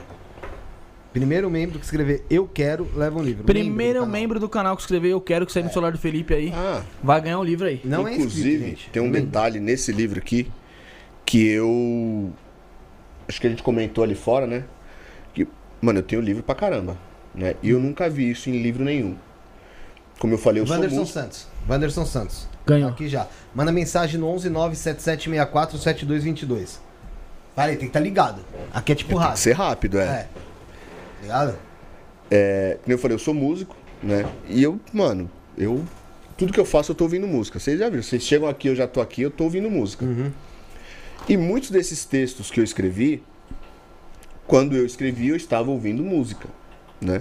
Primeiro 1.13 1.49
membro 1.49 1.79
que 1.79 1.85
escrever 1.85 2.25
Eu 2.29 2.49
Quero 2.53 2.89
leva 2.97 3.17
um 3.17 3.23
livro. 3.23 3.45
Primeiro 3.45 4.01
do 4.01 4.07
membro, 4.07 4.35
canal. 4.41 4.49
do 4.49 4.53
canal 4.53 4.77
que 4.77 4.83
escreveu 4.83 5.13
Eu 5.13 5.21
Quero 5.21 5.47
que 5.47 5.53
saia 5.53 5.65
no 5.65 5.71
celular 5.73 5.93
do 5.93 5.99
Felipe 5.99 6.35
aí. 6.35 6.53
Ah, 6.53 6.83
Vai 7.01 7.21
ganhar 7.21 7.39
um 7.39 7.45
livro 7.45 7.69
aí. 7.69 7.81
Não 7.85 8.09
é 8.09 8.15
inclusive, 8.15 8.51
inscrito, 8.55 8.67
gente. 8.71 8.91
tem 8.91 9.01
um 9.01 9.11
detalhe 9.13 9.61
nesse 9.61 9.93
livro 9.93 10.19
aqui 10.19 10.51
que 11.25 11.47
eu. 11.47 12.33
Acho 13.29 13.41
que 13.41 13.47
a 13.47 13.51
gente 13.51 13.63
comentou 13.63 14.05
ali 14.05 14.15
fora, 14.15 14.47
né? 14.47 14.65
Que, 15.35 15.47
mano, 15.81 16.01
eu 16.01 16.03
tenho 16.03 16.23
livro 16.23 16.43
pra 16.43 16.55
caramba. 16.55 16.97
Né? 17.35 17.55
E 17.63 17.71
eu 17.71 17.81
nunca 17.81 18.09
vi 18.09 18.31
isso 18.31 18.49
em 18.49 18.63
livro 18.63 18.85
nenhum. 18.85 19.17
Como 20.19 20.33
eu 20.33 20.39
falei, 20.39 20.63
eu 20.63 20.67
sou 20.67 20.77
Wanderson 20.77 20.97
músico. 20.97 21.19
Santos. 21.19 21.47
Wanderson 21.69 22.07
Santos. 22.07 22.49
Ganhou. 22.67 22.91
Aqui 22.91 23.09
já. 23.09 23.27
Manda 23.55 23.71
mensagem 23.71 24.19
no 24.19 24.35
11977647222. 24.35 26.79
Fala 27.55 27.69
aí, 27.69 27.77
tem 27.77 27.81
que 27.81 27.87
estar 27.87 28.01
ligado. 28.01 28.43
Aqui 28.73 28.93
é 28.93 28.95
tipo 28.95 29.19
Tem 29.19 29.33
que 29.33 29.39
ser 29.39 29.53
rápido, 29.53 29.99
é. 29.99 30.05
É. 30.05 30.27
Ligado? 31.23 31.55
É, 32.31 32.79
como 32.83 32.93
eu 32.93 32.99
falei, 32.99 33.15
eu 33.15 33.19
sou 33.19 33.33
músico, 33.33 33.75
né? 34.03 34.27
E 34.49 34.63
eu, 34.63 34.79
mano, 34.93 35.31
eu. 35.57 35.83
Tudo 36.37 36.53
que 36.53 36.61
eu 36.61 36.67
faço 36.67 36.93
eu 36.93 36.95
tô 36.95 37.05
ouvindo 37.05 37.27
música. 37.27 37.59
Vocês 37.59 37.79
já 37.79 37.89
viram? 37.89 38.03
Vocês 38.03 38.23
chegam 38.23 38.47
aqui, 38.49 38.69
eu 38.69 38.77
já 38.77 38.87
tô 38.87 39.01
aqui, 39.01 39.23
eu 39.23 39.31
tô 39.31 39.45
ouvindo 39.45 39.71
música. 39.71 40.05
E 41.29 41.37
muitos 41.37 41.71
desses 41.71 42.05
textos 42.05 42.51
que 42.53 42.61
eu 42.61 42.65
escrevi, 42.65 43.23
quando 44.47 44.77
eu 44.77 44.87
escrevi, 44.87 45.29
eu 45.29 45.37
estava 45.37 45.71
ouvindo 45.71 46.03
música, 46.05 46.49
né? 47.01 47.21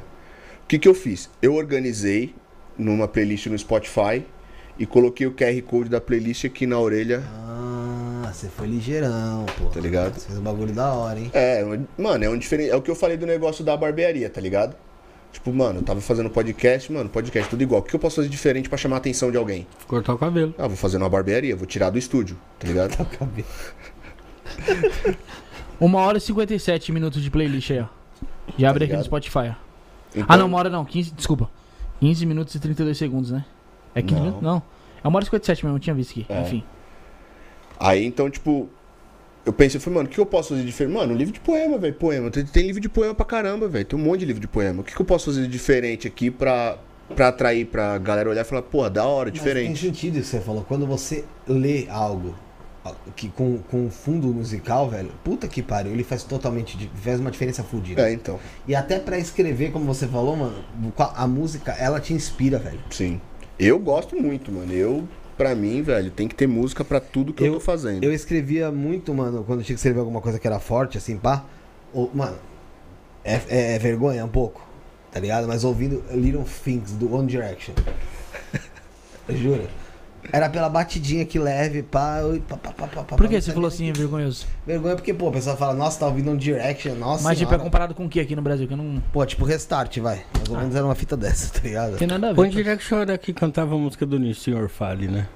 O 0.64 0.68
que, 0.68 0.78
que 0.78 0.88
eu 0.88 0.94
fiz? 0.94 1.28
Eu 1.42 1.56
organizei 1.56 2.36
numa 2.78 3.08
playlist 3.08 3.48
no 3.48 3.58
Spotify 3.58 4.24
e 4.78 4.86
coloquei 4.86 5.26
o 5.26 5.32
QR 5.32 5.60
Code 5.64 5.90
da 5.90 6.00
playlist 6.00 6.46
aqui 6.46 6.68
na 6.68 6.80
orelha. 6.80 7.24
Ah, 7.26 8.32
você 8.32 8.48
foi 8.48 8.68
ligeirão, 8.68 9.46
pô. 9.58 9.66
Tá 9.70 9.80
ligado? 9.80 10.14
Você 10.14 10.28
fez 10.28 10.38
um 10.38 10.44
bagulho 10.44 10.74
da 10.74 10.94
hora, 10.94 11.20
hein? 11.20 11.32
É, 11.34 11.64
mano, 11.98 12.24
é 12.24 12.30
um 12.30 12.38
diferente. 12.38 12.70
É 12.70 12.76
o 12.76 12.84
que 12.84 12.92
eu 12.92 12.96
falei 12.96 13.18
do 13.18 13.26
negócio 13.26 13.64
da 13.64 13.76
barbearia, 13.76 14.30
tá 14.30 14.40
ligado? 14.40 14.76
Tipo, 15.32 15.52
mano, 15.52 15.80
eu 15.80 15.84
tava 15.84 16.00
fazendo 16.00 16.30
podcast, 16.30 16.92
mano, 16.92 17.10
podcast 17.10 17.50
tudo 17.50 17.62
igual. 17.62 17.82
O 17.82 17.84
que 17.84 17.94
eu 17.94 18.00
posso 18.00 18.18
fazer 18.18 18.30
diferente 18.30 18.70
pra 18.70 18.78
chamar 18.78 18.96
a 18.96 19.00
atenção 19.00 19.32
de 19.32 19.38
alguém? 19.38 19.68
Cortar 19.88 20.14
o 20.14 20.18
cabelo. 20.18 20.56
Ah, 20.58 20.68
vou 20.68 20.78
fazer 20.78 20.98
numa 20.98 21.10
barbearia, 21.10 21.56
vou 21.56 21.68
tirar 21.68 21.90
do 21.90 21.98
estúdio, 21.98 22.38
tá 22.58 22.68
ligado? 22.68 22.96
Uma 25.80 26.00
hora 26.02 26.18
e 26.18 26.22
57 26.22 26.92
minutos 26.92 27.22
de 27.22 27.30
playlist 27.30 27.72
aí, 27.72 27.80
ó. 27.82 27.86
Já 28.58 28.70
abre 28.70 28.86
aqui 28.86 28.94
no 28.94 29.00
ligado? 29.00 29.06
Spotify, 29.06 29.50
ó. 29.52 29.54
Então, 30.16 30.26
Ah, 30.30 30.38
não, 30.38 30.46
uma 30.48 30.58
hora 30.58 30.70
não. 30.70 30.86
15, 30.86 31.12
desculpa. 31.12 31.50
15 32.00 32.26
minutos 32.26 32.56
e 32.56 32.60
32 32.60 32.98
segundos, 32.98 33.32
né? 33.32 33.44
É 33.94 34.02
15 34.02 34.14
Não. 34.16 34.22
minutos? 34.22 34.42
Não. 34.44 34.64
É 35.04 35.08
uma 35.08 35.18
hora 35.18 35.24
e 35.24 35.28
57 35.28 35.66
mesmo, 35.66 35.76
eu 35.78 35.80
tinha 35.80 35.94
visto 35.94 36.12
aqui. 36.12 36.26
É. 36.30 36.42
Enfim. 36.42 36.64
Aí 37.80 38.06
então, 38.06 38.30
tipo, 38.30 38.70
eu 39.46 39.52
pensei, 39.52 39.80
falei, 39.80 39.98
mano, 39.98 40.10
o 40.10 40.12
que 40.12 40.18
eu 40.20 40.26
posso 40.26 40.50
fazer 40.50 40.62
de 40.62 40.68
diferente? 40.68 40.94
Mano, 40.96 41.14
livro 41.14 41.34
de 41.34 41.40
poema, 41.40 41.78
velho, 41.78 41.94
poema. 41.94 42.32
Tem, 42.32 42.46
tem 42.46 42.66
livro 42.66 42.82
de 42.82 42.88
poema 42.90 43.14
pra 43.14 43.26
caramba, 43.26 43.68
velho. 43.68 43.86
Tem 43.86 44.00
um 44.00 44.02
monte 44.02 44.20
de 44.22 44.26
livro 44.26 44.40
de 44.42 44.48
poema. 44.48 44.82
O 44.82 44.84
que, 44.84 44.96
que 44.96 45.02
eu 45.02 45.06
posso 45.06 45.26
fazer 45.26 45.42
de 45.44 45.48
diferente 45.50 46.08
aqui 46.08 46.32
pra, 46.32 46.78
pra 47.16 47.28
atrair 47.30 47.66
pra 47.66 47.98
galera 47.98 48.30
olhar 48.30 48.42
e 48.42 48.46
falar, 48.46 48.62
pô, 48.62 48.90
da 48.90 49.06
hora, 49.06 49.30
Mas 49.30 49.34
diferente. 49.40 49.66
tem 49.68 49.76
sentido 49.76 50.18
isso 50.18 50.32
que 50.32 50.38
você 50.38 50.42
falou. 50.44 50.64
Quando 50.64 50.88
você 50.88 51.26
lê 51.48 51.88
algo 51.90 52.34
que 53.16 53.30
com, 53.30 53.58
com 53.70 53.90
fundo 53.90 54.28
musical, 54.28 54.90
velho, 54.90 55.12
puta 55.24 55.48
que 55.48 55.62
pariu, 55.62 55.92
ele 55.92 56.04
faz 56.04 56.24
totalmente, 56.24 56.90
faz 57.04 57.20
uma 57.20 57.32
diferença 57.32 57.64
fodida. 57.64 58.08
É, 58.10 58.14
então, 58.14 58.40
E 58.68 58.76
até 58.76 59.00
pra 59.00 59.18
escrever, 59.18 59.72
como 59.72 59.86
você 59.86 60.08
falou, 60.08 60.36
mano, 60.36 60.64
a 61.16 61.28
música, 61.28 61.72
ela 61.74 62.00
te 62.00 62.14
inspira, 62.14 62.60
velho. 62.60 62.80
sim. 62.90 63.20
Eu 63.58 63.80
gosto 63.80 64.16
muito, 64.22 64.52
mano. 64.52 64.74
Eu, 64.74 65.08
pra 65.38 65.56
mim, 65.56 65.82
velho, 65.82 66.12
tem 66.12 66.28
que 66.28 66.36
ter 66.36 66.46
música 66.46 66.84
pra 66.84 67.00
tudo 67.00 67.34
que 67.34 67.42
eu, 67.42 67.48
Eu- 67.48 67.54
tô 67.54 67.60
fazendo. 67.62 68.04
Eu 68.04 68.14
escrevia 68.14 68.70
muito, 68.70 69.14
mano, 69.14 69.44
quando 69.46 69.60
eu 69.60 69.66
tinha 69.66 69.76
que 69.76 69.80
escrever 69.80 70.00
alguma 70.02 70.20
coisa 70.20 70.38
que 70.38 70.46
era 70.46 70.60
forte, 70.60 70.98
assim, 70.98 71.16
pá. 71.18 71.46
Ou, 71.94 72.12
mano, 72.14 72.36
é, 73.24 73.36
é- 73.48 73.76
é 73.76 73.80
vergonha 73.80 74.26
um 74.26 74.30
pouco, 74.30 74.62
tá 75.10 75.20
ligado? 75.22 75.48
Mas 75.48 75.64
ouvindo 75.64 76.04
Little 76.12 76.44
Things 76.66 76.92
do 76.92 77.16
One 77.16 77.28
Direction. 77.28 77.74
Jura? 79.30 79.64
Era 80.32 80.50
pela 80.50 80.68
batidinha 80.70 81.26
que 81.26 81.38
leve, 81.38 81.84
pá, 81.84 82.20
pá, 82.48 82.58
pá, 82.58 82.72
pá, 82.72 82.88
pá, 82.88 83.04
pá, 83.04 83.16
Por 83.16 83.28
que 83.28 83.40
você 83.40 83.52
falou 83.52 83.68
assim, 83.68 83.90
é 83.90 83.94
vergonhoso? 83.94 84.46
Vergonha 84.66 84.96
porque, 84.96 85.14
pô, 85.14 85.30
a 85.30 85.32
pessoa 85.32 85.56
fala, 85.56 85.74
nossa, 85.74 86.00
tá 86.00 86.08
ouvindo 86.08 86.32
um 86.32 86.38
Direction, 86.38 86.96
nossa 86.96 87.24
Mas 87.24 87.38
tipo, 87.38 87.54
é 87.54 87.58
comparado 87.58 87.94
com 87.94 88.06
o 88.06 88.10
que 88.10 88.20
aqui 88.20 88.36
no 88.36 88.42
Brasil? 88.42 88.68
Que 88.68 88.74
eu 88.74 88.78
não 88.78 89.02
Pô, 89.14 89.26
tipo 89.26 89.46
restart, 89.46 89.98
vai. 90.00 90.24
Mais 90.36 90.50
ou 90.50 90.58
menos 90.58 90.76
era 90.76 90.86
uma 90.86 90.96
fita 90.96 91.16
dessa, 91.16 91.54
tá 91.54 91.60
ligado? 91.62 91.98
tem 91.98 92.08
nada 92.08 92.28
a 92.28 92.32
One 92.32 92.50
ver. 92.50 92.64
Direction 92.64 93.00
era 93.00 93.18
que 93.18 93.34
cantava 93.34 93.76
a 93.76 93.78
música 93.78 94.06
do 94.06 94.18
Sr. 94.34 94.68
Fale, 94.68 95.08
né? 95.08 95.28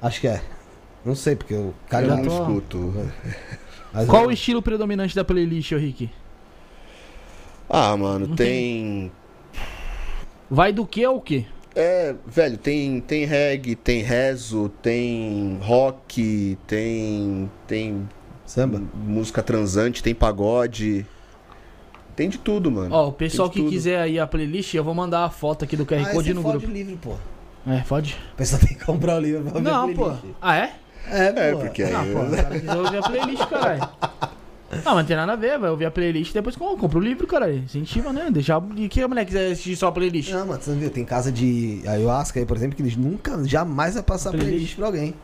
Acho 0.00 0.20
que 0.20 0.28
é. 0.28 0.42
Não 1.04 1.14
sei, 1.14 1.36
porque 1.36 1.54
eu 1.54 1.74
cago 1.88 2.06
Eu 2.08 2.16
não 2.16 2.24
tô- 2.24 2.30
escuto. 2.32 2.94
Mas 3.92 4.08
Qual 4.08 4.26
o 4.26 4.32
estilo 4.32 4.60
predominante 4.60 5.14
da 5.14 5.24
playlist, 5.24 5.72
ô 5.72 5.76
Rick? 5.76 6.10
Ah, 7.68 7.96
mano, 7.96 8.34
tem. 8.36 9.10
Vai 10.50 10.72
do 10.72 10.86
que 10.86 11.04
ao 11.04 11.20
que? 11.20 11.46
É, 11.76 12.14
velho, 12.26 12.56
tem, 12.56 13.00
tem 13.00 13.24
reggae, 13.24 13.74
tem 13.74 14.00
rezo, 14.02 14.68
tem 14.80 15.58
rock, 15.62 16.56
tem. 16.66 17.50
tem 17.66 18.08
Samba? 18.46 18.80
música 18.94 19.42
transante, 19.42 20.02
tem 20.02 20.14
pagode. 20.14 21.04
Tem 22.14 22.28
de 22.28 22.38
tudo, 22.38 22.70
mano. 22.70 22.94
Ó, 22.94 23.08
o 23.08 23.12
pessoal 23.12 23.50
que 23.50 23.58
tudo. 23.58 23.70
quiser 23.70 23.98
aí 23.98 24.20
a 24.20 24.26
playlist, 24.26 24.72
eu 24.74 24.84
vou 24.84 24.94
mandar 24.94 25.24
a 25.24 25.30
foto 25.30 25.64
aqui 25.64 25.76
do 25.76 25.84
QR 25.84 26.02
Ah, 26.06 26.12
Code 26.12 26.28
esse 26.28 26.34
no 26.34 26.42
fode 26.42 26.58
grupo. 26.58 26.72
livro, 26.72 26.96
pô. 26.98 27.14
É, 27.66 27.78
pode? 27.80 28.16
O 28.34 28.36
pessoal 28.36 28.60
tem 28.62 28.76
que 28.76 28.84
comprar 28.84 29.16
o 29.16 29.20
livro 29.20 29.50
pra 29.50 29.58
a 29.58 29.62
Não, 29.62 29.92
pô. 29.94 30.12
Ah, 30.40 30.56
é? 30.56 30.74
É, 31.08 31.26
É, 31.48 31.52
pô. 31.52 31.58
porque 31.58 31.82
aí. 31.82 31.92
Pô, 32.12 32.20
o 32.20 32.30
cara 32.36 32.60
quiser 32.60 32.76
ouvir 32.76 32.96
a 32.98 33.02
playlist, 33.02 33.46
caralho. 33.48 33.88
Não, 34.72 34.82
mas 34.94 34.96
não 34.96 35.04
tem 35.04 35.16
nada 35.16 35.32
a 35.32 35.36
ver, 35.36 35.58
vai 35.58 35.70
ouvir 35.70 35.84
a 35.84 35.90
playlist 35.90 36.30
e 36.30 36.34
depois 36.34 36.56
com- 36.56 36.76
compra 36.76 36.98
o 36.98 37.00
livro, 37.00 37.26
caralho. 37.26 37.58
Incentiva, 37.58 38.12
né? 38.12 38.28
Deixar. 38.30 38.60
E 38.76 38.88
que 38.88 39.00
a 39.02 39.06
mulher 39.08 39.24
quiser 39.24 39.52
assistir 39.52 39.76
só 39.76 39.88
a 39.88 39.92
playlist? 39.92 40.30
Não, 40.32 40.46
mano, 40.46 40.60
você 40.60 40.70
não 40.70 40.78
viu? 40.78 40.90
Tem 40.90 41.04
casa 41.04 41.30
de 41.30 41.82
ayahuasca 41.86 42.40
aí, 42.40 42.46
por 42.46 42.56
exemplo, 42.56 42.74
que 42.74 42.82
eles 42.82 42.96
nunca, 42.96 43.42
jamais 43.46 43.94
vai 43.94 44.02
passar 44.02 44.30
Playlist. 44.30 44.50
playlist 44.50 44.76
pra 44.76 44.86
alguém. 44.86 45.14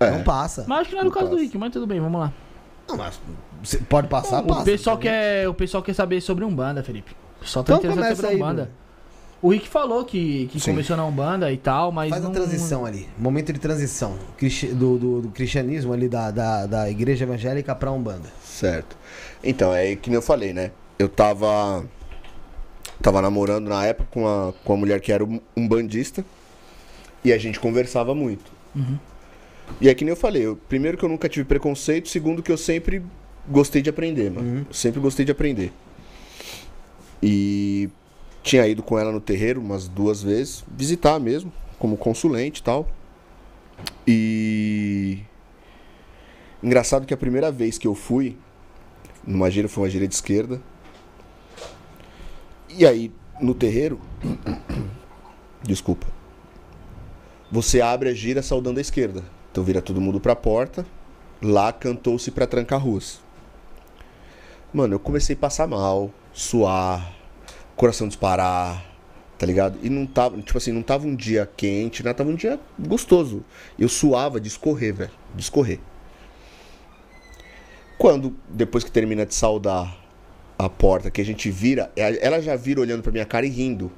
É. 0.00 0.10
Não 0.10 0.22
passa. 0.24 0.64
Mas 0.66 0.80
acho 0.80 0.88
que 0.88 0.94
não 0.94 1.00
era 1.02 1.08
o 1.08 1.12
caso 1.12 1.26
do 1.26 1.32
passa. 1.32 1.42
Rick, 1.42 1.58
mas 1.58 1.72
tudo 1.72 1.86
bem, 1.86 2.00
vamos 2.00 2.20
lá. 2.20 2.32
Não, 2.88 2.96
mas 2.96 3.20
você 3.62 3.78
pode 3.78 4.08
passar, 4.08 4.42
o, 4.42 4.46
passa. 4.46 4.64
pessoal 4.64 4.96
entendeu? 4.96 5.12
quer, 5.12 5.48
o 5.48 5.54
pessoal 5.54 5.82
quer 5.82 5.94
saber 5.94 6.20
sobre 6.20 6.44
Umbanda, 6.44 6.82
Felipe. 6.82 7.12
O 7.36 7.40
pessoal 7.42 7.64
tá 7.64 7.74
Então 7.74 7.90
interessado 7.92 8.16
sobre 8.16 8.30
aí, 8.30 8.36
Umbanda. 8.36 8.70
O 9.42 9.48
Rick 9.50 9.68
falou 9.68 10.04
que, 10.04 10.48
que 10.52 10.60
Sim. 10.60 10.72
começou 10.72 10.96
na 10.96 11.04
Umbanda 11.04 11.50
e 11.50 11.56
tal, 11.56 11.90
mas. 11.90 12.10
Faz 12.10 12.22
não, 12.22 12.30
a 12.30 12.34
transição 12.34 12.84
ali. 12.84 13.08
Momento 13.16 13.52
de 13.52 13.58
transição. 13.58 14.18
Do, 14.74 14.98
do, 14.98 15.22
do 15.22 15.28
cristianismo 15.28 15.92
ali, 15.92 16.08
da, 16.08 16.30
da, 16.30 16.66
da 16.66 16.90
igreja 16.90 17.24
evangélica 17.24 17.74
pra 17.74 17.90
Umbanda. 17.90 18.28
Certo. 18.44 18.96
Então, 19.42 19.72
é 19.74 19.96
que 19.96 20.10
nem 20.10 20.16
eu 20.16 20.22
falei, 20.22 20.52
né? 20.52 20.72
Eu 20.98 21.08
tava. 21.08 21.84
Tava 23.00 23.22
namorando 23.22 23.68
na 23.68 23.86
época 23.86 24.08
com 24.10 24.20
uma, 24.20 24.54
com 24.62 24.74
uma 24.74 24.80
mulher 24.80 25.00
que 25.00 25.10
era 25.10 25.24
um, 25.24 25.68
bandista. 25.68 26.22
E 27.24 27.32
a 27.32 27.38
gente 27.38 27.58
conversava 27.58 28.14
muito. 28.14 28.52
E 29.80 29.88
é 29.88 29.94
que 29.94 30.04
nem 30.04 30.10
eu 30.10 30.16
falei, 30.16 30.44
eu, 30.44 30.56
primeiro 30.68 30.98
que 30.98 31.04
eu 31.04 31.08
nunca 31.08 31.28
tive 31.28 31.46
preconceito, 31.46 32.08
segundo 32.08 32.42
que 32.42 32.52
eu 32.52 32.58
sempre 32.58 33.02
gostei 33.48 33.80
de 33.80 33.88
aprender, 33.88 34.30
mano. 34.30 34.66
Eu 34.68 34.74
sempre 34.74 35.00
gostei 35.00 35.24
de 35.24 35.32
aprender. 35.32 35.72
E 37.22 37.88
tinha 38.42 38.66
ido 38.66 38.82
com 38.82 38.98
ela 38.98 39.12
no 39.12 39.20
terreiro 39.20 39.60
umas 39.60 39.86
duas 39.88 40.22
vezes, 40.22 40.64
visitar 40.68 41.18
mesmo, 41.20 41.52
como 41.78 41.96
consulente 41.96 42.60
e 42.60 42.62
tal. 42.62 42.88
E. 44.06 45.18
Engraçado 46.62 47.06
que 47.06 47.14
a 47.14 47.16
primeira 47.16 47.50
vez 47.50 47.78
que 47.78 47.86
eu 47.86 47.94
fui, 47.94 48.36
numa 49.26 49.50
gira 49.50 49.68
foi 49.68 49.84
uma 49.84 49.90
gira 49.90 50.06
de 50.06 50.14
esquerda. 50.14 50.60
E 52.68 52.86
aí, 52.86 53.12
no 53.40 53.54
terreiro. 53.54 54.00
Desculpa. 55.62 56.06
Você 57.50 57.80
abre 57.80 58.08
a 58.08 58.14
gira 58.14 58.42
saudando 58.42 58.78
a 58.78 58.80
esquerda. 58.80 59.24
Então 59.50 59.64
vira 59.64 59.82
todo 59.82 60.00
mundo 60.00 60.20
pra 60.20 60.36
porta. 60.36 60.86
Lá 61.42 61.72
cantou-se 61.72 62.30
pra 62.30 62.46
trancar 62.46 62.80
ruas. 62.80 63.20
Mano, 64.72 64.94
eu 64.94 65.00
comecei 65.00 65.34
a 65.34 65.38
passar 65.38 65.66
mal, 65.66 66.12
suar, 66.32 67.12
coração 67.80 68.06
disparar, 68.06 68.84
tá 69.38 69.46
ligado? 69.46 69.78
E 69.82 69.88
não 69.88 70.04
tava, 70.04 70.36
tipo 70.42 70.58
assim, 70.58 70.70
não 70.70 70.82
tava 70.82 71.06
um 71.06 71.16
dia 71.16 71.50
quente, 71.56 72.04
não 72.04 72.12
tava 72.12 72.28
um 72.28 72.34
dia 72.34 72.60
gostoso. 72.78 73.42
Eu 73.78 73.88
suava 73.88 74.38
de 74.38 74.48
escorrer, 74.48 74.92
velho, 74.94 75.10
de 75.34 75.40
escorrer. 75.40 75.80
Quando, 77.96 78.36
depois 78.50 78.84
que 78.84 78.90
termina 78.92 79.24
de 79.24 79.34
saudar 79.34 79.96
a 80.58 80.68
porta, 80.68 81.10
que 81.10 81.22
a 81.22 81.24
gente 81.24 81.50
vira, 81.50 81.90
é, 81.96 82.22
ela 82.26 82.42
já 82.42 82.54
vira 82.54 82.82
olhando 82.82 83.02
pra 83.02 83.12
minha 83.12 83.24
cara 83.24 83.46
e 83.46 83.48
rindo. 83.48 83.90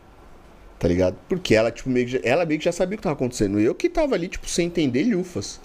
Tá 0.79 0.87
ligado? 0.87 1.17
Porque 1.29 1.53
ela, 1.53 1.73
tipo, 1.73 1.91
meio 1.91 2.07
que, 2.07 2.13
já- 2.13 2.21
ela 2.23 2.47
meio 2.47 2.61
que 2.61 2.65
já 2.65 2.73
sabia 2.73 2.95
o 2.95 2.99
que 2.99 3.03
tava 3.03 3.15
acontecendo. 3.15 3.59
Eu 3.59 3.75
que 3.75 3.89
tava 3.89 4.15
ali, 4.15 4.29
tipo, 4.29 4.49
sem 4.49 4.67
entender 4.69 5.03
lufas. 5.03 5.61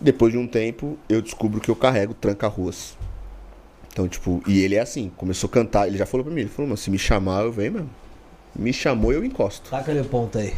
Depois 0.00 0.32
de 0.32 0.38
um 0.38 0.48
tempo, 0.48 0.98
eu 1.08 1.22
descubro 1.22 1.60
que 1.60 1.70
eu 1.70 1.76
carrego 1.76 2.12
tranca-ruas. 2.12 2.96
Então, 3.94 4.08
tipo, 4.08 4.42
e 4.44 4.58
ele 4.58 4.74
é 4.74 4.80
assim, 4.80 5.08
começou 5.16 5.46
a 5.46 5.52
cantar, 5.52 5.86
ele 5.86 5.96
já 5.96 6.04
falou 6.04 6.24
pra 6.24 6.34
mim, 6.34 6.40
ele 6.40 6.50
falou, 6.50 6.66
mano, 6.66 6.76
se 6.76 6.90
me 6.90 6.98
chamar, 6.98 7.44
eu 7.44 7.52
venho 7.52 7.74
mesmo. 7.74 7.90
Me 8.52 8.72
chamou, 8.72 9.12
eu 9.12 9.24
encosto. 9.24 9.70
Taca 9.70 9.92
ali 9.92 10.00
o 10.00 10.04
ponto 10.04 10.36
aí. 10.36 10.52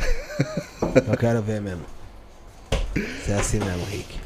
Eu 1.07 1.17
quero 1.17 1.41
ver 1.43 1.63
mesmo. 1.63 1.85
Você 2.95 3.33
é 3.33 3.35
assim 3.35 3.59
mesmo, 3.59 3.85
Rick. 3.87 4.19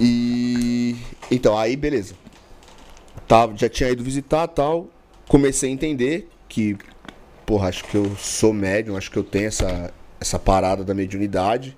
E 0.00 0.96
então 1.30 1.56
aí 1.56 1.76
beleza. 1.76 2.14
Tava, 3.28 3.56
já 3.56 3.68
tinha 3.68 3.90
ido 3.90 4.02
visitar 4.02 4.48
tal. 4.48 4.88
Comecei 5.28 5.70
a 5.70 5.72
entender 5.72 6.28
que, 6.48 6.76
porra, 7.46 7.68
acho 7.68 7.84
que 7.84 7.96
eu 7.96 8.16
sou 8.16 8.52
médium, 8.52 8.96
acho 8.96 9.10
que 9.10 9.16
eu 9.16 9.24
tenho 9.24 9.46
essa, 9.46 9.92
essa 10.20 10.38
parada 10.38 10.84
da 10.84 10.94
mediunidade. 10.94 11.76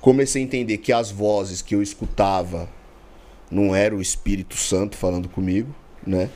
Comecei 0.00 0.42
a 0.42 0.44
entender 0.44 0.78
que 0.78 0.92
as 0.92 1.10
vozes 1.10 1.62
que 1.62 1.74
eu 1.74 1.82
escutava 1.82 2.68
não 3.50 3.74
era 3.74 3.94
o 3.94 4.00
Espírito 4.00 4.56
Santo 4.56 4.96
falando 4.96 5.28
comigo, 5.28 5.74
né? 6.06 6.30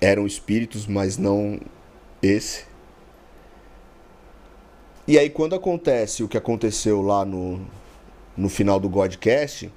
Eram 0.00 0.26
espíritos, 0.26 0.86
mas 0.86 1.16
não 1.16 1.60
esse. 2.22 2.64
E 5.06 5.18
aí 5.18 5.28
quando 5.28 5.54
acontece 5.54 6.22
o 6.22 6.28
que 6.28 6.36
aconteceu 6.36 7.02
lá 7.02 7.24
no, 7.24 7.60
no 8.36 8.48
final 8.48 8.78
do 8.78 8.88
Godcast, 8.88 9.72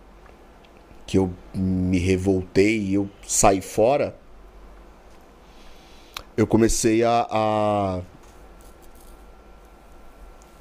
que 1.06 1.18
eu 1.18 1.32
me 1.53 1.99
revoltei 1.99 2.80
e 2.80 2.94
eu 2.94 3.10
saí 3.27 3.61
fora, 3.61 4.15
eu 6.38 6.45
comecei 6.45 7.03
a, 7.03 7.27
a 7.30 8.02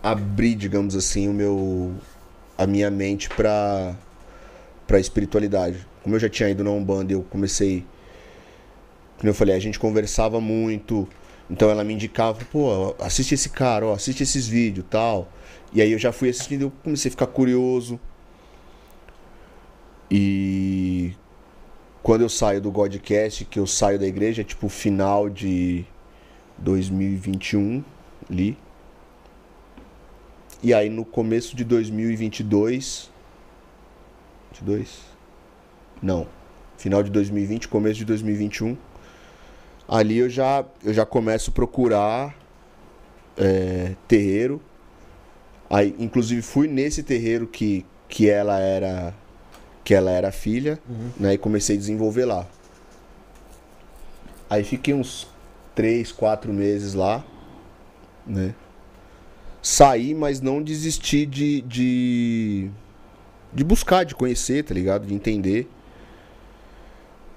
abrir, 0.02 0.54
digamos 0.54 0.94
assim, 0.94 1.28
o 1.28 1.32
meu 1.32 1.94
a 2.56 2.66
minha 2.66 2.90
mente 2.90 3.28
para 3.28 3.96
para 4.86 4.98
espiritualidade. 4.98 5.86
Como 6.02 6.15
eu 6.15 6.20
já 6.20 6.28
tinha 6.28 6.48
ido 6.48 6.62
na 6.62 6.70
Umbanda, 6.70 7.12
eu 7.12 7.23
comecei 7.23 7.85
como 9.24 9.31
eu 9.31 9.35
falei, 9.35 9.55
a 9.55 9.59
gente 9.59 9.78
conversava 9.78 10.40
muito, 10.40 11.09
então 11.48 11.70
ela 11.70 11.85
me 11.85 11.94
indicava, 11.94 12.44
pô, 12.52 12.94
assiste 12.98 13.35
esse 13.35 13.48
cara, 13.48 13.86
ó, 13.86 13.94
assiste 13.94 14.23
esses 14.23 14.47
vídeos, 14.47 14.85
tal. 14.90 15.32
E 15.73 15.81
aí 15.81 15.93
eu 15.93 15.98
já 15.98 16.12
fui 16.12 16.28
assistindo, 16.28 16.62
eu 16.62 16.73
comecei 16.82 17.09
a 17.09 17.12
ficar 17.12 17.27
curioso. 17.28 17.98
E 20.11 21.15
quando 22.02 22.20
eu 22.20 22.28
saio 22.28 22.61
do 22.61 22.70
Godcast, 22.70 23.47
que 23.47 23.59
eu 23.59 23.66
saio 23.66 23.98
da 23.98 24.06
igreja, 24.06 24.43
é 24.43 24.44
tipo 24.44 24.69
final 24.69 25.31
de 25.31 25.85
2021 26.59 27.82
ali. 28.31 28.59
E 30.62 30.74
aí 30.74 30.90
no 30.90 31.05
começo 31.05 31.56
de 31.56 31.65
2022 31.65 33.11
22 34.65 35.03
Não. 36.03 36.27
Final 36.77 37.03
de 37.03 37.11
2020, 37.11 37.69
começo 37.69 37.99
de 37.99 38.05
2021. 38.05 38.77
Ali 39.86 40.19
eu 40.19 40.28
já 40.28 40.65
eu 40.82 40.93
já 40.93 41.07
começo 41.07 41.51
a 41.51 41.53
procurar 41.53 42.36
é, 43.36 43.95
terreiro. 44.09 44.61
Aí, 45.70 45.95
inclusive 45.99 46.43
fui 46.43 46.66
nesse 46.66 47.03
terreiro 47.03 47.47
que, 47.47 47.86
que 48.09 48.28
ela 48.28 48.59
era 48.59 49.15
que 49.85 49.95
ela 49.95 50.11
era 50.11 50.32
filha, 50.32 50.78
né? 51.19 51.35
E 51.35 51.39
comecei 51.39 51.77
a 51.77 51.78
desenvolver 51.78 52.24
lá. 52.24 52.47
Aí 54.49 54.65
fiquei 54.65 54.95
uns 54.95 55.28
três, 55.74 56.11
quatro 56.11 56.53
meses 56.53 56.95
lá, 56.95 57.24
né? 58.27 58.55
Saí, 59.62 60.15
mas 60.15 60.41
não 60.41 60.62
desisti 60.62 61.24
de, 61.24 61.61
de 61.62 62.70
de 63.55 63.62
buscar, 63.64 64.05
de 64.05 64.14
conhecer, 64.14 64.64
tá 64.64 64.74
ligado? 64.74 65.06
De 65.06 65.14
entender. 65.14 65.68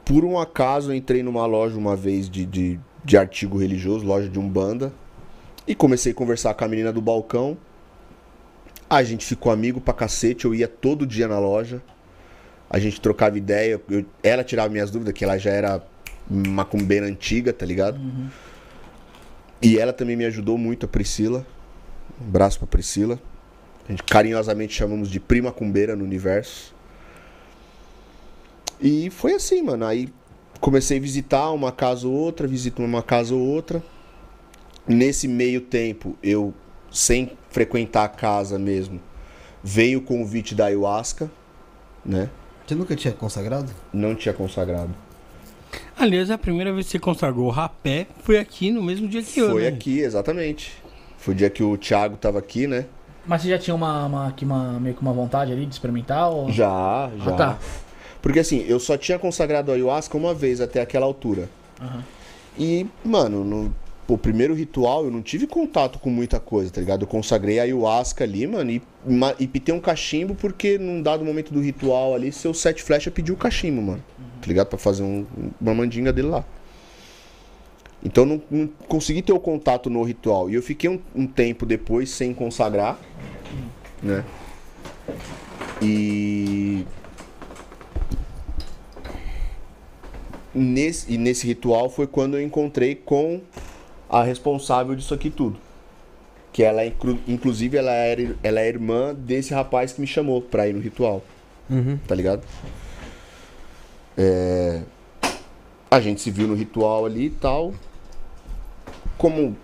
Por 0.03 0.23
um 0.23 0.39
acaso 0.39 0.91
eu 0.91 0.95
entrei 0.95 1.21
numa 1.21 1.45
loja 1.45 1.77
uma 1.77 1.95
vez 1.95 2.29
de, 2.29 2.45
de, 2.45 2.79
de 3.03 3.17
artigo 3.17 3.57
religioso, 3.57 4.05
loja 4.05 4.29
de 4.29 4.39
Umbanda, 4.39 4.91
e 5.67 5.75
comecei 5.75 6.11
a 6.13 6.15
conversar 6.15 6.53
com 6.53 6.63
a 6.63 6.67
menina 6.67 6.93
do 6.93 7.01
balcão. 7.01 7.57
A 8.89 9.03
gente 9.03 9.25
ficou 9.25 9.51
amigo 9.51 9.81
pra 9.81 9.93
cacete, 9.93 10.45
eu 10.45 10.55
ia 10.55 10.67
todo 10.67 11.05
dia 11.05 11.27
na 11.27 11.37
loja. 11.39 11.81
A 12.69 12.79
gente 12.79 12.99
trocava 13.01 13.37
ideia, 13.37 13.81
eu- 13.89 14.05
ela 14.23 14.43
tirava 14.43 14.69
minhas 14.69 14.89
dúvidas, 14.89 15.13
que 15.13 15.23
ela 15.25 15.37
já 15.37 15.51
era 15.51 15.83
macumbeira 16.29 17.05
antiga, 17.05 17.51
tá 17.51 17.65
ligado? 17.65 17.99
E 19.61 19.77
ela 19.77 19.91
também 19.91 20.15
me 20.15 20.25
ajudou 20.25 20.57
muito, 20.57 20.85
a 20.85 20.89
Priscila, 20.89 21.45
Um 22.21 22.29
abraço 22.29 22.57
pra 22.59 22.67
Priscila. 22.67 23.19
A 23.87 23.91
gente 23.91 24.03
carinhosamente 24.03 24.73
chamamos 24.73 25.09
de 25.09 25.19
prima 25.19 25.51
cumbeira 25.51 25.95
no 25.95 26.03
universo. 26.03 26.75
E 28.81 29.09
foi 29.09 29.33
assim, 29.33 29.61
mano. 29.61 29.85
Aí 29.85 30.09
comecei 30.59 30.97
a 30.97 31.01
visitar 31.01 31.51
uma 31.51 31.71
casa 31.71 32.07
ou 32.07 32.13
outra, 32.13 32.47
visito 32.47 32.83
uma 32.83 33.01
casa 33.01 33.33
ou 33.33 33.41
outra. 33.41 33.81
Nesse 34.85 35.27
meio 35.27 35.61
tempo, 35.61 36.17
eu, 36.21 36.53
sem 36.91 37.31
frequentar 37.49 38.03
a 38.05 38.09
casa 38.09 38.59
mesmo, 38.59 38.99
veio 39.63 39.99
o 39.99 40.01
convite 40.01 40.53
da 40.53 40.65
ayahuasca, 40.65 41.29
né? 42.05 42.29
Você 42.65 42.75
nunca 42.75 42.95
tinha 42.95 43.13
consagrado? 43.13 43.71
Não 43.93 44.15
tinha 44.15 44.33
consagrado. 44.33 44.93
Aliás, 45.97 46.29
a 46.29 46.37
primeira 46.37 46.71
vez 46.71 46.85
que 46.85 46.91
você 46.93 46.99
consagrou 46.99 47.47
o 47.47 47.49
rapé 47.49 48.07
foi 48.21 48.37
aqui 48.37 48.71
no 48.71 48.83
mesmo 48.83 49.07
dia 49.07 49.23
que 49.23 49.39
eu, 49.39 49.51
Foi 49.51 49.63
né? 49.63 49.69
aqui, 49.69 49.99
exatamente. 49.99 50.73
Foi 51.17 51.33
o 51.33 51.37
dia 51.37 51.49
que 51.49 51.63
o 51.63 51.77
Thiago 51.77 52.17
tava 52.17 52.39
aqui, 52.39 52.67
né? 52.67 52.85
Mas 53.27 53.41
você 53.41 53.49
já 53.49 53.57
tinha 53.59 53.75
uma, 53.75 54.05
uma, 54.05 54.33
uma, 54.41 54.79
meio 54.79 54.95
que 54.95 55.01
uma 55.01 55.11
vontade 55.13 55.51
ali 55.51 55.65
de 55.65 55.73
experimentar? 55.73 56.29
Ou... 56.31 56.49
Já, 56.51 57.09
já. 57.17 57.31
Ah, 57.31 57.33
tá. 57.33 57.59
Porque 58.21 58.39
assim, 58.39 58.63
eu 58.67 58.79
só 58.79 58.97
tinha 58.97 59.19
consagrado 59.19 59.71
a 59.71 59.75
ayahuasca 59.75 60.17
uma 60.17 60.33
vez 60.33 60.61
até 60.61 60.81
aquela 60.81 61.05
altura. 61.05 61.49
Aham. 61.81 62.03
E, 62.57 62.87
mano, 63.03 63.43
no 63.43 63.73
o 64.09 64.17
primeiro 64.17 64.53
ritual 64.53 65.03
eu 65.03 65.11
não 65.11 65.21
tive 65.21 65.45
contato 65.45 65.99
com 65.99 66.09
muita 66.09 66.39
coisa, 66.39 66.71
tá 66.71 66.79
ligado? 66.79 67.01
Eu 67.01 67.07
consagrei 67.07 67.59
a 67.59 67.63
ayahuasca 67.63 68.23
ali, 68.23 68.47
mano, 68.47 68.71
e, 68.71 68.81
ma- 69.05 69.35
e 69.37 69.45
pitei 69.45 69.75
um 69.75 69.81
cachimbo 69.81 70.33
porque 70.33 70.77
num 70.77 71.01
dado 71.01 71.25
momento 71.25 71.53
do 71.53 71.59
ritual 71.59 72.15
ali, 72.15 72.31
seu 72.31 72.53
sete 72.53 72.81
flecha 72.81 73.11
pediu 73.11 73.35
o 73.35 73.37
cachimbo, 73.37 73.81
mano. 73.81 74.01
Tá 74.41 74.47
ligado? 74.47 74.67
Pra 74.67 74.77
fazer 74.79 75.03
um- 75.03 75.25
uma 75.59 75.73
mandinga 75.73 76.13
dele 76.13 76.29
lá. 76.29 76.45
Então 78.03 78.25
não, 78.25 78.41
não 78.49 78.67
consegui 78.87 79.21
ter 79.21 79.33
o 79.33 79.39
contato 79.39 79.89
no 79.89 80.03
ritual. 80.03 80.49
E 80.49 80.53
eu 80.55 80.61
fiquei 80.61 80.89
um, 80.89 80.99
um 81.15 81.25
tempo 81.27 81.65
depois 81.65 82.09
sem 82.09 82.33
consagrar, 82.33 82.99
né? 84.01 84.23
E 85.81 86.85
nesse, 90.53 91.11
e 91.13 91.17
nesse 91.17 91.45
ritual 91.45 91.89
foi 91.89 92.07
quando 92.07 92.37
eu 92.37 92.41
encontrei 92.41 92.95
com 92.95 93.41
a 94.09 94.23
responsável 94.23 94.95
disso 94.95 95.13
aqui 95.13 95.29
tudo. 95.29 95.57
Que 96.53 96.63
ela, 96.63 96.81
é 96.81 96.87
inclu- 96.87 97.19
inclusive, 97.27 97.77
ela 97.77 97.91
era, 97.91 98.35
ela 98.41 98.59
é 98.61 98.67
irmã 98.67 99.13
desse 99.13 99.53
rapaz 99.53 99.93
que 99.93 100.01
me 100.01 100.07
chamou 100.07 100.41
pra 100.41 100.67
ir 100.67 100.73
no 100.73 100.79
ritual. 100.79 101.23
Tá 102.07 102.15
ligado? 102.15 102.43
É, 104.17 104.81
A 105.91 105.99
gente 105.99 106.21
se 106.21 106.31
viu 106.31 106.47
no 106.47 106.55
ritual 106.55 107.05
ali 107.05 107.25
e 107.25 107.29
tal. 107.29 107.73
Como. 109.17 109.55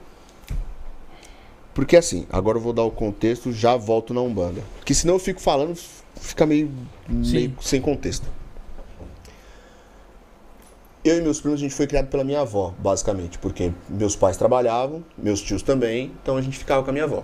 Porque 1.73 1.97
assim, 1.97 2.27
agora 2.31 2.57
eu 2.57 2.61
vou 2.61 2.73
dar 2.73 2.84
o 2.84 2.91
contexto, 2.91 3.51
já 3.51 3.75
volto 3.75 4.13
na 4.13 4.21
Umbanda. 4.21 4.61
Porque 4.77 4.93
senão 4.93 5.15
eu 5.15 5.19
fico 5.19 5.41
falando, 5.41 5.75
fica 6.19 6.45
meio, 6.45 6.71
meio 7.07 7.55
sem 7.61 7.81
contexto. 7.81 8.27
Eu 11.03 11.17
e 11.17 11.21
meus 11.21 11.41
primos, 11.41 11.59
a 11.59 11.63
gente 11.63 11.73
foi 11.73 11.85
criado 11.85 12.07
pela 12.07 12.23
minha 12.23 12.41
avó, 12.41 12.73
basicamente. 12.77 13.38
Porque 13.39 13.73
meus 13.89 14.15
pais 14.15 14.38
trabalhavam, 14.38 15.03
meus 15.17 15.41
tios 15.41 15.61
também, 15.61 16.11
então 16.21 16.38
a 16.38 16.41
gente 16.41 16.57
ficava 16.57 16.84
com 16.84 16.89
a 16.91 16.93
minha 16.93 17.05
avó. 17.05 17.23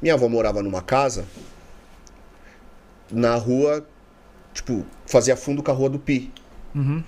Minha 0.00 0.14
avó 0.14 0.28
morava 0.28 0.62
numa 0.62 0.82
casa 0.82 1.24
na 3.10 3.34
rua, 3.36 3.86
tipo, 4.54 4.84
fazia 5.06 5.36
fundo 5.36 5.62
com 5.62 5.70
a 5.70 5.74
rua 5.74 5.88
do 5.88 5.98
Pi. 5.98 6.32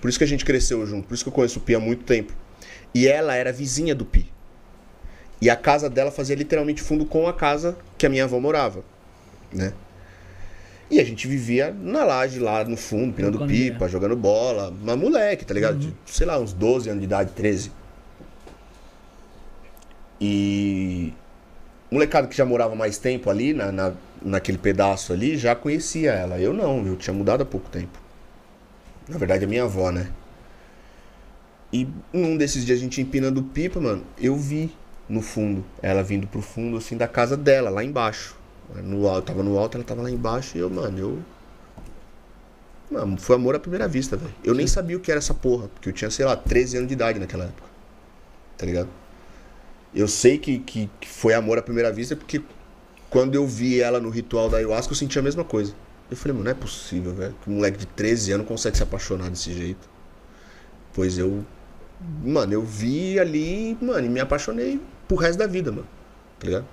Por 0.01 0.09
isso 0.09 0.17
que 0.17 0.23
a 0.23 0.27
gente 0.27 0.45
cresceu 0.45 0.85
junto, 0.85 1.07
por 1.07 1.13
isso 1.13 1.23
que 1.23 1.29
eu 1.29 1.33
conheço 1.33 1.59
o 1.59 1.61
Pi 1.61 1.75
há 1.75 1.79
muito 1.79 2.03
tempo. 2.03 2.33
E 2.95 3.09
ela 3.09 3.35
era 3.35 3.51
vizinha 3.51 3.93
do 3.93 4.05
Pi. 4.05 4.31
E 5.41 5.49
a 5.49 5.55
casa 5.57 5.89
dela 5.89 6.11
fazia 6.11 6.33
literalmente 6.33 6.81
fundo 6.81 7.05
com 7.05 7.27
a 7.27 7.33
casa 7.33 7.77
que 7.97 8.05
a 8.05 8.09
minha 8.09 8.23
avó 8.23 8.39
morava, 8.39 8.85
né? 9.51 9.73
E 10.89 11.01
a 11.01 11.03
gente 11.03 11.27
vivia 11.27 11.75
na 11.77 12.05
laje 12.05 12.39
lá 12.39 12.63
no 12.63 12.77
fundo, 12.77 13.13
pirando 13.13 13.37
Trocando 13.37 13.51
pipa, 13.51 13.89
jogando 13.89 14.15
bola. 14.15 14.73
Mas 14.81 14.97
moleque, 14.97 15.43
tá 15.43 15.53
ligado? 15.53 15.77
De, 15.77 15.93
sei 16.05 16.25
lá, 16.25 16.39
uns 16.39 16.53
12 16.53 16.89
anos 16.89 17.01
de 17.01 17.05
idade, 17.05 17.31
13. 17.33 17.69
E 20.21 21.11
molecada 21.91 22.27
que 22.27 22.37
já 22.37 22.45
morava 22.45 22.75
mais 22.75 22.97
tempo 22.97 23.29
ali, 23.29 23.53
na, 23.53 23.73
na, 23.73 23.93
naquele 24.21 24.57
pedaço 24.57 25.11
ali, 25.11 25.35
já 25.35 25.53
conhecia 25.53 26.13
ela. 26.13 26.39
Eu 26.39 26.53
não, 26.53 26.87
eu 26.87 26.95
tinha 26.95 27.13
mudado 27.13 27.41
há 27.41 27.45
pouco 27.45 27.69
tempo. 27.69 27.99
Na 29.09 29.17
verdade, 29.17 29.43
a 29.43 29.47
minha 29.49 29.63
avó, 29.63 29.91
né? 29.91 30.07
E 31.75 31.89
num 32.13 32.37
desses 32.37 32.65
dias 32.65 32.79
a 32.79 32.81
gente 32.81 33.01
empinando 33.01 33.43
pipa, 33.43 33.81
mano, 33.81 34.01
eu 34.17 34.37
vi 34.37 34.71
no 35.09 35.21
fundo, 35.21 35.61
ela 35.81 36.01
vindo 36.01 36.25
pro 36.25 36.41
fundo, 36.41 36.77
assim, 36.77 36.95
da 36.95 37.05
casa 37.05 37.35
dela, 37.35 37.69
lá 37.69 37.83
embaixo. 37.83 38.33
No 38.81 39.09
alto, 39.09 39.25
tava 39.25 39.43
no 39.43 39.59
alto, 39.59 39.75
ela 39.75 39.83
tava 39.83 40.01
lá 40.01 40.09
embaixo 40.09 40.57
e 40.57 40.61
eu, 40.61 40.69
mano, 40.69 40.97
eu. 40.97 41.19
Mano, 42.89 43.17
foi 43.17 43.35
amor 43.35 43.55
à 43.55 43.59
primeira 43.59 43.89
vista, 43.89 44.15
velho. 44.15 44.33
Eu 44.41 44.53
nem 44.53 44.65
sabia 44.65 44.95
o 44.95 45.01
que 45.01 45.11
era 45.11 45.17
essa 45.17 45.33
porra, 45.33 45.67
porque 45.67 45.89
eu 45.89 45.93
tinha, 45.93 46.09
sei 46.09 46.23
lá, 46.25 46.37
13 46.37 46.77
anos 46.77 46.87
de 46.87 46.93
idade 46.93 47.19
naquela 47.19 47.43
época. 47.43 47.67
Tá 48.57 48.65
ligado? 48.65 48.87
Eu 49.93 50.07
sei 50.07 50.37
que, 50.37 50.59
que, 50.59 50.89
que 51.01 51.09
foi 51.09 51.33
amor 51.33 51.57
à 51.57 51.61
primeira 51.61 51.91
vista 51.91 52.15
porque 52.15 52.41
quando 53.09 53.35
eu 53.35 53.45
vi 53.45 53.81
ela 53.81 53.99
no 53.99 54.09
ritual 54.09 54.47
da 54.47 54.57
ayahuasca, 54.57 54.93
eu 54.93 54.95
senti 54.95 55.19
a 55.19 55.21
mesma 55.21 55.43
coisa. 55.43 55.73
Eu 56.09 56.15
falei, 56.15 56.31
mano, 56.31 56.45
não 56.45 56.51
é 56.51 56.53
possível, 56.53 57.13
velho, 57.13 57.35
que 57.43 57.49
um 57.49 57.55
moleque 57.55 57.79
de 57.79 57.85
13 57.85 58.31
anos 58.31 58.47
consegue 58.47 58.77
se 58.77 58.83
apaixonar 58.83 59.29
desse 59.29 59.53
jeito. 59.53 59.89
Pois 60.93 61.17
eu. 61.17 61.45
Mano, 62.23 62.53
eu 62.53 62.61
vi 62.61 63.19
ali, 63.19 63.77
mano, 63.81 64.05
e 64.05 64.09
me 64.09 64.19
apaixonei 64.19 64.79
pro 65.07 65.17
resto 65.17 65.39
da 65.39 65.47
vida, 65.47 65.71
mano. 65.71 65.87
Tá 66.39 66.45
ligado? 66.45 66.65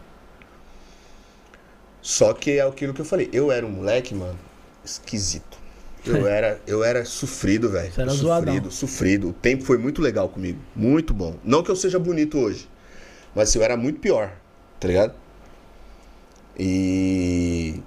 Só 2.01 2.33
que 2.33 2.53
é 2.53 2.63
aquilo 2.63 2.93
que 2.93 3.01
eu 3.01 3.05
falei. 3.05 3.29
Eu 3.33 3.53
era 3.53 3.65
um 3.65 3.71
moleque, 3.71 4.15
mano, 4.15 4.39
esquisito. 4.85 5.59
Eu 6.05 6.27
era, 6.29 6.61
eu 6.67 6.83
era 6.83 7.05
sofrido, 7.05 7.71
velho. 7.71 7.93
Sofrido, 7.93 8.15
zoadão. 8.15 8.71
sofrido. 8.71 9.29
O 9.29 9.33
tempo 9.33 9.65
foi 9.65 9.79
muito 9.79 10.03
legal 10.03 10.29
comigo. 10.29 10.59
Muito 10.75 11.15
bom. 11.15 11.37
Não 11.45 11.63
que 11.63 11.71
eu 11.71 11.77
seja 11.77 11.99
bonito 11.99 12.39
hoje. 12.39 12.69
Mas 13.35 13.55
eu 13.55 13.63
era 13.63 13.77
muito 13.77 14.01
pior. 14.01 14.33
Tá 14.81 14.89
ligado? 14.89 15.15
E. 16.59 17.81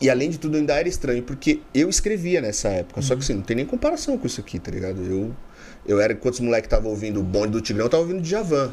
E 0.00 0.08
além 0.08 0.30
de 0.30 0.38
tudo, 0.38 0.56
ainda 0.56 0.74
era 0.74 0.88
estranho, 0.88 1.24
porque 1.24 1.60
eu 1.74 1.88
escrevia 1.88 2.40
nessa 2.40 2.68
época. 2.68 3.02
Só 3.02 3.16
que 3.16 3.22
assim, 3.22 3.34
não 3.34 3.42
tem 3.42 3.56
nem 3.56 3.66
comparação 3.66 4.16
com 4.16 4.26
isso 4.26 4.40
aqui, 4.40 4.58
tá 4.58 4.70
ligado? 4.70 5.02
Eu, 5.02 5.34
eu 5.88 6.00
era, 6.00 6.12
enquanto 6.12 6.34
os 6.34 6.40
moleques 6.40 6.66
estavam 6.66 6.90
ouvindo 6.90 7.18
o 7.18 7.22
bonde 7.22 7.48
do 7.52 7.60
Tigrão, 7.60 7.86
eu 7.86 7.90
tava 7.90 8.02
ouvindo 8.04 8.20
Djavan. 8.22 8.72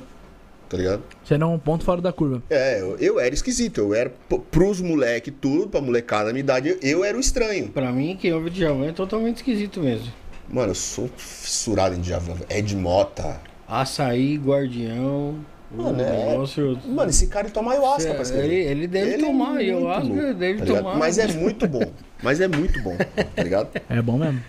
Tá 0.67 0.77
ligado? 0.77 1.03
Você 1.23 1.35
era 1.35 1.47
um 1.47 1.59
ponto 1.59 1.83
fora 1.85 2.01
da 2.01 2.11
curva. 2.11 2.41
É, 2.49 2.81
eu, 2.81 2.97
eu 2.97 3.19
era 3.19 3.33
esquisito. 3.33 3.77
Eu 3.79 3.93
era, 3.93 4.11
pros 4.51 4.81
moleques, 4.81 5.31
tudo, 5.39 5.67
pra 5.67 5.79
molecada 5.79 6.25
da 6.25 6.31
minha 6.33 6.39
idade, 6.41 6.69
eu, 6.69 6.77
eu 6.81 7.03
era 7.05 7.15
o 7.15 7.19
estranho. 7.19 7.69
Pra 7.69 7.91
mim, 7.91 8.17
quem 8.19 8.33
ouve 8.33 8.49
Djavan 8.49 8.87
é 8.87 8.91
totalmente 8.91 9.37
esquisito 9.37 9.79
mesmo. 9.79 10.11
Mano, 10.49 10.71
eu 10.71 10.75
sou 10.75 11.07
fissurado 11.17 11.95
em 11.95 12.01
Djavan. 12.01 12.35
Ed 12.49 12.75
Mota. 12.75 13.39
Açaí, 13.67 14.37
guardião. 14.37 15.35
Mano, 15.71 16.01
é- 16.01 16.25
negócio- 16.31 16.79
Mano, 16.87 17.09
esse 17.09 17.27
cara 17.27 17.49
toma 17.49 17.71
ayahuasca 17.73 18.13
pra 18.13 18.23
escrever. 18.23 18.45
ele, 18.47 18.55
ele 18.71 18.87
deve 18.87 19.13
Ele 19.13 19.23
é 19.23 19.25
tomar, 19.27 19.61
e 19.61 19.71
acho 19.71 20.01
que 20.01 20.07
louco, 20.07 20.21
ele 20.23 20.33
deve 20.33 20.59
tá 20.59 20.65
tomar. 20.65 20.95
Mas 20.97 21.17
é 21.17 21.27
muito 21.27 21.67
bom. 21.67 21.91
Mas 22.23 22.39
é 22.41 22.47
muito 22.47 22.81
bom, 22.81 22.95
tá 23.35 23.43
ligado? 23.43 23.69
É 23.89 24.01
bom 24.01 24.17
mesmo. 24.17 24.41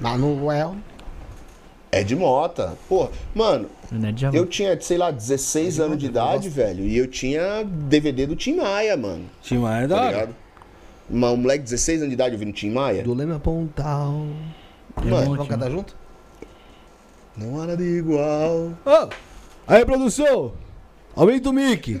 Manuel. 0.00 0.76
Ed 2.00 2.14
Mota. 2.16 2.76
Pô, 2.88 3.08
mano, 3.34 3.68
é 3.92 4.36
eu 4.36 4.46
tinha, 4.46 4.80
sei 4.80 4.96
lá, 4.98 5.10
16 5.10 5.78
anos 5.80 5.98
de 5.98 6.06
idade, 6.06 6.48
velho. 6.48 6.84
E 6.84 6.96
eu 6.96 7.06
tinha 7.06 7.64
DVD 7.64 8.26
do 8.26 8.34
Tim 8.36 8.56
Maia, 8.56 8.96
mano. 8.96 9.24
Tim 9.42 9.58
Maia 9.58 9.84
é 9.84 9.86
da 9.86 9.96
Tá 9.96 10.02
hora. 10.02 10.10
ligado? 10.12 10.36
Uma- 11.10 11.30
Um 11.32 11.36
moleque 11.36 11.58
de 11.64 11.70
16 11.70 11.98
anos 12.00 12.08
de 12.10 12.14
idade 12.14 12.34
ouvindo 12.34 12.52
Tim 12.52 12.70
Maia. 12.70 13.02
Do 13.02 13.12
Leme 13.14 13.38
Pontal. 13.38 14.26
É 14.96 15.04
Mano, 15.10 15.30
Vamos 15.30 15.48
cantar 15.48 15.70
junto? 15.70 15.96
não 17.36 17.60
há 17.60 17.66
nada 17.66 17.82
igual. 17.82 18.72
Ô! 18.86 19.08
Aí, 19.66 19.84
produção! 19.84 20.52
Aumenta 21.16 21.50
o 21.50 21.52
mic! 21.52 22.00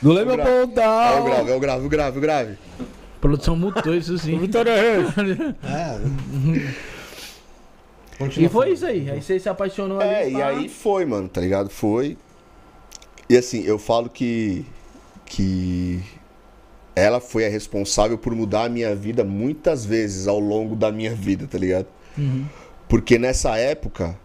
Do 0.00 0.12
Leme 0.12 0.30
É 0.30 0.34
o 0.34 0.36
grave, 0.36 0.66
Pontal! 0.66 1.16
é 1.16 1.20
o 1.20 1.24
grave, 1.60 1.86
o 1.86 1.88
grave, 1.88 2.18
o 2.18 2.20
grave. 2.20 2.58
Produção 3.20 3.56
mutou 3.56 3.94
isso 3.94 4.16
sim. 4.18 4.38
É. 5.64 6.00
e 8.36 8.48
foi 8.48 8.72
isso 8.72 8.86
aí. 8.86 9.10
Aí 9.10 9.20
você 9.20 9.38
se 9.38 9.48
apaixonou 9.48 10.00
ali. 10.00 10.10
É, 10.10 10.28
e 10.28 10.32
pá. 10.32 10.46
aí 10.46 10.68
foi, 10.68 11.04
mano, 11.04 11.28
tá 11.28 11.40
ligado? 11.40 11.68
Foi. 11.68 12.16
E 13.28 13.36
assim, 13.36 13.62
eu 13.64 13.78
falo 13.78 14.08
que. 14.08 14.64
Que. 15.26 16.02
Ela 16.96 17.20
foi 17.20 17.44
a 17.44 17.48
responsável 17.48 18.16
por 18.16 18.34
mudar 18.34 18.64
a 18.64 18.68
minha 18.68 18.94
vida 18.94 19.24
muitas 19.24 19.84
vezes 19.84 20.28
ao 20.28 20.38
longo 20.38 20.76
da 20.76 20.92
minha 20.92 21.12
vida, 21.12 21.46
tá 21.46 21.58
ligado? 21.58 21.86
Uhum. 22.16 22.46
Porque 22.88 23.18
nessa 23.18 23.56
época. 23.56 24.18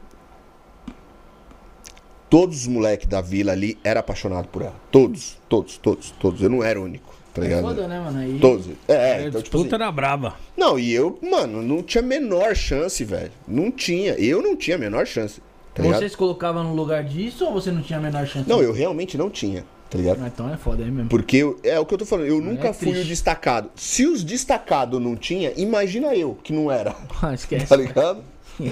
Todos 2.29 2.61
os 2.61 2.67
moleques 2.67 3.07
da 3.07 3.21
vila 3.21 3.53
ali 3.53 3.75
eram 3.83 4.01
apaixonados 4.01 4.51
por 4.51 4.61
ela. 4.61 4.75
Todos, 4.91 5.39
todos, 5.49 5.79
todos, 5.79 6.11
todos. 6.11 6.43
Eu 6.43 6.49
não 6.49 6.63
era 6.63 6.79
o 6.79 6.83
único, 6.83 7.08
tá 7.33 7.45
É 7.45 7.61
foda, 7.61 7.87
né, 7.87 7.99
mano? 7.99 8.19
Aí... 8.19 8.37
Todos. 8.39 8.67
É, 8.87 8.93
É, 8.93 9.27
então, 9.27 9.41
disputa 9.41 9.43
tipo 9.43 9.57
assim, 9.57 9.75
era 9.75 9.91
braba. 9.91 10.35
Não, 10.57 10.77
e 10.79 10.91
eu, 10.93 11.17
mano, 11.21 11.61
não 11.61 11.81
tinha 11.83 12.03
a 12.03 12.05
menor 12.05 12.55
chance, 12.55 13.03
velho. 13.03 13.31
Não 13.47 13.71
tinha. 13.71 14.13
Eu 14.13 14.41
não 14.41 14.55
tinha 14.55 14.75
a 14.75 14.79
menor 14.79 15.05
chance, 15.05 15.41
Tá 15.73 15.83
ligado? 15.83 15.99
Você 16.01 16.09
se 16.09 16.17
colocava 16.17 16.63
no 16.63 16.73
lugar 16.73 17.03
disso 17.03 17.45
ou 17.45 17.53
você 17.53 17.71
não 17.71 17.81
tinha 17.81 17.99
a 17.99 18.01
menor 18.01 18.25
chance? 18.27 18.49
Não, 18.49 18.61
eu 18.61 18.73
realmente 18.73 19.17
não 19.17 19.29
tinha, 19.29 19.63
tá 19.89 19.97
ligado? 19.97 20.21
Ah, 20.23 20.27
Então 20.27 20.51
é 20.53 20.57
foda 20.57 20.83
aí 20.83 20.91
mesmo. 20.91 21.09
Porque 21.09 21.37
eu- 21.37 21.59
é 21.63 21.79
o 21.79 21.85
que 21.85 21.93
eu 21.93 21.97
tô 21.97 22.05
falando, 22.05 22.25
eu 22.27 22.41
nunca 22.41 22.69
é 22.69 22.73
fui 22.73 22.89
o 22.99 23.05
destacado. 23.05 23.69
Se 23.75 24.05
os 24.05 24.23
destacados 24.23 24.99
não 25.01 25.15
tinha, 25.15 25.53
imagina 25.55 26.13
eu 26.15 26.37
que 26.43 26.51
não 26.51 26.69
era. 26.71 26.95
Ah, 27.21 27.33
esquece. 27.35 27.67
Tá 27.67 27.75
ligado? 27.75 28.23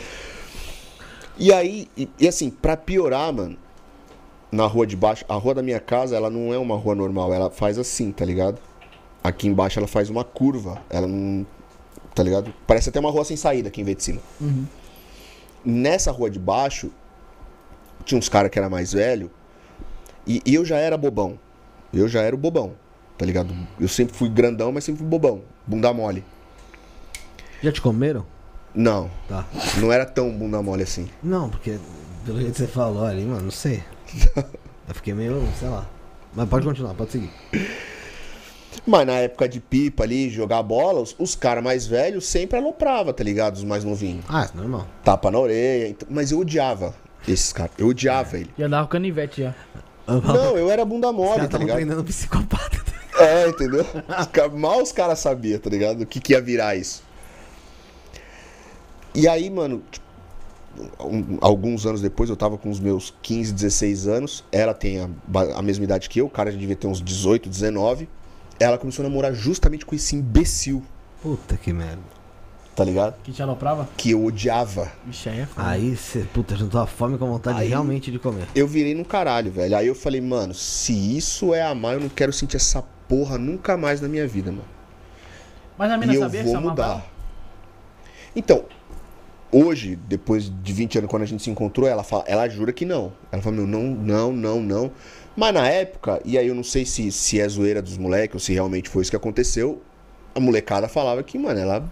E 1.40 1.54
aí, 1.54 1.88
e, 1.96 2.10
e 2.20 2.28
assim, 2.28 2.50
pra 2.50 2.76
piorar, 2.76 3.32
mano, 3.32 3.56
na 4.52 4.66
rua 4.66 4.88
de 4.88 4.96
baixo, 4.96 5.26
a 5.28 5.36
rua 5.36 5.54
da 5.56 5.62
minha 5.62 5.80
casa, 5.80 6.16
ela 6.16 6.30
não 6.30 6.54
é 6.54 6.58
uma 6.58 6.76
rua 6.76 6.96
normal, 6.96 7.34
ela 7.34 7.50
faz 7.50 7.78
assim, 7.78 8.12
tá 8.12 8.24
ligado? 8.26 8.60
Aqui 9.24 9.48
embaixo 9.48 9.80
ela 9.80 9.88
faz 9.88 10.10
uma 10.10 10.24
curva, 10.24 10.82
ela 10.90 11.06
não. 11.08 11.46
Tá 12.16 12.24
ligado? 12.24 12.54
Parece 12.66 12.90
até 12.90 13.00
uma 13.00 13.12
rua 13.12 13.24
sem 13.26 13.36
saída 13.38 13.68
aqui 13.68 13.82
em 13.82 13.84
vez 13.84 13.98
de 13.98 14.04
cima. 14.04 14.22
Nessa 15.66 16.12
rua 16.12 16.30
de 16.30 16.40
baixo, 16.40 16.90
tinha 18.06 18.18
uns 18.18 18.30
caras 18.30 18.50
que 18.50 18.58
era 18.58 18.70
mais 18.70 18.94
velho, 18.94 19.30
e, 20.26 20.42
e 20.46 20.56
eu 20.56 20.64
já 20.64 20.78
era 20.78 20.98
bobão. 20.98 21.38
Eu 21.94 22.08
já 22.08 22.22
era 22.22 22.36
o 22.36 22.40
bobão, 22.40 22.74
tá 23.18 23.26
ligado? 23.26 23.54
Eu 23.80 23.88
sempre 23.88 24.16
fui 24.16 24.30
grandão, 24.30 24.72
mas 24.72 24.84
sempre 24.84 25.00
fui 25.00 25.08
bobão, 25.08 25.42
bunda 25.66 25.92
mole. 25.94 26.24
Já 27.62 27.72
te 27.72 27.82
comeram? 27.82 28.26
Não, 28.74 29.10
Tá. 29.28 29.46
não 29.78 29.92
era 29.92 30.06
tão 30.06 30.32
bunda 30.32 30.62
mole 30.62 30.84
assim. 30.84 31.10
Não, 31.24 31.50
porque 31.50 31.78
pelo 32.26 32.38
jeito 32.40 32.54
que 32.54 32.58
você 32.60 32.68
falou 32.68 33.04
ali, 33.06 33.26
mano, 33.26 33.44
não 33.46 33.52
sei. 33.52 33.84
Eu 34.88 34.96
fiquei 34.96 35.14
meio, 35.14 35.44
sei 35.60 35.68
lá. 35.70 35.86
Mas 36.34 36.48
pode 36.50 36.66
continuar, 36.66 36.94
pode 36.94 37.12
seguir. 37.12 37.30
Mas 38.86 39.06
na 39.06 39.14
época 39.14 39.50
de 39.50 39.60
pipa 39.60 40.04
ali, 40.04 40.30
jogar 40.30 40.62
bola, 40.64 41.02
os, 41.02 41.16
os 41.20 41.36
caras 41.36 41.64
mais 41.64 41.86
velhos 41.86 42.26
sempre 42.26 42.58
aloprava, 42.58 43.12
tá 43.14 43.24
ligado? 43.24 43.56
Os 43.56 43.64
mais 43.64 43.84
novinhos. 43.84 44.24
Ah, 44.30 44.48
é 44.54 44.58
normal. 44.58 44.88
Tapa 45.04 45.30
na 45.32 45.40
orelha. 45.40 45.90
então- 45.90 46.08
mas 46.12 46.32
eu 46.32 46.40
odiava 46.40 46.94
esses 47.28 47.52
caras. 47.52 47.72
Eu 47.78 47.88
odiava 47.88 48.38
ele. 48.38 48.50
Já 48.58 48.66
andava 48.68 48.86
com 48.88 48.92
canivete 48.94 49.42
já. 49.42 49.56
Não, 50.08 50.58
eu 50.58 50.70
era 50.72 50.86
bunda 50.86 51.10
Os 51.10 51.16
mole, 51.16 51.36
caras 51.36 51.50
tá 51.50 51.58
ligado? 51.58 51.76
treinando 51.76 52.04
psicopata. 52.04 52.78
É, 53.20 53.50
entendeu? 53.50 53.86
Os 54.20 54.28
ca- 54.28 54.48
Mal 54.48 54.82
os 54.82 54.92
caras 54.94 55.20
sabiam, 55.20 55.60
tá 55.60 55.70
ligado? 55.70 56.02
O 56.02 56.06
que, 56.06 56.20
que 56.22 56.32
ia 56.34 56.40
virar 56.42 56.76
isso. 56.78 57.04
E 59.14 59.28
aí, 59.28 59.50
mano, 59.50 59.82
tipo, 59.92 60.06
um- 61.00 61.38
alguns 61.42 61.86
anos 61.86 62.02
depois, 62.02 62.30
eu 62.30 62.36
tava 62.36 62.58
com 62.58 62.70
os 62.70 62.80
meus 62.80 63.14
15, 63.22 63.54
16 63.54 64.08
anos. 64.08 64.44
Ela 64.52 64.74
tem 64.74 65.00
a, 65.00 65.10
a 65.56 65.62
mesma 65.62 65.84
idade 65.84 66.10
que 66.10 66.20
eu, 66.22 66.26
o 66.26 66.30
cara 66.30 66.52
já 66.52 66.58
devia 66.58 66.76
ter 66.76 66.88
uns 66.88 67.02
18, 67.02 67.50
19. 67.50 68.08
Ela 68.60 68.78
começou 68.78 69.06
a 69.06 69.08
namorar 69.10 69.34
justamente 69.34 69.86
com 69.86 69.94
esse 69.96 70.16
imbecil, 70.16 70.84
Puta 71.22 71.56
que 71.58 71.72
merda. 71.74 72.02
tá 72.76 72.84
ligado? 72.84 73.16
Que 73.24 73.32
te 73.32 73.42
aloprava? 73.42 73.88
Que 73.98 74.12
eu 74.12 74.24
odiava. 74.26 74.92
Vixe, 75.06 75.30
aí 75.30 75.40
é 75.42 75.46
foda. 75.46 75.68
Aí 75.68 75.96
você, 75.96 76.20
puta, 76.34 76.56
juntou 76.56 76.80
a 76.82 76.88
fome 76.88 77.18
com 77.18 77.26
a 77.26 77.28
vontade 77.28 77.60
Aí- 77.60 77.70
realmente 77.70 78.12
de 78.12 78.20
comer. 78.20 78.48
Eu 78.56 78.68
virei 78.68 78.94
no 78.96 79.04
caralho, 79.06 79.52
velho. 79.52 79.76
Aí 79.78 79.88
eu 79.88 79.96
falei, 79.96 80.22
mano, 80.22 80.54
se 80.54 80.94
isso 81.18 81.54
é 81.54 81.62
amar, 81.64 81.94
eu 81.96 82.00
não 82.00 82.10
quero 82.10 82.32
sentir 82.34 82.58
essa 82.58 82.84
porra 83.08 83.38
nunca 83.38 83.78
mais 83.78 84.02
na 84.02 84.08
minha 84.08 84.28
vida, 84.28 84.52
mano. 84.52 84.64
Mas 85.78 85.92
a 85.92 85.98
mina 85.98 86.14
E 86.14 86.16
eu 86.16 86.22
sabia 86.24 86.44
que 86.44 86.50
vou 86.52 86.62
mudar. 86.62 87.06
Então, 88.36 88.66
hoje, 89.52 89.96
depois 90.08 90.52
de 90.64 90.74
20 90.74 91.00
anos, 91.00 91.10
quando 91.10 91.24
a 91.24 91.26
gente 91.26 91.44
se 91.44 91.50
encontrou, 91.50 91.88
ela 91.88 92.04
fala, 92.04 92.24
ela 92.28 92.48
jura 92.50 92.72
que 92.74 92.86
não. 92.86 93.12
Ela 93.32 93.42
fala, 93.42 93.56
meu, 93.56 93.68
não, 93.68 93.84
não, 93.84 94.32
não, 94.32 94.62
não. 94.62 94.92
Mas 95.36 95.54
na 95.54 95.68
época, 95.68 96.20
e 96.26 96.38
aí 96.38 96.48
eu 96.48 96.56
não 96.56 96.64
sei 96.64 96.86
se, 96.86 97.12
se 97.12 97.40
é 97.40 97.48
zoeira 97.48 97.82
dos 97.82 97.98
moleques 97.98 98.34
ou 98.36 98.40
se 98.40 98.54
realmente 98.54 98.90
foi 98.90 99.04
isso 99.04 99.12
que 99.12 99.18
aconteceu, 99.18 99.82
a 100.34 100.40
molecada 100.40 100.88
falava 100.88 101.22
que, 101.24 101.38
mano, 101.38 101.60
ela 101.60 101.84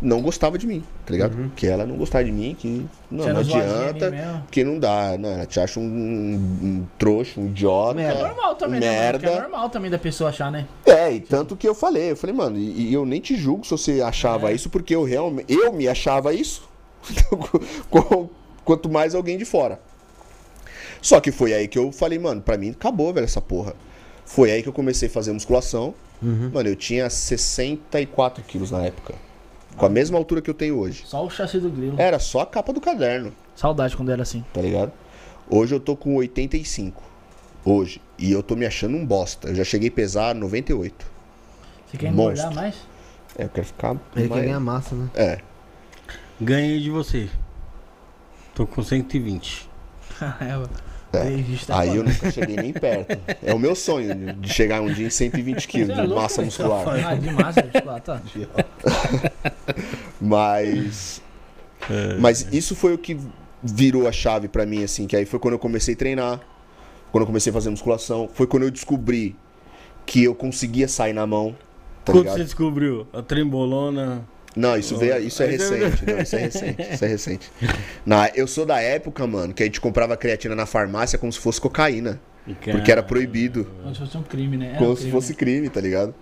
não 0.00 0.20
gostava 0.20 0.58
de 0.58 0.66
mim, 0.66 0.84
tá 1.04 1.12
ligado? 1.12 1.50
Que 1.56 1.66
ela 1.66 1.86
não 1.86 1.96
gostava 1.96 2.22
de 2.24 2.30
mim, 2.30 2.54
que 2.58 2.86
não, 3.10 3.26
não 3.28 3.40
adianta, 3.40 4.42
porque 4.44 4.62
não 4.62 4.78
dá, 4.78 5.16
não, 5.18 5.30
ela 5.30 5.46
te 5.46 5.58
acha 5.58 5.80
um, 5.80 5.84
um 5.84 6.86
trouxa, 6.98 7.40
um 7.40 7.46
idiota. 7.46 8.00
É 8.00 8.22
normal 8.22 8.54
também, 8.56 8.80
né? 8.80 8.86
mano? 8.86 9.00
merda. 9.00 9.18
Porque 9.18 9.38
é 9.38 9.40
normal 9.40 9.70
também 9.70 9.90
da 9.90 9.98
pessoa 9.98 10.30
achar, 10.30 10.52
né? 10.52 10.66
É, 10.84 11.12
e 11.12 11.20
tanto 11.20 11.56
que 11.56 11.66
eu 11.66 11.74
falei, 11.74 12.10
eu 12.10 12.16
falei, 12.16 12.36
mano, 12.36 12.58
e, 12.58 12.90
e 12.90 12.94
eu 12.94 13.06
nem 13.06 13.20
te 13.20 13.36
julgo 13.36 13.64
se 13.64 13.70
você 13.70 14.02
achava 14.02 14.50
É. 14.50 14.54
isso, 14.54 14.68
porque 14.68 14.94
eu 14.94 15.02
realmente, 15.02 15.52
eu 15.52 15.72
me 15.72 15.88
achava 15.88 16.34
isso, 16.34 16.68
quanto 18.64 18.88
mais 18.88 19.14
alguém 19.14 19.38
de 19.38 19.44
fora. 19.44 19.80
Só 21.00 21.20
que 21.20 21.30
foi 21.30 21.52
aí 21.52 21.68
que 21.68 21.78
eu 21.78 21.92
falei, 21.92 22.18
mano, 22.18 22.40
pra 22.42 22.56
mim 22.56 22.70
acabou, 22.70 23.12
velho, 23.12 23.24
essa 23.24 23.40
porra. 23.40 23.74
Foi 24.24 24.50
aí 24.50 24.62
que 24.62 24.68
eu 24.68 24.72
comecei 24.72 25.08
a 25.08 25.10
fazer 25.10 25.32
musculação. 25.32 25.94
Mano, 26.20 26.68
eu 26.68 26.74
tinha 26.76 27.08
64 27.10 28.42
quilos 28.44 28.70
na 28.70 28.82
época. 28.84 29.14
Com 29.76 29.84
a 29.86 29.88
mesma 29.90 30.16
altura 30.16 30.40
que 30.40 30.48
eu 30.48 30.54
tenho 30.54 30.78
hoje. 30.78 31.02
Só 31.06 31.24
o 31.24 31.28
chassi 31.30 31.60
do 31.60 31.68
grilo. 31.68 32.00
Era 32.00 32.18
só 32.18 32.40
a 32.40 32.46
capa 32.46 32.72
do 32.72 32.80
caderno, 32.80 33.32
Saudade 33.54 33.94
quando 33.96 34.10
era 34.10 34.22
assim. 34.22 34.42
tá 34.52 34.60
ligado? 34.62 34.90
Hoje 35.48 35.74
eu 35.74 35.80
tô 35.80 35.94
com 35.94 36.16
85. 36.16 37.02
Hoje. 37.64 38.00
E 38.18 38.32
eu 38.32 38.42
tô 38.42 38.56
me 38.56 38.64
achando 38.64 38.96
um 38.96 39.04
bosta. 39.04 39.48
Eu 39.48 39.54
já 39.54 39.64
cheguei 39.64 39.88
a 39.88 39.92
pesar 39.92 40.34
98. 40.34 41.06
Você 41.86 41.96
quer 41.98 42.08
engordar 42.10 42.46
Monstro. 42.46 42.54
mais? 42.54 42.74
É, 43.38 43.44
eu 43.44 43.48
quero 43.50 43.66
ficar. 43.66 43.90
Ele 44.16 44.28
mais- 44.28 44.40
quer 44.40 44.46
ganhar 44.46 44.60
massa, 44.60 44.94
né? 44.94 45.08
É. 45.14 45.38
Ganhei 46.40 46.80
de 46.80 46.90
você. 46.90 47.28
Tô 48.54 48.66
com 48.66 48.82
120. 48.82 49.68
é, 50.40 51.18
É. 51.18 51.24
Desde 51.30 51.66
tá 51.66 51.80
Aí 51.80 51.96
eu 51.96 52.04
nunca 52.04 52.30
cheguei 52.30 52.56
nem 52.56 52.72
perto. 52.72 53.18
É 53.42 53.54
o 53.54 53.58
meu 53.58 53.74
sonho 53.74 54.34
de 54.34 54.48
chegar 54.52 54.80
um 54.82 54.92
dia 54.92 55.06
em 55.06 55.10
120 55.10 55.68
quilos 55.68 55.96
é 55.96 56.02
de 56.02 56.08
massa 56.08 56.36
velho? 56.36 56.46
muscular. 56.46 56.88
Ah, 57.06 57.14
de 57.14 57.30
massa, 57.30 57.62
muscular, 57.62 58.00
tá. 58.00 58.20
Mas. 60.20 61.22
Mas 62.20 62.48
isso 62.52 62.74
foi 62.74 62.92
o 62.94 62.98
que 62.98 63.16
virou 63.62 64.06
a 64.08 64.12
chave 64.12 64.48
pra 64.48 64.66
mim, 64.66 64.82
assim. 64.84 65.06
Que 65.06 65.16
aí 65.16 65.24
foi 65.24 65.38
quando 65.38 65.54
eu 65.54 65.58
comecei 65.58 65.94
a 65.94 65.96
treinar. 65.96 66.40
Quando 67.12 67.22
eu 67.22 67.26
comecei 67.26 67.50
a 67.50 67.54
fazer 67.54 67.70
musculação. 67.70 68.28
Foi 68.32 68.46
quando 68.46 68.64
eu 68.64 68.70
descobri 68.70 69.36
que 70.04 70.24
eu 70.24 70.34
conseguia 70.34 70.88
sair 70.88 71.12
na 71.12 71.26
mão. 71.26 71.56
Tá 72.04 72.12
Quando 72.12 72.24
ligado? 72.24 72.36
você 72.36 72.44
descobriu? 72.44 73.06
A 73.12 73.22
trembolona. 73.22 74.24
Não, 74.56 74.74
isso 74.76 74.96
veio, 74.96 75.18
isso 75.18 75.42
é 75.42 75.46
recente, 75.46 76.06
não, 76.06 76.18
isso 76.18 76.34
é 76.34 76.38
recente, 76.38 76.82
isso 76.94 77.04
é 77.04 77.08
recente. 77.08 77.52
Na, 78.06 78.30
eu 78.34 78.46
sou 78.46 78.64
da 78.64 78.80
época, 78.80 79.26
mano, 79.26 79.52
que 79.52 79.62
a 79.62 79.66
gente 79.66 79.80
comprava 79.80 80.16
creatina 80.16 80.54
na 80.56 80.64
farmácia 80.64 81.18
como 81.18 81.30
se 81.30 81.38
fosse 81.38 81.60
cocaína, 81.60 82.18
porque 82.72 82.90
era 82.90 83.02
proibido. 83.02 83.66
Como 83.82 83.94
se 83.94 84.00
fosse 84.00 84.16
um 84.16 84.22
crime, 84.22 84.56
né? 84.56 84.68
Era 84.70 84.78
Como 84.78 84.92
um 84.92 84.96
se 84.96 85.02
crime, 85.02 85.12
fosse 85.12 85.32
né? 85.32 85.38
crime, 85.38 85.68
tá 85.68 85.80
ligado? 85.80 86.14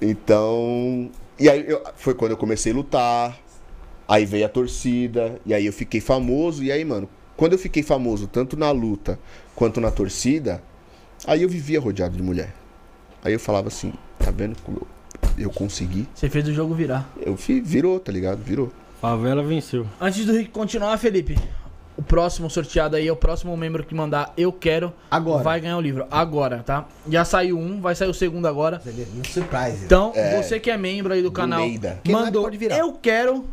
Então. 0.00 1.10
E 1.38 1.48
aí 1.48 1.64
eu- 1.68 1.82
foi 1.96 2.14
quando 2.14 2.32
eu 2.32 2.36
comecei 2.36 2.72
a 2.72 2.74
lutar. 2.74 3.38
Aí 4.08 4.24
veio 4.26 4.44
a 4.46 4.48
torcida. 4.48 5.40
E 5.46 5.54
aí 5.54 5.66
eu 5.66 5.72
fiquei 5.72 6.00
famoso. 6.00 6.62
E 6.64 6.72
aí, 6.72 6.84
mano, 6.84 7.08
quando 7.36 7.52
eu 7.52 7.58
fiquei 7.58 7.82
famoso, 7.82 8.26
tanto 8.26 8.56
na 8.56 8.70
luta 8.70 9.18
quanto 9.54 9.80
na 9.80 9.90
torcida, 9.90 10.62
aí 11.26 11.42
eu 11.42 11.48
vivia 11.48 11.80
rodeado 11.80 12.16
de 12.16 12.22
mulher. 12.22 12.52
Aí 13.24 13.32
eu 13.32 13.40
falava 13.40 13.68
assim, 13.68 13.92
tá 14.18 14.30
vendo 14.30 14.56
como 14.62 14.86
eu, 15.38 15.50
consegui? 15.50 16.06
Você 16.14 16.28
fez 16.28 16.46
o 16.48 16.52
jogo 16.52 16.74
virar. 16.74 17.08
Eu 17.20 17.36
fi, 17.36 17.60
virou, 17.60 17.98
tá 18.00 18.10
ligado? 18.12 18.38
Virou. 18.42 18.72
Favela 19.00 19.42
venceu. 19.42 19.86
Antes 20.00 20.24
do 20.26 20.32
Rick 20.32 20.50
continuar, 20.50 20.96
Felipe, 20.98 21.38
o 21.96 22.02
próximo 22.02 22.48
sorteado 22.50 22.96
aí 22.96 23.06
é 23.08 23.12
o 23.12 23.16
próximo 23.16 23.56
membro 23.56 23.82
que 23.84 23.94
mandar 23.94 24.32
Eu 24.36 24.52
Quero 24.52 24.92
Agora. 25.10 25.42
vai 25.42 25.60
ganhar 25.60 25.76
o 25.76 25.80
livro. 25.80 26.06
Agora, 26.10 26.62
tá? 26.64 26.86
Já 27.08 27.24
saiu 27.24 27.58
um, 27.58 27.80
vai 27.80 27.94
sair 27.94 28.08
o 28.08 28.14
segundo 28.14 28.46
agora. 28.46 28.80
Um 28.86 29.24
surprise. 29.24 29.84
Então, 29.84 30.12
É. 30.14 30.40
você 30.42 30.58
que 30.60 30.70
é 30.70 30.76
membro 30.76 31.12
aí 31.12 31.22
do 31.22 31.30
canal, 31.32 31.62
é, 31.62 31.98
mandou 32.10 32.42
pode 32.44 32.56
virar. 32.56 32.76
Eu 32.78 32.92
Quero, 32.92 33.44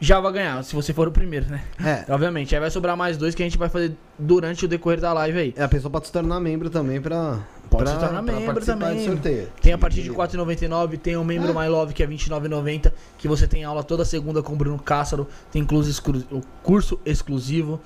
já 0.00 0.18
vai 0.18 0.32
ganhar, 0.32 0.64
se 0.64 0.74
você 0.74 0.92
for 0.94 1.06
o 1.06 1.12
primeiro, 1.12 1.46
né? 1.50 1.62
É. 1.84 2.04
Obviamente, 2.12 2.54
aí 2.54 2.60
vai 2.60 2.70
sobrar 2.70 2.96
mais 2.96 3.16
dois 3.16 3.34
que 3.34 3.42
a 3.42 3.46
gente 3.46 3.58
vai 3.58 3.68
fazer 3.68 3.92
durante 4.18 4.64
o 4.64 4.68
decorrer 4.68 4.98
da 5.00 5.12
live 5.12 5.38
aí. 5.38 5.54
É, 5.56 5.62
a 5.62 5.68
pessoa 5.68 5.90
pode 5.90 6.06
se 6.06 6.12
tornar 6.12 6.40
membro 6.40 6.70
também 6.70 7.00
pra. 7.00 7.38
Pode 7.68 7.84
pra- 7.84 7.92
se 7.94 8.00
tornar 8.00 8.22
pra 8.22 8.32
membro 8.32 8.46
participar 8.54 8.78
também. 8.88 9.04
sorteio. 9.06 9.48
Tem 9.62 9.72
a 9.72 9.78
partir 9.78 10.02
de 10.02 10.10
R$ 10.10 10.16
4,99, 10.16 10.98
tem 10.98 11.16
o 11.16 11.22
Membro 11.24 11.54
My 11.54 11.68
Love, 11.68 11.92
que 11.94 12.02
é 12.02 12.06
R$ 12.06 12.12
29,90, 12.16 12.92
que 13.18 13.28
você 13.28 13.46
tem 13.46 13.62
aula 13.62 13.84
toda 13.84 14.04
segunda 14.04 14.42
com 14.42 14.54
o 14.54 14.56
Bruno 14.56 14.78
Cássaro, 14.78 15.28
tem 15.52 15.62
incluso 15.62 15.88
exclu- 15.88 16.24
o 16.32 16.40
curso 16.62 16.98
exclusivo. 17.04 17.78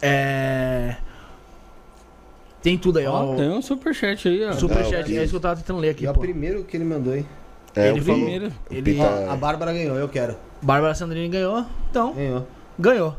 É... 0.00 0.96
Tem 2.62 2.76
tudo 2.78 2.98
aí, 2.98 3.06
ó. 3.06 3.32
Ó, 3.32 3.36
tem 3.36 3.48
um 3.50 3.62
superchat 3.62 4.26
aí, 4.28 4.44
ó. 4.44 4.52
Superchat, 4.52 5.16
é 5.16 5.22
isso 5.22 5.30
que 5.30 5.36
eu 5.36 5.40
tava 5.40 5.56
tentando 5.56 5.78
ler 5.78 5.90
aqui, 5.90 6.06
é 6.06 6.10
o 6.10 6.14
primeiro 6.14 6.64
que 6.64 6.76
ele 6.76 6.84
mandou, 6.84 7.14
hein? 7.14 7.26
É, 7.76 7.88
Ele 7.90 8.00
falou- 8.00 8.20
Primeiro. 8.20 8.52
Ele... 8.70 8.82
Pita- 8.94 9.30
a 9.32 9.36
Bárbara 9.36 9.72
ganhou, 9.72 9.96
eu 9.96 10.08
quero. 10.08 10.34
Bárbara 10.62 10.94
Sandrini 10.94 11.28
ganhou, 11.28 11.64
então, 11.90 12.14
Ganhou. 12.14 12.46
ganhou. 12.78 13.16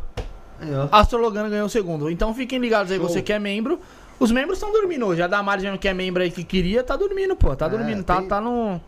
Ganhou. 0.59 0.89
Astrologana 0.91 1.47
ganhou 1.49 1.67
o 1.67 1.69
segundo. 1.69 2.09
Então 2.09 2.33
fiquem 2.33 2.57
ligados 2.59 2.91
aí, 2.91 2.97
Show. 2.97 3.07
você 3.07 3.21
que 3.21 3.31
é 3.31 3.37
membro. 3.37 3.79
Os 4.19 4.31
membros 4.31 4.57
estão 4.57 4.73
dormindo 4.73 5.05
hoje. 5.05 5.21
A 5.21 5.27
Damari 5.27 5.61
já 5.61 5.77
que 5.77 5.87
é 5.87 5.93
membro 5.93 6.23
aí 6.23 6.31
que 6.31 6.43
queria, 6.43 6.83
tá 6.83 6.95
dormindo, 6.95 7.35
pô. 7.35 7.55
Tá 7.55 7.67
É, 7.67 7.69
dormindo, 7.69 8.03
tá, 8.03 8.17
tem- 8.17 8.27
tá 8.27 8.41
no... 8.41 8.81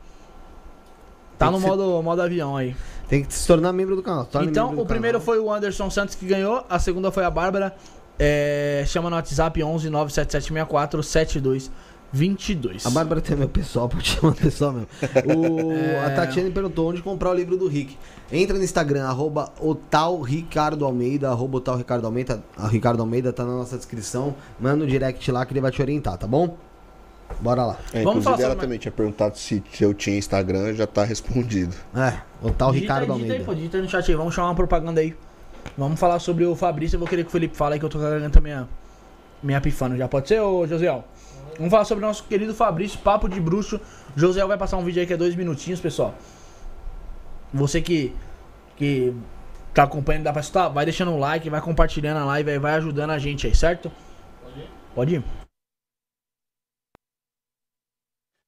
Tá 1.38 1.46
Tem 1.46 1.52
no 1.52 1.58
que 1.58 1.64
ser- 1.64 1.70
modo, 1.70 2.02
modo 2.04 2.22
avião 2.24 2.58
aí. 2.58 2.76
Tem 3.08 3.24
que 3.24 3.32
se 3.34 3.46
tornar 3.48 3.72
membro 3.72 3.96
do 3.96 4.02
canal. 4.04 4.26
se 4.26 4.32
torne 4.32 4.48
Então, 4.50 4.74
o 4.78 4.86
primeiro 4.86 5.20
canal. 5.20 5.26
foi 5.26 5.40
o 5.40 5.52
Anderson 5.54 5.90
Santos 5.92 6.16
que 6.16 6.26
ganhou, 6.26 6.66
a 6.68 6.80
segunda 6.80 7.12
foi 7.12 7.24
a 7.24 7.30
Bárbara. 7.30 7.76
É, 8.18 8.84
chama 8.88 9.10
no 9.10 9.16
WhatsApp 9.16 9.64
11 9.64 9.90
97764 9.90 11.02
22. 12.12 12.86
A 12.86 12.90
Bárbara 12.90 13.22
tem 13.22 13.38
meu 13.38 13.48
pessoal, 13.50 13.88
pode 13.88 14.08
chamar 14.10 14.34
pessoal 14.34 14.74
mesmo. 14.74 14.88
O, 15.26 15.72
É. 15.80 16.06
A 16.06 16.10
Tatiane 16.16 16.50
perguntou 16.52 16.90
onde 16.90 17.02
comprar 17.02 17.30
o 17.30 17.34
livro 17.34 17.58
do 17.58 17.68
Rick. 17.68 17.98
Entra 18.32 18.58
no 18.58 18.64
Instagram, 18.64 19.06
arroba 19.06 19.52
Ricardo 20.26 20.86
Almeida, 20.86 21.30
arroba 21.30 21.62
Ricardo 21.78 22.06
Almeida. 22.06 22.44
A 22.58 22.68
Ricardo 22.68 23.02
Almeida 23.02 23.32
tá 23.32 23.44
na 23.44 23.54
nossa 23.56 23.78
descrição. 23.78 24.36
Manda 24.60 24.84
um 24.84 24.88
direct 24.88 25.32
lá 25.32 25.46
que 25.46 25.54
ele 25.54 25.62
vai 25.62 25.72
te 25.72 25.82
orientar, 25.82 26.18
tá 26.18 26.28
bom? 26.28 26.58
Bora 27.42 27.64
lá. 27.64 27.78
É, 27.94 28.04
Vamos 28.04 28.24
falar 28.24 28.36
inclusive, 28.36 28.44
ela 28.44 28.56
também 28.56 28.80
tinha 28.80 28.92
perguntado 28.92 29.38
se 29.38 29.64
eu 29.80 29.94
tinha 29.94 30.18
Instagram, 30.18 30.74
já 30.74 30.88
tá 30.88 31.04
respondido. 31.04 31.76
É, 31.96 32.20
otal 32.42 32.72
Digita 32.72 32.94
aí, 32.94 33.00
Ricardo 33.02 33.14
digita 33.14 33.14
aí, 33.14 33.22
Almeida. 33.22 33.46
pô, 33.46 33.54
digita 33.54 33.78
aí 33.78 33.84
no 33.84 33.90
chat 33.90 34.10
aí, 34.10 34.18
vamos 34.18 34.34
chamar 34.34 34.50
uma 34.50 34.56
propaganda 34.56 35.00
aí. 35.00 35.16
Vamos 35.78 36.00
falar 36.00 36.20
sobre 36.20 36.46
o 36.46 36.56
Fabrício, 36.56 36.96
eu 36.96 37.00
vou 37.00 37.08
querer 37.08 37.24
que 37.24 37.30
o 37.30 37.32
Felipe 37.32 37.56
fale 37.56 37.76
aí 37.76 37.80
que 37.80 37.86
eu 37.86 37.90
tô 37.90 38.00
também 38.32 38.54
a 38.54 38.68
minha 39.44 39.62
pifando 39.62 39.96
já. 39.96 40.08
Pode 40.08 40.28
ser, 40.28 40.42
ô 40.42 40.66
Josiel? 40.66 41.04
Vamos 41.60 41.72
falar 41.72 41.84
sobre 41.84 42.06
o 42.06 42.08
nosso 42.08 42.24
querido 42.24 42.56
Fabrício, 42.56 42.98
Papo 43.00 43.28
de 43.28 43.38
Bruxo. 43.38 43.82
Josiel 44.16 44.48
vai 44.48 44.58
passar 44.58 44.78
um 44.78 44.84
vídeo 44.86 45.02
aí 45.02 45.06
que 45.06 45.12
é 45.12 45.18
dois 45.18 45.36
minutinhos, 45.36 45.82
pessoal. 45.82 46.16
Você 47.54 47.82
que, 47.82 48.16
que 48.78 49.14
tá 49.74 49.84
acompanhando, 49.84 50.24
dá 50.24 50.32
pra 50.32 50.40
escutar? 50.40 50.70
Vai 50.70 50.86
deixando 50.86 51.12
um 51.12 51.20
like, 51.20 51.50
vai 51.50 51.60
compartilhando 51.62 52.20
a 52.20 52.26
live 52.26 52.52
aí, 52.52 52.58
vai 52.58 52.76
ajudando 52.76 53.10
a 53.10 53.20
gente 53.20 53.46
aí, 53.46 53.54
certo? 53.54 53.92
Pode 54.96 55.16
ir. 55.16 55.24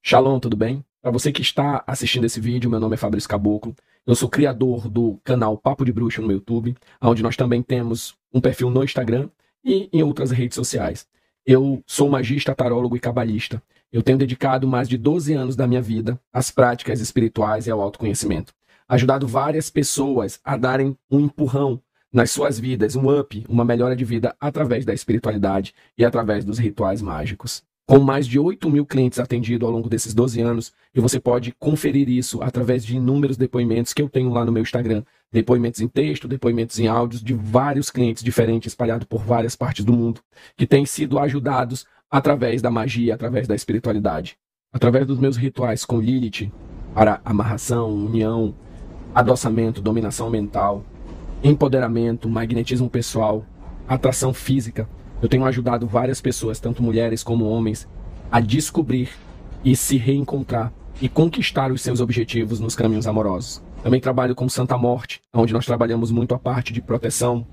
Shalom, 0.02 0.40
tudo 0.40 0.56
bem? 0.56 0.82
Para 1.02 1.12
você 1.12 1.34
que 1.34 1.42
está 1.42 1.84
assistindo 1.86 2.24
esse 2.24 2.40
vídeo, 2.40 2.70
meu 2.70 2.80
nome 2.80 2.94
é 2.94 2.98
Fabrício 2.98 3.30
Caboclo. 3.30 3.76
Eu 4.08 4.16
sou 4.16 4.30
criador 4.30 4.88
do 4.88 5.20
canal 5.22 5.58
Papo 5.58 5.84
de 5.84 5.92
Bruxo 5.92 6.22
no 6.22 6.32
YouTube, 6.32 6.78
onde 7.02 7.22
nós 7.22 7.36
também 7.36 7.62
temos 7.62 8.16
um 8.34 8.40
perfil 8.40 8.70
no 8.70 8.86
Instagram 8.86 9.28
e 9.66 9.90
em 9.92 10.02
outras 10.02 10.32
redes 10.32 10.56
sociais. 10.56 11.06
Eu 11.46 11.84
sou 11.88 12.10
magista, 12.10 12.54
tarólogo 12.54 12.96
e 12.96 13.00
cabalista. 13.00 13.62
Eu 13.92 14.04
tenho 14.04 14.18
dedicado 14.18 14.68
mais 14.68 14.88
de 14.88 14.98
12 14.98 15.34
anos 15.34 15.56
da 15.56 15.68
minha 15.68 15.82
vida 15.82 16.20
às 16.32 16.52
práticas 16.52 17.02
espirituais 17.02 17.66
e 17.66 17.72
ao 17.72 17.82
autoconhecimento. 17.82 18.54
Ajudado 18.88 19.28
várias 19.28 19.70
pessoas 19.70 20.40
a 20.44 20.56
darem 20.56 20.96
um 21.10 21.20
empurrão 21.20 21.82
nas 22.14 22.30
suas 22.30 22.60
vidas, 22.60 22.96
um 22.96 23.20
up, 23.20 23.44
uma 23.50 23.66
melhora 23.66 23.96
de 23.96 24.06
vida 24.06 24.36
através 24.40 24.86
da 24.86 24.94
espiritualidade 24.94 25.74
e 25.98 26.06
através 26.06 26.46
dos 26.46 26.60
rituais 26.60 27.02
mágicos 27.02 27.64
com 27.86 28.00
mais 28.00 28.28
de 28.28 28.40
8 28.40 28.70
mil 28.70 28.86
clientes 28.86 29.20
atendidos 29.20 29.66
ao 29.66 29.74
longo 29.74 29.90
desses 29.90 30.14
12 30.14 30.40
anos, 30.42 30.72
e 30.94 31.00
você 31.00 31.20
pode 31.20 31.54
conferir 31.60 32.08
isso 32.10 32.42
através 32.42 32.86
de 32.86 32.96
inúmeros 32.96 33.38
depoimentos 33.38 33.94
que 33.94 34.02
eu 34.02 34.10
tenho 34.10 34.30
lá 34.30 34.46
no 34.46 34.52
meu 34.52 34.62
Instagram. 34.62 35.04
Depoimentos 35.32 35.82
em 35.82 35.88
texto, 35.88 36.28
depoimentos 36.28 36.80
em 36.80 36.88
áudios 36.88 37.24
de 37.24 37.34
vários 37.34 37.90
clientes 37.90 38.24
diferentes 38.24 38.72
espalhados 38.72 39.08
por 39.08 39.24
várias 39.24 39.56
partes 39.56 39.84
do 39.84 39.94
mundo, 39.94 40.22
que 40.56 40.68
têm 40.68 40.86
sido 40.86 41.20
ajudados 41.20 41.86
através 42.10 42.62
da 42.62 42.70
magia, 42.70 43.16
através 43.16 43.48
da 43.48 43.56
espiritualidade. 43.56 44.38
Através 44.74 45.06
dos 45.06 45.20
meus 45.20 45.38
rituais 45.38 45.84
com 45.86 46.00
Lilith, 46.00 46.52
para 46.94 47.22
amarração, 47.24 47.90
união, 47.90 48.54
adoçamento, 49.16 49.82
dominação 49.82 50.30
mental, 50.30 50.84
empoderamento, 51.44 52.30
magnetismo 52.30 52.90
pessoal, 52.90 53.46
atração 53.88 54.34
física. 54.34 54.88
Eu 55.22 55.30
tenho 55.30 55.46
ajudado 55.46 55.86
várias 55.86 56.20
pessoas, 56.20 56.60
tanto 56.60 56.82
mulheres 56.82 57.22
como 57.22 57.48
homens, 57.48 57.88
a 58.32 58.40
descobrir 58.40 59.10
e 59.64 59.76
se 59.76 59.96
reencontrar 59.96 60.74
e 61.00 61.08
conquistar 61.08 61.72
os 61.72 61.82
seus 61.82 62.02
objetivos 62.02 62.60
nos 62.60 62.76
caminhos 62.76 63.06
amorosos. 63.06 63.62
Também 63.84 64.02
trabalho 64.02 64.34
com 64.34 64.50
Santa 64.50 64.78
Morte, 64.78 65.22
onde 65.32 65.54
nós 65.54 65.66
trabalhamos 65.66 66.10
muito 66.10 66.34
a 66.34 66.40
parte 66.40 66.74
de 66.74 66.82
proteção, 66.82 67.46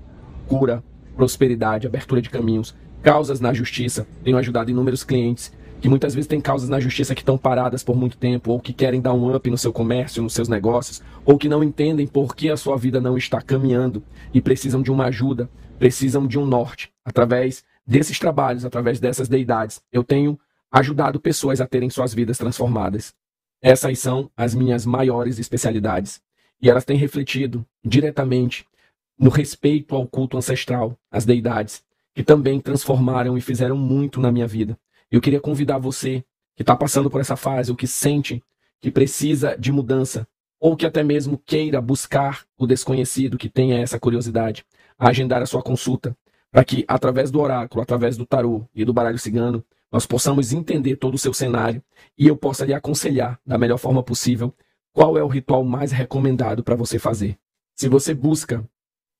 cura, 0.47 0.83
prosperidade, 1.15 1.85
abertura 1.85 2.21
de 2.21 2.29
caminhos, 2.29 2.75
causas 3.03 3.39
na 3.39 3.53
justiça. 3.53 4.07
Tenho 4.23 4.37
ajudado 4.37 4.71
inúmeros 4.71 5.03
clientes 5.03 5.51
que 5.79 5.87
muitas 5.87 6.13
vezes 6.13 6.27
têm 6.27 6.41
causas 6.41 6.69
na 6.69 6.79
justiça 6.79 7.15
que 7.15 7.21
estão 7.21 7.37
paradas 7.37 7.83
por 7.83 7.95
muito 7.95 8.17
tempo, 8.17 8.51
ou 8.51 8.59
que 8.59 8.73
querem 8.73 8.99
dar 8.99 9.13
um 9.13 9.33
up 9.33 9.49
no 9.49 9.57
seu 9.57 9.71
comércio, 9.71 10.21
nos 10.21 10.33
seus 10.33 10.49
negócios, 10.49 11.01
ou 11.23 11.37
que 11.37 11.47
não 11.47 11.63
entendem 11.63 12.05
por 12.05 12.35
que 12.35 12.49
a 12.49 12.57
sua 12.57 12.75
vida 12.77 12.99
não 12.99 13.17
está 13.17 13.41
caminhando 13.41 14.03
e 14.33 14.41
precisam 14.41 14.81
de 14.81 14.91
uma 14.91 15.05
ajuda, 15.05 15.49
precisam 15.79 16.27
de 16.27 16.37
um 16.37 16.45
norte. 16.45 16.91
Através 17.03 17.63
desses 17.87 18.19
trabalhos, 18.19 18.65
através 18.65 18.99
dessas 18.99 19.27
deidades, 19.27 19.81
eu 19.91 20.03
tenho 20.03 20.39
ajudado 20.71 21.19
pessoas 21.19 21.59
a 21.59 21.65
terem 21.65 21.89
suas 21.89 22.13
vidas 22.13 22.37
transformadas. 22.37 23.15
Essas 23.61 23.97
são 23.97 24.29
as 24.37 24.53
minhas 24.53 24.85
maiores 24.85 25.39
especialidades. 25.39 26.21
E 26.61 26.69
elas 26.69 26.85
têm 26.85 26.97
refletido 26.97 27.65
diretamente 27.83 28.65
no 29.17 29.29
respeito 29.29 29.95
ao 29.95 30.05
culto 30.05 30.37
ancestral, 30.37 30.97
às 31.09 31.25
deidades, 31.25 31.83
que 32.13 32.23
também 32.23 32.59
transformaram 32.59 33.37
e 33.37 33.41
fizeram 33.41 33.77
muito 33.77 34.19
na 34.19 34.31
minha 34.31 34.47
vida. 34.47 34.77
Eu 35.09 35.19
queria 35.19 35.39
convidar 35.39 35.77
você 35.77 36.23
que 36.55 36.63
está 36.63 36.75
passando 36.75 37.09
por 37.09 37.21
essa 37.21 37.35
fase, 37.35 37.71
ou 37.71 37.77
que 37.77 37.87
sente 37.87 38.43
que 38.81 38.91
precisa 38.91 39.57
de 39.57 39.71
mudança, 39.71 40.27
ou 40.59 40.75
que 40.75 40.85
até 40.85 41.03
mesmo 41.03 41.41
queira 41.45 41.81
buscar 41.81 42.45
o 42.57 42.67
desconhecido, 42.67 43.37
que 43.37 43.49
tenha 43.49 43.79
essa 43.79 43.99
curiosidade, 43.99 44.65
agendar 45.07 45.41
a 45.41 45.45
sua 45.45 45.63
consulta, 45.63 46.15
para 46.51 46.63
que, 46.63 46.83
através 46.87 47.31
do 47.31 47.39
oráculo, 47.39 47.81
através 47.81 48.17
do 48.17 48.25
tarô 48.25 48.65
e 48.75 48.83
do 48.83 48.93
baralho 48.93 49.17
cigano, 49.17 49.63
nós 49.91 50.05
possamos 50.05 50.51
entender 50.51 50.97
todo 50.97 51.15
o 51.15 51.17
seu 51.17 51.33
cenário 51.33 51.81
e 52.17 52.27
eu 52.27 52.35
possa 52.35 52.65
lhe 52.65 52.73
aconselhar 52.73 53.39
da 53.45 53.57
melhor 53.57 53.77
forma 53.77 54.03
possível 54.03 54.53
qual 54.93 55.17
é 55.17 55.23
o 55.23 55.27
ritual 55.27 55.63
mais 55.63 55.91
recomendado 55.91 56.63
para 56.63 56.75
você 56.75 56.99
fazer. 56.99 57.37
Se 57.75 57.87
você 57.87 58.13
busca 58.13 58.67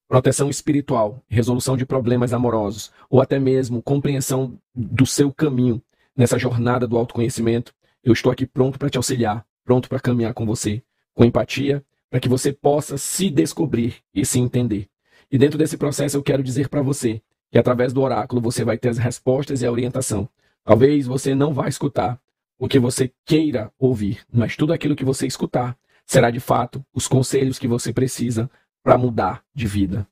proteção 0.08 0.50
espiritual, 0.50 1.24
resolução 1.28 1.78
de 1.78 1.86
problemas 1.86 2.34
amorosos 2.34 2.92
ou 3.10 3.22
até 3.22 3.40
mesmo 3.40 3.82
compreensão 3.82 4.60
do 4.76 5.06
seu 5.06 5.32
caminho 5.32 5.82
nessa 6.16 6.38
jornada 6.38 6.88
do 6.88 6.98
autoconhecimento, 6.98 7.74
eu 8.04 8.12
estou 8.12 8.32
aqui 8.32 8.46
pronto 8.46 8.78
para 8.78 8.90
te 8.90 8.98
auxiliar, 8.98 9.46
pronto 9.64 9.88
para 9.88 10.00
caminhar 10.00 10.34
com 10.34 10.46
você, 10.46 10.84
com 11.14 11.24
empatia, 11.24 11.84
para 12.10 12.20
que 12.20 12.28
você 12.28 12.52
possa 12.52 12.98
se 12.98 13.30
descobrir 13.30 13.98
e 14.14 14.26
se 14.26 14.40
entender. 14.40 14.90
E 15.32 15.38
dentro 15.38 15.58
desse 15.58 15.78
processo 15.78 16.18
eu 16.18 16.24
quero 16.24 16.42
dizer 16.42 16.70
para 16.70 16.82
você 16.82 17.22
que 17.52 17.58
através 17.58 17.94
do 17.94 18.02
oráculo 18.02 18.42
você 18.42 18.64
vai 18.64 18.78
ter 18.78 18.90
as 18.90 18.98
respostas 18.98 19.62
e 19.62 19.66
a 19.66 19.72
orientação. 19.72 20.28
Talvez 20.64 21.06
você 21.06 21.36
não 21.36 21.54
vá 21.54 21.68
escutar 21.68 22.20
o 22.58 22.68
que 22.68 22.80
você 22.80 23.12
queira 23.26 23.72
ouvir, 23.78 24.26
mas 24.32 24.56
tudo 24.56 24.74
aquilo 24.74 24.96
que 24.96 25.06
você 25.06 25.26
escutar 25.26 25.78
será 26.06 26.32
de 26.32 26.40
fato 26.40 26.84
os 26.94 27.08
conselhos 27.08 27.60
que 27.60 27.68
você 27.68 27.94
precisa 27.94 28.50
para 28.84 28.98
mudar 28.98 29.44
de 29.54 29.68
vida. 29.68 30.08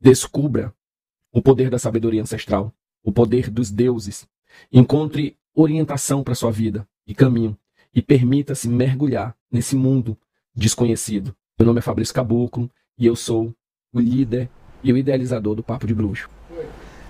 Descubra 0.00 0.72
o 1.32 1.42
poder 1.42 1.68
da 1.68 1.78
sabedoria 1.78 2.22
ancestral, 2.22 2.72
o 3.02 3.12
poder 3.12 3.50
dos 3.50 3.70
deuses. 3.70 4.26
Encontre 4.72 5.36
orientação 5.54 6.22
para 6.22 6.34
sua 6.34 6.50
vida 6.50 6.88
e 7.06 7.14
caminho 7.14 7.56
e 7.94 8.00
permita-se 8.00 8.68
mergulhar 8.68 9.36
nesse 9.50 9.76
mundo 9.76 10.16
desconhecido. 10.54 11.34
Meu 11.58 11.66
nome 11.66 11.80
é 11.80 11.82
Fabrício 11.82 12.14
Caboclo 12.14 12.70
e 12.96 13.06
eu 13.06 13.16
sou 13.16 13.54
o 13.92 14.00
líder 14.00 14.48
e 14.82 14.92
o 14.92 14.96
idealizador 14.96 15.54
do 15.54 15.62
Papo 15.62 15.86
de 15.86 15.94
Bruxo. 15.94 16.28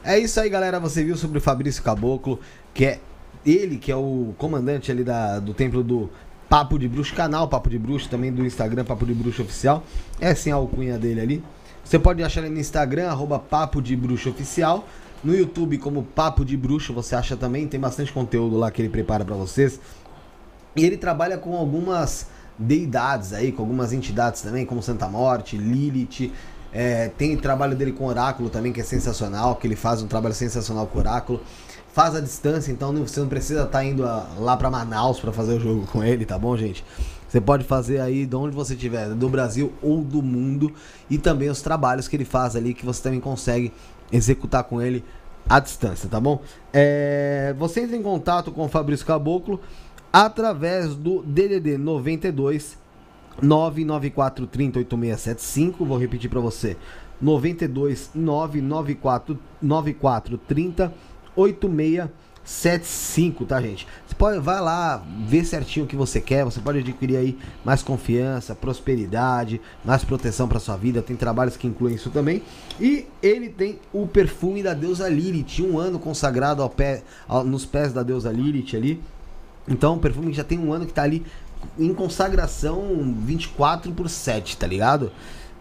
É 0.02 0.18
isso 0.18 0.40
aí, 0.40 0.48
galera. 0.48 0.80
Você 0.80 1.04
viu 1.04 1.16
sobre 1.16 1.38
o 1.38 1.40
Fabrício 1.40 1.82
Caboclo, 1.82 2.40
que 2.72 2.84
é 2.84 3.00
ele 3.44 3.76
que 3.76 3.90
é 3.90 3.96
o 3.96 4.34
comandante 4.36 4.90
ali 4.90 5.04
da, 5.04 5.38
do 5.38 5.54
templo 5.54 5.82
do 5.82 6.10
Papo 6.48 6.78
de 6.78 6.88
Bruxo, 6.88 7.14
canal 7.14 7.48
Papo 7.48 7.70
de 7.70 7.78
Bruxo, 7.78 8.08
também 8.08 8.32
do 8.32 8.44
Instagram 8.44 8.84
Papo 8.84 9.06
de 9.06 9.14
Bruxo 9.14 9.42
Oficial. 9.42 9.84
É 10.20 10.30
assim 10.30 10.50
a 10.50 10.56
alcunha 10.56 10.98
dele 10.98 11.20
ali. 11.20 11.44
Você 11.84 11.98
pode 11.98 12.22
achar 12.22 12.40
ele 12.40 12.50
no 12.50 12.60
Instagram, 12.60 13.08
arroba 13.08 13.38
Papo 13.38 13.80
de 13.80 13.94
Bruxo 13.94 14.30
Oficial. 14.30 14.86
No 15.22 15.34
YouTube, 15.34 15.76
como 15.78 16.02
Papo 16.02 16.44
de 16.44 16.56
Bruxo, 16.56 16.94
você 16.94 17.14
acha 17.14 17.36
também. 17.36 17.68
Tem 17.68 17.78
bastante 17.78 18.12
conteúdo 18.12 18.56
lá 18.56 18.70
que 18.70 18.80
ele 18.80 18.88
prepara 18.88 19.24
para 19.24 19.36
vocês. 19.36 19.78
E 20.74 20.84
ele 20.84 20.96
trabalha 20.96 21.36
com 21.36 21.56
algumas 21.56 22.26
deidades 22.58 23.32
aí, 23.32 23.52
com 23.52 23.62
algumas 23.62 23.92
entidades 23.92 24.40
também, 24.42 24.64
como 24.64 24.82
Santa 24.82 25.08
Morte, 25.08 25.56
Lilith. 25.56 26.32
É, 26.72 27.08
tem 27.08 27.36
trabalho 27.36 27.74
dele 27.76 27.92
com 27.92 28.04
Oráculo 28.06 28.48
também, 28.48 28.72
que 28.72 28.80
é 28.80 28.84
sensacional, 28.84 29.56
que 29.56 29.66
ele 29.66 29.76
faz 29.76 30.02
um 30.02 30.06
trabalho 30.06 30.34
sensacional 30.34 30.86
com 30.86 30.98
Oráculo. 30.98 31.40
Faz 31.92 32.14
a 32.14 32.20
distância, 32.20 32.70
então 32.70 32.94
você 32.94 33.18
não 33.18 33.28
precisa 33.28 33.64
estar 33.64 33.84
indo 33.84 34.06
a- 34.06 34.28
lá 34.38 34.56
para 34.56 34.70
Manaus 34.70 35.18
para 35.18 35.32
fazer 35.32 35.54
o 35.54 35.60
jogo 35.60 35.86
com 35.88 36.04
ele, 36.04 36.24
tá 36.24 36.38
bom, 36.38 36.56
gente? 36.56 36.84
Você 37.28 37.40
pode 37.40 37.64
fazer 37.64 38.00
aí 38.00 38.26
de 38.26 38.36
onde 38.36 38.54
você 38.54 38.74
estiver, 38.74 39.08
do 39.10 39.28
Brasil 39.28 39.72
ou 39.82 40.02
do 40.02 40.22
mundo, 40.22 40.72
e 41.08 41.18
também 41.18 41.48
os 41.48 41.60
trabalhos 41.60 42.06
que 42.06 42.16
ele 42.16 42.24
faz 42.24 42.54
ali, 42.54 42.74
que 42.74 42.86
você 42.86 43.02
também 43.02 43.20
consegue 43.20 43.72
executar 44.12 44.62
com 44.64 44.80
ele 44.80 45.04
à 45.48 45.58
distância, 45.58 46.08
tá 46.08 46.20
bom? 46.20 46.40
É, 46.72 47.54
você 47.58 47.80
entra 47.80 47.96
em 47.96 48.02
contato 48.02 48.52
com 48.52 48.64
o 48.64 48.68
Fabrício 48.68 49.04
Caboclo 49.04 49.60
através 50.12 50.94
do 50.94 51.22
DDD 51.22 51.76
92 51.78 52.76
994 53.42 54.46
30 54.46 54.78
8675. 54.80 55.84
Vou 55.84 55.98
repetir 55.98 56.28
para 56.30 56.40
você: 56.40 56.76
92 57.20 58.10
994 58.14 59.38
94 59.60 60.38
30 60.38 60.92
75, 62.42 63.44
tá, 63.44 63.60
gente? 63.60 63.86
Você 64.06 64.14
pode, 64.14 64.40
vai 64.40 64.60
lá, 64.60 65.04
ver 65.26 65.44
certinho 65.44 65.84
o 65.84 65.88
que 65.88 65.94
você 65.94 66.20
quer. 66.20 66.42
Você 66.44 66.58
pode 66.58 66.78
adquirir 66.78 67.16
aí 67.16 67.38
mais 67.64 67.82
confiança, 67.82 68.54
prosperidade, 68.54 69.60
mais 69.84 70.02
proteção 70.04 70.48
para 70.48 70.58
sua 70.58 70.76
vida. 70.76 71.02
Tem 71.02 71.14
trabalhos 71.16 71.56
que 71.56 71.66
incluem 71.66 71.94
isso 71.94 72.10
também. 72.10 72.42
E 72.80 73.06
ele 73.22 73.50
tem 73.50 73.78
o 73.92 74.06
perfume 74.06 74.62
da 74.62 74.74
deusa 74.74 75.08
Lilith, 75.08 75.60
um 75.62 75.78
ano 75.78 75.98
consagrado 75.98 76.62
ao 76.62 76.70
pé, 76.70 77.02
ao- 77.28 77.44
nos 77.44 77.64
pés 77.66 77.92
da 77.92 78.02
deusa 78.02 78.32
Lilith 78.32 78.74
ali. 78.74 79.00
Então, 79.68 79.94
um 79.94 79.98
perfume 79.98 80.30
que 80.30 80.36
já 80.36 80.44
tem 80.44 80.58
um 80.58 80.72
ano 80.72 80.86
que 80.86 80.92
tá 80.92 81.02
ali 81.02 81.24
em 81.78 81.92
consagração 81.94 83.14
24 83.24 83.92
por 83.92 84.08
7, 84.08 84.56
tá 84.56 84.66
ligado? 84.66 85.10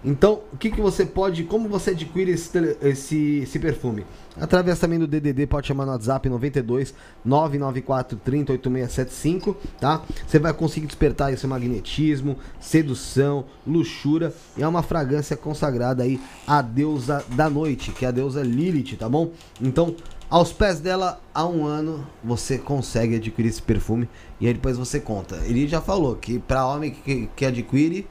Então, 0.03 0.41
o 0.53 0.57
que, 0.57 0.71
que 0.71 0.79
você 0.79 1.05
pode. 1.05 1.43
Como 1.43 1.67
você 1.67 1.91
adquire 1.91 2.31
esse, 2.31 2.77
esse, 2.81 3.39
esse 3.43 3.59
perfume? 3.59 4.05
Através 4.39 4.79
também 4.79 4.97
do 4.97 5.05
DDD, 5.05 5.45
pode 5.45 5.67
chamar 5.67 5.85
no 5.85 5.91
WhatsApp 5.91 6.29
92 6.29 6.93
994 7.25 8.17
30 8.17 8.53
8675, 8.53 9.57
tá? 9.79 10.01
Você 10.25 10.39
vai 10.39 10.53
conseguir 10.53 10.87
despertar 10.87 11.37
seu 11.37 11.49
magnetismo, 11.49 12.37
sedução, 12.61 13.45
luxúria. 13.67 14.33
E 14.57 14.63
é 14.63 14.67
uma 14.67 14.81
fragrância 14.81 15.35
consagrada 15.35 16.03
aí 16.03 16.19
à 16.47 16.61
deusa 16.61 17.23
da 17.35 17.49
noite, 17.49 17.91
que 17.91 18.05
é 18.05 18.07
a 18.07 18.11
deusa 18.11 18.41
Lilith, 18.41 18.95
tá 18.95 19.09
bom? 19.09 19.31
Então, 19.61 19.93
aos 20.29 20.51
pés 20.53 20.79
dela, 20.79 21.19
há 21.33 21.45
um 21.45 21.65
ano, 21.65 22.05
você 22.23 22.57
consegue 22.57 23.15
adquirir 23.15 23.49
esse 23.49 23.61
perfume. 23.61 24.07
E 24.39 24.47
aí 24.47 24.53
depois 24.53 24.77
você 24.77 24.99
conta. 24.99 25.37
Ele 25.45 25.67
já 25.67 25.81
falou 25.81 26.15
que 26.15 26.39
pra 26.39 26.65
homem 26.67 26.91
que, 26.91 27.29
que 27.35 27.45
adquire, 27.45 28.07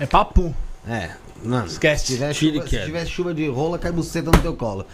É 0.00 0.06
papo. 0.06 0.54
é, 0.86 1.10
mano. 1.44 1.66
Esquece. 1.66 2.06
Se 2.06 2.12
tiver, 2.14 2.32
chuva, 2.34 2.66
se 2.68 2.84
tiver 2.84 3.06
chuva 3.06 3.32
de 3.34 3.48
rola, 3.48 3.78
cai 3.78 3.92
buceta 3.92 4.30
no 4.30 4.38
teu 4.42 4.54
colo. 4.56 4.84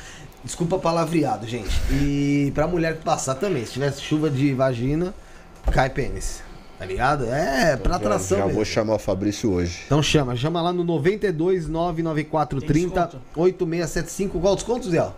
Desculpa 0.45 0.79
palavreado, 0.79 1.47
gente. 1.47 1.69
E 1.93 2.53
pra 2.55 2.67
mulher 2.67 2.97
que 2.97 3.03
passar 3.05 3.35
também. 3.35 3.65
Se 3.67 3.73
tiver 3.73 3.93
chuva 3.95 4.31
de 4.31 4.55
vagina, 4.55 5.13
cai 5.73 5.91
pênis. 5.91 6.43
Tá 6.79 6.85
ligado? 6.87 7.25
É, 7.27 7.77
pra 7.77 7.97
atração 7.97 8.39
Já 8.39 8.45
mesmo. 8.45 8.55
vou 8.57 8.65
chamar 8.65 8.95
o 8.95 8.99
Fabrício 9.01 9.51
hoje. 9.51 9.81
Então 9.87 10.01
chama, 10.01 10.37
chama 10.37 10.63
lá 10.63 10.73
no 10.73 10.85
92 10.85 11.67
994 11.67 12.61
Tem 12.61 12.69
30 12.69 13.01
desconto? 13.07 13.23
8675. 13.35 14.39
Qual 14.41 14.53
o 14.53 14.57
desconto, 14.57 14.89
Zé? 14.89 15.11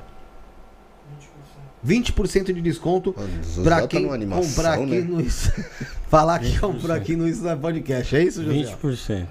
20% 1.87 2.53
de 2.53 2.61
desconto 2.61 3.11
o 3.57 3.63
pra 3.63 3.83
tá 3.83 3.89
quem 3.89 4.07
comprar 4.07 4.75
aqui 4.75 4.87
né? 4.87 5.01
no 5.01 5.25
Falar 6.11 6.39
que 6.41 6.59
comprou 6.59 6.95
aqui 6.95 7.17
no 7.17 7.27
não 7.29 7.51
é 7.51 7.57
Podcast. 7.57 8.17
É 8.17 8.23
isso, 8.25 8.43
José? 8.45 8.77
20%. 8.83 9.27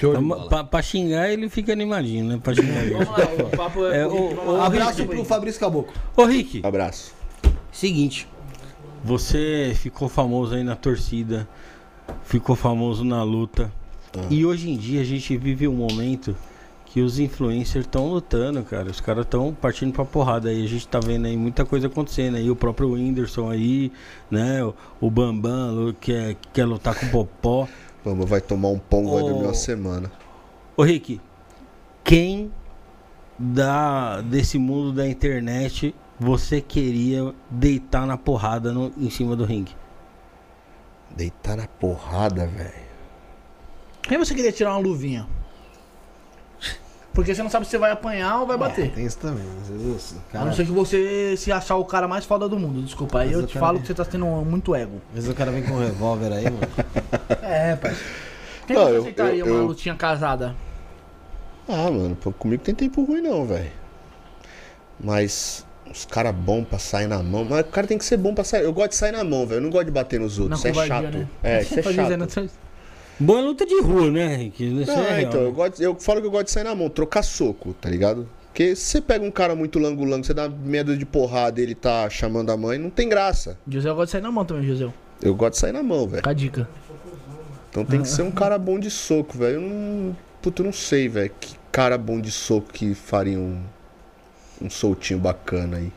Show 0.00 0.16
de 0.16 0.48
Pra, 0.64 0.82
xingar 0.82 1.30
ele 1.30 1.48
fica 1.48 1.72
animadinho, 1.72 2.24
né? 2.24 2.40
Pra 2.42 2.54
xingar 2.54 2.82
ele. 2.82 2.94
Vamos 2.94 3.08
lá, 3.08 3.44
o 3.44 3.56
papo 3.56 3.86
é. 3.86 4.00
É, 4.00 4.06
o- 4.06 4.12
o- 4.12 4.52
lá. 4.52 4.66
Abraço 4.66 5.02
Rick, 5.02 5.08
pro 5.14 5.24
Fabrício 5.24 5.60
Caboclo. 5.60 5.92
Ô 6.16 6.24
Rick, 6.24 6.60
Abraço. 6.64 7.12
seguinte. 7.72 8.28
Você 9.04 9.72
ficou 9.76 10.08
famoso 10.08 10.54
aí 10.54 10.64
na 10.64 10.74
torcida, 10.74 11.46
ficou 12.24 12.56
famoso 12.56 13.04
na 13.04 13.22
luta. 13.22 13.70
E 14.30 14.44
hoje 14.46 14.70
em 14.70 14.76
dia 14.76 15.00
a 15.02 15.04
gente 15.04 15.36
vive 15.36 15.68
um 15.68 15.74
momento 15.74 16.34
que 16.96 17.02
os 17.02 17.18
influencers 17.18 17.84
estão 17.84 18.08
lutando, 18.08 18.62
cara. 18.64 18.90
Os 18.90 19.02
caras 19.02 19.26
estão 19.26 19.52
partindo 19.52 19.92
pra 19.92 20.02
porrada 20.02 20.48
aí. 20.48 20.64
A 20.64 20.66
gente 20.66 20.88
tá 20.88 20.98
vendo 20.98 21.26
aí 21.26 21.36
muita 21.36 21.62
coisa 21.62 21.88
acontecendo 21.88 22.38
aí. 22.38 22.50
O 22.50 22.56
próprio 22.56 22.92
Whindersson 22.92 23.50
aí, 23.50 23.92
né? 24.30 24.64
O, 24.64 24.74
o 24.98 25.10
Bambam 25.10 25.72
lu- 25.74 25.92
quer, 25.92 26.36
quer 26.54 26.64
lutar 26.64 26.98
com 26.98 27.04
o 27.04 27.10
Popó. 27.10 27.68
Vamos, 28.02 28.26
vai 28.26 28.40
tomar 28.40 28.68
um 28.70 28.78
pão, 28.78 29.10
vai 29.10 29.20
dormir 29.20 29.44
uma 29.44 29.52
semana. 29.52 30.10
Ô 30.74 30.82
Rick, 30.84 31.20
quem 32.02 32.50
da, 33.38 34.22
desse 34.22 34.56
mundo 34.56 34.90
da 34.90 35.06
internet 35.06 35.94
você 36.18 36.62
queria 36.62 37.34
deitar 37.50 38.06
na 38.06 38.16
porrada 38.16 38.72
no- 38.72 38.90
em 38.96 39.10
cima 39.10 39.36
do 39.36 39.44
ringue? 39.44 39.76
Deitar 41.14 41.58
na 41.58 41.66
porrada, 41.66 42.46
velho. 42.46 42.86
Quem 44.00 44.16
você 44.16 44.34
queria 44.34 44.50
tirar 44.50 44.70
uma 44.70 44.78
luvinha? 44.80 45.28
Porque 47.16 47.34
você 47.34 47.42
não 47.42 47.48
sabe 47.50 47.64
se 47.64 47.70
você 47.72 47.78
vai 47.78 47.90
apanhar 47.90 48.40
ou 48.42 48.46
vai 48.46 48.58
bater. 48.58 48.92
Tem 48.92 49.06
isso 49.06 49.16
também, 49.18 49.42
às 49.62 49.68
vezes. 49.68 50.14
A 50.28 50.32
Cara, 50.32 50.44
não 50.44 50.52
ser 50.52 50.66
que 50.66 50.70
você 50.70 51.34
se 51.36 51.50
achar 51.50 51.76
o 51.76 51.84
cara 51.84 52.06
mais 52.06 52.24
foda 52.26 52.46
do 52.48 52.58
mundo. 52.58 52.82
Desculpa, 52.82 53.20
aí 53.20 53.32
eu 53.32 53.46
te 53.46 53.58
falo 53.58 53.78
ver. 53.78 53.80
que 53.80 53.86
você 53.88 53.94
tá 53.94 54.04
tendo 54.04 54.26
muito 54.26 54.74
ego. 54.74 55.00
às 55.08 55.14
vezes 55.14 55.30
o 55.30 55.34
cara 55.34 55.50
vem 55.50 55.62
com 55.62 55.72
um 55.72 55.78
revólver 55.80 56.30
aí, 56.32 56.44
mano. 56.44 56.58
É, 57.42 57.74
pai. 57.74 57.96
Quem 58.66 58.76
Não, 58.76 58.84
você 58.84 58.90
eu- 58.96 59.00
aceitaria 59.00 59.40
eu- 59.40 59.46
uma 59.46 59.54
eu- 59.62 59.66
lutinha 59.66 59.94
casada? 59.94 60.54
Ah, 61.68 61.90
mano, 61.90 62.14
pô, 62.16 62.30
comigo 62.32 62.62
tem 62.62 62.74
tempo 62.74 63.02
ruim 63.02 63.22
não, 63.22 63.46
velho. 63.46 63.70
Mas 65.00 65.64
os 65.90 66.04
caras 66.04 66.34
bons 66.34 66.64
pra 66.68 66.78
sair 66.78 67.06
na 67.06 67.22
mão. 67.22 67.44
Mas 67.48 67.60
o 67.62 67.64
cara 67.64 67.86
tem 67.86 67.96
que 67.98 68.04
ser 68.04 68.16
bom 68.16 68.34
pra 68.34 68.44
sair. 68.44 68.64
Eu 68.64 68.72
gosto 68.72 68.90
de 68.90 68.96
sair 68.96 69.12
na 69.12 69.24
mão, 69.24 69.46
velho. 69.46 69.58
Eu 69.58 69.62
não 69.62 69.70
gosto 69.70 69.86
de 69.86 69.90
bater 69.90 70.20
nos 70.20 70.38
outros. 70.38 70.58
Isso 70.58 70.68
é 70.68 70.86
chato. 70.86 71.02
né? 71.16 71.28
É, 71.42 71.62
isso 71.62 71.78
é 71.78 71.82
chato. 71.82 71.94
dizendo, 71.94 72.50
Boa 73.18 73.40
luta 73.40 73.64
de 73.64 73.80
rua, 73.80 74.10
né, 74.10 74.36
Rick? 74.36 74.82
Isso 74.82 74.90
Não, 74.90 75.02
é 75.02 75.18
real, 75.18 75.20
então, 75.20 75.40
né? 75.40 75.46
eu, 75.46 75.52
gosto, 75.52 75.82
eu 75.82 75.94
falo 75.94 76.20
que 76.20 76.26
eu 76.26 76.30
gosto 76.30 76.46
de 76.46 76.50
sair 76.50 76.64
na 76.64 76.74
mão, 76.74 76.90
trocar 76.90 77.22
soco, 77.22 77.72
tá 77.74 77.88
ligado? 77.88 78.28
Porque 78.48 78.76
se 78.76 78.84
você 78.84 79.00
pega 79.00 79.24
um 79.24 79.30
cara 79.30 79.54
muito 79.54 79.78
lango-lango, 79.78 80.24
você 80.24 80.34
dá 80.34 80.48
medo 80.48 80.96
de 80.96 81.04
porrada 81.06 81.60
e 81.60 81.62
ele 81.62 81.74
tá 81.74 82.08
chamando 82.10 82.50
a 82.50 82.56
mãe, 82.56 82.78
não 82.78 82.90
tem 82.90 83.08
graça. 83.08 83.58
José, 83.66 83.88
eu 83.88 83.94
gosto 83.94 84.06
de 84.06 84.12
sair 84.12 84.22
na 84.22 84.30
mão 84.32 84.44
também, 84.44 84.64
José. 84.66 84.92
Eu 85.22 85.34
gosto 85.34 85.52
de 85.52 85.58
sair 85.58 85.72
na 85.72 85.82
mão, 85.82 86.06
velho. 86.06 86.16
Fica 86.16 86.30
a 86.30 86.34
dica. 86.34 86.68
Então 87.70 87.84
tem 87.84 88.00
que 88.00 88.08
ser 88.08 88.22
um 88.22 88.30
cara 88.30 88.58
bom 88.58 88.78
de 88.78 88.90
soco, 88.90 89.36
velho. 89.36 89.56
Eu 89.56 89.60
não. 89.60 90.16
Puta, 90.40 90.62
eu 90.62 90.66
não 90.66 90.72
sei, 90.72 91.08
velho. 91.08 91.30
Que 91.38 91.54
cara 91.70 91.98
bom 91.98 92.18
de 92.20 92.30
soco 92.30 92.72
que 92.72 92.94
faria 92.94 93.38
um. 93.38 93.62
Um 94.60 94.70
soltinho 94.70 95.18
bacana 95.18 95.76
aí. 95.76 95.92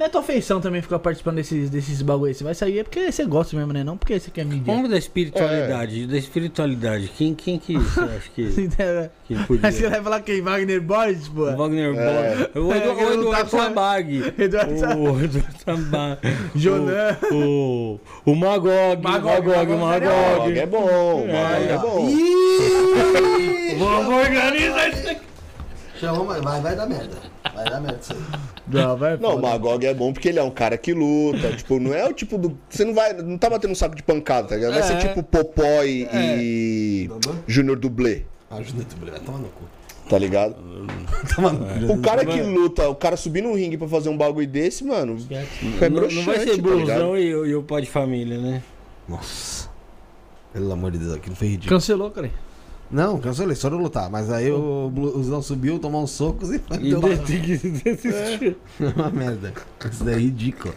Não 0.00 0.06
é 0.06 0.08
tua 0.08 0.22
feição 0.22 0.62
também 0.62 0.80
ficar 0.80 0.98
participando 0.98 1.36
desses, 1.36 1.68
desses 1.68 2.00
bagulho 2.00 2.28
aí. 2.28 2.34
Você 2.34 2.42
vai 2.42 2.54
sair 2.54 2.78
é 2.78 2.82
porque 2.82 3.12
você 3.12 3.22
gosta 3.26 3.54
mesmo, 3.54 3.70
né? 3.70 3.84
Não 3.84 3.98
porque 3.98 4.18
você 4.18 4.30
quer 4.30 4.46
mídia. 4.46 4.72
Vamos 4.74 4.88
da 4.88 4.96
espiritualidade, 4.96 6.06
da 6.06 6.16
espiritualidade. 6.16 7.12
Quem, 7.18 7.34
quem 7.34 7.58
que 7.58 7.76
você 7.76 8.00
acha 8.00 8.30
que, 8.34 8.44
que 9.28 9.34
Aí 9.34 9.36
você 9.36 9.44
podia? 9.46 9.90
vai 9.90 10.02
falar 10.02 10.20
quem? 10.22 10.40
Wagner 10.40 10.80
Borges, 10.80 11.28
pô? 11.28 11.54
Wagner 11.54 11.92
Borges. 11.92 12.48
O, 12.54 12.72
Edu, 12.72 12.88
É, 12.88 12.92
o 12.92 12.96
não 12.96 13.12
Eduardo 13.12 13.50
Sabag. 13.50 14.34
Eduardo 14.38 14.72
O 14.72 15.22
Eduardo 15.22 15.58
Sabag. 15.66 16.18
Jonan. 16.56 17.18
O, 17.30 18.00
o, 18.24 18.32
o 18.32 18.34
Magog. 18.34 19.02
Magog, 19.02 19.02
Magog, 19.02 19.48
Magog 19.50 19.76
Magog. 19.76 20.06
Magog 20.06 20.58
é 20.58 20.66
bom, 20.66 21.26
Magog 21.26 21.68
é 21.68 21.78
bom. 21.78 22.10
Vamos 23.78 24.14
organizar 24.14 24.88
isso 24.88 25.10
aqui. 25.10 25.29
Chama, 26.00 26.40
vai, 26.40 26.60
vai 26.62 26.74
dar 26.76 26.86
merda. 26.86 27.16
Vai 27.54 27.64
dar 27.66 27.80
merda 27.80 27.98
isso 28.00 28.12
aí. 28.14 28.18
Não, 28.66 28.96
vai. 28.96 29.16
Não, 29.18 29.36
o 29.36 29.42
Magog 29.42 29.84
é 29.86 29.92
bom 29.92 30.12
porque 30.12 30.28
ele 30.30 30.38
é 30.38 30.42
um 30.42 30.50
cara 30.50 30.78
que 30.78 30.92
luta. 30.94 31.52
tipo, 31.58 31.78
não 31.78 31.92
é 31.92 32.08
o 32.08 32.12
tipo 32.12 32.38
do. 32.38 32.56
Você 32.68 32.84
não 32.84 32.94
vai. 32.94 33.12
Não 33.12 33.36
tá 33.36 33.50
batendo 33.50 33.72
um 33.72 33.74
saco 33.74 33.94
de 33.94 34.02
pancada, 34.02 34.48
tá 34.48 34.56
ligado? 34.56 34.72
Vai 34.72 34.82
ser 34.82 34.94
É. 34.94 34.96
tipo 34.98 35.22
Popó 35.22 35.82
e. 35.84 36.08
e 36.12 37.10
Júnior 37.46 37.76
Dublê, 37.78 38.22
Ajuda 38.50 38.84
tu, 38.88 38.96
vai 39.10 39.20
tomar 39.20 39.38
no 39.38 39.48
cu. 39.48 39.64
tá 40.08 40.18
ligado? 40.18 40.54
Toma 41.36 41.52
no 41.52 41.86
cu. 41.88 41.92
O 41.94 42.00
cara 42.00 42.24
que 42.24 42.40
luta, 42.40 42.88
o 42.88 42.94
cara 42.94 43.16
subir 43.16 43.42
no 43.42 43.54
ringue 43.54 43.76
pra 43.76 43.86
fazer 43.86 44.08
um 44.08 44.16
bagulho 44.16 44.46
desse, 44.46 44.82
mano. 44.84 45.18
É 45.30 45.88
Não, 45.90 46.08
não 46.08 46.22
vai 46.24 46.38
ser 46.40 46.56
broxante, 46.56 46.86
tá 46.86 46.94
blusão 46.96 47.16
e, 47.18 47.34
o- 47.34 47.46
e 47.46 47.54
o 47.54 47.62
pai 47.62 47.82
de 47.82 47.90
família, 47.90 48.38
né? 48.38 48.62
Nossa. 49.08 49.68
Pelo 50.52 50.72
amor 50.72 50.90
de 50.90 50.98
Deus, 50.98 51.14
aquilo 51.14 51.36
foi 51.36 51.48
ridículo. 51.48 51.78
Cancelou, 51.78 52.10
cara. 52.10 52.30
Não, 52.90 53.18
cancelei, 53.18 53.54
só 53.54 53.70
não 53.70 53.78
lutar. 53.78 54.10
Mas 54.10 54.30
aí 54.30 54.50
o 54.50 54.90
blusão 54.92 55.40
subiu, 55.40 55.78
tomou 55.78 56.02
uns 56.02 56.10
socos 56.10 56.50
e 56.50 56.60
E 56.80 56.90
deu 56.90 56.98
uma... 56.98 57.16
tem 57.18 57.40
que 57.40 57.56
desistir. 57.56 58.56
uma 58.96 59.10
merda. 59.10 59.52
Isso 59.90 60.02
daí 60.04 60.14
é 60.14 60.18
ridículo. 60.18 60.74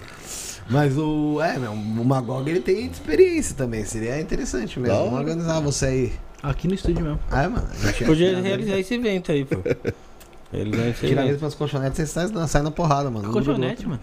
Mas 0.70 0.98
o. 0.98 1.42
É, 1.42 1.58
meu, 1.58 1.72
o 1.74 2.06
Magog 2.06 2.50
ele 2.50 2.60
tem 2.62 2.86
experiência 2.86 3.56
também. 3.56 3.84
Seria 3.84 4.20
interessante 4.22 4.80
mesmo. 4.80 4.96
Vamos 4.96 5.20
organizar 5.20 5.60
você 5.60 5.86
aí. 5.86 6.14
Aqui 6.42 6.68
no 6.68 6.74
estúdio 6.74 7.04
mesmo. 7.04 7.20
Ah, 7.32 7.44
é, 7.44 7.48
mano. 7.48 7.68
Podia 8.06 8.40
realizar 8.42 8.78
esse 8.78 8.94
evento 8.94 9.32
aí, 9.32 9.44
pô. 9.46 9.58
Realizar 10.54 10.88
esse 10.90 11.00
Tirar 11.08 11.22
evento. 11.24 11.30
ele 11.32 11.38
pras 11.40 11.56
colchonetes, 11.56 11.98
você 11.98 12.06
sai, 12.06 12.48
sai 12.48 12.62
na 12.62 12.70
porrada, 12.70 13.10
mano. 13.10 13.32
Colchonete, 13.32 13.88
mano. 13.88 14.00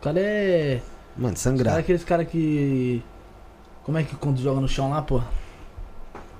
O 0.00 0.02
cara 0.02 0.18
é. 0.18 0.80
Mano, 1.16 1.34
Cara, 1.34 1.36
sangrar. 1.36 1.78
aqueles 1.78 2.02
cara 2.02 2.24
que. 2.24 3.00
Como 3.84 3.96
é 3.96 4.02
que 4.02 4.16
quando 4.16 4.40
joga 4.42 4.60
no 4.60 4.66
chão 4.66 4.90
lá, 4.90 5.02
pô? 5.02 5.20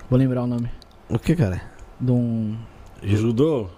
Vou 0.08 0.18
lembrar 0.18 0.42
o 0.42 0.46
nome. 0.46 0.70
O 1.08 1.18
que, 1.18 1.34
cara? 1.34 1.62
De 2.00 2.10
um. 2.12 2.56
Judô? 3.02 3.68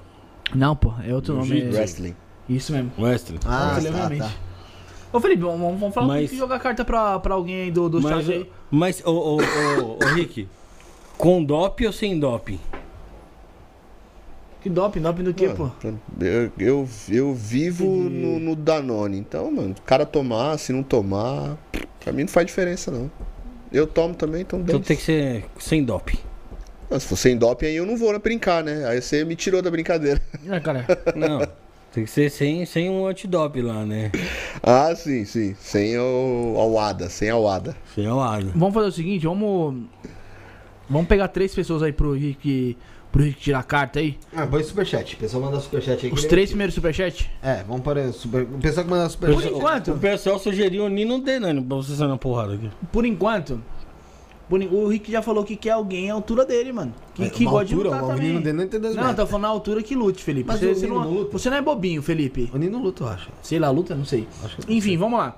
Não, 0.55 0.75
pô, 0.77 0.93
é 1.05 1.15
outro 1.15 1.35
nome. 1.35 1.61
É- 1.63 1.69
Wrestling. 1.71 2.15
Isso 2.49 2.73
mesmo. 2.73 2.91
Wrestling. 2.99 3.39
Ah, 3.47 3.79
lembra 3.81 4.09
tá, 4.11 4.25
tá. 4.27 4.31
Ô 5.13 5.21
Felipe, 5.21 5.43
vamos, 5.43 5.79
vamos 5.79 5.95
falar 5.95 6.09
Mas- 6.09 6.31
Mas... 6.31 6.39
jogar 6.39 6.59
carta 6.59 6.85
pra, 6.85 7.19
pra 7.21 7.35
alguém 7.35 7.63
aí 7.63 7.71
do, 7.71 7.89
do 7.89 8.01
Mas, 8.03 8.27
chat 8.27 8.33
aí. 8.35 8.51
mas 8.71 9.03
ô, 9.07 9.11
ô, 9.13 9.37
ô, 9.37 9.99
ô, 10.03 10.15
Rick, 10.15 10.49
com 11.17 11.43
doping 11.45 11.87
ou 11.87 11.93
sem 11.93 12.19
doping? 12.19 12.59
Que 14.61 14.69
doping, 14.69 15.01
doping 15.01 15.23
do 15.23 15.33
quê, 15.35 15.51
pô? 15.51 15.71
Mano, 15.85 16.01
Eu, 16.21 16.51
eu, 16.59 16.89
eu 17.11 17.35
vivo 17.35 17.85
no, 17.87 18.41
no 18.41 18.57
Danone. 18.57 19.19
Então, 19.19 19.51
mano, 19.53 19.75
o 19.79 19.83
cara 19.83 20.05
tomar, 20.05 20.59
se 20.59 20.73
não 20.73 20.83
tomar, 20.83 21.57
pra 22.01 22.13
mim 22.13 22.23
não 22.23 22.29
faz 22.29 22.47
diferença, 22.47 22.91
não. 22.91 23.11
Eu 23.75 23.89
tomo 23.89 24.15
também, 24.15 24.43
então. 24.43 24.61
Então 24.61 24.81
tem 24.81 24.97
que 24.97 25.03
ser 25.03 25.45
sem 25.59 25.83
doping. 25.83 26.19
Se 26.93 27.07
for 27.09 27.17
sem 27.17 27.37
doping, 27.37 27.67
aí 27.67 27.75
eu 27.75 27.85
não 27.85 27.97
vou 27.97 28.13
né, 28.13 28.21
brincar, 28.21 28.63
né? 28.63 28.87
Aí 28.87 29.03
você 29.03 29.25
me 29.25 29.35
tirou 29.35 29.61
da 29.61 29.69
brincadeira. 29.69 30.23
É, 30.49 30.61
cara. 30.63 30.87
Não. 31.17 31.41
Tem 31.93 32.05
que 32.05 32.11
ser 32.11 32.31
sem, 32.31 32.65
sem 32.67 32.89
um 32.89 33.05
antidop 33.05 33.61
lá, 33.61 33.85
né? 33.85 34.13
Ah, 34.63 34.95
sim, 34.95 35.25
sim. 35.25 35.57
Sem 35.59 35.99
o, 35.99 36.55
a 36.57 36.65
WADA, 36.65 37.09
sem 37.09 37.31
a 37.31 37.37
WADA. 37.37 37.77
Sem 37.95 38.07
a 38.07 38.15
lado. 38.15 38.53
Vamos 38.55 38.75
fazer 38.75 38.89
o 38.89 38.93
seguinte, 38.93 39.27
vamos. 39.27 39.85
Vamos 40.89 41.09
pegar 41.09 41.29
três 41.29 41.53
pessoas 41.53 41.83
aí 41.83 41.93
pro 41.93 42.13
Rick. 42.13 42.77
Pro 43.15 43.23
Rick 43.23 43.41
tirar 43.41 43.61
a 43.61 43.63
carta 43.63 44.01
aí. 44.01 44.19
Ah, 44.35 44.45
põe 44.45 44.61
superchat. 44.65 45.15
O 45.15 45.19
pessoal 45.19 45.45
manda 45.45 45.61
superchat 45.61 46.05
aí. 46.05 46.11
que 46.11 46.15
Os 46.19 46.25
três 46.25 46.49
primeiros 46.51 46.75
superchat? 46.75 47.31
É, 47.41 47.63
vamos 47.63 47.83
para 47.83 48.01
o 48.09 48.13
super... 48.13 48.43
O 48.43 48.47
pessoal 48.59 48.85
que 48.85 48.91
manda 48.91 49.05
Por 49.05 49.11
superchat. 49.13 49.55
enquanto, 49.55 49.93
O 49.93 49.99
pessoal 49.99 50.39
sugeriu 50.41 50.85
o 50.87 50.89
Nino 50.89 51.21
Denani 51.21 51.63
pra 51.63 51.77
você 51.77 51.95
sair 51.95 52.09
na 52.09 52.19
porrada 52.19 52.55
aqui. 52.55 52.69
por 52.91 53.07
enquanto. 53.07 53.61
por 54.49 54.61
en- 54.61 54.69
o 54.69 54.89
Rick 54.89 55.13
já 55.13 55.23
falou 55.23 55.45
que 55.45 55.55
quer 55.55 55.71
alguém 55.71 56.11
à 56.11 56.15
altura 56.15 56.45
dele, 56.45 56.73
mano. 56.73 56.93
Que, 57.15 57.31
que 57.31 57.45
Uma 57.45 57.53
gosta 57.53 57.67
de 57.67 57.75
altura, 57.75 57.91
lutar 57.91 58.05
o 58.05 58.09
também. 58.09 58.23
menino 58.25 58.41
dele 58.43 58.59
não 58.59 58.67
tem 58.67 58.81
dois 58.81 58.97
Não, 58.97 59.03
metros. 59.05 59.25
tô 59.25 59.27
falando 59.29 59.43
na 59.43 59.49
altura 59.49 59.81
que 59.83 59.95
lute, 59.95 60.23
Felipe. 60.25 60.49
Mas 60.49 60.59
você, 60.59 60.67
o 60.67 60.75
você 60.75 60.87
Nino 60.87 61.01
não, 61.05 61.29
você 61.31 61.51
não 61.51 61.57
é 61.57 61.63
bobinho, 61.63 62.03
Felipe. 62.03 62.51
O 62.53 62.59
Nino 62.59 62.79
luta, 62.83 63.05
eu 63.05 63.09
acho. 63.09 63.31
Sei 63.43 63.61
lá, 63.61 63.71
luta? 63.71 63.95
Não 63.95 64.05
sei. 64.05 64.27
Acho 64.45 64.57
que- 64.59 64.75
Enfim, 64.75 64.97
vamos 64.99 65.19
lá. 65.21 65.37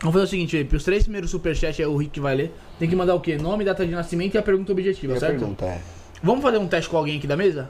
Vamos 0.00 0.12
fazer 0.12 0.24
o 0.24 0.28
seguinte, 0.28 0.50
Felipe. 0.50 0.74
Os 0.76 0.82
três 0.84 1.04
primeiros 1.04 1.30
superchats 1.30 1.78
é 1.80 1.86
o 1.86 1.96
Rick 1.96 2.10
que 2.10 2.20
vai 2.20 2.34
ler. 2.34 2.52
Tem 2.80 2.88
que 2.90 2.96
mandar 2.96 3.14
o 3.14 3.20
quê? 3.20 3.38
Nome, 3.38 3.64
data 3.64 3.86
de 3.86 3.92
nascimento 3.92 4.34
e 4.34 4.38
a 4.38 4.42
pergunta 4.42 4.72
objetiva, 4.72 5.12
Minha 5.14 5.20
certo? 5.20 5.38
pergunta 5.38 5.64
é. 5.64 5.80
Vamos 6.22 6.42
fazer 6.42 6.58
um 6.58 6.66
teste 6.66 6.88
com 6.90 6.96
alguém 6.96 7.18
aqui 7.18 7.26
da 7.26 7.36
mesa? 7.36 7.68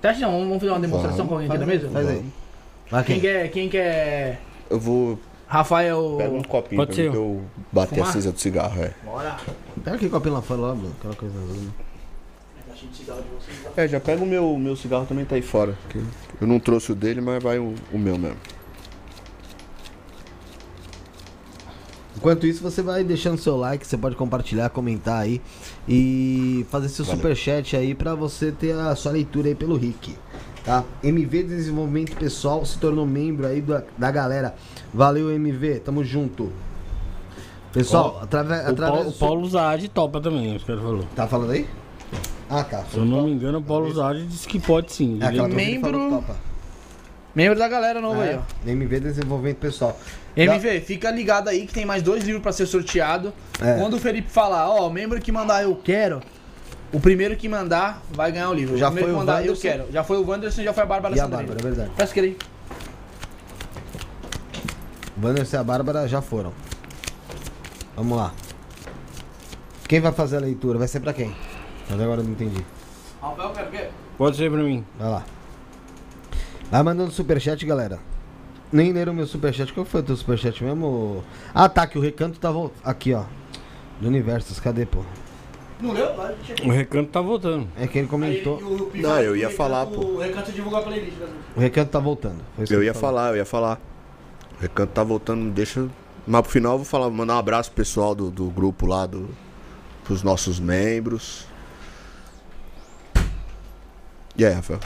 Teste 0.00 0.22
não, 0.22 0.30
vamos 0.32 0.58
fazer 0.58 0.70
uma 0.70 0.80
demonstração 0.80 1.26
Vamos. 1.26 1.28
com 1.28 1.34
alguém 1.34 1.48
aqui 1.48 1.58
da 1.58 1.66
mesa? 1.66 1.88
Faz 1.90 2.08
aí. 2.08 2.24
Vai 2.90 3.04
Quem 3.04 3.20
quem? 3.20 3.30
quer, 3.30 3.48
quem 3.50 3.68
quer... 3.68 4.40
Eu 4.70 4.78
vou. 4.80 5.18
Rafael... 5.46 6.14
Pega 6.18 6.34
um 6.34 6.42
copinho 6.42 6.80
Pode 6.80 6.88
pra 6.88 6.96
ser 6.96 7.02
mim 7.02 7.06
eu. 7.08 7.12
que 7.12 7.18
eu 7.18 7.42
bater 7.72 7.94
Fumar? 7.96 8.08
a 8.08 8.12
cinza 8.12 8.32
do 8.32 8.38
cigarro, 8.40 8.82
é. 8.82 8.92
Bora. 9.04 9.36
Pega 9.82 9.96
aquele 9.96 10.10
copinho 10.10 10.34
lá 10.34 10.42
fora, 10.42 10.60
lá, 10.60 10.74
Bruno. 10.74 10.94
Aquela 10.98 11.14
coisa 11.14 11.38
azul. 11.38 11.56
né? 11.56 11.70
É, 13.76 13.88
já 13.88 13.98
pega 14.00 14.22
o 14.22 14.26
meu, 14.26 14.56
meu 14.58 14.76
cigarro 14.76 15.06
também 15.06 15.24
tá 15.24 15.34
aí 15.36 15.42
fora. 15.42 15.76
que 15.88 15.98
Eu 16.40 16.46
não 16.46 16.60
trouxe 16.60 16.92
o 16.92 16.94
dele, 16.94 17.20
mas 17.20 17.42
vai 17.42 17.58
o, 17.58 17.74
o 17.92 17.98
meu 17.98 18.18
mesmo. 18.18 18.36
Enquanto 22.18 22.46
isso, 22.48 22.60
você 22.62 22.82
vai 22.82 23.04
deixando 23.04 23.38
seu 23.38 23.56
like, 23.56 23.86
você 23.86 23.96
pode 23.96 24.16
compartilhar, 24.16 24.68
comentar 24.70 25.20
aí 25.22 25.40
e 25.88 26.66
fazer 26.68 26.88
seu 26.88 27.04
Valeu. 27.04 27.16
superchat 27.20 27.76
aí 27.76 27.94
pra 27.94 28.14
você 28.16 28.50
ter 28.50 28.72
a 28.72 28.94
sua 28.96 29.12
leitura 29.12 29.46
aí 29.48 29.54
pelo 29.54 29.76
Rick, 29.76 30.16
tá? 30.64 30.82
MV 31.02 31.44
Desenvolvimento 31.44 32.16
Pessoal 32.16 32.64
se 32.66 32.76
tornou 32.78 33.06
membro 33.06 33.46
aí 33.46 33.60
da, 33.60 33.84
da 33.96 34.10
galera. 34.10 34.56
Valeu, 34.92 35.30
MV, 35.30 35.78
tamo 35.78 36.02
junto. 36.02 36.50
Pessoal, 37.72 38.18
atrave- 38.20 38.52
O, 38.52 38.68
através 38.68 38.78
Paulo, 38.80 39.04
do 39.04 39.10
o 39.10 39.18
Paulo 39.18 39.48
Zade 39.48 39.88
topa 39.88 40.20
também, 40.20 40.56
os 40.56 40.64
caras 40.64 40.82
falaram. 40.82 41.04
Tá 41.14 41.28
falando 41.28 41.52
aí? 41.52 41.66
Ah, 42.50 42.64
tá. 42.64 42.82
Se 42.90 42.96
eu 42.96 43.04
não 43.04 43.24
me 43.26 43.32
engano, 43.32 43.58
o 43.58 43.62
Paulo 43.62 43.92
Zade 43.94 44.26
disse 44.26 44.48
que 44.48 44.58
pode 44.58 44.92
sim. 44.92 45.18
É 45.20 45.26
falou 45.30 45.48
Membro- 45.48 46.10
topa. 46.10 46.36
Membro 47.34 47.56
da 47.58 47.68
galera 47.68 48.00
nova 48.00 48.22
aí, 48.22 48.30
É, 48.30 48.40
ó. 48.66 48.68
MV 48.68 48.98
Desenvolvimento 49.00 49.58
Pessoal. 49.58 49.96
MV, 50.44 50.80
fica 50.82 51.10
ligado 51.10 51.48
aí 51.48 51.66
que 51.66 51.72
tem 51.72 51.84
mais 51.84 52.02
dois 52.02 52.22
livros 52.24 52.42
pra 52.42 52.52
ser 52.52 52.66
sorteado. 52.66 53.32
É. 53.60 53.74
Quando 53.78 53.94
o 53.94 53.98
Felipe 53.98 54.30
falar, 54.30 54.68
ó, 54.68 54.86
o 54.86 54.90
membro 54.90 55.20
que 55.20 55.32
mandar 55.32 55.62
eu 55.64 55.74
quero, 55.76 56.20
o 56.92 57.00
primeiro 57.00 57.36
que 57.36 57.48
mandar 57.48 58.02
vai 58.10 58.30
ganhar 58.30 58.48
o 58.50 58.54
livro. 58.54 58.76
Já 58.78 58.88
o 58.88 58.92
primeiro 58.92 59.08
foi 59.08 59.14
que 59.14 59.16
o 59.16 59.26
mandar 59.26 59.44
eu 59.44 59.52
Wanderson. 59.52 59.62
quero. 59.62 59.92
Já 59.92 60.04
foi 60.04 60.16
o 60.18 60.26
Wanderson, 60.26 60.62
já 60.62 60.72
foi 60.72 60.82
a 60.82 60.86
Bárbara 60.86 61.16
E 61.16 61.20
a. 61.20 61.26
Bárbara, 61.26 61.58
é 61.58 61.62
verdade. 61.62 61.90
Parece 61.96 62.14
que 62.14 62.20
ele. 62.20 62.38
Wanderson 65.22 65.56
e 65.56 65.58
a 65.58 65.64
Bárbara 65.64 66.06
já 66.06 66.22
foram. 66.22 66.52
Vamos 67.96 68.16
lá. 68.16 68.32
Quem 69.88 70.00
vai 70.00 70.12
fazer 70.12 70.36
a 70.36 70.40
leitura? 70.40 70.78
Vai 70.78 70.86
ser 70.86 71.00
pra 71.00 71.12
quem? 71.12 71.34
Até 71.90 72.02
agora 72.02 72.20
eu 72.20 72.24
não 72.24 72.32
entendi. 72.32 72.64
Rafael, 73.20 73.50
quero 73.50 73.70
ver. 73.70 73.90
Pode 74.16 74.36
ser 74.36 74.50
pra 74.50 74.62
mim. 74.62 74.84
Vai 74.98 75.10
lá. 75.10 75.24
Vai 76.70 76.82
mandando 76.82 77.10
superchat, 77.10 77.64
galera. 77.66 77.98
Nem 78.72 78.92
leram 78.92 79.14
meu 79.14 79.26
superchat. 79.26 79.72
Qual 79.72 79.86
foi 79.86 80.00
o 80.00 80.02
teu 80.04 80.16
superchat 80.16 80.62
mesmo? 80.62 81.24
Ah, 81.54 81.68
tá, 81.68 81.86
que 81.86 81.98
o 81.98 82.00
recanto 82.00 82.38
tá 82.38 82.50
voltando. 82.50 82.78
Aqui, 82.84 83.14
ó. 83.14 83.24
Do 84.00 84.08
Universos, 84.08 84.60
cadê, 84.60 84.84
pô? 84.86 85.02
Não 85.80 85.92
leu? 85.92 86.08
O 86.64 86.70
recanto 86.70 87.10
tá 87.10 87.20
voltando. 87.20 87.68
É 87.76 87.86
que 87.86 87.98
ele 87.98 88.04
Aí, 88.06 88.10
comentou. 88.10 88.60
e 88.60 88.64
o 88.64 88.86
Pi 88.86 89.00
Não, 89.00 89.20
eu 89.20 89.36
ia 89.36 89.48
o 89.48 89.50
falar, 89.52 89.84
Recanto- 89.84 90.00
pô. 90.00 90.06
O 90.14 90.18
recanto 90.18 90.52
divulga 90.52 90.78
a 90.78 90.82
playlist. 90.82 91.16
né? 91.18 91.26
O 91.56 91.60
recanto 91.60 91.90
tá 91.90 91.98
voltando. 92.00 92.40
Foi 92.56 92.64
isso 92.64 92.74
Eu 92.74 92.82
ia 92.82 92.92
falou. 92.92 93.16
falar, 93.16 93.30
eu 93.30 93.36
ia 93.36 93.44
falar. 93.44 93.80
O 94.58 94.60
recanto 94.62 94.92
tá 94.92 95.02
voltando, 95.04 95.50
deixa. 95.52 95.86
Mas 96.26 96.42
pro 96.42 96.50
final 96.50 96.72
eu 96.72 96.78
vou 96.78 96.84
falar, 96.84 97.08
mandar 97.10 97.36
um 97.36 97.38
abraço 97.38 97.70
pro 97.70 97.76
pessoal 97.76 98.14
do, 98.14 98.30
do 98.30 98.46
grupo 98.50 98.86
lá, 98.86 99.06
do, 99.06 99.28
pros 100.04 100.22
nossos 100.22 100.58
membros. 100.60 101.46
E 104.36 104.44
aí, 104.44 104.52
Rafael? 104.52 104.80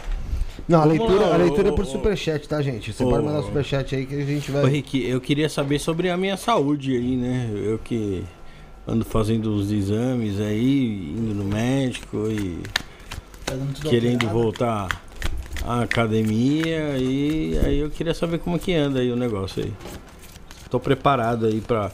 Não, 0.73 0.81
a 0.81 0.85
leitura, 0.87 1.27
lá, 1.27 1.35
a 1.35 1.37
leitura 1.37 1.69
é 1.69 1.71
ô, 1.71 1.75
por 1.75 1.85
ô, 1.85 1.87
superchat, 1.87 2.49
tá, 2.49 2.63
gente? 2.63 2.95
Você 2.95 3.05
ô, 3.05 3.11
pode 3.11 3.23
mandar 3.23 3.41
ô. 3.41 3.43
superchat 3.43 3.95
aí 3.95 4.07
que 4.07 4.15
a 4.15 4.25
gente 4.25 4.51
Ô, 4.51 4.55
vai. 4.55 4.71
Rick, 4.71 5.07
eu 5.07 5.21
queria 5.21 5.47
saber 5.47 5.79
sobre 5.79 6.09
a 6.09 6.17
minha 6.17 6.35
saúde 6.39 6.97
aí, 6.97 7.15
né? 7.15 7.51
Eu 7.55 7.79
que 7.79 8.25
ando 8.89 9.05
fazendo 9.05 9.55
os 9.55 9.71
exames 9.71 10.41
aí, 10.41 11.13
indo 11.15 11.35
no 11.35 11.45
médico 11.45 12.27
e 12.31 12.63
querendo 13.83 14.27
voltar 14.31 14.89
à 15.63 15.83
academia 15.83 16.97
e 16.97 17.61
aí 17.63 17.79
eu 17.81 17.91
queria 17.91 18.15
saber 18.15 18.39
como 18.39 18.59
que 18.59 18.73
anda 18.73 19.01
aí 19.01 19.13
o 19.13 19.17
negócio 19.17 19.63
aí. 19.63 19.73
Tô 20.71 20.81
preparado 20.81 21.45
aí 21.45 21.61
para 21.61 21.93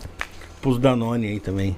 pros 0.62 0.78
Danone 0.78 1.26
aí 1.26 1.40
também. 1.40 1.76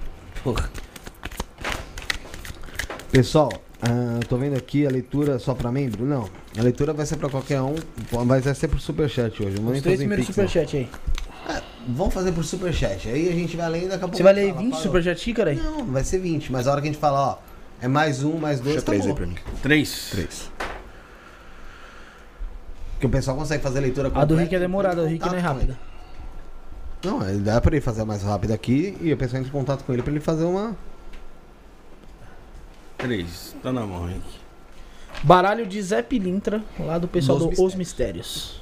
Pessoal, 3.11 3.51
ah, 3.83 4.21
tô 4.29 4.37
vendo 4.37 4.57
aqui 4.57 4.87
a 4.87 4.91
leitura 4.91 5.39
só 5.39 5.55
pra 5.55 5.73
membro? 5.73 6.05
Não. 6.05 6.29
A 6.59 6.63
leitura 6.63 6.93
vai 6.93 7.07
ser 7.07 7.17
pra 7.17 7.29
qualquer 7.29 7.61
um, 7.63 7.75
mas 8.27 8.45
vai 8.45 8.55
ser 8.55 8.69
por 8.69 8.81
superchat 8.81 9.43
hoje. 9.43 9.57
Os 9.59 9.83
três 9.83 9.99
primeiros 9.99 10.27
superchat 10.27 10.77
aí. 10.77 10.89
Vamos 11.89 12.13
fazer 12.13 12.33
por 12.33 12.45
superchat. 12.45 13.09
Aí 13.09 13.29
a 13.29 13.33
gente 13.33 13.57
vai 13.57 13.69
lendo 13.71 13.89
daqui 13.89 13.97
a 13.97 14.01
pouco. 14.01 14.17
Você 14.17 14.23
vai 14.23 14.35
ler 14.35 14.51
fala, 14.51 14.61
20 14.61 14.71
parou. 14.71 14.83
superchat 14.83 15.21
aqui, 15.23 15.33
cara? 15.33 15.51
aí? 15.51 15.57
Não, 15.57 15.87
vai 15.87 16.05
ser 16.05 16.19
20, 16.19 16.53
mas 16.53 16.69
a 16.69 16.73
hora 16.73 16.81
que 16.83 16.89
a 16.89 16.93
gente 16.93 17.01
fala, 17.01 17.21
ó, 17.21 17.39
é 17.81 17.89
mais 17.89 18.23
um, 18.23 18.37
mais 18.37 18.61
dois, 18.61 18.75
Deixa 18.77 18.87
tá 18.87 18.93
três 18.93 19.05
bom. 19.05 19.11
aí 19.11 19.17
pra 19.17 19.27
mim. 19.27 19.35
Três. 19.63 20.09
Três. 20.11 20.51
Que 23.01 23.07
o 23.07 23.09
pessoal 23.09 23.35
consegue 23.37 23.63
fazer 23.63 23.79
a 23.79 23.83
leitura 23.83 24.09
A 24.09 24.11
do 24.11 24.17
completa, 24.19 24.43
Rick 24.43 24.55
é 24.55 24.59
demorada, 24.59 25.01
a 25.01 25.05
do 25.05 25.11
Rick 25.11 25.27
não 25.27 25.35
é 25.35 25.41
rápida. 25.41 25.79
Não, 27.03 27.27
ele 27.27 27.39
dá 27.39 27.59
pra 27.63 27.73
ele 27.75 27.81
fazer 27.81 28.05
mais 28.05 28.23
rápido 28.23 28.53
aqui 28.53 28.95
e 29.01 29.11
o 29.11 29.17
pessoal 29.17 29.41
entra 29.41 29.49
em 29.49 29.53
contato 29.53 29.85
com 29.85 29.93
ele 29.95 30.03
pra 30.03 30.13
ele 30.13 30.21
fazer 30.21 30.45
uma. 30.45 30.77
Três. 33.01 33.57
Tá 33.63 33.73
na 33.73 33.87
mão, 33.87 34.07
Rick. 34.07 34.21
Baralho 35.23 35.67
de 35.67 35.81
Zé 35.83 36.03
Pilintra, 36.03 36.63
lá 36.79 36.99
do 36.99 37.09
pessoal 37.09 37.39
Nos 37.39 37.57
do 37.57 37.65
Os 37.65 37.75
Mistérios. 37.75 38.61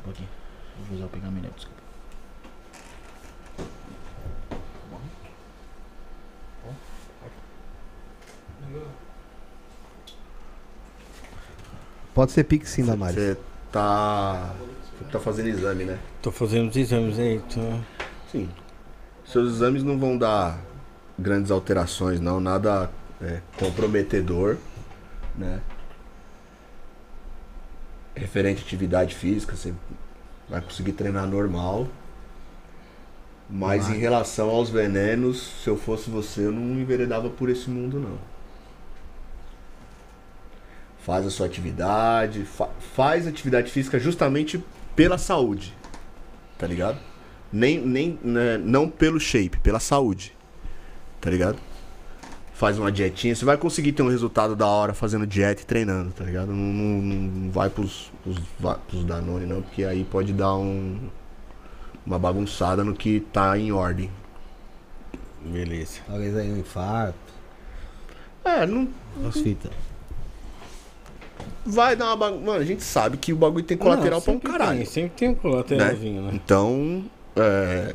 Um 0.00 0.02
pouquinho. 0.02 0.28
Vou 0.88 0.96
usar 0.96 1.06
o 1.06 1.08
pergaminho, 1.08 1.50
desculpa. 1.54 1.82
Pode 12.12 12.30
ser 12.30 12.44
Pix 12.44 12.70
sim, 12.70 12.84
Damares. 12.84 13.16
Você 13.16 13.36
tá. 13.74 14.54
Você 14.96 15.10
tá 15.10 15.18
fazendo 15.18 15.48
exame, 15.48 15.84
né? 15.84 15.98
Tô 16.22 16.30
fazendo 16.30 16.70
os 16.70 16.76
exames 16.76 17.18
aí. 17.18 17.40
Tô... 17.52 17.60
Sim. 18.30 18.48
Seus 19.26 19.54
exames 19.54 19.82
não 19.82 19.98
vão 19.98 20.16
dar 20.16 20.60
grandes 21.18 21.50
alterações, 21.50 22.20
não, 22.20 22.38
nada 22.38 22.88
é, 23.20 23.40
comprometedor, 23.58 24.56
né? 25.36 25.60
Referente 28.14 28.62
à 28.62 28.64
atividade 28.64 29.14
física, 29.14 29.56
você 29.56 29.74
vai 30.48 30.60
conseguir 30.60 30.92
treinar 30.92 31.26
normal. 31.26 31.88
Mas 33.50 33.88
em 33.88 33.98
relação 33.98 34.48
aos 34.48 34.70
venenos, 34.70 35.62
se 35.62 35.68
eu 35.68 35.76
fosse 35.76 36.08
você, 36.08 36.46
eu 36.46 36.52
não 36.52 36.80
enveredava 36.80 37.28
por 37.28 37.50
esse 37.50 37.68
mundo, 37.68 37.98
não. 37.98 38.33
Faz 41.04 41.26
a 41.26 41.30
sua 41.30 41.46
atividade, 41.46 42.44
fa- 42.44 42.70
faz 42.94 43.26
atividade 43.26 43.70
física 43.70 43.98
justamente 43.98 44.62
pela 44.96 45.18
saúde, 45.18 45.74
tá 46.58 46.66
ligado? 46.66 46.98
Nem, 47.52 47.78
nem, 47.80 48.18
né, 48.22 48.56
não 48.58 48.88
pelo 48.88 49.20
shape, 49.20 49.58
pela 49.58 49.78
saúde. 49.78 50.34
Tá 51.20 51.30
ligado? 51.30 51.58
Faz 52.54 52.78
uma 52.78 52.90
dietinha, 52.90 53.34
você 53.34 53.44
vai 53.44 53.56
conseguir 53.56 53.92
ter 53.92 54.02
um 54.02 54.08
resultado 54.08 54.54
da 54.56 54.66
hora 54.66 54.94
fazendo 54.94 55.26
dieta 55.26 55.62
e 55.62 55.64
treinando, 55.66 56.12
tá 56.12 56.24
ligado? 56.24 56.48
Não, 56.48 56.56
não, 56.56 57.00
não 57.02 57.50
vai 57.50 57.68
pros, 57.68 58.10
pros, 58.22 58.38
pros 58.88 59.04
Danone 59.04 59.44
não, 59.44 59.60
porque 59.60 59.84
aí 59.84 60.04
pode 60.04 60.32
dar 60.32 60.54
um, 60.56 60.98
uma 62.06 62.18
bagunçada 62.18 62.82
no 62.84 62.94
que 62.94 63.20
tá 63.32 63.58
em 63.58 63.72
ordem. 63.72 64.10
Beleza. 65.44 66.00
Talvez 66.06 66.36
aí 66.36 66.50
um 66.50 66.58
infarto, 66.58 67.18
É, 68.44 68.64
não 68.66 68.88
as 69.26 69.36
fitas. 69.38 69.70
Vai 71.64 71.94
dar 71.96 72.06
uma 72.06 72.16
bagunça. 72.16 72.44
Mano, 72.44 72.60
a 72.60 72.64
gente 72.64 72.82
sabe 72.82 73.16
que 73.16 73.32
o 73.32 73.36
bagulho 73.36 73.64
tem 73.64 73.76
colateral 73.76 74.18
Não, 74.18 74.22
pra 74.22 74.32
um 74.32 74.38
caralho. 74.40 74.76
Tem, 74.78 74.86
sempre 74.86 75.10
tem 75.16 75.28
um 75.28 75.34
colateralzinho, 75.34 76.22
né? 76.22 76.30
Então, 76.34 77.04
é, 77.36 77.94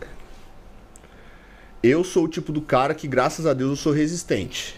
eu 1.82 2.04
sou 2.04 2.26
o 2.26 2.28
tipo 2.28 2.52
do 2.52 2.62
cara 2.62 2.94
que, 2.94 3.08
graças 3.08 3.46
a 3.46 3.54
Deus, 3.54 3.70
eu 3.72 3.76
sou 3.76 3.94
resistente 3.94 4.76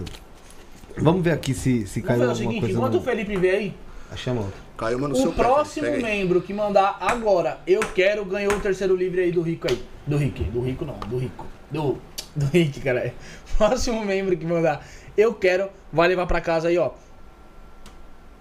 Vamos 0.97 1.23
ver 1.23 1.31
aqui 1.31 1.53
se, 1.53 1.87
se 1.87 2.01
caiu 2.01 2.19
fazer 2.19 2.27
o 2.27 2.29
alguma 2.31 2.35
seguinte, 2.37 2.59
coisa. 2.61 2.77
enquanto 2.77 2.93
no- 2.93 2.99
o 2.99 3.03
Felipe 3.03 3.35
vê 3.37 3.49
aí, 3.51 3.73
Achamos 4.11 4.43
outro. 4.45 4.59
Caiu 4.77 4.97
uma 4.97 5.07
no 5.07 5.13
o 5.13 5.17
seu 5.17 5.31
pé, 5.31 5.37
próximo 5.43 5.87
aí. 5.87 6.01
membro 6.03 6.41
que 6.41 6.53
mandar 6.53 6.97
agora, 6.99 7.59
eu 7.65 7.79
quero, 7.79 8.25
ganhou 8.25 8.53
o 8.53 8.59
terceiro 8.59 8.93
livro 8.95 9.21
aí 9.21 9.31
do 9.31 9.41
Rico 9.41 9.67
aí. 9.69 9.81
Do 10.05 10.17
Rick, 10.17 10.43
do 10.45 10.59
Rico 10.59 10.83
não, 10.83 10.95
do 11.07 11.17
Rico. 11.17 11.45
Do, 11.71 11.97
do 12.35 12.45
Rick, 12.47 12.81
cara. 12.81 13.13
Próximo 13.57 14.03
membro 14.03 14.35
que 14.35 14.45
mandar, 14.45 14.85
eu 15.15 15.33
quero, 15.33 15.69
vai 15.93 16.09
levar 16.09 16.25
pra 16.27 16.41
casa 16.41 16.67
aí, 16.67 16.77
ó. 16.77 16.91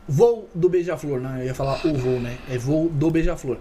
Voo 0.09 0.49
do 0.55 0.69
Beija-Flor, 0.69 1.21
né? 1.21 1.43
Eu 1.43 1.47
ia 1.47 1.55
falar 1.55 1.79
o 1.87 1.95
voo, 1.95 2.19
né? 2.19 2.37
É 2.51 2.59
voo 2.59 2.89
do 2.89 3.11
Beija-Flor. 3.11 3.59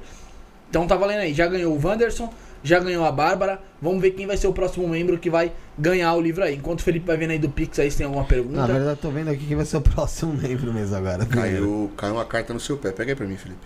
Então 0.70 0.86
tá 0.88 0.96
valendo 0.96 1.20
aí. 1.20 1.34
Já 1.34 1.48
ganhou 1.48 1.76
o 1.76 1.80
Wanderson, 1.88 2.32
já 2.64 2.80
ganhou 2.80 3.04
a 3.06 3.12
Bárbara. 3.12 3.60
Vamos 3.82 4.02
ver 4.02 4.12
quem 4.12 4.28
vai 4.28 4.38
ser 4.38 4.48
o 4.48 4.54
próximo 4.54 4.88
membro 4.88 5.18
que 5.18 5.30
vai 5.30 5.52
ganhar 5.78 6.14
o 6.14 6.22
livro 6.22 6.44
aí. 6.44 6.56
Enquanto 6.56 6.80
o 6.80 6.84
Felipe 6.84 7.08
vai 7.08 7.18
vendo 7.18 7.32
aí 7.32 7.40
do 7.40 7.50
Pix 7.50 7.80
aí 7.80 7.90
se 7.90 7.98
tem 7.98 8.06
alguma 8.06 8.26
pergunta. 8.26 8.58
Na 8.58 8.68
verdade, 8.68 8.90
eu 8.92 8.98
tô 8.98 9.10
vendo 9.10 9.30
aqui 9.30 9.46
quem 9.46 9.56
vai 9.56 9.66
ser 9.66 9.78
o 9.78 9.82
próximo 9.82 10.34
membro 10.34 10.72
mesmo 10.74 10.96
agora. 10.96 11.26
Caiu, 11.26 11.92
caiu 11.98 12.14
uma 12.16 12.26
carta 12.26 12.54
no 12.54 12.60
seu 12.60 12.78
pé. 12.78 12.92
Pega 12.92 13.12
aí 13.12 13.16
pra 13.16 13.26
mim, 13.26 13.38
Felipe. 13.38 13.60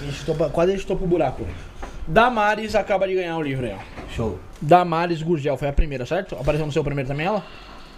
A 0.00 0.04
gente 0.04 0.24
topa- 0.24 0.48
quase 0.50 0.72
a 0.72 0.76
gente 0.76 0.86
topa 0.86 1.04
o 1.04 1.06
buraco. 1.06 1.46
Damares 2.06 2.74
acaba 2.74 3.06
de 3.06 3.14
ganhar 3.14 3.36
o 3.36 3.42
livro 3.42 3.64
aí, 3.66 3.72
ó. 3.72 4.10
Show. 4.14 4.38
Damares 4.60 5.22
Gurgel 5.22 5.56
foi 5.56 5.68
a 5.68 5.72
primeira, 5.72 6.04
certo? 6.04 6.34
Apareceu 6.34 6.66
no 6.66 6.72
seu 6.72 6.82
primeiro 6.82 7.08
também 7.08 7.26
ela? 7.26 7.44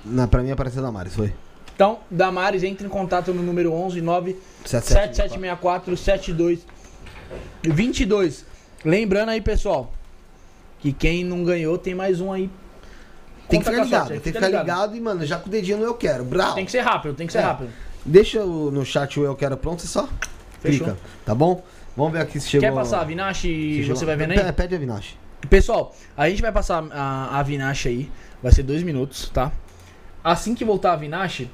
Na, 0.04 0.26
pra 0.26 0.42
mim 0.42 0.50
apareceu 0.50 0.82
da 0.82 0.92
Maris, 0.92 1.14
foi. 1.14 1.32
Então, 1.74 2.00
Damares, 2.10 2.62
entre 2.62 2.86
em 2.86 2.90
contato 2.90 3.32
no 3.32 3.42
número 3.42 3.72
11 3.72 4.00
9 4.02 4.36
7764 4.64 5.96
72 5.96 6.66
22. 7.62 8.44
Lembrando 8.84 9.30
aí, 9.30 9.40
pessoal, 9.40 9.92
que 10.80 10.92
quem 10.92 11.24
não 11.24 11.44
ganhou 11.44 11.78
tem 11.78 11.94
mais 11.94 12.20
um 12.20 12.32
aí. 12.32 12.50
Tem 13.48 13.60
que 13.60 13.66
ficar 13.66 13.84
ligado, 13.84 14.08
tem 14.08 14.18
que 14.18 14.24
fica 14.24 14.40
ficar 14.46 14.60
ligado 14.60 14.96
e, 14.96 15.00
mano, 15.00 15.26
já 15.26 15.38
com 15.38 15.48
o 15.48 15.52
dedinho 15.52 15.78
no 15.78 15.84
eu 15.84 15.94
quero. 15.94 16.24
Brau. 16.24 16.54
Tem 16.54 16.64
que 16.64 16.70
ser 16.70 16.80
rápido, 16.80 17.14
tem 17.14 17.26
que 17.26 17.32
ser 17.32 17.40
É. 17.40 17.42
rápido. 17.42 17.70
Deixa 18.04 18.44
no 18.44 18.84
chat 18.84 19.20
o 19.20 19.24
eu 19.24 19.36
quero 19.36 19.56
pronto, 19.56 19.82
você 19.82 19.88
só 19.88 20.08
Fechou. 20.60 20.86
clica, 20.86 20.98
tá 21.24 21.34
bom? 21.34 21.62
Vamos 21.96 22.12
ver 22.12 22.20
aqui 22.20 22.40
se 22.40 22.48
chegou. 22.48 22.68
Quer 22.68 22.74
passar 22.74 23.00
a 23.00 23.04
Vinache 23.04 23.48
e 23.48 23.84
você 23.84 24.04
vai 24.04 24.16
vendo 24.16 24.32
aí? 24.32 24.52
Pede 24.52 24.74
a 24.74 24.78
Vinache. 24.78 25.16
Pessoal, 25.50 25.94
a 26.16 26.28
gente 26.28 26.40
vai 26.40 26.50
passar 26.50 26.82
a, 26.90 27.38
a 27.38 27.42
Vinache 27.42 27.88
aí. 27.88 28.10
Vai 28.42 28.50
ser 28.52 28.62
dois 28.62 28.82
minutos, 28.82 29.28
tá? 29.28 29.52
Assim 30.24 30.54
que 30.54 30.64
voltar 30.64 30.92
a 30.94 30.96
Vinache, 30.96 31.48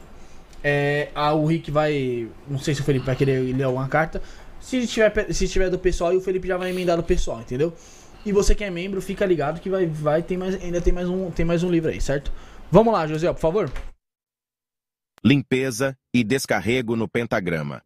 é, 0.62 1.08
a, 1.15 1.32
o 1.34 1.44
Rick 1.47 1.70
vai. 1.70 2.28
Não 2.48 2.58
sei 2.58 2.74
se 2.74 2.81
o 2.81 2.84
Felipe 2.84 3.05
vai 3.05 3.16
querer 3.16 3.40
ler 3.55 3.65
alguma 3.65 3.89
carta. 3.89 4.23
Se 4.68 4.86
tiver, 4.86 5.32
se 5.32 5.48
tiver 5.48 5.70
do 5.70 5.78
pessoal, 5.78 6.12
e 6.12 6.18
o 6.18 6.20
Felipe 6.20 6.47
já 6.47 6.58
vai 6.58 6.68
emendar 6.68 6.98
do 6.98 7.02
pessoal, 7.02 7.40
entendeu? 7.40 7.72
E 8.26 8.32
você 8.32 8.55
que 8.55 8.62
é 8.62 8.68
membro, 8.68 9.00
fica 9.00 9.24
ligado 9.24 9.62
que 9.62 9.70
vai, 9.70 9.86
vai 9.86 10.22
tem 10.22 10.36
mais, 10.36 10.62
ainda 10.62 10.78
tem 10.78 10.92
mais, 10.92 11.08
um, 11.08 11.30
tem 11.30 11.47
mais 11.47 11.62
um 11.62 11.70
livro 11.70 11.90
aí, 11.90 11.98
certo? 12.02 12.30
Vamos 12.70 12.92
lá, 12.92 13.06
José, 13.06 13.32
por 13.32 13.40
favor. 13.40 13.72
limpeza 15.24 15.97
e 16.12 16.22
descarrego 16.22 16.97
no 16.97 17.08
pentagrama. 17.08 17.82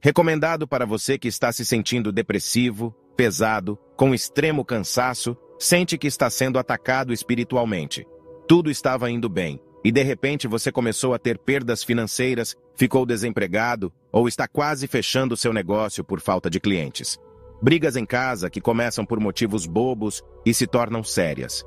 Recomendado 0.00 0.66
para 0.66 0.84
você 0.84 1.16
que 1.16 1.28
está 1.28 1.52
se 1.52 1.64
sentindo 1.64 2.10
depressivo, 2.10 2.90
pesado, 3.16 3.78
com 3.96 4.12
extremo 4.12 4.64
cansaço, 4.64 5.36
sente 5.56 5.96
que 5.96 6.08
está 6.08 6.28
sendo 6.28 6.58
atacado 6.58 7.12
espiritualmente. 7.12 8.04
Tudo 8.48 8.72
estava 8.72 9.08
indo 9.08 9.28
bem, 9.28 9.60
e 9.84 9.92
de 9.92 10.02
repente 10.02 10.48
você 10.48 10.72
começou 10.72 11.14
a 11.14 11.18
ter 11.20 11.38
perdas 11.38 11.84
financeiras, 11.84 12.56
ficou 12.74 13.06
desempregado 13.06 13.92
ou 14.12 14.28
está 14.28 14.46
quase 14.46 14.86
fechando 14.86 15.36
seu 15.36 15.52
negócio 15.52 16.04
por 16.04 16.20
falta 16.20 16.50
de 16.50 16.60
clientes. 16.60 17.18
Brigas 17.62 17.96
em 17.96 18.04
casa 18.04 18.50
que 18.50 18.60
começam 18.60 19.06
por 19.06 19.18
motivos 19.18 19.66
bobos 19.66 20.22
e 20.44 20.52
se 20.52 20.66
tornam 20.66 21.02
sérias. 21.02 21.64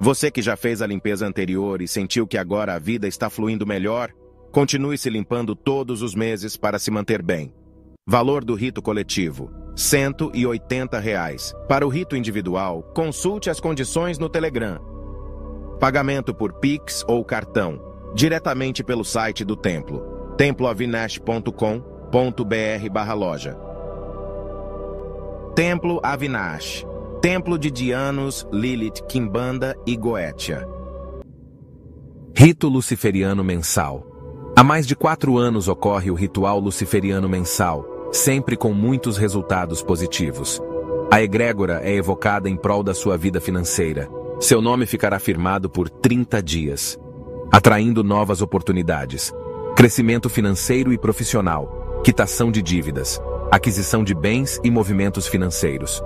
Você 0.00 0.30
que 0.30 0.40
já 0.40 0.56
fez 0.56 0.80
a 0.80 0.86
limpeza 0.86 1.26
anterior 1.26 1.82
e 1.82 1.88
sentiu 1.88 2.26
que 2.26 2.38
agora 2.38 2.74
a 2.74 2.78
vida 2.78 3.08
está 3.08 3.28
fluindo 3.28 3.66
melhor, 3.66 4.12
continue 4.52 4.96
se 4.96 5.10
limpando 5.10 5.54
todos 5.54 6.00
os 6.00 6.14
meses 6.14 6.56
para 6.56 6.78
se 6.78 6.90
manter 6.90 7.22
bem. 7.22 7.52
Valor 8.06 8.44
do 8.44 8.54
rito 8.54 8.80
coletivo: 8.80 9.50
180 9.74 10.98
reais. 11.00 11.52
Para 11.68 11.84
o 11.84 11.88
rito 11.88 12.14
individual, 12.14 12.82
consulte 12.94 13.50
as 13.50 13.58
condições 13.58 14.18
no 14.18 14.28
Telegram. 14.28 14.78
Pagamento 15.80 16.34
por 16.34 16.54
Pix 16.60 17.04
ou 17.08 17.24
cartão, 17.24 17.80
diretamente 18.14 18.84
pelo 18.84 19.04
site 19.04 19.44
do 19.44 19.56
templo, 19.56 20.15
temploavinash.com.br 20.36 23.14
loja. 23.14 23.56
Templo 25.54 26.00
Avinash, 26.02 26.84
Templo 27.22 27.58
de 27.58 27.70
Dianos, 27.70 28.46
Lilith, 28.52 29.02
Kimbanda 29.08 29.74
e 29.86 29.96
Goetia. 29.96 30.68
Rito 32.36 32.68
Luciferiano 32.68 33.42
Mensal. 33.42 34.06
Há 34.54 34.62
mais 34.62 34.86
de 34.86 34.94
quatro 34.94 35.38
anos 35.38 35.68
ocorre 35.68 36.10
o 36.10 36.14
ritual 36.14 36.58
luciferiano 36.58 37.28
mensal, 37.28 38.10
sempre 38.12 38.56
com 38.56 38.72
muitos 38.72 39.16
resultados 39.16 39.82
positivos. 39.82 40.60
A 41.10 41.22
egrégora 41.22 41.80
é 41.82 41.94
evocada 41.94 42.48
em 42.48 42.56
prol 42.56 42.82
da 42.82 42.94
sua 42.94 43.16
vida 43.16 43.40
financeira. 43.40 44.08
Seu 44.40 44.60
nome 44.60 44.86
ficará 44.86 45.18
firmado 45.18 45.70
por 45.70 45.88
30 45.88 46.42
dias, 46.42 46.98
atraindo 47.50 48.04
novas 48.04 48.42
oportunidades, 48.42 49.32
crescimento 49.76 50.28
financeiro 50.30 50.90
e 50.90 50.96
profissional, 50.96 52.00
quitação 52.02 52.50
de 52.50 52.62
dívidas, 52.62 53.20
aquisição 53.52 54.02
de 54.02 54.14
bens 54.14 54.58
e 54.64 54.70
movimentos 54.70 55.26
financeiros. 55.26 56.02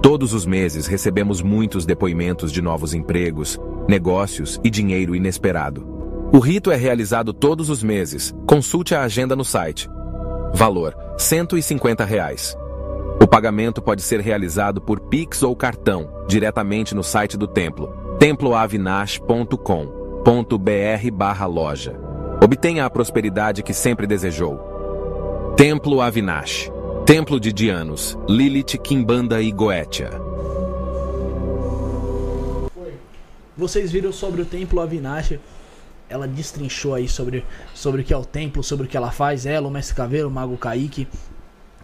Todos 0.00 0.32
os 0.32 0.46
meses 0.46 0.86
recebemos 0.86 1.42
muitos 1.42 1.84
depoimentos 1.84 2.52
de 2.52 2.62
novos 2.62 2.94
empregos, 2.94 3.58
negócios 3.88 4.60
e 4.62 4.70
dinheiro 4.70 5.16
inesperado. 5.16 5.84
O 6.32 6.38
rito 6.38 6.70
é 6.70 6.76
realizado 6.76 7.32
todos 7.32 7.70
os 7.70 7.82
meses. 7.82 8.32
Consulte 8.46 8.94
a 8.94 9.02
agenda 9.02 9.34
no 9.34 9.44
site. 9.44 9.90
Valor: 10.54 10.96
150 11.18 12.04
reais. 12.04 12.56
O 13.20 13.26
pagamento 13.26 13.82
pode 13.82 14.00
ser 14.00 14.20
realizado 14.20 14.80
por 14.80 15.00
Pix 15.00 15.42
ou 15.42 15.56
cartão, 15.56 16.08
diretamente 16.28 16.94
no 16.94 17.02
site 17.02 17.36
do 17.36 17.48
templo, 17.48 18.16
temploavinash.com.br 18.20 21.10
barra 21.12 21.46
loja. 21.46 22.09
Obtenha 22.42 22.86
a 22.86 22.90
prosperidade 22.90 23.62
que 23.62 23.74
sempre 23.74 24.06
desejou. 24.06 25.52
Templo 25.58 26.00
Avinash. 26.00 26.70
Templo 27.04 27.38
de 27.38 27.52
Dianos, 27.52 28.16
Lilith, 28.26 28.78
Kimbanda 28.82 29.42
e 29.42 29.52
Goetia. 29.52 30.10
Vocês 33.54 33.92
viram 33.92 34.10
sobre 34.10 34.40
o 34.40 34.46
templo 34.46 34.80
Avinash. 34.80 35.38
ela 36.08 36.26
destrinchou 36.26 36.94
aí 36.94 37.06
sobre, 37.06 37.44
sobre 37.74 38.00
o 38.00 38.04
que 38.04 38.14
é 38.14 38.16
o 38.16 38.24
templo, 38.24 38.64
sobre 38.64 38.86
o 38.86 38.88
que 38.88 38.96
ela 38.96 39.10
faz, 39.10 39.44
ela, 39.44 39.68
o 39.68 39.70
Mestre 39.70 39.94
Caveiro, 39.94 40.28
o 40.28 40.30
Mago 40.30 40.56
Kaique. 40.56 41.06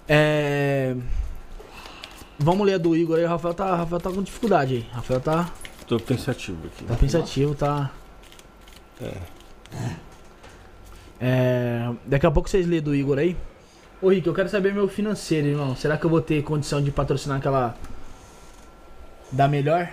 É. 0.08 0.96
Vamos 2.38 2.66
ler 2.66 2.74
a 2.74 2.78
do 2.78 2.96
Igor 2.96 3.18
aí, 3.18 3.24
o 3.24 3.28
Rafael 3.28 3.54
tá, 3.54 3.76
Rafael 3.76 4.00
tá 4.00 4.10
com 4.10 4.22
dificuldade 4.22 4.74
aí. 4.76 4.86
Rafael 4.92 5.20
tá, 5.20 5.52
Tô 5.86 5.98
pensativo 6.00 6.66
aqui. 6.66 6.84
tá 6.84 6.94
pensativo, 6.94 7.54
tá. 7.54 7.90
É. 11.20 11.90
Daqui 12.06 12.26
a 12.26 12.30
pouco 12.30 12.48
vocês 12.48 12.66
lêem 12.66 12.82
do 12.82 12.94
Igor 12.94 13.18
aí. 13.18 13.36
Ô 14.04 14.10
Rick, 14.10 14.26
eu 14.26 14.34
quero 14.34 14.50
saber 14.50 14.74
meu 14.74 14.86
financeiro, 14.86 15.46
irmão. 15.46 15.74
Será 15.74 15.96
que 15.96 16.04
eu 16.04 16.10
vou 16.10 16.20
ter 16.20 16.42
condição 16.42 16.82
de 16.82 16.90
patrocinar 16.90 17.38
aquela. 17.38 17.74
Da 19.32 19.48
melhor? 19.48 19.88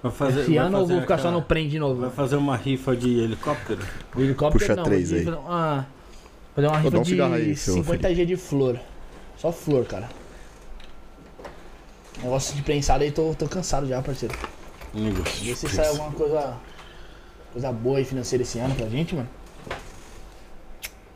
Vai 0.00 0.12
fazer, 0.12 0.42
Esse 0.42 0.54
vai 0.54 0.64
ano 0.66 0.78
ou 0.78 0.86
vou 0.86 1.00
ficar 1.00 1.16
só 1.16 1.22
aquela- 1.22 1.32
no 1.32 1.42
prem 1.42 1.68
de 1.68 1.76
novo? 1.76 2.02
Vai 2.02 2.10
fazer 2.10 2.36
uma 2.36 2.56
rifa 2.56 2.94
de 2.94 3.18
helicóptero? 3.18 3.82
O 4.14 4.20
helicóptero 4.20 4.60
Puxa 4.60 4.76
não, 4.76 4.84
três 4.84 5.12
aí. 5.12 5.24
fazer 5.24 5.36
uma, 5.36 5.86
fazer 6.54 6.66
uma 6.68 6.76
Ô, 6.76 6.80
rifa 6.80 6.98
um 6.98 7.02
de 7.02 7.08
cigarro 7.08 7.34
aí, 7.34 7.56
seu 7.56 7.74
50 7.74 8.14
G 8.14 8.24
de 8.24 8.36
flor. 8.36 8.78
Só 9.36 9.50
flor, 9.50 9.84
cara. 9.84 10.08
Negócio 12.22 12.54
de 12.54 12.62
prensado 12.62 13.02
aí, 13.02 13.10
tô, 13.10 13.34
tô 13.34 13.48
cansado 13.48 13.88
já, 13.88 14.00
parceiro. 14.00 14.32
Um 14.94 15.02
negócio 15.06 15.44
Vê 15.44 15.56
se 15.56 15.68
sai 15.68 15.88
alguma 15.88 16.12
coisa, 16.12 16.56
coisa 17.52 17.72
boa 17.72 18.00
e 18.00 18.04
financeira 18.04 18.44
esse 18.44 18.60
ano 18.60 18.76
pra 18.76 18.86
gente, 18.88 19.16
mano. 19.16 19.28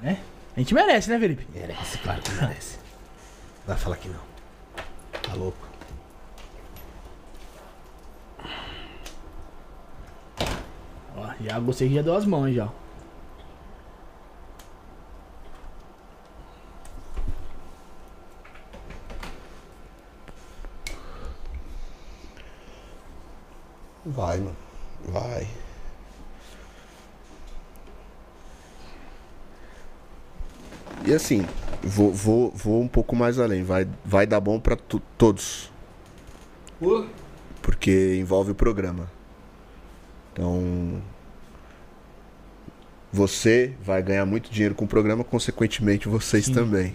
Né? 0.03 0.19
A 0.61 0.63
gente 0.63 0.75
merece, 0.75 1.09
né, 1.09 1.19
Felipe? 1.19 1.47
Merece, 1.55 1.97
claro 1.97 2.21
que 2.21 2.33
merece. 2.33 2.79
Vai 3.67 3.79
falar 3.79 3.97
que 3.97 4.11
não. 4.11 4.21
Tá 5.23 5.33
louco. 5.33 5.67
Ó, 11.17 11.33
já 11.41 11.59
gostei 11.61 11.89
que 11.89 11.95
já 11.95 12.03
deu 12.03 12.15
as 12.15 12.27
mãos, 12.27 12.55
já. 12.55 12.69
Vai, 24.05 24.37
mano. 24.41 24.57
Vai. 25.07 25.60
E 31.05 31.13
assim, 31.15 31.47
vou, 31.83 32.13
vou, 32.13 32.51
vou 32.53 32.83
um 32.83 32.89
pouco 32.89 33.17
mais 33.17 33.39
além. 33.39 33.63
Vai, 33.63 33.87
vai 34.05 34.27
dar 34.27 34.41
bom 34.41 34.61
pra 34.61 34.77
tu- 34.77 35.03
todos. 35.17 35.71
Porque 37.63 38.17
envolve 38.19 38.53
o 38.53 38.55
programa. 38.55 39.11
Então. 40.33 41.01
Você 43.13 43.73
vai 43.83 44.03
ganhar 44.03 44.25
muito 44.25 44.51
dinheiro 44.51 44.75
com 44.75 44.85
o 44.85 44.89
programa, 44.89 45.25
consequentemente 45.25 46.09
vocês 46.09 46.49
também. 46.49 46.95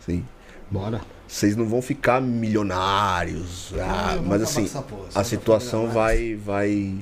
Sim. 0.00 0.24
Bora. 0.70 1.02
Vocês 1.26 1.54
não 1.54 1.66
vão 1.66 1.82
ficar 1.82 2.20
milionários. 2.22 3.74
ah, 3.78 4.18
mas 4.24 4.40
assim, 4.42 4.66
a 5.14 5.22
situação 5.24 5.88
vai, 5.88 6.34
vai 6.34 6.94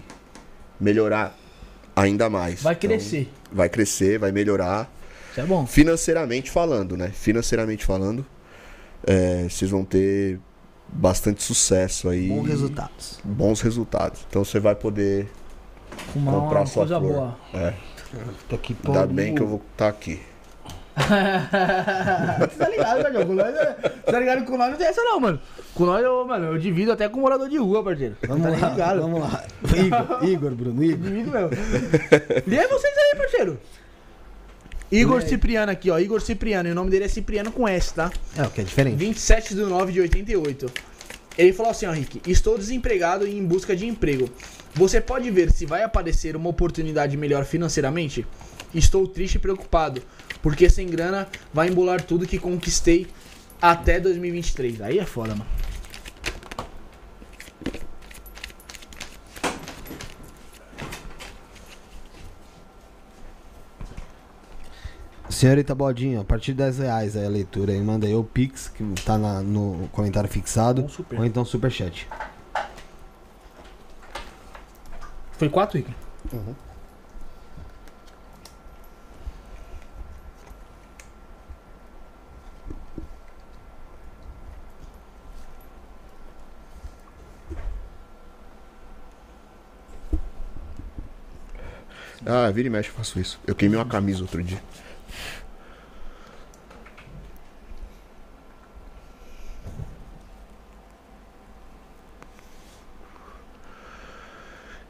melhorar 0.81 1.37
ainda 1.95 2.29
mais. 2.29 2.63
Vai 2.63 2.75
Então, 2.75 2.89
crescer. 2.91 3.33
vai 3.53 3.69
crescer, 3.69 4.19
vai 4.19 4.33
melhorar. 4.33 4.91
Isso 5.37 5.43
é 5.43 5.45
bom. 5.45 5.67
Financeiramente 5.67 6.51
falando, 6.51 6.97
né? 6.97 7.11
Financeiramente 7.13 7.85
falando, 7.85 8.25
é, 9.07 9.43
vocês 9.43 9.71
vão 9.71 9.85
ter 9.85 10.41
bastante 10.89 11.43
sucesso 11.43 12.09
aí. 12.09 12.29
Bons 12.29 12.47
resultados. 12.49 13.21
Bons 13.23 13.61
resultados. 13.61 14.25
Então 14.31 14.43
você 14.43 14.59
vai 14.59 14.75
poder 14.75 15.29
Fumar 16.11 16.37
comprar 16.37 16.61
uma 16.61 16.67
sua 16.67 16.87
coisa 16.87 16.99
flor. 16.99 17.13
boa. 17.13 17.37
É. 17.53 17.75
Tô 18.49 18.57
aqui 18.57 18.75
Ainda 18.87 19.07
bem 19.07 19.35
que 19.35 19.43
eu 19.43 19.47
vou 19.47 19.63
estar 19.73 19.89
aqui. 19.89 20.23
Você 20.97 22.57
tá 22.57 22.69
ligado? 22.71 23.27
Com 23.27 23.35
nós, 23.35 23.55
é- 23.55 23.77
Você 23.83 24.13
tá 24.13 24.19
ligado 24.19 24.39
que 24.41 24.51
com 24.51 24.57
nós 24.57 24.71
não 24.71 24.79
tem 24.79 24.87
essa 24.87 25.03
não, 25.03 25.21
mano. 25.21 25.39
Com 25.75 25.85
nós, 25.85 26.03
eu, 26.03 26.27
mano, 26.27 26.47
eu 26.47 26.59
divido 26.59 26.93
até 26.93 27.07
com 27.11 27.21
morador 27.21 27.51
de 27.51 27.59
rua, 27.59 27.85
parceiro. 27.85 28.17
Vamos 28.27 28.45
tá 28.45 28.49
lá, 28.59 28.71
ligado? 28.71 29.03
vamos 29.03 29.21
lá. 29.21 29.45
Igor, 29.77 30.25
Igor, 30.25 30.51
Bruno, 30.53 30.83
Igor. 30.83 30.99
Divido 31.11 31.31
mesmo. 31.31 31.51
Lê 32.47 32.67
vocês 32.69 32.95
aí, 32.97 33.19
parceiro. 33.19 33.61
Igor 34.91 35.23
Cipriano 35.23 35.73
aqui, 35.73 35.91
ó. 35.91 35.99
Igor 35.99 36.21
Cipriano. 36.21 36.69
E 36.69 36.73
o 36.73 36.75
nome 36.75 36.91
dele 36.91 37.05
é 37.05 37.09
Cipriano 37.09 37.51
com 37.51 37.67
S, 37.67 37.93
tá? 37.93 38.11
É, 38.37 38.43
o 38.43 38.51
que 38.51 38.61
é 38.61 38.65
diferente. 38.65 38.97
27 38.97 39.55
de 39.55 39.61
9 39.63 39.93
de 39.93 40.01
88. 40.01 40.71
Ele 41.37 41.53
falou 41.53 41.71
assim, 41.71 41.87
ó, 41.87 41.93
Rick, 41.93 42.21
estou 42.31 42.57
desempregado 42.57 43.27
e 43.27 43.37
em 43.37 43.45
busca 43.45 43.77
de 43.77 43.87
emprego. 43.87 44.31
Você 44.75 45.01
pode 45.01 45.31
ver 45.31 45.51
se 45.51 45.67
vai 45.67 45.83
aparecer 45.83 46.37
uma 46.37 46.49
oportunidade 46.49 47.17
melhor 47.17 47.45
financeiramente? 47.45 48.27
Estou 48.75 49.07
triste 49.07 49.37
e 49.37 49.39
preocupado, 49.39 50.03
porque 50.43 50.69
sem 50.71 50.87
grana 50.87 51.29
vai 51.53 51.69
embolar 51.69 52.03
tudo 52.03 52.27
que 52.27 52.39
conquistei 52.39 53.07
até 53.61 54.01
2023. 54.01 54.81
Aí 54.81 54.99
é 54.99 55.05
foda, 55.05 55.35
mano. 55.35 55.47
Senhorita 65.37 65.75
Bodinho, 65.75 66.19
a 66.19 66.25
partir 66.25 66.53
de 66.53 66.59
10 66.65 66.79
reais 66.79 67.15
aí 67.15 67.27
a 67.27 67.29
leitura 67.29 67.71
aí. 67.71 67.79
Manda 67.79 68.07
aí 68.07 68.15
o 68.15 68.25
Pix, 68.25 68.69
que 68.69 68.83
tá 69.05 69.19
na- 69.19 69.43
no 69.43 69.87
comentário 69.93 70.31
fixado. 70.31 70.81
Ou 70.85 70.89
super. 70.89 71.19
Ou 71.19 71.27
então 71.27 71.45
Superchat. 71.45 72.09
Foi 75.33 75.51
4, 75.51 75.77
Rick? 75.77 75.95
Ah, 92.25 92.51
vira 92.51 92.69
e 92.69 92.71
mexe, 92.71 92.89
eu 92.89 92.95
faço 92.95 93.19
isso. 93.21 93.39
Eu 93.47 93.55
queimei 93.55 93.79
uma 93.79 93.85
camisa 93.85 94.23
outro 94.23 94.43
dia. 94.43 94.61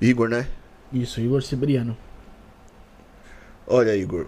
Igor, 0.01 0.29
né? 0.29 0.49
Isso, 0.93 1.21
Igor 1.21 1.43
Cibriano. 1.43 1.97
Olha, 3.67 3.97
Igor. 3.97 4.27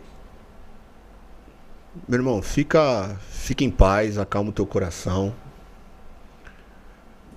Meu 2.06 2.18
irmão, 2.18 2.40
fica, 2.42 3.16
fica 3.30 3.64
em 3.64 3.70
paz, 3.70 4.18
acalma 4.18 4.50
o 4.50 4.52
teu 4.52 4.66
coração. 4.66 5.34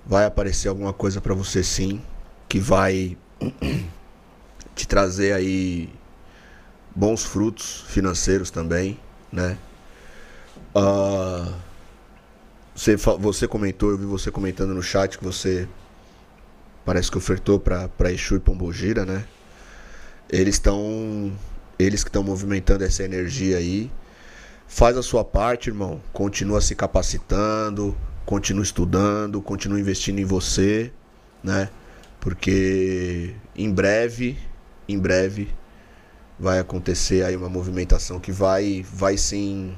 Vai 0.04 0.24
aparecer 0.24 0.68
alguma 0.68 0.92
coisa 0.92 1.20
pra 1.20 1.34
você 1.34 1.62
sim, 1.62 2.00
que 2.48 2.58
vai 2.58 3.16
te 4.74 4.86
trazer 4.86 5.32
aí 5.32 5.88
bons 6.94 7.24
frutos 7.24 7.84
financeiros 7.88 8.50
também, 8.50 8.98
né? 9.30 9.56
Ah, 10.74 11.52
você, 12.74 12.96
você 12.96 13.46
comentou, 13.46 13.90
eu 13.90 13.98
vi 13.98 14.06
você 14.06 14.30
comentando 14.30 14.74
no 14.74 14.82
chat 14.82 15.18
que 15.18 15.24
você 15.24 15.68
parece 16.84 17.10
que 17.10 17.18
ofertou 17.18 17.58
pra 17.58 18.12
Exu 18.12 18.36
e 18.36 18.40
Pombogira, 18.40 19.04
né? 19.04 19.24
Eles 20.28 20.56
estão. 20.56 21.32
Eles 21.78 22.02
que 22.02 22.08
estão 22.08 22.22
movimentando 22.22 22.84
essa 22.84 23.02
energia 23.02 23.58
aí. 23.58 23.90
Faz 24.66 24.96
a 24.96 25.02
sua 25.02 25.24
parte, 25.24 25.68
irmão. 25.68 26.00
Continua 26.12 26.60
se 26.60 26.74
capacitando, 26.74 27.96
continua 28.24 28.62
estudando, 28.62 29.42
continua 29.42 29.78
investindo 29.78 30.18
em 30.18 30.24
você, 30.24 30.90
né? 31.42 31.68
Porque 32.20 33.34
em 33.54 33.70
breve, 33.70 34.38
em 34.88 34.98
breve 34.98 35.48
vai 36.38 36.58
acontecer 36.58 37.24
aí 37.24 37.36
uma 37.36 37.48
movimentação 37.48 38.18
que 38.18 38.32
vai 38.32 38.84
vai 38.92 39.16
sim 39.16 39.76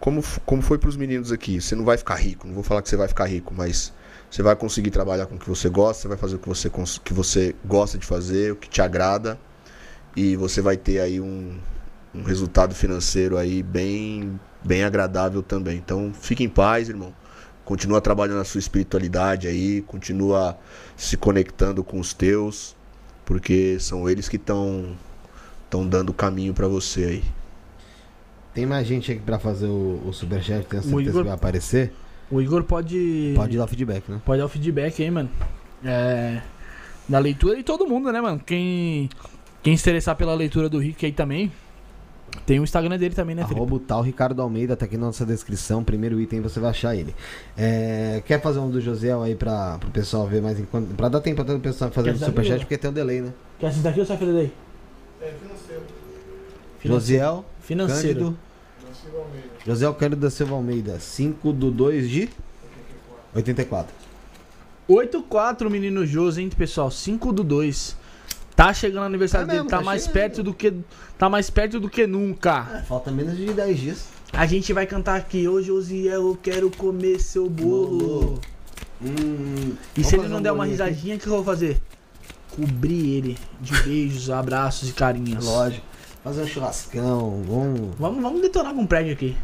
como, 0.00 0.22
como 0.46 0.62
foi 0.62 0.78
pros 0.78 0.96
meninos 0.96 1.30
aqui, 1.30 1.60
você 1.60 1.76
não 1.76 1.84
vai 1.84 1.98
ficar 1.98 2.14
rico, 2.14 2.46
não 2.46 2.54
vou 2.54 2.62
falar 2.64 2.80
que 2.80 2.88
você 2.88 2.96
vai 2.96 3.06
ficar 3.06 3.26
rico, 3.26 3.52
mas 3.54 3.92
você 4.30 4.42
vai 4.42 4.54
conseguir 4.54 4.90
trabalhar 4.90 5.26
com 5.26 5.34
o 5.34 5.38
que 5.38 5.48
você 5.48 5.68
gosta, 5.68 6.02
você 6.02 6.08
vai 6.08 6.16
fazer 6.16 6.36
o 6.36 6.38
que 6.38 6.48
você, 6.48 6.70
que 7.04 7.12
você 7.12 7.54
gosta 7.64 7.98
de 7.98 8.06
fazer, 8.06 8.52
o 8.52 8.56
que 8.56 8.68
te 8.68 8.80
agrada, 8.80 9.38
e 10.16 10.36
você 10.36 10.60
vai 10.60 10.76
ter 10.76 11.00
aí 11.00 11.20
um, 11.20 11.58
um 12.14 12.22
resultado 12.22 12.74
financeiro 12.74 13.36
aí 13.36 13.62
bem, 13.62 14.38
bem 14.64 14.84
agradável 14.84 15.42
também. 15.42 15.76
Então 15.76 16.12
fique 16.14 16.44
em 16.44 16.48
paz, 16.48 16.88
irmão. 16.88 17.12
Continua 17.64 18.00
trabalhando 18.00 18.40
a 18.40 18.44
sua 18.44 18.58
espiritualidade 18.58 19.46
aí, 19.46 19.82
continua 19.82 20.56
se 20.96 21.16
conectando 21.16 21.84
com 21.84 22.00
os 22.00 22.12
teus, 22.12 22.76
porque 23.24 23.78
são 23.80 24.08
eles 24.08 24.28
que 24.28 24.36
estão 24.36 24.96
estão 25.64 25.86
dando 25.86 26.10
o 26.10 26.14
caminho 26.14 26.52
pra 26.52 26.66
você 26.66 27.04
aí. 27.04 27.24
Tem 28.52 28.66
mais 28.66 28.86
gente 28.86 29.12
aqui 29.12 29.20
pra 29.20 29.38
fazer 29.38 29.66
o, 29.66 30.02
o 30.04 30.12
Superchat, 30.12 30.66
tenho 30.66 30.82
certeza 30.82 31.00
Igor- 31.10 31.22
que 31.22 31.28
vai 31.28 31.34
aparecer. 31.34 31.92
O 32.30 32.40
Igor 32.40 32.62
pode. 32.64 33.32
Pode 33.34 33.56
dar 33.56 33.64
o 33.64 33.68
feedback, 33.68 34.08
né? 34.08 34.20
Pode 34.24 34.38
dar 34.38 34.46
o 34.46 34.48
feedback 34.48 35.02
aí, 35.02 35.10
mano. 35.10 35.28
É. 35.84 36.40
Da 37.08 37.18
leitura 37.18 37.58
e 37.58 37.62
todo 37.62 37.86
mundo, 37.86 38.12
né, 38.12 38.20
mano? 38.20 38.40
Quem. 38.44 39.10
Quem 39.62 39.76
se 39.76 39.82
interessar 39.82 40.14
pela 40.16 40.34
leitura 40.34 40.68
do 40.68 40.78
Rick 40.78 41.04
aí 41.04 41.12
também. 41.12 41.50
Tem 42.46 42.60
o 42.60 42.62
Instagram 42.62 42.96
dele 42.96 43.14
também, 43.14 43.34
né, 43.34 43.42
Felipe? 43.42 43.60
Arroba 43.60 43.74
o 43.74 43.80
tal 43.80 44.02
Ricardo 44.02 44.40
Almeida, 44.40 44.76
tá 44.76 44.84
aqui 44.84 44.96
na 44.96 45.06
nossa 45.06 45.26
descrição. 45.26 45.82
Primeiro 45.82 46.20
item 46.20 46.40
você 46.40 46.60
vai 46.60 46.70
achar 46.70 46.94
ele. 46.94 47.14
É, 47.58 48.22
quer 48.24 48.40
fazer 48.40 48.60
um 48.60 48.70
do 48.70 48.80
Josiel 48.80 49.22
aí 49.22 49.34
pra, 49.34 49.78
pro 49.78 49.90
pessoal 49.90 50.26
ver 50.26 50.40
mais 50.40 50.58
enquanto. 50.58 50.94
Pra 50.94 51.08
dar 51.08 51.20
tempo 51.20 51.42
até 51.42 51.52
o 51.52 51.60
pessoal 51.60 51.90
fazer 51.90 52.12
o 52.12 52.18
superchat, 52.18 52.54
Igor? 52.54 52.60
porque 52.60 52.78
tem 52.78 52.90
um 52.90 52.92
delay, 52.94 53.20
né? 53.20 53.32
Quer 53.58 53.72
sentar 53.72 53.90
aqui 53.90 54.00
ou 54.00 54.06
sai 54.06 54.16
fazer 54.16 54.32
daí? 54.32 54.52
Josiel 56.84 57.44
Financeiro. 57.60 58.18
Cândido. 58.20 58.38
Josiel 59.66 59.94
Cândido 59.94 60.22
da 60.22 60.30
Silva 60.30 60.54
Almeida, 60.54 60.98
5 60.98 61.52
do 61.52 61.70
2 61.70 62.08
de 62.08 62.28
84. 63.34 63.92
8-4, 64.88 65.70
menino 65.70 66.04
Josi, 66.04 66.42
hein, 66.42 66.50
pessoal? 66.50 66.90
5 66.90 67.32
do 67.32 67.44
2. 67.44 67.96
Tá 68.56 68.74
chegando 68.74 69.04
o 69.04 69.06
aniversário 69.06 69.44
É 69.44 69.46
dele, 69.46 69.58
mesmo, 69.60 69.70
tá, 69.70 69.78
tá 69.78 69.82
mais 69.84 70.06
perto 70.06 70.42
do 70.42 70.52
que. 70.52 70.74
Tá 71.16 71.28
mais 71.28 71.48
perto 71.48 71.78
do 71.78 71.88
que 71.88 72.06
nunca. 72.06 72.84
Falta 72.86 73.10
menos 73.10 73.36
de 73.36 73.46
10 73.52 73.78
dias. 73.78 74.08
A 74.32 74.46
gente 74.46 74.72
vai 74.72 74.86
cantar 74.86 75.16
aqui, 75.16 75.48
ô 75.48 75.62
Josiel, 75.62 76.28
eu 76.28 76.38
quero 76.40 76.70
comer 76.70 77.20
seu 77.20 77.48
bolo. 77.48 78.40
Hum, 79.02 79.74
E 79.96 80.02
vamos 80.02 80.08
se 80.08 80.16
ele 80.16 80.28
não 80.28 80.38
um 80.38 80.42
der 80.42 80.52
uma 80.52 80.66
risadinha, 80.66 81.16
o 81.16 81.18
que 81.18 81.26
eu 81.26 81.32
vou 81.32 81.44
fazer? 81.44 81.80
Cobrir 82.54 83.16
ele 83.16 83.38
de 83.60 83.72
beijos, 83.82 84.28
abraços 84.28 84.90
e 84.90 84.92
carinhos. 84.92 85.44
Lógico. 85.44 85.86
Fazer 86.22 86.42
um 86.42 86.46
churrascão, 86.46 87.42
vamos. 87.46 87.94
Vamos, 87.98 88.22
vamos 88.22 88.42
detonar 88.42 88.74
com 88.74 88.82
um 88.82 88.86
prédio 88.86 89.12
aqui. 89.14 89.36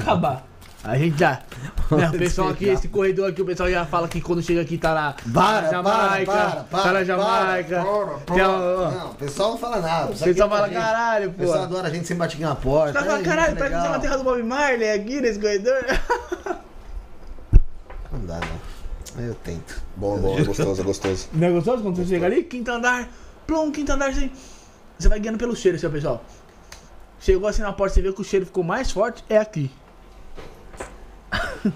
Acabar. 0.00 0.46
A 0.82 0.96
gente 0.96 1.18
já. 1.18 1.40
Né, 1.90 2.08
o 2.08 2.12
pessoal 2.16 2.50
aqui, 2.50 2.66
esse 2.68 2.86
corredor 2.86 3.28
aqui, 3.28 3.42
o 3.42 3.44
pessoal 3.44 3.68
já 3.68 3.84
fala 3.84 4.06
que 4.06 4.20
quando 4.20 4.40
chega 4.40 4.60
aqui 4.60 4.78
tá 4.78 4.94
na, 4.94 5.14
Para, 5.34 5.68
Jamaica. 5.70 6.24
para, 6.32 6.50
para, 6.50 6.62
para, 6.62 6.82
tá 6.84 6.92
na 6.92 7.02
Jamaica. 7.04 7.84
para. 8.24 8.36
Não, 8.38 9.10
o 9.10 9.14
pessoal 9.16 9.50
não 9.50 9.58
fala 9.58 9.80
nada. 9.80 10.12
O 10.12 10.16
pessoal 10.16 10.48
fala, 10.48 10.68
caralho, 10.68 11.30
O 11.30 11.32
pô. 11.32 11.38
pessoal 11.40 11.62
adora 11.64 11.88
a 11.88 11.90
gente 11.90 12.06
sem 12.06 12.16
bater 12.16 12.38
na 12.38 12.54
porta. 12.54 12.92
Tá 12.92 13.00
falando, 13.00 13.16
Ai, 13.18 13.24
caralho, 13.24 13.56
tá 13.56 13.64
legal. 13.64 13.90
na 13.90 13.98
terra 13.98 14.16
do 14.18 14.22
Bob 14.22 14.40
Marley 14.44 14.88
aqui 14.92 15.20
nesse 15.20 15.40
corredor. 15.40 15.84
Não 18.12 18.20
dá, 18.26 18.38
não. 19.16 19.24
Eu 19.24 19.34
tento. 19.34 19.82
Bom, 19.96 20.16
bom, 20.18 20.38
é 20.38 20.44
gostoso, 20.44 20.80
é 20.80 20.84
gostoso. 20.84 21.28
Não 21.32 21.48
é 21.48 21.50
gostoso 21.50 21.82
quando 21.82 21.96
você 21.96 22.04
chega 22.06 22.26
ali? 22.26 22.44
Quinto 22.44 22.70
andar, 22.70 23.08
plum, 23.46 23.72
quinto 23.72 23.90
andar, 23.92 24.10
assim. 24.10 24.30
Você 25.00 25.08
vai 25.08 25.18
guiando 25.18 25.38
pelo 25.38 25.56
cheiro, 25.56 25.78
seu 25.78 25.90
pessoal. 25.90 26.22
Chegou 27.18 27.48
assim 27.48 27.62
na 27.62 27.72
porta, 27.72 27.94
você 27.94 28.02
vê 28.02 28.12
que 28.12 28.20
o 28.20 28.24
cheiro 28.24 28.44
ficou 28.44 28.62
mais 28.62 28.90
forte, 28.90 29.24
é 29.30 29.38
aqui. 29.38 29.70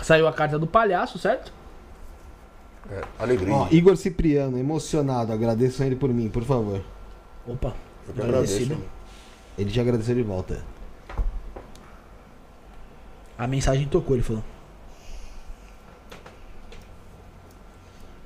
Saiu 0.00 0.28
a 0.28 0.32
carta 0.32 0.56
do 0.56 0.66
palhaço, 0.66 1.18
certo? 1.18 1.52
É, 2.88 3.02
alegria. 3.18 3.52
Ó, 3.52 3.66
Igor 3.72 3.96
Cipriano, 3.96 4.56
emocionado. 4.56 5.32
Agradeçam 5.32 5.84
ele 5.84 5.96
por 5.96 6.10
mim, 6.10 6.28
por 6.28 6.44
favor. 6.44 6.80
Opa, 7.44 7.74
eu 8.06 8.14
que 8.14 8.20
agradeço. 8.20 8.54
agradecido. 8.54 8.74
mano. 8.76 8.88
Ele 9.58 9.70
já 9.70 9.82
agradeceu 9.82 10.14
de 10.14 10.22
volta. 10.22 10.62
A 13.36 13.48
mensagem 13.48 13.88
tocou, 13.88 14.14
ele 14.14 14.22
falou. 14.22 14.44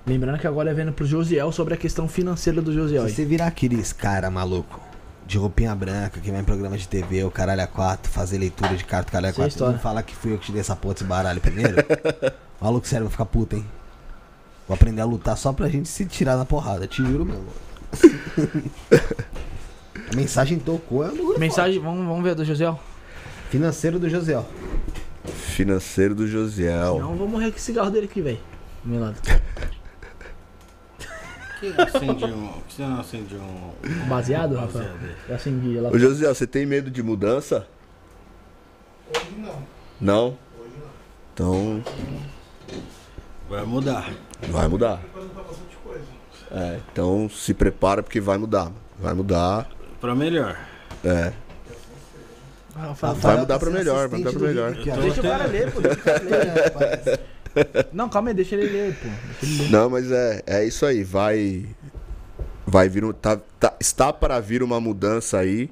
Lembrando 0.07 0.39
que 0.39 0.47
agora 0.47 0.70
é 0.70 0.75
vendo 0.75 0.93
pro 0.93 1.05
Josiel 1.05 1.51
sobre 1.51 1.75
a 1.75 1.76
questão 1.76 2.07
financeira 2.07 2.62
do 2.62 2.73
Josiel. 2.73 3.09
Se 3.09 3.15
você 3.17 3.25
virar 3.25 3.49
aqueles 3.49 3.93
cara 3.93 4.31
maluco, 4.31 4.81
de 5.26 5.36
roupinha 5.36 5.75
branca, 5.75 6.20
que 6.20 6.31
vai 6.31 6.41
em 6.41 6.44
programa 6.44 6.78
de 6.78 6.86
TV, 6.86 7.25
o 7.25 7.31
caralho 7.31 7.62
a 7.62 7.67
quatro, 7.67 8.09
fazer 8.09 8.39
leitura 8.39 8.76
de 8.76 8.85
carta, 8.85 9.09
o 9.09 9.12
caralho 9.12 9.26
a 9.26 9.31
é 9.31 9.33
quatro, 9.33 9.49
história. 9.49 9.73
não 9.73 9.81
falar 9.81 10.05
que 10.05 10.15
fui 10.15 10.33
eu 10.33 10.39
que 10.39 10.47
te 10.47 10.52
dei 10.52 10.60
essa 10.60 10.76
porra 10.76 10.94
desse 10.94 11.05
baralho 11.07 11.41
primeiro. 11.41 11.76
maluco, 12.62 12.86
sério, 12.86 13.07
vou 13.07 13.10
ficar 13.10 13.25
puto, 13.25 13.57
hein? 13.57 13.65
Vou 14.68 14.76
aprender 14.76 15.01
a 15.01 15.05
lutar 15.05 15.36
só 15.36 15.52
pra 15.52 15.68
gente 15.68 15.89
se 15.89 16.07
tirar 16.07 16.36
na 16.36 16.44
porrada, 16.44 16.86
te 16.86 17.05
juro 17.05 17.25
mesmo. 17.25 17.47
a 20.12 20.15
mensagem 20.15 20.60
tocou, 20.60 21.05
é 21.05 21.09
um 21.09 21.17
bagulho 21.17 21.39
Mensagem, 21.41 21.81
vamos, 21.81 22.07
vamos 22.07 22.23
ver 22.23 22.31
a 22.31 22.35
do 22.35 22.44
Josiel? 22.44 22.78
Financeiro 23.51 23.99
do 23.99 24.09
Josiel. 24.09 24.47
Financeiro 25.25 26.15
do 26.15 26.28
Josiel. 26.28 27.01
Não, 27.01 27.17
vou 27.17 27.26
morrer 27.26 27.51
com 27.51 27.57
o 27.57 27.60
cigarro 27.60 27.91
dele 27.91 28.07
aqui, 28.07 28.20
velho. 28.20 28.39
Meu 28.85 29.01
lado. 29.01 29.17
Que 31.60 31.75
acende 31.81 32.25
um. 32.33 32.49
Que 32.67 32.75
você 32.75 32.83
não 32.83 33.01
acende 33.01 33.35
um. 33.36 33.73
Baseado, 34.09 34.57
Rafael? 34.57 34.91
Eu 35.28 35.35
acendi 35.35 35.78
ela. 35.78 35.91
Ô 35.91 35.99
Josiel, 35.99 36.35
você 36.35 36.47
tem 36.47 36.67
medo 36.67 36.91
de 36.91 37.02
mudança? 37.02 37.67
Hoje 39.15 39.35
não. 39.39 39.62
Não? 40.01 40.39
Então, 41.33 41.83
Vai 43.49 43.65
mudar. 43.65 44.10
vai 44.49 44.68
mudar. 44.68 45.01
É, 46.51 46.81
então 46.93 47.28
se 47.28 47.52
prepara 47.52 48.02
porque 48.02 48.20
vai 48.20 48.39
mudar. 48.39 48.73
Vai 48.99 49.15
mudar. 49.15 49.68
Pra 50.01 50.15
melhor. 50.15 50.57
É. 51.05 51.33
Rafael, 52.75 53.15
Vai 53.15 53.36
mudar 53.39 53.59
pra 53.59 53.68
sendo 53.68 53.78
melhor, 53.78 54.09
vai 54.09 54.18
mudar 54.18 54.33
pra 54.33 54.41
melhor. 54.49 54.73
Deixa 54.75 55.20
o 55.20 55.23
cara 55.23 55.47
ler, 55.47 55.73
pô. 55.73 55.81
Não, 57.93 58.09
calma 58.09 58.31
aí, 58.31 58.35
deixa 58.35 58.55
ele 58.55 58.67
ler, 58.70 58.94
pô. 58.97 59.09
Não, 59.70 59.89
mas 59.91 60.10
é, 60.10 60.43
é 60.47 60.65
isso 60.65 60.85
aí. 60.86 61.02
Vai. 61.05 61.67
Vai 62.67 62.89
vir. 62.89 63.05
um- 63.05 63.12
Tá, 63.12 63.39
tá- 63.59 63.75
está 63.81 64.12
para 64.12 64.39
vir 64.41 64.62
uma 64.62 64.81
mudança 64.81 65.39
aí. 65.39 65.70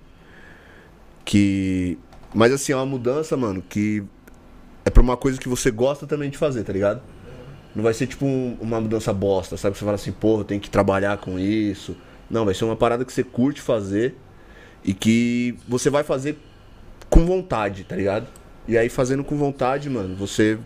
Que. 1.24 1.98
Mas 2.34 2.52
assim, 2.52 2.72
é 2.72 2.76
uma 2.76 2.86
mudança, 2.86 3.36
mano, 3.36 3.62
que. 3.62 4.02
É 4.84 4.90
pra 4.90 5.02
uma 5.02 5.16
coisa 5.16 5.38
que 5.40 5.48
você 5.48 5.70
gosta 5.70 6.06
também 6.06 6.28
de 6.28 6.36
fazer, 6.36 6.62
tá 6.62 6.72
ligado? 6.72 7.00
Não 7.74 7.82
vai 7.82 7.94
ser 7.94 8.06
tipo 8.06 8.26
um- 8.26 8.56
uma 8.60 8.80
mudança 8.80 9.12
bosta, 9.12 9.56
sabe? 9.56 9.76
Você 9.76 9.84
fala 9.84 9.94
assim, 9.94 10.12
porra, 10.12 10.44
tenho 10.44 10.60
que 10.60 10.68
trabalhar 10.70 11.16
com 11.18 11.38
isso. 11.38 11.96
Não, 12.30 12.44
vai 12.44 12.54
ser 12.54 12.64
uma 12.64 12.76
parada 12.76 13.04
que 13.04 13.12
você 13.12 13.24
curte 13.24 13.60
fazer 13.62 14.14
e 14.84 14.92
que 14.92 15.56
você 15.66 15.88
vai 15.88 16.04
fazer 16.04 16.38
com 17.08 17.24
vontade, 17.24 17.84
tá 17.84 17.96
ligado? 17.96 18.26
E 18.68 18.76
aí 18.76 18.88
fazendo 18.90 19.24
com 19.24 19.36
vontade, 19.36 19.88
mano, 19.88 20.14
você 20.14 20.58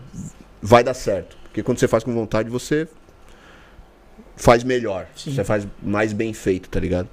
vai 0.61 0.83
dar 0.83 0.93
certo. 0.93 1.37
Porque 1.43 1.63
quando 1.63 1.79
você 1.79 1.87
faz 1.87 2.03
com 2.03 2.13
vontade, 2.13 2.49
você 2.49 2.87
faz 4.35 4.63
melhor. 4.63 5.07
Sim. 5.15 5.33
Você 5.33 5.43
faz 5.43 5.67
mais 5.81 6.13
bem 6.13 6.33
feito, 6.33 6.69
tá 6.69 6.79
ligado? 6.79 7.09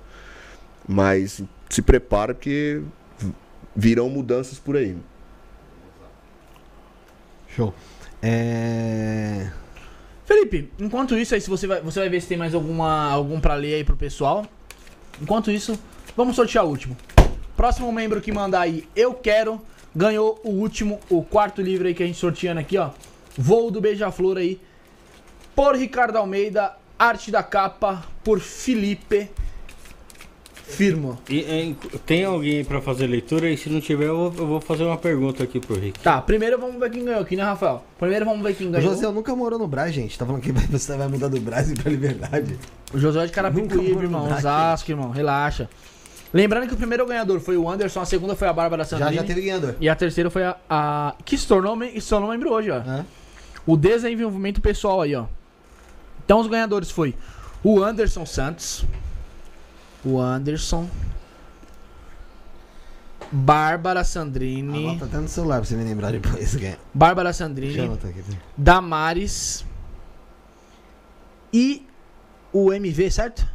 Mas 0.89 1.43
se 1.69 1.83
prepara 1.83 2.35
porque 2.35 2.83
virão 3.75 4.09
mudanças 4.09 4.59
por 4.59 4.77
aí. 4.77 4.97
Show. 7.49 7.75
É. 8.23 9.51
Felipe, 10.25 10.71
enquanto 10.79 11.17
isso 11.17 11.35
aí, 11.35 11.41
se 11.41 11.49
você 11.49 11.67
vai, 11.67 11.81
você 11.81 12.01
vai 12.01 12.09
ver 12.09 12.21
se 12.21 12.27
tem 12.27 12.37
mais 12.37 12.55
alguma, 12.55 13.11
algum 13.11 13.41
pra 13.41 13.55
ler 13.55 13.75
aí 13.75 13.85
pro 13.85 13.97
pessoal. 13.97 14.45
Enquanto 15.21 15.51
isso, 15.51 15.79
vamos 16.17 16.37
sortear 16.37 16.65
o 16.65 16.69
último. 16.69 16.97
Próximo 17.57 17.91
membro 17.93 18.21
que 18.21 18.33
mandar 18.33 18.61
aí, 18.61 18.87
eu 18.95 19.15
quero, 19.15 19.61
ganhou 19.95 20.41
o 20.45 20.51
último, 20.51 21.01
o 21.09 21.23
quarto 21.23 21.63
livro 21.63 21.87
aí 21.87 21.95
que 21.95 22.03
a 22.03 22.07
gente 22.07 22.19
sorteando 22.19 22.61
aqui, 22.61 22.77
ó. 22.77 22.91
Voo 23.37 23.71
do 23.71 23.81
Beija-Flor 23.81 24.39
aí. 24.39 24.61
Por 25.55 25.75
Ricardo 25.77 26.17
Almeida, 26.17 26.75
arte 26.99 27.31
da 27.31 27.43
capa 27.43 28.05
por 28.23 28.41
Felipe 28.41 29.31
Firmo. 30.69 31.17
E, 31.31 31.41
é, 31.43 31.75
tem 32.05 32.25
alguém 32.25 32.65
pra 32.65 32.81
fazer 32.83 33.07
leitura? 33.07 33.49
E 33.49 33.57
se 33.57 33.71
não 33.71 33.81
tiver, 33.81 34.07
eu 34.09 34.17
vou, 34.17 34.35
eu 34.43 34.47
vou 34.49 34.61
fazer 34.61 34.83
uma 34.83 34.97
pergunta 34.97 35.45
aqui 35.45 35.61
pro 35.61 35.79
Rick. 35.79 36.01
Tá, 36.01 36.21
primeiro 36.21 36.59
vamos 36.59 36.79
ver 36.81 36.91
quem 36.91 37.05
ganhou 37.05 37.21
aqui, 37.21 37.37
né, 37.37 37.45
Rafael? 37.45 37.85
Primeiro 37.99 38.25
vamos 38.25 38.43
ver 38.43 38.55
quem 38.55 38.67
O 38.67 38.71
ganhou. 38.73 38.91
José 38.93 39.09
nunca 39.13 39.35
morou 39.37 39.59
no 39.61 39.69
Brás, 39.69 39.95
gente. 39.95 40.19
Tá 40.19 40.27
falando 40.27 40.43
que 40.43 40.51
você 40.69 40.97
vai 40.97 41.07
mudar 41.07 41.29
do 41.29 41.41
Brás 41.41 41.71
e 41.71 41.75
pra 41.75 41.91
Liberdade. 41.91 42.59
O 42.93 42.99
Josué 42.99 43.23
de 43.27 43.29
Nunca 43.29 43.35
Carapicuíba, 43.43 44.03
irmão. 44.03 44.27
Osasco, 44.31 44.91
irmão. 44.91 45.11
Relaxa. 45.11 45.71
Lembrando 46.35 46.67
que 46.67 46.75
o 46.75 46.77
primeiro 46.77 47.07
ganhador 47.07 47.39
foi 47.39 47.57
o 47.57 47.71
Anderson, 47.71 48.01
a 48.01 48.05
segunda 48.05 48.35
foi 48.35 48.49
a 48.49 48.53
Bárbara 48.53 48.83
Já, 48.83 48.91
Sandrini. 48.99 49.15
já 49.17 49.23
teve 49.25 49.41
ganhador. 49.43 49.77
E 49.81 49.89
a 49.89 49.95
terceira 49.95 50.29
foi 50.31 50.43
a. 50.45 50.57
a- 50.69 51.15
que 51.25 51.39
se 51.39 51.47
tornou, 51.47 51.79
se 52.01 52.09
tornou 52.09 52.29
membro 52.31 52.53
hoje, 52.53 52.71
ó. 52.73 52.79
É. 52.79 53.05
O 53.67 53.77
desenvolvimento 53.77 54.61
pessoal 54.61 55.03
aí, 55.03 55.15
ó. 55.15 55.27
Então 56.25 56.41
os 56.41 56.47
ganhadores 56.47 56.91
foi 56.91 57.15
o 57.63 57.83
Anderson 57.83 58.25
Santos. 58.25 58.85
O 60.05 60.21
Anderson. 60.21 60.89
Bárbara 63.31 64.05
Sandrini. 64.05 64.91
Anota 64.91 65.07
até 65.07 65.19
no 65.19 65.29
celular 65.29 65.57
pra 65.57 65.65
você 65.65 65.77
me 65.77 65.83
lembrar 65.85 66.13
depois. 66.13 66.55
que 66.55 66.67
é. 66.67 66.79
Bárbara 66.95 67.33
Sandrini. 67.33 67.81
aqui. 67.81 68.39
Damares. 68.57 69.65
E 71.53 71.85
o 72.53 72.73
MV, 72.73 73.11
certo? 73.11 73.47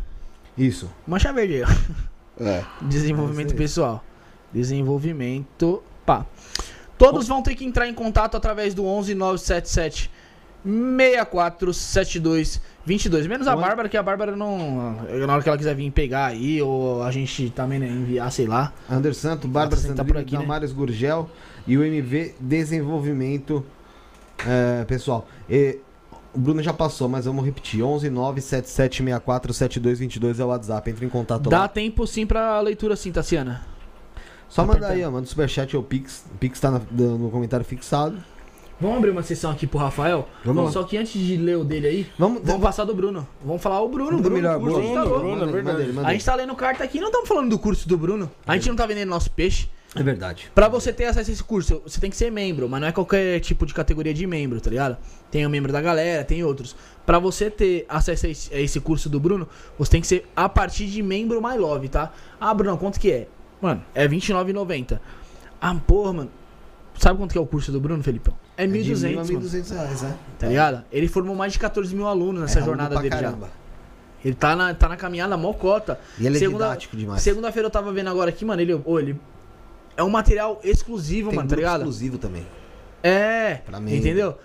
Isso. 0.58 0.90
Mancha 1.08 1.32
verde 1.32 1.56
aí, 1.56 1.64
ó. 1.64 2.44
É. 2.44 2.66
Desenvolvimento 2.86 3.56
pessoal. 3.56 4.04
Desenvolvimento. 4.52 5.82
Pá. 6.06 6.26
Todos 7.02 7.28
vão 7.28 7.42
ter 7.42 7.56
que 7.56 7.66
entrar 7.66 7.88
em 7.88 7.94
contato 7.94 8.38
através 8.38 8.74
do 8.76 8.86
11 8.86 9.16
977 9.16 10.12
64 10.64 11.74
72 11.74 12.62
22. 12.86 13.28
Menos 13.28 13.48
a. 13.48 13.56
Bárbara, 13.56 13.90
que 13.90 13.98
a 13.98 14.04
Bárbara 14.04 14.36
não. 14.36 14.94
Na 15.26 15.34
hora 15.34 15.42
que 15.42 15.50
ela 15.50 15.58
quiser 15.58 15.76
vir 15.76 15.90
pegar 15.92 16.28
aí, 16.28 16.62
ou 16.62 17.02
a 17.02 17.12
gente 17.12 17.50
também 17.50 17.80
né, 17.80 17.88
enviar, 17.88 18.32
sei 18.32 18.46
lá. 18.46 18.72
Anderson 18.88 19.30
Santo, 19.30 19.48
Bárbara 19.48 19.78
Nossa, 19.78 19.88
tá 19.88 19.96
Sandrini, 19.96 20.14
por 20.14 20.22
aqui, 20.22 20.34
né? 20.36 20.42
Damares 20.42 20.72
Gurgel 20.72 21.30
e 21.66 21.76
o 21.76 21.84
MV 21.84 22.36
Desenvolvimento 22.40 23.66
é, 24.48 24.86
Pessoal. 24.86 25.28
E 25.50 25.80
o 26.34 26.40
Bruno 26.40 26.62
já 26.62 26.72
passou, 26.72 27.10
mas 27.10 27.26
vamos 27.26 27.44
repetir. 27.44 27.82
11 27.82 28.12
977 28.12 28.98
64 28.98 29.54
72 29.54 30.00
22 30.00 30.40
é 30.40 30.46
o 30.46 30.48
WhatsApp. 30.50 30.92
Entre 30.92 31.04
em 31.04 31.10
contato 31.10 31.50
Dá 31.50 31.62
lá. 31.62 31.68
tempo 31.68 32.06
sim 32.06 32.28
pra 32.28 32.60
leitura 32.62 32.96
sim, 32.96 33.12
Tassiana. 33.12 33.71
Só 34.52 34.66
tá 34.66 34.74
manda 34.74 34.88
aí, 34.88 35.04
ó. 35.04 35.10
Manda 35.10 35.24
o 35.26 35.28
superchat 35.30 35.76
ou 35.76 35.82
o 35.82 35.86
Pix. 35.86 36.26
O 36.34 36.38
Pix 36.38 36.60
tá 36.60 36.70
na- 36.72 36.82
no 36.92 37.30
comentário 37.32 37.66
fixado. 37.66 38.18
Vamos 38.80 38.98
abrir 38.98 39.12
uma 39.12 39.22
sessão 39.22 39.52
aqui 39.52 39.68
pro 39.68 39.78
Rafael? 39.80 40.28
Vamos 40.44 40.66
lá. 40.66 40.72
Só 40.72 40.84
que 40.84 40.98
antes 40.98 41.14
de 41.14 41.38
ler 41.38 41.56
o 41.58 41.64
dele 41.64 41.88
aí, 41.88 42.08
Vamos, 42.18 42.42
vamos 42.44 42.62
passar 42.64 42.84
do 42.84 42.96
Bruno. 42.96 43.28
Vamos 43.46 43.62
falar 43.62 43.80
o 43.82 43.88
Bruno. 43.88 44.18
Bruno 44.20 44.36
melhor, 44.36 44.60
curso 44.60 44.80
Bruno. 44.80 44.94
tarô. 44.96 45.20
Bruno, 45.20 45.30
Manda 45.30 45.44
é 45.44 45.46
verdade. 45.54 45.64
manda 45.78 45.84
ele, 45.84 45.94
manda 45.94 46.08
A 46.08 46.12
ele. 46.12 46.20
gente 46.20 46.26
tá 46.26 46.36
lendo 46.36 46.56
carta 46.56 46.84
aqui, 46.84 47.00
não 47.00 47.08
estamos 47.08 47.28
falando 47.28 47.50
do 47.52 47.60
curso 47.60 47.88
do 47.88 47.98
Bruno. 47.98 48.30
A 48.46 48.56
gente 48.56 48.68
não 48.70 48.76
tá 48.76 48.86
vendendo 48.88 49.10
nosso 49.10 49.30
peixe. 49.32 49.70
É 49.94 50.02
verdade. 50.02 50.50
Pra 50.56 50.68
você 50.70 50.92
ter 50.94 51.04
acesso 51.06 51.30
a 51.30 51.34
esse 51.34 51.44
curso, 51.44 51.82
você 51.86 52.00
tem 52.00 52.10
que 52.10 52.16
ser 52.16 52.32
membro, 52.32 52.68
mas 52.68 52.80
não 52.82 52.88
é 52.88 52.92
qualquer 52.94 53.40
tipo 53.42 53.66
de 53.66 53.74
categoria 53.74 54.14
de 54.14 54.26
membro, 54.26 54.60
tá 54.62 54.70
ligado? 54.70 54.98
Tem 55.30 55.46
o 55.46 55.50
membro 55.50 55.72
da 55.72 55.82
galera, 55.82 56.24
tem 56.24 56.44
outros. 56.46 56.76
Pra 57.06 57.20
você 57.20 57.52
ter 57.52 57.86
acesso 57.90 58.26
a 58.26 58.30
esse, 58.30 58.54
a 58.56 58.60
esse 58.60 58.80
curso 58.80 59.10
do 59.10 59.20
Bruno, 59.20 59.48
você 59.78 59.92
tem 59.92 60.02
que 60.02 60.08
ser 60.08 60.26
a 60.36 60.48
partir 60.50 60.88
de 60.88 61.04
membro 61.04 61.42
My 61.46 61.58
Love, 61.58 61.90
tá? 61.90 62.12
Ah, 62.40 62.54
Bruno, 62.54 62.78
quanto 62.78 63.00
que 63.00 63.12
é? 63.12 63.28
Mano, 63.62 63.84
é 63.94 64.04
R$29,90. 64.08 65.00
Ah, 65.60 65.76
porra, 65.76 66.14
mano. 66.14 66.32
Sabe 66.98 67.18
quanto 67.18 67.32
que 67.32 67.38
é 67.38 67.42
o 67.42 67.46
curso 67.46 67.72
do 67.72 67.80
Bruno, 67.80 68.04
Felipão? 68.04 68.34
É 68.58 68.64
É 68.64 68.68
de 68.68 68.74
1.200, 68.74 69.00
mil 69.10 69.20
a 69.20 69.24
mano. 69.24 69.40
1.200 69.42 69.72
reais, 69.74 70.04
é. 70.04 70.14
Tá 70.40 70.48
ligado? 70.48 70.84
Ele 70.92 71.08
formou 71.08 71.36
mais 71.36 71.54
de 71.54 71.60
14 71.60 71.96
mil 71.96 72.08
alunos 72.08 72.42
nessa 72.42 72.60
É, 72.60 72.64
jornada 72.64 72.96
dele 72.98 73.10
pra 73.10 73.18
já. 73.18 73.24
caramba. 73.26 73.50
Ele 74.24 74.36
tá 74.36 74.56
na, 74.56 74.74
tá 74.74 74.88
na 74.90 74.98
caminhada 74.98 75.36
mocota. 75.38 76.00
E 76.20 76.26
ele 76.28 76.36
é 76.36 76.40
Segunda- 76.40 76.66
didático 76.66 76.96
demais. 76.98 77.22
Segunda-feira 77.22 77.68
eu 77.68 77.72
tava 77.72 77.92
vendo 77.92 78.10
agora 78.10 78.30
aqui, 78.30 78.44
mano. 78.46 78.62
Ele, 78.62 78.74
ô, 78.86 79.00
ele 79.00 79.20
é 79.98 80.04
um 80.04 80.10
material 80.10 80.60
exclusivo, 80.64 81.30
Tem 81.30 81.38
mano, 81.38 81.50
tá 81.50 81.56
grupo 81.56 81.62
ligado? 81.68 81.82
exclusivo 81.82 82.18
também. 82.18 82.46
É, 83.02 83.56
Pra 83.66 83.80
mim. 83.80 83.96
entendeu? 83.96 84.38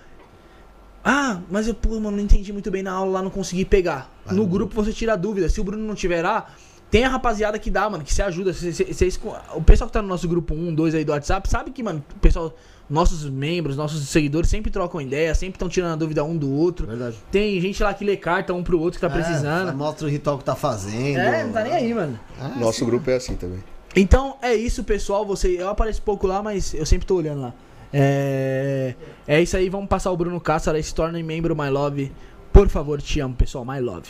Ah, 1.04 1.40
mas 1.50 1.68
eu, 1.68 1.74
pô, 1.74 1.90
mano, 2.00 2.12
não 2.16 2.20
entendi 2.24 2.52
muito 2.52 2.70
bem 2.70 2.82
na 2.82 2.92
aula 2.92 3.12
lá, 3.12 3.22
não 3.22 3.30
consegui 3.30 3.64
pegar. 3.64 4.10
Vai 4.24 4.34
no 4.34 4.42
no 4.42 4.48
grupo 4.48 4.74
você 4.74 4.92
tira 4.92 5.12
a 5.12 5.16
dúvida. 5.16 5.48
Se 5.48 5.60
o 5.60 5.64
Bruno 5.64 5.86
não 5.86 5.94
tiver 5.94 6.22
lá, 6.22 6.46
tem 6.90 7.04
a 7.04 7.08
rapaziada 7.08 7.58
que 7.58 7.70
dá, 7.70 7.88
mano, 7.90 8.04
que 8.04 8.12
se 8.14 8.22
ajuda. 8.22 8.52
Cê- 8.52 8.72
cê- 8.72 8.92
cês- 8.92 9.20
o 9.54 9.62
pessoal 9.62 9.88
que 9.88 9.92
tá 9.92 10.00
no 10.02 10.08
nosso 10.08 10.28
grupo 10.28 10.54
1, 10.54 10.74
2 10.74 10.94
aí 10.94 11.04
do 11.04 11.12
WhatsApp, 11.12 11.48
sabe 11.48 11.70
que, 11.70 11.82
mano, 11.82 12.02
o 12.16 12.18
pessoal, 12.20 12.54
nossos 12.88 13.28
membros, 13.28 13.76
nossos 13.76 14.08
seguidores 14.08 14.48
sempre 14.48 14.70
trocam 14.70 15.00
ideia, 15.00 15.34
sempre 15.34 15.56
estão 15.56 15.68
tirando 15.68 15.92
a 15.94 15.96
dúvida 15.96 16.22
um 16.22 16.36
do 16.36 16.50
outro. 16.52 16.86
Verdade. 16.86 17.16
Tem 17.32 17.60
gente 17.60 17.82
lá 17.82 17.92
que 17.92 18.04
lê 18.04 18.16
carta 18.16 18.54
um 18.54 18.62
pro 18.62 18.78
outro 18.78 19.00
que 19.00 19.06
tá 19.06 19.12
É, 19.12 19.20
precisando. 19.22 19.76
mostra 19.76 20.06
o 20.06 20.10
ritual 20.10 20.38
que 20.38 20.44
tá 20.44 20.54
fazendo. 20.54 21.18
É, 21.18 21.42
não 21.44 21.52
tá 21.52 21.64
nem 21.64 21.72
aí, 21.72 21.92
mano. 21.92 22.18
Ah, 22.40 22.48
Nosso 22.60 22.86
grupo 22.86 23.10
é 23.10 23.16
assim 23.16 23.34
também. 23.34 23.58
Então 23.96 24.36
é 24.40 24.54
isso, 24.54 24.84
pessoal. 24.84 25.26
Você, 25.26 25.48
eu 25.60 25.68
apareço 25.68 26.00
pouco 26.02 26.26
lá, 26.26 26.42
mas 26.42 26.72
eu 26.74 26.86
sempre 26.86 27.06
tô 27.06 27.16
olhando 27.16 27.40
lá. 27.40 27.54
É, 27.92 28.94
é 29.26 29.42
isso 29.42 29.56
aí. 29.56 29.68
Vamos 29.68 29.88
passar 29.88 30.10
o 30.12 30.16
Bruno 30.16 30.40
Cássara 30.40 30.78
e 30.78 30.82
se 30.82 30.94
torne 30.94 31.22
membro 31.22 31.56
My 31.56 31.68
Love. 31.70 32.12
Por 32.52 32.68
favor, 32.68 33.00
te 33.02 33.20
amo, 33.20 33.34
pessoal. 33.34 33.64
My 33.64 33.80
Love. 33.80 34.08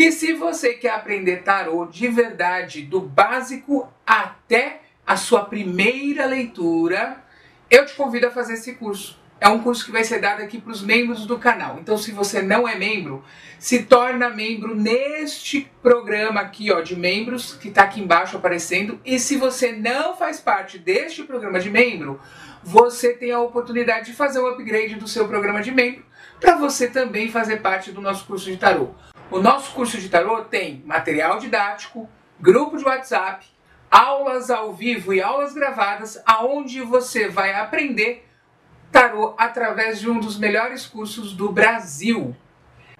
E 0.00 0.10
se 0.10 0.32
você 0.32 0.72
quer 0.72 0.94
aprender 0.94 1.42
tarô 1.42 1.84
de 1.84 2.08
verdade, 2.08 2.80
do 2.80 3.02
básico 3.02 3.86
até 4.06 4.80
a 5.06 5.14
sua 5.14 5.44
primeira 5.44 6.24
leitura, 6.24 7.22
eu 7.70 7.84
te 7.84 7.92
convido 7.92 8.26
a 8.26 8.30
fazer 8.30 8.54
esse 8.54 8.76
curso. 8.76 9.20
É 9.38 9.46
um 9.46 9.62
curso 9.62 9.84
que 9.84 9.92
vai 9.92 10.02
ser 10.02 10.18
dado 10.18 10.40
aqui 10.40 10.58
para 10.58 10.72
os 10.72 10.80
membros 10.80 11.26
do 11.26 11.38
canal. 11.38 11.78
Então, 11.78 11.98
se 11.98 12.12
você 12.12 12.40
não 12.40 12.66
é 12.66 12.76
membro, 12.76 13.22
se 13.58 13.82
torna 13.82 14.30
membro 14.30 14.74
neste 14.74 15.70
programa 15.82 16.40
aqui, 16.40 16.72
ó, 16.72 16.80
de 16.80 16.96
membros, 16.96 17.52
que 17.52 17.68
está 17.68 17.82
aqui 17.82 18.00
embaixo 18.00 18.38
aparecendo. 18.38 18.98
E 19.04 19.18
se 19.18 19.36
você 19.36 19.70
não 19.70 20.16
faz 20.16 20.40
parte 20.40 20.78
deste 20.78 21.24
programa 21.24 21.60
de 21.60 21.68
membro, 21.68 22.18
você 22.62 23.12
tem 23.12 23.32
a 23.32 23.40
oportunidade 23.40 24.06
de 24.06 24.12
fazer 24.14 24.38
o 24.38 24.48
upgrade 24.48 24.96
do 24.96 25.06
seu 25.06 25.28
programa 25.28 25.60
de 25.60 25.70
membro 25.70 26.04
para 26.40 26.56
você 26.56 26.88
também 26.88 27.30
fazer 27.30 27.58
parte 27.58 27.92
do 27.92 28.00
nosso 28.00 28.24
curso 28.24 28.46
de 28.46 28.56
tarô. 28.56 28.94
O 29.30 29.38
nosso 29.38 29.72
curso 29.74 29.96
de 29.96 30.08
tarô 30.08 30.42
tem 30.42 30.82
material 30.84 31.38
didático, 31.38 32.10
grupo 32.40 32.76
de 32.76 32.84
WhatsApp, 32.84 33.46
aulas 33.88 34.50
ao 34.50 34.72
vivo 34.72 35.14
e 35.14 35.22
aulas 35.22 35.54
gravadas, 35.54 36.20
aonde 36.26 36.80
você 36.82 37.28
vai 37.28 37.54
aprender 37.54 38.26
tarô 38.90 39.36
através 39.38 40.00
de 40.00 40.10
um 40.10 40.18
dos 40.18 40.36
melhores 40.36 40.84
cursos 40.84 41.32
do 41.32 41.52
Brasil. 41.52 42.34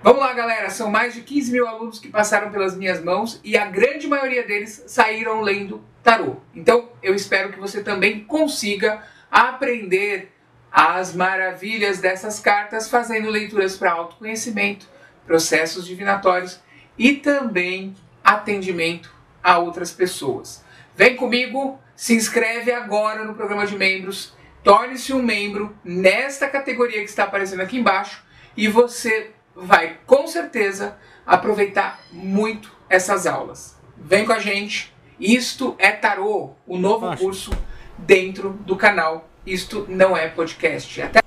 Vamos 0.01 0.21
lá, 0.21 0.33
galera. 0.33 0.71
São 0.71 0.89
mais 0.89 1.15
de 1.15 1.23
15 1.23 1.51
mil 1.51 1.67
alunos 1.67 1.99
que 1.99 2.09
passaram 2.09 2.53
pelas 2.53 2.77
minhas 2.77 3.03
mãos 3.03 3.41
e 3.43 3.57
a 3.57 3.67
grande 3.67 4.07
maioria 4.07 4.47
deles 4.47 4.85
saíram 4.87 5.41
lendo 5.41 5.85
tarô. 6.01 6.37
Então, 6.55 6.91
eu 7.03 7.13
espero 7.13 7.51
que 7.51 7.59
você 7.59 7.83
também 7.83 8.23
consiga 8.23 9.03
aprender 9.29 10.33
as 10.71 11.13
maravilhas 11.13 11.99
dessas 11.99 12.39
cartas 12.39 12.89
fazendo 12.89 13.29
leituras 13.29 13.77
para 13.77 13.91
autoconhecimento, 13.91 14.89
processos 15.31 15.87
divinatórios 15.87 16.59
e 16.99 17.13
também 17.15 17.95
atendimento 18.25 19.15
a 19.41 19.59
outras 19.59 19.93
pessoas. 19.93 20.65
Vem 20.97 21.15
comigo, 21.15 21.79
se 21.95 22.17
inscreve 22.17 22.73
agora 22.73 23.23
no 23.23 23.37
programa 23.37 23.65
de 23.65 23.77
membros, 23.77 24.33
torne-se 24.65 25.13
um 25.13 25.23
membro 25.23 25.73
nesta 25.85 26.49
categoria 26.49 26.99
que 26.99 27.09
está 27.09 27.23
aparecendo 27.23 27.61
aqui 27.61 27.79
embaixo 27.79 28.25
e 28.57 28.67
você 28.67 29.31
vai 29.55 29.99
com 30.05 30.27
certeza 30.27 30.99
aproveitar 31.25 32.01
muito 32.11 32.73
essas 32.89 33.25
aulas. 33.25 33.77
Vem 33.97 34.25
com 34.25 34.33
a 34.33 34.41
gente. 34.41 34.93
Isto 35.21 35.77
é 35.79 35.93
Tarô, 35.93 36.55
o 36.67 36.77
novo 36.77 37.07
Acho. 37.07 37.23
curso 37.23 37.51
dentro 37.97 38.51
do 38.67 38.75
canal. 38.75 39.31
Isto 39.47 39.87
não 39.89 40.17
é 40.17 40.27
podcast. 40.27 41.03
Até 41.03 41.21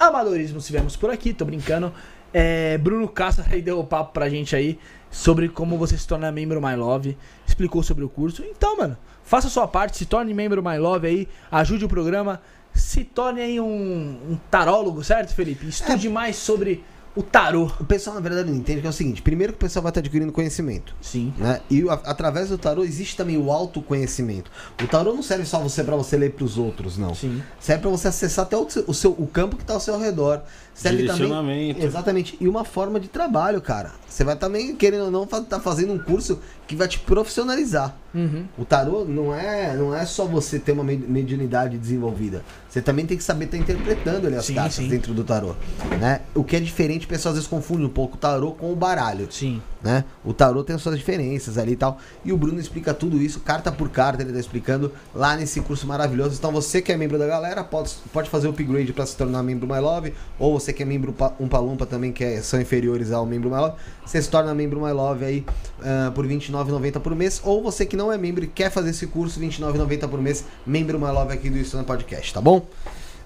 Amadorismo 0.00 0.60
tivemos 0.60 0.96
por 0.96 1.10
aqui, 1.10 1.32
tô 1.32 1.44
brincando. 1.44 1.94
É, 2.38 2.76
Bruno 2.76 3.08
Cássara 3.08 3.48
aí 3.54 3.62
deu 3.62 3.80
o 3.80 3.84
papo 3.84 4.12
pra 4.12 4.28
gente 4.28 4.54
aí 4.54 4.78
sobre 5.10 5.48
como 5.48 5.78
você 5.78 5.96
se 5.96 6.06
torna 6.06 6.30
membro 6.30 6.60
My 6.60 6.74
Love. 6.76 7.16
Explicou 7.46 7.82
sobre 7.82 8.04
o 8.04 8.08
curso. 8.10 8.44
Então, 8.44 8.76
mano, 8.76 8.94
faça 9.24 9.46
a 9.46 9.50
sua 9.50 9.66
parte, 9.66 9.96
se 9.96 10.04
torne 10.04 10.34
membro 10.34 10.62
My 10.62 10.76
Love 10.76 11.06
aí, 11.06 11.28
ajude 11.50 11.86
o 11.86 11.88
programa, 11.88 12.40
se 12.74 13.04
torne 13.04 13.40
aí 13.40 13.58
um, 13.58 14.18
um 14.32 14.38
tarólogo, 14.50 15.02
certo, 15.02 15.32
Felipe? 15.34 15.66
Estude 15.66 16.10
mais 16.10 16.36
sobre 16.36 16.84
O 17.14 17.22
tarô. 17.22 17.70
O 17.80 17.84
pessoal, 17.84 18.14
na 18.16 18.20
verdade, 18.20 18.50
não 18.50 18.58
entende 18.58 18.82
que 18.82 18.86
é 18.86 18.90
o 18.90 18.92
seguinte: 18.92 19.22
primeiro 19.22 19.54
que 19.54 19.56
o 19.56 19.60
pessoal 19.60 19.82
vai 19.82 19.88
estar 19.90 20.00
adquirindo 20.00 20.30
conhecimento. 20.30 20.94
Sim. 21.00 21.32
Né? 21.38 21.62
E 21.70 21.88
a- 21.88 21.94
através 22.04 22.50
do 22.50 22.58
tarô 22.58 22.84
existe 22.84 23.16
também 23.16 23.38
o 23.38 23.50
autoconhecimento. 23.50 24.50
O 24.84 24.86
tarô 24.86 25.14
não 25.14 25.22
serve 25.22 25.46
só 25.46 25.58
você 25.58 25.82
para 25.82 25.96
você 25.96 26.14
ler 26.18 26.32
para 26.32 26.44
os 26.44 26.58
outros, 26.58 26.98
não. 26.98 27.14
Sim. 27.14 27.42
Serve 27.58 27.80
para 27.80 27.90
você 27.90 28.08
acessar 28.08 28.44
até 28.44 28.54
o 28.58 28.68
seu, 28.68 28.84
o, 28.86 28.92
seu- 28.92 29.12
o 29.12 29.26
campo 29.26 29.56
que 29.56 29.62
está 29.62 29.72
ao 29.72 29.80
seu 29.80 29.98
redor. 29.98 30.42
Serve 30.76 30.98
também. 31.04 31.14
Direcionamento. 31.16 31.82
Exatamente. 31.84 32.36
E 32.38 32.46
uma 32.46 32.62
forma 32.64 33.00
de 33.00 33.08
trabalho, 33.08 33.60
cara. 33.62 33.92
Você 34.06 34.22
vai 34.24 34.36
também, 34.36 34.76
querendo 34.76 35.06
ou 35.06 35.10
não, 35.10 35.24
estar 35.24 35.40
tá 35.40 35.58
fazendo 35.60 35.92
um 35.92 35.98
curso 35.98 36.38
que 36.66 36.76
vai 36.76 36.86
te 36.86 36.98
profissionalizar. 36.98 37.94
Uhum. 38.14 38.44
O 38.56 38.64
tarô 38.64 39.04
não 39.04 39.34
é, 39.34 39.74
não 39.76 39.94
é 39.94 40.06
só 40.06 40.24
você 40.24 40.58
ter 40.58 40.72
uma 40.72 40.82
me- 40.84 40.96
mediunidade 40.96 41.76
desenvolvida. 41.76 42.42
Você 42.68 42.80
também 42.80 43.04
tem 43.06 43.16
que 43.16 43.22
saber 43.22 43.44
estar 43.46 43.58
interpretando 43.58 44.26
ali 44.26 44.36
as 44.36 44.46
Sim, 44.46 44.54
cartas 44.54 44.74
sim. 44.76 44.88
dentro 44.88 45.12
do 45.12 45.22
tarô. 45.22 45.54
Né? 46.00 46.20
O 46.34 46.42
que 46.42 46.56
é 46.56 46.60
diferente, 46.60 47.04
o 47.04 47.08
pessoal 47.08 47.30
às 47.32 47.36
vezes 47.36 47.48
confunde 47.48 47.84
um 47.84 47.88
pouco 47.90 48.16
o 48.16 48.18
tarô 48.18 48.52
com 48.52 48.72
o 48.72 48.76
baralho. 48.76 49.28
Sim. 49.30 49.60
Né? 49.82 50.04
O 50.24 50.32
tarô 50.32 50.64
tem 50.64 50.74
as 50.74 50.82
suas 50.82 50.96
diferenças 50.98 51.58
ali 51.58 51.72
e 51.72 51.76
tal. 51.76 51.98
E 52.24 52.32
o 52.32 52.36
Bruno 52.38 52.58
explica 52.58 52.92
tudo 52.94 53.20
isso, 53.20 53.40
carta 53.40 53.70
por 53.70 53.90
carta, 53.90 54.22
ele 54.22 54.32
tá 54.32 54.40
explicando 54.40 54.90
lá 55.14 55.36
nesse 55.36 55.60
curso 55.60 55.86
maravilhoso. 55.86 56.36
Então 56.38 56.50
você 56.50 56.80
que 56.82 56.90
é 56.90 56.96
membro 56.96 57.18
da 57.18 57.26
galera, 57.26 57.62
pode, 57.62 57.94
pode 58.12 58.30
fazer 58.30 58.46
o 58.46 58.50
upgrade 58.50 58.92
para 58.94 59.04
se 59.06 59.14
tornar 59.16 59.42
membro 59.42 59.66
My 59.68 59.78
Love. 59.78 60.14
Ou 60.38 60.58
você 60.58 60.65
que 60.72 60.82
é 60.82 60.86
membro 60.86 61.12
pa- 61.12 61.32
Umpa 61.40 61.58
Lumpa 61.58 61.86
também, 61.86 62.12
que 62.12 62.22
é- 62.24 62.40
são 62.42 62.60
inferiores 62.60 63.12
ao 63.12 63.24
membro 63.26 63.50
My 63.50 63.56
Love. 63.56 63.76
Você 64.04 64.20
se 64.22 64.30
torna 64.30 64.54
membro 64.54 64.80
My 64.84 64.92
Love 64.92 65.24
aí 65.24 65.44
ah, 65.82 66.10
por 66.14 66.24
R$29,90 66.26 67.00
por 67.00 67.14
mês. 67.14 67.40
Ou 67.44 67.62
você 67.62 67.84
que 67.86 67.96
não 67.96 68.12
é 68.12 68.18
membro 68.18 68.44
e 68.44 68.46
quer 68.46 68.70
fazer 68.70 68.90
esse 68.90 69.06
curso, 69.06 69.38
R$29,90 69.40 70.08
por 70.08 70.20
mês, 70.20 70.44
membro 70.66 70.98
My 70.98 71.06
Love 71.12 71.32
aqui 71.34 71.48
do 71.50 71.58
Estúdio 71.58 71.86
Podcast, 71.86 72.32
tá 72.34 72.40
bom? 72.40 72.66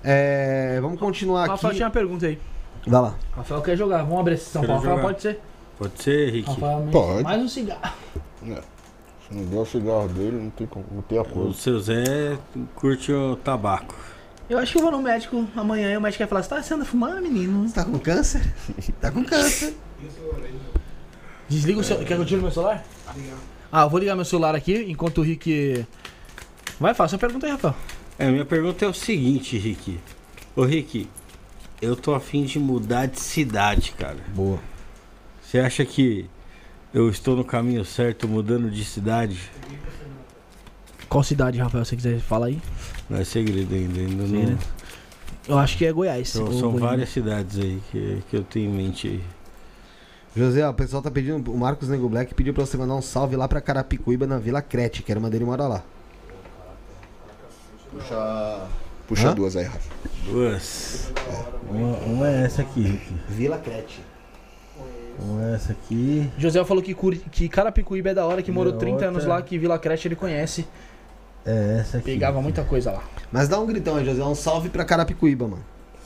É, 0.02 0.78
vamos 0.80 0.98
continuar 0.98 1.42
aqui. 1.42 1.50
Rafael 1.52 1.74
tinha 1.74 1.86
uma 1.86 1.92
pergunta 1.92 2.26
aí. 2.26 2.38
Vai 2.86 3.02
lá. 3.02 3.14
Rafael 3.36 3.60
quer 3.60 3.76
jogar. 3.76 4.02
Vamos 4.02 4.20
abrir 4.20 4.34
a 4.34 4.38
sessão. 4.38 4.62
Quero 4.62 4.74
Rafael 4.74 4.96
jogar. 4.96 5.02
pode 5.08 5.22
ser. 5.22 5.40
Pode 5.78 6.02
ser, 6.02 6.30
Rick. 6.30 6.48
Rafael, 6.48 6.88
Pode. 6.90 7.22
mais 7.24 7.42
um 7.42 7.48
cigarro. 7.48 7.94
Se 8.42 9.34
não 9.36 9.44
der 9.44 9.56
o 9.58 9.64
cigarro 9.66 10.08
dele, 10.08 10.36
não 10.42 10.50
tem, 10.50 10.66
como- 10.66 10.84
não 10.90 11.02
tem 11.02 11.18
O 11.18 11.22
acordo. 11.22 11.52
seu 11.54 11.78
Zé 11.78 12.36
curte 12.74 13.12
o 13.12 13.36
tabaco. 13.36 13.94
Eu 14.50 14.58
acho 14.58 14.72
que 14.72 14.78
eu 14.78 14.82
vou 14.82 14.90
no 14.90 15.00
médico 15.00 15.48
amanhã 15.54 15.92
e 15.92 15.96
o 15.96 16.00
médico 16.00 16.18
vai 16.24 16.28
falar: 16.28 16.42
Você 16.42 16.48
tá 16.48 16.60
sendo 16.60 16.84
fumando, 16.84 17.22
menino? 17.22 17.68
Você 17.68 17.74
tá 17.76 17.84
com 17.84 17.96
câncer? 18.00 18.52
tá 19.00 19.12
com 19.12 19.24
câncer. 19.24 19.76
Desliga 21.48 21.78
o 21.78 21.84
celular. 21.84 22.04
Quer 22.04 22.16
que 22.16 22.20
eu 22.20 22.26
tire 22.26 22.40
meu 22.40 22.50
celular? 22.50 22.84
Ah, 23.70 23.82
eu 23.82 23.90
vou 23.90 24.00
ligar 24.00 24.16
meu 24.16 24.24
celular 24.24 24.56
aqui 24.56 24.90
enquanto 24.90 25.18
o 25.18 25.22
Rick. 25.22 25.86
Vai, 26.80 26.94
faça 26.94 27.14
a 27.14 27.18
pergunta 27.18 27.46
aí, 27.46 27.52
Rafael. 27.52 27.76
É, 28.18 28.28
minha 28.28 28.44
pergunta 28.44 28.84
é 28.84 28.88
o 28.88 28.92
seguinte, 28.92 29.56
Rick. 29.56 30.00
Ô, 30.56 30.64
Rick, 30.64 31.08
eu 31.80 31.94
tô 31.94 32.12
afim 32.12 32.42
de 32.42 32.58
mudar 32.58 33.06
de 33.06 33.20
cidade, 33.20 33.92
cara. 33.92 34.18
Boa. 34.34 34.58
Você 35.44 35.60
acha 35.60 35.84
que 35.84 36.28
eu 36.92 37.08
estou 37.08 37.36
no 37.36 37.44
caminho 37.44 37.84
certo 37.84 38.26
mudando 38.26 38.68
de 38.68 38.84
cidade? 38.84 39.38
Qual 41.08 41.22
cidade, 41.22 41.56
Rafael? 41.60 41.84
Se 41.84 41.90
você 41.90 41.96
quiser 41.96 42.18
falar 42.18 42.46
aí. 42.46 42.60
Não 43.10 43.18
é 43.18 43.24
segredo 43.24 43.74
ainda, 43.74 43.98
ainda 44.00 44.26
Sim, 44.26 44.32
não. 44.44 44.50
né? 44.52 44.58
Eu 45.48 45.58
acho 45.58 45.76
que 45.76 45.84
é 45.84 45.92
Goiás. 45.92 46.28
São, 46.28 46.44
ou 46.44 46.52
são 46.52 46.70
Goiânia. 46.70 46.88
várias 46.88 47.08
cidades 47.08 47.58
aí 47.58 47.82
que, 47.90 48.22
que 48.30 48.36
eu 48.36 48.44
tenho 48.44 48.70
em 48.70 48.72
mente 48.72 49.08
aí. 49.08 49.22
José, 50.36 50.64
ó, 50.64 50.70
o 50.70 50.74
pessoal 50.74 51.02
tá 51.02 51.10
pedindo. 51.10 51.50
O 51.52 51.58
Marcos 51.58 51.88
Nego 51.88 52.08
Black 52.08 52.32
pediu 52.34 52.54
pra 52.54 52.64
você 52.64 52.76
mandar 52.76 52.94
um 52.94 53.02
salve 53.02 53.34
lá 53.34 53.48
pra 53.48 53.60
Carapicuíba, 53.60 54.26
na 54.28 54.38
Vila 54.38 54.62
Crete, 54.62 55.02
que 55.02 55.10
era 55.10 55.18
uma 55.18 55.28
dele 55.28 55.44
mora 55.44 55.66
lá. 55.66 55.82
Puxa, 57.90 58.60
puxa 59.08 59.28
Hã? 59.30 59.34
duas 59.34 59.56
aí, 59.56 59.64
Rafa. 59.64 59.90
Duas. 60.26 61.12
Uma, 61.68 61.96
uma 61.98 62.28
é 62.30 62.44
essa 62.44 62.62
aqui, 62.62 62.82
Rick. 62.82 63.12
Vila 63.28 63.58
Crete. 63.58 64.00
Uma 65.18 65.50
é 65.50 65.54
essa 65.54 65.72
aqui. 65.72 66.30
José 66.38 66.64
falou 66.64 66.82
que, 66.82 66.94
que 67.32 67.48
Carapicuíba 67.48 68.10
é 68.10 68.14
da 68.14 68.24
hora, 68.24 68.40
que 68.42 68.50
E 68.50 68.54
morou 68.54 68.72
a 68.72 68.76
30 68.76 68.92
outra- 68.92 69.08
anos 69.08 69.24
lá, 69.26 69.42
que 69.42 69.58
Vila 69.58 69.78
Crete 69.78 70.06
ele 70.06 70.16
conhece. 70.16 70.64
É 71.44 71.78
essa 71.80 71.98
aqui. 71.98 72.12
Pegava 72.12 72.40
muita 72.42 72.64
coisa 72.64 72.92
lá. 72.92 73.02
Mas 73.32 73.48
dá 73.48 73.58
um 73.58 73.66
gritão 73.66 73.96
aí, 73.96 74.04
José. 74.04 74.22
Um 74.22 74.34
salve 74.34 74.68
pra 74.68 74.84
Carapicuíba, 74.84 75.46
mano. 75.48 75.64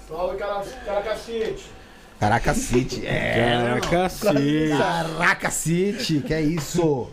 Salve, 0.09 0.37
cara, 0.37 0.65
caracacete. 0.85 1.65
Caracacete. 2.21 3.07
É. 3.07 3.81
Cacete. 3.91 4.79
Caraca 4.79 5.51
City, 5.51 6.21
que 6.21 6.33
é 6.33 6.41
isso? 6.41 7.11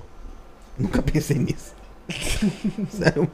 Nunca 0.78 1.02
pensei 1.02 1.38
nisso. 1.38 1.74
Sério. 2.90 3.30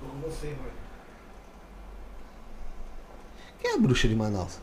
Tô 0.00 0.06
com 0.06 0.20
você, 0.28 0.48
mano. 0.48 0.70
Quem 3.60 3.70
é 3.70 3.74
a 3.74 3.78
bruxa 3.78 4.08
de 4.08 4.14
Manaus? 4.14 4.58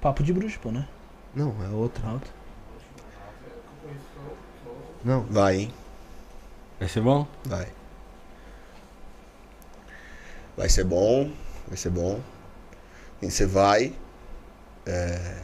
Papo 0.00 0.22
de 0.22 0.32
bruxo, 0.32 0.58
pô, 0.60 0.70
né? 0.70 0.86
Não, 1.34 1.54
é 1.64 1.68
outra. 1.68 2.06
Alto. 2.08 2.30
Não. 5.04 5.22
Vai, 5.24 5.56
hein? 5.56 5.74
Vai 6.78 6.88
ser 6.88 7.00
bom? 7.00 7.26
Vai. 7.44 7.68
Vai 10.56 10.68
ser 10.68 10.84
bom, 10.84 11.32
vai 11.66 11.76
ser 11.76 11.90
bom. 11.90 12.20
E 13.20 13.30
você 13.30 13.46
vai. 13.46 13.94
é, 14.86 15.42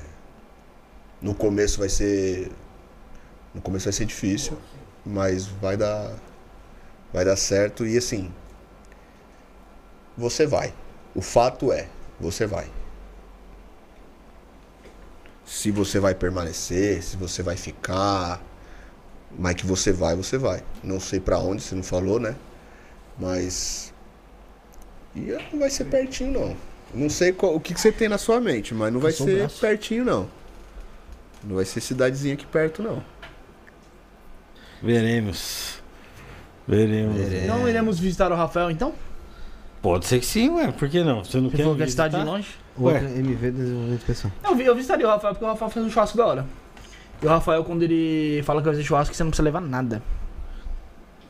No 1.22 1.34
começo 1.34 1.78
vai 1.78 1.88
ser. 1.88 2.50
No 3.54 3.60
começo 3.62 3.84
vai 3.86 3.92
ser 3.92 4.04
difícil, 4.04 4.58
mas 5.04 5.46
vai 5.46 5.76
dar. 5.76 6.14
Vai 7.12 7.24
dar 7.24 7.36
certo 7.36 7.86
e 7.86 7.96
assim. 7.96 8.32
Você 10.16 10.46
vai. 10.46 10.74
O 11.14 11.22
fato 11.22 11.72
é, 11.72 11.88
você 12.20 12.46
vai. 12.46 12.70
Se 15.46 15.70
você 15.70 15.98
vai 15.98 16.14
permanecer, 16.14 17.02
se 17.02 17.16
você 17.16 17.42
vai 17.42 17.56
ficar, 17.56 18.42
mas 19.36 19.54
que 19.54 19.66
você 19.66 19.92
vai, 19.92 20.14
você 20.14 20.38
vai. 20.38 20.62
Não 20.82 21.00
sei 21.00 21.18
pra 21.20 21.38
onde, 21.38 21.62
você 21.62 21.74
não 21.74 21.82
falou, 21.82 22.20
né? 22.20 22.36
Mas. 23.18 23.92
E 25.16 25.20
não 25.52 25.58
vai 25.60 25.70
ser 25.70 25.84
pertinho, 25.86 26.32
não. 26.32 26.56
Não 26.94 27.10
sei 27.10 27.32
qual- 27.32 27.54
o 27.54 27.60
que, 27.60 27.74
que 27.74 27.80
você 27.80 27.90
tem 27.92 28.08
na 28.08 28.16
sua 28.18 28.40
mente, 28.40 28.72
mas 28.74 28.92
não 28.92 29.00
vai 29.00 29.12
ser 29.12 29.38
braço. 29.38 29.60
pertinho, 29.60 30.04
não. 30.04 30.28
Não 31.44 31.56
vai 31.56 31.64
ser 31.64 31.80
cidadezinha 31.80 32.34
aqui 32.34 32.46
perto, 32.46 32.82
não. 32.82 33.02
Veremos. 34.82 35.80
Veremos. 36.66 37.16
Não 37.46 37.68
iremos 37.68 37.98
visitar 37.98 38.30
o 38.30 38.34
Rafael 38.36 38.70
então? 38.70 38.92
Pode 39.82 40.06
ser 40.06 40.20
que 40.20 40.26
sim, 40.26 40.50
ué. 40.50 40.70
Por 40.72 40.88
que 40.88 41.02
não? 41.02 41.24
Você 41.24 41.40
não 41.40 41.50
Você 41.50 41.56
quer 41.56 41.62
que 41.64 41.70
é 41.70 41.84
visitar? 41.84 42.04
cidade 42.10 42.24
de 42.24 42.30
longe? 42.30 42.48
Ué. 42.80 42.98
MV 42.98 43.50
Desenvolvimento 43.50 44.04
Pessoal. 44.04 44.32
Eu, 44.44 44.54
vi, 44.56 44.64
eu 44.64 44.74
visitaria 44.74 45.06
o 45.06 45.10
Rafael 45.10 45.34
porque 45.34 45.44
o 45.44 45.48
Rafael 45.48 45.70
fez 45.70 45.86
um 45.86 45.90
churrasco 45.90 46.16
da 46.16 46.26
hora. 46.26 46.46
E 47.22 47.26
o 47.26 47.28
Rafael, 47.28 47.64
quando 47.64 47.82
ele 47.82 48.42
fala 48.44 48.60
que 48.60 48.66
vai 48.66 48.74
fazer 48.74 48.86
churrasco, 48.86 49.14
você 49.14 49.22
não 49.24 49.30
precisa 49.30 49.44
levar 49.44 49.60
nada. 49.60 50.02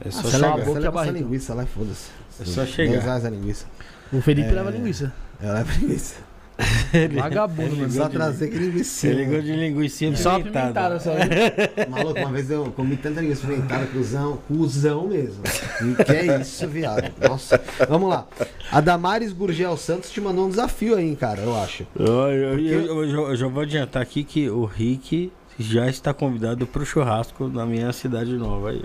É 0.05 0.11
só 0.11 0.21
Ah, 0.29 0.31
chegar. 0.31 0.49
a 0.53 0.57
Você 0.57 0.71
a 0.71 0.73
leva 0.75 0.79
essa 0.79 0.91
barriga. 0.93 1.19
linguiça 1.19 1.55
lá 1.55 1.67
foda-se. 1.67 2.11
É 2.41 2.45
só 2.45 2.65
chegar. 2.67 2.93
10 2.93 3.05
reais 3.05 3.25
a 3.25 3.31
linguiça. 3.31 3.67
O 4.13 4.21
Felipe 4.21 4.51
leva 4.51 4.71
linguiça. 4.71 5.13
Eu 5.43 5.53
levo 5.53 5.73
linguiça. 5.81 6.15
Vagabundo, 7.15 7.77
mano. 7.77 7.91
Só 7.91 8.09
trazer 8.09 8.49
que 8.49 8.59
linguiça. 8.59 8.91
Você 9.01 9.13
ligou 9.13 9.41
de 9.41 9.53
linguiça 9.55 10.17
Só 10.17 10.37
apimentada. 10.37 10.97
apimentada, 10.97 11.01
só. 11.01 11.13
Maluco, 11.89 12.19
uma 12.19 12.33
vez 12.33 12.51
eu 12.51 12.65
comi 12.73 12.97
tanta 12.97 13.21
linguiça 13.21 13.47
pimentada, 13.47 13.87
cuzão, 13.87 14.39
cuzão 14.49 15.07
mesmo. 15.09 15.43
E 15.83 16.05
que 16.05 16.13
é 16.13 16.41
isso, 16.41 16.67
viado. 16.67 17.13
Nossa. 17.29 17.61
Vamos 17.89 18.09
lá. 18.11 18.27
A 18.73 18.81
Damares 18.81 19.33
Gurgel 19.33 19.77
Santos 19.77 20.11
te 20.11 20.21
mandou 20.21 20.47
um 20.47 20.51
desafio 20.51 20.97
aí, 20.97 21.15
cara, 21.17 21.41
eu 21.43 21.57
acho. 21.57 21.87
Eu, 21.97 22.07
eu- 22.07 22.59
eu- 22.61 23.29
eu 23.31 23.37
já 23.37 23.47
vou 23.47 23.63
adiantar 23.63 24.03
aqui 24.03 24.25
que 24.25 24.51
o 24.51 24.65
Rick 24.65 25.33
já 25.59 25.87
está 25.89 26.15
convidado 26.15 26.67
para 26.67 26.83
o 26.83 26.87
churrasco 26.87 27.49
na 27.49 27.67
minha 27.67 27.93
cidade 27.93 28.33
nova 28.37 28.71
aí. 28.71 28.83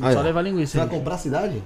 ó. 0.00 0.06
Aí, 0.06 0.14
Só 0.14 0.20
ó. 0.20 0.22
levar 0.22 0.42
Você 0.42 0.48
linguiça. 0.50 0.78
vai 0.78 0.86
aí. 0.86 0.92
comprar 0.94 1.14
a 1.14 1.18
cidade? 1.18 1.62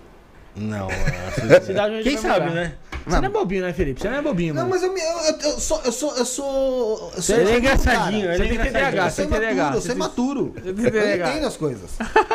Não, 0.56 0.88
Cidade 1.64 1.94
onde 1.94 2.02
quem 2.02 2.16
vai 2.16 2.22
sabe, 2.32 2.48
morar. 2.48 2.54
né? 2.62 2.74
Você 3.06 3.16
não 3.20 3.24
é 3.26 3.30
bobinho, 3.30 3.62
né, 3.62 3.72
Felipe? 3.72 4.00
Você 4.00 4.08
não 4.10 4.16
é 4.18 4.22
bobinho, 4.22 4.52
Não, 4.54 4.62
mano. 4.62 4.74
mas 4.74 4.82
eu, 4.82 4.92
me- 4.92 5.00
eu, 5.00 5.50
eu, 5.52 5.60
sou. 5.60 5.80
Eu 5.84 5.92
sou. 5.92 6.16
Eu 6.16 6.24
sou. 6.24 7.12
Eu 7.16 7.22
sou 7.22 7.36
Ele 7.36 7.50
é 7.52 7.58
engraçadinho, 7.58 8.22
cara. 8.26 8.34
ele 8.34 8.44
é 8.44 8.48
Você 8.48 8.70
tem 8.70 8.78
engraçadinho. 8.88 9.28
TDAH, 9.40 9.66
Eu 9.68 9.72
sou 9.72 9.80
você 9.82 9.94
maturo, 9.94 10.52
eu 10.56 10.62
Você 10.62 10.72
sou 10.72 10.76
maturo. 10.76 10.90
tem 10.90 11.00
Eu 11.00 11.26
entendo 11.28 11.46
as 11.46 11.56
coisas. 11.56 11.90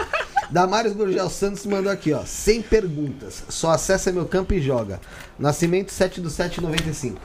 Damares 0.50 0.94
Gurgel 0.94 1.30
Santos 1.30 1.66
mandou 1.66 1.92
aqui, 1.92 2.14
ó. 2.14 2.22
Sem 2.26 2.62
perguntas. 2.62 3.44
Só 3.50 3.72
acessa 3.72 4.12
meu 4.12 4.26
campo 4.26 4.54
e 4.54 4.62
joga. 4.62 5.00
Nascimento 5.38 5.92
7 5.92 6.22
do 6.22 6.30
7 6.30 6.62
95. 6.62 7.20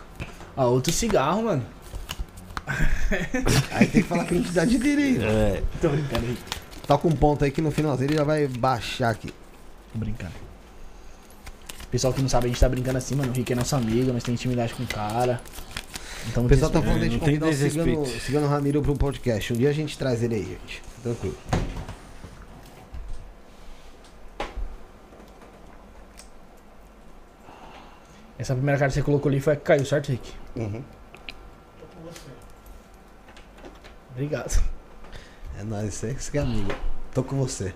Ah, 0.56 0.66
outro 0.66 0.92
cigarro, 0.92 1.44
mano. 1.44 1.64
Aí 3.72 3.86
tem 3.86 4.02
que 4.02 4.08
falar 4.08 4.22
a 4.22 4.26
identidade 4.26 4.78
dele 4.78 5.02
aí. 5.02 5.24
É, 5.24 5.62
Tô 5.80 5.88
brincando. 5.88 6.36
Tá 6.86 6.98
com 6.98 7.08
um 7.08 7.16
ponto 7.16 7.44
aí 7.44 7.50
que 7.50 7.60
no 7.60 7.70
finalzinho 7.70 8.08
ele 8.10 8.16
já 8.16 8.24
vai 8.24 8.46
baixar 8.46 9.10
aqui. 9.10 9.28
Tô 9.92 9.98
brincando. 9.98 10.32
Pessoal 11.90 12.12
que 12.12 12.20
não 12.20 12.28
sabe, 12.28 12.46
a 12.46 12.48
gente 12.48 12.60
tá 12.60 12.68
brincando 12.68 12.98
assim, 12.98 13.14
mano. 13.14 13.30
O 13.30 13.34
Rick 13.34 13.52
é 13.52 13.56
nosso 13.56 13.74
amigo, 13.76 14.12
nós 14.12 14.22
temos 14.22 14.40
intimidade 14.40 14.74
com 14.74 14.82
o 14.82 14.86
cara. 14.86 15.40
Então, 16.28 16.44
O 16.44 16.48
pessoal 16.48 16.70
tá 16.70 16.82
falando 16.82 17.00
de 17.02 17.10
tem 17.10 17.18
convidar 17.18 17.48
o 17.48 17.52
Cigano. 17.52 18.06
Cigano 18.06 18.46
Ramiro 18.46 18.82
pro 18.82 18.94
podcast. 18.94 19.52
Um 19.52 19.56
dia 19.56 19.70
a 19.70 19.72
gente 19.72 19.96
traz 19.96 20.22
ele 20.22 20.34
aí, 20.34 20.44
gente. 20.44 20.82
Tranquilo. 21.02 21.36
Essa 28.38 28.54
primeira 28.54 28.78
carta 28.78 28.92
que 28.92 29.00
você 29.00 29.04
colocou 29.04 29.28
ali 29.28 29.40
foi 29.40 29.54
a 29.54 29.56
que 29.56 29.62
caiu, 29.62 29.84
certo, 29.84 30.10
Rick? 30.10 30.32
Uhum. 30.56 30.82
Obrigado. 34.18 34.60
É 35.56 35.62
nóis, 35.62 35.94
você 35.94 36.12
que 36.12 36.38
é 36.38 36.40
amigo. 36.40 36.72
Tô 37.14 37.22
com 37.22 37.36
você. 37.36 37.72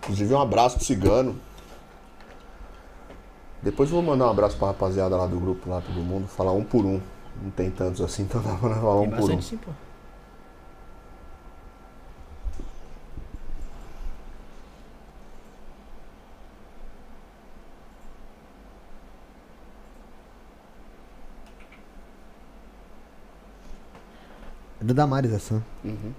Inclusive 0.00 0.34
um 0.34 0.40
abraço 0.40 0.76
pro 0.76 0.84
cigano. 0.84 1.38
Depois 3.62 3.88
eu 3.88 3.94
vou 3.94 4.02
mandar 4.04 4.26
um 4.26 4.30
abraço 4.30 4.56
pra 4.56 4.66
rapaziada 4.66 5.16
lá 5.16 5.28
do 5.28 5.38
grupo, 5.38 5.70
lá, 5.70 5.80
todo 5.80 5.94
mundo, 6.00 6.26
falar 6.26 6.50
um 6.50 6.64
por 6.64 6.84
um. 6.84 7.00
Não 7.40 7.50
tem 7.52 7.70
tantos 7.70 8.00
assim, 8.00 8.24
então 8.24 8.42
dá 8.42 8.56
pra 8.56 8.74
falar 8.74 9.02
um 9.02 9.10
por 9.10 9.30
um. 9.30 9.40
sim, 9.40 9.56
pô. 9.56 9.70
É 24.82 24.84
da 24.84 24.94
Damares 24.94 25.32
essa. 25.32 25.62
Uhum. 25.84 26.12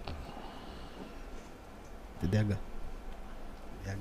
TDH. 2.22 2.58
TDH. 3.84 3.98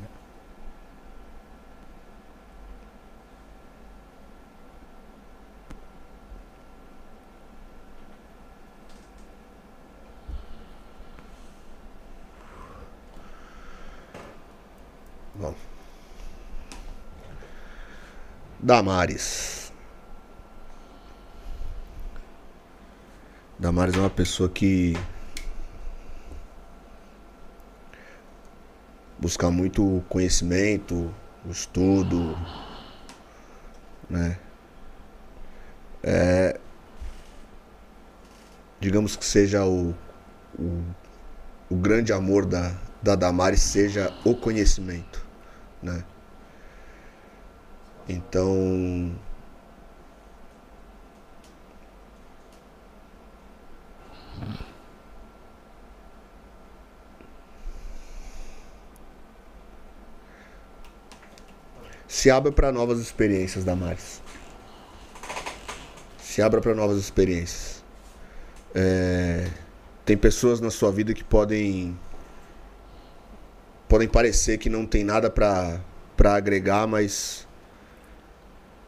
Bom. 15.34 15.54
Damares. 18.60 19.61
Damares 23.62 23.94
é 23.94 23.98
uma 24.00 24.10
pessoa 24.10 24.48
que 24.48 24.92
busca 29.20 29.48
muito 29.52 30.02
conhecimento, 30.08 31.14
estudo, 31.48 32.36
né? 34.10 34.36
É, 36.02 36.58
digamos 38.80 39.14
que 39.14 39.24
seja 39.24 39.64
o, 39.64 39.94
o, 40.58 40.82
o 41.70 41.76
grande 41.76 42.12
amor 42.12 42.44
da, 42.44 42.74
da 43.00 43.14
Damares 43.14 43.62
seja 43.62 44.12
o 44.24 44.34
conhecimento, 44.34 45.24
né? 45.80 46.02
Então, 48.08 49.16
se 62.22 62.30
abra 62.30 62.52
para 62.52 62.70
novas 62.70 63.00
experiências, 63.00 63.64
Damares. 63.64 64.22
Se 66.18 66.40
abra 66.40 66.60
para 66.60 66.74
novas 66.74 66.98
experiências. 66.98 67.82
É, 68.74 69.48
tem 70.04 70.16
pessoas 70.16 70.60
na 70.60 70.70
sua 70.70 70.92
vida 70.92 71.12
que 71.14 71.24
podem 71.24 71.98
podem 73.88 74.08
parecer 74.08 74.56
que 74.58 74.70
não 74.70 74.86
tem 74.86 75.02
nada 75.02 75.28
para 75.28 75.80
para 76.16 76.34
agregar, 76.34 76.86
mas 76.86 77.46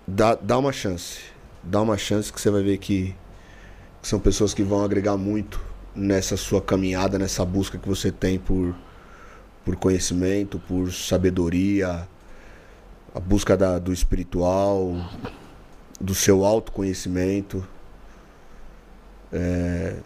dá, 0.06 0.36
dá 0.36 0.56
uma 0.56 0.72
chance. 0.72 1.20
Dá 1.62 1.80
uma 1.80 1.96
chance 1.96 2.32
que 2.32 2.40
você 2.40 2.50
vai 2.50 2.62
ver 2.62 2.78
que, 2.78 3.16
que 4.04 4.08
são 4.08 4.20
pessoas 4.20 4.52
que 4.52 4.62
vão 4.62 4.84
agregar 4.84 5.16
muito 5.16 5.58
nessa 5.96 6.36
sua 6.36 6.60
caminhada, 6.60 7.18
nessa 7.18 7.42
busca 7.42 7.78
que 7.78 7.88
você 7.88 8.12
tem 8.12 8.38
por, 8.38 8.76
por 9.64 9.76
conhecimento, 9.76 10.58
por 10.68 10.92
sabedoria, 10.92 12.06
a 13.14 13.18
busca 13.18 13.56
da, 13.56 13.78
do 13.78 13.94
espiritual, 13.94 14.94
do 15.98 16.14
seu 16.14 16.44
autoconhecimento. 16.44 17.66
É... 19.32 19.96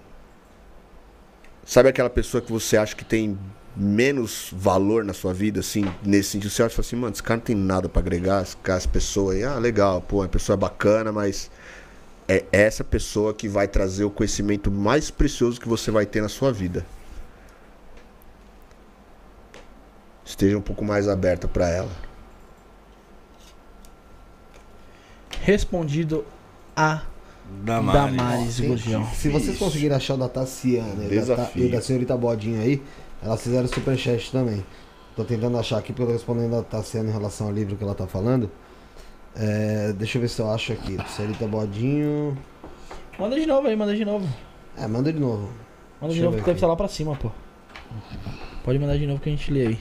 Sabe 1.64 1.88
aquela 1.88 2.08
pessoa 2.08 2.40
que 2.40 2.52
você 2.52 2.76
acha 2.76 2.94
que 2.94 3.04
tem 3.04 3.36
menos 3.76 4.50
valor 4.52 5.04
na 5.04 5.12
sua 5.12 5.34
vida, 5.34 5.58
assim, 5.58 5.84
nesse 6.04 6.30
sentido? 6.30 6.50
Você 6.52 6.62
acha 6.62 6.80
assim, 6.80 6.94
mano, 6.94 7.14
esse 7.14 7.22
cara 7.22 7.38
não 7.38 7.44
tem 7.44 7.56
nada 7.56 7.88
pra 7.88 8.00
agregar, 8.00 8.44
esse 8.44 8.56
cara, 8.58 8.78
essa 8.78 8.88
pessoa 8.88 9.32
aí, 9.32 9.42
ah, 9.42 9.58
legal, 9.58 10.00
pô, 10.00 10.22
a 10.22 10.28
pessoa 10.28 10.54
é 10.54 10.56
bacana, 10.56 11.10
mas 11.10 11.50
é 12.28 12.44
essa 12.52 12.84
pessoa 12.84 13.32
que 13.32 13.48
vai 13.48 13.66
trazer 13.66 14.05
o 14.05 14.10
conhecimento 14.10 14.70
mais 14.70 15.10
precioso 15.10 15.58
que 15.58 15.68
você 15.68 15.90
vai 15.90 16.05
ter 16.05 16.20
na 16.20 16.28
sua 16.28 16.52
vida. 16.52 16.84
Esteja 20.24 20.58
um 20.58 20.60
pouco 20.60 20.84
mais 20.84 21.08
aberta 21.08 21.48
pra 21.48 21.70
ela. 21.70 21.90
Respondido 25.40 26.26
a 26.76 27.02
Damares. 27.65 28.16
Damares 28.16 28.60
Gurgel. 28.60 29.07
se 29.15 29.31
vocês 29.31 29.57
conseguirem 29.57 29.97
achar 29.97 30.15
o 30.15 30.16
da 30.18 30.28
Tassiana 30.28 31.05
e, 31.05 31.20
da, 31.20 31.50
e 31.57 31.68
da 31.68 31.81
senhorita 31.81 32.15
Bodinha 32.15 32.60
aí, 32.60 32.82
elas 33.23 33.42
fizeram 33.42 33.66
superchat 33.66 34.31
também. 34.31 34.62
Tô 35.16 35.24
tentando 35.24 35.57
achar 35.57 35.78
aqui 35.78 35.94
porque 35.94 36.02
eu 36.02 36.07
tô 36.08 36.12
respondendo 36.12 36.57
a 36.57 36.62
Tassiana 36.62 37.08
em 37.08 37.12
relação 37.12 37.47
ao 37.47 37.52
livro 37.52 37.74
que 37.74 37.82
ela 37.82 37.94
tá 37.94 38.07
falando. 38.07 38.50
É, 39.36 39.92
deixa 39.92 40.18
eu 40.18 40.23
ver 40.23 40.28
se 40.28 40.40
eu 40.40 40.50
acho 40.50 40.73
aqui. 40.73 40.97
Senhorita 41.08 41.47
Bodinho. 41.47 42.36
Manda 43.18 43.39
de 43.39 43.47
novo 43.47 43.66
aí, 43.68 43.76
manda 43.76 43.94
de 43.94 44.05
novo. 44.05 44.28
É, 44.76 44.86
manda 44.86 45.12
de 45.12 45.18
novo. 45.18 45.48
Manda 46.00 46.12
Deixa 46.12 46.15
de 46.15 46.23
novo 46.23 46.36
que 46.39 46.42
deve 46.44 46.57
estar 46.57 46.66
lá 46.66 46.76
pra 46.76 46.89
cima, 46.89 47.16
pô. 47.16 47.31
Pode 48.65 48.78
mandar 48.78 48.97
de 48.97 49.07
novo 49.07 49.20
que 49.20 49.28
a 49.28 49.32
gente 49.32 49.50
lê 49.52 49.66
aí. 49.68 49.78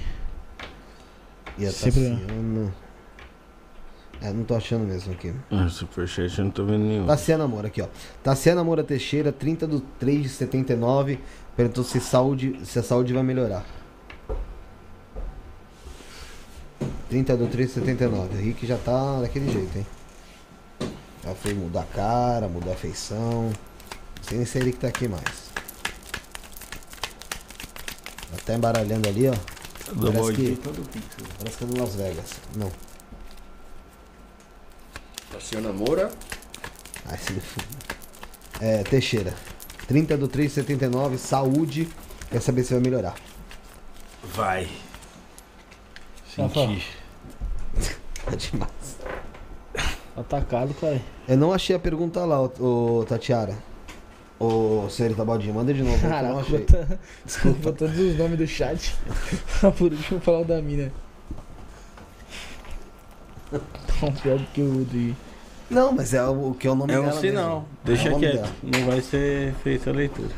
E 1.57 1.65
a 1.65 1.71
Sempre- 1.71 2.09
Tassiana. 2.09 2.73
É, 4.21 4.33
não 4.33 4.43
tô 4.43 4.55
achando 4.55 4.83
mesmo 4.85 5.13
aqui. 5.13 5.31
Ah, 5.51 5.67
superchat 5.69 6.37
eu 6.39 6.45
não 6.45 6.51
tô 6.51 6.65
vendo 6.65 6.83
nenhum. 6.85 7.05
Tassiana 7.05 7.47
Moura 7.47 7.67
aqui, 7.67 7.81
ó. 7.81 7.87
Tassiana 8.23 8.63
Moura 8.63 8.83
Teixeira, 8.83 9.31
30 9.31 9.67
do 9.67 9.79
3 9.79 10.23
de 10.23 10.29
79. 10.29 11.19
Perguntou 11.55 11.83
se, 11.83 11.99
saúde, 11.99 12.59
se 12.63 12.79
a 12.79 12.83
saúde 12.83 13.13
vai 13.13 13.21
melhorar. 13.23 13.63
30 17.09 17.37
do 17.37 17.47
3 17.47 17.67
de 17.67 17.73
79. 17.75 18.35
O 18.35 18.39
Rick 18.41 18.65
já 18.67 18.77
tá 18.77 19.21
daquele 19.21 19.51
jeito, 19.51 19.77
hein? 19.77 19.87
Já 21.23 21.33
foi 21.35 21.53
mudar 21.53 21.81
a 21.81 21.85
cara, 21.85 22.47
mudar 22.47 22.73
a 22.73 22.75
feição. 22.75 23.43
Não 23.43 24.23
sei 24.23 24.37
nem 24.37 24.45
se 24.45 24.57
é 24.57 24.61
ele 24.61 24.71
que 24.71 24.79
tá 24.79 24.87
aqui 24.87 25.07
mais. 25.07 25.23
Tá 28.31 28.37
Até 28.37 28.55
embaralhando 28.55 29.07
ali, 29.07 29.27
ó. 29.29 29.33
Do 29.93 30.11
Parece 30.11 30.33
que, 30.33 30.55
todo 30.57 30.81
pixel. 30.89 31.25
parece 31.37 31.57
que 31.57 31.63
é 31.63 31.67
no 31.67 31.79
Las 31.79 31.95
Vegas. 31.95 32.29
Não. 32.55 32.71
Tassiana 35.31 35.71
Moura. 35.71 36.11
Ai, 37.05 37.17
se 37.17 37.41
É, 38.59 38.83
Teixeira. 38.83 39.33
30 39.87 40.17
do 40.17 40.27
3 40.27 40.49
de 40.49 40.55
79. 40.55 41.17
Saúde. 41.17 41.87
Quer 42.29 42.41
saber 42.41 42.63
se 42.63 42.73
vai 42.73 42.81
melhorar. 42.83 43.15
Vai. 44.33 44.67
Senti. 46.37 46.87
Tá 48.27 48.35
demais. 48.35 48.97
Atacado, 50.15 50.73
cara. 50.73 50.99
Eu 51.27 51.37
não 51.37 51.53
achei 51.53 51.75
a 51.75 51.79
pergunta 51.79 52.25
lá, 52.25 52.41
ô, 52.41 52.99
ô 52.99 53.05
Tatiara. 53.05 53.53
Ô, 54.39 54.85
senhorita 54.89 55.23
Baldinho, 55.23 55.53
manda 55.53 55.73
de 55.73 55.81
novo. 55.81 55.95
eu 55.95 56.01
não 56.03 56.09
Caraca, 56.09 56.39
achei. 56.41 56.59
bota- 56.59 56.99
desculpa 57.25 57.71
todos 57.73 57.97
os 57.97 58.17
nomes 58.17 58.37
do 58.37 58.45
chat. 58.47 58.95
Por 59.77 59.91
último, 59.93 60.19
falar 60.19 60.39
o 60.41 60.45
da 60.45 60.61
mina. 60.61 60.91
Tão 63.99 64.11
pior 64.11 64.37
do 64.37 64.45
que 64.47 64.61
o 64.61 64.85
de. 64.85 65.15
Não, 65.69 65.91
mas 65.93 66.13
é 66.13 66.23
o, 66.23 66.49
o 66.49 66.53
que 66.53 66.67
é 66.67 66.71
o 66.71 66.75
nome 66.75 66.93
É 66.93 66.97
dela 66.99 67.07
um 67.15 67.19
sinal. 67.19 67.49
mesmo. 67.49 67.67
É 67.83 67.87
Deixa 67.87 68.07
o 68.09 68.11
nome 68.11 68.25
quieto. 68.27 68.35
dela. 68.41 68.53
Não 68.63 68.85
vai 68.85 69.01
ser 69.01 69.53
feita 69.63 69.89
a 69.89 69.93
leitura. 69.93 70.29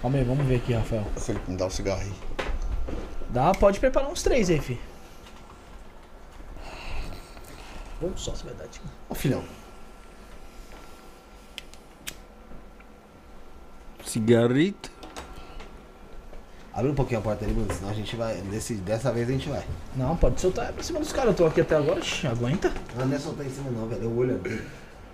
Calma 0.00 0.18
aí, 0.18 0.24
vamos 0.24 0.46
ver 0.46 0.56
aqui, 0.56 0.72
Rafael. 0.72 1.04
Felipe, 1.16 1.50
me 1.50 1.56
dá 1.56 1.66
um 1.66 1.70
cigarro 1.70 2.00
aí. 2.00 2.12
Dá, 3.30 3.52
pode 3.52 3.80
preparar 3.80 4.08
uns 4.10 4.22
três 4.22 4.48
aí, 4.50 4.60
fi. 4.60 4.78
Vamos 8.02 8.20
só, 8.20 8.34
se 8.34 8.44
vai 8.44 8.52
dar, 8.54 8.66
tipo. 8.66 8.84
Ô, 9.08 9.14
filhão. 9.14 9.44
Cigarrito. 14.04 14.90
Abre 16.74 16.90
um 16.90 16.94
pouquinho 16.94 17.20
a 17.20 17.22
porta 17.22 17.44
ali, 17.44 17.54
Bruno, 17.54 17.72
senão 17.72 17.90
a 17.90 17.94
gente 17.94 18.16
vai. 18.16 18.34
Desse, 18.42 18.74
dessa 18.74 19.12
vez 19.12 19.28
a 19.28 19.32
gente 19.32 19.48
vai. 19.48 19.62
Não, 19.94 20.16
pode 20.16 20.40
soltar 20.40 20.72
pra 20.72 20.82
cima 20.82 20.98
dos 20.98 21.12
caras. 21.12 21.30
Eu 21.30 21.36
tô 21.36 21.46
aqui 21.46 21.60
até 21.60 21.76
agora, 21.76 22.00
aguenta. 22.28 22.72
Não, 22.96 23.06
não 23.06 23.14
é 23.14 23.18
soltar 23.20 23.46
em 23.46 23.50
cima, 23.50 23.70
não, 23.70 23.86
velho. 23.86 24.02
É 24.02 24.06
o 24.06 24.16
olho 24.16 24.40
ali. 24.44 24.62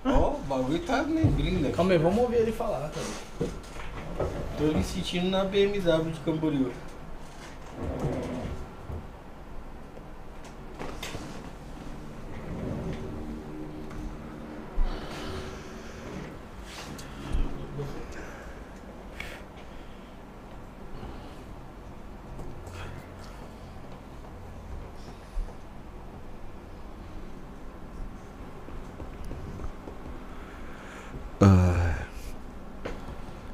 Ó, 0.07 0.31
o 0.31 0.39
bagulho 0.49 0.78
tá 0.86 1.02
neblina 1.02 1.68
aqui. 1.68 1.76
Calma 1.76 1.92
aí, 1.92 1.99
vamos 1.99 2.18
ouvir 2.18 2.36
ele 2.36 2.52
falar, 2.52 2.91
cara. 2.91 3.50
Tô 4.57 4.65
me 4.65 4.83
sentindo 4.83 5.28
na 5.28 5.44
BMW 5.44 6.10
de 6.10 6.20
Camboriú. 6.20 6.73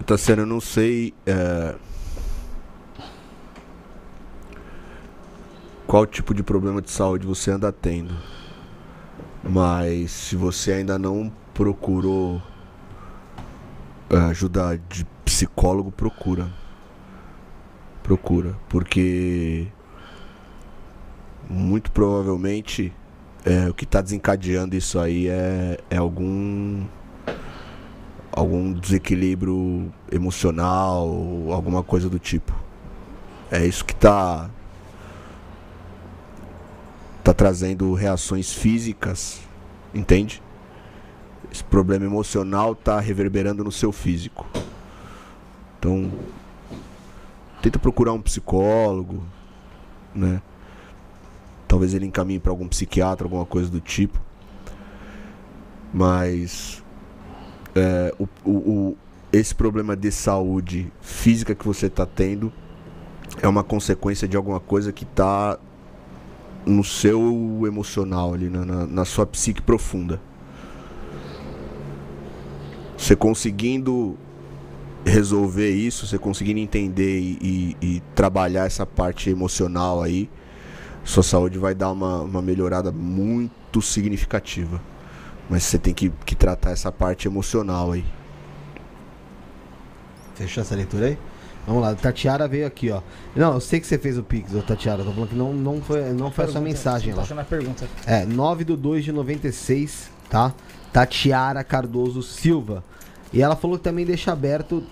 Tassiano, 0.05 0.43
eu 0.43 0.47
não 0.47 0.61
sei 0.61 1.15
é, 1.25 1.75
qual 5.87 6.07
tipo 6.07 6.35
de 6.35 6.43
problema 6.43 6.83
de 6.83 6.91
saúde 6.91 7.27
você 7.27 7.51
anda 7.51 7.73
tendo. 7.73 8.15
Mas 9.43 10.11
se 10.11 10.37
você 10.37 10.73
ainda 10.73 10.99
não 10.99 11.33
procurou 11.55 12.43
é, 14.11 14.17
ajuda 14.17 14.79
de 14.91 15.07
psicólogo, 15.25 15.91
procura. 15.91 16.53
Procura. 18.03 18.55
Porque 18.69 19.69
muito 21.49 21.91
provavelmente 21.91 22.93
é, 23.45 23.71
o 23.71 23.75
que 23.75 23.85
está 23.85 24.03
desencadeando 24.03 24.77
isso 24.77 24.99
aí 24.99 25.29
é, 25.29 25.79
é 25.89 25.97
algum 25.97 26.85
algum 28.35 28.73
desequilíbrio 28.73 29.93
emocional, 30.11 31.09
alguma 31.53 31.83
coisa 31.83 32.09
do 32.09 32.19
tipo. 32.19 32.53
É 33.51 33.65
isso 33.65 33.85
que 33.85 33.95
tá 33.95 34.51
tá 37.23 37.33
trazendo 37.33 37.95
reações 37.95 38.53
físicas, 38.53 39.41
entende? 39.95 40.43
Esse 41.51 41.65
problema 41.65 42.05
emocional 42.05 42.75
tá 42.75 43.01
reverberando 43.01 43.65
no 43.65 43.73
seu 43.73 43.93
físico. 43.93 44.47
Então, 45.79 46.13
tenta 47.63 47.79
procurar 47.79 48.13
um 48.13 48.21
psicólogo, 48.21 49.23
né? 50.15 50.43
Talvez 51.67 51.95
ele 51.95 52.05
encaminhe 52.05 52.41
para 52.41 52.53
algum 52.53 52.69
psiquiatra, 52.69 53.25
alguma 53.25 53.47
coisa 53.47 53.71
do 53.71 53.81
tipo. 53.81 54.21
Mas 55.93 56.84
é, 57.75 58.15
o, 58.19 58.29
o, 58.45 58.51
o, 58.51 58.97
esse 59.33 59.55
problema 59.55 59.97
de 59.97 60.11
saúde 60.13 60.93
física 61.01 61.55
que 61.55 61.67
você 61.67 61.87
está 61.87 62.07
tendo 62.07 62.53
é 63.43 63.49
uma 63.49 63.65
consequência 63.65 64.29
de 64.29 64.37
alguma 64.37 64.61
coisa 64.61 64.93
que 64.93 65.05
está 65.05 65.59
no 66.65 66.85
seu 66.85 67.63
emocional 67.67 68.33
ali, 68.35 68.49
na, 68.49 68.65
na, 68.65 68.87
na 68.87 69.05
sua 69.05 69.27
psique 69.27 69.61
profunda. 69.61 70.21
Você 72.97 73.15
conseguindo 73.17 74.17
resolver 75.05 75.71
isso, 75.71 76.07
você 76.07 76.19
conseguindo 76.19 76.61
entender 76.61 77.21
e, 77.21 77.39
e, 77.43 77.77
e, 77.83 78.03
trabalhar 78.15 78.65
essa 78.65 78.87
parte 78.87 79.29
emocional 79.29 80.03
aí, 80.03 80.31
sua 81.05 81.23
saúde 81.23 81.59
vai 81.59 81.75
dar 81.75 81.93
uma, 81.93 82.23
uma 82.23 82.41
melhorada 82.41 82.91
muito 82.91 83.83
significativa. 83.83 84.81
Mas 85.49 85.65
você 85.65 85.79
tem 85.79 85.93
que, 85.93 86.11
que 86.25 86.35
tratar 86.35 86.71
essa 86.71 86.91
parte 86.91 87.29
emocional 87.29 87.93
aí. 87.93 88.05
Fechou 90.35 90.63
essa 90.63 90.75
leitura 90.75 91.07
aí? 91.07 91.19
Vamos 91.67 91.83
lá, 91.83 91.95
Tatiara 91.95 92.47
veio 92.47 92.67
aqui, 92.67 92.91
ó. 92.91 93.01
Não, 93.35 93.55
eu 93.55 93.61
sei 93.61 93.81
que 93.81 93.87
você 93.87 93.97
fez 93.97 94.19
o 94.19 94.23
Pix, 94.23 94.55
ô 94.55 94.61
Tatiara. 94.61 95.03
Tô 95.03 95.13
falando 95.13 95.31
que 95.31 95.35
não, 95.35 95.53
não 95.53 95.81
foi, 95.81 96.13
não 96.13 96.31
foi 96.31 96.45
a 96.45 96.49
sua 96.49 96.61
mensagem 96.61 97.15
lá. 97.15 97.23
A 97.23 97.45
pergunta. 97.45 97.89
É, 98.07 98.27
9 98.27 98.65
do 98.65 98.77
2 98.77 99.05
de 99.05 99.13
96, 99.13 100.11
tá? 100.29 100.53
Tatiara 100.93 101.65
Cardoso 101.65 102.23
Silva. 102.23 102.85
E 103.33 103.41
ela 103.43 103.57
falou 103.57 103.79
que 103.79 103.85
também 103.85 104.05
deixa 104.05 104.33
aberto 104.33 104.85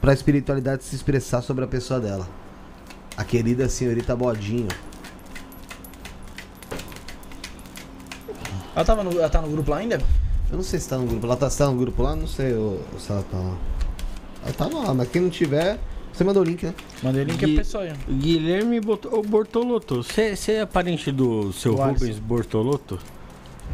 pra 0.00 0.12
espiritualidade 0.12 0.84
se 0.84 0.96
expressar 0.96 1.42
sobre 1.42 1.64
a 1.64 1.68
pessoa 1.68 2.00
dela. 2.00 2.26
A 3.16 3.22
querida 3.22 3.68
senhorita 3.68 4.16
Bodinho. 4.16 4.68
Ela, 8.76 8.84
tava 8.84 9.02
no, 9.02 9.10
ela 9.18 9.28
tá 9.28 9.40
no 9.40 9.48
grupo 9.48 9.70
lá 9.70 9.78
ainda? 9.78 9.96
Eu 10.50 10.56
não 10.56 10.62
sei 10.62 10.78
se 10.78 10.88
tá 10.88 10.96
no 10.98 11.06
grupo. 11.06 11.26
Ela 11.26 11.36
tá, 11.36 11.48
se 11.50 11.58
tá 11.58 11.66
no 11.66 11.76
grupo 11.76 12.02
lá? 12.02 12.14
Não 12.14 12.26
sei 12.26 12.54
ou, 12.54 12.80
se 12.98 13.10
ela 13.10 13.24
tá 13.28 13.38
lá. 13.38 13.56
Ela 14.44 14.52
tá 14.52 14.66
lá, 14.66 14.94
mas 14.94 15.08
quem 15.08 15.22
não 15.22 15.30
tiver. 15.30 15.78
Você 16.12 16.22
mandou 16.24 16.42
o 16.42 16.46
link, 16.46 16.64
né? 16.64 16.74
Mandei 17.02 17.22
o 17.22 17.24
link 17.26 17.36
Gui- 17.38 17.46
pro 17.54 17.56
pessoal 17.64 17.84
aí. 17.84 17.92
Guilherme 18.08 18.80
Bot- 18.80 19.08
ô, 19.08 19.22
Bortolotto. 19.22 20.02
Você 20.02 20.52
é 20.52 20.66
parente 20.66 21.10
do 21.10 21.52
seu 21.52 21.82
Alisson. 21.82 22.04
Rubens 22.04 22.18
Bortolotto? 22.18 22.98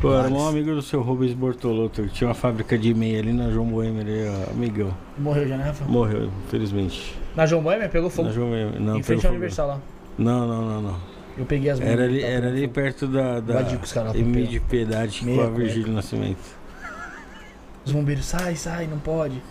Pô, 0.00 0.14
era 0.14 0.28
um 0.28 0.48
amigo 0.48 0.74
do 0.74 0.82
seu 0.82 1.02
Rubens 1.02 1.34
Bortolotto. 1.34 2.02
que 2.05 2.08
Tinha 2.10 2.28
uma 2.28 2.34
fábrica 2.34 2.78
de 2.78 2.94
meia 2.94 3.18
ali 3.20 3.32
na 3.32 3.50
João 3.50 3.66
Boemer, 3.66 4.06
ele 4.06 4.22
é 4.26 4.48
amigão. 4.50 4.92
Morreu 5.18 5.47
já, 5.47 5.56
né, 5.56 5.64
Rafa? 5.64 5.84
Morreu, 5.84 6.31
infelizmente. 6.47 7.14
Na 7.36 7.44
João 7.47 7.62
Boêmia 7.62 7.89
pegou 7.89 8.08
fogo. 8.10 8.28
Na 8.28 8.34
João 8.34 8.48
Boemer. 8.48 8.81
Não, 8.81 8.97
em 8.98 9.02
frente 9.02 9.05
pegou 9.05 9.14
ao 9.16 9.20
fogo. 9.22 9.34
Universal 9.34 9.66
lá. 9.68 9.81
Não, 10.18 10.47
não, 10.48 10.62
não, 10.66 10.82
não. 10.82 10.97
Eu 11.36 11.47
peguei 11.47 11.70
as 11.70 11.81
Era 11.81 12.05
ali, 12.05 12.20
tava 12.20 12.33
era 12.33 12.49
ali 12.49 12.69
perto 12.69 13.07
da, 13.07 13.41
da 13.41 13.62
de 13.62 14.61
Piedade 14.61 15.20
com 15.25 15.41
a. 15.41 15.49
Virgílio 15.49 15.93
Nascimento. 15.93 16.62
Os 17.85 17.93
bombeiros, 17.93 18.25
sai, 18.25 18.55
sai, 18.55 18.86
não 18.86 18.99
pode. 18.99 19.43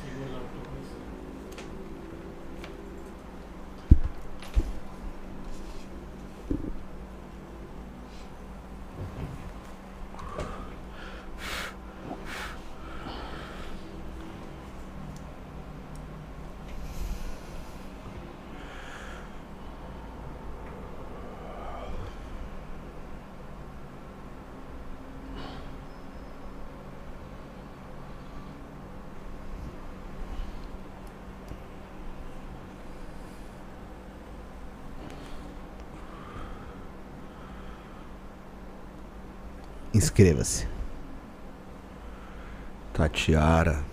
Inscreva-se. 39.93 40.67
Tatiara. 42.93 43.83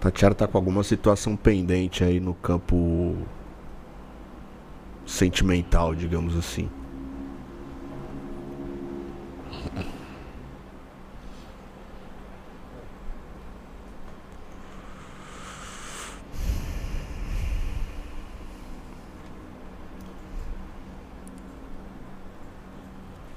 Tatiara 0.00 0.34
tá 0.34 0.48
com 0.48 0.58
alguma 0.58 0.82
situação 0.82 1.36
pendente 1.36 2.02
aí 2.02 2.18
no 2.18 2.34
campo 2.34 3.16
sentimental, 5.06 5.94
digamos 5.94 6.36
assim. 6.36 6.68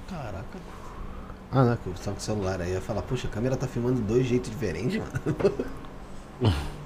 Caraca. 0.08 0.58
Ah, 1.56 1.64
não, 1.64 1.74
que 1.74 1.86
eu 1.86 1.94
estava 1.94 2.14
com 2.14 2.20
o 2.20 2.22
celular 2.22 2.60
aí. 2.60 2.68
Eu 2.68 2.74
ia 2.74 2.80
falar, 2.82 3.00
puxa, 3.00 3.28
a 3.28 3.30
câmera 3.30 3.56
tá 3.56 3.66
filmando 3.66 3.94
de 3.94 4.02
dois 4.02 4.26
jeitos 4.26 4.50
diferentes, 4.50 4.98
mano. 4.98 5.36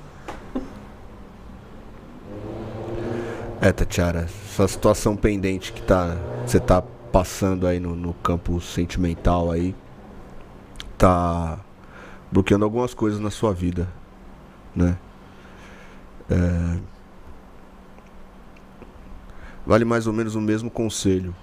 É, 3.62 3.72
Tatiara, 3.72 4.20
essa 4.20 4.66
situação 4.66 5.14
pendente 5.14 5.70
que 5.70 5.82
tá, 5.82 6.16
você 6.46 6.58
tá 6.58 6.80
passando 6.80 7.66
aí 7.66 7.78
no, 7.78 7.94
no 7.94 8.14
campo 8.14 8.58
sentimental 8.58 9.50
aí, 9.50 9.74
tá 10.96 11.58
bloqueando 12.32 12.64
algumas 12.64 12.94
coisas 12.94 13.20
na 13.20 13.30
sua 13.30 13.52
vida, 13.52 13.86
né? 14.74 14.96
É, 16.30 16.80
vale 19.66 19.84
mais 19.84 20.06
ou 20.06 20.14
menos 20.14 20.34
o 20.34 20.40
mesmo 20.40 20.70
conselho 20.70 21.36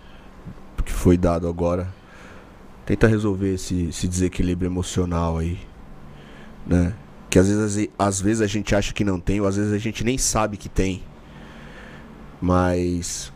que 0.84 0.92
foi 0.92 1.18
dado 1.18 1.48
agora. 1.48 1.97
Tenta 2.88 3.06
resolver 3.06 3.54
esse, 3.54 3.90
esse 3.90 4.08
desequilíbrio 4.08 4.68
emocional 4.68 5.38
aí, 5.38 5.60
né? 6.66 6.96
Que 7.30 7.38
às 7.38 7.48
vezes, 7.48 7.90
às 8.00 8.20
vezes 8.20 8.42
a 8.42 8.48
gente 8.48 8.74
acha 8.74 8.92
que 8.92 9.04
não 9.04 9.20
tem, 9.20 9.40
ou 9.40 9.46
às 9.48 9.58
vezes 9.58 9.72
a 9.72 9.78
gente 9.78 10.04
nem 10.04 10.18
sabe 10.18 10.58
que 10.58 10.68
tem 10.68 11.04
mas 12.42 13.32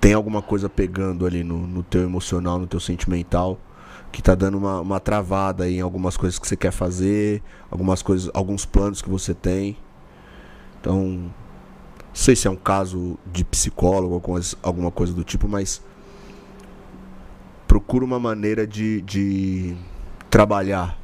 tem 0.00 0.14
alguma 0.14 0.42
coisa 0.42 0.68
pegando 0.68 1.26
ali 1.26 1.42
no, 1.42 1.66
no 1.66 1.82
teu 1.82 2.02
emocional, 2.02 2.58
no 2.58 2.66
teu 2.66 2.80
sentimental, 2.80 3.58
que 4.10 4.22
tá 4.22 4.34
dando 4.34 4.58
uma, 4.58 4.80
uma 4.80 5.00
travada 5.00 5.64
aí 5.64 5.78
em 5.78 5.80
algumas 5.80 6.16
coisas 6.16 6.38
que 6.38 6.46
você 6.46 6.56
quer 6.56 6.72
fazer, 6.72 7.42
algumas 7.70 8.02
coisas, 8.02 8.30
alguns 8.34 8.66
planos 8.66 9.00
que 9.00 9.08
você 9.08 9.32
tem. 9.32 9.76
Então, 10.80 10.96
não 10.98 11.32
sei 12.12 12.36
se 12.36 12.46
é 12.46 12.50
um 12.50 12.56
caso 12.56 13.18
de 13.26 13.44
psicólogo 13.44 14.20
alguma 14.62 14.90
coisa 14.90 15.12
do 15.12 15.24
tipo, 15.24 15.48
mas 15.48 15.82
procura 17.82 18.04
uma 18.04 18.18
maneira 18.20 18.64
de, 18.64 19.00
de 19.02 19.74
trabalhar 20.30 20.96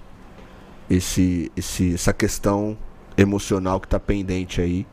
esse, 0.88 1.50
esse, 1.56 1.94
essa 1.94 2.12
questão 2.12 2.78
emocional 3.16 3.80
que 3.80 3.88
tá 3.88 3.98
pendente 3.98 4.60
aí. 4.60 4.86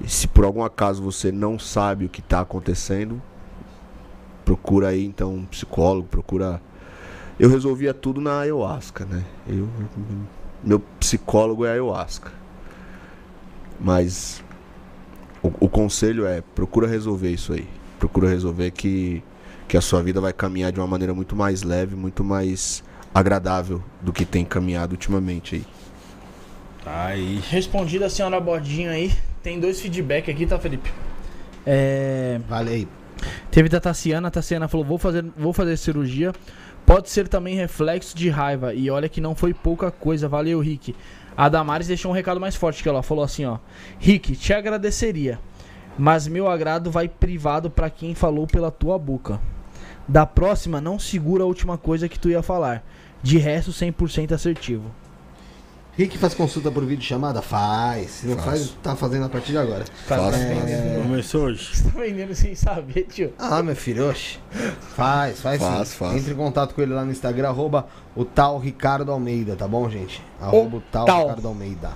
E 0.00 0.08
se 0.08 0.26
por 0.26 0.46
algum 0.46 0.64
acaso 0.64 1.02
você 1.02 1.30
não 1.30 1.58
sabe 1.58 2.06
o 2.06 2.08
que 2.08 2.20
está 2.20 2.40
acontecendo, 2.40 3.20
procura 4.42 4.88
aí 4.88 5.04
então 5.04 5.34
um 5.34 5.44
psicólogo, 5.44 6.08
procura 6.08 6.62
Eu 7.38 7.50
resolvia 7.50 7.92
tudo 7.92 8.18
na 8.18 8.40
ayahuasca, 8.40 9.04
né? 9.04 9.22
Eu, 9.46 9.68
meu 10.64 10.80
psicólogo 10.98 11.66
é 11.66 11.72
ayahuasca. 11.72 12.32
Mas 13.78 14.42
o, 15.42 15.52
o 15.60 15.68
conselho 15.68 16.26
é 16.26 16.40
procura 16.40 16.86
resolver 16.86 17.30
isso 17.30 17.52
aí. 17.52 17.68
Procura 17.98 18.30
resolver 18.30 18.70
que, 18.70 19.22
que 19.70 19.76
a 19.76 19.80
sua 19.80 20.02
vida 20.02 20.20
vai 20.20 20.32
caminhar 20.32 20.72
de 20.72 20.80
uma 20.80 20.86
maneira 20.88 21.14
muito 21.14 21.36
mais 21.36 21.62
leve, 21.62 21.94
muito 21.94 22.24
mais 22.24 22.82
agradável 23.14 23.80
do 24.02 24.12
que 24.12 24.24
tem 24.24 24.44
caminhado 24.44 24.94
ultimamente 24.94 25.54
aí. 25.54 25.64
Aí. 26.84 27.40
Respondida 27.48 28.06
a 28.06 28.10
senhora 28.10 28.40
Bordinho 28.40 28.90
aí. 28.90 29.12
Tem 29.44 29.60
dois 29.60 29.80
feedback 29.80 30.28
aqui, 30.28 30.44
tá, 30.44 30.58
Felipe? 30.58 30.92
É. 31.64 32.40
Vale 32.48 32.70
aí. 32.70 32.88
Teve 33.48 33.68
da 33.68 33.78
Tassiana, 33.78 34.26
a 34.26 34.30
Tassiana 34.32 34.66
falou: 34.66 34.84
vou 34.84 34.98
fazer, 34.98 35.24
vou 35.36 35.52
fazer 35.52 35.76
cirurgia. 35.76 36.32
Pode 36.84 37.08
ser 37.08 37.28
também 37.28 37.54
reflexo 37.54 38.16
de 38.16 38.28
raiva. 38.28 38.74
E 38.74 38.90
olha 38.90 39.08
que 39.08 39.20
não 39.20 39.36
foi 39.36 39.54
pouca 39.54 39.88
coisa. 39.92 40.28
Valeu, 40.28 40.58
Rick. 40.58 40.96
A 41.36 41.48
Damares 41.48 41.86
deixou 41.86 42.10
um 42.10 42.14
recado 42.14 42.40
mais 42.40 42.56
forte 42.56 42.82
que 42.82 42.88
ela 42.88 43.04
falou 43.04 43.22
assim, 43.22 43.44
ó. 43.44 43.58
Rick, 44.00 44.34
te 44.34 44.52
agradeceria. 44.52 45.38
Mas 45.96 46.26
meu 46.26 46.50
agrado 46.50 46.90
vai 46.90 47.08
privado 47.08 47.70
pra 47.70 47.88
quem 47.88 48.16
falou 48.16 48.48
pela 48.48 48.72
tua 48.72 48.98
boca. 48.98 49.40
Da 50.10 50.26
próxima, 50.26 50.80
não 50.80 50.98
segura 50.98 51.44
a 51.44 51.46
última 51.46 51.78
coisa 51.78 52.08
que 52.08 52.18
tu 52.18 52.28
ia 52.28 52.42
falar. 52.42 52.82
De 53.22 53.38
resto, 53.38 53.70
100% 53.70 54.32
assertivo. 54.32 54.90
Rick 55.96 56.18
faz 56.18 56.34
consulta 56.34 56.68
por 56.68 56.84
vídeo 56.84 57.04
chamada? 57.04 57.40
Faz. 57.40 58.10
Se 58.10 58.26
não 58.26 58.36
faz, 58.36 58.70
tá 58.82 58.96
fazendo 58.96 59.26
a 59.26 59.28
partir 59.28 59.52
de 59.52 59.58
agora. 59.58 59.84
Faço. 60.08 60.36
É... 60.36 60.98
Começou 61.00 61.42
hoje. 61.44 61.76
Você 61.76 61.90
tá 61.90 62.00
vendendo 62.00 62.34
sem 62.34 62.56
saber, 62.56 63.04
tio. 63.04 63.32
Ah, 63.38 63.62
meu 63.62 63.76
filho, 63.76 64.10
oxe. 64.10 64.40
Faz, 64.96 65.40
faz, 65.40 65.62
Faz, 65.62 65.88
sim. 65.88 65.96
faz. 65.96 66.16
Entre 66.16 66.32
em 66.32 66.36
contato 66.36 66.74
com 66.74 66.82
ele 66.82 66.92
lá 66.92 67.04
no 67.04 67.12
Instagram, 67.12 67.48
arroba 67.48 67.86
o 68.16 68.24
tal 68.24 68.58
Ricardo 68.58 69.12
Almeida, 69.12 69.54
tá 69.54 69.68
bom, 69.68 69.88
gente? 69.88 70.20
Arroba 70.40 70.78
o 70.78 70.82
tal, 70.90 71.06
tal. 71.06 71.20
Ricardo 71.28 71.46
Almeida. 71.46 71.90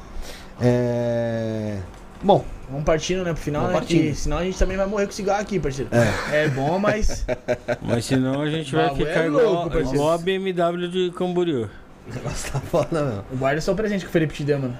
É... 0.60 1.80
Bom, 2.22 2.44
Vamos 2.68 2.84
partindo, 2.84 3.22
né, 3.24 3.32
pro 3.34 3.42
final, 3.42 3.62
Vamos 3.62 3.74
né? 3.74 3.80
partindo. 3.80 4.02
Que 4.08 4.14
senão 4.14 4.38
a 4.38 4.44
gente 4.44 4.58
também 4.58 4.76
vai 4.76 4.86
morrer 4.86 5.06
com 5.06 5.12
cigarro 5.12 5.40
aqui, 5.42 5.60
parceiro. 5.60 5.90
É. 5.92 6.44
É 6.44 6.48
bom, 6.48 6.78
mas. 6.78 7.26
Mas 7.82 8.06
senão 8.06 8.40
a 8.40 8.48
gente 8.50 8.74
vai 8.74 8.88
Bagulho 8.88 9.06
ficar 9.06 9.20
é 9.24 9.26
igual, 9.26 9.44
louco, 9.44 9.70
parceiro. 9.70 9.94
igual 9.94 10.12
a 10.12 10.18
BMW 10.18 10.88
de 10.90 11.12
Camboriú. 11.16 11.68
o 12.08 12.14
negócio 12.14 12.52
tá 12.52 12.60
foda, 12.60 13.02
meu. 13.04 13.24
Guarda 13.38 13.60
só 13.60 13.72
o 13.72 13.76
presente 13.76 14.00
que 14.04 14.08
o 14.08 14.12
Felipe 14.12 14.32
te 14.34 14.44
deu, 14.44 14.58
mano. 14.58 14.76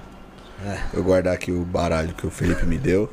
Eu 0.94 1.04
guardar 1.04 1.34
aqui 1.34 1.52
o 1.52 1.60
baralho 1.64 2.14
que 2.14 2.26
o 2.26 2.30
Felipe 2.30 2.64
me 2.64 2.78
deu. 2.78 3.12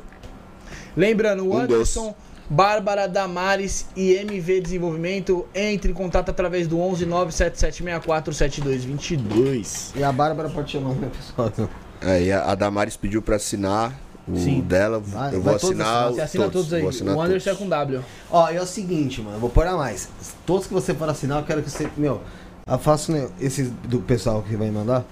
Lembrando, 0.96 1.44
o 1.44 1.54
Um 1.54 1.58
Anderson, 1.58 2.14
Bárbara 2.48 3.06
Damares 3.06 3.86
e 3.94 4.14
MV 4.14 4.60
Desenvolvimento, 4.62 5.46
entre 5.54 5.90
em 5.90 5.94
contato 5.94 6.30
através 6.30 6.66
do 6.66 6.80
11 6.80 7.04
97764 7.04 8.32
7222. 8.32 9.92
E 9.96 10.02
a 10.02 10.10
Bárbara 10.12 10.48
pode 10.48 10.70
chamar, 10.70 10.94
né, 10.94 11.10
pessoal? 11.14 11.68
Aí 12.00 12.32
a 12.32 12.50
a 12.50 12.54
Damares 12.54 12.96
pediu 12.96 13.20
pra 13.20 13.36
assinar 13.36 13.92
o 14.28 14.36
Sim. 14.36 14.60
dela. 14.60 15.00
Vai- 15.00 15.34
eu 15.34 15.42
vou 15.42 15.52
todos 15.58 15.64
assinar. 15.80 16.10
Você 16.12 16.20
assina 16.20 16.48
todos, 16.48 16.72
aí. 16.72 16.80
Vou 16.80 16.90
assinar 16.90 17.16
O 17.16 17.20
Anderson 17.20 17.50
é 17.50 17.52
todos. 17.52 17.62
com 17.64 17.68
W. 17.68 18.00
Ó, 18.30 18.48
é 18.48 18.60
o 18.60 18.66
seguinte, 18.66 19.20
mano, 19.20 19.36
eu 19.36 19.40
vou 19.40 19.50
pôr 19.50 19.66
a 19.66 19.76
mais. 19.76 20.08
Todos 20.46 20.66
que 20.66 20.72
você 20.74 20.94
for 20.94 21.08
assinar, 21.08 21.38
eu 21.40 21.44
quero 21.46 21.62
que 21.62 21.70
você, 21.70 21.88
meu, 21.96 22.20
eu 22.66 22.78
faço 22.78 23.10
né, 23.12 23.28
esses 23.40 23.68
do 23.84 23.98
pessoal 24.00 24.42
que 24.42 24.54
vai 24.56 24.70
mandar. 24.70 25.04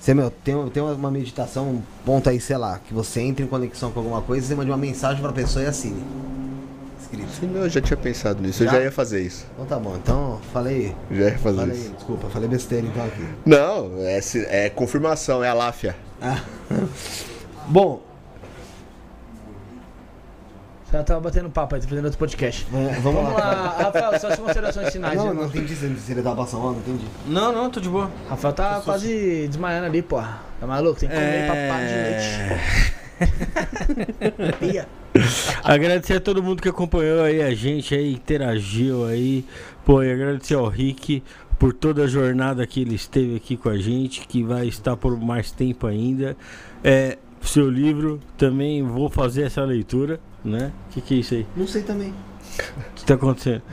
Você, 0.00 0.12
meu, 0.14 0.30
tem, 0.30 0.54
uma- 0.54 0.70
tem 0.70 0.82
uma 0.82 1.10
meditação, 1.10 1.64
um 1.68 1.82
ponto 2.04 2.28
aí, 2.28 2.40
sei 2.40 2.56
lá, 2.56 2.78
que 2.78 2.92
você 2.94 3.20
entra 3.20 3.44
em 3.44 3.48
conexão 3.48 3.90
com 3.90 4.00
alguma 4.00 4.20
coisa, 4.22 4.46
você 4.46 4.54
manda 4.54 4.70
uma 4.70 4.76
mensagem 4.76 5.20
pra 5.22 5.32
pessoa 5.32 5.64
e 5.64 5.68
assine. 5.68 6.02
Escrito. 7.00 7.28
Sim, 7.40 7.46
não, 7.46 7.60
eu 7.62 7.68
já 7.68 7.80
tinha 7.80 7.96
pensado 7.96 8.42
nisso. 8.42 8.62
Eu 8.62 8.66
Já? 8.66 8.72
já 8.74 8.80
ia 8.82 8.92
fazer 8.92 9.20
isso. 9.22 9.46
Então 9.54 9.64
tá 9.66 9.78
bom, 9.78 9.94
então 9.96 10.40
falei. 10.52 10.94
Já 11.10 11.24
ia 11.24 11.38
fazer 11.38 11.58
Falei, 11.58 11.76
isso. 11.76 11.90
desculpa, 11.92 12.28
falei 12.28 12.48
besteira 12.48 12.84
então 12.86 13.04
aqui. 13.04 13.24
Não, 13.44 13.90
é, 14.00 14.20
é 14.66 14.70
confirmação, 14.70 15.42
é 15.42 15.48
a 15.48 15.54
láfia. 15.54 15.94
Bom, 17.68 18.00
Você 20.98 21.04
tava 21.04 21.20
batendo 21.20 21.50
papo 21.50 21.74
aí, 21.74 21.80
tá 21.80 21.88
fazendo 21.88 22.04
outro 22.04 22.18
podcast. 22.18 22.66
é, 22.72 23.00
vamos, 23.00 23.22
Vamos 23.22 23.32
lá, 23.34 23.76
Rafael, 23.78 24.18
suas 24.20 24.36
considerações 24.36 24.92
finais. 24.92 25.16
Não, 25.16 25.28
irmão. 25.28 25.42
não 25.44 25.50
entendi 25.50 25.74
se 25.74 25.94
se 25.96 26.12
ele 26.12 26.22
tava 26.22 26.36
passando 26.36 26.62
mal, 26.62 26.72
não 26.72 26.80
entendi. 26.80 27.04
Não, 27.26 27.52
não, 27.52 27.70
tô 27.70 27.80
de 27.80 27.88
boa. 27.88 28.10
Rafael 28.28 28.54
tá 28.54 28.80
quase 28.84 29.46
desmaiando 29.48 29.86
ali, 29.86 30.02
porra. 30.02 30.40
Tá 30.60 30.66
maluco? 30.66 30.98
Tem 30.98 31.08
que 31.08 31.14
comer 31.14 31.46
papada 31.48 31.86
de 31.86 31.94
leite. 31.94 32.96
Pia. 34.60 34.88
Agradecer 35.64 36.14
a 36.14 36.20
todo 36.20 36.42
mundo 36.42 36.62
que 36.62 36.68
acompanhou 36.68 37.22
aí 37.22 37.42
a 37.42 37.54
gente 37.54 37.94
aí, 37.94 38.12
interagiu 38.12 39.06
aí. 39.06 39.44
Pô, 39.84 40.02
e 40.02 40.12
agradecer 40.12 40.54
ao 40.54 40.66
Rick 40.68 41.22
por 41.58 41.72
toda 41.72 42.04
a 42.04 42.06
jornada 42.06 42.66
que 42.66 42.82
ele 42.82 42.94
esteve 42.94 43.36
aqui 43.36 43.56
com 43.56 43.68
a 43.68 43.78
gente, 43.78 44.26
que 44.26 44.42
vai 44.42 44.66
estar 44.66 44.96
por 44.96 45.18
mais 45.18 45.50
tempo 45.50 45.86
ainda. 45.86 46.36
É, 46.84 47.16
seu 47.40 47.70
livro, 47.70 48.20
também 48.36 48.82
vou 48.82 49.08
fazer 49.08 49.42
essa 49.42 49.62
leitura, 49.64 50.20
né? 50.46 50.72
O 50.88 50.94
que, 50.94 51.00
que 51.00 51.14
é 51.14 51.16
isso 51.18 51.34
aí? 51.34 51.46
Não 51.56 51.66
sei 51.66 51.82
também. 51.82 52.10
O 52.10 52.94
que 52.94 53.04
tá 53.04 53.14
acontecendo? 53.14 53.62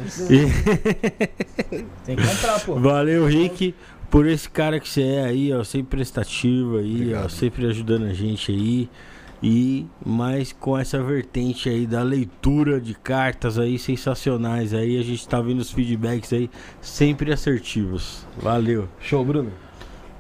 Tem 2.06 2.16
que 2.16 2.28
comprar, 2.28 2.60
pô. 2.66 2.76
Valeu, 2.76 3.26
Rick, 3.26 3.74
por 4.10 4.28
esse 4.28 4.50
cara 4.50 4.80
que 4.80 4.90
você 4.90 5.04
é 5.04 5.26
aí, 5.26 5.54
ó, 5.54 5.64
sempre 5.64 5.98
prestativo 5.98 6.78
aí, 6.78 6.92
ó, 6.92 6.96
Obrigado. 6.96 7.30
sempre 7.30 7.66
ajudando 7.68 8.06
a 8.06 8.14
gente 8.14 8.52
aí. 8.52 8.90
E 9.46 9.86
mais 10.06 10.54
com 10.54 10.78
essa 10.78 11.04
vertente 11.04 11.68
aí 11.68 11.86
da 11.86 12.02
leitura 12.02 12.80
de 12.80 12.94
cartas 12.94 13.60
aí 13.60 13.78
sensacionais 13.78 14.74
aí, 14.74 14.98
a 14.98 15.04
gente 15.04 15.28
tá 15.28 15.42
vendo 15.42 15.60
os 15.60 15.70
feedbacks 15.70 16.32
aí 16.32 16.50
sempre 16.80 17.34
assertivos. 17.34 18.26
Valeu. 18.38 18.88
Show, 19.02 19.24
Bruno. 19.26 19.52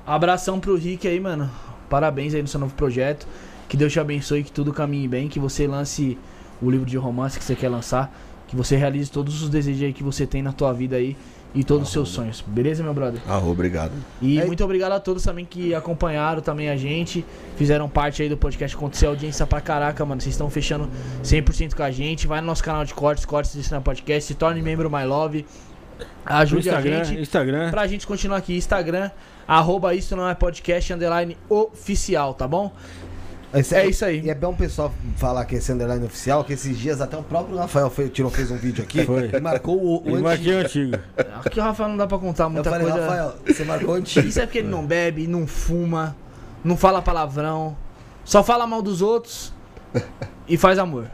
Abração 0.05 0.59
pro 0.59 0.75
Rick 0.75 1.07
aí, 1.07 1.21
mano. 1.21 1.49
Parabéns 1.89 2.33
aí 2.33 2.41
no 2.41 2.49
seu 2.49 2.59
novo 2.59 2.73
projeto. 2.73 3.25
Que 3.69 3.77
Deus 3.77 3.93
te 3.93 3.99
abençoe, 3.99 4.43
que 4.43 4.51
tudo 4.51 4.73
caminhe 4.73 5.07
bem, 5.07 5.29
que 5.29 5.39
você 5.39 5.67
lance 5.67 6.17
o 6.63 6.69
livro 6.71 6.85
de 6.85 6.97
romance 6.97 7.37
que 7.37 7.43
você 7.43 7.55
quer 7.55 7.69
lançar, 7.69 8.13
que 8.47 8.55
você 8.55 8.75
realize 8.75 9.11
todos 9.11 9.41
os 9.43 9.49
desejos 9.49 9.83
aí 9.83 9.93
que 9.93 10.03
você 10.03 10.25
tem 10.25 10.41
na 10.41 10.51
tua 10.53 10.71
vida 10.73 10.95
aí 10.95 11.15
e 11.55 11.63
todos 11.63 11.87
os 11.87 11.93
seus 11.93 12.09
sonhos. 12.09 12.43
Beleza, 12.45 12.81
meu 12.83 12.93
brother? 12.93 13.21
Ah, 13.27 13.37
obrigado. 13.37 13.91
E 14.21 14.39
É- 14.39 14.45
muito 14.45 14.63
obrigado 14.63 14.91
a 14.93 14.99
todos 14.99 15.21
também 15.23 15.45
que 15.45 15.73
acompanharam 15.75 16.41
também 16.41 16.69
a 16.69 16.75
gente, 16.75 17.23
fizeram 17.57 17.87
parte 17.87 18.23
aí 18.23 18.29
do 18.29 18.37
podcast 18.37 18.75
Aconteceu 18.75 19.09
audiência 19.09 19.45
pra 19.45 19.61
caraca, 19.61 20.03
mano. 20.05 20.19
Vocês 20.21 20.33
estão 20.33 20.49
fechando 20.49 20.89
100% 21.23 21.75
com 21.75 21.83
a 21.83 21.91
gente. 21.91 22.25
Vai 22.25 22.41
no 22.41 22.47
nosso 22.47 22.63
canal 22.63 22.83
de 22.85 22.93
cortes, 22.93 23.23
cortes 23.25 23.55
desse 23.55 23.71
na 23.71 23.81
podcast, 23.81 24.27
se 24.27 24.33
torne 24.33 24.61
membro 24.63 24.89
My 24.89 25.03
Love. 25.05 25.45
No 25.99 26.35
Ajude 26.35 26.69
a 26.69 26.81
gente 26.81 27.19
Instagram. 27.21 27.69
pra 27.69 27.85
gente 27.85 28.07
continuar 28.07 28.37
aqui. 28.37 28.55
Instagram, 28.57 29.11
arroba 29.47 29.93
isso 29.93 30.15
não 30.15 30.27
é 30.27 30.33
podcast, 30.33 30.91
underline 30.91 31.37
oficial, 31.47 32.33
tá 32.33 32.47
bom? 32.47 32.71
Esse- 33.53 33.75
É 33.75 33.85
isso 33.85 34.03
aí. 34.03 34.21
E 34.21 34.29
é 34.29 34.35
bom 34.35 34.51
o 34.51 34.55
pessoal 34.55 34.91
falar 35.17 35.45
que 35.45 35.55
esse 35.55 35.71
underline 35.71 36.05
oficial, 36.05 36.43
que 36.43 36.53
esses 36.53 36.77
dias 36.77 36.99
até 37.01 37.15
o 37.17 37.23
próprio 37.23 37.55
Rafael 37.57 37.89
fez, 37.89 38.09
tirou, 38.11 38.31
fez 38.31 38.49
um 38.51 38.57
vídeo 38.57 38.83
aqui 38.83 39.05
Foi. 39.05 39.29
e 39.33 39.39
marcou 39.39 39.77
o, 39.77 39.97
o 39.97 39.99
antigo. 40.09 40.21
marquei 40.23 40.53
o 40.53 40.57
antigo. 40.59 40.97
Aqui 41.45 41.59
o 41.59 41.63
Rafael 41.63 41.89
não 41.89 41.97
dá 41.97 42.07
pra 42.07 42.17
contar 42.17 42.45
Eu 42.45 42.49
muita 42.49 42.69
falei, 42.69 42.87
coisa. 42.87 43.01
Rafael, 43.05 43.35
você 43.45 43.63
marcou 43.63 43.89
o 43.89 43.93
antigo. 43.93 44.27
Isso 44.27 44.39
é 44.39 44.45
porque 44.45 44.59
ele 44.59 44.69
não 44.69 44.85
bebe, 44.85 45.27
não 45.27 45.45
fuma, 45.45 46.15
não 46.63 46.75
fala 46.75 47.01
palavrão, 47.01 47.77
só 48.25 48.43
fala 48.43 48.65
mal 48.65 48.81
dos 48.81 49.01
outros 49.01 49.53
e 50.47 50.57
faz 50.57 50.79
amor. 50.79 51.07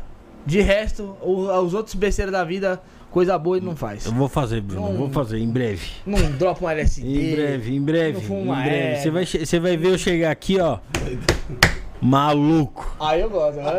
De 0.45 0.61
resto, 0.61 1.15
os 1.21 1.73
outros 1.73 1.93
besteiros 1.95 2.31
da 2.31 2.43
vida, 2.45 2.81
coisa 3.11 3.37
boa 3.37 3.57
ele 3.57 3.65
não 3.65 3.75
faz. 3.75 4.05
Eu 4.05 4.13
vou 4.13 4.29
fazer, 4.29 4.61
Bruno, 4.61 4.89
Não. 4.89 4.97
vou 4.97 5.09
fazer 5.09 5.37
em 5.39 5.49
breve. 5.49 5.87
Não 6.05 6.17
dropa 6.31 6.65
um 6.65 6.69
LSD. 6.69 7.05
Em 7.07 7.35
breve, 7.35 7.75
em 7.75 7.81
breve, 7.81 8.13
não 8.13 8.21
fuma 8.21 8.61
em 8.61 8.63
breve. 8.63 9.01
Você 9.01 9.11
vai, 9.11 9.25
você 9.25 9.59
vai 9.59 9.75
ver 9.77 9.89
eu 9.89 9.97
chegar 9.97 10.31
aqui, 10.31 10.59
ó. 10.59 10.79
Maluco. 12.01 12.95
Aí 12.99 13.21
eu 13.21 13.29
gosto, 13.29 13.57
né? 13.57 13.73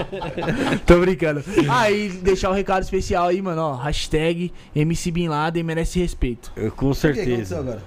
Tô 0.86 0.98
brincando. 1.00 1.42
Aí, 1.68 2.08
deixar 2.08 2.50
um 2.50 2.54
recado 2.54 2.82
especial 2.82 3.28
aí, 3.28 3.42
mano, 3.42 3.60
ó. 3.60 3.74
Hashtag 3.74 4.52
MC 4.74 5.10
Bin 5.10 5.28
Laden 5.28 5.62
merece 5.62 5.98
respeito. 5.98 6.50
Eu, 6.56 6.70
com 6.72 6.90
O 6.90 6.94
que 6.94 7.06
aconteceu 7.06 7.24
certeza. 7.24 7.58
agora? 7.58 7.82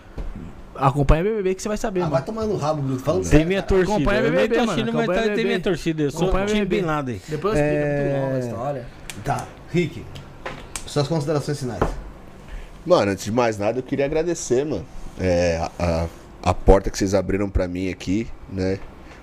Acompanha 0.76 1.24
BBB 1.24 1.56
que 1.56 1.62
você 1.62 1.68
vai 1.68 1.78
saber, 1.78 2.00
Ah, 2.02 2.04
mano. 2.04 2.16
vai 2.16 2.24
tomar 2.24 2.46
no 2.46 2.56
rabo, 2.56 2.82
Bruno. 2.82 3.00
Falando 3.00 3.22
Tem 3.24 3.32
sério. 3.32 3.48
minha 3.48 3.62
cara. 3.62 3.68
torcida. 3.76 3.94
Acompanha 3.96 4.20
eu 4.22 4.32
BBB, 4.32 4.56
tô 4.56 4.66
mano, 4.66 4.82
acompanha 4.84 5.08
tá, 5.08 5.14
tem 5.14 5.24
BBB. 5.32 5.44
minha 5.44 5.60
torcida. 5.60 6.04
Eu 6.04 6.12
sou 6.12 6.22
Acompanha 6.24 6.46
time 6.46 6.60
BBB. 6.62 6.82
Bin 6.82 6.86
Laden. 6.88 7.22
Depois 7.28 7.60
eu 7.60 7.66
explico, 7.66 7.84
É. 7.84 8.12
é 8.14 8.20
muito 8.22 8.36
a 8.36 8.40
história. 8.48 8.86
Tá, 9.26 9.48
Rick, 9.74 10.06
suas 10.86 11.08
considerações 11.08 11.60
finais. 11.60 11.82
Mano, 12.86 13.12
antes 13.12 13.26
de 13.26 13.32
mais 13.32 13.58
nada, 13.58 13.80
eu 13.80 13.84
queria 13.84 14.06
agradecer, 14.06 14.64
mano. 14.64 14.86
É, 15.20 15.58
a, 15.78 15.84
a, 16.44 16.50
a 16.52 16.54
porta 16.54 16.90
que 16.90 16.98
vocês 16.98 17.14
abriram 17.14 17.50
pra 17.50 17.68
mim 17.68 17.90
aqui, 17.90 18.26
né? 18.50 18.80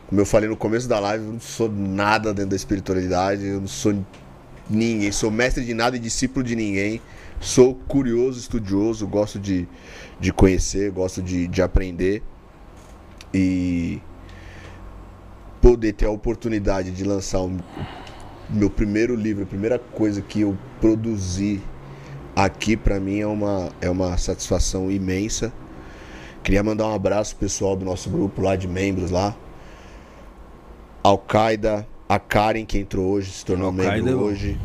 Como 0.09 0.21
eu 0.21 0.27
falei 0.27 0.49
no 0.49 0.57
começo 0.57 0.89
da 0.89 1.01
live, 1.01 1.25
eu 1.25 1.33
não 1.33 1.41
sou 1.41 1.69
nada 1.69 2.33
dentro 2.33 2.51
da 2.51 2.57
espiritualidade, 2.57 3.45
eu 3.45 3.61
não 3.61 3.67
sou 3.67 3.93
ninguém, 4.71 5.11
sou 5.11 5.33
mestre 5.33 5.65
de 5.65 5.75
nada 5.75 5.97
e 5.97 5.99
discípulo 5.99 6.45
de 6.45 6.55
ninguém. 6.55 7.01
Sou 7.41 7.75
curioso, 7.75 8.39
estudioso, 8.39 9.07
gosto 9.07 9.39
de, 9.39 9.69
de 10.21 10.33
conhecer, 10.33 10.91
gosto 10.93 11.21
de, 11.21 11.49
de 11.49 11.61
aprender. 11.61 12.23
E 13.35 14.01
poder 15.61 15.93
ter 15.93 16.07
a 16.07 16.11
oportunidade 16.11 16.93
de 16.93 17.03
lançar 17.03 17.41
o 17.41 17.57
meu 18.49 18.71
primeiro 18.71 19.17
livro, 19.17 19.43
a 19.43 19.47
primeira 19.47 19.79
coisa 19.79 20.23
que 20.23 20.43
eu 20.43 20.57
produzi 20.81 21.61
aqui 22.37 22.77
pra 22.77 23.01
mim 23.01 23.19
é 23.19 23.27
uma, 23.27 23.71
é 23.81 23.91
uma 23.91 24.17
satisfação 24.17 24.89
imensa. 24.89 25.53
Queria 26.45 26.63
mandar 26.63 26.87
um 26.87 26.95
abraço 26.95 27.35
pessoal 27.35 27.75
do 27.75 27.85
nosso 27.85 28.09
grupo 28.09 28.41
lá 28.41 28.55
de 28.55 28.69
membros 28.69 29.11
lá. 29.11 29.37
Al-Qaeda, 31.07 31.87
a 32.09 32.19
Karen 32.19 32.65
que 32.65 32.79
entrou 32.79 33.13
hoje, 33.13 33.31
se 33.31 33.45
tornou 33.45 33.71
membro 33.71 34.09
é 34.09 34.15
hoje. 34.15 34.59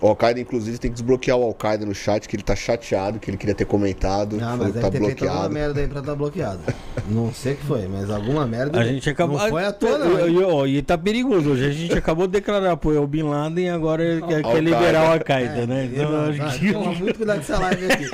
O 0.00 0.08
Al-Qaeda, 0.08 0.38
inclusive, 0.40 0.78
tem 0.78 0.90
que 0.90 0.94
desbloquear 0.94 1.36
o 1.36 1.42
Al-Qaeda 1.44 1.84
no 1.84 1.94
chat, 1.94 2.28
que 2.28 2.36
ele 2.36 2.42
tá 2.42 2.54
chateado, 2.54 3.18
que 3.18 3.30
ele 3.30 3.36
queria 3.36 3.54
ter 3.54 3.64
comentado. 3.64 4.38
Ah, 4.40 4.56
mas 4.56 4.72
deve 4.72 4.80
tá 4.80 4.90
ter 4.90 4.98
feito 4.98 5.24
alguma 5.24 5.48
bloqueado. 5.48 5.54
merda 5.54 5.80
aí 5.80 5.88
pra 5.88 6.00
estar 6.00 6.14
bloqueado. 6.14 6.60
Não 7.08 7.32
sei 7.32 7.54
o 7.54 7.56
que 7.56 7.64
foi, 7.66 7.88
mas 7.88 8.10
alguma 8.10 8.46
merda. 8.46 8.80
A 8.80 8.84
gente 8.84 9.10
acabou. 9.10 9.38
Não 9.38 9.48
foi 9.48 9.64
à 9.64 9.72
toa, 9.72 9.98
não. 9.98 10.66
E, 10.66 10.70
e, 10.74 10.78
e 10.78 10.82
tá 10.82 10.96
perigoso 10.96 11.50
hoje. 11.50 11.66
A 11.66 11.70
gente 11.70 11.98
acabou 11.98 12.26
de 12.28 12.32
declarar 12.32 12.72
apoio 12.72 12.98
ao 12.98 13.06
Bin 13.06 13.22
Laden 13.22 13.66
e 13.66 13.68
agora 13.68 14.04
ele 14.04 14.22
quer, 14.22 14.42
quer 14.42 14.62
liberar 14.62 15.08
o 15.08 15.12
Al-Qaeda, 15.12 15.62
É, 15.62 15.66
né? 15.66 15.90
Então, 15.92 16.10
mano, 16.10 16.30
acho 16.30 16.38
tá, 16.38 16.58
que- 16.58 16.72
Toma 16.72 16.92
muito 16.92 17.16
cuidado 17.16 17.36
com 17.36 17.42
essa 17.52 17.58
live 17.58 17.92
aqui. 17.92 18.10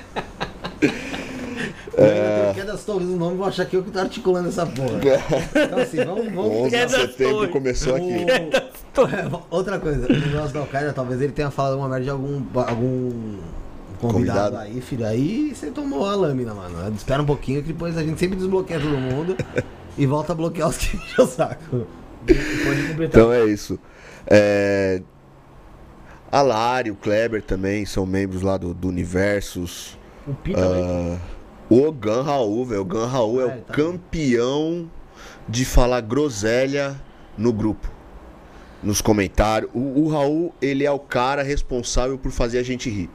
É. 1.96 2.52
Que 2.54 2.60
é 2.60 2.64
das 2.64 2.84
torres 2.84 3.06
do 3.06 3.16
nome, 3.16 3.36
vão 3.36 3.46
achar 3.46 3.64
que 3.64 3.76
eu 3.76 3.82
que 3.82 3.90
tô 3.90 3.98
articulando 3.98 4.48
essa 4.48 4.66
porra. 4.66 4.98
Então 5.64 5.78
assim, 5.78 6.04
vamos, 6.04 6.26
vamos 6.26 6.50
11 6.52 6.70
de 6.70 6.76
das 6.82 6.90
setembro 6.92 7.34
torres. 7.36 7.50
começou 7.52 7.96
aqui. 7.96 8.12
É, 8.12 8.66
Outra 9.50 9.78
coisa, 9.78 10.06
o 10.06 10.12
negócio 10.12 10.54
da 10.54 10.60
Al-Qaeda, 10.60 10.92
talvez 10.92 11.20
ele 11.20 11.32
tenha 11.32 11.50
falado 11.50 11.76
uma 11.78 11.88
merda 11.88 12.04
de 12.04 12.10
algum, 12.10 12.42
algum 12.54 13.38
convidado, 14.00 14.56
Convidado. 14.56 14.56
aí, 14.58 14.80
filho. 14.80 15.06
Aí 15.06 15.54
você 15.54 15.70
tomou 15.70 16.06
a 16.06 16.14
lâmina, 16.14 16.54
mano. 16.54 16.94
Espera 16.94 17.22
um 17.22 17.26
pouquinho 17.26 17.62
que 17.62 17.68
depois 17.72 17.96
a 17.96 18.02
gente 18.02 18.18
sempre 18.18 18.36
desbloqueia 18.36 18.80
todo 18.80 18.96
mundo 18.96 19.36
e 19.98 20.06
volta 20.06 20.32
a 20.32 20.34
bloquear 20.34 20.68
os 20.68 20.76
que 20.78 20.96
enchem 20.96 21.24
o 21.24 21.26
saco. 21.26 21.86
Pode 22.26 22.88
completar. 22.88 23.20
Então 23.20 23.32
é 23.32 23.44
isso. 23.44 23.78
É... 24.26 25.02
A 26.32 26.42
Lari, 26.42 26.90
o 26.90 26.96
Kleber 26.96 27.42
também 27.42 27.86
são 27.86 28.04
membros 28.04 28.42
lá 28.42 28.56
do, 28.56 28.74
do 28.74 28.88
Universos. 28.88 29.96
O 30.26 30.34
Pi 30.34 30.52
também. 30.54 30.82
Ah, 30.84 31.18
o 31.68 31.90
Gan 31.92 32.22
Raul, 32.22 32.64
velho. 32.64 32.80
O 32.82 32.84
Gan 32.84 33.06
Raul 33.06 33.40
é 33.40 33.44
Ah, 33.44 33.56
o 33.56 33.60
tá- 33.62 33.74
campeão 33.74 34.90
de 35.48 35.64
falar 35.64 36.00
groselha 36.00 37.00
no 37.36 37.52
grupo. 37.52 37.90
Nos 38.82 39.00
comentários. 39.00 39.70
O, 39.74 40.02
o 40.04 40.08
Raul, 40.08 40.54
ele 40.60 40.84
é 40.84 40.90
o 40.90 40.98
cara 40.98 41.42
responsável 41.42 42.18
por 42.18 42.30
fazer 42.30 42.58
a 42.58 42.62
gente 42.62 42.88
rir. 42.90 43.10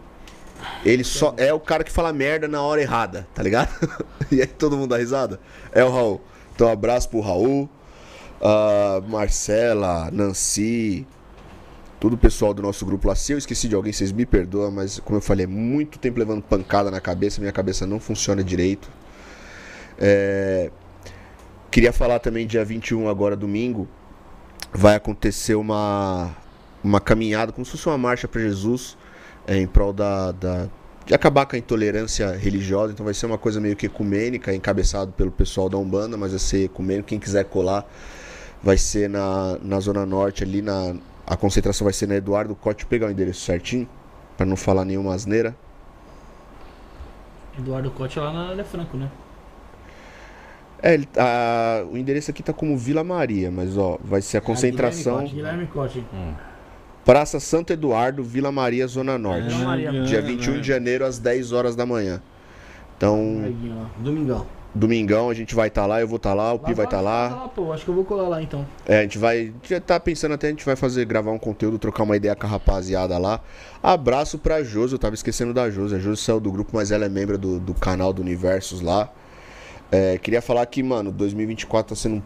Ele 0.86 1.04
só 1.04 1.34
é 1.38 1.52
o 1.54 1.60
cara 1.60 1.84
que 1.84 1.92
fala 1.92 2.14
merda 2.14 2.48
na 2.48 2.62
hora 2.62 2.82
errada, 2.82 3.28
tá 3.34 3.42
ligado? 3.42 3.70
e 4.32 4.42
aí 4.42 4.48
todo 4.48 4.78
mundo 4.78 4.90
dá 4.92 4.98
risada? 4.98 5.40
É 5.72 5.84
o 5.84 5.90
Raul. 5.92 6.22
Então, 6.54 6.70
abraço 6.70 7.10
pro 7.10 7.20
Raul, 7.22 7.68
ah, 8.42 9.02
Marcela, 9.08 10.10
Nancy, 10.12 11.08
todo 12.02 12.14
o 12.14 12.18
pessoal 12.18 12.54
do 12.54 12.62
nosso 12.62 12.86
grupo 12.86 13.08
lá. 13.08 13.16
Se 13.16 13.32
eu 13.32 13.38
esqueci 13.38 13.70
de 13.70 13.76
alguém, 13.76 13.94
vocês 13.94 14.12
me 14.12 14.26
perdoam, 14.26 14.72
mas 14.72 15.00
como 15.00 15.18
eu 15.20 15.22
falei, 15.22 15.46
é 15.46 15.48
muito 15.48 16.00
tempo 16.00 16.20
levando 16.20 16.42
pancada 16.44 16.92
na 16.92 17.00
cabeça, 17.00 17.40
minha 17.40 17.54
cabeça 17.54 17.88
não 17.88 18.00
funciona 18.02 18.44
direito. 18.44 18.90
É, 20.00 20.70
Queria 21.70 21.94
falar 21.94 22.20
também, 22.20 22.46
dia 22.46 22.66
21, 22.66 23.08
agora 23.08 23.34
domingo, 23.34 23.88
vai 24.74 24.96
acontecer 24.96 25.56
uma, 25.56 26.36
uma 26.84 27.00
caminhada, 27.00 27.54
como 27.54 27.64
se 27.64 27.72
fosse 27.72 27.88
uma 27.88 27.98
marcha 27.98 28.28
para 28.28 28.42
Jesus, 28.42 28.98
é, 29.48 29.56
em 29.58 29.66
prol 29.68 29.94
da, 29.94 30.34
da- 30.34 30.68
de 31.06 31.14
acabar 31.14 31.46
com 31.46 31.56
a 31.56 31.60
intolerância 31.60 32.32
religiosa. 32.36 32.92
Então 32.92 33.06
vai 33.06 33.14
ser 33.14 33.26
uma 33.26 33.38
coisa 33.38 33.62
meio 33.62 33.76
que 33.78 33.86
ecumênica, 33.86 34.54
encabeçado 34.54 35.14
pelo 35.14 35.32
pessoal 35.32 35.70
da 35.70 35.78
Umbanda, 35.78 36.18
mas 36.18 36.32
vai 36.32 36.40
ser 36.40 36.66
ecumênico. 36.66 37.08
Quem 37.08 37.20
quiser 37.20 37.46
colar, 37.46 37.86
vai 38.62 38.78
ser 38.78 39.10
na, 39.10 39.58
na 39.64 39.80
Zona 39.80 40.06
Norte, 40.06 40.44
ali 40.44 40.62
na. 40.62 40.94
A 41.25 41.38
concentração 41.38 41.85
vai 41.85 41.93
ser 41.93 42.08
na 42.08 42.16
Eduardo 42.16 42.56
Cote. 42.56 42.85
Pegar 42.85 43.08
o 43.08 43.11
endereço 43.11 43.41
certinho, 43.41 43.88
para 44.38 44.45
não 44.45 44.56
falar 44.56 44.83
nenhuma 44.85 45.14
asneira. 45.14 45.56
Eduardo 47.58 47.91
Cote 47.91 48.19
lá 48.19 48.32
na 48.32 48.50
Área 48.50 48.64
Franco, 48.64 48.98
né? 48.98 49.09
É, 50.82 50.93
ele- 50.95 51.08
a- 51.16 51.85
o 51.91 51.95
endereço 51.98 52.32
aqui 52.32 52.41
tá 52.41 52.51
como 52.51 52.75
Vila 52.77 53.03
Maria, 53.03 53.51
mas 53.51 53.77
ó, 53.77 54.00
vai 54.03 54.22
ser 54.22 54.38
a 54.38 54.41
concentração. 54.41 55.24
Guilherme 55.25 55.67
Cote. 55.67 56.03
Praça 57.06 57.40
Santo 57.40 57.72
Eduardo, 57.74 58.24
Vila 58.24 58.51
Maria, 58.51 58.88
Zona 58.88 59.17
Norte. 59.17 59.48
Vila 59.48 59.66
Maria. 59.66 59.91
Dia 60.03 60.22
21 60.22 60.59
de 60.61 60.67
janeiro, 60.67 61.06
às 61.06 61.19
10 61.19 61.51
horas 61.51 61.75
da 61.75 61.85
manhã. 61.85 62.22
Então. 62.98 63.43
Domingão. 64.00 64.45
Domingão 64.74 65.30
a 65.30 65.33
gente 65.33 65.53
vai 65.53 65.67
estar 65.67 65.85
lá, 65.85 66.00
eu 66.00 66.08
vou 66.08 66.17
estar 66.17 66.33
lá, 66.33 66.53
o 66.53 66.59
Pi 66.59 66.74
vai 66.74 66.85
estar 66.85 67.01
lá. 67.01 67.30
Tá 67.30 67.35
lá, 67.35 67.48
pô. 67.50 67.74
Acho 67.74 67.83
que 67.83 67.90
eu 67.90 67.95
vou 67.95 68.06
colar 68.06 68.27
lá 68.27 68.41
então. 68.41 68.66
É, 68.85 69.00
a 69.00 69.01
gente 69.03 69.17
vai. 69.17 69.53
Já 69.64 69.80
tá 69.80 70.00
pensando 70.00 70.33
até, 70.33 70.48
a 70.48 70.50
gente 70.50 70.66
vai 70.66 70.75
fazer, 70.75 71.06
gravar 71.06 71.32
um 71.32 71.38
conteúdo, 71.38 71.77
trocar 71.77 72.03
uma 72.03 72.16
ideia 72.16 72.35
com 72.35 72.45
a 72.45 72.50
rapaziada 72.50 73.17
lá. 73.17 73.41
Abraço 73.83 74.38
pra 74.38 74.64
Josi, 74.64 74.93
eu 74.93 75.00
tava 75.00 75.16
esquecendo 75.16 75.53
da 75.53 75.69
Josi. 75.69 75.95
A 75.95 76.00
Josi 76.00 76.22
saiu 76.22 76.40
do 76.40 76.51
grupo, 76.51 76.72
mas 76.74 76.91
ela 76.91 77.06
é 77.06 77.09
membro 77.09 77.38
do, 77.38 77.59
do 77.59 77.74
canal 77.74 78.14
do 78.14 78.22
Universos 78.22 78.82
lá. 78.82 79.11
É, 79.91 80.17
queria 80.17 80.41
falar 80.41 80.66
que, 80.67 80.82
mano, 80.82 81.11
2024 81.11 81.95
tá 81.95 82.01
sendo. 82.01 82.24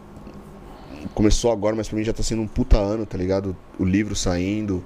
Começou 1.14 1.52
agora, 1.52 1.74
mas 1.74 1.88
pra 1.88 1.96
mim 1.96 2.04
já 2.04 2.12
tá 2.12 2.22
sendo 2.22 2.42
um 2.42 2.48
puta 2.48 2.78
ano, 2.78 3.06
tá 3.06 3.16
ligado? 3.18 3.56
O 3.78 3.84
livro 3.84 4.14
saindo. 4.14 4.84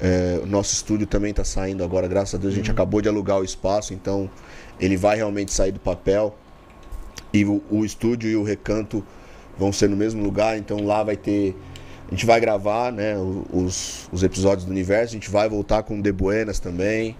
é, 0.00 0.40
o 0.42 0.46
nosso 0.46 0.74
estúdio 0.74 1.06
também 1.06 1.32
tá 1.32 1.44
saindo 1.44 1.84
agora, 1.84 2.08
graças 2.08 2.34
a 2.34 2.38
Deus. 2.38 2.52
A 2.52 2.56
gente 2.56 2.70
acabou 2.70 3.00
de 3.00 3.08
alugar 3.08 3.38
o 3.38 3.44
espaço, 3.44 3.94
então 3.94 4.28
ele 4.80 4.96
vai 4.96 5.16
realmente 5.16 5.52
sair 5.52 5.72
do 5.72 5.80
papel. 5.80 6.36
E 7.32 7.44
o, 7.44 7.62
o 7.70 7.84
estúdio 7.84 8.30
e 8.30 8.36
o 8.36 8.42
recanto 8.42 9.04
vão 9.58 9.72
ser 9.72 9.88
no 9.88 9.96
mesmo 9.96 10.22
lugar, 10.22 10.58
então 10.58 10.84
lá 10.84 11.02
vai 11.02 11.16
ter. 11.16 11.54
A 12.08 12.10
gente 12.10 12.26
vai 12.26 12.38
gravar 12.40 12.92
né, 12.92 13.16
o- 13.16 13.44
os, 13.52 14.08
os 14.12 14.22
episódios 14.22 14.64
do 14.66 14.70
universo, 14.70 15.14
a 15.14 15.18
gente 15.18 15.30
vai 15.30 15.48
voltar 15.48 15.82
com 15.82 16.00
The 16.02 16.12
Buenas 16.12 16.58
também. 16.58 17.16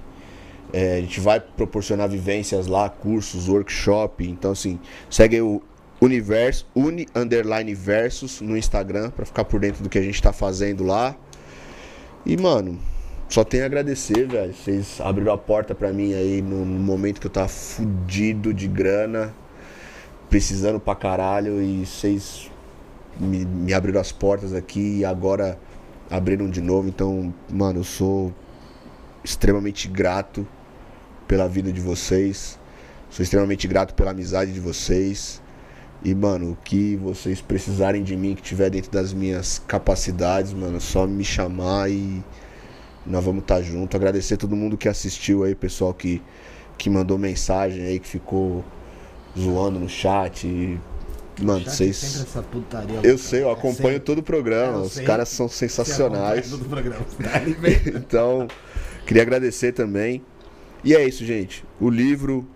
É, 0.73 0.97
a 0.97 1.01
gente 1.01 1.21
vai 1.21 1.39
proporcionar 1.41 2.09
vivências 2.09 2.67
lá, 2.67 2.89
cursos, 2.89 3.49
workshop. 3.49 4.27
Então, 4.29 4.53
assim, 4.53 4.79
segue 5.11 5.41
o 5.41 5.63
Universo, 6.01 6.67
Uni 6.75 7.07
Underline 7.15 7.75
Versus 7.75 8.41
no 8.41 8.57
Instagram 8.57 9.11
pra 9.11 9.25
ficar 9.27 9.45
por 9.45 9.61
dentro 9.61 9.83
do 9.83 9.89
que 9.89 9.99
a 9.99 10.03
gente 10.03 10.21
tá 10.21 10.33
fazendo 10.33 10.83
lá. 10.85 11.15
E, 12.25 12.37
mano, 12.37 12.79
só 13.29 13.45
tenho 13.45 13.63
a 13.63 13.67
agradecer, 13.67 14.27
velho. 14.27 14.53
Vocês 14.55 15.01
abriram 15.01 15.33
a 15.33 15.39
porta 15.39 15.75
pra 15.75 15.93
mim 15.93 16.15
aí 16.15 16.41
no, 16.43 16.65
no 16.65 16.81
momento 16.81 17.21
que 17.21 17.27
eu 17.27 17.31
tava 17.31 17.49
fudido 17.49 18.53
de 18.55 18.67
grana, 18.69 19.35
precisando 20.33 20.81
pra 20.81 20.95
caralho. 20.95 21.63
E 21.63 21.85
vocês 21.85 22.51
me, 23.21 23.45
me 23.45 23.75
abriram 23.75 24.01
as 24.01 24.11
portas 24.11 24.55
aqui 24.55 25.01
e 25.01 25.05
agora 25.05 25.59
abriram 26.11 26.49
de 26.49 26.63
novo. 26.63 26.89
Então, 26.89 27.33
mano, 27.51 27.81
eu 27.81 27.85
sou 27.85 28.33
extremamente 29.23 29.87
grato 29.87 30.49
pela 31.29 31.47
vida 31.47 31.71
de 31.71 31.83
vocês. 31.83 32.59
Sou 33.11 33.23
extremamente 33.23 33.69
grato 33.69 33.93
pela 33.93 34.13
amizade 34.13 34.55
de 34.55 34.59
vocês. 34.59 35.43
E, 36.03 36.15
mano, 36.15 36.53
o 36.53 36.57
que 36.57 36.97
vocês 36.97 37.43
precisarem 37.43 38.03
de 38.03 38.17
mim, 38.17 38.35
que 38.35 38.41
tiver 38.41 38.71
dentro 38.71 38.91
das 38.91 39.13
minhas 39.13 39.63
capacidades, 39.69 40.55
mano, 40.55 40.79
é 40.79 40.81
só 40.81 41.07
me 41.07 41.23
chamar 41.23 41.91
e 41.91 42.25
nós 43.05 43.23
vamos 43.23 43.43
estar 43.43 43.61
junto. 43.61 43.95
Agradecer 43.99 44.39
todo 44.39 44.57
mundo 44.57 44.79
que 44.79 44.89
assistiu 44.89 45.45
aí, 45.45 45.55
pessoal 45.55 45.93
que, 45.93 46.23
que 46.79 46.89
mandou 46.89 47.19
mensagem 47.19 47.85
aí, 47.85 48.01
que 48.01 48.09
ficou 48.09 48.65
zoando 49.39 49.79
no 49.79 49.89
chat. 49.89 50.47
E, 50.47 50.79
mano, 51.43 51.61
Chat 51.65 51.71
vocês. 51.71 52.27
putaria 52.51 52.97
Eu 52.97 53.03
louca. 53.03 53.19
sei, 53.19 53.43
eu 53.43 53.49
É 53.49 53.53
acompanho 53.53 54.01
todo 54.01 54.19
o 54.19 54.23
programa. 54.23 54.79
Eu 54.79 54.83
Os 54.83 54.99
caras 55.01 55.29
são 55.29 55.49
sensacionais. 55.49 56.51
todo 56.51 56.63
o 56.63 56.69
programa. 56.69 57.05
então, 57.95 58.47
queria 59.07 59.23
agradecer 59.23 59.73
também. 59.73 60.23
E 60.85 60.95
é 60.95 61.07
isso, 61.07 61.25
gente. 61.25 61.65
O 61.81 61.89
livro, 61.89 62.47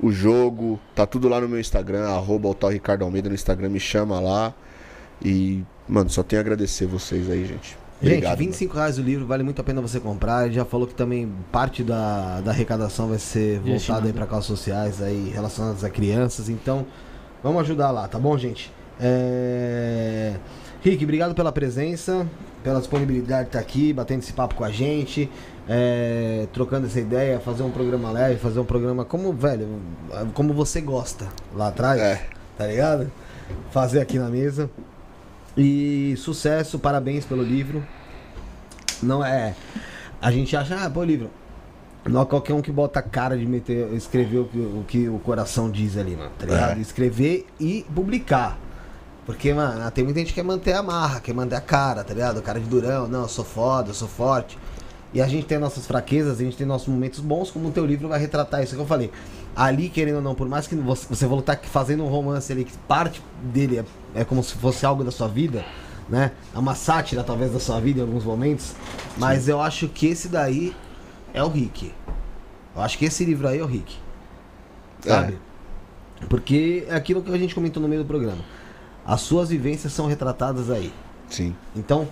o 0.00 0.10
jogo, 0.10 0.78
tá 0.94 1.06
tudo 1.06 1.28
lá 1.28 1.40
no 1.40 1.48
meu 1.48 1.60
Instagram, 1.60 2.04
arroba 2.08 2.48
Ricardo 2.70 3.04
Almeida 3.04 3.28
no 3.28 3.34
Instagram, 3.34 3.68
me 3.68 3.80
chama 3.80 4.18
lá. 4.20 4.52
E, 5.24 5.64
mano, 5.88 6.10
só 6.10 6.22
tenho 6.22 6.40
a 6.40 6.42
agradecer 6.42 6.86
vocês 6.86 7.30
aí, 7.30 7.44
gente. 7.46 7.76
Obrigado. 8.00 8.38
Gente, 8.38 8.46
25 8.48 8.74
reais 8.74 8.98
o 8.98 9.02
livro, 9.02 9.26
vale 9.26 9.42
muito 9.42 9.60
a 9.60 9.64
pena 9.64 9.80
você 9.80 9.98
comprar. 9.98 10.46
Ele 10.46 10.54
já 10.54 10.64
falou 10.64 10.86
que 10.86 10.94
também 10.94 11.32
parte 11.50 11.82
da, 11.82 12.40
da 12.42 12.50
arrecadação 12.50 13.08
vai 13.08 13.18
ser 13.18 13.58
voltada 13.60 14.06
aí 14.06 14.12
para 14.12 14.26
causas 14.26 14.46
sociais 14.46 15.00
aí 15.02 15.30
relacionadas 15.34 15.82
a 15.82 15.88
crianças. 15.90 16.48
Então, 16.48 16.86
vamos 17.42 17.60
ajudar 17.62 17.90
lá, 17.90 18.06
tá 18.06 18.18
bom, 18.18 18.36
gente? 18.36 18.70
É... 19.00 20.34
Rick, 20.82 21.02
obrigado 21.04 21.34
pela 21.34 21.50
presença, 21.50 22.26
pela 22.62 22.78
disponibilidade 22.78 23.44
de 23.44 23.48
estar 23.48 23.58
aqui, 23.58 23.92
batendo 23.92 24.20
esse 24.20 24.32
papo 24.32 24.54
com 24.54 24.62
a 24.62 24.70
gente, 24.70 25.28
é, 25.68 26.46
trocando 26.52 26.86
essa 26.86 27.00
ideia, 27.00 27.40
fazer 27.40 27.62
um 27.64 27.70
programa 27.70 28.10
leve, 28.10 28.36
fazer 28.38 28.60
um 28.60 28.64
programa 28.64 29.04
como, 29.04 29.32
velho, 29.32 29.66
como 30.32 30.52
você 30.54 30.80
gosta 30.80 31.26
lá 31.54 31.68
atrás, 31.68 32.00
É. 32.00 32.22
tá 32.56 32.66
ligado? 32.66 33.10
Fazer 33.72 34.00
aqui 34.00 34.18
na 34.18 34.28
mesa. 34.28 34.70
E 35.56 36.14
sucesso, 36.18 36.78
parabéns 36.78 37.24
pelo 37.24 37.42
livro. 37.42 37.82
Não 39.02 39.24
é. 39.24 39.54
A 40.20 40.30
gente 40.30 40.56
acha, 40.56 40.84
ah, 40.84 40.90
pô, 40.90 41.02
livro. 41.02 41.30
Não 42.04 42.22
é 42.22 42.24
qualquer 42.24 42.54
um 42.54 42.62
que 42.62 42.70
bota 42.70 43.00
a 43.00 43.02
cara 43.02 43.36
de 43.36 43.44
meter, 43.46 43.92
escrever 43.94 44.38
o 44.38 44.44
que 44.44 44.58
o, 44.58 44.84
que 44.86 45.08
o 45.08 45.18
coração 45.18 45.68
diz 45.70 45.96
ali, 45.96 46.14
mano, 46.14 46.30
tá 46.38 46.46
ligado? 46.46 46.78
É. 46.78 46.80
Escrever 46.80 47.46
e 47.58 47.84
publicar. 47.94 48.58
Porque, 49.24 49.52
mano, 49.52 49.90
tem 49.90 50.04
muita 50.04 50.20
gente 50.20 50.28
que 50.28 50.34
quer 50.34 50.44
manter 50.44 50.74
a 50.74 50.82
marra, 50.82 51.18
quer 51.18 51.34
manter 51.34 51.56
a 51.56 51.60
cara, 51.60 52.04
tá 52.04 52.14
ligado? 52.14 52.38
O 52.38 52.42
cara 52.42 52.60
de 52.60 52.66
durão, 52.66 53.08
não, 53.08 53.22
eu 53.22 53.28
sou 53.28 53.44
foda, 53.44 53.90
eu 53.90 53.94
sou 53.94 54.06
forte. 54.06 54.56
E 55.12 55.20
a 55.20 55.26
gente 55.26 55.46
tem 55.46 55.58
nossas 55.58 55.84
fraquezas, 55.84 56.38
a 56.38 56.44
gente 56.44 56.56
tem 56.56 56.66
nossos 56.66 56.86
momentos 56.86 57.18
bons, 57.18 57.50
como 57.50 57.68
o 57.68 57.72
teu 57.72 57.84
livro 57.84 58.08
vai 58.08 58.20
retratar 58.20 58.62
isso 58.62 58.76
que 58.76 58.80
eu 58.80 58.86
falei. 58.86 59.10
Ali, 59.56 59.88
querendo 59.88 60.16
ou 60.16 60.22
não, 60.22 60.34
por 60.34 60.48
mais 60.48 60.66
que 60.66 60.76
você, 60.76 61.06
você 61.08 61.26
que 61.26 61.42
tá 61.42 61.58
fazendo 61.64 62.04
um 62.04 62.08
romance 62.08 62.52
ali, 62.52 62.64
que 62.64 62.76
parte 62.86 63.20
dele 63.42 63.78
é, 63.78 63.84
é 64.16 64.24
como 64.24 64.42
se 64.42 64.54
fosse 64.54 64.84
algo 64.86 65.04
da 65.04 65.10
sua 65.10 65.28
vida, 65.28 65.64
né? 66.08 66.32
É 66.54 66.58
uma 66.58 66.74
sátira, 66.74 67.22
talvez, 67.22 67.52
da 67.52 67.60
sua 67.60 67.80
vida 67.80 68.00
em 68.00 68.02
alguns 68.02 68.24
momentos. 68.24 68.74
Mas 69.16 69.48
eu 69.48 69.60
acho 69.60 69.88
que 69.88 70.06
esse 70.06 70.28
daí 70.28 70.74
é 71.34 71.42
o 71.42 71.48
Rick. 71.48 71.92
Eu 72.74 72.82
acho 72.82 72.98
que 72.98 73.04
esse 73.04 73.24
livro 73.24 73.46
aí 73.48 73.58
é 73.58 73.62
o 73.62 73.66
Rick. 73.66 73.96
Sabe? 75.00 75.38
Porque 76.28 76.84
é 76.88 76.94
aquilo 76.94 77.22
que 77.22 77.32
a 77.32 77.38
gente 77.38 77.54
comentou 77.54 77.82
no 77.82 77.88
meio 77.88 78.02
do 78.02 78.06
programa. 78.06 78.42
As 79.04 79.20
suas 79.20 79.50
vivências 79.50 79.92
são 79.92 80.06
retratadas 80.06 80.70
aí. 80.70 80.92
Sim. 81.28 81.54
Então, 81.74 82.08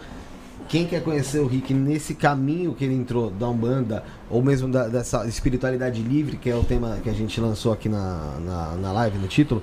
quem 0.69 0.87
quer 0.87 1.03
conhecer 1.03 1.41
o 1.41 1.47
Rick 1.47 1.73
nesse 1.75 2.15
caminho 2.15 2.75
que 2.75 2.85
ele 2.85 2.95
entrou 2.95 3.31
da 3.31 3.49
Umbanda, 3.49 4.05
ou 4.31 4.43
mesmo 4.43 4.69
da- 4.69 4.89
dessa 4.89 5.27
espiritualidade 5.27 6.03
livre, 6.03 6.37
que 6.37 6.49
é 6.51 6.55
o 6.55 6.63
tema 6.65 6.99
que 7.03 7.09
a 7.11 7.13
gente 7.13 7.41
lançou 7.41 7.73
aqui 7.73 7.89
na, 7.89 8.39
na, 8.41 8.75
na 8.77 8.93
live, 8.93 9.19
no 9.19 9.27
título, 9.29 9.63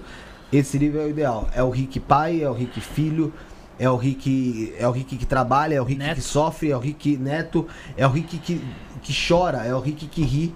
esse 0.52 0.78
livro 0.78 1.00
é 1.02 1.06
o 1.06 1.10
ideal. 1.10 1.48
É 1.56 1.64
o 1.64 1.70
Rick 1.70 2.00
pai, 2.00 2.42
é 2.44 2.50
o 2.50 2.54
Rick 2.54 2.80
filho, 2.82 3.32
é 3.80 3.90
o 3.90 3.96
Rick, 3.96 4.74
é 4.78 4.88
o 4.88 4.92
Rick 4.92 5.18
que 5.18 5.26
trabalha, 5.26 5.76
é 5.76 5.82
o 5.82 5.84
Rick 5.84 6.00
Neto. 6.00 6.16
que 6.16 6.22
sofre, 6.22 6.72
é 6.72 6.76
o 6.76 6.80
Rick 6.80 7.18
neto, 7.18 7.68
é 7.98 8.06
o 8.06 8.10
Rick 8.10 8.38
que, 8.38 8.62
que 9.02 9.14
chora, 9.28 9.60
é 9.66 9.74
o 9.74 9.80
Rick 9.80 10.08
que 10.08 10.22
ri. 10.24 10.54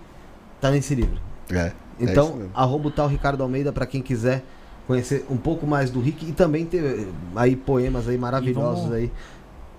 Tá 0.62 0.70
nesse 0.72 0.94
livro. 0.96 1.18
É. 1.52 1.58
é 1.58 1.74
Então, 2.00 2.36
mesmo. 2.36 2.52
arroba 2.54 2.88
o 2.88 2.92
tal 2.92 3.08
Ricardo 3.08 3.42
Almeida 3.44 3.72
pra 3.74 3.86
quem 3.86 4.02
quiser 4.02 4.44
conhecer 4.88 5.26
um 5.30 5.38
pouco 5.38 5.66
mais 5.66 5.90
do 5.90 6.00
Rick 6.00 6.28
e 6.28 6.32
também 6.32 6.66
ter 6.66 7.08
aí 7.36 7.56
poemas 7.56 8.08
aí 8.08 8.18
maravilhosos 8.18 8.82
vamos- 8.84 8.94
aí. 8.96 9.12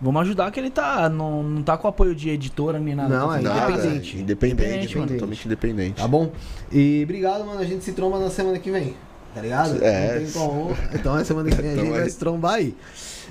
Vamos 0.00 0.20
ajudar 0.22 0.50
que 0.50 0.60
ele 0.60 0.68
tá. 0.68 1.08
Não, 1.08 1.42
não 1.42 1.62
tá 1.62 1.74
com 1.78 1.88
apoio 1.88 2.14
de 2.14 2.28
editora 2.28 2.78
nem 2.78 2.94
nada. 2.94 3.08
Não, 3.18 3.28
Tá 3.28 3.38
é 3.38 3.40
Nada, 3.42 3.70
independente. 3.72 4.18
Independente, 4.18 4.52
Independente, 4.62 4.88
mano. 4.94 5.06
mano. 5.06 5.12
Totalmente 5.18 5.44
independente. 5.46 5.94
Tá 6.02 6.06
bom? 6.08 6.32
E 6.70 7.00
obrigado, 7.04 7.46
mano. 7.46 7.60
A 7.60 7.64
gente 7.64 7.82
se 7.82 7.92
tromba 7.92 8.18
na 8.18 8.28
semana 8.28 8.58
que 8.58 8.70
vem. 8.70 8.94
Tá 9.36 9.42
ligado? 9.42 9.84
É. 9.84 10.14
Não 10.14 10.18
tem 10.24 10.30
como. 10.32 10.76
Então, 10.94 11.14
na 11.14 11.22
semana 11.22 11.50
que 11.50 11.56
vem 11.56 11.68
a 11.68 11.72
Então 11.74 11.84
gente 11.84 11.94
vai 11.94 12.08
se 12.08 12.16
trombar 12.18 12.54
aí. 12.54 12.74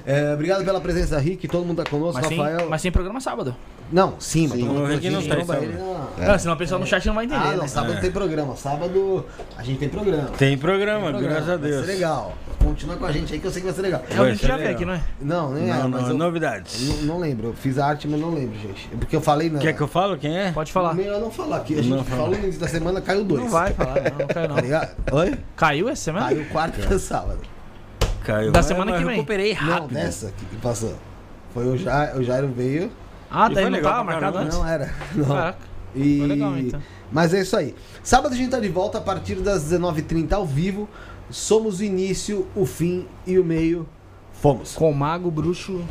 É, 0.06 0.36
obrigado 0.36 0.64
pela 0.64 0.80
presença, 0.80 1.18
Rick. 1.18 1.48
Todo 1.48 1.66
mundo 1.66 1.84
tá 1.84 1.90
conosco. 1.90 2.14
Mas, 2.22 2.28
sem, 2.28 2.38
Rafael. 2.38 2.70
mas 2.70 2.80
sem 2.84 2.92
programa 2.92 3.20
sábado. 3.20 3.56
Não, 3.92 4.14
sim, 4.20 4.48
mas 4.48 4.60
Sim. 4.60 4.66
todo 4.68 4.74
mundo 4.76 4.84
O 4.84 4.88
Rick 4.88 5.10
não 5.10 5.20
tem 5.24 5.46
sábado. 5.46 5.66
É. 6.20 6.28
Não, 6.28 6.40
senão 6.40 6.54
o 6.54 6.58
pessoal 6.58 6.80
no 6.80 6.86
chat 6.86 7.06
não 7.08 7.16
vai 7.16 7.26
entender. 7.26 7.42
Ah, 7.44 7.52
não, 7.54 7.64
né? 7.64 7.68
sábado 7.68 7.94
É. 7.94 8.02
tem 8.02 8.12
programa. 8.12 8.56
Sábado 8.56 9.26
a 9.58 9.64
gente 9.64 9.80
tem 9.80 9.90
programa. 9.90 10.30
Tem 10.38 10.56
programa, 10.58 11.02
Tem 11.02 11.10
programa. 11.12 11.34
graças 11.36 11.50
a 11.50 11.58
Vai 11.58 11.70
Deus. 11.72 11.86
ser 11.88 11.92
legal. 11.92 12.34
Continua 12.66 12.96
com 12.98 13.06
a 13.06 13.12
gente 13.12 13.34
aí 13.34 13.40
que 13.40 13.46
eu 13.48 13.52
sei 13.52 13.62
que 13.62 13.66
vai 13.68 13.76
ser 13.76 13.82
legal. 13.82 14.04
É 14.10 14.14
o 14.22 14.34
já 14.36 14.48
veio 14.56 14.58
legal. 14.58 14.74
aqui, 14.74 14.86
não 14.86 14.94
é? 14.94 15.02
Não, 15.22 15.52
nem 15.54 15.70
é, 15.70 15.74
Não, 15.74 15.90
mas 15.90 16.02
não, 16.04 16.10
eu, 16.10 16.18
novidades. 16.18 16.90
não, 17.02 17.14
não 17.16 17.20
lembro. 17.20 17.48
Eu 17.48 17.54
fiz 17.54 17.78
a 17.78 17.86
arte, 17.86 18.08
mas 18.08 18.20
não 18.20 18.34
lembro, 18.34 18.58
gente. 18.60 18.90
É 18.94 18.98
Porque 18.98 19.16
eu 19.16 19.22
falei 19.22 19.50
na. 19.50 19.60
Quer 19.60 19.74
que 19.74 19.82
eu 19.82 19.88
falo 19.88 20.18
quem 20.18 20.38
é? 20.38 20.52
Pode 20.52 20.72
falar. 20.72 20.94
Melhor 20.94 21.20
não 21.22 21.32
falar 21.32 21.58
aqui. 21.58 21.74
A 21.78 21.82
gente 21.82 21.90
Não 21.96 22.04
falou 22.04 22.30
no 22.32 22.38
início 22.38 22.60
da 22.60 22.68
semana, 22.68 23.00
caiu 23.02 23.24
dois. 23.24 23.42
Não 23.44 23.50
vai 23.50 23.72
falar, 23.74 23.96
não, 23.96 24.18
não 24.20 24.28
caiu 24.28 24.28
Tá 24.34 24.48
não. 24.48 24.56
ligado? 24.58 24.96
Oi? 25.12 25.38
Caiu 25.56 25.90
essa 25.90 26.04
semana? 26.04 26.26
Caiu 26.28 26.46
quarta 26.46 26.82
pra 26.82 27.00
sábado. 27.00 27.40
Caiu. 28.24 28.52
Da 28.52 28.60
Mas- 28.60 28.66
semana 28.66 28.92
mas 28.92 29.00
que 29.00 29.04
eu 29.04 29.08
vem. 29.08 29.16
recuperei 29.18 29.54
Não, 29.54 29.62
rápido. 29.62 29.94
dessa 29.94 30.32
que 30.38 30.46
que 30.46 30.56
passou. 30.58 30.96
Foi 31.54 31.68
o 31.68 31.78
Jairo, 31.78 32.20
o 32.20 32.24
Jairo 32.24 32.48
veio. 32.50 32.92
Ah, 33.30 33.48
daí 33.48 33.66
não 33.66 33.72
legal 33.72 33.92
tava 33.94 34.04
marcado 34.04 34.38
antes? 34.40 34.58
Não 34.58 34.68
era. 34.68 34.94
Não. 35.16 35.26
Caraca. 35.28 35.58
E... 35.96 36.18
Foi 36.20 36.28
legal, 36.28 36.58
então. 36.58 36.82
Mas 37.12 37.34
é 37.34 37.42
isso 37.42 37.56
aí. 37.56 37.74
Sábado 38.04 38.34
a 38.34 38.36
gente 38.38 38.50
tá 38.50 38.60
de 38.60 38.68
volta 38.68 38.98
a 38.98 39.02
partir 39.02 39.36
das 39.36 39.64
19h30 39.72 40.34
ao 40.34 40.46
vivo. 40.46 40.90
Somos 41.30 41.80
o 41.80 41.84
início, 41.84 42.48
o 42.56 42.66
fim 42.66 43.06
e 43.26 43.40
o 43.40 43.44
meio. 43.44 43.88
Fomos. 44.34 44.76
Com 44.76 44.92
o 44.92 44.96
Mago, 44.96 45.32
Bruxo 45.32 45.84